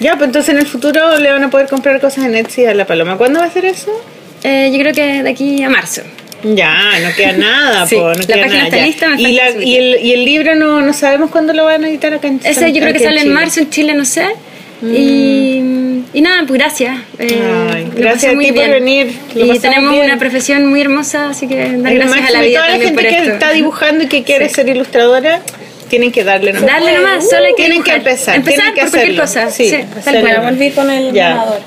Ya, 0.00 0.12
pues 0.16 0.28
entonces 0.28 0.54
en 0.54 0.60
el 0.60 0.66
futuro 0.66 1.18
le 1.18 1.30
van 1.30 1.42
a 1.44 1.50
poder 1.50 1.68
comprar 1.68 2.00
cosas 2.00 2.24
en 2.24 2.34
Etsy 2.34 2.64
a 2.66 2.74
la 2.74 2.86
paloma. 2.86 3.16
¿Cuándo 3.16 3.40
va 3.40 3.46
a 3.46 3.50
ser 3.50 3.64
eso? 3.64 3.90
Eh, 4.44 4.70
yo 4.72 4.78
creo 4.78 4.92
que 4.94 5.22
de 5.22 5.28
aquí 5.30 5.62
a 5.62 5.68
marzo. 5.68 6.02
Ya, 6.44 6.92
no 7.02 7.12
queda 7.16 7.32
nada, 7.36 7.86
Sí, 7.86 7.96
po, 7.96 8.02
no 8.02 8.14
la 8.14 8.14
queda 8.24 8.36
página 8.42 8.46
nada, 8.46 8.64
está 8.66 8.76
ya. 8.78 8.86
lista, 8.86 9.08
me 9.08 9.22
y, 9.22 9.32
la- 9.32 9.50
y, 9.50 9.76
el, 9.76 9.98
y 10.04 10.12
el 10.12 10.24
libro 10.24 10.54
no, 10.54 10.80
no 10.82 10.92
sabemos 10.92 11.30
cuándo 11.30 11.52
lo 11.52 11.64
van 11.64 11.82
a 11.82 11.88
editar 11.88 12.14
acá 12.14 12.28
en 12.28 12.40
Ese 12.44 12.72
yo 12.72 12.80
creo 12.80 12.92
que 12.92 13.00
sale 13.00 13.16
en 13.16 13.22
Chile. 13.24 13.34
marzo 13.34 13.60
en 13.60 13.70
Chile, 13.70 13.94
no 13.94 14.04
sé. 14.04 14.24
Y, 14.80 16.04
y 16.14 16.20
nada, 16.20 16.44
pues 16.46 16.58
gracias. 16.60 16.96
Eh, 17.18 17.40
Ay, 17.74 17.88
gracias 17.96 18.34
a 18.34 18.38
ti 18.38 18.52
por 18.52 18.68
venir, 18.70 19.12
lo 19.34 19.52
Y 19.54 19.58
tenemos 19.58 19.90
bien. 19.92 20.04
una 20.04 20.18
profesión 20.18 20.66
muy 20.66 20.80
hermosa, 20.80 21.30
así 21.30 21.48
que 21.48 21.56
dar 21.78 21.94
gracias 21.94 22.28
a 22.28 22.30
la 22.32 22.44
y 22.44 22.48
vida 22.50 22.60
toda 22.60 22.68
la 22.78 22.84
gente 22.84 22.94
por 23.02 23.02
que 23.10 23.18
está 23.32 23.50
dibujando 23.52 24.04
y 24.04 24.06
que 24.06 24.22
quiere 24.22 24.48
ser 24.48 24.68
ilustradora 24.68 25.40
tienen 25.88 26.12
que 26.12 26.24
darle 26.24 26.52
nomás. 26.52 26.70
Darle 26.70 26.94
nomás, 26.96 27.28
solo 27.28 27.44
hay 27.46 27.54
que 27.54 27.62
tienen 27.64 27.82
que 27.82 27.92
empezar, 27.92 28.36
Empezar 28.36 28.72
tienen 28.72 28.74
que 28.74 28.80
por 28.82 28.90
cualquier 28.90 29.20
hacerlo. 29.22 29.44
cosa, 29.44 29.50
Sí, 29.50 29.70
sí, 29.70 29.84
tal 30.04 30.20
cual. 30.20 30.40
Volver 30.42 30.72
con 30.74 30.90
el 30.90 31.12
Ya, 31.12 31.28
ganador. 31.30 31.60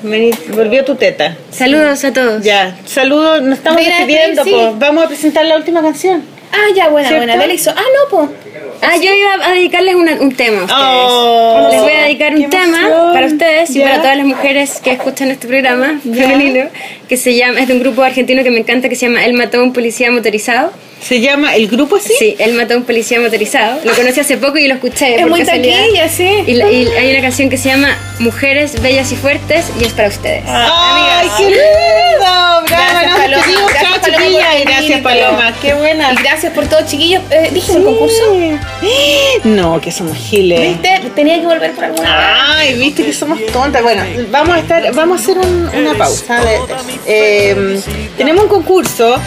volvió 0.55 0.85
tu 0.85 0.95
teta. 0.95 1.35
Saludos 1.51 2.03
a 2.03 2.13
todos. 2.13 2.43
Ya, 2.43 2.75
saludos, 2.85 3.41
nos 3.41 3.57
estamos 3.57 3.81
Mira, 3.81 3.97
despidiendo, 3.97 4.43
sí. 4.43 4.51
pues. 4.51 4.79
Vamos 4.79 5.05
a 5.05 5.07
presentar 5.07 5.45
la 5.45 5.57
última 5.57 5.81
canción. 5.81 6.23
Ah, 6.53 6.65
ya, 6.75 6.89
buena, 6.89 7.07
¿Cierto? 7.07 7.25
buena. 7.25 7.39
Dale 7.41 7.53
hizo. 7.53 7.71
Ah, 7.71 7.75
no, 7.81 8.09
po. 8.09 8.29
Ah, 8.81 8.95
yo 8.97 9.13
iba 9.13 9.45
a 9.47 9.51
dedicarles 9.53 9.95
una- 9.95 10.15
un 10.19 10.35
tema 10.35 10.61
a 10.61 10.63
ustedes. 10.65 11.05
Oh, 11.07 11.67
Les 11.71 11.81
voy 11.81 11.91
a 11.93 12.01
dedicar 12.03 12.35
un 12.35 12.49
tema 12.49 13.11
para 13.13 13.27
ustedes 13.27 13.69
y 13.69 13.79
Ya. 13.79 13.85
para 13.85 13.97
todas 14.01 14.17
las 14.17 14.25
mujeres 14.25 14.81
que 14.83 14.91
escuchan 14.91 15.29
este 15.31 15.47
programa 15.47 15.99
femenino, 16.03 16.65
que 17.07 17.15
se 17.15 17.35
llama, 17.35 17.59
es 17.61 17.67
de 17.67 17.73
un 17.75 17.79
grupo 17.79 18.01
argentino 18.03 18.43
que 18.43 18.51
me 18.51 18.59
encanta 18.59 18.89
que 18.89 18.95
se 18.95 19.05
llama 19.07 19.23
Él 19.23 19.33
mató 19.33 19.59
a 19.59 19.63
un 19.63 19.71
policía 19.71 20.11
motorizado. 20.11 20.73
Se 21.01 21.19
llama 21.19 21.55
El 21.55 21.67
Grupo 21.67 21.95
así. 21.95 22.13
Sí, 22.17 22.35
Él 22.37 22.53
mató 22.53 22.75
a 22.75 22.77
un 22.77 22.83
policía 22.83 23.19
motorizado. 23.19 23.79
Lo 23.83 23.93
conocí 23.95 24.19
hace 24.19 24.37
poco 24.37 24.57
y 24.59 24.67
lo 24.67 24.75
escuché. 24.75 25.15
Es 25.15 25.21
por 25.21 25.31
muy 25.31 25.39
casualidad. 25.39 25.77
taquilla, 25.79 26.07
sí. 26.09 26.43
Y, 26.45 26.53
la- 26.53 26.71
y 26.71 26.87
hay 26.87 27.11
una 27.11 27.21
canción 27.21 27.49
que 27.49 27.57
se 27.57 27.69
llama 27.69 27.97
Mujeres 28.19 28.79
Bellas 28.81 29.11
y 29.11 29.15
Fuertes 29.15 29.65
y 29.79 29.83
es 29.85 29.93
para 29.93 30.09
ustedes. 30.09 30.43
¡Ay, 30.47 31.27
qué 31.37 31.43
lindo! 31.45 31.61
¡Bravo! 32.19 32.61
Gracias, 32.67 33.03
nos 33.03 33.19
Paloma. 33.19 33.35
despedimos. 33.35 33.71
Gracias, 33.71 33.91
Chao, 33.91 34.01
Paloma, 34.13 34.57
y 34.59 34.63
gracias, 34.63 35.01
Paloma. 35.01 35.53
¡Qué 35.61 35.73
buena! 35.73 36.13
Y 36.13 36.15
gracias 36.17 36.53
por 36.53 36.67
todo, 36.67 36.79
chiquillos. 36.85 37.23
Eh, 37.31 37.49
¿Dije 37.51 37.73
el 37.73 37.83
concurso? 37.83 38.35
No, 39.43 39.81
que 39.81 39.91
somos 39.91 40.15
giles. 40.17 40.59
¿Viste? 40.81 41.09
Tenía 41.15 41.39
que 41.39 41.47
volver 41.47 41.71
por 41.73 41.85
alguna 41.85 42.15
vez. 42.15 42.25
Ay, 42.57 42.73
viste 42.75 43.03
que 43.03 43.11
somos 43.13 43.43
tontas. 43.47 43.81
Bueno, 43.81 44.03
vamos 44.29 44.55
a 44.55 44.59
estar, 44.59 44.93
vamos 44.93 45.19
a 45.19 45.23
hacer 45.23 45.37
un- 45.39 45.69
una 45.73 45.93
pausa. 45.95 46.39
eh, 47.07 47.79
tenemos 48.17 48.43
un 48.43 48.49
concurso 48.49 49.19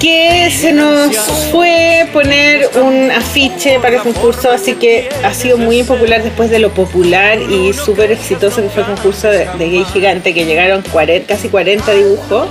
que 0.00 0.50
se 0.50 0.72
nos 0.72 1.14
fue 1.52 2.08
poner 2.12 2.70
un 2.82 3.10
afiche 3.10 3.78
para 3.80 3.96
el 3.96 4.02
concurso, 4.02 4.50
así 4.50 4.74
que 4.74 5.10
ha 5.22 5.34
sido 5.34 5.58
muy 5.58 5.82
popular 5.82 6.22
después 6.22 6.50
de 6.50 6.58
lo 6.58 6.70
popular 6.70 7.38
y 7.38 7.74
súper 7.74 8.10
exitoso 8.10 8.62
que 8.62 8.70
fue 8.70 8.82
el 8.82 8.88
concurso 8.88 9.28
de, 9.28 9.46
Gay 9.58 9.84
Gigante, 9.92 10.32
que 10.32 10.46
llegaron 10.46 10.82
40, 10.90 11.26
casi 11.26 11.48
40 11.48 11.92
dibujos. 11.92 12.48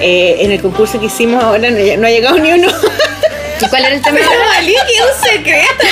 Eh, 0.00 0.38
en 0.40 0.50
el 0.50 0.60
concurso 0.60 0.98
que 0.98 1.06
hicimos 1.06 1.42
ahora 1.42 1.70
no 1.70 2.06
ha 2.06 2.10
llegado 2.10 2.36
ni 2.38 2.50
uno. 2.50 2.66
¿Y 3.60 3.66
cuál 3.68 3.84
era 3.84 3.94
el 3.94 4.02
tema? 4.02 4.18
Que 4.18 4.24
es 4.24 5.00
un 5.02 5.22
secreto, 5.28 5.84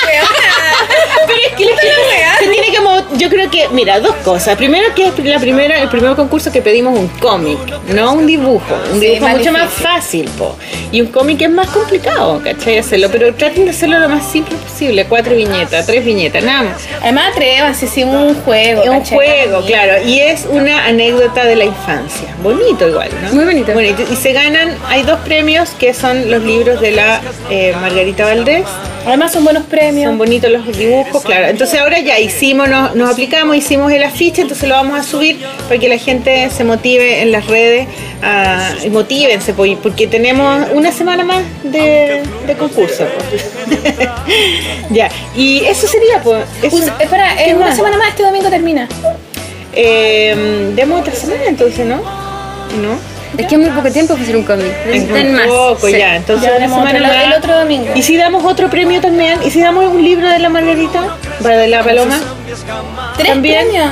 Pero 1.27 1.39
es 1.49 1.53
que 1.57 1.65
le 1.65 1.73
se 1.77 2.51
tiene 2.51 2.67
que 2.67 2.83
yo 3.17 3.29
creo 3.29 3.51
que 3.51 3.69
mira 3.69 4.01
dos 4.01 4.15
cosas 4.17 4.57
primero 4.57 4.93
que 4.95 5.07
es 5.09 5.19
la 5.25 5.39
primera 5.39 5.81
el 5.81 5.89
primer 5.89 6.15
concurso 6.17 6.51
que 6.51 6.61
pedimos 6.63 6.99
un 6.99 7.09
cómic 7.09 7.59
no 7.89 8.13
un 8.15 8.27
dibujo 8.27 8.75
un 8.93 9.01
Sí, 9.01 9.07
dibujo 9.07 9.23
más 9.29 9.37
mucho 9.39 9.53
más 9.53 9.71
fácil 9.71 10.29
po. 10.31 10.57
y 10.91 11.01
un 11.01 11.09
cómic 11.09 11.41
es 11.43 11.51
más 11.51 11.69
complicado 11.69 12.41
¿cachai? 12.43 12.79
hacerlo 12.79 13.09
pero 13.13 13.33
traten 13.35 13.65
de 13.65 13.71
hacerlo 13.71 13.99
lo 13.99 14.09
más 14.09 14.27
simple 14.31 14.57
posible 14.57 15.07
cuatro 15.07 15.35
viñetas 15.37 15.87
tres 15.87 16.05
viñetas 16.05 16.43
nada 16.43 16.63
más 16.63 16.83
Además, 17.03 17.33
atrévanse, 17.33 17.87
sí, 17.87 18.05
un 18.05 18.35
juego. 18.43 18.83
es 18.83 18.89
un 18.89 18.99
¿cachai? 19.01 19.15
juego, 19.17 19.67
claro, 19.67 20.03
y 20.05 20.21
es 20.21 20.47
una 20.49 20.87
anécdota 20.87 21.45
de 21.45 21.57
la 21.57 21.65
infancia. 21.65 22.29
Bonito 22.43 22.89
igual, 22.89 23.09
¿no? 23.23 23.33
Muy 23.35 23.45
bonito. 23.45 23.73
Bueno, 23.73 23.97
y, 24.09 24.13
y 24.13 24.17
se 24.17 24.33
ganan, 24.33 24.77
hay 24.89 25.03
dos 25.03 25.19
premios 25.21 25.71
que 25.81 25.95
son 25.95 26.31
los 26.31 26.43
libros 26.45 26.81
de 26.81 26.93
la 26.93 27.21
eh, 27.53 27.75
Margarita 27.79 28.25
Valdés. 28.25 28.65
Además, 29.07 29.33
son 29.33 29.45
buenos 29.45 29.65
premios. 29.65 30.09
Son 30.09 30.17
bonitos 30.17 30.51
los 30.51 30.65
dibujos, 30.77 31.23
claro. 31.23 31.49
Entonces 31.49 31.79
ahora 31.79 31.99
ya 31.99 32.19
hicimos, 32.19 32.67
nos, 32.69 32.95
nos 32.95 33.11
aplicamos, 33.11 33.57
hicimos 33.57 33.93
el 33.93 34.03
afiche, 34.05 34.43
entonces 34.43 34.67
lo 34.69 34.75
vamos 34.75 34.99
a 34.99 35.03
subir 35.03 35.39
para 35.69 35.79
que 35.79 35.89
la 35.89 35.99
gente 35.99 36.49
se 36.51 36.65
motive 36.65 37.21
en 37.21 37.31
las 37.31 37.47
redes, 37.47 37.89
ah, 38.23 38.71
y 38.83 38.89
motívense, 38.89 39.53
porque 39.53 40.07
tenemos 40.07 40.69
una 40.73 40.93
semana 40.93 41.25
más 41.25 41.43
de, 41.63 42.23
de 42.47 42.57
concurso. 42.57 43.05
ya, 44.91 45.11
y 45.37 45.59
eso 45.67 45.87
sería, 45.87 46.23
pues. 46.23 46.45
eso. 46.63 46.91
Espera, 46.99 47.37
¿Qué 47.37 47.51
en 47.51 47.57
una 47.57 47.67
más? 47.67 47.77
semana 47.77 47.99
más 47.99 48.09
este 48.09 48.23
domingo 48.23 48.49
termina. 48.49 48.89
Eh, 49.75 50.73
demos 50.75 51.01
otra 51.01 51.15
semana 51.15 51.43
entonces, 51.49 51.85
¿no? 51.85 51.97
¿No? 51.97 53.12
Es 53.39 53.47
que 53.47 53.55
es 53.55 53.61
muy 53.61 53.71
poco 53.71 53.91
tiempo 53.91 54.13
para 54.13 54.23
hacer 54.25 54.37
un 54.37 54.45
cómic. 54.45 54.67
Es 54.87 55.03
Necesitan 55.03 55.33
más. 55.35 55.47
poco 55.47 55.87
Sí. 55.87 55.93
ya, 55.99 56.17
entonces 56.17 56.49
Ya 56.51 56.57
una 56.59 56.69
semana 56.69 56.91
otro, 56.99 57.07
más. 57.07 57.25
el 57.25 57.33
otro 57.33 57.59
domingo. 57.59 57.87
¿Y 57.95 58.03
si 58.03 58.17
damos 58.17 58.45
otro 58.45 58.69
premio 58.69 59.01
también? 59.01 59.39
¿Y 59.45 59.51
si 59.51 59.61
damos 59.61 59.87
un 59.87 60.05
libro 60.05 60.29
de 60.29 60.39
la 60.39 60.49
Margarita? 60.49 61.17
¿Para 61.43 61.57
de 61.57 61.69
la 61.69 61.83
Paloma? 61.83 62.19
¿Tres 63.17 63.29
También. 63.29 63.67
premios? 63.69 63.91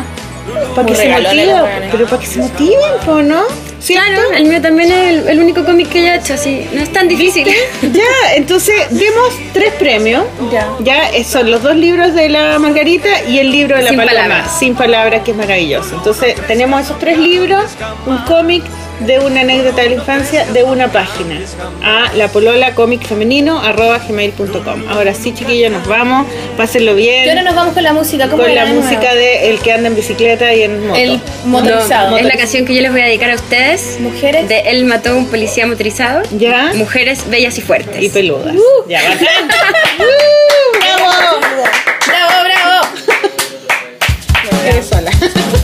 Para 0.75 0.87
que 0.89 0.95
se 0.97 1.09
motiven, 1.09 1.57
pero 1.93 2.07
para 2.07 2.21
que 2.21 2.27
se 2.27 2.39
motiven, 2.41 3.29
¿no? 3.29 3.43
¿Cierto? 3.79 4.11
Claro, 4.15 4.33
el 4.37 4.45
mío 4.47 4.61
también 4.61 4.91
es 4.91 5.09
el, 5.11 5.29
el 5.29 5.39
único 5.41 5.65
cómic 5.65 5.89
que 5.89 6.03
yo 6.03 6.09
he 6.09 6.17
hecho, 6.17 6.35
así. 6.35 6.67
No 6.73 6.83
es 6.83 6.93
tan 6.93 7.09
difícil. 7.09 7.47
Ya, 7.83 8.35
entonces 8.35 8.75
demos 8.91 9.29
tres 9.55 9.73
premios. 9.79 10.25
Ya. 10.53 10.69
Ya, 10.81 11.09
eh, 11.11 11.25
son 11.25 11.51
los 11.51 11.63
dos 11.63 11.77
libros 11.77 12.15
de 12.15 12.29
la 12.29 12.59
Margarita 12.59 13.09
y 13.29 13.39
el 13.39 13.51
libro 13.51 13.77
de 13.77 13.83
la 13.83 13.89
Sin 13.91 13.97
Paloma, 13.99 14.23
palabras. 14.23 14.59
sin 14.59 14.75
palabras, 14.75 15.23
que 15.25 15.31
es 15.31 15.37
maravilloso. 15.37 15.95
Entonces, 15.97 16.35
tenemos 16.47 16.83
esos 16.83 16.99
tres 16.99 17.17
libros, 17.19 17.65
un 18.07 18.19
cómic 18.25 18.65
de 19.01 19.19
una 19.19 19.41
anécdota 19.41 19.83
de 19.83 19.91
la 19.91 19.95
infancia 19.97 20.45
de 20.47 20.63
una 20.63 20.91
página 20.93 21.41
a 21.83 22.13
la 22.15 22.29
polola 22.29 22.75
cómic 22.75 23.03
femenino 23.07 23.61
arroba 23.61 23.99
gmail.com. 23.99 24.89
Ahora 24.89 25.15
sí, 25.15 25.33
chiquillos, 25.33 25.71
nos 25.73 25.87
vamos, 25.87 26.27
pásenlo 26.57 26.95
bien. 26.95 27.27
Y 27.27 27.29
ahora 27.29 27.43
nos 27.43 27.55
vamos 27.55 27.75
con 27.75 27.83
la 27.83 27.93
música. 27.93 28.29
¿Cómo 28.29 28.43
con 28.43 28.55
la 28.55 28.67
de 28.67 28.73
música 28.73 29.15
de 29.15 29.51
el 29.51 29.61
que 29.61 29.73
anda 29.73 29.89
en 29.89 29.97
bicicleta 29.97 30.53
y 30.55 30.63
en 30.63 30.87
moto. 30.87 31.01
El 31.01 31.21
motorizado. 31.45 32.11
No, 32.11 32.19
es 32.19 32.25
la 32.25 32.37
canción 32.37 32.65
que 32.65 32.75
yo 32.75 32.83
les 32.83 32.93
voy 32.93 33.01
a 33.01 33.07
dedicar 33.07 33.31
a 33.31 33.35
ustedes. 33.35 33.99
Mujeres. 34.01 34.49
De 34.49 34.61
Él 34.61 34.85
mató 34.85 35.11
a 35.11 35.15
un 35.15 35.27
policía 35.27 35.67
motorizado. 35.67 36.23
Ya. 36.33 36.73
Mujeres 36.75 37.29
bellas 37.29 37.57
y 37.59 37.63
fuertes. 37.63 38.03
y 38.03 38.09
peludas. 38.09 38.55
Ya, 38.89 39.01
bacán. 39.09 39.27
¡Uh! 39.99 40.79
¡Bravo! 40.79 41.41
¡Bravo, 42.07 42.33
bravo! 42.45 42.87
Eres 44.67 44.87
sola. 44.87 45.11